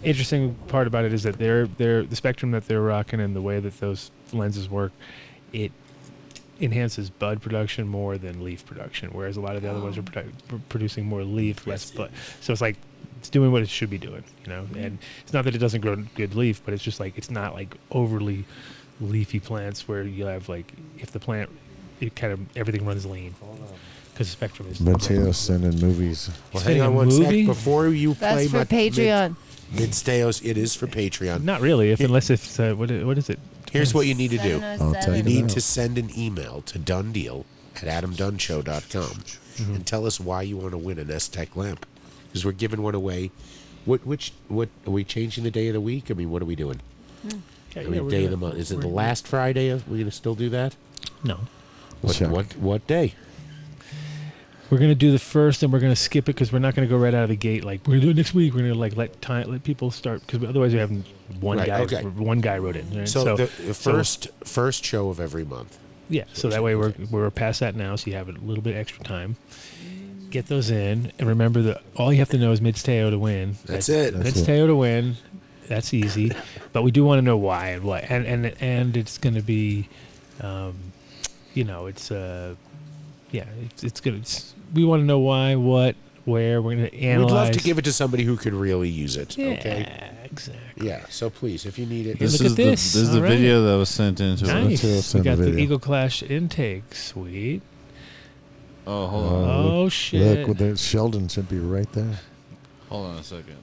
interesting 0.03 0.55
part 0.67 0.87
about 0.87 1.03
it 1.03 1.13
is 1.13 1.23
that 1.23 1.37
they're 1.37 1.67
they're 1.67 2.03
the 2.03 2.15
spectrum 2.15 2.51
that 2.51 2.67
they're 2.67 2.81
rocking 2.81 3.19
and 3.19 3.35
the 3.35 3.41
way 3.41 3.59
that 3.59 3.79
those 3.81 4.09
lenses 4.31 4.69
work, 4.69 4.93
it 5.51 5.71
enhances 6.59 7.09
bud 7.09 7.41
production 7.41 7.87
more 7.87 8.17
than 8.17 8.43
leaf 8.43 8.65
production, 8.65 9.09
whereas 9.11 9.37
a 9.37 9.41
lot 9.41 9.55
of 9.55 9.61
the 9.61 9.69
other 9.69 9.81
ones 9.81 9.97
are 9.97 10.03
produ- 10.03 10.31
producing 10.69 11.05
more 11.05 11.23
leaf, 11.23 11.67
less 11.67 11.91
bud. 11.91 12.11
So 12.41 12.51
it's 12.53 12.61
like 12.61 12.77
it's 13.19 13.29
doing 13.29 13.51
what 13.51 13.61
it 13.61 13.69
should 13.69 13.89
be 13.89 13.97
doing, 13.97 14.23
you 14.43 14.49
know. 14.49 14.67
And 14.77 14.97
it's 15.23 15.33
not 15.33 15.45
that 15.45 15.55
it 15.55 15.59
doesn't 15.59 15.81
grow 15.81 15.95
good 16.15 16.35
leaf, 16.35 16.61
but 16.63 16.73
it's 16.73 16.83
just 16.83 16.99
like 16.99 17.17
it's 17.17 17.31
not 17.31 17.53
like 17.53 17.75
overly 17.91 18.45
leafy 18.99 19.39
plants 19.39 19.87
where 19.87 20.03
you 20.03 20.25
have 20.25 20.49
like 20.49 20.73
if 20.97 21.11
the 21.11 21.19
plant 21.19 21.49
it 21.99 22.15
kind 22.15 22.33
of 22.33 22.57
everything 22.57 22.85
runs 22.85 23.05
lean 23.05 23.35
because 24.13 24.27
the 24.27 24.31
spectrum 24.31 24.67
is. 24.69 24.79
Mateo 24.79 25.31
sending 25.31 25.79
movies. 25.79 26.29
Well, 26.53 26.63
hang 26.63 26.81
on 26.81 26.87
a 26.87 26.91
one 26.91 27.07
movie? 27.07 27.45
sec 27.45 27.47
before 27.47 27.87
you 27.87 28.13
That's 28.15 28.33
play 28.33 28.47
for 28.47 28.57
my 28.57 28.63
Patreon. 28.65 29.35
Mid, 29.71 29.89
Midsteos, 29.89 30.45
it 30.45 30.57
is 30.57 30.73
for 30.75 30.87
Patreon. 30.87 31.43
Not 31.43 31.61
really, 31.61 31.91
if 31.91 31.99
unless 31.99 32.29
it's 32.29 32.59
uh, 32.59 32.73
what 32.73 32.89
what 32.89 33.17
is 33.17 33.29
it? 33.29 33.39
Here's 33.71 33.93
what 33.93 34.07
you 34.07 34.13
need 34.13 34.31
to 34.31 34.37
do. 34.37 34.61
I'll 34.63 34.93
tell 34.93 35.15
You 35.15 35.23
you 35.23 35.23
need 35.41 35.49
to 35.49 35.61
send 35.61 35.97
an 35.97 36.09
email 36.17 36.61
to 36.63 36.79
donedeal 36.79 37.45
at 37.75 37.83
adamdunnshow.com 37.83 39.23
Mm-hmm. 39.57 39.73
and 39.73 39.87
tell 39.87 40.05
us 40.05 40.19
why 40.19 40.43
you 40.43 40.55
want 40.55 40.73
to 40.73 40.77
win 40.77 40.99
an 40.99 41.09
S-Tech 41.09 41.55
lamp. 41.55 41.87
Because 42.27 42.45
we're 42.45 42.51
giving 42.51 42.83
one 42.83 42.93
away. 42.93 43.31
What, 43.85 44.05
which, 44.05 44.31
what, 44.49 44.69
are 44.85 44.91
we 44.91 45.03
changing 45.03 45.43
the 45.43 45.49
day 45.49 45.67
of 45.67 45.73
the 45.73 45.81
week? 45.81 46.11
I 46.11 46.13
mean, 46.13 46.29
what 46.29 46.43
are 46.43 46.45
we 46.45 46.55
doing? 46.55 46.79
Yeah, 47.23 47.31
I 47.75 47.79
yeah, 47.81 47.87
mean, 47.89 48.03
we're 48.03 48.11
day 48.11 48.17
of 48.17 48.23
gonna- 48.25 48.29
the 48.29 48.37
month. 48.37 48.55
Is 48.59 48.71
it 48.71 48.81
the 48.81 48.87
we're- 48.87 48.97
last 48.97 49.27
Friday? 49.27 49.69
Of, 49.69 49.87
we 49.89 49.97
going 49.97 50.05
to 50.05 50.15
still 50.15 50.35
do 50.35 50.47
that? 50.49 50.75
No. 51.23 51.39
What, 52.01 52.15
Check. 52.15 52.29
what, 52.29 52.55
what 52.57 52.85
day? 52.85 53.15
We're 54.69 54.79
gonna 54.79 54.95
do 54.95 55.11
the 55.11 55.19
first, 55.19 55.63
and 55.63 55.71
we're 55.71 55.79
gonna 55.79 55.95
skip 55.95 56.25
it 56.25 56.35
because 56.35 56.51
we're 56.51 56.59
not 56.59 56.75
gonna 56.75 56.87
go 56.87 56.97
right 56.97 57.13
out 57.13 57.23
of 57.23 57.29
the 57.29 57.35
gate. 57.37 57.63
Like 57.63 57.81
we're 57.87 57.93
gonna 57.95 58.01
do 58.01 58.09
it 58.09 58.17
next 58.17 58.33
week. 58.33 58.53
We're 58.53 58.61
gonna 58.63 58.73
like 58.75 58.97
let 58.97 59.21
time 59.21 59.49
let 59.49 59.63
people 59.63 59.91
start 59.91 60.21
because 60.27 60.43
otherwise 60.43 60.73
we 60.73 60.79
have 60.79 60.91
one 61.39 61.57
Right, 61.57 61.67
guy. 61.67 61.79
okay. 61.81 62.01
One 62.03 62.41
guy 62.41 62.57
wrote 62.57 62.75
it. 62.75 62.85
Right? 62.93 63.07
So, 63.07 63.35
the, 63.37 63.45
the 63.65 63.73
so- 63.73 63.91
first 63.93 64.27
first 64.43 64.83
show 64.85 65.09
of 65.09 65.19
every 65.19 65.45
month. 65.45 65.77
yeah. 66.09 66.25
So 66.33 66.49
that 66.49 66.61
way 66.63 66.75
we're 66.75 66.93
we're 67.09 67.29
past 67.31 67.61
that 67.61 67.75
now, 67.75 67.95
so 67.95 68.09
you 68.11 68.17
have 68.17 68.27
a 68.27 68.33
little 68.33 68.63
bit 68.63 68.75
extra 68.75 69.03
time. 69.05 69.37
Get 70.29 70.47
those 70.47 70.69
in, 70.69 71.13
and 71.17 71.29
remember 71.29 71.61
that 71.61 71.81
all 71.95 72.11
you 72.11 72.19
have 72.19 72.29
to 72.29 72.37
know 72.37 72.51
is 72.51 72.59
Mids 72.59 72.83
Teo 72.83 73.09
to 73.09 73.17
win. 73.17 73.55
That's 73.65 73.87
it. 73.87 74.13
That's 74.13 74.25
Mids 74.25 74.41
it. 74.41 74.45
Teo 74.45 74.67
to 74.67 74.75
win. 74.75 75.15
That's 75.69 75.93
easy, 75.93 76.31
but 76.73 76.81
we 76.83 76.91
do 76.91 77.05
want 77.05 77.19
to 77.19 77.21
know 77.21 77.37
why 77.37 77.69
and 77.69 77.83
what, 77.83 78.03
and 78.09 78.25
and 78.25 78.53
and 78.61 78.95
it's 78.97 79.17
going 79.17 79.35
to 79.35 79.41
be, 79.41 79.87
um, 80.41 80.75
you 81.53 81.63
know, 81.65 81.85
it's 81.87 82.09
uh, 82.11 82.55
yeah, 83.31 83.45
it's 83.65 83.83
it's 83.85 83.99
good. 84.01 84.15
It's, 84.15 84.53
we 84.73 84.83
want 84.85 85.01
to 85.01 85.05
know 85.05 85.19
why, 85.19 85.55
what, 85.55 85.95
where. 86.25 86.61
We're 86.61 86.75
going 86.75 86.89
to 86.89 86.95
analyze. 86.99 87.29
We'd 87.31 87.35
love 87.35 87.51
to 87.53 87.59
give 87.59 87.77
it 87.77 87.85
to 87.85 87.93
somebody 87.93 88.23
who 88.23 88.35
could 88.37 88.53
really 88.53 88.89
use 88.89 89.15
it. 89.17 89.37
Yeah, 89.37 89.47
Okay. 89.51 90.11
exactly. 90.25 90.87
Yeah. 90.87 91.05
So 91.09 91.29
please, 91.29 91.65
if 91.65 91.77
you 91.79 91.85
need 91.85 92.07
it, 92.07 92.19
This 92.19 92.33
look 92.33 92.45
is 92.45 92.51
at 92.51 92.57
the 92.57 92.63
this. 92.65 92.93
this 92.93 93.01
is 93.03 93.09
the 93.11 93.17
All 93.17 93.23
right. 93.23 93.29
video 93.29 93.63
that 93.63 93.75
was 93.77 93.89
sent 93.89 94.19
in 94.19 94.35
to 94.37 94.45
us. 94.45 94.83
Nice. 94.83 95.13
We 95.13 95.21
got 95.21 95.37
the 95.37 95.51
the. 95.51 95.59
Ego 95.59 95.77
Clash 95.79 96.21
intake. 96.23 96.93
Sweet. 96.93 97.61
Oh, 98.85 99.07
hold 99.07 99.25
on. 99.25 99.43
Uh, 99.49 99.53
oh, 99.53 99.83
look, 99.83 99.91
shit. 99.93 100.39
Look, 100.39 100.47
well, 100.47 100.53
there- 100.53 100.75
Sheldon 100.77 101.27
should 101.27 101.49
be 101.49 101.59
right 101.59 101.91
there. 101.93 102.19
Hold 102.89 103.07
on 103.07 103.15
a 103.17 103.23
second. 103.23 103.57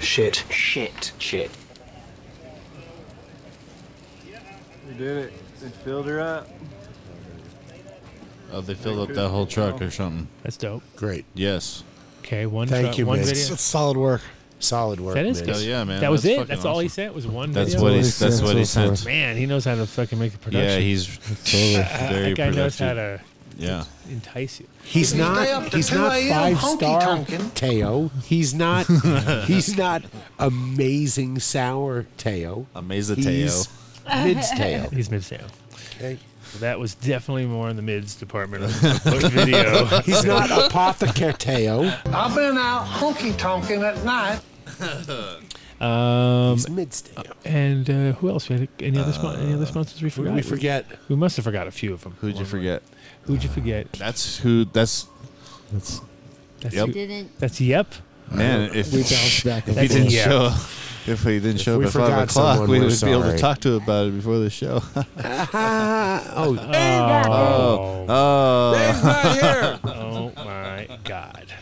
Shit. 0.00 0.44
Shit. 0.50 1.12
Shit. 1.18 1.50
We 4.88 4.94
did 4.98 5.16
it. 5.16 5.32
They 5.60 5.68
filled 5.68 6.06
her 6.06 6.20
up. 6.20 6.48
Oh, 8.52 8.60
they 8.60 8.74
filled 8.74 9.08
up 9.10 9.14
that 9.14 9.28
whole 9.28 9.46
truck 9.46 9.80
or 9.82 9.90
something. 9.90 10.28
That's 10.42 10.56
dope. 10.56 10.82
great. 10.96 11.24
Yes. 11.34 11.82
Okay, 12.20 12.46
one. 12.46 12.68
Thank 12.68 12.86
truck, 12.86 12.98
you, 12.98 13.06
one 13.06 13.18
Mids. 13.18 13.30
video. 13.30 13.48
That's 13.50 13.62
solid 13.62 13.96
work. 13.96 14.22
Solid 14.58 15.00
work. 15.00 15.14
That 15.14 15.26
is 15.26 15.40
Mids. 15.42 15.60
good. 15.60 15.66
Oh, 15.66 15.68
yeah, 15.70 15.84
man. 15.84 16.00
That 16.00 16.10
was 16.10 16.22
That's 16.22 16.32
it. 16.34 16.36
fucking 16.38 16.48
That's 16.54 16.64
all 16.64 16.78
he 16.78 16.86
awesome. 16.86 16.94
sent 16.94 17.14
was 17.14 17.26
one. 17.26 17.52
That's 17.52 17.70
video? 17.74 17.82
what 17.84 17.92
he. 17.92 17.98
That's 18.00 18.18
That's 18.18 18.42
what 18.42 18.56
he 18.56 18.64
so 18.64 18.86
far. 18.88 18.96
sent. 18.96 19.06
Man, 19.06 19.36
he 19.36 19.46
knows 19.46 19.64
how 19.64 19.74
to 19.74 19.86
fucking 19.86 20.18
make 20.18 20.32
the 20.32 20.38
production. 20.38 20.70
Yeah, 20.70 20.78
he's 20.78 21.18
Totally. 21.44 21.74
very 22.08 22.28
that 22.30 22.36
guy 22.36 22.50
knows 22.50 22.78
how 22.78 22.94
to 22.94 23.20
Yeah. 23.58 23.84
entice 24.08 24.60
you. 24.60 24.66
He's 24.84 25.12
not. 25.14 25.72
He's 25.74 25.92
not 25.92 26.12
five 26.18 26.60
star 26.60 27.24
Teo. 27.54 28.10
He's 28.24 28.54
not. 28.54 28.86
he's 29.46 29.76
not 29.76 30.04
amazing 30.38 31.38
sour 31.38 32.06
Teo. 32.16 32.66
Amazing 32.74 33.16
He's 33.16 33.68
mids 34.08 34.50
Teo. 34.52 34.88
He's 34.90 35.10
mid 35.10 35.22
sale. 35.24 35.46
Okay. 35.96 36.18
So 36.52 36.58
that 36.60 36.78
was 36.78 36.94
definitely 36.94 37.46
more 37.46 37.68
in 37.68 37.76
the 37.76 37.82
mids 37.82 38.14
department 38.14 38.64
of 38.64 38.80
the 38.80 39.28
video. 39.32 39.84
He's 40.02 40.24
not 40.24 40.50
apothecary 40.50 41.34
Teo. 41.34 41.82
I've 42.06 42.34
been 42.34 42.56
out 42.56 42.86
honky 42.86 43.32
tonking 43.32 43.82
at 43.82 44.04
night. 44.04 44.40
Um, 45.78 46.54
He's 46.54 46.70
mids 46.70 47.02
Teo. 47.02 47.22
and 47.44 47.90
uh, 47.90 48.12
who 48.12 48.30
else? 48.30 48.48
We 48.48 48.56
had 48.60 48.68
any 48.80 48.98
other 48.98 49.12
spon- 49.12 49.36
any 49.40 49.52
other 49.52 49.66
sponsors 49.66 50.00
we 50.00 50.08
forgot? 50.08 50.32
we 50.34 50.40
forget? 50.40 50.86
We 51.10 51.16
must 51.16 51.36
have 51.36 51.44
forgot 51.44 51.66
a 51.66 51.70
few 51.70 51.92
of 51.92 52.02
them. 52.02 52.16
Who'd 52.22 52.38
you 52.38 52.46
forget? 52.46 52.82
Who'd 53.24 53.42
you 53.42 53.50
forget? 53.50 53.92
That's 53.92 54.38
who. 54.38 54.64
That's 54.64 55.06
That's 55.70 56.00
That's 56.60 56.74
Yep. 56.74 56.86
you- 56.86 56.92
Didn't- 56.94 57.38
That's 57.38 57.60
yep. 57.60 57.92
Man, 58.32 58.70
if 58.74 58.90
We 58.90 59.00
bounced 59.00 59.44
back 59.44 59.68
and 59.68 59.76
if 59.76 59.82
he 59.82 59.88
didn't 59.88 60.02
forth. 60.04 60.14
Yeah. 60.14 60.24
show, 60.24 60.54
if 61.06 61.22
he 61.22 61.40
didn't 61.40 61.56
If 61.56 61.60
show 61.62 61.78
we 61.78 61.86
up 61.86 61.94
at 61.94 62.00
five 62.10 62.28
o'clock, 62.28 62.56
someone, 62.56 62.70
we 62.70 62.80
we're 62.80 62.86
would 62.86 63.00
be 63.00 63.10
able 63.10 63.22
to 63.22 63.38
talk 63.38 63.60
to 63.60 63.76
him 63.76 63.82
about 63.82 64.06
it 64.08 64.10
before 64.10 64.38
the 64.38 64.50
show. 64.50 64.82
oh, 64.94 66.58
oh, 66.58 68.06
oh. 68.06 68.06
oh 68.08 69.80
Oh 69.84 70.44
my 70.44 70.88
god. 71.04 71.52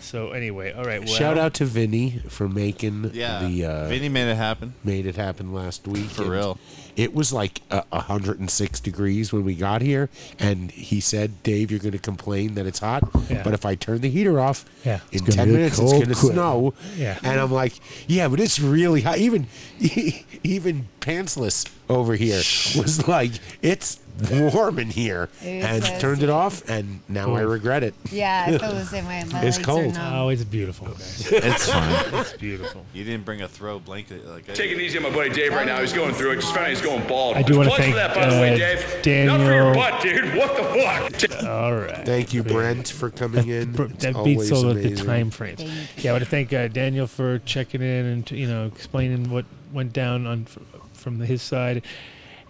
So 0.00 0.30
anyway, 0.30 0.72
all 0.72 0.84
right. 0.84 1.00
Well, 1.00 1.08
Shout 1.08 1.36
out 1.36 1.54
to 1.54 1.64
Vinny 1.64 2.22
for 2.28 2.48
making 2.48 3.10
Yeah, 3.12 3.46
the. 3.46 3.64
Uh, 3.64 3.88
Vinny 3.88 4.08
made 4.08 4.28
it 4.28 4.36
happen. 4.36 4.74
Made 4.84 5.04
it 5.04 5.16
happen 5.16 5.52
last 5.52 5.88
week. 5.88 6.10
For 6.10 6.22
and 6.22 6.30
real. 6.30 6.58
It 6.96 7.14
was 7.14 7.32
like 7.32 7.60
uh, 7.70 7.82
106 7.90 8.80
degrees 8.80 9.32
when 9.32 9.44
we 9.44 9.54
got 9.54 9.82
here, 9.82 10.08
and 10.38 10.70
he 10.70 11.00
said, 11.00 11.42
"Dave, 11.42 11.70
you're 11.70 11.80
going 11.80 11.92
to 11.92 11.98
complain 11.98 12.54
that 12.54 12.66
it's 12.66 12.78
hot, 12.78 13.04
Yeah. 13.28 13.42
but 13.42 13.52
if 13.52 13.64
I 13.66 13.74
turn 13.74 14.00
the 14.00 14.08
heater 14.10 14.40
off, 14.40 14.64
Yeah. 14.84 15.00
in 15.12 15.24
10 15.24 15.34
get 15.48 15.48
minutes 15.48 15.78
it's 15.78 15.92
going 15.92 16.06
to 16.06 16.14
snow." 16.14 16.74
Yeah. 16.96 17.18
And 17.22 17.38
I'm 17.38 17.52
like, 17.52 17.74
"Yeah, 18.08 18.28
but 18.28 18.40
it's 18.40 18.58
really 18.58 19.02
hot. 19.02 19.18
Even 19.18 19.46
even 20.42 20.88
pantsless 21.06 21.70
over 21.88 22.14
here 22.16 22.36
was 22.82 23.06
like, 23.06 23.32
it's 23.62 24.00
warm 24.30 24.78
in 24.78 24.88
here, 24.88 25.28
It 25.42 25.62
and 25.62 25.84
says- 25.84 26.00
turned 26.00 26.22
it 26.22 26.30
off, 26.30 26.66
and 26.70 27.00
now 27.08 27.34
I 27.34 27.42
regret 27.42 27.82
it. 27.84 27.94
Yeah, 28.10 28.46
I 28.48 28.58
feel 28.58 28.72
the 28.72 28.84
same 28.86 29.06
way. 29.06 29.22
My 29.30 29.42
It's 29.42 29.58
legs 29.58 29.66
cold. 29.66 29.84
Are 29.94 29.98
numb. 29.98 30.14
Oh, 30.14 30.28
it's 30.30 30.42
beautiful. 30.42 30.88
Guys. 30.88 31.28
It's 31.32 31.70
fine. 31.70 32.14
It's 32.14 32.32
beautiful. 32.32 32.84
You 32.94 33.04
didn't 33.04 33.24
bring 33.26 33.42
a 33.42 33.48
throw 33.48 33.78
blanket. 33.78 34.26
Like 34.26 34.48
I 34.50 34.54
Take 34.54 34.70
it 34.72 34.80
easy 34.80 34.96
on 34.96 35.04
my 35.04 35.10
buddy 35.10 35.30
Dave 35.30 35.52
right 35.52 35.66
now. 35.66 35.80
He's 35.80 35.92
going 35.92 36.14
through 36.14 36.32
it. 36.32 36.36
Just 36.36 36.48
found 36.54 36.64
out 36.64 36.70
he's 36.70 36.80
going 36.80 37.06
bald. 37.06 37.36
I 37.36 37.42
do 37.42 37.58
wanna 37.58 37.68
Plugs 37.68 37.82
thank, 37.82 37.94
for 37.94 38.00
that, 38.00 38.14
by 38.14 38.26
the 38.26 38.40
way, 38.40 38.54
uh, 38.54 38.56
Dave. 39.02 39.26
Not 39.26 39.38
for 39.40 39.46
Daniel- 39.46 39.52
your 39.66 39.74
butt, 39.74 40.02
dude. 40.02 40.34
What 40.34 40.56
the 40.56 41.28
fuck? 41.28 41.44
All 41.44 41.74
right. 41.76 42.04
Thank 42.06 42.32
you, 42.34 42.42
Brent, 42.42 42.88
for 42.88 43.10
coming 43.10 43.48
in. 43.48 43.72
Br- 43.72 43.84
It's 43.84 44.02
that 44.04 44.14
beats 44.24 44.50
always 44.50 44.52
all 44.52 44.70
of 44.70 44.76
the 44.76 44.86
amazing. 44.86 45.06
time 45.06 45.30
frames. 45.30 45.62
Yeah, 45.98 46.10
I 46.10 46.14
want 46.14 46.24
to 46.24 46.30
thank 46.30 46.52
uh, 46.52 46.68
Daniel 46.68 47.06
for 47.06 47.38
checking 47.40 47.82
in 47.82 48.06
and 48.06 48.30
you 48.30 48.46
know 48.48 48.66
explaining 48.66 49.30
what 49.30 49.44
went 49.74 49.92
down 49.92 50.26
on 50.26 50.46
f- 50.48 50.58
from 51.06 51.20
his 51.20 51.40
side, 51.40 51.84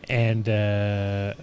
and 0.09 0.49
uh, 0.49 1.35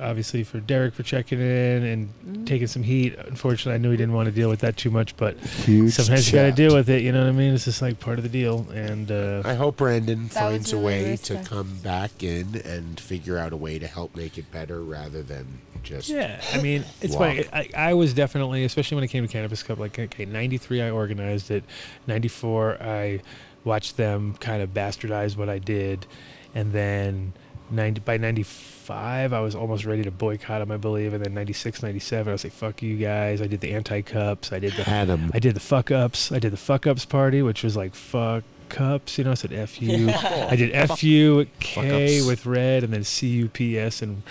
obviously 0.00 0.42
for 0.42 0.58
Derek 0.58 0.94
for 0.94 1.04
checking 1.04 1.38
in 1.40 1.84
and 1.84 2.44
taking 2.46 2.66
some 2.66 2.82
heat. 2.82 3.14
Unfortunately, 3.16 3.74
I 3.74 3.78
knew 3.78 3.92
he 3.92 3.96
didn't 3.96 4.14
want 4.14 4.26
to 4.26 4.32
deal 4.32 4.48
with 4.48 4.58
that 4.60 4.76
too 4.76 4.90
much, 4.90 5.16
but 5.16 5.38
Huge 5.38 5.92
sometimes 5.92 6.26
you 6.26 6.32
got 6.36 6.42
to 6.46 6.50
deal 6.52 6.74
with 6.74 6.90
it. 6.90 7.02
You 7.02 7.12
know 7.12 7.20
what 7.20 7.28
I 7.28 7.32
mean? 7.32 7.54
It's 7.54 7.66
just 7.66 7.80
like 7.82 8.00
part 8.00 8.18
of 8.18 8.24
the 8.24 8.28
deal. 8.28 8.66
And 8.74 9.12
uh, 9.12 9.42
I 9.44 9.54
hope 9.54 9.76
Brandon 9.76 10.26
That 10.26 10.50
was 10.50 10.52
finds 10.56 10.72
a 10.72 10.76
really 10.76 10.86
way 10.86 11.02
to 11.02 11.34
respect- 11.34 11.48
come 11.48 11.76
back 11.84 12.24
in 12.24 12.60
and 12.64 12.98
figure 12.98 13.38
out 13.38 13.52
a 13.52 13.56
way 13.56 13.78
to 13.78 13.86
help 13.86 14.16
make 14.16 14.36
it 14.38 14.50
better 14.50 14.82
rather 14.82 15.22
than 15.22 15.60
just 15.84 16.08
Yeah, 16.08 16.40
I 16.52 16.60
mean, 16.60 16.84
it's 17.00 17.14
walk. 17.16 17.36
funny. 17.36 17.44
I, 17.52 17.70
I 17.90 17.94
was 17.94 18.12
definitely, 18.12 18.64
especially 18.64 18.96
when 18.96 19.04
it 19.04 19.08
came 19.08 19.24
to 19.24 19.32
Cannabis 19.32 19.62
Cup, 19.62 19.78
like, 19.78 19.96
okay, 20.00 20.24
93, 20.24 20.82
I 20.82 20.90
organized 20.90 21.52
it. 21.52 21.62
94, 22.08 22.78
I 22.82 23.20
watched 23.62 23.96
them 23.96 24.34
kind 24.40 24.62
of 24.62 24.70
bastardize 24.74 25.36
what 25.36 25.48
I 25.48 25.58
did. 25.60 26.06
And 26.56 26.72
then 26.72 27.34
90, 27.70 28.00
by 28.00 28.16
95, 28.16 29.32
I 29.34 29.40
was 29.40 29.54
almost 29.54 29.84
ready 29.84 30.02
to 30.04 30.10
boycott 30.10 30.60
them, 30.60 30.70
I 30.70 30.78
believe. 30.78 31.12
And 31.12 31.22
then 31.22 31.34
96, 31.34 31.82
97, 31.82 32.28
I 32.30 32.32
was 32.32 32.44
like, 32.44 32.52
fuck 32.54 32.80
you 32.82 32.96
guys. 32.96 33.42
I 33.42 33.46
did 33.46 33.60
the 33.60 33.72
anti 33.72 34.00
cups. 34.00 34.52
I 34.52 34.58
did 34.58 34.72
the, 34.72 34.84
Had 34.84 35.10
'em. 35.10 35.30
I 35.34 35.38
did 35.38 35.54
the 35.54 35.60
fuck 35.60 35.90
ups. 35.90 36.32
I 36.32 36.38
did 36.38 36.52
the 36.52 36.56
fuck 36.56 36.86
ups 36.86 37.04
party, 37.04 37.42
which 37.42 37.62
was 37.62 37.76
like, 37.76 37.94
fuck 37.94 38.42
cups. 38.70 39.18
You 39.18 39.24
know, 39.24 39.32
I 39.32 39.34
said 39.34 39.52
F 39.52 39.82
you. 39.82 40.08
I 40.10 40.56
did 40.56 40.72
F 40.72 41.02
U 41.04 41.46
K 41.60 42.18
ups. 42.20 42.26
with 42.26 42.46
red 42.46 42.84
and 42.84 42.92
then 42.92 43.04
C 43.04 43.26
U 43.28 43.48
P 43.48 43.78
S 43.78 44.00
and 44.00 44.22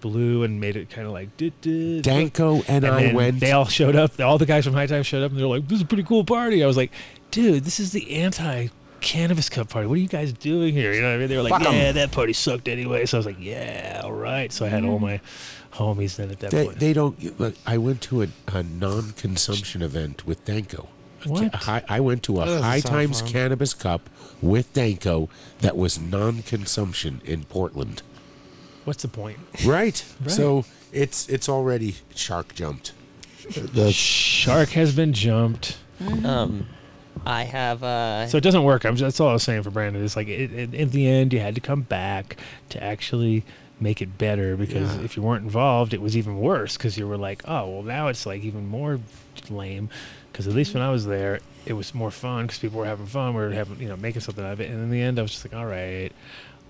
blue 0.00 0.42
and 0.42 0.60
made 0.60 0.76
it 0.76 0.90
kind 0.90 1.06
of 1.06 1.12
like 1.12 1.36
did, 1.36 1.58
did, 1.60 2.02
Danko 2.02 2.62
and 2.68 2.84
I 2.86 3.12
went- 3.14 3.38
They 3.40 3.52
all 3.52 3.66
showed 3.66 3.94
up. 3.96 4.18
All 4.18 4.38
the 4.38 4.46
guys 4.46 4.64
from 4.64 4.74
High 4.74 4.86
Time 4.86 5.02
showed 5.02 5.22
up, 5.22 5.30
and 5.30 5.38
they're 5.38 5.46
like, 5.46 5.68
"This 5.68 5.76
is 5.76 5.82
a 5.82 5.86
pretty 5.86 6.02
cool 6.02 6.24
party." 6.24 6.64
I 6.64 6.66
was 6.66 6.76
like, 6.76 6.90
"Dude, 7.30 7.64
this 7.64 7.78
is 7.78 7.92
the 7.92 8.16
anti." 8.16 8.68
Cannabis 9.04 9.48
Cup 9.48 9.68
party. 9.68 9.86
What 9.86 9.94
are 9.94 10.00
you 10.00 10.08
guys 10.08 10.32
doing 10.32 10.72
here? 10.74 10.92
You 10.92 11.00
know 11.02 11.08
what 11.10 11.14
I 11.16 11.18
mean? 11.18 11.28
They 11.28 11.36
were 11.36 11.42
like, 11.42 11.52
Fuck 11.52 11.66
'em. 11.68 11.74
"Yeah, 11.74 11.92
that 11.92 12.10
party 12.10 12.32
sucked 12.32 12.66
anyway." 12.68 13.04
So 13.06 13.16
I 13.16 13.20
was 13.20 13.26
like, 13.26 13.36
"Yeah, 13.38 14.00
all 14.02 14.12
right." 14.12 14.50
So 14.52 14.64
I 14.64 14.68
had 14.68 14.84
all 14.84 14.98
my 14.98 15.20
homies 15.74 16.16
then 16.16 16.30
at 16.30 16.40
that 16.40 16.50
They, 16.50 16.64
point. 16.66 16.78
they 16.80 16.92
don't. 16.92 17.38
Look, 17.38 17.54
I 17.66 17.78
went 17.78 18.00
to 18.02 18.22
a, 18.22 18.28
a 18.48 18.62
non-consumption 18.62 19.82
event 19.82 20.26
with 20.26 20.44
Danko. 20.44 20.88
A 21.22 21.24
ca- 21.26 21.30
What? 21.30 21.54
a 21.54 21.56
high- 21.58 21.84
I 21.88 22.00
went 22.00 22.22
to 22.24 22.36
a 22.36 22.38
That 22.40 22.44
doesn't 22.46 22.62
High 22.62 22.80
sound 22.80 22.94
Times 22.94 23.20
fun. 23.20 23.30
Cannabis 23.30 23.74
Cup 23.74 24.10
with 24.42 24.72
Danko 24.72 25.28
that 25.60 25.76
was 25.76 25.98
non-consumption 26.00 27.20
in 27.24 27.44
Portland. 27.44 28.02
What's 28.84 29.02
the 29.02 29.08
point? 29.08 29.38
Right. 29.64 30.04
Right. 30.20 30.30
So 30.30 30.64
it's 30.92 31.28
it's 31.28 31.48
already 31.48 31.96
shark 32.14 32.54
jumped. 32.54 32.92
The 33.54 33.92
shark 33.92 34.70
has 34.70 34.94
been 34.96 35.12
jumped. 35.12 35.76
Um, 36.24 36.66
I 37.26 37.44
have. 37.44 37.82
Uh, 37.82 38.26
So 38.28 38.36
it 38.38 38.42
doesn't 38.42 38.64
work. 38.64 38.84
I'm 38.84 38.96
just, 38.96 39.02
that's 39.02 39.20
all 39.20 39.28
I 39.28 39.32
was 39.34 39.42
saying 39.42 39.62
for 39.62 39.70
Brandon. 39.70 40.04
It's 40.04 40.16
like 40.16 40.28
it, 40.28 40.52
it, 40.52 40.74
in 40.74 40.90
the 40.90 41.06
end, 41.08 41.32
you 41.32 41.40
had 41.40 41.54
to 41.54 41.60
come 41.60 41.82
back 41.82 42.36
to 42.70 42.82
actually 42.82 43.44
make 43.80 44.00
it 44.00 44.16
better 44.18 44.56
because 44.56 44.96
Yeah. 44.96 45.02
if 45.04 45.16
you 45.16 45.22
weren't 45.22 45.44
involved, 45.44 45.92
it 45.94 46.00
was 46.00 46.16
even 46.16 46.38
worse 46.38 46.76
because 46.76 46.96
you 46.98 47.06
were 47.08 47.16
like, 47.16 47.42
oh, 47.46 47.68
well, 47.68 47.82
now 47.82 48.08
it's 48.08 48.26
like 48.26 48.42
even 48.42 48.66
more 48.66 49.00
lame. 49.50 49.88
Because 50.30 50.46
at 50.46 50.54
least 50.54 50.74
when 50.74 50.82
I 50.82 50.90
was 50.90 51.06
there, 51.06 51.40
it 51.66 51.72
was 51.74 51.94
more 51.94 52.10
fun 52.10 52.46
because 52.46 52.58
people 52.58 52.78
were 52.78 52.86
having 52.86 53.06
fun. 53.06 53.34
We 53.34 53.40
were 53.40 53.50
having, 53.50 53.80
you 53.80 53.88
know, 53.88 53.96
making 53.96 54.20
something 54.22 54.44
out 54.44 54.52
of 54.52 54.60
it. 54.60 54.70
And 54.70 54.80
in 54.80 54.90
the 54.90 55.00
end, 55.00 55.18
I 55.18 55.22
was 55.22 55.30
just 55.30 55.44
like, 55.44 55.54
all 55.54 55.66
right, 55.66 56.10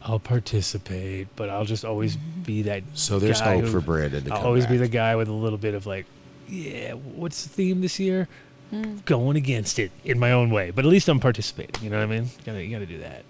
I'll 0.03 0.19
participate, 0.19 1.29
but 1.35 1.49
I'll 1.49 1.65
just 1.65 1.85
always 1.85 2.17
be 2.17 2.63
that. 2.63 2.83
So 2.95 3.19
there's 3.19 3.41
guy 3.41 3.55
hope 3.57 3.65
who- 3.65 3.71
for 3.73 3.81
Brandon 3.81 4.23
to 4.25 4.31
I'll 4.33 4.39
come 4.39 4.47
always 4.47 4.67
be 4.67 4.77
the 4.77 4.89
guy 4.89 5.17
with 5.17 5.29
a 5.29 5.33
little 5.33 5.59
bit 5.59 5.75
of 5.75 5.87
like, 5.87 6.07
yeah, 6.49 6.93
what's 6.93 7.43
the 7.43 7.49
theme 7.49 7.81
this 7.81 7.99
year? 7.99 8.29
Going 9.05 9.37
against 9.37 9.79
it 9.79 9.93
in 10.05 10.19
my 10.19 10.33
own 10.33 10.51
way, 10.51 10.71
but 10.71 10.85
at 10.85 10.91
least 10.91 11.09
I'm 11.09 11.21
participating. 11.21 11.83
You 11.83 11.91
know 11.91 11.99
what 11.99 12.05
I 12.05 12.07
mean? 12.07 12.25
You 12.25 12.45
gotta, 12.45 12.65
you 12.65 12.71
gotta 12.71 12.87
do 12.87 12.99
that. 12.99 13.25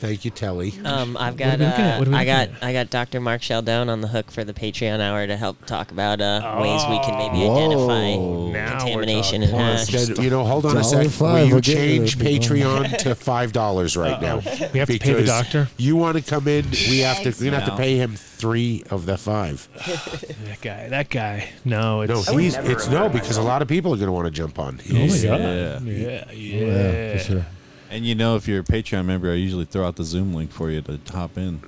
Thank 0.00 0.24
you, 0.24 0.30
Telly. 0.30 0.72
Um, 0.82 1.14
I've 1.18 1.36
got 1.36 1.58
we 1.58 1.66
uh, 1.66 1.98
What 1.98 2.08
are 2.08 2.10
we 2.10 2.16
I 2.16 2.24
got 2.24 2.48
looking 2.48 2.64
I 2.64 2.72
got 2.72 2.88
Dr. 2.88 3.20
Mark 3.20 3.42
Sheldon 3.42 3.90
on 3.90 4.00
the 4.00 4.08
hook 4.08 4.30
for 4.30 4.44
the 4.44 4.54
Patreon 4.54 4.98
hour 4.98 5.26
to 5.26 5.36
help 5.36 5.66
talk 5.66 5.90
about 5.90 6.22
uh, 6.22 6.56
ways 6.58 6.82
we 6.88 6.98
can 7.00 7.18
maybe 7.18 7.44
Whoa. 7.46 7.54
identify 7.54 8.16
Now 8.58 8.78
contamination 8.78 9.42
and 9.42 9.50
talking. 9.52 9.94
hash. 9.94 10.18
You 10.18 10.30
know, 10.30 10.42
hold 10.44 10.64
on 10.64 10.78
a 10.78 10.80
Dollar 10.80 11.04
sec. 11.10 11.20
Will 11.20 11.44
you 11.44 11.52
we'll 11.52 11.60
change 11.60 12.16
it. 12.16 12.18
Patreon 12.18 12.96
to 12.98 13.14
five 13.14 13.52
dollars 13.52 13.94
right 13.94 14.20
now? 14.22 14.36
We 14.72 14.78
have 14.78 14.88
to 14.88 14.98
pay 14.98 15.12
the 15.12 15.24
doctor? 15.24 15.68
You 15.76 15.96
want 15.96 16.16
to 16.16 16.22
come 16.22 16.48
in? 16.48 16.64
We 16.70 17.00
have 17.00 17.18
to. 17.22 17.28
We're 17.38 17.50
gonna 17.50 17.60
have 17.62 17.68
to 17.70 17.76
pay 17.76 17.96
him 17.96 18.16
three 18.16 18.82
of 18.90 19.04
the 19.04 19.18
five. 19.18 19.68
That 20.50 20.60
guy, 20.62 20.88
that 20.88 21.10
guy. 21.10 21.48
No, 21.64 22.04
No, 22.04 22.18
it's. 22.20 22.28
he's 22.30 22.56
it's 22.56 22.88
no 22.88 23.08
because 23.08 23.36
a 23.36 23.42
lot 23.42 23.60
of 23.62 23.68
people 23.68 23.92
are 23.92 23.96
going 23.96 24.06
to 24.08 24.12
want 24.12 24.26
to 24.26 24.30
jump 24.30 24.58
on. 24.58 24.80
oh 24.88 24.92
my 24.92 24.98
He's- 25.00 25.24
god. 25.24 25.40
Yeah. 25.40 25.80
Yeah, 25.80 26.30
yeah. 26.32 26.32
Yeah, 26.32 27.12
for 27.18 27.24
sure. 27.24 27.46
And 27.90 28.06
you 28.06 28.14
know, 28.14 28.36
if 28.36 28.46
you're 28.46 28.60
a 28.60 28.64
Patreon 28.64 29.04
member, 29.06 29.30
I 29.30 29.34
usually 29.34 29.64
throw 29.64 29.86
out 29.86 29.96
the 29.96 30.04
Zoom 30.04 30.32
link 30.32 30.52
for 30.52 30.70
you 30.70 30.80
to 30.82 30.98
hop 31.12 31.36
in. 31.36 31.60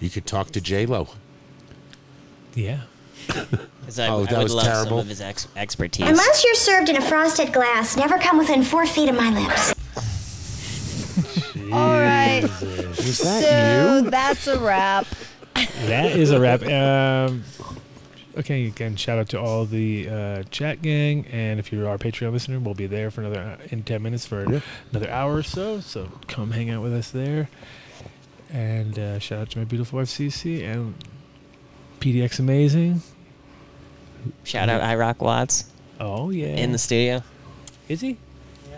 You 0.00 0.08
could 0.08 0.24
talk 0.26 0.50
to 0.52 0.60
J 0.60 0.86
Lo. 0.86 1.08
Yeah. 2.54 2.82
'Cause 3.28 3.98
I, 3.98 4.08
Oh, 4.08 4.22
I 4.22 4.26
that 4.26 4.36
would 4.38 4.42
was 4.44 4.54
love 4.54 4.64
some 4.64 4.72
terrible. 4.74 4.98
of 5.00 5.06
his 5.08 5.20
ex- 5.20 5.48
expertise. 5.56 6.06
Unless 6.08 6.44
you're 6.44 6.54
served 6.54 6.88
in 6.88 6.96
a 6.96 7.02
frosted 7.02 7.52
glass, 7.52 7.96
never 7.96 8.18
come 8.18 8.38
within 8.38 8.62
four 8.62 8.86
feet 8.86 9.08
of 9.08 9.14
my 9.16 9.30
lips. 9.30 9.74
All 11.72 11.98
right. 12.00 12.42
Was 12.42 13.18
that 13.18 13.42
so 13.44 13.98
you? 14.04 14.10
that's 14.10 14.46
a 14.46 14.58
wrap. 14.58 15.06
That 15.86 16.12
is 16.16 16.30
a 16.30 16.40
wrap. 16.40 16.62
Um, 16.64 17.44
okay, 18.40 18.66
again, 18.66 18.96
shout 18.96 19.18
out 19.18 19.28
to 19.30 19.40
all 19.40 19.64
the 19.64 20.08
uh, 20.08 20.42
chat 20.50 20.82
gang, 20.82 21.26
and 21.30 21.58
if 21.60 21.72
you're 21.72 21.88
our 21.88 21.98
Patreon 21.98 22.32
listener, 22.32 22.58
we'll 22.58 22.74
be 22.74 22.86
there 22.86 23.10
for 23.10 23.22
another 23.22 23.40
uh, 23.40 23.66
in 23.70 23.82
ten 23.82 24.02
minutes 24.02 24.26
for 24.26 24.42
another 24.42 25.10
hour 25.10 25.36
or 25.36 25.42
so. 25.42 25.80
So 25.80 26.08
come 26.28 26.50
hang 26.50 26.70
out 26.70 26.82
with 26.82 26.92
us 26.92 27.10
there. 27.10 27.48
And 28.52 28.98
uh, 28.98 29.18
shout 29.20 29.40
out 29.40 29.50
to 29.50 29.58
my 29.58 29.64
beautiful 29.64 29.98
wife 29.98 30.08
Cece 30.08 30.64
and 30.64 30.94
PDX 32.00 32.40
Amazing. 32.40 33.02
Shout 34.44 34.68
out 34.68 34.82
iRock 34.82 35.20
Watts 35.20 35.70
Oh 35.98 36.30
yeah, 36.30 36.48
in 36.48 36.72
the 36.72 36.78
studio. 36.78 37.22
is 37.88 38.00
he? 38.00 38.16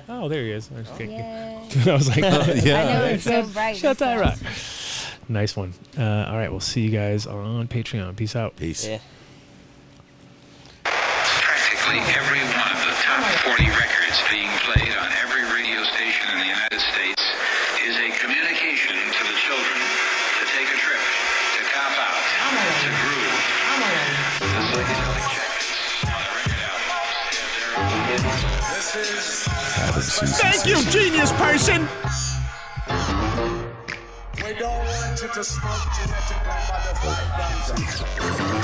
Oh, 0.09 0.29
there 0.29 0.43
he 0.43 0.51
is. 0.51 0.69
I, 0.75 0.79
was 0.81 0.89
kidding. 0.91 1.13
Yay. 1.13 1.69
I 1.87 1.93
was 1.95 2.09
like, 2.09 2.19
yeah. 2.19 2.29
I 2.83 2.93
know 2.93 3.05
it's 3.15 3.25
so 3.25 3.45
bright. 3.47 3.77
Shut 3.77 3.99
this 3.99 4.07
that 4.07 4.23
house. 4.23 5.07
rock. 5.15 5.29
Nice 5.29 5.57
one. 5.57 5.73
Uh, 5.97 6.27
all 6.29 6.37
right, 6.37 6.51
we'll 6.51 6.61
see 6.61 6.83
you 6.83 6.91
guys 6.91 7.27
on 7.27 7.67
Patreon. 7.69 8.17
Peace 8.17 8.37
out. 8.37 8.57
Peace. 8.57 8.87
Yeah. 8.87 8.99
Practically 11.93 12.17
every 12.17 12.41
one 12.57 12.73
of 12.73 12.81
the 12.89 12.97
top 13.05 13.21
40 13.45 13.69
records 13.69 14.17
being 14.31 14.49
played 14.65 14.97
on 14.97 15.13
every 15.21 15.45
radio 15.53 15.85
station 15.85 16.25
in 16.33 16.39
the 16.39 16.47
United 16.47 16.81
States 16.81 17.21
is 17.85 17.97
a 17.99 18.09
communication 18.17 18.97
to 18.97 19.23
the 19.29 19.37
children 19.45 19.77
to 20.41 20.45
take 20.57 20.73
a 20.73 20.79
trip, 20.81 20.97
to 21.53 21.63
cop 21.69 21.93
out, 22.01 22.17
to 22.81 22.89
groove. 22.97 23.37
Adam 29.77 30.01
Season 30.01 30.29
Thank 30.41 30.65
you, 30.65 30.81
genius 30.91 31.33
person. 31.33 31.87
We 34.45 34.55
don't 34.55 34.71
want 34.73 35.03
wanted 35.23 35.35
to 35.35 35.45
smoke 35.45 35.73
genetically 35.95 36.37
modified 36.69 37.29
ganja. 37.39 37.75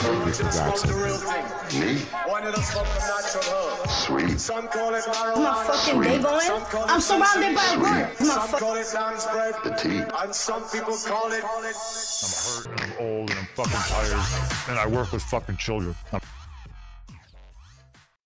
Want 0.09 0.27
you 0.27 0.45
to 0.45 0.53
smoke 0.53 0.81
the 0.83 0.95
real 0.95 1.17
thing. 1.17 1.97
Me? 1.97 2.03
Wanted 2.27 2.55
to 2.57 2.63
smoke 2.63 2.87
the 2.87 3.01
natural 3.07 3.45
herb. 3.55 3.89
Sweet. 3.89 4.41
Some 4.41 4.69
call 4.69 4.95
it 4.95 5.05
marijuana. 5.05 5.37
My 5.37 5.65
fucking 5.65 6.01
day 6.03 6.19
going. 6.21 6.41
Some 6.41 6.63
call 6.63 6.85
it 6.85 6.91
I'm 6.91 7.01
surrounded 7.01 7.55
by 7.55 7.63
Sweet. 7.63 7.83
work. 7.83 8.21
My 8.21 8.27
Some 8.27 8.49
fu- 8.49 8.57
call 8.57 8.77
it 8.77 8.87
lamb's 8.95 9.27
bread. 9.27 9.55
The 9.63 9.71
tea. 9.71 10.03
And 10.21 10.35
some 10.35 10.65
people 10.71 10.97
call 11.07 11.31
it. 11.33 11.45
I'm 11.45 11.63
hurt 11.63 12.67
and 12.67 12.81
I'm 12.81 12.93
old 12.99 13.31
and 13.31 13.39
I'm 13.39 13.47
fucking 13.55 13.73
tired 13.73 14.69
and 14.69 14.79
I 14.79 14.87
work 14.87 15.13
with 15.13 15.23
fucking 15.23 15.59
children. 15.59 15.95
I'm 16.13 16.21